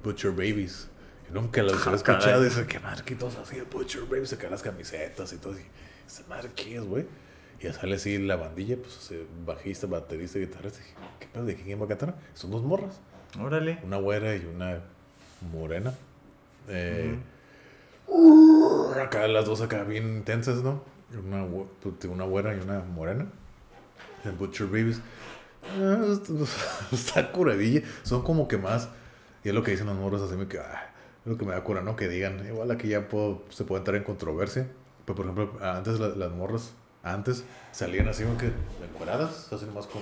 Butcher 0.03 0.31
Babies. 0.31 0.89
Y 1.29 1.33
nunca 1.33 1.61
los 1.63 1.73
había 1.81 1.91
Ah, 1.91 1.95
escuchado. 1.95 2.41
Y 2.41 2.45
dice, 2.45 2.65
¿qué 3.05 3.15
todos 3.15 3.35
así? 3.37 3.61
Butcher 3.71 4.03
Babies, 4.03 4.29
sacan 4.29 4.51
las 4.51 4.61
camisetas 4.61 5.33
y 5.33 5.37
todo. 5.37 5.53
Y 5.53 5.63
esa 6.07 6.23
madre, 6.27 6.49
¿qué 6.55 6.75
es, 6.77 6.83
güey? 6.83 7.05
Y 7.59 7.63
ya 7.63 7.73
sale 7.73 7.95
así 7.95 8.17
la 8.17 8.35
bandilla, 8.35 8.77
pues 8.77 9.13
bajista, 9.45 9.87
baterista, 9.87 10.39
guitarrista. 10.39 10.79
Dije, 10.79 10.93
¿qué 11.19 11.27
pedo 11.27 11.45
de 11.45 11.55
quién 11.55 11.79
va 11.79 11.85
a 11.85 11.87
cantar? 11.87 12.15
Son 12.33 12.51
dos 12.51 12.63
morras 12.63 12.99
Órale. 13.39 13.79
una 13.83 13.97
güera 13.97 14.35
y 14.35 14.45
una 14.45 14.81
morena. 15.51 15.93
Eh, 16.67 17.15
Acá 19.01 19.27
las 19.27 19.45
dos 19.45 19.61
acá 19.61 19.83
bien 19.83 20.17
intensas, 20.17 20.63
¿no? 20.63 20.81
Una, 21.23 21.45
pues, 21.81 22.05
una 22.05 22.23
güera 22.23 22.55
y 22.55 22.59
una 22.59 22.79
morena. 22.81 23.27
El 24.23 24.31
Butcher 24.33 24.67
Babies. 24.67 25.01
ah, 25.79 26.03
Está 26.91 27.31
curadilla. 27.31 27.81
Son 28.03 28.21
como 28.23 28.47
que 28.47 28.57
más. 28.57 28.89
Y 29.43 29.49
es 29.49 29.55
lo 29.55 29.63
que 29.63 29.71
dicen 29.71 29.87
los 29.87 29.95
morros 29.97 30.21
así 30.21 30.35
me 30.35 30.47
que. 30.47 30.59
ah, 30.59 30.89
es 31.25 31.31
lo 31.31 31.37
que 31.37 31.45
me 31.45 31.51
da 31.53 31.63
cura, 31.63 31.81
¿no? 31.81 31.95
Que 31.95 32.07
digan. 32.07 32.45
Igual 32.45 32.71
aquí 32.71 32.87
ya 32.89 33.07
puedo, 33.07 33.43
se 33.49 33.63
puede 33.63 33.79
entrar 33.79 33.97
en 33.97 34.03
controversia. 34.03 34.67
Pero 35.05 35.15
por 35.15 35.25
ejemplo, 35.25 35.51
antes 35.61 35.99
la- 35.99 36.09
las 36.09 36.31
morras. 36.31 36.73
Antes 37.03 37.43
salían 37.71 38.07
así 38.07 38.23
como 38.23 38.37
que 38.37 38.51
encueradas. 38.83 39.51
Así 39.53 39.65
nomás 39.65 39.85
con 39.87 40.01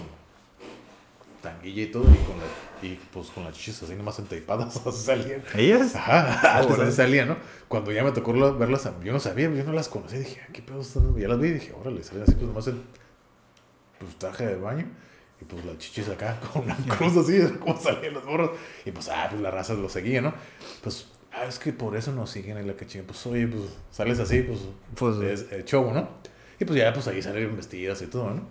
tanguilla 1.42 1.82
y 1.84 1.88
todo, 1.88 2.04
y 2.04 2.18
con 2.26 2.38
la, 2.40 2.46
y 2.88 2.98
pues 3.12 3.28
con 3.32 3.44
las 3.44 3.54
chichis 3.54 3.84
así 3.84 3.96
nomás 3.96 4.18
entaipadas, 4.20 4.78
así 4.88 4.98
salían. 5.06 5.44
¿Ellas? 5.56 5.94
Ajá, 5.96 6.60
antes 6.60 6.72
Órale. 6.72 6.88
así 6.88 6.96
salían, 6.98 7.28
¿no? 7.28 7.36
Cuando 7.68 7.92
ya 7.92 8.02
me 8.04 8.14
tocó 8.14 8.32
verlas, 8.58 8.90
yo 9.04 9.12
no 9.12 9.20
sabía, 9.20 9.50
yo 9.54 9.64
no 9.66 9.74
las 9.74 9.90
conocía, 9.90 10.20
dije, 10.20 10.40
"Ah, 10.42 10.50
¿qué 10.54 10.62
pedo 10.62 10.80
están? 10.80 11.14
Ya 11.18 11.28
las 11.28 11.40
vi 11.40 11.50
y 11.50 11.54
dije, 11.54 11.74
órale, 11.78 12.02
salían 12.02 12.24
así 12.24 12.36
pues 12.36 12.48
nomás 12.48 12.68
en 12.68 12.82
pues, 14.00 14.16
traje 14.20 14.46
de 14.48 14.56
baño, 14.56 14.86
y 15.42 15.46
pues 15.46 15.66
las 15.66 15.78
chichis 15.80 16.08
acá 16.08 16.40
con 16.54 16.64
una 16.64 16.78
cruz 16.98 17.18
así, 17.18 17.42
como 17.60 17.78
salían 17.78 18.14
los 18.14 18.24
morros, 18.24 18.52
y 18.86 18.92
pues, 18.92 19.10
ah, 19.10 19.28
pues 19.30 19.42
la 19.42 19.52
raza 19.52 19.74
lo 19.74 19.90
seguía, 19.90 20.22
¿no? 20.22 20.34
Pues, 20.82 21.08
ah, 21.34 21.46
es 21.48 21.60
que 21.60 21.74
por 21.74 21.96
eso 21.96 22.12
nos 22.12 22.30
siguen 22.30 22.58
en 22.58 22.68
la 22.68 22.76
que 22.76 22.86
pues, 23.04 23.26
oye, 23.28 23.48
pues, 23.48 23.64
sales 23.92 24.20
así, 24.20 24.42
pues, 24.42 24.60
Pues- 24.96 25.18
es 25.18 25.52
el 25.52 25.66
show, 25.66 25.92
¿no? 25.94 26.08
Y 26.60 26.66
pues 26.66 26.78
ya, 26.80 26.94
pues 26.94 27.08
ahí 27.08 27.22
salieron 27.22 27.56
vestidas 27.56 28.02
y 28.02 28.08
todo, 28.08 28.30
¿no? 28.32 28.42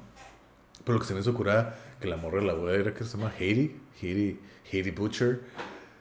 Pero 0.84 0.94
lo 0.94 1.00
que 1.00 1.06
se 1.06 1.14
me 1.14 1.20
hizo 1.20 1.32
curada, 1.34 1.76
que 2.00 2.08
la 2.08 2.16
morra 2.16 2.40
de 2.40 2.46
la 2.46 2.52
güera 2.54 2.78
era 2.80 2.94
que 2.94 3.04
se 3.04 3.16
llama 3.16 3.32
Haiti, 3.38 3.76
Haiti, 4.02 4.40
Haiti 4.72 4.90
Butcher, 4.90 5.40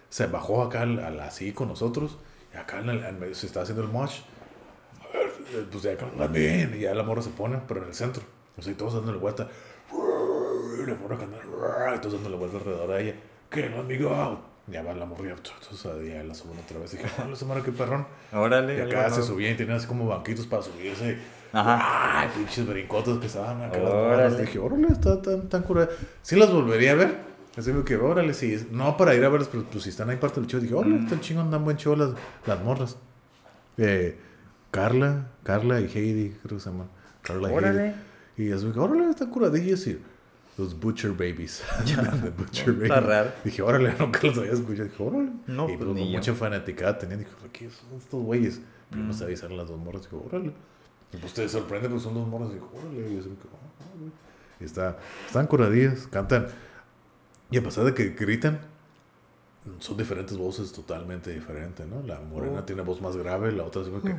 se 0.09 0.25
bajó 0.27 0.63
acá 0.63 0.81
al, 0.81 0.99
al- 0.99 1.19
así 1.19 1.51
con 1.53 1.67
nosotros, 1.69 2.17
y 2.53 2.57
acá 2.57 2.79
en 2.79 2.89
el, 2.89 3.03
en 3.05 3.35
se 3.35 3.45
está 3.45 3.61
haciendo 3.61 3.83
el 3.83 3.89
match. 3.89 4.21
A 5.01 5.17
ver, 5.17 5.27
eh, 5.53 5.65
pues 5.71 5.83
ya 5.83 5.91
acá, 5.93 6.07
bien, 6.27 6.73
y 6.75 6.79
ya 6.81 6.95
la 6.95 7.03
morra 7.03 7.21
se 7.21 7.29
pone, 7.29 7.59
pero 7.67 7.81
en 7.83 7.89
el 7.89 7.93
centro, 7.93 8.23
o 8.57 8.61
sea, 8.61 8.71
y 8.73 8.75
todos 8.75 8.95
dándole 8.95 9.19
vuelta. 9.19 9.47
Y 9.93 10.85
la 10.89 10.95
morra 10.95 11.17
cantando, 11.17 11.95
y 11.95 11.99
todos 11.99 12.13
dándole 12.15 12.37
vuelta 12.37 12.57
alrededor 12.57 12.91
a 12.91 12.99
ella. 12.99 13.15
¿Qué, 13.49 13.69
no, 13.69 13.81
amigo? 13.81 14.41
Ya 14.67 14.83
va 14.83 14.93
la 14.93 15.05
ya, 15.05 15.31
entonces 15.31 15.83
ya 16.07 16.23
la 16.23 16.33
suben 16.33 16.57
otra 16.59 16.79
vez. 16.79 16.93
Y 16.93 16.97
dije, 16.97 17.09
¡ah, 17.17 17.27
esa 17.33 17.45
morra, 17.45 17.61
qué 17.63 17.71
perrón! 17.71 18.05
Órale. 18.31 18.77
Y 18.77 18.81
acá 18.81 19.09
se 19.09 19.23
subía 19.23 19.51
y 19.51 19.55
tenía 19.55 19.75
así 19.75 19.87
como 19.87 20.07
banquitos 20.07 20.45
para 20.45 20.61
subirse. 20.61 21.17
Ajá. 21.51 22.21
Ay, 22.21 22.29
pinches 22.35 22.65
brincotos 22.67 23.19
que 23.19 23.25
estaban 23.27 23.61
acá. 23.61 23.79
Órale. 23.79 24.41
Dije, 24.41 24.59
órale, 24.59 24.87
está 24.89 25.21
tan, 25.21 25.49
tan 25.49 25.63
curada. 25.63 25.89
Sí 26.21 26.35
las 26.35 26.51
volvería 26.51 26.91
a 26.91 26.95
ver. 26.95 27.31
Así 27.57 27.71
que, 27.85 27.95
órale, 27.97 28.33
sí. 28.33 28.67
No 28.71 28.95
para 28.95 29.13
ir 29.15 29.25
a 29.25 29.29
verlas, 29.29 29.49
pero 29.51 29.63
pues 29.65 29.83
si 29.83 29.89
están 29.89 30.09
ahí 30.09 30.15
parte 30.17 30.39
del 30.39 30.47
show. 30.49 30.61
Dije, 30.61 30.73
órale, 30.73 30.95
Mm. 30.95 31.03
están 31.03 31.19
chingón, 31.19 31.51
dan 31.51 31.65
buen 31.65 31.75
show 31.77 31.95
las, 31.97 32.11
las 32.45 32.63
morras. 32.63 32.97
Eh, 33.77 34.17
Carla, 34.69 35.27
Carla 35.43 35.81
y 35.81 35.85
Heidi, 35.85 36.29
creo 36.43 36.57
que 36.57 36.63
se 36.63 36.69
llaman. 36.69 36.87
Carla 37.21 37.51
y 37.51 37.53
Órale. 37.55 37.93
Heidi. 38.37 38.49
Y 38.49 38.51
así 38.53 38.71
que, 38.71 38.79
órale, 38.79 39.09
están 39.09 39.29
curadillas 39.29 39.85
y 39.87 39.99
los 40.61 40.79
Butcher 40.79 41.11
Babies. 41.11 41.63
The 41.85 42.29
Butcher 42.29 42.83
Está 42.83 42.99
raro. 43.01 43.31
Dije, 43.43 43.61
órale, 43.61 43.93
nunca 43.99 44.19
los 44.23 44.37
había 44.37 44.51
escuchado. 44.53 44.87
Dije, 44.89 45.03
órale. 45.03 45.31
No, 45.47 45.65
y 45.69 45.77
pues, 45.77 45.85
pues, 45.85 45.95
ni 45.95 46.11
yo. 46.11 46.17
mucha 46.17 46.33
fanaticada 46.33 46.97
tenían. 46.97 47.19
Dije, 47.19 47.31
¿qué 47.51 47.69
son 47.69 47.97
estos 47.97 48.21
güeyes? 48.23 48.61
Pero 48.89 49.03
Mm. 49.03 49.07
no 49.07 49.13
sabía 49.13 49.37
las 49.49 49.67
dos 49.67 49.79
morras. 49.79 50.01
Dije, 50.03 50.15
órale. 50.15 50.51
Y 51.13 51.17
pues 51.17 51.33
te 51.33 51.47
sorprende, 51.49 51.89
pues 51.89 52.03
son 52.03 52.13
dos 52.13 52.27
morras. 52.27 52.49
Dije, 52.53 52.63
órale. 52.73 53.11
Y, 53.11 53.15
yo 53.17 53.21
"Ah, 53.21 53.93
órale". 53.95 54.11
y 54.59 54.63
está, 54.63 54.97
están 55.27 55.47
curadillas, 55.47 56.07
cantan. 56.07 56.47
Y 57.49 57.57
a 57.57 57.63
pesar 57.63 57.83
de 57.83 57.93
que 57.93 58.09
gritan, 58.11 58.59
son 59.79 59.97
diferentes 59.97 60.37
voces 60.37 60.71
totalmente 60.71 61.31
diferentes, 61.31 61.85
¿no? 61.87 62.01
La 62.03 62.19
morena 62.19 62.59
Oh. 62.59 62.63
tiene 62.63 62.81
voz 62.81 63.01
más 63.01 63.15
grave, 63.17 63.51
la 63.51 63.63
otra 63.63 63.81
es 63.81 63.89
como 63.89 64.01
que... 64.01 64.15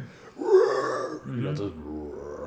Y 1.37 1.41
la 1.41 1.51
otra 1.51 1.67
es 1.67 1.73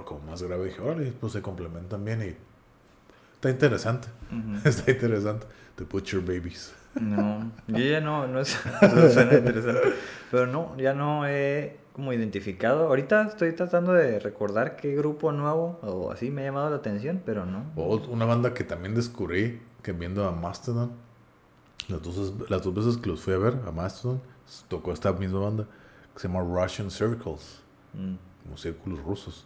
como 0.05 0.19
más 0.21 0.41
grave. 0.43 0.65
Dije, 0.65 0.81
órale, 0.81 1.11
pues 1.19 1.33
se 1.33 1.41
complementan 1.41 2.03
bien 2.05 2.21
y... 2.21 2.54
Está 3.45 3.49
interesante. 3.65 4.07
Ujú. 4.31 4.59
Está 4.67 4.91
interesante. 4.91 5.45
The 5.75 5.83
Butcher 5.83 6.19
Babies. 6.21 6.73
No, 6.99 7.51
yo 7.67 7.77
ya 7.79 7.99
no, 7.99 8.25
no 8.27 8.39
es, 8.39 8.55
eso 8.81 9.09
suena 9.09 9.33
interesante. 9.37 9.81
Pero 10.31 10.47
no, 10.47 10.75
ya 10.77 10.93
no 10.93 11.27
he 11.27 11.77
como 11.93 12.11
identificado. 12.13 12.87
Ahorita 12.87 13.23
estoy 13.23 13.51
tratando 13.53 13.93
de 13.93 14.19
recordar 14.19 14.75
qué 14.77 14.95
grupo 14.95 15.31
nuevo 15.31 15.79
o 15.83 16.11
así 16.11 16.31
me 16.31 16.41
ha 16.41 16.45
llamado 16.45 16.69
la 16.69 16.77
atención, 16.77 17.21
pero 17.25 17.45
no. 17.45 17.65
O 17.75 17.97
una 18.09 18.25
banda 18.25 18.53
que 18.53 18.63
también 18.63 18.95
descubrí 18.95 19.61
que 19.83 19.91
viendo 19.91 20.25
a 20.27 20.31
Mastodon, 20.31 20.91
las 21.89 22.01
dos, 22.01 22.33
las 22.49 22.63
dos 22.63 22.73
veces 22.73 22.97
que 22.97 23.09
los 23.09 23.21
fui 23.21 23.33
a 23.33 23.37
ver, 23.37 23.59
a 23.67 23.71
Mastodon, 23.71 24.21
tocó 24.69 24.91
esta 24.93 25.11
misma 25.13 25.39
banda 25.39 25.65
que 26.13 26.19
se 26.21 26.27
llama 26.27 26.41
Russian 26.41 26.89
Circles, 26.91 27.61
Mm. 27.93 28.15
como 28.43 28.57
círculos 28.57 28.99
rusos. 29.03 29.45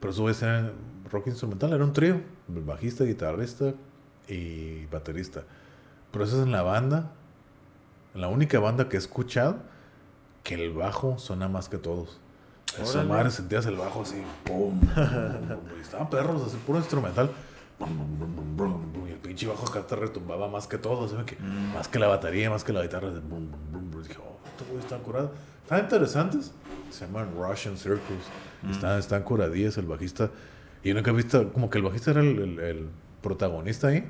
Pero 0.00 0.12
eso 0.12 0.46
era 0.46 0.72
rock 1.10 1.26
instrumental, 1.28 1.72
era 1.72 1.84
un 1.84 1.92
trío, 1.92 2.20
bajista, 2.48 3.04
guitarrista 3.04 3.74
y 4.28 4.86
baterista. 4.86 5.42
Pero 6.10 6.24
esa 6.24 6.36
es 6.36 6.42
en 6.42 6.52
la 6.52 6.62
banda, 6.62 7.10
la 8.14 8.28
única 8.28 8.58
banda 8.58 8.88
que 8.88 8.96
he 8.96 8.98
escuchado 8.98 9.56
que 10.42 10.54
el 10.54 10.72
bajo 10.72 11.18
suena 11.18 11.48
más 11.48 11.68
que 11.68 11.78
todos. 11.78 12.18
Esa 12.80 13.02
madre 13.04 13.30
sentías 13.30 13.66
el 13.66 13.76
bajo 13.76 14.02
así, 14.02 14.22
pum, 14.44 14.80
y 15.76 15.80
estaban 15.80 16.08
perros, 16.08 16.42
así 16.46 16.56
puro 16.66 16.78
instrumental. 16.78 17.30
Y 17.80 19.10
el 19.12 19.18
pinche 19.18 19.46
bajo 19.46 19.66
acá 19.66 19.86
te 19.86 19.96
retumbaba 19.96 20.48
más 20.48 20.66
que 20.66 20.78
todo. 20.78 21.06
Que, 21.24 21.36
Mm. 21.36 21.74
más 21.74 21.88
que 21.88 21.98
la 21.98 22.06
batería, 22.08 22.48
más 22.50 22.62
que 22.64 22.72
la 22.72 22.82
guitarra. 22.82 23.08
brum. 23.10 23.48
Dije, 24.02 24.18
oh, 24.18 24.38
estos 24.50 24.66
güeyes 24.68 24.84
están 24.84 25.00
curados. 25.00 25.30
Están 25.70 25.80
interesantes. 25.84 26.52
Se 26.90 27.06
llaman 27.06 27.28
Russian 27.36 27.76
Circles. 27.76 28.24
Mm. 28.62 28.70
Están, 28.72 28.98
están 28.98 29.22
curadillas 29.22 29.78
el 29.78 29.86
bajista. 29.86 30.30
Y 30.82 30.88
yo 30.88 30.94
nunca 30.96 31.10
he 31.10 31.14
visto, 31.14 31.52
como 31.52 31.70
que 31.70 31.78
el 31.78 31.84
bajista 31.84 32.10
era 32.10 32.20
el, 32.22 32.38
el- 32.40 32.58
el 32.58 32.88
protagonista 33.22 33.88
ahí. 33.88 34.04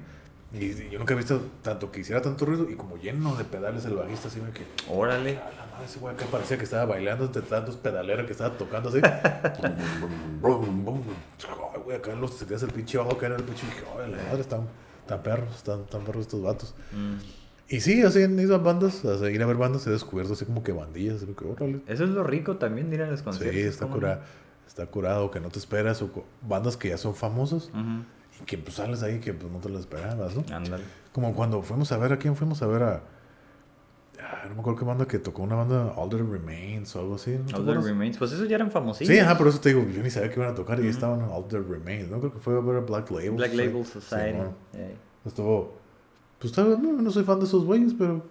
Y 0.52 0.88
yo 0.90 0.98
nunca 0.98 1.12
he 1.14 1.16
visto 1.16 1.40
tanto 1.62 1.92
que 1.92 2.00
hiciera 2.00 2.22
tanto 2.22 2.44
ruido 2.46 2.68
y 2.68 2.74
como 2.76 2.96
lleno 2.96 3.36
de 3.36 3.44
pedales 3.44 3.84
el 3.84 3.94
bajista, 3.94 4.28
así 4.28 4.40
me 4.40 4.50
que. 4.52 4.64
Órale. 4.88 5.36
A 5.36 5.50
la 5.50 5.66
madre, 5.70 5.84
ese 5.84 5.98
güey 6.00 6.14
acá 6.14 6.24
parecía 6.30 6.56
que 6.56 6.64
estaba 6.64 6.86
bailando 6.86 7.26
entre 7.26 7.42
tantos 7.42 7.76
pedaleros 7.76 8.24
que 8.26 8.32
estaba 8.32 8.56
tocando 8.56 8.88
así. 8.88 8.98
Ay, 11.74 11.80
güey, 11.84 11.96
acá 11.96 12.14
los 12.14 12.34
sentías 12.36 12.62
el 12.62 12.70
pinche 12.70 12.98
bajo 12.98 13.12
acá 13.12 13.26
en 13.26 13.32
el 13.34 13.40
y 13.42 13.44
dije, 13.44 13.84
ay, 14.02 14.10
la 14.10 14.16
madre, 14.24 14.40
están, 14.40 14.66
están 15.02 15.22
perros, 15.22 15.54
están, 15.56 15.80
están 15.82 16.02
perros 16.04 16.22
estos 16.22 16.42
vatos. 16.42 16.74
Mm. 16.92 17.39
Y 17.72 17.80
sí, 17.80 18.02
así 18.02 18.22
en 18.22 18.36
esas 18.40 18.60
bandas, 18.60 19.04
a 19.04 19.16
seguir 19.16 19.40
a 19.44 19.46
ver 19.46 19.56
bandas, 19.56 19.86
he 19.86 19.90
descubierto 19.90 20.32
así 20.32 20.44
como 20.44 20.64
que 20.64 20.72
bandillas, 20.72 21.22
así 21.22 21.26
que 21.26 21.44
órale. 21.44 21.80
Eso 21.86 22.02
es 22.02 22.10
lo 22.10 22.24
rico 22.24 22.56
también 22.56 22.90
de 22.90 22.96
ir 22.96 23.02
a 23.02 23.06
los 23.06 23.22
conciertos. 23.22 23.60
Sí, 23.60 23.64
está 23.64 23.86
curado, 23.86 24.22
está 24.66 24.86
curado, 24.86 25.30
que 25.30 25.38
no 25.38 25.50
te 25.50 25.60
esperas, 25.60 26.02
o 26.02 26.10
bandas 26.42 26.76
que 26.76 26.88
ya 26.88 26.98
son 26.98 27.14
famosas 27.14 27.70
y 28.40 28.44
que 28.44 28.58
pues 28.58 28.74
sales 28.74 29.04
ahí 29.04 29.20
que 29.20 29.32
pues 29.32 29.52
no 29.52 29.60
te 29.60 29.68
las 29.68 29.82
esperabas, 29.82 30.34
¿no? 30.34 30.44
Ándale. 30.52 30.82
Como 31.12 31.32
cuando 31.32 31.62
fuimos 31.62 31.92
a 31.92 31.98
ver, 31.98 32.12
¿a 32.12 32.18
quién 32.18 32.34
fuimos 32.34 32.60
a 32.60 32.66
ver? 32.66 32.82
A, 32.82 33.02
ah, 34.20 34.46
no 34.48 34.54
me 34.56 34.60
acuerdo 34.62 34.80
qué 34.80 34.84
banda 34.84 35.06
que 35.06 35.20
tocó 35.20 35.42
una 35.42 35.54
banda, 35.54 35.94
That 35.94 36.28
Remains 36.28 36.96
o 36.96 37.00
algo 37.00 37.14
así. 37.14 37.30
¿no 37.30 37.36
te 37.36 37.42
All 37.42 37.46
That 37.50 37.60
acuerdas? 37.60 37.84
Remains. 37.84 38.18
Pues 38.18 38.32
esos 38.32 38.48
ya 38.48 38.56
eran 38.56 38.72
famosillos. 38.72 39.14
Sí, 39.14 39.20
ajá, 39.20 39.38
por 39.38 39.46
eso 39.46 39.60
te 39.60 39.68
digo, 39.68 39.86
yo 39.88 40.02
ni 40.02 40.10
sabía 40.10 40.28
que 40.28 40.40
iban 40.40 40.50
a 40.50 40.56
tocar 40.56 40.80
y 40.80 40.82
ahí 40.82 40.88
estaban 40.88 41.22
All 41.22 41.46
That 41.46 41.62
Remains, 41.68 42.10
¿no? 42.10 42.18
Creo 42.18 42.32
que 42.32 42.40
fue 42.40 42.56
a 42.56 42.60
ver 42.60 42.78
a 42.78 42.80
Black 42.80 43.10
Label. 43.12 43.30
Black. 43.30 43.54
Label 43.54 43.86
Society. 43.86 44.40
Eh. 44.74 44.96
Estuvo, 45.24 45.79
pues 46.40 46.50
estaba, 46.50 46.70
no, 46.76 46.92
no 47.00 47.10
soy 47.12 47.22
fan 47.22 47.38
de 47.38 47.44
esos 47.44 47.64
güeyes, 47.64 47.94
pero... 47.96 48.24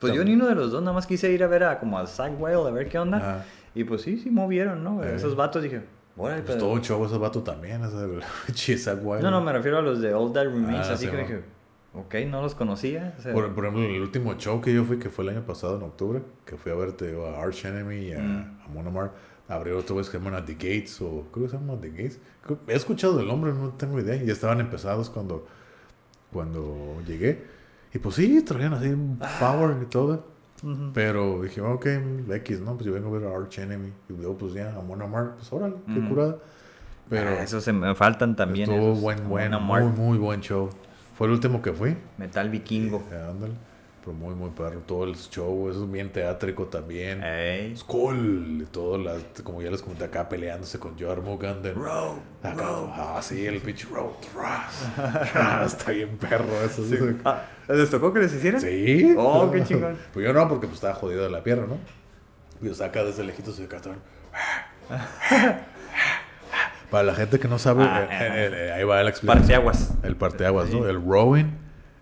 Pues 0.00 0.12
yo 0.12 0.22
ni 0.24 0.34
uno 0.34 0.46
de 0.46 0.54
los 0.54 0.70
dos, 0.70 0.82
nada 0.82 0.92
más 0.92 1.06
quise 1.06 1.32
ir 1.32 1.42
a 1.42 1.46
ver 1.46 1.64
a 1.64 1.78
como 1.80 1.96
al 1.98 2.08
Zack 2.08 2.38
Wild 2.38 2.66
a 2.66 2.70
ver 2.70 2.88
qué 2.90 2.98
onda. 2.98 3.16
Ajá. 3.16 3.44
Y 3.74 3.84
pues 3.84 4.02
sí, 4.02 4.18
sí 4.18 4.30
movieron, 4.30 4.84
¿no? 4.84 5.02
Eh. 5.02 5.14
Esos 5.14 5.34
vatos 5.34 5.62
dije, 5.62 5.82
Órale, 6.16 6.42
Pues 6.42 6.56
pero- 6.56 6.66
todo 6.68 6.78
show 6.80 7.04
ese 7.06 7.16
vato 7.16 7.42
también, 7.42 7.82
es 7.82 7.92
el 7.94 8.20
Chisac 8.54 8.98
Wild. 9.02 9.22
No, 9.22 9.30
no, 9.30 9.40
me 9.40 9.52
refiero 9.52 9.78
a 9.78 9.82
los 9.82 10.00
de 10.00 10.12
All 10.14 10.32
That 10.32 10.44
Remains, 10.44 10.88
Ah, 10.88 10.92
así 10.92 11.06
sí, 11.06 11.10
que 11.10 11.16
dije, 11.16 11.40
ok, 11.94 12.14
no 12.28 12.42
los 12.42 12.54
conocía. 12.54 13.14
o 13.18 13.22
sea, 13.22 13.32
Por, 13.32 13.52
por 13.54 13.64
ejemplo, 13.64 13.84
el 13.84 14.00
último 14.02 14.34
show 14.36 14.60
que 14.60 14.72
yo 14.74 14.84
fui, 14.84 14.98
que 14.98 15.08
fue 15.08 15.24
el 15.24 15.30
año 15.30 15.42
pasado, 15.46 15.76
en 15.78 15.82
octubre, 15.84 16.22
que 16.44 16.56
fui 16.56 16.70
a 16.70 16.74
verte 16.76 17.16
a 17.18 17.40
Arch 17.42 17.64
Enemy 17.64 17.96
y 17.96 18.12
a, 18.12 18.18
Mm. 18.20 18.58
a 18.64 18.68
Mon 18.68 18.86
Amarth, 18.86 19.12
abrió 19.48 19.78
otro 19.78 19.96
vez 19.96 20.08
que 20.08 20.18
se 20.18 20.22
llaman 20.22 20.44
The 20.44 20.52
Gates, 20.54 21.00
o 21.00 21.26
creo 21.32 21.46
que 21.46 21.50
se 21.50 21.56
llaman 21.56 21.80
The 21.80 21.88
Gates. 21.90 22.20
He 22.68 22.74
escuchado 22.74 23.18
el 23.20 23.26
nombre, 23.26 23.52
no 23.52 23.70
tengo 23.70 23.98
idea, 23.98 24.22
y 24.22 24.30
estaban 24.30 24.60
empezados 24.60 25.08
cuando, 25.10 25.46
cuando 26.34 27.00
llegué. 27.06 27.42
Y 27.94 27.98
pues 27.98 28.16
sí, 28.16 28.42
traían 28.42 28.74
así 28.74 28.88
un 28.88 29.18
power 29.40 29.76
y 29.82 29.86
todo. 29.86 30.34
Pero 30.94 31.42
dije, 31.42 31.60
ok, 31.60 31.86
X, 32.30 32.60
¿no? 32.60 32.74
Pues 32.74 32.86
yo 32.86 32.92
vengo 32.92 33.08
a 33.14 33.18
ver 33.18 33.28
a 33.28 33.36
Arch 33.36 33.58
Enemy. 33.58 33.92
Y 34.08 34.12
luego, 34.14 34.36
pues 34.38 34.54
ya, 34.54 34.74
a 34.74 34.80
Mon 34.82 35.00
Amarth, 35.02 35.34
pues 35.36 35.52
órale, 35.52 35.74
qué 35.92 36.00
curada. 36.08 36.36
Pero 37.08 37.30
Ah, 37.30 37.42
esos 37.42 37.62
se 37.62 37.72
me 37.72 37.94
faltan 37.94 38.34
también. 38.34 38.70
estuvo 38.70 38.94
buen, 38.94 39.28
buen, 39.28 39.52
muy, 39.62 39.82
muy 39.82 40.18
buen 40.18 40.40
show. 40.40 40.70
Fue 41.16 41.26
el 41.26 41.34
último 41.34 41.60
que 41.62 41.72
fui. 41.72 41.96
Metal 42.18 42.48
vikingo. 42.48 43.02
Ándale. 43.30 43.52
Pero 44.04 44.14
muy, 44.14 44.34
muy 44.34 44.50
perro. 44.50 44.80
Todo 44.80 45.04
el 45.04 45.16
show, 45.16 45.70
eso 45.70 45.84
es 45.84 45.90
bien 45.90 46.12
teátrico 46.12 46.66
también. 46.66 47.24
Ey. 47.24 47.72
Es 47.72 47.82
cool. 47.84 48.58
Y 48.60 48.66
todo, 48.66 48.98
las, 48.98 49.22
como 49.42 49.62
ya 49.62 49.70
les 49.70 49.80
comenté 49.80 50.04
acá, 50.04 50.28
peleándose 50.28 50.78
con 50.78 50.98
Jormungand. 50.98 51.74
Bro, 51.74 52.18
Acá, 52.42 52.66
ah, 52.66 53.20
sí, 53.22 53.46
el 53.46 53.60
pinche 53.62 53.86
road 53.90 54.10
thrust. 54.20 54.98
Está 55.64 55.92
bien 55.92 56.18
perro 56.18 56.60
eso. 56.62 56.84
Sí. 56.84 56.98
Ah, 57.24 57.44
¿Les 57.68 57.88
tocó 57.88 58.12
que 58.12 58.20
les 58.20 58.34
hicieran? 58.34 58.60
Sí. 58.60 59.14
Oh, 59.16 59.50
qué 59.50 59.64
chingón. 59.64 59.96
Pues 60.12 60.26
yo 60.26 60.34
no, 60.34 60.46
porque 60.50 60.66
pues 60.66 60.74
estaba 60.74 60.94
jodido 60.94 61.22
de 61.22 61.30
la 61.30 61.42
pierna, 61.42 61.66
¿no? 61.66 61.78
Y 62.60 62.66
yo 62.66 62.74
saca 62.74 63.02
desde 63.04 63.24
lejitos 63.24 63.58
y 63.58 63.64
acá. 63.64 63.80
Para 66.90 67.04
la 67.04 67.14
gente 67.14 67.38
que 67.38 67.48
no 67.48 67.58
sabe, 67.58 67.84
Ah, 67.84 68.06
ahí 68.76 68.84
va 68.84 69.02
la 69.02 69.08
explicación. 69.08 69.46
Parteaguas. 69.46 69.94
El 70.02 70.16
parteaguas, 70.16 70.68
¿no? 70.68 70.84
Sí. 70.84 70.90
El 70.90 71.02
rowing 71.02 71.46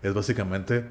es 0.01 0.13
básicamente, 0.13 0.85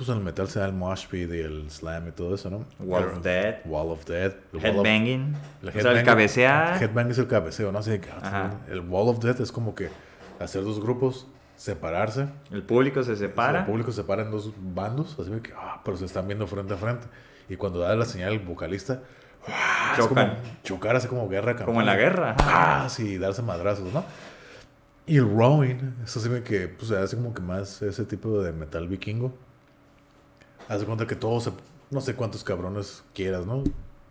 pues 0.00 0.08
en 0.10 0.16
el 0.18 0.24
metal 0.24 0.48
se 0.48 0.58
da 0.60 0.66
el 0.66 0.72
mosh 0.72 1.06
pit 1.08 1.30
y 1.32 1.40
el 1.40 1.70
slam 1.70 2.08
y 2.08 2.12
todo 2.12 2.34
eso, 2.34 2.48
¿no? 2.48 2.64
Wall 2.78 3.02
El- 3.04 3.08
of 3.10 3.22
Death. 3.22 3.56
Wall 3.66 3.90
of 3.90 4.04
Death. 4.06 4.34
el 4.54 4.64
Headbanging. 4.64 5.36
el 5.62 5.68
o 5.68 5.72
sea, 5.72 5.92
el 5.92 6.04
cabecear. 6.04 6.82
Headbang 6.82 7.10
es 7.10 7.18
el 7.18 7.26
cabeceo, 7.26 7.70
¿no? 7.70 7.78
Así 7.80 7.98
que, 7.98 8.10
Ajá. 8.10 8.60
el 8.70 8.80
Wall 8.80 9.08
of 9.08 9.18
Death 9.22 9.40
es 9.40 9.52
como 9.52 9.74
que 9.74 9.90
hacer 10.38 10.64
dos 10.64 10.80
grupos, 10.80 11.26
separarse. 11.56 12.28
El 12.50 12.62
público 12.62 13.02
se 13.02 13.12
El 13.12 13.18
separa. 13.18 13.66
público 13.66 13.92
se 13.92 14.02
para 14.04 14.22
en 14.22 14.30
dos 14.30 14.50
bandos, 14.58 15.18
así 15.20 15.30
que, 15.42 15.52
ah, 15.54 15.82
pero 15.84 15.96
se 15.98 16.06
están 16.06 16.26
viendo 16.26 16.46
frente 16.46 16.72
a 16.72 16.76
frente. 16.78 17.06
Y 17.48 17.56
cuando 17.56 17.80
da 17.80 17.94
la 17.94 18.06
señal 18.06 18.32
el 18.32 18.38
vocalista, 18.38 19.00
ah, 19.46 19.94
es 19.98 20.02
Chocan. 20.04 20.28
como 20.30 20.40
chocar 20.64 20.96
así 20.96 21.08
como 21.08 21.28
guerra. 21.28 21.56
Como 21.56 21.80
en 21.80 21.86
la 21.86 21.96
guerra. 21.96 22.36
Ah, 22.38 22.86
sí, 22.88 23.18
darse 23.18 23.42
madrazos, 23.42 23.92
¿no? 23.92 24.04
Y 25.06 25.16
el 25.16 25.28
rowing, 25.28 25.76
eso 26.04 26.20
sí 26.20 26.28
que 26.44 26.68
pues, 26.68 26.90
hace 26.92 27.16
como 27.16 27.34
que 27.34 27.42
más 27.42 27.82
ese 27.82 28.04
tipo 28.04 28.40
de 28.42 28.52
metal 28.52 28.86
vikingo. 28.88 29.34
Haz 30.70 30.80
de 30.80 30.86
cuenta 30.86 31.06
que 31.06 31.16
todos, 31.16 31.44
se- 31.44 31.52
no 31.90 32.00
sé 32.00 32.14
cuántos 32.14 32.44
cabrones 32.44 33.02
quieras, 33.14 33.44
¿no? 33.44 33.62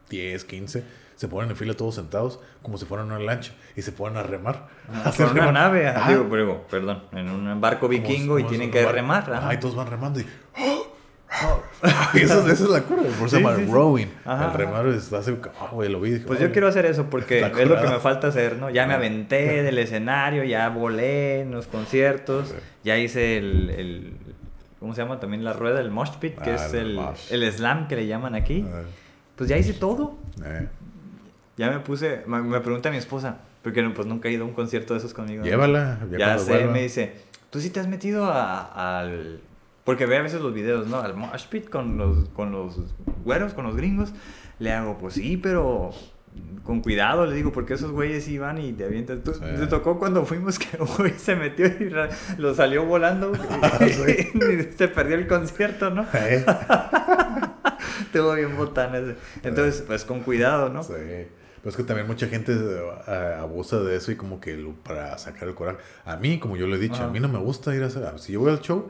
10, 0.10 0.44
15, 0.44 0.84
se 1.15 1.27
ponen 1.27 1.52
en 1.52 1.56
fila 1.56 1.73
todos 1.76 1.95
sentados 1.95 2.40
como 2.61 2.77
si 2.77 2.86
fueran 2.86 3.07
una 3.07 3.19
lancha 3.19 3.53
y 3.76 3.81
se 3.81 3.91
ponen 3.91 4.18
a 4.18 4.23
remar. 4.23 4.68
Ajá, 4.91 5.10
Hacer 5.10 5.26
una 5.27 5.34
remar. 5.48 5.53
nave, 5.53 5.94
digo, 6.10 6.27
pero, 6.30 6.68
perdón, 6.69 7.03
en 7.14 7.30
un 7.30 7.61
barco 7.61 7.88
Como- 7.88 7.91
vikingo 7.91 8.38
y 8.40 8.44
como 8.44 8.49
tienen 8.49 8.72
que 8.72 8.86
remar. 8.91 9.31
Ajá. 9.34 9.53
y 9.53 9.57
todos 9.57 9.76
van 9.76 9.88
remando 9.88 10.19
y... 10.19 10.26
y 12.15 12.18
eso, 12.23 12.40
esa 12.41 12.52
es 12.64 12.69
la 12.69 12.81
cura, 12.81 13.03
por 13.03 13.27
eso 13.27 13.27
Sí, 13.27 13.36
se 13.38 13.41
llama 13.41 13.56
sí, 13.56 13.65
sí. 13.65 13.72
rowing. 13.72 14.07
Ajá, 14.26 14.45
el 14.48 14.53
remar 14.53 14.88
es 14.88 15.14
hace... 15.14 15.38
Ah, 15.61 15.69
güey, 15.72 15.88
lo 15.90 16.02
vi 16.02 16.11
dije, 16.11 16.26
Pues 16.26 16.40
yo 16.40 16.52
quiero 16.52 16.68
hacer 16.68 16.86
eso 16.86 17.06
porque 17.10 17.40
es 17.40 17.68
lo 17.69 17.80
que 17.80 17.88
me 17.88 17.99
falta 17.99 18.27
hacer, 18.27 18.57
¿no? 18.57 18.69
Ya 18.69 18.86
me 18.88 18.95
aventé 18.95 19.64
del 19.64 19.77
escenario, 19.77 20.44
ya 20.44 20.68
volé 20.69 21.41
en 21.41 21.52
los 21.52 21.68
conciertos, 21.68 22.53
ya 22.84 22.98
hice 22.98 23.38
el, 23.38 23.69
el- 23.69 24.14
¿cómo 24.80 24.94
se 24.94 25.02
llama? 25.02 25.20
También 25.20 25.44
la 25.44 25.54
rueda, 25.54 25.80
el 25.82 25.92
mosh 25.92 26.12
pit, 26.20 26.38
que 26.38 26.52
Ah, 26.52 26.56
es 26.66 26.74
el 26.74 27.00
el, 27.32 27.52
slam 27.54 27.88
que 27.88 27.96
le 27.96 28.08
llaman 28.08 28.36
aquí. 28.36 28.66
Ah, 28.68 28.82
Pues 29.36 29.50
ya 29.50 29.58
hice 29.58 29.74
todo. 29.74 30.18
eh. 30.46 30.68
Ya 31.58 31.70
me 31.72 31.80
puse, 31.80 32.24
me, 32.26 32.42
me 32.42 32.60
pregunta 32.62 32.90
mi 32.90 32.98
esposa, 32.98 33.38
porque 33.62 33.84
pues 33.90 34.08
nunca 34.08 34.30
he 34.30 34.32
ido 34.32 34.44
a 34.46 34.48
un 34.48 34.54
concierto 34.54 34.94
de 34.94 35.00
esos 35.00 35.14
conmigo. 35.14 35.44
Llévala. 35.44 36.00
Ya 36.12 36.18
cuando 36.18 36.44
sé, 36.44 36.52
vuelva. 36.54 36.72
me 36.74 36.82
dice, 36.84 37.16
tú 37.50 37.60
sí 37.60 37.70
te 37.70 37.80
has 37.82 37.88
metido 37.88 38.26
a- 38.26 39.00
al... 39.02 39.42
Porque 39.84 40.06
ve 40.06 40.18
a 40.18 40.22
veces 40.22 40.40
los 40.42 40.54
videos, 40.54 40.88
¿no? 40.88 41.00
Al 41.02 41.16
mosh 41.16 41.48
pit 41.48 41.68
con 41.70 41.98
los, 41.98 42.30
con 42.30 42.52
los 42.52 42.78
güeros, 43.26 43.54
con 43.54 43.66
los 43.66 43.76
gringos. 43.76 44.14
Le 44.60 44.72
hago, 44.72 44.98
pues 44.98 45.16
sí, 45.16 45.36
pero 45.38 45.90
con 46.64 46.82
cuidado, 46.82 47.26
le 47.26 47.36
digo, 47.36 47.52
porque 47.52 47.74
esos 47.74 47.92
güeyes 47.92 48.28
iban 48.28 48.60
y 48.60 48.74
te 48.74 48.86
avientan. 48.86 49.22
Tú- 49.24 49.34
Sí. 49.34 49.40
Te 49.58 49.66
tocó 49.68 49.98
cuando 49.98 50.26
fuimos 50.26 50.60
que 50.60 50.78
un 50.82 50.88
güey 50.98 51.14
se 51.18 51.36
metió 51.36 51.66
y 51.66 51.92
lo 52.38 52.54
salió 52.54 52.86
volando 52.86 53.32
Ah, 53.62 53.80
sí. 53.82 54.30
y 54.36 54.74
se 54.78 54.88
perdió 54.88 55.16
el 55.16 55.28
concierto, 55.28 55.90
¿no? 55.90 56.06
Estuvo 58.02 58.34
bien 58.34 58.56
botana 58.58 58.98
ese. 59.00 59.16
Entonces, 59.44 59.84
pues 59.86 60.04
con 60.06 60.22
cuidado, 60.22 60.70
¿no? 60.70 60.84
Sí. 60.84 60.94
Pero 60.94 61.72
es 61.72 61.76
que 61.76 61.84
también 61.84 62.08
mucha 62.08 62.28
gente 62.28 62.54
eh, 62.56 63.36
abusa 63.40 63.80
de 63.82 63.96
eso 63.98 64.12
y 64.12 64.16
como 64.16 64.40
que 64.40 64.56
lo- 64.56 64.74
para 64.76 65.18
sacar 65.18 65.48
el 65.50 65.56
coraje. 65.56 65.78
A 66.06 66.16
mí, 66.16 66.40
como 66.40 66.56
yo 66.56 66.68
le 66.68 66.76
he 66.76 66.80
dicho, 66.80 66.96
Ajá. 66.96 67.06
a 67.06 67.10
mí 67.10 67.20
no 67.20 67.28
me 67.28 67.40
gusta 67.40 67.76
ir 67.76 67.84
a 67.84 67.88
hacer... 67.88 68.04
Si 68.20 68.34
yo 68.34 68.40
voy 68.42 68.52
al 68.52 68.62
show, 68.62 68.90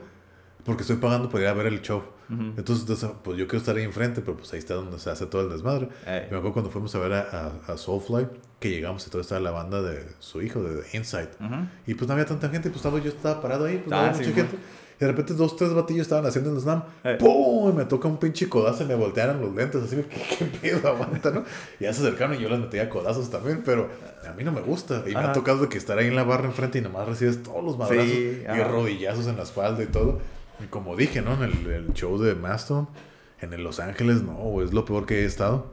porque 0.64 0.82
estoy 0.82 0.96
pagando 0.96 1.28
para 1.28 1.44
ir 1.44 1.48
a 1.48 1.54
ver 1.54 1.66
el 1.66 1.80
show. 1.82 2.02
Entonces, 2.30 2.82
entonces, 2.82 3.10
pues 3.24 3.36
yo 3.38 3.48
quiero 3.48 3.58
estar 3.58 3.74
ahí 3.76 3.82
enfrente, 3.82 4.20
pero 4.20 4.36
pues 4.36 4.52
ahí 4.52 4.60
está 4.60 4.74
donde 4.74 5.00
se 5.00 5.10
hace 5.10 5.26
todo 5.26 5.42
el 5.42 5.50
desmadre. 5.50 5.88
Me 6.06 6.26
acuerdo 6.36 6.52
cuando 6.52 6.70
fuimos 6.70 6.94
a 6.94 6.98
ver 7.00 7.12
a, 7.12 7.52
a, 7.66 7.72
a 7.72 7.76
Soulfly, 7.76 8.28
que 8.60 8.70
llegamos 8.70 9.04
y 9.04 9.10
todo 9.10 9.20
estaba 9.20 9.40
la 9.40 9.50
banda 9.50 9.82
de 9.82 10.06
su 10.20 10.40
hijo, 10.40 10.62
de 10.62 10.82
Insight. 10.96 11.30
Ujú. 11.40 11.54
Y 11.88 11.94
pues 11.94 12.06
no 12.06 12.12
había 12.14 12.26
tanta 12.26 12.48
gente, 12.48 12.68
pues 12.70 12.76
estaba, 12.76 13.00
yo 13.00 13.08
estaba 13.10 13.42
parado 13.42 13.64
ahí, 13.64 13.78
pues 13.78 13.88
no 13.90 13.96
Ah, 13.96 14.00
había 14.10 14.14
sí, 14.14 14.22
mucha 14.28 14.34
gente. 14.42 14.56
Y 14.96 15.00
de 15.00 15.06
repente 15.10 15.32
dos, 15.34 15.56
tres 15.56 15.72
batillos 15.74 16.02
estaban 16.02 16.24
haciendo 16.26 16.54
el 16.54 16.60
slam. 16.60 16.84
Eh. 17.02 17.16
¡Pum! 17.18 17.70
Y 17.70 17.72
me 17.72 17.84
toca 17.86 18.06
un 18.06 18.18
pinche 18.18 18.48
codazo 18.48 18.84
y 18.84 18.86
me 18.86 18.94
voltearon 18.94 19.40
los 19.40 19.52
lentes. 19.52 19.82
Así, 19.82 19.96
¿qué, 19.96 20.36
qué 20.38 20.44
pedo? 20.44 20.88
Aguanta, 20.88 21.30
¿no? 21.32 21.42
Y 21.80 21.84
ya 21.84 21.92
se 21.94 22.02
acercaron 22.06 22.36
y 22.36 22.42
yo 22.42 22.48
les 22.48 22.60
metía 22.60 22.88
codazos 22.90 23.28
también, 23.30 23.62
pero 23.64 23.88
a 24.28 24.32
mí 24.34 24.44
no 24.44 24.52
me 24.52 24.60
gusta. 24.60 25.02
Y 25.06 25.12
me 25.14 25.16
Ajá. 25.18 25.30
ha 25.30 25.32
tocado 25.32 25.62
de 25.62 25.68
que 25.68 25.78
estar 25.78 25.98
ahí 25.98 26.06
en 26.08 26.14
la 26.16 26.22
barra 26.22 26.44
enfrente 26.44 26.78
y 26.78 26.82
nomás 26.82 27.08
recibes 27.08 27.42
todos 27.42 27.64
los 27.64 27.76
madrazos 27.78 28.04
Sí, 28.04 28.42
y 28.46 28.62
rodillazos 28.62 29.26
en 29.26 29.36
la 29.38 29.42
espalda 29.42 29.82
y 29.82 29.86
todo. 29.86 30.20
Y 30.64 30.66
como 30.68 30.96
dije, 30.96 31.22
¿no? 31.22 31.34
En 31.34 31.42
el, 31.42 31.66
el 31.70 31.92
show 31.94 32.18
de 32.18 32.34
Mastodon, 32.34 32.88
en 33.40 33.52
el 33.52 33.62
Los 33.62 33.80
Ángeles, 33.80 34.22
no, 34.22 34.62
es 34.62 34.72
lo 34.72 34.84
peor 34.84 35.06
que 35.06 35.22
he 35.22 35.24
estado. 35.24 35.66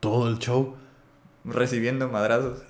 Todo 0.00 0.28
el 0.28 0.38
show. 0.38 0.74
Recibiendo 1.44 2.08
madrazos. 2.08 2.62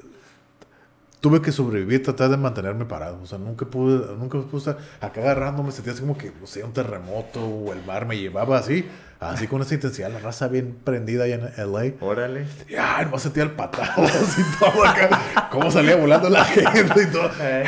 tuve 1.20 1.40
que 1.40 1.52
sobrevivir, 1.52 2.02
tratar 2.02 2.28
de 2.30 2.36
mantenerme 2.36 2.84
parado. 2.84 3.20
O 3.22 3.26
sea, 3.26 3.38
nunca 3.38 3.64
pude, 3.66 4.14
nunca 4.16 4.38
pude 4.40 4.58
estar 4.58 4.78
acá 5.00 5.20
agarrándome, 5.20 5.70
sentía 5.72 5.92
así 5.92 6.02
como 6.02 6.18
que, 6.18 6.32
no 6.40 6.46
sé, 6.46 6.64
un 6.64 6.72
terremoto 6.72 7.40
o 7.44 7.72
el 7.72 7.84
mar 7.84 8.04
me 8.04 8.18
llevaba 8.18 8.58
así, 8.58 8.84
así 9.20 9.46
con 9.46 9.62
esa 9.62 9.74
intensidad, 9.74 10.10
la 10.12 10.18
raza 10.18 10.48
bien 10.48 10.76
prendida 10.84 11.24
allá 11.24 11.36
en 11.36 11.72
LA. 11.72 11.94
Órale. 12.00 12.46
Y 12.68 12.74
ay, 12.74 13.06
nomás 13.06 13.22
sentía 13.22 13.44
el 13.44 13.52
patado 13.52 14.04
y 14.04 14.58
todo 14.58 14.84
acá, 14.84 15.48
cómo 15.50 15.70
salía 15.70 15.96
volando 15.96 16.28
la 16.28 16.44
gente 16.44 17.02
y 17.02 17.06
todo. 17.12 17.30
Eh, 17.40 17.64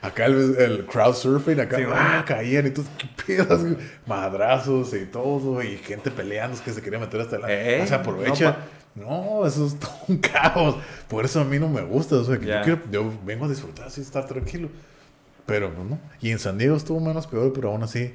Acá 0.00 0.26
el, 0.26 0.56
el 0.58 0.86
crowd 0.86 1.14
surfing, 1.14 1.58
acá 1.60 1.76
Sí, 1.76 1.82
ah, 1.88 2.24
caían 2.26 2.66
y 2.68 2.70
todos, 2.70 2.88
qué 3.26 3.44
madrazos 4.06 4.94
y 4.94 5.06
todo, 5.06 5.62
y 5.62 5.76
gente 5.78 6.10
peleando, 6.10 6.56
es 6.56 6.62
que 6.62 6.72
se 6.72 6.82
quería 6.82 6.98
meter 6.98 7.20
hasta 7.20 7.38
la. 7.38 7.52
Eh, 7.52 7.82
o 7.82 7.86
sea, 7.86 7.98
aprovecha. 7.98 8.56
no 8.94 9.40
No, 9.40 9.46
eso 9.46 9.66
es 9.66 9.78
todo 9.78 9.92
un 10.08 10.18
caos. 10.18 10.76
Por 11.08 11.24
eso 11.24 11.40
a 11.40 11.44
mí 11.44 11.58
no 11.58 11.68
me 11.68 11.82
gusta. 11.82 12.16
O 12.16 12.24
sea, 12.24 12.38
que 12.38 12.46
yo, 12.46 12.62
quiero, 12.62 12.80
yo 12.90 13.12
vengo 13.24 13.46
a 13.46 13.48
disfrutar 13.48 13.86
así, 13.88 14.00
estar 14.00 14.26
tranquilo. 14.26 14.68
Pero 15.46 15.72
pues, 15.72 15.88
no. 15.88 15.98
Y 16.20 16.30
en 16.30 16.38
San 16.38 16.58
Diego 16.58 16.76
estuvo 16.76 17.00
menos 17.00 17.26
peor, 17.26 17.52
pero 17.52 17.70
aún 17.70 17.82
así, 17.82 18.14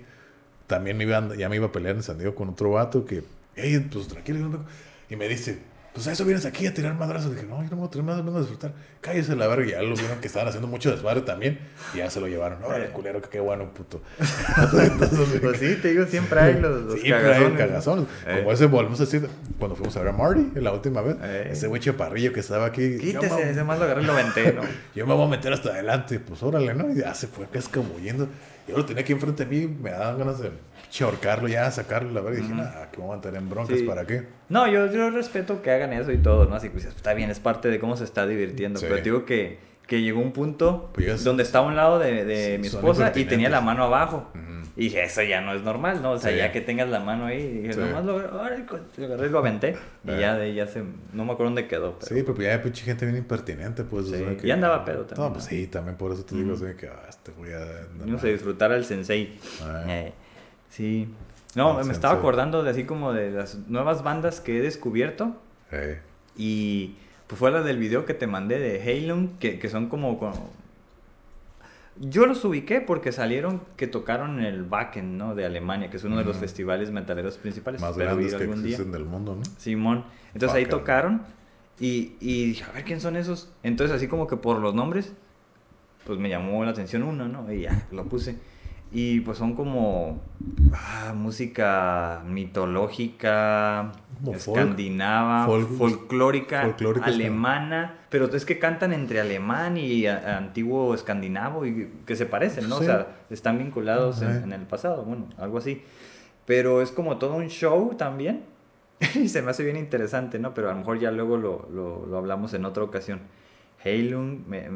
también 0.67 0.97
me 0.97 1.03
iba, 1.03 1.35
ya 1.35 1.49
me 1.49 1.55
iba 1.57 1.67
a 1.67 1.71
pelear 1.71 1.95
en 1.95 2.03
San 2.03 2.17
Diego 2.17 2.35
con 2.35 2.49
otro 2.49 2.71
vato 2.71 3.05
que, 3.05 3.23
hey, 3.55 3.87
pues 3.91 4.07
tranquilo. 4.07 4.39
yo 4.39 4.45
no 4.45 4.51
vengo". 4.51 4.65
Y 5.09 5.15
me 5.15 5.27
dice, 5.27 5.59
pues 5.93 6.07
a 6.07 6.11
eso 6.11 6.25
vienes 6.25 6.45
aquí 6.45 6.65
a 6.65 6.73
tirar 6.73 6.95
madrazos. 6.95 7.35
dije, 7.35 7.45
no, 7.47 7.61
yo 7.63 7.69
no 7.69 7.77
voy 7.77 7.87
a 7.87 7.89
tirar 7.91 8.05
madrazos, 8.05 8.25
vengo 8.25 8.37
a 8.37 8.41
disfrutar. 8.41 8.73
Cállese 9.01 9.35
la 9.35 9.47
verga. 9.47 9.65
Y 9.67 9.71
ya 9.71 9.81
lo 9.83 9.95
vieron 9.95 10.19
que 10.19 10.27
estaban 10.27 10.47
haciendo 10.47 10.67
mucho 10.67 10.89
desmadre 10.91 11.21
también. 11.21 11.59
Y 11.93 11.97
ya 11.99 12.09
se 12.09 12.19
lo 12.19 12.27
llevaron. 12.27 12.63
Órale, 12.63 12.87
culero, 12.87 13.21
que 13.21 13.29
qué 13.29 13.39
bueno, 13.39 13.71
puto. 13.73 14.01
Entonces, 14.81 15.39
Pues 15.41 15.59
sí, 15.59 15.75
te 15.81 15.89
digo, 15.89 16.05
siempre 16.05 16.39
hay 16.39 16.59
los, 16.59 16.81
los 16.83 16.99
Siempre 16.99 17.15
hay 17.15 17.23
cagazones. 17.33 17.57
cagazones. 17.57 18.05
Eh. 18.27 18.37
Como 18.39 18.51
ese 18.51 18.65
volvemos 18.65 18.99
a 18.99 19.05
decir 19.05 19.27
cuando 19.59 19.75
fuimos 19.75 19.95
a 19.95 19.99
ver 19.99 20.09
a 20.09 20.11
Marty 20.13 20.51
la 20.59 20.71
última 20.73 21.01
vez. 21.01 21.15
Eh. 21.21 21.49
Ese 21.51 21.67
güey 21.67 21.81
chaparrillo 21.81 22.33
que 22.33 22.39
estaba 22.39 22.65
aquí. 22.65 22.97
Quítese, 22.97 23.33
me- 23.35 23.49
ese 23.51 23.63
más 23.63 23.77
lo 23.77 23.85
agarré 23.85 24.01
y 24.01 24.05
lo 24.05 24.15
venté, 24.15 24.53
¿no? 24.53 24.61
Yo 24.95 25.05
me 25.05 25.13
voy 25.13 25.25
a 25.25 25.29
meter 25.29 25.53
hasta 25.53 25.69
adelante. 25.69 26.19
Pues 26.19 26.41
órale, 26.43 26.73
¿no? 26.73 26.89
Y 26.91 26.95
ya 26.99 27.13
se 27.13 27.27
fue 27.27 27.45
cascabullendo. 27.47 28.27
Yo 28.67 28.77
lo 28.77 28.85
tenía 28.85 29.01
aquí 29.03 29.11
enfrente 29.13 29.45
de 29.45 29.49
mí. 29.67 29.67
Me 29.67 29.91
daban 29.91 30.17
ganas 30.17 30.39
de 30.39 30.49
chorcarlo 30.93 31.47
ya, 31.47 31.69
sacarlo. 31.71 32.11
La 32.11 32.21
verdad. 32.21 32.37
Y 32.39 32.41
dije, 32.43 32.53
nah, 32.53 32.85
que 32.91 32.97
me 32.99 33.05
voy 33.05 33.13
a 33.13 33.15
meter 33.17 33.35
en 33.35 33.49
broncas. 33.49 33.79
Sí. 33.79 33.85
¿Para 33.85 34.05
qué? 34.05 34.27
No, 34.49 34.67
yo, 34.67 34.91
yo 34.91 35.09
respeto 35.09 35.61
que 35.61 35.71
hagan 35.71 35.91
eso 35.93 36.11
y 36.11 36.17
todo, 36.17 36.45
¿no? 36.45 36.55
Así 36.55 36.67
que 36.67 36.73
pues, 36.73 36.85
está 36.85 37.13
bien, 37.13 37.29
es 37.31 37.39
parte 37.39 37.69
de 37.69 37.79
cómo 37.79 37.97
se 37.97 38.03
está 38.03 38.27
divirtiendo. 38.27 38.79
Sí. 38.79 38.85
Pero 38.87 38.97
te 38.97 39.03
digo 39.03 39.25
que, 39.25 39.57
que 39.87 40.01
llegó 40.01 40.21
un 40.21 40.31
punto 40.31 40.91
Pues 40.93 41.23
donde 41.23 41.43
estaba 41.43 41.65
a 41.65 41.69
un 41.69 41.75
lado 41.75 41.97
de, 41.99 42.23
de 42.25 42.53
Sí, 42.55 42.61
mi 42.61 42.67
esposa 42.67 43.11
y 43.15 43.25
tenía 43.25 43.49
la 43.49 43.61
mano 43.61 43.83
abajo. 43.83 44.31
Y 44.75 44.85
dije, 44.85 45.03
eso 45.03 45.21
ya 45.21 45.39
no 45.41 45.53
es 45.53 45.61
normal, 45.61 46.01
¿no? 46.01 46.11
O 46.13 46.17
sea, 46.19 46.31
ya 46.35 46.51
que 46.51 46.59
tengas 46.59 46.89
la 46.89 46.99
mano 46.99 47.25
ahí, 47.27 47.47
dije, 47.61 47.73
Sí. 47.73 47.79
nomás 47.79 48.05
lo 48.05 48.17
agarré 48.17 48.65
y 48.97 49.29
lo 49.29 49.37
aventé. 49.37 49.75
Y 50.03 50.09
Eh. 50.11 50.19
ya 50.19 50.35
de 50.35 50.51
ya 50.55 50.65
se, 50.65 50.81
no 51.13 51.25
me 51.25 51.33
acuerdo 51.33 51.45
dónde 51.51 51.67
quedó. 51.67 51.99
Pero, 51.99 52.15
Sí, 52.15 52.23
pero 52.23 52.41
ya 52.41 52.53
hay 52.53 52.57
pinche 52.59 52.83
gente 52.83 53.05
bien 53.05 53.17
impertinente, 53.17 53.83
pues. 53.83 54.07
Sí, 54.07 54.15
o 54.15 54.17
sea, 54.17 54.37
que- 54.37 54.47
y 54.47 54.49
andaba 54.51 54.83
pedo 54.83 55.05
también, 55.05 55.27
No, 55.27 55.33
pues 55.33 55.45
¿no? 55.45 55.49
sí, 55.51 55.67
también 55.67 55.95
por 55.95 56.11
eso 56.11 56.23
te 56.25 56.33
digo, 56.35 56.53
o 56.53 56.57
sea, 56.57 56.75
que 56.75 56.87
ah, 56.87 57.05
este 57.07 57.31
güey 57.33 57.53
a... 57.53 57.87
no 58.03 58.17
sé, 58.17 58.31
disfrutar 58.31 58.71
al 58.71 58.83
sensei. 58.83 59.37
Sí. 60.73 61.07
No, 61.55 61.75
me 61.83 61.91
estaba 61.93 62.15
acordando 62.15 62.63
de 62.63 62.71
así 62.71 62.83
como 62.83 63.13
de 63.13 63.29
las 63.31 63.55
nuevas 63.69 64.03
bandas 64.03 64.41
que 64.41 64.57
he 64.57 64.61
descubierto. 64.61 65.35
Eh, 65.71 65.99
Y 66.35 66.95
pues 67.27 67.37
fue 67.37 67.51
la 67.51 67.61
del 67.61 67.77
video 67.77 68.05
que 68.05 68.15
te 68.15 68.25
mandé 68.25 68.57
de 68.59 68.81
Halon, 68.81 69.37
que, 69.39 69.59
que 69.59 69.69
son 69.69 69.87
como, 69.87 70.17
como- 70.17 70.49
Yo 71.99 72.25
los 72.25 72.43
ubiqué 72.43 72.81
porque 72.81 73.11
salieron 73.11 73.61
que 73.77 73.85
tocaron 73.85 74.39
en 74.39 74.45
el 74.45 74.63
Wacken, 74.63 75.15
¿no? 75.15 75.35
De 75.35 75.45
Alemania, 75.45 75.91
que 75.91 75.97
es 75.97 76.03
uno 76.03 76.17
de 76.17 76.25
los 76.25 76.37
festivales 76.37 76.89
metaleros 76.89 77.37
principales. 77.37 77.79
más 77.81 77.91
Espero 77.91 78.15
grandes 78.15 78.33
que 78.33 78.41
algún 78.41 78.63
día. 78.63 78.71
existen 78.71 78.91
del 78.91 79.05
mundo, 79.05 79.35
¿no? 79.35 79.43
Simón. 79.59 80.03
Entonces 80.33 80.55
ahí 80.57 80.65
tocaron 80.65 81.21
y, 81.79 82.13
y 82.19 82.45
dije, 82.47 82.63
a 82.67 82.71
ver 82.71 82.83
quién 82.83 82.99
son 82.99 83.15
esos. 83.15 83.51
Entonces 83.61 83.95
así 83.95 84.07
como 84.07 84.25
que 84.25 84.37
por 84.37 84.57
los 84.59 84.73
nombres, 84.73 85.13
pues 86.05 86.17
me 86.17 86.29
llamó 86.29 86.65
la 86.65 86.71
atención 86.71 87.03
uno, 87.03 87.27
¿no? 87.27 87.51
Y 87.53 87.61
ya, 87.61 87.87
lo 87.91 88.05
puse. 88.05 88.37
Y 88.95 89.21
pues 89.21 89.39
son 89.39 89.55
como 89.55 90.21
ah, 90.71 91.13
música 91.15 92.21
mitológica, 92.27 93.91
Como 94.23 94.37
escandinava, 94.37 95.47
folk- 95.47 95.77
folclórica, 95.77 96.61
folclórica, 96.61 97.07
sí. 97.07 97.13
alemana, 97.15 97.97
pero 98.09 98.25
es 98.25 98.45
que 98.45 98.59
cantan 98.59 98.93
entre 98.93 99.19
alemán 99.19 99.77
y 99.77 100.05
a- 100.05 100.37
antiguo 100.37 100.93
escandinavo 100.93 101.65
y 101.65 101.89
que 102.05 102.15
se 102.15 102.27
parecen, 102.27 102.69
¿no? 102.69 102.77
Sí. 102.77 102.83
O 102.83 102.85
sea, 102.85 103.07
están 103.31 103.57
vinculados 103.57 104.21
en, 104.21 104.53
el 104.53 104.61
pasado, 104.67 105.03
bueno, 105.03 105.27
algo 105.39 105.57
así. 105.57 105.81
Pero 106.45 106.81
es 106.83 106.91
como 106.91 107.17
todo 107.17 107.33
un 107.35 107.47
show 107.47 107.95
también. 107.95 108.43
y 109.15 109.27
se 109.27 109.41
me 109.41 109.49
hace 109.49 109.63
bien 109.63 109.75
interesante, 109.75 110.37
¿no? 110.37 110.53
Pero 110.53 110.69
a 110.69 110.73
lo 110.73 110.77
mejor 110.79 110.99
ya 110.99 111.09
luego 111.09 111.37
lo, 111.37 111.67
lo, 111.73 112.05
lo 112.05 112.17
hablamos 112.17 112.53
en 112.53 112.65
otra 112.65 112.83
ocasión. 112.83 113.21
Heilung, 113.83 114.45
me, 114.47 114.69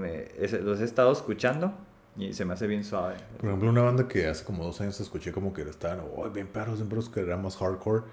los 0.63 0.81
he 0.81 0.83
estado 0.83 1.11
escuchando 1.11 1.73
y 2.17 2.33
se 2.33 2.45
me 2.45 2.53
hace 2.53 2.67
bien 2.67 2.83
suave. 2.83 3.15
Por 3.37 3.45
ejemplo, 3.49 3.69
una 3.69 3.81
banda 3.83 4.07
que 4.07 4.27
hace 4.27 4.43
como 4.43 4.63
dos 4.63 4.81
años 4.81 4.99
escuché 4.99 5.31
como 5.31 5.53
que 5.53 5.61
estaban, 5.63 6.01
oh, 6.15 6.29
bien 6.29 6.47
perros, 6.47 6.77
bien 6.77 6.89
perros, 6.89 7.09
que 7.09 7.19
era 7.21 7.37
más 7.37 7.55
hardcore, 7.57 8.03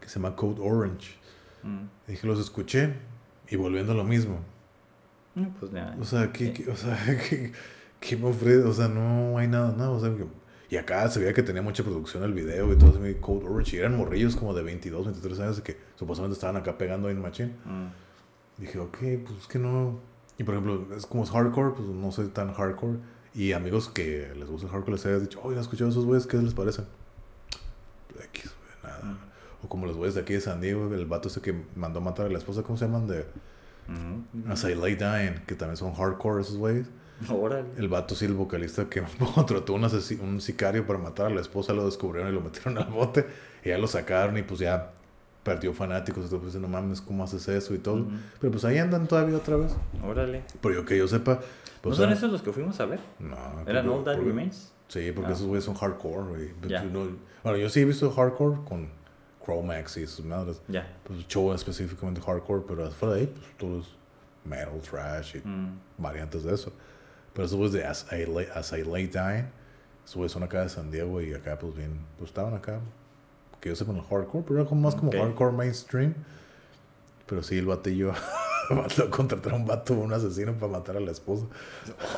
que 0.00 0.08
se 0.08 0.18
llama 0.18 0.34
Code 0.36 0.60
Orange. 0.62 1.14
Mm. 1.62 1.84
Y 2.08 2.10
dije, 2.12 2.26
los 2.26 2.40
escuché 2.40 2.94
y 3.48 3.56
volviendo 3.56 3.92
a 3.92 3.94
lo 3.94 4.04
mismo. 4.04 4.38
Pues 5.58 5.72
ya. 5.72 5.96
O 6.00 6.04
sea, 6.04 6.32
¿qué, 6.32 6.52
qué- 6.52 6.70
o 6.70 6.76
sea, 6.76 6.96
¿qué, 7.28 7.52
qué 8.00 8.16
me 8.16 8.28
ofrece? 8.28 8.62
O 8.64 8.72
sea, 8.72 8.88
no 8.88 9.38
hay 9.38 9.46
nada, 9.48 9.72
nada. 9.76 9.90
O 9.90 10.00
sea, 10.00 10.10
que- 10.16 10.26
y 10.68 10.76
acá 10.76 11.08
se 11.08 11.18
veía 11.18 11.32
que 11.34 11.42
tenía 11.42 11.62
mucha 11.62 11.82
producción 11.82 12.22
el 12.22 12.32
video 12.32 12.72
y 12.72 12.76
todo 12.78 12.90
eso, 12.90 13.20
Code 13.20 13.46
Orange. 13.46 13.76
Y 13.76 13.80
eran 13.80 13.96
morrillos 13.96 14.36
como 14.36 14.54
de 14.54 14.62
22, 14.62 15.04
23 15.06 15.40
años 15.40 15.60
que 15.60 15.76
supuestamente 15.96 16.34
estaban 16.34 16.56
acá 16.56 16.78
pegando 16.78 17.10
en 17.10 17.20
machine. 17.20 17.52
Mm. 17.64 18.60
Dije, 18.60 18.78
ok, 18.78 18.98
pues 19.26 19.38
es 19.40 19.46
que 19.48 19.58
no. 19.58 19.98
Y 20.38 20.44
por 20.44 20.54
ejemplo, 20.54 20.86
es 20.96 21.06
como 21.06 21.24
es 21.24 21.30
hardcore, 21.30 21.72
pues 21.74 21.88
no 21.88 22.10
soy 22.12 22.28
tan 22.28 22.52
hardcore. 22.54 22.98
Y 23.34 23.52
amigos 23.52 23.88
que 23.88 24.32
les 24.36 24.48
gusta 24.48 24.66
el 24.66 24.72
hardcore 24.72 24.96
les 24.96 25.06
había 25.06 25.18
dicho, 25.18 25.40
oye, 25.42 25.56
¿han 25.56 25.62
escuchado 25.62 25.90
esos 25.90 26.04
güeyes? 26.04 26.26
¿Qué 26.26 26.36
les 26.36 26.54
parece? 26.54 26.82
X, 28.24 28.44
güey, 28.44 28.92
nada. 28.92 29.18
O 29.62 29.68
como 29.68 29.86
los 29.86 29.96
güeyes 29.96 30.14
de 30.14 30.22
aquí 30.22 30.34
de 30.34 30.40
San 30.40 30.60
Diego, 30.60 30.92
el 30.92 31.06
vato 31.06 31.28
ese 31.28 31.40
que 31.40 31.54
mandó 31.76 32.00
matar 32.00 32.26
a 32.26 32.28
la 32.28 32.38
esposa, 32.38 32.62
¿cómo 32.62 32.76
se 32.76 32.86
llaman? 32.86 33.06
De. 33.06 33.26
As 34.48 34.64
I 34.64 34.74
Lay 34.74 34.94
Dying, 34.94 35.44
que 35.46 35.54
también 35.54 35.76
son 35.76 35.94
hardcore 35.94 36.42
esos 36.42 36.56
güeyes. 36.56 36.86
Órale. 37.28 37.68
El 37.76 37.88
vato, 37.88 38.14
sí, 38.14 38.24
el 38.24 38.34
vocalista 38.34 38.88
que 38.88 39.02
contrató 39.34 39.74
un, 39.74 39.84
un 39.84 40.40
sicario 40.40 40.86
para 40.86 40.98
matar 40.98 41.26
a 41.26 41.30
la 41.30 41.40
esposa, 41.40 41.72
lo 41.72 41.84
descubrieron 41.84 42.30
y 42.30 42.34
lo 42.34 42.40
metieron 42.40 42.78
al 42.78 42.90
bote. 42.90 43.26
Y 43.64 43.68
ya 43.68 43.78
lo 43.78 43.86
sacaron 43.86 44.38
y 44.38 44.42
pues 44.42 44.60
ya 44.60 44.92
perdió 45.42 45.72
fanáticos. 45.72 46.26
Y 46.26 46.28
todo, 46.28 46.40
pues 46.40 46.54
no 46.56 46.68
mames, 46.68 47.00
¿cómo 47.00 47.24
haces 47.24 47.46
eso 47.48 47.74
y 47.74 47.78
todo? 47.78 47.96
Ujú. 48.02 48.10
Pero 48.40 48.50
pues 48.52 48.64
ahí 48.64 48.78
andan 48.78 49.06
todavía 49.06 49.36
otra 49.36 49.56
vez. 49.56 49.74
Órale. 50.04 50.42
Pero 50.60 50.74
yo 50.74 50.84
que 50.84 50.96
yo 50.98 51.08
sepa. 51.08 51.34
¿No 51.34 51.40
Pues, 51.82 51.96
son 51.96 52.10
ah, 52.10 52.12
esos 52.12 52.30
los 52.30 52.42
que 52.42 52.52
fuimos 52.52 52.78
a 52.80 52.84
ver? 52.86 53.00
No. 53.18 53.36
¿Eran 53.66 53.88
All 53.88 54.04
That 54.04 54.18
Remains? 54.18 54.72
Sí, 54.88 55.12
porque 55.14 55.30
Ah. 55.30 55.34
esos 55.34 55.46
güeyes 55.46 55.64
son 55.64 55.74
hardcore, 55.74 56.52
Ya. 56.68 56.82
no- 56.84 57.08
bueno, 57.42 57.56
yo 57.58 57.70
sí 57.70 57.80
he 57.80 57.84
visto 57.86 58.10
hardcore 58.10 58.58
con 58.68 58.88
Chromax 59.44 59.96
y 59.96 60.06
sus 60.06 60.24
madres. 60.26 60.60
Ya. 60.68 60.86
Pues 61.04 61.26
show 61.28 61.52
específicamente 61.54 62.20
hardcore, 62.20 62.64
pero 62.68 62.90
fuera 62.90 63.14
de 63.14 63.20
ahí, 63.22 63.26
pues 63.28 63.46
todo 63.56 63.80
es 63.80 63.86
metal, 64.44 64.80
trash 64.82 65.36
y 65.36 65.48
Mm. 65.48 65.78
variantes 65.96 66.42
de 66.44 66.54
eso. 66.54 66.72
Pero 67.32 67.46
esos 67.46 67.56
güeyes 67.56 67.72
de 67.72 67.84
As 67.86 68.06
I 68.12 68.26
Lay, 68.26 68.46
As 68.54 68.72
I 68.72 68.82
Lay 68.84 69.06
Dying, 69.06 69.46
esos 70.04 70.16
güeyes 70.16 70.32
son 70.32 70.42
acá 70.42 70.60
de 70.62 70.68
San 70.68 70.90
Diego 70.90 71.20
y 71.22 71.32
acá 71.32 71.58
pues 71.58 71.74
bien, 71.74 71.92
pues 72.18 72.28
estaban 72.28 72.52
acá. 72.54 72.80
Que 73.60 73.68
yo 73.68 73.76
sé 73.76 73.84
con 73.84 73.96
el 73.96 74.02
hardcore, 74.02 74.44
pero 74.46 74.60
era 74.60 74.68
como 74.68 74.82
más 74.82 74.94
como 74.94 75.12
hardcore 75.12 75.52
mainstream. 75.52 76.14
Pero 77.26 77.42
sí, 77.42 77.58
el 77.58 77.66
batillo 77.66 78.12
lo 78.70 79.10
contrataron 79.10 79.62
un 79.62 79.66
vato, 79.66 79.94
un 79.94 80.12
asesino 80.12 80.52
para 80.54 80.72
matar 80.72 80.96
a 80.96 81.00
la 81.00 81.10
esposa. 81.10 81.44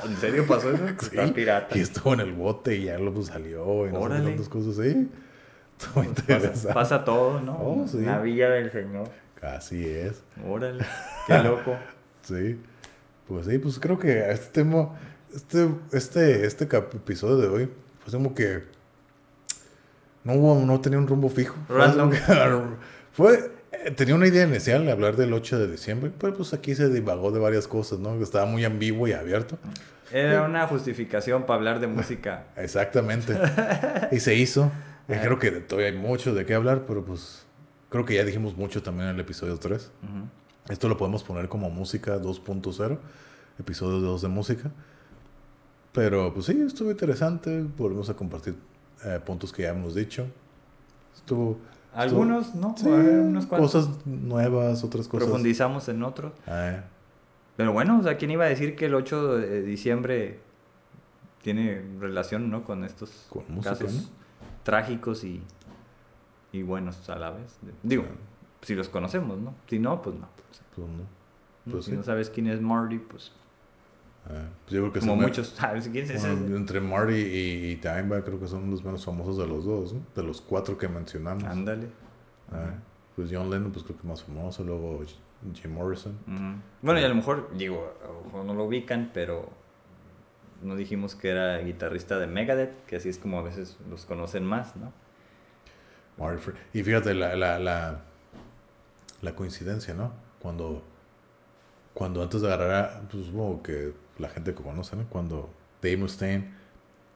¿En 0.05 0.17
serio 0.17 0.47
pasó 0.47 0.73
eso? 0.73 0.85
Sí. 1.11 1.33
Pirata. 1.33 1.77
Y 1.77 1.81
estuvo 1.81 2.15
en 2.15 2.21
el 2.21 2.33
bote 2.33 2.77
y 2.77 2.85
ya 2.85 2.99
lo 2.99 3.13
pues, 3.13 3.27
salió 3.29 3.87
y 3.87 3.93
no 3.93 4.03
sé 4.03 4.23
tantas 4.23 4.49
cosas. 4.49 4.79
Estuvo 5.83 6.75
Pasa, 6.75 7.05
todo, 7.05 7.41
¿no? 7.41 7.59
Oh, 7.61 7.89
sí. 7.89 8.03
La 8.03 8.21
villa 8.21 8.51
del 8.51 8.71
Señor. 8.71 9.09
Así 9.41 9.85
es. 9.85 10.23
Órale. 10.47 10.85
Qué 11.27 11.39
loco. 11.39 11.77
Sí. 12.23 12.61
Pues 13.27 13.47
sí, 13.47 13.59
pues 13.59 13.81
creo 13.81 13.99
que 13.99 14.31
este 14.31 14.63
tema, 14.63 14.91
este, 15.35 15.69
este, 15.93 16.47
este 16.47 16.65
episodio 16.65 17.39
de 17.39 17.49
hoy, 17.49 17.71
pues 18.05 18.15
como 18.15 18.35
que 18.35 18.63
no 20.25 20.35
hubo, 20.35 20.65
no 20.65 20.81
tenía 20.81 20.99
un 20.99 21.07
rumbo 21.07 21.29
fijo. 21.29 21.57
Fue 21.67 21.77
Random. 21.77 22.77
eh, 23.73 23.91
tenía 23.91 24.15
una 24.15 24.27
idea 24.27 24.47
inicial 24.47 24.85
de 24.85 24.93
hablar 24.93 25.17
del 25.17 25.33
8 25.33 25.59
de 25.59 25.71
diciembre, 25.71 26.13
pero 26.19 26.35
pues 26.35 26.55
aquí 26.55 26.75
se 26.75 26.89
divagó 26.89 27.33
de 27.33 27.41
varias 27.41 27.67
cosas, 27.67 27.99
¿no? 27.99 28.15
Estaba 28.23 28.47
muy 28.47 28.65
ambiguo 28.65 29.09
y 29.09 29.13
abierto. 29.13 29.59
Era 30.13 30.43
una 30.43 30.67
justificación 30.67 31.45
para 31.45 31.59
hablar 31.59 31.81
de 31.81 31.87
música. 31.87 32.45
Exactamente. 32.57 33.37
y 34.13 34.21
se 34.21 34.35
hizo. 34.35 34.71
Y 35.09 35.15
creo 35.15 35.39
que 35.39 35.51
todavía 35.51 35.91
hay 35.91 35.97
mucho 35.99 36.35
de 36.35 36.47
qué 36.47 36.55
hablar, 36.55 36.85
pero 36.87 37.05
pues 37.05 37.45
creo 37.89 38.05
que 38.05 38.15
ya 38.15 38.25
dijimos 38.25 38.57
mucho 38.57 38.83
también 38.83 39.09
en 39.09 39.15
el 39.17 39.21
episodio 39.21 39.59
3. 39.59 39.91
Ujú. 40.03 40.73
Esto 40.73 40.89
lo 40.89 40.97
podemos 40.97 41.25
poner 41.25 41.49
como 41.49 41.71
música 41.71 42.19
2.0, 42.19 42.99
episodio 43.59 43.99
2 43.99 44.23
de 44.23 44.29
música. 44.29 44.71
Pero 45.93 46.33
pues 46.33 46.47
sí, 46.47 46.63
estuvo 46.65 46.91
interesante. 46.91 47.65
Volvemos 47.77 48.09
a 48.09 48.15
compartir 48.15 48.55
eh, 49.05 49.21
puntos 49.25 49.53
que 49.53 49.63
ya 49.63 49.71
hemos 49.71 49.95
dicho. 49.95 50.27
Estuvo. 51.15 51.59
Algunos, 51.95 52.55
¿no? 52.55 52.75
Sí, 52.77 52.89
Unos 52.89 53.45
cuantos. 53.47 53.73
cosas 53.73 54.07
nuevas, 54.07 54.83
otras 54.83 55.09
cosas. 55.09 55.27
Profundizamos 55.29 55.89
en 55.89 56.03
otros. 56.03 56.33
Eh, 56.47 56.81
Pero 57.57 57.73
bueno, 57.73 57.99
o 57.99 58.03
sea, 58.03 58.17
¿quién 58.17 58.31
iba 58.31 58.45
a 58.47 58.49
decir 58.49 58.75
que 58.77 58.87
el 58.87 58.95
8 58.95 59.37
de 59.37 59.63
diciembre 59.63 60.41
tiene 61.43 61.83
relación, 62.01 62.51
¿no? 62.51 62.65
Con 62.65 62.85
estos 62.85 63.27
Con 63.29 63.45
música, 63.49 63.71
casos 63.77 63.93
¿no? 63.93 64.03
trágicos 64.63 65.23
y, 65.25 65.43
y 66.53 66.63
buenos 66.63 67.11
a 67.11 67.17
la 67.17 67.31
vez. 67.31 67.59
Digo, 67.83 68.05
si 68.63 68.75
los 68.75 68.89
conocemos, 68.89 69.39
¿no? 69.39 69.55
Si 69.69 69.79
no, 69.79 70.01
pues 70.01 70.17
no. 70.17 70.29
pues. 70.75 70.93
Pues 71.71 71.85
si 71.85 71.91
sí. 71.91 71.97
no 71.97 72.03
sabes 72.03 72.31
quién 72.31 72.47
es 72.47 72.61
Marty, 72.61 72.99
pues 72.99 73.33
pues 74.25 74.71
yo 74.71 74.81
creo 74.81 74.93
que 74.93 75.01
como 75.01 75.17
muchos 75.17 75.49
sabes 75.57 75.89
quién 75.89 76.05
es 76.05 76.11
ese. 76.11 76.33
bueno, 76.35 76.57
entre 76.57 76.81
Marty 76.81 77.15
y, 77.15 77.73
y 77.73 77.75
Dimebag 77.77 78.25
creo 78.25 78.39
que 78.39 78.47
son 78.47 78.71
los 78.71 78.85
menos 78.85 79.05
famosos 79.05 79.37
de 79.39 79.47
los 79.47 79.65
dos, 79.65 79.93
¿no? 79.95 80.01
De 80.15 80.23
los 80.23 80.41
cuatro 80.41 80.79
que 80.79 80.89
mencionamos. 80.89 81.45
Ándale. 81.45 81.87
Eh, 81.87 82.73
pues 83.17 83.31
John 83.33 83.51
Lennon, 83.51 83.73
pues 83.73 83.85
creo 83.85 83.99
que 83.99 84.07
más 84.07 84.23
famoso. 84.23 84.63
Luego 84.63 85.03
Jim 85.55 85.75
Morrison. 85.75 86.17
Bueno, 86.81 87.01
y 87.01 87.05
a 87.05 87.09
lo 87.09 87.15
mejor, 87.15 87.51
digo, 87.57 87.93
a 88.03 88.09
lo 88.13 88.25
mejor 88.25 88.45
no 88.45 88.55
lo 88.55 88.65
ubican, 88.65 89.11
pero 89.13 89.51
no 90.63 90.77
dijimos 90.77 91.15
que 91.17 91.31
era 91.31 91.59
guitarrista 91.59 92.19
de 92.19 92.27
Megadeth, 92.27 92.85
que 92.87 92.97
así 92.97 93.09
es 93.09 93.19
como 93.19 93.39
a 93.39 93.43
veces 93.43 93.77
los 93.91 94.07
conocen 94.07 94.45
más, 94.45 94.77
¿no? 94.77 94.93
Y 96.73 96.83
fíjate 96.85 97.15
la, 97.15 97.35
la, 97.35 97.59
la, 97.59 98.03
la 99.23 99.35
coincidencia, 99.35 99.95
¿no? 99.95 100.13
Cuando, 100.41 100.85
cuando 101.95 102.23
antes 102.23 102.43
de 102.43 102.53
agarrar, 102.53 103.03
pues 103.11 103.27
supongo 103.27 103.63
que 103.63 103.93
la 104.23 104.29
gente 104.31 104.55
que 104.55 104.63
conoce, 104.63 104.97
¿no? 104.97 105.05
Cuando 105.11 105.53
Dave 105.83 105.97
Mustaine, 105.99 106.55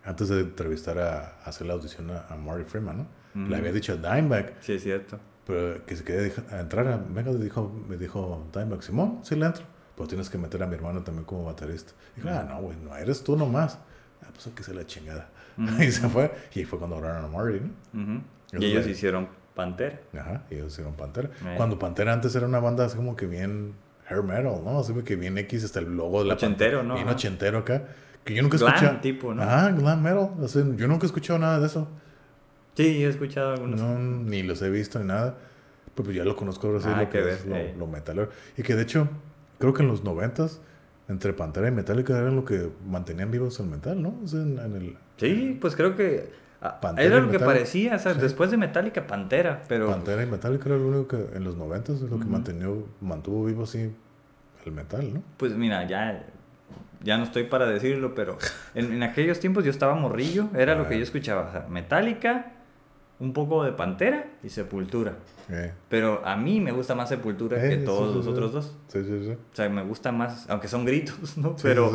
antes 0.05 0.29
de 0.29 0.41
entrevistar 0.41 0.99
a, 0.99 1.39
a 1.43 1.45
hacer 1.45 1.67
la 1.67 1.73
audición 1.75 2.11
a, 2.11 2.27
a 2.29 2.37
Marty 2.37 2.65
Freeman, 2.65 2.99
¿no? 3.35 3.49
Le 3.49 3.57
había 3.57 3.71
dicho 3.73 3.93
a 3.93 3.97
Dimebag, 3.97 4.55
Sí, 4.61 4.73
es 4.75 4.83
cierto. 4.83 5.19
pero 5.47 5.85
que 5.85 5.95
se 5.95 6.05
quería 6.05 6.33
entrar 6.61 6.89
a 6.89 6.97
Megadeth, 6.97 7.41
dijo, 7.43 7.71
me 7.89 7.97
dijo 7.99 8.47
Dimebag, 8.53 8.83
Simón, 8.83 9.21
sí 9.23 9.37
le 9.37 9.45
entro, 9.47 9.65
pero 9.95 10.09
tienes 10.09 10.31
que 10.31 10.39
meter 10.39 10.63
a 10.63 10.67
mi 10.67 10.75
hermano 10.75 11.03
también 11.03 11.25
como 11.25 11.45
baterista. 11.45 11.93
Dijo, 12.17 12.29
ah, 12.31 12.45
no, 12.49 12.61
güey, 12.63 12.77
no, 12.79 12.97
eres 12.97 13.23
tú 13.23 13.37
nomás. 13.37 13.79
Ah, 14.23 14.29
pues 14.33 14.49
que 14.55 14.63
se 14.63 14.73
la 14.75 14.87
chingada. 14.87 15.29
Y 15.81 15.91
se 15.91 16.09
fue, 16.09 16.31
y 16.55 16.65
fue 16.65 16.79
cuando 16.79 16.97
agarraron 16.97 17.25
a 17.27 17.29
Marty, 17.29 17.61
¿no? 17.93 18.23
Y 18.59 18.65
ellos 18.67 18.87
hicieron 18.87 19.29
Pantera. 19.55 20.01
Ajá, 20.19 20.45
ellos 20.51 20.73
hicieron 20.73 20.95
Pantera. 20.95 21.31
Cuando 21.57 21.79
Pantera 21.79 22.13
antes 22.15 22.35
era 22.37 22.47
una 22.47 22.61
banda 22.61 22.85
así 22.87 22.97
como 22.97 23.17
que 23.17 23.27
bien 23.27 23.75
hair 24.09 24.23
metal, 24.23 24.61
¿no? 24.65 24.79
Así 24.81 24.93
que 25.05 25.17
bien 25.17 25.37
X, 25.39 25.65
hasta 25.65 25.81
el 25.81 25.97
logo 25.97 26.23
de 26.23 26.29
la 26.29 26.35
Ochentero, 26.35 26.83
¿no? 26.83 26.95
Bien 26.95 27.09
ochentero 27.09 27.59
acá. 27.59 27.85
Que 28.25 28.35
yo 28.35 28.43
nunca 28.43 28.57
he 28.57 28.61
Glam 28.61 28.75
escuchado. 28.75 29.01
tipo, 29.01 29.35
¿no? 29.35 29.43
Ajá, 29.43 29.71
glam 29.71 30.03
metal. 30.03 30.31
O 30.41 30.49
sea, 30.49 30.65
yo 30.77 30.89
nunca 30.89 31.05
he 31.05 31.07
escuchado 31.07 31.39
nada 31.39 31.61
de 31.61 31.67
eso. 31.67 31.89
Sí, 32.75 33.05
he 33.05 33.09
escuchado 33.09 33.53
algunos. 33.53 33.81
No, 33.81 33.99
ni 33.99 34.43
los 34.43 34.61
he 34.63 34.71
visto 34.71 34.99
ni 34.99 35.07
nada. 35.07 35.37
Pero 35.95 36.05
pues 36.05 36.17
ya 36.17 36.25
lo 36.25 36.37
conozco 36.37 36.67
ahora 36.67 36.81
sí, 36.81 36.89
Ah, 36.93 37.03
lo 37.03 37.09
que 37.11 37.19
que 37.23 37.31
es 37.31 37.47
ver, 37.47 37.47
lo, 37.47 37.57
eh. 37.57 37.75
lo 37.79 37.87
metalero. 37.87 38.29
Y 38.57 38.63
que 38.63 38.75
de 38.75 38.83
hecho, 38.83 39.09
creo 39.59 39.73
que 39.73 39.83
en 39.83 39.89
los 39.89 40.05
noventas, 40.05 40.61
entre 41.09 41.33
Pantera 41.33 41.69
y 41.69 41.71
Metallica 41.71 42.19
eran 42.19 42.37
lo 42.37 42.45
que 42.45 42.69
mantenían 42.87 43.31
vivos 43.31 43.59
el 43.61 43.67
metal, 43.67 44.03
¿no? 44.03 44.19
O 44.23 44.27
sea, 44.27 44.41
en, 44.43 44.59
en 44.59 44.75
el 44.75 44.97
Sí, 45.19 45.57
pues 45.61 45.75
creo 45.77 45.95
que 45.97 46.29
ah, 46.31 46.37
Pantera 46.81 47.17
era 47.17 47.21
lo 47.25 47.31
que 47.31 47.39
parecía, 47.41 47.97
o 47.97 47.99
sea, 47.99 48.15
Sí. 48.15 48.21
después 48.21 48.51
de 48.51 48.57
Metallica, 48.57 49.07
Pantera, 49.07 49.63
pero 49.69 49.87
Pantera 49.89 50.23
y 50.23 50.27
Metallica 50.27 50.69
era 50.69 50.77
lo 50.79 50.89
único 50.89 51.09
que 51.09 51.37
en 51.37 51.45
los 51.45 51.57
noventas 51.57 51.97
es 51.97 52.03
lo 52.03 52.19
que 52.19 52.25
Ujú. 52.25 52.29
mantuvo, 52.29 52.87
mantuvo 53.01 53.45
vivo 53.47 53.65
así 53.65 53.93
el 54.65 54.73
metal, 54.73 55.15
¿no? 55.15 55.23
pues 55.37 55.53
mira, 55.53 55.87
ya, 55.87 56.25
ya 57.03 57.17
no 57.19 57.25
estoy 57.25 57.45
para 57.45 57.67
decirlo, 57.67 58.15
pero 58.15 58.37
en, 58.75 58.93
en 58.93 59.03
aquellos 59.03 59.39
tiempos 59.41 59.65
yo 59.65 59.71
estaba 59.71 59.95
morrillo, 59.95 60.49
era 60.57 60.75
lo 60.75 60.89
que 60.89 60.95
Ah. 60.95 60.99
yo 60.99 61.03
escuchaba, 61.05 61.49
o 61.49 61.53
sea, 61.53 61.67
Metallica, 61.69 62.53
un 63.19 63.33
poco 63.33 63.65
de 63.65 63.73
Pantera 63.73 64.27
y 64.43 64.49
Sepultura. 64.51 65.15
Eh, 65.49 65.73
Pero 65.89 66.21
a 66.27 66.37
mí 66.37 66.61
me 66.61 66.73
gusta 66.73 66.95
más 66.95 67.09
Sepultura 67.09 67.65
Eh, 67.65 67.69
que 67.71 67.79
sí, 67.79 67.85
todos 67.85 68.11
sí, 68.11 68.17
los 68.19 68.27
otros 68.27 68.53
dos. 68.53 68.77
sí, 68.89 69.03
sí, 69.05 69.25
sí. 69.25 69.31
O 69.31 69.57
sea, 69.57 69.69
me 69.71 69.83
gusta 69.85 70.11
más, 70.13 70.45
aunque 70.51 70.69
son 70.69 70.85
gritos, 70.85 71.37
¿no? 71.39 71.55
Pero. 71.63 71.93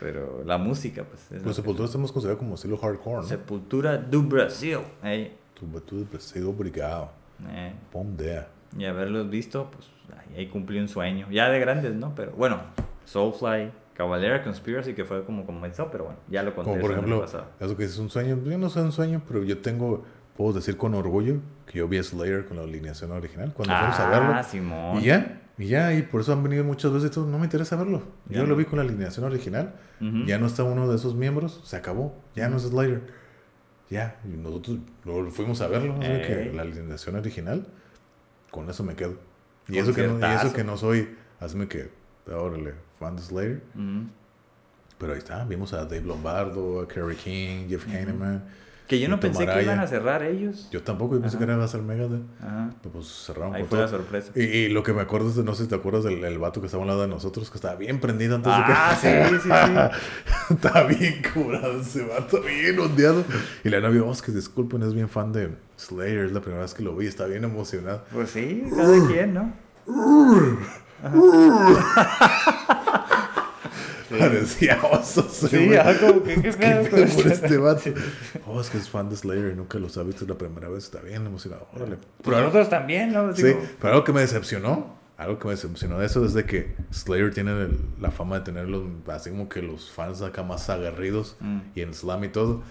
Pero 0.00 0.42
la 0.44 0.58
música, 0.58 1.04
pues. 1.04 1.22
es 1.32 1.42
lo 1.42 1.48
Los 1.48 1.56
que- 1.56 1.62
Sepultura 1.62 1.86
estamos 1.86 2.12
considerados 2.12 2.38
como 2.38 2.54
estilo 2.54 2.76
hardcore, 2.78 3.16
¿no? 3.16 3.22
Sepultura 3.22 3.96
do 3.98 4.22
Brasil. 4.22 4.78
Ey, 5.02 5.36
Tu 5.54 5.66
tu 5.80 6.04
preciso 6.04 6.50
obrigado. 6.50 7.10
eh, 7.50 7.72
Pom 7.92 8.16
there. 8.16 8.46
y 8.76 8.84
haberlos 8.84 9.28
visto, 9.30 9.70
pues 9.70 9.88
ahí, 10.36 10.46
cumplí 10.48 10.78
un 10.78 10.88
sueño. 10.88 11.26
Ya 11.30 11.48
de 11.50 11.58
grandes, 11.60 11.94
¿no? 11.94 12.14
Pero 12.14 12.32
bueno, 12.32 12.60
Soulfly, 13.04 13.70
Cavalera 13.94 14.42
Conspiracy, 14.44 14.94
que 14.94 15.04
fue 15.04 15.24
como 15.24 15.44
comenzó, 15.46 15.90
pero 15.90 16.04
bueno, 16.04 16.18
ya 16.28 16.42
lo 16.42 16.54
conté. 16.54 16.70
Como 16.70 16.80
por 16.80 16.92
ejemplo, 16.92 17.24
eso 17.60 17.76
que 17.76 17.84
es 17.84 17.98
un 17.98 18.10
sueño. 18.10 18.38
Yo 18.44 18.58
no 18.58 18.68
sé 18.70 18.80
un 18.80 18.92
sueño, 18.92 19.22
pero 19.26 19.42
yo 19.42 19.58
tengo, 19.58 20.04
puedo 20.36 20.52
decir 20.52 20.76
con 20.76 20.94
orgullo 20.94 21.36
que 21.66 21.78
yo 21.78 21.88
vi 21.88 21.98
a 21.98 22.02
Slayer 22.02 22.44
con 22.46 22.56
la 22.58 22.62
alineación 22.62 23.10
original 23.10 23.52
cuando 23.52 23.74
fuimos 23.76 23.98
a 23.98 24.08
verlo. 24.10 24.32
Ah, 24.34 24.42
Simón. 24.44 24.98
Y 24.98 25.06
ya, 25.06 25.40
y 25.58 25.66
ya, 25.66 25.92
y 25.92 26.02
por 26.02 26.20
eso 26.20 26.32
han 26.32 26.42
venido 26.42 26.62
muchas 26.64 26.92
veces 26.92 27.10
y 27.10 27.14
todo, 27.14 27.26
no 27.26 27.38
me 27.38 27.44
interesa 27.44 27.76
verlo. 27.76 28.02
Yo 28.28 28.46
lo 28.46 28.54
vi 28.56 28.64
con 28.64 28.78
la 28.78 28.84
alineación 28.84 29.26
original, 29.26 29.74
ya 30.26 30.38
no 30.38 30.46
está 30.46 30.62
uno 30.62 30.88
de 30.88 30.96
esos 30.96 31.14
miembros, 31.14 31.60
se 31.64 31.76
acabó, 31.76 32.16
ya 32.34 32.48
no 32.48 32.56
es 32.56 32.62
Slayer. 32.62 33.02
Ya, 33.90 34.20
y 34.24 34.36
nosotros 34.36 34.78
luego 35.04 35.30
fuimos 35.30 35.60
a 35.60 35.66
verlo, 35.66 35.98
que 35.98 36.52
la 36.54 36.62
alineación 36.62 37.16
original, 37.16 37.66
con 38.50 38.68
eso 38.70 38.84
me 38.84 38.94
quedo. 38.94 39.16
Y 39.68 39.78
eso, 39.78 39.92
que 39.92 40.06
no, 40.06 40.18
y 40.20 40.32
eso 40.32 40.52
que 40.52 40.64
no 40.64 40.76
soy, 40.76 41.16
hazme 41.40 41.68
que, 41.68 41.90
órale, 42.26 42.74
fan 42.98 43.16
de 43.16 43.22
Slayer. 43.22 43.62
Pero 44.98 45.12
ahí 45.12 45.18
está, 45.18 45.44
vimos 45.44 45.72
a 45.72 45.84
Dave 45.84 46.02
Lombardo, 46.02 46.80
a 46.80 46.88
Kerry 46.88 47.16
King, 47.16 47.68
Jeff 47.68 47.86
Hanneman. 47.86 48.44
Que 48.88 48.98
yo 48.98 49.08
no 49.10 49.20
pensé 49.20 49.46
que 49.46 49.62
iban 49.62 49.78
a 49.80 49.86
cerrar 49.86 50.22
ellos. 50.22 50.66
Yo 50.72 50.82
tampoco, 50.82 51.16
yo 51.16 51.20
pensé 51.20 51.36
Ajá. 51.36 51.44
que 51.46 51.52
era 51.52 51.62
a 51.62 51.68
ser 51.68 51.82
Megadeth. 51.82 52.22
Ajá. 52.40 52.70
Pero 52.82 52.92
pues 52.94 53.06
cerraron 53.06 53.54
Ahí 53.54 53.60
con 53.60 53.68
fue 53.68 53.78
la 53.80 53.86
todo. 53.86 53.98
sorpresa. 53.98 54.32
Y, 54.34 54.40
y 54.42 54.68
lo 54.70 54.82
que 54.82 54.94
me 54.94 55.02
acuerdo 55.02 55.28
es, 55.28 55.36
de- 55.36 55.44
no 55.44 55.54
sé 55.54 55.64
si 55.64 55.68
te 55.68 55.74
acuerdas 55.74 56.04
del 56.04 56.24
el 56.24 56.38
vato 56.38 56.60
que 56.60 56.66
estaba 56.66 56.80
a 56.82 56.84
un 56.84 56.88
lado 56.88 57.02
de 57.02 57.08
nosotros, 57.08 57.50
que 57.50 57.58
estaba 57.58 57.74
bien 57.76 58.00
prendido 58.00 58.36
antes 58.36 58.50
Ah, 58.54 58.96
sí, 58.98 59.08
de 59.08 59.22
que... 59.24 59.40
sí, 59.40 59.42
sí. 59.42 59.50
estaba 60.54 60.84
bien 60.84 61.20
curado 61.34 61.82
ese 61.82 62.02
vato, 62.06 62.40
bien 62.40 62.78
ondeado. 62.78 63.24
Y 63.62 63.68
la 63.68 63.80
novia, 63.80 64.02
oh, 64.04 64.14
que 64.24 64.32
disculpen, 64.32 64.82
es 64.82 64.94
bien 64.94 65.10
fan 65.10 65.32
de 65.32 65.50
Slayer, 65.76 66.24
es 66.24 66.32
la 66.32 66.40
primera 66.40 66.62
vez 66.62 66.72
que 66.72 66.82
lo 66.82 66.96
vi, 66.96 67.06
está 67.06 67.26
bien 67.26 67.44
emocionado. 67.44 68.04
Pues 68.10 68.30
sí, 68.30 68.64
cada 68.74 69.06
quien, 69.06 69.34
¿no? 69.34 69.52
Parecía 74.10 74.78
oso. 74.92 75.26
ese 75.30 75.48
Sí, 75.48 75.74
ajá, 75.76 75.98
como 75.98 76.22
que, 76.22 76.34
¿qué 76.36 76.40
¿Qué 76.50 76.52
pedo 76.52 76.82
pedo 76.90 77.06
con 77.06 77.22
por 77.22 77.26
este? 77.32 77.56
vato? 77.58 77.90
Oh, 78.46 78.60
es 78.60 78.70
que 78.70 78.78
es 78.78 78.88
fan 78.88 79.08
de 79.10 79.16
Slayer 79.16 79.52
y 79.52 79.56
nunca 79.56 79.78
los 79.78 79.96
ha 79.98 80.02
visto 80.02 80.24
es 80.24 80.30
la 80.30 80.38
primera 80.38 80.68
vez, 80.68 80.84
está 80.84 81.00
bien 81.00 81.26
emocionado. 81.26 81.66
Órale. 81.74 81.96
Pero 82.22 82.38
nosotros 82.40 82.68
también, 82.70 83.12
¿no? 83.12 83.34
Sí, 83.34 83.42
Digo, 83.42 83.60
pero 83.80 83.92
algo 83.94 84.04
que 84.04 84.12
me 84.12 84.20
decepcionó, 84.20 84.96
algo 85.16 85.38
que 85.38 85.46
me 85.46 85.50
decepcionó 85.54 85.98
de 85.98 86.06
eso 86.06 86.24
es 86.24 86.32
de 86.34 86.44
que 86.44 86.74
Slayer 86.92 87.32
tiene 87.34 87.50
el- 87.50 87.78
la 88.00 88.10
fama 88.10 88.38
de 88.38 88.44
tener 88.44 88.68
los, 88.68 88.84
así 89.08 89.30
como 89.30 89.48
que 89.48 89.60
los 89.62 89.90
fans 89.90 90.22
acá 90.22 90.42
más 90.42 90.70
aguerridos 90.70 91.36
Mm. 91.40 91.58
y 91.74 91.80
en 91.82 91.92
slam 91.94 92.24
y 92.24 92.28
todo. 92.28 92.62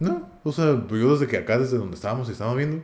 No, 0.00 0.28
o 0.44 0.52
sea, 0.52 0.66
yo 0.88 1.12
desde 1.12 1.26
que 1.26 1.38
acá, 1.38 1.58
desde 1.58 1.76
donde 1.76 1.96
estábamos 1.96 2.28
y 2.28 2.32
estábamos 2.32 2.56
viendo, 2.58 2.82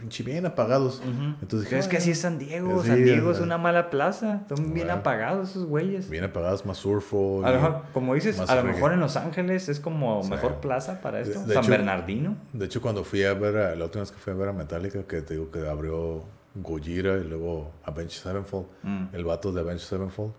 pinche 0.00 0.22
bien 0.22 0.46
apagados. 0.46 1.02
Entonces 1.04 1.60
dije, 1.60 1.70
Pero 1.70 1.80
es 1.80 1.88
que 1.88 1.96
"Ah, 1.96 1.98
así 2.00 2.10
es 2.12 2.20
San 2.20 2.38
Diego. 2.38 2.82
San 2.82 3.04
Diego 3.04 3.30
es 3.30 3.40
una 3.40 3.58
mala 3.58 3.90
plaza. 3.90 4.42
Son 4.48 4.72
bien 4.72 4.90
apagados 4.90 5.50
esos 5.50 5.66
güeyes. 5.66 6.08
Bien 6.08 6.24
apagados, 6.24 6.64
más 6.64 6.78
surfo. 6.78 7.42
A 7.44 7.50
lo 7.50 7.56
mejor, 7.60 7.82
como 7.92 8.14
dices, 8.14 8.40
a 8.40 8.54
lo 8.56 8.64
mejor 8.64 8.92
en 8.92 9.00
Los 9.00 9.16
Ángeles 9.16 9.68
es 9.68 9.78
como 9.78 10.22
mejor 10.24 10.56
plaza 10.56 11.00
para 11.02 11.20
esto. 11.20 11.40
San 11.46 11.66
Bernardino. 11.66 12.36
De 12.52 12.64
hecho, 12.66 12.80
cuando 12.80 13.04
fui 13.04 13.22
a 13.24 13.34
ver, 13.34 13.56
a- 13.58 13.74
la 13.76 13.84
última 13.84 14.00
vez 14.02 14.10
que 14.10 14.18
fui 14.18 14.32
a 14.32 14.36
ver 14.36 14.48
a 14.48 14.52
Metallica, 14.52 15.02
que 15.04 15.20
te 15.22 15.34
digo 15.34 15.50
que 15.50 15.68
abrió 15.68 16.24
Gojira 16.54 17.18
y 17.18 17.24
luego 17.24 17.70
Avenged 17.84 18.10
Sevenfold, 18.22 18.66
Mm. 18.82 19.04
el 19.12 19.24
vato 19.24 19.52
de 19.52 19.60
Avenged 19.60 19.84
Sevenfold, 19.84 20.32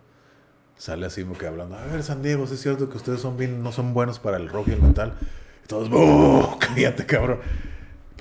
sale 0.75 1.05
así 1.05 1.21
como 1.23 1.37
que 1.37 1.45
hablando, 1.47 1.77
a 1.77 1.85
ver, 1.85 2.01
San 2.03 2.21
Diego, 2.23 2.47
¿sí 2.47 2.55
es 2.55 2.61
cierto 2.61 2.89
que 2.89 2.97
ustedes 2.97 3.21
son 3.21 3.37
bien, 3.37 3.61
no 3.63 3.71
son 3.71 3.93
buenos 3.93 4.19
para 4.19 4.37
el 4.37 4.49
rock 4.49 4.69
y 4.69 4.71
el 4.71 4.81
metal. 4.81 5.13
Y 5.63 5.67
todos, 5.67 5.89
¡oh! 5.93 6.57
Cállate, 6.59 7.05
cabrón. 7.05 7.37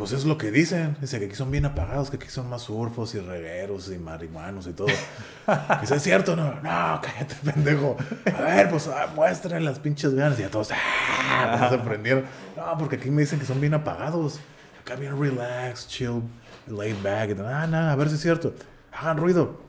Pues 0.00 0.12
es 0.12 0.24
lo 0.24 0.38
que 0.38 0.50
dicen. 0.50 0.96
Dice 0.98 1.18
que 1.18 1.26
aquí 1.26 1.34
son 1.34 1.50
bien 1.50 1.66
apagados, 1.66 2.08
que 2.08 2.16
aquí 2.16 2.28
son 2.28 2.48
más 2.48 2.62
surfos 2.62 3.14
y 3.14 3.20
regueros 3.20 3.92
y 3.92 3.98
marihuanos 3.98 4.66
y 4.66 4.72
todo. 4.72 4.86
Dice, 5.82 5.96
¿es 5.96 6.02
cierto? 6.02 6.34
No, 6.34 6.54
no, 6.54 7.00
cállate, 7.02 7.34
pendejo. 7.44 7.98
A 8.34 8.40
ver, 8.40 8.70
pues 8.70 8.88
ah, 8.88 9.08
muestren 9.14 9.62
las 9.62 9.78
pinches 9.78 10.14
ganas. 10.14 10.40
Y 10.40 10.42
a 10.42 10.50
todos, 10.50 10.70
¡ah! 10.72 11.56
Pues, 11.58 11.70
se 11.72 11.86
prendieron. 11.86 12.24
No, 12.56 12.78
porque 12.78 12.96
aquí 12.96 13.10
me 13.10 13.20
dicen 13.20 13.38
que 13.38 13.44
son 13.44 13.60
bien 13.60 13.74
apagados. 13.74 14.40
Acá 14.80 14.96
bien 14.96 15.20
relax, 15.20 15.86
chill, 15.86 16.22
laid 16.66 16.96
back. 17.02 17.36
Y, 17.36 17.40
ah, 17.42 17.66
no, 17.66 17.76
a 17.76 17.94
ver 17.94 18.08
si 18.08 18.14
es 18.14 18.22
cierto. 18.22 18.54
Hagan 18.92 19.18
ruido. 19.18 19.60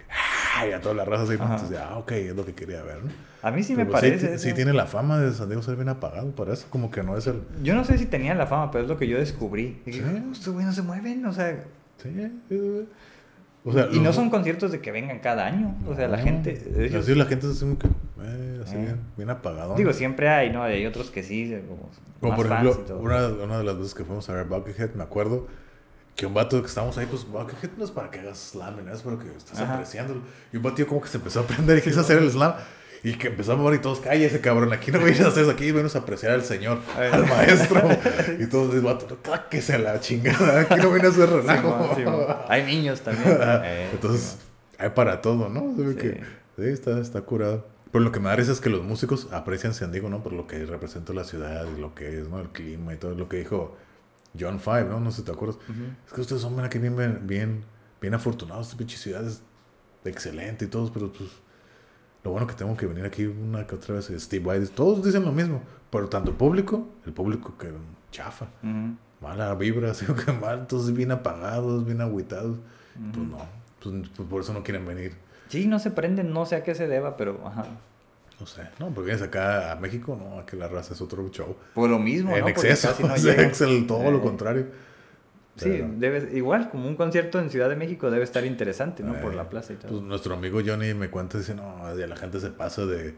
¡Ah! 0.56 0.66
Y 0.66 0.72
a 0.72 0.80
toda 0.80 0.95
la 0.95 1.03
raza 1.03 1.24
así. 1.24 1.34
Entonces, 1.34 1.77
ah, 1.77 1.98
ok, 1.98 2.11
es 2.14 2.35
lo 2.38 2.45
que 2.45 2.56
quería 2.56 2.82
ver, 2.84 3.03
¿no? 3.03 3.11
A 3.44 3.52
mí 3.52 3.64
sí 3.64 3.74
Pero, 3.76 3.86
me 3.86 3.92
pues, 3.92 4.02
parece. 4.02 4.28
Sí, 4.28 4.34
eso. 4.36 4.44
sí 4.50 4.53
tiene 4.53 4.74
la 4.74 4.86
fama 4.86 5.20
de 5.20 5.32
San 5.34 5.48
Diego 5.50 5.64
ser 5.64 5.76
bien 5.76 5.90
apagado, 5.90 6.30
para 6.36 6.53
eso. 6.53 6.68
Como 6.70 6.92
que 6.92 7.02
no 7.03 7.18
es 7.18 7.26
el. 7.28 7.42
Yo 7.64 7.74
no 7.76 7.84
sé 7.84 7.98
si 7.98 8.06
tenían 8.06 8.38
la 8.38 8.45
fama, 8.48 8.70
pero 8.72 8.84
es 8.84 8.90
lo 8.90 8.98
que 8.98 9.08
yo 9.08 9.18
descubrí. 9.18 9.82
Dije, 9.86 10.00
Sí. 10.34 10.50
güeyes 10.52 10.68
no 10.68 10.74
se 10.74 10.82
mueven, 10.84 11.26
o 11.26 11.34
sea. 11.34 11.64
Sí, 11.98 12.10
o 13.64 13.72
sea, 13.72 13.90
y 13.92 14.00
no 14.00 14.11
son 14.11 14.30
conciertos 14.32 14.72
de 14.72 14.80
que 14.82 14.92
vengan 14.92 15.20
cada 15.20 15.45
año. 15.45 15.76
O 15.88 15.95
sea, 15.95 16.08
la 16.08 16.18
gente. 16.18 16.52
ellos- 16.78 17.03
Así 17.03 17.14
la 17.16 17.26
gente 17.26 17.45
es 17.48 17.53
así 17.53 17.61
como 17.61 17.78
que. 17.78 17.88
eh, 18.24 18.61
así 18.64 18.76
Eh. 18.76 18.80
bien, 18.80 19.00
bien 19.18 19.30
apagado. 19.30 19.76
digo, 19.76 19.94
siempre 19.94 20.30
hay, 20.30 20.52
¿no? 20.52 20.64
Hay 20.64 20.86
otros 20.86 21.11
que 21.11 21.22
sí. 21.24 21.56
Como, 21.68 21.90
Como 22.20 22.36
por 22.36 22.45
ejemplo, 22.48 22.80
y 22.84 22.88
todo. 22.88 23.00
una, 23.00 23.28
una 23.28 23.58
de 23.60 23.64
las 23.64 23.78
veces 23.78 23.94
que 23.94 24.03
fuimos 24.03 24.28
a 24.30 24.34
ver 24.34 24.45
Buckethead, 24.45 24.92
me 24.95 25.03
acuerdo 25.03 25.48
que 26.16 26.26
un 26.26 26.34
vato 26.34 26.60
que 26.61 26.68
estábamos 26.68 26.98
ahí, 26.98 27.06
pues 27.08 27.26
Buckethead 27.28 27.72
no 27.78 27.86
es 27.86 27.92
para 27.92 28.10
que 28.11 28.20
hagas 28.20 28.38
slam, 28.52 28.84
¿no? 28.86 28.92
es 28.94 29.02
para 29.02 29.18
que 29.18 29.28
estés 29.36 29.60
Ajá. 29.60 29.74
apreciándolo. 29.76 30.22
Y 30.52 30.58
un 30.58 30.64
vato 30.64 30.86
como 30.88 31.02
que 31.02 31.08
se 31.08 31.18
empezó 31.18 31.40
a 31.40 31.44
aprender 31.44 31.78
y 31.78 31.82
quiso 31.82 32.02
hacer 32.02 32.18
el 32.18 32.30
slam. 32.32 32.53
Y 33.04 33.14
que 33.14 33.30
empezamos 33.30 33.66
a 33.66 33.70
ver 33.70 33.80
y 33.80 33.82
todos, 33.82 34.00
cállese 34.00 34.42
cabrón, 34.42 34.72
aquí 34.74 34.92
no 34.92 35.00
vienes 35.00 35.22
a 35.22 35.30
hacer 35.30 35.44
eso, 35.44 35.52
aquí 35.52 35.72
vienes 35.72 35.96
a 35.96 36.00
apreciar 36.00 36.34
al 36.34 36.44
señor, 36.44 36.80
al 36.96 37.28
maestro. 37.28 37.82
y 38.40 38.46
todos, 38.46 38.76
el 38.76 38.82
vato, 38.82 39.18
cláquese 39.24 39.74
a 39.74 39.80
la 39.80 40.00
chingada, 40.00 40.62
aquí 40.62 40.76
no 40.76 40.92
viene 40.92 41.08
a 41.08 41.12
hacer 41.12 41.30
relajo. 41.30 42.46
Hay 42.48 42.64
niños 42.64 43.02
también. 43.02 43.38
Eh, 43.64 43.90
Entonces, 43.92 44.38
hay 44.78 44.90
para 44.92 45.22
todo, 45.22 45.50
¿no? 45.50 45.76
Que, 45.96 46.22
sí, 46.58 46.64
está, 46.64 47.00
está 47.00 47.22
curado. 47.22 47.66
Pero 47.92 48.04
lo 48.04 48.12
que 48.12 48.20
me 48.20 48.30
da 48.30 48.36
risa 48.36 48.52
es 48.52 48.62
que 48.62 48.70
los 48.70 48.84
músicos 48.84 49.28
aprecian 49.32 49.74
San 49.74 49.92
Diego, 49.92 50.10
¿no? 50.10 50.24
Por 50.24 50.34
lo 50.34 50.48
que 50.48 50.64
representa 50.66 51.14
la 51.14 51.24
ciudad 51.24 51.66
y 51.76 51.80
lo 51.80 51.94
que 51.94 52.20
es, 52.20 52.30
¿no? 52.30 52.40
El 52.40 52.50
clima 52.50 52.94
y 52.94 52.98
todo 52.98 53.16
lo 53.16 53.28
que 53.28 53.38
dijo 53.38 53.76
John 54.40 54.60
Five, 54.60 54.86
¿no? 54.86 55.00
No 55.00 55.12
sé 55.12 55.18
si 55.18 55.24
te 55.24 55.32
acuerdas. 55.32 55.58
Es 56.08 56.14
que 56.14 56.22
ustedes 56.22 56.42
son 56.42 56.54
bien 56.54 56.66
aquí 56.66 56.78
bien, 56.78 56.96
bien, 57.28 57.64
bien 58.00 58.14
afortunados. 58.14 58.68
Esta 58.68 58.78
pinche 58.78 58.98
ciudad 58.98 59.26
es 59.28 59.42
excelente 60.06 60.66
y 60.66 60.68
todos, 60.68 60.90
pero 60.90 61.12
pues 61.12 61.30
lo 62.24 62.32
bueno 62.32 62.45
que 62.48 62.53
tengo 62.53 62.75
que 62.77 62.85
venir 62.85 63.06
aquí 63.06 63.25
una 63.25 63.66
que 63.66 63.75
otra 63.75 63.95
vez 63.95 64.11
Steve 64.17 64.45
White. 64.45 64.67
Todos 64.75 65.03
dicen 65.03 65.24
lo 65.25 65.32
mismo, 65.32 65.61
pero 65.90 66.08
tanto 66.09 66.33
público, 66.33 66.88
el 67.06 67.14
público 67.14 67.56
que 67.58 67.72
chafa, 68.11 68.45
Ujú. 68.64 68.95
mala 69.22 69.53
vibra, 69.56 69.91
así 69.91 70.06
que 70.06 70.32
mal, 70.32 70.67
todos 70.67 70.91
bien 70.93 71.11
apagados, 71.11 71.85
bien 71.85 72.01
agüitados. 72.01 72.58
Pues 73.14 73.27
no, 73.27 73.38
pues, 73.82 74.09
pues 74.16 74.30
por 74.30 74.41
eso 74.41 74.53
no 74.53 74.64
quieren 74.64 74.85
venir. 74.85 75.16
Sí, 75.48 75.67
no 75.67 75.80
se 75.80 75.91
prenden, 75.91 76.32
no 76.33 76.45
sé 76.45 76.56
a 76.56 76.64
qué 76.64 76.75
se 76.75 76.88
deba, 76.88 77.17
pero 77.17 77.41
ajá. 77.45 77.66
No 78.40 78.48
sé, 78.48 78.64
no, 78.80 78.88
porque 78.90 79.08
vienes 79.11 79.22
acá 79.22 79.72
a 79.72 79.75
México, 79.75 80.17
no, 80.19 80.40
aquí 80.40 80.56
la 80.58 80.67
raza 80.67 80.93
es 80.95 81.01
otro 81.01 81.27
show. 81.30 81.56
Por 81.75 81.90
lo 81.90 82.00
mismo, 82.00 82.35
en 82.35 82.41
¿no? 82.41 82.48
Exceso, 82.48 82.88
casi 82.90 83.03
no 83.03 83.14
o 83.14 83.17
sea, 83.17 83.33
llegan. 83.33 83.51
es 83.51 83.61
el- 83.61 83.85
todo 83.85 84.01
Eh, 84.03 84.11
lo 84.11 84.22
contrario. 84.22 84.66
Sí, 85.64 85.83
debe, 85.98 86.30
igual, 86.38 86.69
como 86.69 86.88
un 86.88 86.95
concierto 86.95 87.40
en 87.40 87.49
Ciudad 87.49 87.69
de 87.69 87.75
México 87.75 88.09
debe 88.11 88.23
estar 88.23 88.45
interesante, 88.45 89.03
¿no? 89.03 89.14
Por 89.22 89.33
eh, 89.33 89.35
la 89.35 89.49
plaza 89.49 89.73
y 89.73 89.75
todo. 89.77 89.90
Pues 89.91 90.01
nuestro 90.03 90.33
amigo 90.35 90.59
Johnny 90.65 90.93
me 90.93 91.09
cuenta, 91.09 91.38
dice, 91.38 91.53
no, 91.56 91.98
ya 91.98 92.07
la 92.07 92.15
gente 92.15 92.40
se 92.40 92.49
pasa 92.49 92.85
de... 92.85 93.14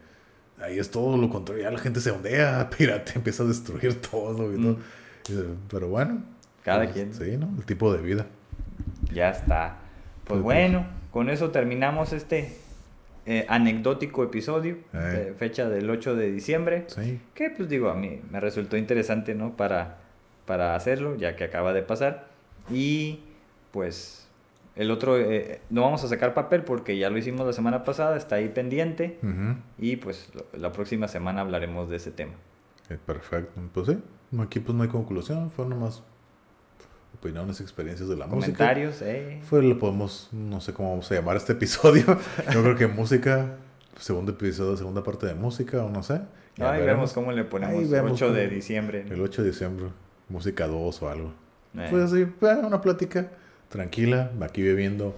Ahí 0.62 0.78
es 0.80 0.92
todo 0.92 1.18
lo 1.18 1.30
contrario, 1.30 1.64
ya 1.64 1.72
la 1.72 1.80
gente 1.80 2.00
se 2.00 2.12
ondea, 2.12 2.70
pirate, 2.78 3.14
empieza 3.16 3.44
a 3.44 3.48
destruir 3.48 4.00
todo 4.02 4.54
y 4.54 4.58
Mm. 4.58 4.64
todo. 4.64 4.78
Pero 5.70 5.88
bueno. 5.88 6.22
Cada 6.64 6.84
pues, 6.84 6.92
quien. 6.92 7.14
Sí, 7.14 7.38
¿no? 7.38 7.50
El 7.58 7.66
tipo 7.66 7.92
de 7.94 8.02
vida. 8.02 8.26
Ya 9.12 9.30
está. 9.30 9.78
Pues 10.26 10.40
Pues, 10.40 10.42
bueno, 10.42 10.86
con 11.12 11.30
eso 11.30 11.50
terminamos 11.52 12.14
este 12.14 12.56
eh, 13.26 13.46
anecdótico 13.48 14.24
episodio, 14.24 14.78
Eh. 14.94 14.98
de 14.98 15.34
fecha 15.34 15.70
del 15.70 15.90
8 15.90 16.16
de 16.16 16.32
diciembre. 16.32 16.86
Sí. 16.88 17.20
Que 17.34 17.50
pues 17.52 17.70
digo, 17.70 17.90
a 17.90 17.96
mí 17.96 18.22
me 18.32 18.40
resultó 18.40 18.76
interesante, 18.78 19.34
¿no? 19.34 19.56
Para, 19.56 19.98
para 20.46 20.76
hacerlo, 20.76 21.16
ya 21.16 21.36
que 21.36 21.46
acaba 21.46 21.72
de 21.74 21.84
pasar. 21.84 22.28
Y 22.72 23.20
pues 23.72 24.28
el 24.76 24.90
otro, 24.90 25.18
eh, 25.18 25.62
no 25.70 25.82
vamos 25.82 26.04
a 26.04 26.08
sacar 26.08 26.34
papel 26.34 26.64
porque 26.64 26.98
ya 26.98 27.10
lo 27.10 27.18
hicimos 27.18 27.46
la 27.46 27.54
semana 27.54 27.84
pasada, 27.84 28.18
está 28.18 28.36
ahí 28.36 28.50
pendiente. 28.50 29.20
Y 29.78 29.98
pues 29.98 30.32
la 30.54 30.72
próxima 30.72 31.08
semana 31.08 31.42
hablaremos 31.42 31.90
de 31.90 31.98
ese 31.98 32.12
tema. 32.12 32.34
Eh, 32.90 32.98
Perfecto. 33.04 33.62
Pues 33.74 33.88
sí, 33.88 33.98
aquí 34.40 34.60
pues 34.60 34.76
no 34.76 34.84
hay 34.84 34.90
conclusión, 34.90 35.50
fue 35.52 35.66
nomás 35.66 36.04
opiniones, 37.14 37.62
experiencias 37.62 38.10
de 38.10 38.16
la 38.18 38.26
música. 38.26 38.58
Comentarios, 38.58 39.02
eh. 39.02 39.40
Fue, 39.44 39.62
lo 39.62 39.78
podemos, 39.78 40.30
no 40.32 40.60
sé 40.60 40.74
cómo 40.74 40.90
vamos 40.90 41.12
a 41.12 41.16
llamar 41.16 41.38
este 41.38 41.54
episodio. 41.54 42.06
Yo 42.54 42.64
creo 42.64 42.76
que 42.76 42.88
música, 42.88 43.58
segundo 44.00 44.32
episodio, 44.32 44.76
segunda 44.76 45.04
parte 45.04 45.28
de 45.28 45.36
música, 45.36 45.84
o 45.84 45.90
no 45.90 46.02
sé. 46.04 46.22
Ya 46.58 46.72
Ahí 46.72 46.80
veremos. 46.80 46.86
vemos 46.86 47.14
cómo 47.14 47.32
le 47.32 47.44
ponemos 47.44 47.90
vemos 47.90 48.14
8 48.14 48.34
de 48.34 48.48
diciembre. 48.50 49.06
El 49.10 49.22
8 49.22 49.44
de 49.44 49.50
diciembre, 49.50 49.86
música 50.30 50.68
2 50.68 51.02
o 51.02 51.10
algo. 51.10 51.43
Eh, 51.78 51.88
Pues 51.90 52.12
sí, 52.12 52.26
bueno, 52.40 52.68
una 52.68 52.82
plática 52.82 53.30
tranquila, 53.70 54.32
aquí 54.42 54.62
bebiendo 54.62 55.16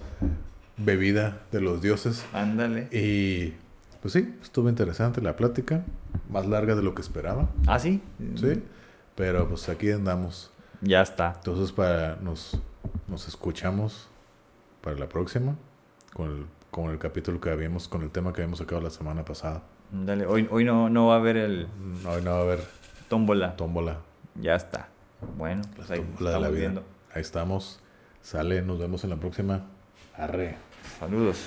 bebida 0.76 1.38
de 1.52 1.60
los 1.60 1.80
dioses. 1.82 2.24
Ándale. 2.32 2.88
Y 2.92 3.54
pues 4.00 4.12
sí, 4.12 4.34
estuvo 4.42 4.68
interesante 4.68 5.20
la 5.20 5.36
plática, 5.36 5.82
más 6.30 6.46
larga 6.46 6.74
de 6.74 6.82
lo 6.82 6.94
que 6.94 7.02
esperaba, 7.02 7.48
¿Ah, 7.66 7.78
sí? 7.78 8.00
¿sí? 8.36 8.62
Pero 9.14 9.48
pues 9.48 9.68
aquí 9.68 9.90
andamos. 9.90 10.50
Ya 10.82 11.02
está. 11.02 11.34
Entonces 11.38 11.72
para 11.72 12.16
nos, 12.16 12.58
nos 13.08 13.26
escuchamos 13.28 14.08
para 14.82 14.96
la 14.96 15.08
próxima 15.08 15.56
con 16.14 16.30
el, 16.30 16.46
con 16.70 16.90
el 16.90 16.98
capítulo 16.98 17.40
que 17.40 17.50
habíamos, 17.50 17.88
con 17.88 18.02
el 18.02 18.10
tema 18.10 18.32
que 18.32 18.42
habíamos 18.42 18.58
sacado 18.58 18.80
la 18.80 18.90
semana 18.90 19.24
pasada. 19.24 19.62
Ándale. 19.92 20.26
Hoy, 20.26 20.46
hoy 20.50 20.64
no, 20.64 20.88
no 20.90 21.06
va 21.08 21.14
a 21.14 21.18
haber 21.18 21.36
el 21.36 21.66
No, 22.02 22.20
no 22.20 22.30
va 22.32 22.38
a 22.38 22.42
haber 22.42 22.60
tómbola. 23.08 23.56
tómbola, 23.56 23.98
Ya 24.40 24.54
está. 24.54 24.88
Bueno, 25.36 25.62
pues 25.74 25.90
ahí 25.90 26.04
la 26.20 26.30
estamos 26.30 26.52
viendo. 26.52 26.84
Ahí 27.12 27.22
estamos. 27.22 27.80
Sale, 28.22 28.62
nos 28.62 28.78
vemos 28.78 29.04
en 29.04 29.10
la 29.10 29.16
próxima. 29.16 29.66
Arre. 30.16 30.56
Saludos. 30.98 31.46